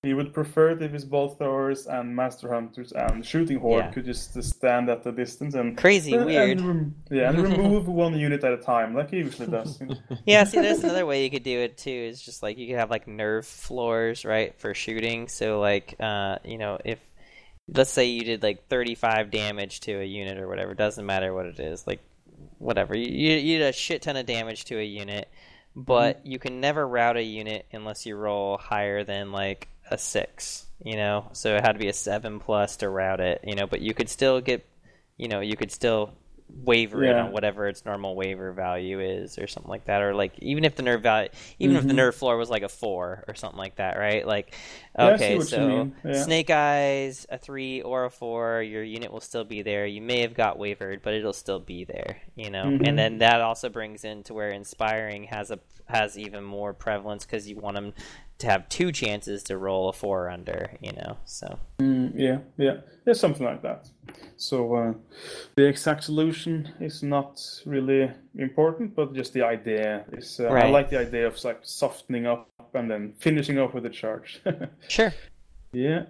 he 0.05 0.15
would 0.15 0.33
prefer 0.34 0.70
it 0.70 0.83
if 0.83 0.92
his 0.92 1.05
bolt 1.05 1.39
throwers 1.39 1.86
and 1.86 2.15
master 2.15 2.52
hunters 2.52 2.92
and 2.92 3.24
shooting 3.24 3.58
horde 3.58 3.84
Yeah. 3.84 3.91
could 3.92 4.05
just 4.05 4.42
stand 4.42 4.89
at 4.89 5.07
a 5.07 5.12
distance 5.12 5.55
and 5.55 5.76
Crazy 5.76 6.15
and- 6.15 6.26
weird. 6.26 6.58
and 6.60 6.94
yeah, 7.10 7.31
and 7.31 7.39
remove 7.42 7.89
one 7.89 8.18
unit 8.18 8.44
at 8.44 8.52
a 8.52 8.58
time, 8.58 8.94
like 8.94 9.10
he 9.10 9.18
usually 9.18 9.49
does. 9.50 9.81
you 9.81 9.86
know. 9.86 9.97
Yeah, 10.26 10.44
see, 10.44 10.60
there's 10.60 10.83
another 10.84 11.07
way 11.07 11.24
you 11.24 11.31
could 11.31 11.42
do 11.44 11.58
it 11.60 11.76
too. 11.78 11.91
Is 11.91 12.20
just 12.23 12.42
like 12.42 12.58
you 12.58 12.66
could 12.68 12.76
have 12.76 12.91
like 12.91 13.07
nerve 13.08 13.47
floors, 13.47 14.24
right, 14.24 14.58
for 14.58 14.74
shooting. 14.74 15.28
So 15.28 15.60
like, 15.60 15.94
uh, 16.00 16.39
you 16.44 16.58
know, 16.58 16.78
if 16.84 16.99
let's 17.73 17.91
say 17.91 18.05
you 18.07 18.24
did 18.24 18.42
like 18.42 18.68
35 18.68 19.31
damage 19.31 19.81
to 19.81 19.92
a 20.00 20.05
unit 20.05 20.39
or 20.39 20.49
whatever, 20.49 20.74
doesn't 20.74 21.07
matter 21.07 21.33
what 21.33 21.47
it 21.47 21.58
is, 21.58 21.86
like 21.86 22.00
whatever 22.58 22.97
you 22.97 23.07
you, 23.07 23.36
you 23.39 23.58
did 23.58 23.68
a 23.68 23.73
shit 23.73 24.02
ton 24.02 24.16
of 24.16 24.26
damage 24.26 24.65
to 24.66 24.78
a 24.78 24.84
unit, 24.84 25.28
but 25.76 26.24
you 26.26 26.39
can 26.39 26.60
never 26.60 26.86
route 26.86 27.16
a 27.16 27.23
unit 27.23 27.66
unless 27.73 28.05
you 28.07 28.16
roll 28.16 28.58
higher 28.58 29.02
than 29.05 29.33
like 29.33 29.68
a 29.95 29.99
six. 29.99 30.67
You 30.85 30.97
know, 30.97 31.31
so 31.33 31.57
it 31.57 31.63
had 31.65 31.73
to 31.73 31.79
be 31.79 31.89
a 31.89 31.93
seven 31.95 32.41
plus 32.41 32.77
to 32.79 32.89
route 32.91 33.21
it. 33.21 33.41
You 33.45 33.55
know, 33.55 33.67
but 33.67 33.81
you 33.81 33.95
could 33.95 34.11
still 34.11 34.41
get, 34.43 34.67
you 35.17 35.29
know, 35.29 35.41
you 35.41 35.57
could 35.57 35.73
still 35.73 36.13
waiver 36.63 37.07
it 37.07 37.17
on 37.17 37.33
whatever 37.33 37.67
its 37.67 37.87
normal 37.87 38.15
waiver 38.15 38.53
value 38.53 39.01
is 39.01 39.39
or 39.39 39.47
something 39.47 39.71
like 39.71 39.87
that 39.87 40.03
or 40.03 40.15
like 40.15 40.39
even 40.41 40.63
if 40.63 40.77
the 40.77 40.83
nerve 40.83 41.03
value 41.03 41.29
even 41.59 41.75
if 41.75 41.87
the 41.87 41.93
Mhm. 41.93 41.97
nerve 41.97 42.15
floor 42.15 42.37
was 42.37 42.51
like 42.51 42.63
a 42.63 42.69
four 42.69 43.25
or 43.27 43.35
something 43.35 43.59
like 43.59 43.77
that 43.77 43.97
right 43.99 44.27
like 44.27 44.55
Yeah, 44.99 45.15
okay 45.15 45.39
you 45.39 45.41
so. 45.41 45.91
Yeah. 46.05 46.23
snake 46.23 46.51
eyes 46.51 47.27
a 47.31 47.39
three 47.39 47.81
or 47.83 48.05
a 48.05 48.11
four 48.11 48.63
your 48.63 48.85
unit 48.85 49.11
will 49.11 49.23
still 49.23 49.43
be 49.45 49.63
there 49.63 49.87
you 49.87 50.03
may 50.03 50.21
have 50.21 50.35
got 50.35 50.59
wavered 50.59 51.01
but 51.03 51.15
it'll 51.15 51.33
still 51.33 51.59
be 51.61 51.85
there 51.85 52.19
you 52.37 52.51
know 52.51 52.71
Mhm. 52.71 52.87
and 52.87 52.99
then 52.99 53.19
that 53.19 53.41
also 53.41 53.71
brings 53.71 54.05
into 54.05 54.35
where 54.35 54.51
inspiring 54.51 55.25
has 55.25 55.51
a 55.51 55.59
has 55.87 56.17
even 56.19 56.45
more 56.45 56.73
prevalence 56.75 57.25
because 57.25 57.49
you 57.49 57.57
want 57.57 57.75
them 57.75 57.93
to 58.39 58.47
have 58.47 58.69
two 58.69 58.93
chances 58.93 59.43
to 59.45 59.57
roll 59.57 59.89
a 59.89 59.93
four 59.93 60.29
under 60.29 60.71
you 60.81 60.93
know 60.93 61.17
so 61.25 61.59
Mm, 61.81 62.13
yeah, 62.17 62.39
yeah, 62.57 62.77
yeah, 63.05 63.13
something 63.13 63.45
like 63.45 63.61
that. 63.63 63.89
So 64.37 64.75
uh, 64.75 64.93
the 65.57 65.67
exact 65.67 66.05
solution 66.05 66.73
is 66.81 67.03
not 67.03 67.41
really 67.67 68.11
important, 68.37 68.95
but 68.95 69.13
just 69.13 69.33
the 69.33 69.43
idea 69.43 70.05
is. 70.13 70.39
Uh, 70.39 70.47
I 70.49 70.69
like 70.69 70.89
the 70.89 71.01
idea 71.01 71.27
of 71.27 71.43
like 71.45 71.59
softening 71.63 72.27
up 72.27 72.49
and 72.75 72.89
then 72.89 73.13
finishing 73.19 73.59
off 73.59 73.75
with 73.75 73.87
a 73.87 73.91
charge. 73.91 74.41
sure 74.89 75.13
yeah, 75.75 76.05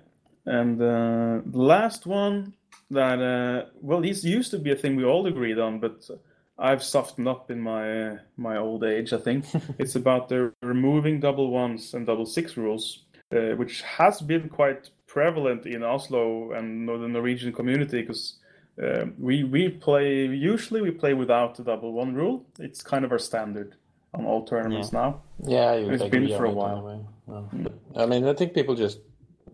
and 0.47 0.81
uh, 0.81 1.41
the 1.47 1.59
last 1.59 2.07
one 2.07 2.55
that 2.91 3.21
uh, 3.21 3.71
well, 3.81 4.01
this 4.01 4.23
used 4.23 4.51
to 4.53 4.59
be 4.59 4.71
a 4.71 4.77
thing 4.77 4.95
we 4.97 5.05
all 5.05 5.27
agreed 5.27 5.59
on, 5.59 5.81
but 5.81 6.09
I've 6.59 6.83
softened 6.83 7.29
up 7.29 7.51
in 7.51 7.61
my 7.61 8.11
uh, 8.11 8.19
my 8.37 8.57
old 8.57 8.85
age. 8.85 9.13
I 9.13 9.19
think 9.19 9.45
it's 9.79 9.97
about 9.97 10.29
the 10.29 10.53
removing 10.63 11.21
double 11.21 11.51
ones 11.51 11.95
and 11.95 12.07
double 12.07 12.27
six 12.27 12.57
rules, 12.57 13.05
uh, 13.35 13.57
which 13.57 13.83
has 13.83 14.21
been 14.21 14.49
quite 14.49 14.91
prevalent 15.07 15.67
in 15.67 15.83
Oslo 15.83 16.53
and 16.53 16.89
the 16.89 17.09
Norwegian 17.09 17.53
community 17.53 18.03
because. 18.03 18.39
Uh, 18.77 19.07
we 19.21 19.45
we 19.45 19.69
play 19.69 20.27
usually 20.27 20.81
we 20.81 20.91
play 20.91 21.15
without 21.15 21.55
the 21.55 21.63
double 21.63 21.93
one 21.93 22.13
rule. 22.13 22.45
It's 22.59 22.83
kind 22.83 23.05
of 23.05 23.13
our 23.13 23.21
standard 23.21 23.77
on 24.15 24.25
all 24.25 24.45
tournaments 24.45 24.93
now. 24.93 25.23
Yeah, 25.45 25.75
you 25.75 25.91
It's 25.91 26.03
been 26.05 26.29
for 26.29 26.47
a 26.47 26.51
while. 26.51 27.07
Yeah. 27.29 27.43
But, 27.53 27.73
I 27.97 28.07
mean, 28.07 28.27
I 28.27 28.33
think 28.35 28.55
people 28.55 28.75
just 28.75 28.99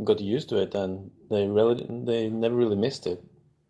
got 0.05 0.21
used 0.21 0.49
to 0.51 0.57
it 0.57 0.75
and 0.75 1.11
they 1.31 1.47
really 1.47 1.87
they 2.05 2.29
never 2.29 2.55
really 2.55 2.77
missed 2.77 3.07
it. 3.07 3.23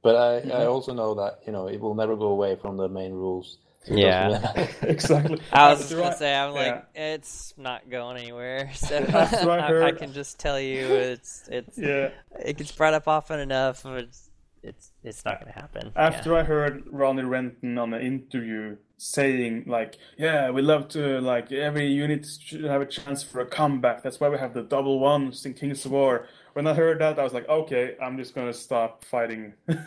But 0.02 0.16
I, 0.16 0.36
I 0.36 0.40
Mm-hmm. 0.40 0.68
also 0.70 0.94
know 0.94 1.14
that 1.14 1.40
you 1.46 1.52
know 1.52 1.66
it 1.68 1.80
will 1.80 1.94
never 1.94 2.16
go 2.16 2.28
away 2.28 2.56
from 2.56 2.76
the 2.76 2.88
main 2.88 3.12
rules. 3.12 3.58
So 3.84 3.94
Yeah. 3.94 4.52
exactly. 4.82 5.40
I 5.52 5.70
was 5.70 5.80
just 5.80 5.92
gonna 5.92 6.10
I- 6.10 6.14
say, 6.14 6.34
I'm 6.34 6.52
like, 6.52 6.84
yeah. 6.94 7.14
it's 7.14 7.54
not 7.56 7.88
going 7.90 8.16
anywhere. 8.18 8.70
So 8.74 8.96
I 8.96 9.56
I, 9.58 9.86
I 9.86 9.92
can 9.92 10.12
just 10.12 10.38
tell 10.38 10.60
you, 10.60 10.86
it's 10.86 11.48
it's 11.50 11.78
yeah. 11.78 12.10
it 12.44 12.56
gets 12.58 12.72
brought 12.72 12.94
up 12.94 13.08
often 13.08 13.40
enough. 13.40 13.84
It's 13.86 14.28
it's 14.62 14.92
it's 15.02 15.24
not 15.24 15.40
gonna 15.40 15.52
happen. 15.52 15.92
After 15.96 16.36
I 16.36 16.42
heard 16.42 16.84
Ronnie 16.90 17.22
Renton 17.24 17.78
on 17.78 17.94
an 17.94 18.02
interview 18.02 18.76
saying 18.98 19.64
like, 19.66 19.96
"Yeah, 20.18 20.50
we 20.50 20.60
love 20.60 20.88
to 20.88 21.20
like 21.22 21.50
every 21.50 21.86
unit 21.90 22.26
should 22.26 22.64
have 22.64 22.82
a 22.82 22.86
chance 22.86 23.22
for 23.22 23.40
a 23.40 23.46
comeback. 23.46 24.02
That's 24.02 24.20
why 24.20 24.28
we 24.28 24.36
have 24.38 24.52
the 24.52 24.62
double 24.62 24.98
ones 24.98 25.46
in 25.46 25.54
Kings 25.54 25.84
of 25.86 25.92
War." 25.92 26.26
When 26.54 26.66
I 26.66 26.74
heard 26.74 27.00
that, 27.00 27.18
I 27.18 27.24
was 27.24 27.32
like, 27.32 27.48
"Okay, 27.48 27.96
I'm 28.02 28.16
just 28.16 28.34
gonna 28.34 28.52
stop 28.52 29.04
fighting." 29.04 29.54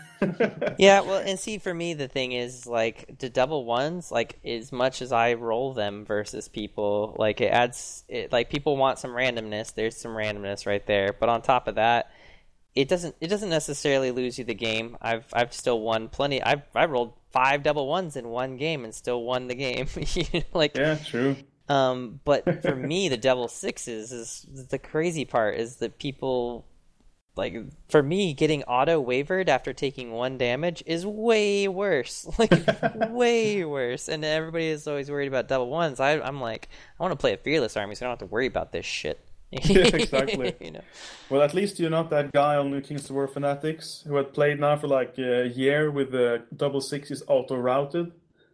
Yeah, 0.77 1.01
well, 1.01 1.17
and 1.17 1.38
see, 1.38 1.58
for 1.58 1.74
me, 1.74 1.93
the 1.93 2.08
thing 2.08 2.32
is 2.32 2.66
like 2.66 3.19
the 3.19 3.30
double 3.30 3.66
ones. 3.66 4.11
Like 4.11 4.40
as 4.45 4.72
much 4.72 5.01
as 5.01 5.11
I 5.11 5.33
roll 5.33 5.74
them 5.74 6.06
versus 6.06 6.48
people, 6.48 7.16
like 7.19 7.42
it 7.42 7.51
adds. 7.51 8.06
It, 8.08 8.32
like 8.32 8.50
people 8.50 8.77
want 8.77 9.00
some 9.00 9.11
randomness. 9.11 9.74
There's 9.74 9.98
some 9.98 10.11
randomness 10.11 10.66
right 10.66 10.85
there, 10.85 11.14
but 11.19 11.30
on 11.30 11.42
top 11.42 11.67
of 11.67 11.75
that, 11.75 12.11
it 12.75 12.88
doesn't. 12.88 13.16
It 13.19 13.27
doesn't 13.27 13.50
necessarily 13.50 14.11
lose 14.11 14.40
you 14.40 14.45
the 14.45 14.53
game. 14.53 14.98
I've 15.01 15.25
I've 15.33 15.53
still 15.53 15.82
won 15.82 16.08
plenty. 16.08 16.42
I've 16.42 16.64
I 16.74 16.85
rolled 16.85 17.14
five 17.32 17.64
double 17.64 17.88
ones 17.88 18.16
in 18.16 18.30
one 18.30 18.58
game 18.58 18.85
and 18.85 18.95
still 18.95 19.24
won 19.24 19.48
the 19.48 19.56
game. 19.56 19.88
like 20.53 20.77
yeah, 20.77 20.95
true. 20.95 21.35
Um, 21.69 22.19
but 22.25 22.61
for 22.61 22.75
me, 22.75 23.09
the 23.09 23.17
double 23.17 23.48
sixes 23.48 24.11
is 24.11 24.45
the 24.69 24.80
crazy 24.80 25.25
part. 25.25 25.56
Is 25.56 25.77
that 25.77 25.98
people 25.98 26.66
like 27.35 27.56
for 27.90 28.03
me 28.03 28.33
getting 28.33 28.64
auto 28.64 29.00
wavered 29.00 29.50
after 29.50 29.74
taking 29.74 30.11
one 30.11 30.38
damage 30.38 30.83
is 30.85 31.06
way 31.06 31.67
worse, 31.67 32.27
like 32.40 32.53
way 33.09 33.66
worse. 33.66 34.08
And 34.08 34.24
everybody 34.24 34.67
is 34.67 34.88
always 34.88 35.09
worried 35.09 35.27
about 35.27 35.48
double 35.48 35.69
ones. 35.69 36.00
I, 36.00 36.19
I'm 36.19 36.42
like, 36.42 36.69
I 37.00 37.03
want 37.03 37.11
to 37.14 37.17
play 37.17 37.33
a 37.33 37.38
fearless 37.38 37.75
army, 37.77 37.95
so 37.95 38.06
I 38.06 38.09
don't 38.09 38.19
have 38.19 38.27
to 38.27 38.32
worry 38.32 38.48
about 38.48 38.72
this 38.72 38.85
shit. 38.85 39.19
yeah, 39.51 39.85
exactly. 39.95 40.56
you 40.59 40.72
know. 40.72 40.82
Well, 41.30 41.43
at 41.43 41.53
least 41.53 41.80
you're 41.80 41.92
not 41.92 42.09
that 42.09 42.32
guy 42.32 42.56
on 42.56 42.72
the 42.72 42.82
Kings 42.82 43.08
of 43.08 43.11
War 43.11 43.27
Fanatics 43.27 44.03
who 44.08 44.16
had 44.16 44.33
played 44.33 44.59
now 44.59 44.77
for 44.77 44.88
like 44.88 45.17
a 45.19 45.48
year 45.48 45.92
with 45.92 46.11
the 46.11 46.43
double 46.56 46.82
sixes 46.82 47.22
auto 47.27 47.56
routed. 47.56 48.11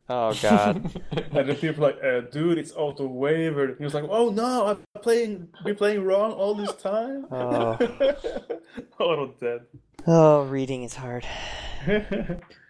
Oh 0.10 0.34
god. 0.42 0.92
and 1.32 1.50
the 1.50 1.54
people 1.56 1.84
like, 1.84 1.98
uh, 2.04 2.22
dude, 2.32 2.58
it's 2.58 2.74
auto 2.76 3.06
wavered. 3.08 3.78
He 3.78 3.84
was 3.84 3.94
like, 3.94 4.06
oh 4.10 4.30
no, 4.32 4.66
I've 4.66 5.04
playing, 5.04 5.48
been 5.64 5.76
playing 5.76 6.04
wrong 6.04 6.32
all 6.32 6.56
this 6.56 6.74
time. 6.76 7.28
Oh. 7.32 7.78
auto 9.00 9.34
dead. 9.40 9.62
Oh, 10.08 10.44
reading 10.46 10.84
is 10.84 10.96
hard. 10.96 11.26
I 11.88 11.98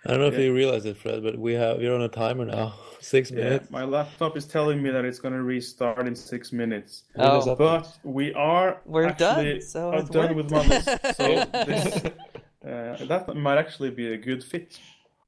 don't 0.05 0.19
know 0.19 0.27
if 0.27 0.37
you 0.37 0.53
realize 0.53 0.85
it, 0.85 0.97
Fred, 0.97 1.23
but 1.23 1.37
we 1.37 1.53
have 1.53 1.77
we're 1.77 1.93
on 1.95 2.01
a 2.01 2.07
timer 2.09 2.45
now. 2.45 2.73
Six 2.99 3.31
Yeah, 3.31 3.37
minutes. 3.43 3.71
my 3.71 3.83
laptop 3.85 4.35
is 4.35 4.45
telling 4.45 4.81
me 4.83 4.89
that 4.89 5.05
it's 5.05 5.19
gonna 5.19 5.41
restart 5.41 6.07
in 6.07 6.15
six 6.15 6.51
minutes. 6.51 7.03
Oh. 7.15 7.55
But 7.55 7.97
we 8.03 8.33
are 8.33 8.81
We're 8.85 9.05
actually 9.07 9.53
done, 9.53 9.61
so 9.61 9.89
are 9.91 9.99
it 9.99 10.11
done 10.11 10.35
with 10.35 10.51
worked. 10.51 10.67
Mondays. 10.69 11.15
So 11.15 11.45
this, 11.65 11.95
uh, 12.65 13.05
that 13.07 13.33
might 13.35 13.57
actually 13.57 13.91
be 13.91 14.13
a 14.13 14.17
good 14.17 14.43
fit. 14.43 14.77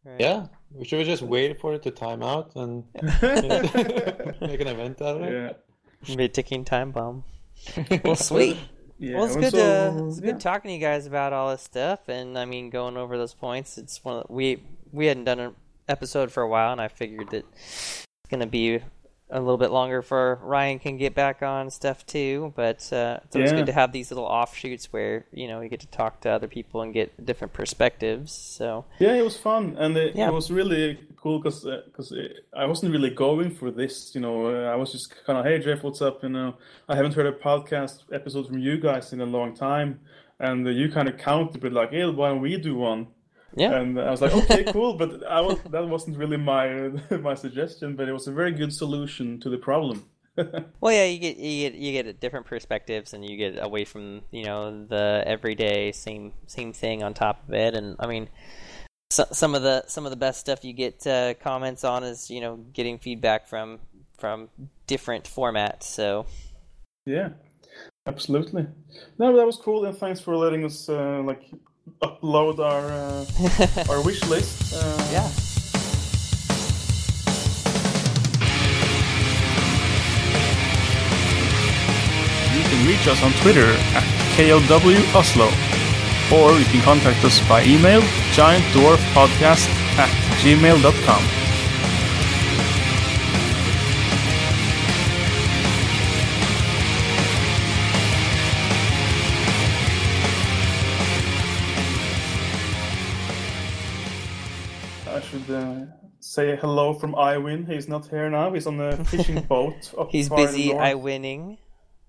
Right. 0.06 0.20
Yeah. 0.20 0.48
We 0.74 0.86
should 0.86 1.00
we 1.00 1.04
just 1.04 1.22
wait 1.22 1.60
for 1.60 1.74
it 1.74 1.84
to 1.84 1.92
time 1.92 2.24
out 2.24 2.52
and 2.56 2.84
make 3.02 4.62
an 4.62 4.68
event 4.68 5.02
out 5.02 5.18
of 5.18 5.24
it? 5.24 5.64
Yeah. 6.04 6.16
Be 6.16 6.26
a 6.26 6.30
ticking 6.30 6.66
time 6.66 6.92
bomb. 6.92 7.24
Well, 8.04 8.16
sweet. 8.16 8.58
Yeah, 8.98 9.18
well, 9.18 9.26
it's 9.26 9.36
good. 9.36 9.52
so, 9.52 9.98
to, 9.98 10.08
it's 10.08 10.20
yeah. 10.20 10.26
good 10.26 10.40
talking 10.40 10.70
to 10.70 10.74
you 10.74 10.80
guys 10.80 11.08
about 11.08 11.34
all 11.34 11.50
this 11.50 11.64
stuff, 11.64 12.08
and 12.08 12.38
I 12.38 12.46
mean, 12.46 12.70
going 12.70 12.98
over 12.98 13.18
those 13.18 13.34
points. 13.34 13.80
It's 13.80 14.04
one 14.04 14.18
of 14.18 14.28
the, 14.28 14.34
we 14.34 14.64
we 14.92 15.08
hadn't 15.08 15.24
done 15.24 15.40
an 15.40 15.56
episode 15.88 16.32
for 16.32 16.44
a 16.44 16.48
while, 16.48 16.72
and 16.72 16.80
I 16.80 16.88
figured 16.88 17.32
that 17.32 17.46
it's 17.52 18.06
gonna 18.30 18.46
be 18.46 18.80
a 19.32 19.40
little 19.40 19.58
bit 19.58 19.72
longer 19.72 20.02
for 20.02 20.40
Ryan 20.44 20.78
can 20.80 20.98
get 20.98 21.16
back 21.16 21.42
on 21.42 21.70
stuff 21.72 22.06
too. 22.06 22.54
But 22.56 22.92
uh, 22.94 23.20
it's 23.24 23.36
always 23.36 23.52
Yeah. 23.52 23.58
good 23.58 23.66
to 23.68 23.72
have 23.74 23.92
these 23.92 24.12
little 24.12 24.26
offshoots 24.26 24.92
where 24.94 25.26
you 25.32 25.48
know 25.48 25.62
you 25.62 25.70
get 25.70 25.80
to 25.82 25.88
talk 25.88 26.22
to 26.22 26.30
other 26.30 26.48
people 26.48 26.82
and 26.82 26.94
get 26.94 27.26
different 27.26 27.54
perspectives. 27.54 28.32
So 28.34 28.86
Yeah, 29.00 29.14
it 29.14 29.24
was 29.24 29.38
fun, 29.38 29.76
and 29.78 29.96
it, 29.98 30.16
Yeah. 30.16 30.28
it 30.30 30.34
was 30.34 30.52
really 30.52 31.00
cool 31.16 31.40
because 31.40 31.64
because 31.86 32.14
I 32.56 32.66
wasn't 32.66 32.92
really 32.92 33.10
going 33.12 33.52
for 33.52 33.72
this. 33.72 34.14
You 34.16 34.22
know, 34.22 34.48
uh, 34.48 34.70
I 34.74 34.76
was 34.76 34.92
just 34.92 35.14
kind 35.26 35.40
of, 35.40 35.46
hey 35.46 35.60
Jeff, 35.60 35.84
what's 35.84 36.02
up? 36.02 36.24
You 36.24 36.30
know, 36.30 36.56
I 36.90 36.96
haven't 36.96 37.14
heard 37.14 37.28
a 37.28 37.32
podcast 37.32 38.04
episode 38.12 38.48
from 38.48 38.60
you 38.60 38.78
guys 38.80 39.14
in 39.14 39.22
a 39.22 39.26
long 39.26 39.56
time, 39.56 40.00
and 40.40 40.68
uh, 40.68 40.72
you 40.72 40.92
kind 40.92 41.08
of 41.08 41.18
countered 41.18 41.62
with 41.64 41.74
like, 41.74 41.92
hey, 41.92 42.06
why 42.06 42.30
don't 42.30 42.42
we 42.42 42.58
do 42.58 42.76
one? 42.76 43.08
Yeah, 43.56 43.74
And 43.74 44.00
I 44.00 44.12
was 44.12 44.22
like, 44.22 44.34
okay, 44.34 44.64
cool, 44.72 44.96
but 44.96 45.26
I 45.28 45.42
was 45.42 45.60
that 45.70 45.88
wasn't 45.88 46.18
really 46.18 46.38
my 46.38 46.90
my 47.22 47.34
suggestion, 47.36 47.96
but 47.96 48.08
it 48.08 48.14
was 48.14 48.28
a 48.28 48.32
very 48.32 48.52
good 48.52 48.74
solution 48.74 49.40
to 49.42 49.50
the 49.50 49.58
problem. 49.58 50.06
Well, 50.80 50.94
yeah, 50.94 51.06
you 51.06 51.20
get 51.20 51.38
you 51.38 51.70
get 51.70 51.80
you 51.80 51.92
get 51.92 52.20
different 52.20 52.46
perspectives, 52.46 53.14
and 53.14 53.24
you 53.24 53.38
get 53.38 53.62
away 53.62 53.86
from 53.86 54.22
you 54.32 54.46
know 54.46 54.86
the 54.86 55.24
everyday 55.26 55.92
same 55.92 56.34
same 56.48 56.74
thing 56.74 57.04
on 57.04 57.14
top 57.14 57.48
of 57.48 57.54
it. 57.54 57.76
And 57.76 57.98
I 58.00 58.08
mean, 58.08 58.30
so, 59.12 59.26
some 59.32 59.56
of 59.56 59.62
the 59.62 59.84
some 59.88 60.06
of 60.06 60.10
the 60.10 60.18
best 60.18 60.40
stuff 60.40 60.64
you 60.64 60.74
get 60.74 61.06
uh, 61.06 61.34
comments 61.36 61.84
on 61.84 62.04
is 62.04 62.32
you 62.32 62.42
know 62.42 62.58
getting 62.74 62.98
feedback 62.98 63.48
from 63.48 63.80
from 64.18 64.50
different 64.88 65.26
formats. 65.26 65.84
So 65.84 66.26
Yeah, 67.06 67.30
absolutely. 68.08 68.68
No, 69.20 69.36
that 69.36 69.46
was 69.46 69.58
cool, 69.58 69.86
and 69.86 69.98
thanks 69.98 70.22
for 70.22 70.36
letting 70.38 70.64
us 70.64 70.88
uh, 70.88 71.22
like 71.24 71.44
upload 72.02 72.60
our 72.60 72.86
uh, 72.92 73.86
our 73.90 74.02
wish 74.04 74.24
list. 74.26 74.74
Uh, 74.74 75.08
yeah, 75.12 75.30
You 82.54 82.62
can 82.64 82.88
reach 82.88 83.08
us 83.08 83.24
on 83.24 83.32
Twitter 83.42 83.72
at 83.96 84.04
KLW 84.36 85.00
Oslo, 85.16 85.48
or 86.36 86.60
you 86.60 86.66
can 86.66 86.82
contact 86.82 87.24
us 87.24 87.40
by 87.48 87.64
email 87.64 88.02
giantdwarfpodcast 88.36 89.70
at 89.98 90.10
gmail.com. 90.42 91.41
say 106.32 106.56
hello 106.56 106.94
from 106.94 107.14
Iwin. 107.14 107.68
He's 107.68 107.90
not 107.90 108.08
here 108.08 108.30
now. 108.30 108.54
He's 108.54 108.66
on 108.66 108.80
a 108.80 109.04
fishing 109.14 109.42
boat. 109.42 109.94
up 109.98 110.10
he's 110.12 110.30
far 110.30 110.40
in 110.40 110.46
the 110.46 110.52
busy. 110.52 110.70
north. 110.70 110.82
I 110.82 110.94
winning. 110.94 111.58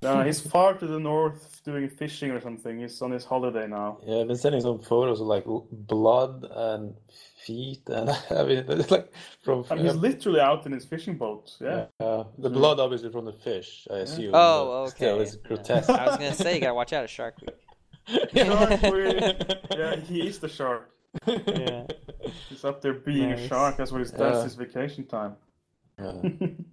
No, 0.01 0.23
he's 0.28 0.41
far 0.41 0.75
to 0.75 0.86
the 0.86 1.01
north 1.01 1.60
doing 1.65 1.89
fishing 1.89 2.31
or 2.31 2.41
something. 2.41 2.78
He's 2.78 3.02
on 3.02 3.10
his 3.10 3.25
holiday 3.25 3.67
now. 3.67 3.99
Yeah, 4.07 4.20
I've 4.20 4.28
been 4.28 4.36
sending 4.36 4.60
some 4.60 4.78
photos 4.78 5.20
of 5.20 5.26
like 5.26 5.44
blood 5.73 6.47
and 6.51 6.94
feet, 7.44 7.83
and 7.89 8.10
I 8.31 8.44
mean, 8.44 8.65
it's 8.68 8.92
like 8.92 9.12
from 9.42 9.65
I 9.70 9.75
mean, 9.75 9.86
he's 9.86 9.97
literally 9.97 10.41
out 10.41 10.67
in 10.67 10.73
his 10.73 10.84
fishing 10.84 11.17
boat. 11.18 11.51
Yeah. 11.60 11.86
uh, 11.99 12.25
the 12.39 12.51
blood 12.51 12.78
obviously 12.78 13.10
from 13.10 13.25
the 13.25 13.33
fish, 13.33 13.89
I 13.91 13.99
assume. 14.07 14.31
Oh, 14.34 14.84
but 14.84 14.91
Still, 14.91 15.15
okay. 15.15 15.23
it's 15.25 15.36
grotesque. 15.36 15.91
I 15.91 16.07
was 16.07 16.17
gonna 16.17 16.34
say 16.34 16.55
you 16.55 16.60
gotta 16.60 16.75
watch 16.75 16.92
out 16.92 17.02
of 17.02 17.10
Shark 17.10 17.34
Week. 17.41 17.59
Shark 18.36 18.81
Yeah, 19.73 19.97
he 19.97 20.26
is 20.28 20.39
the 20.39 20.49
shark. 20.49 20.92
Yeah. 21.27 21.87
He's 22.49 22.65
up 22.65 22.81
there 22.81 22.95
being 22.95 23.33
a 23.33 23.49
shark. 23.49 23.77
That's 23.77 23.93
what 23.93 23.99
he 23.99 24.05
does 24.05 24.19
Yeah. 24.19 24.43
his 24.45 24.55
vacation 24.55 25.05
time. 25.05 25.37
Yeah. 25.99 26.23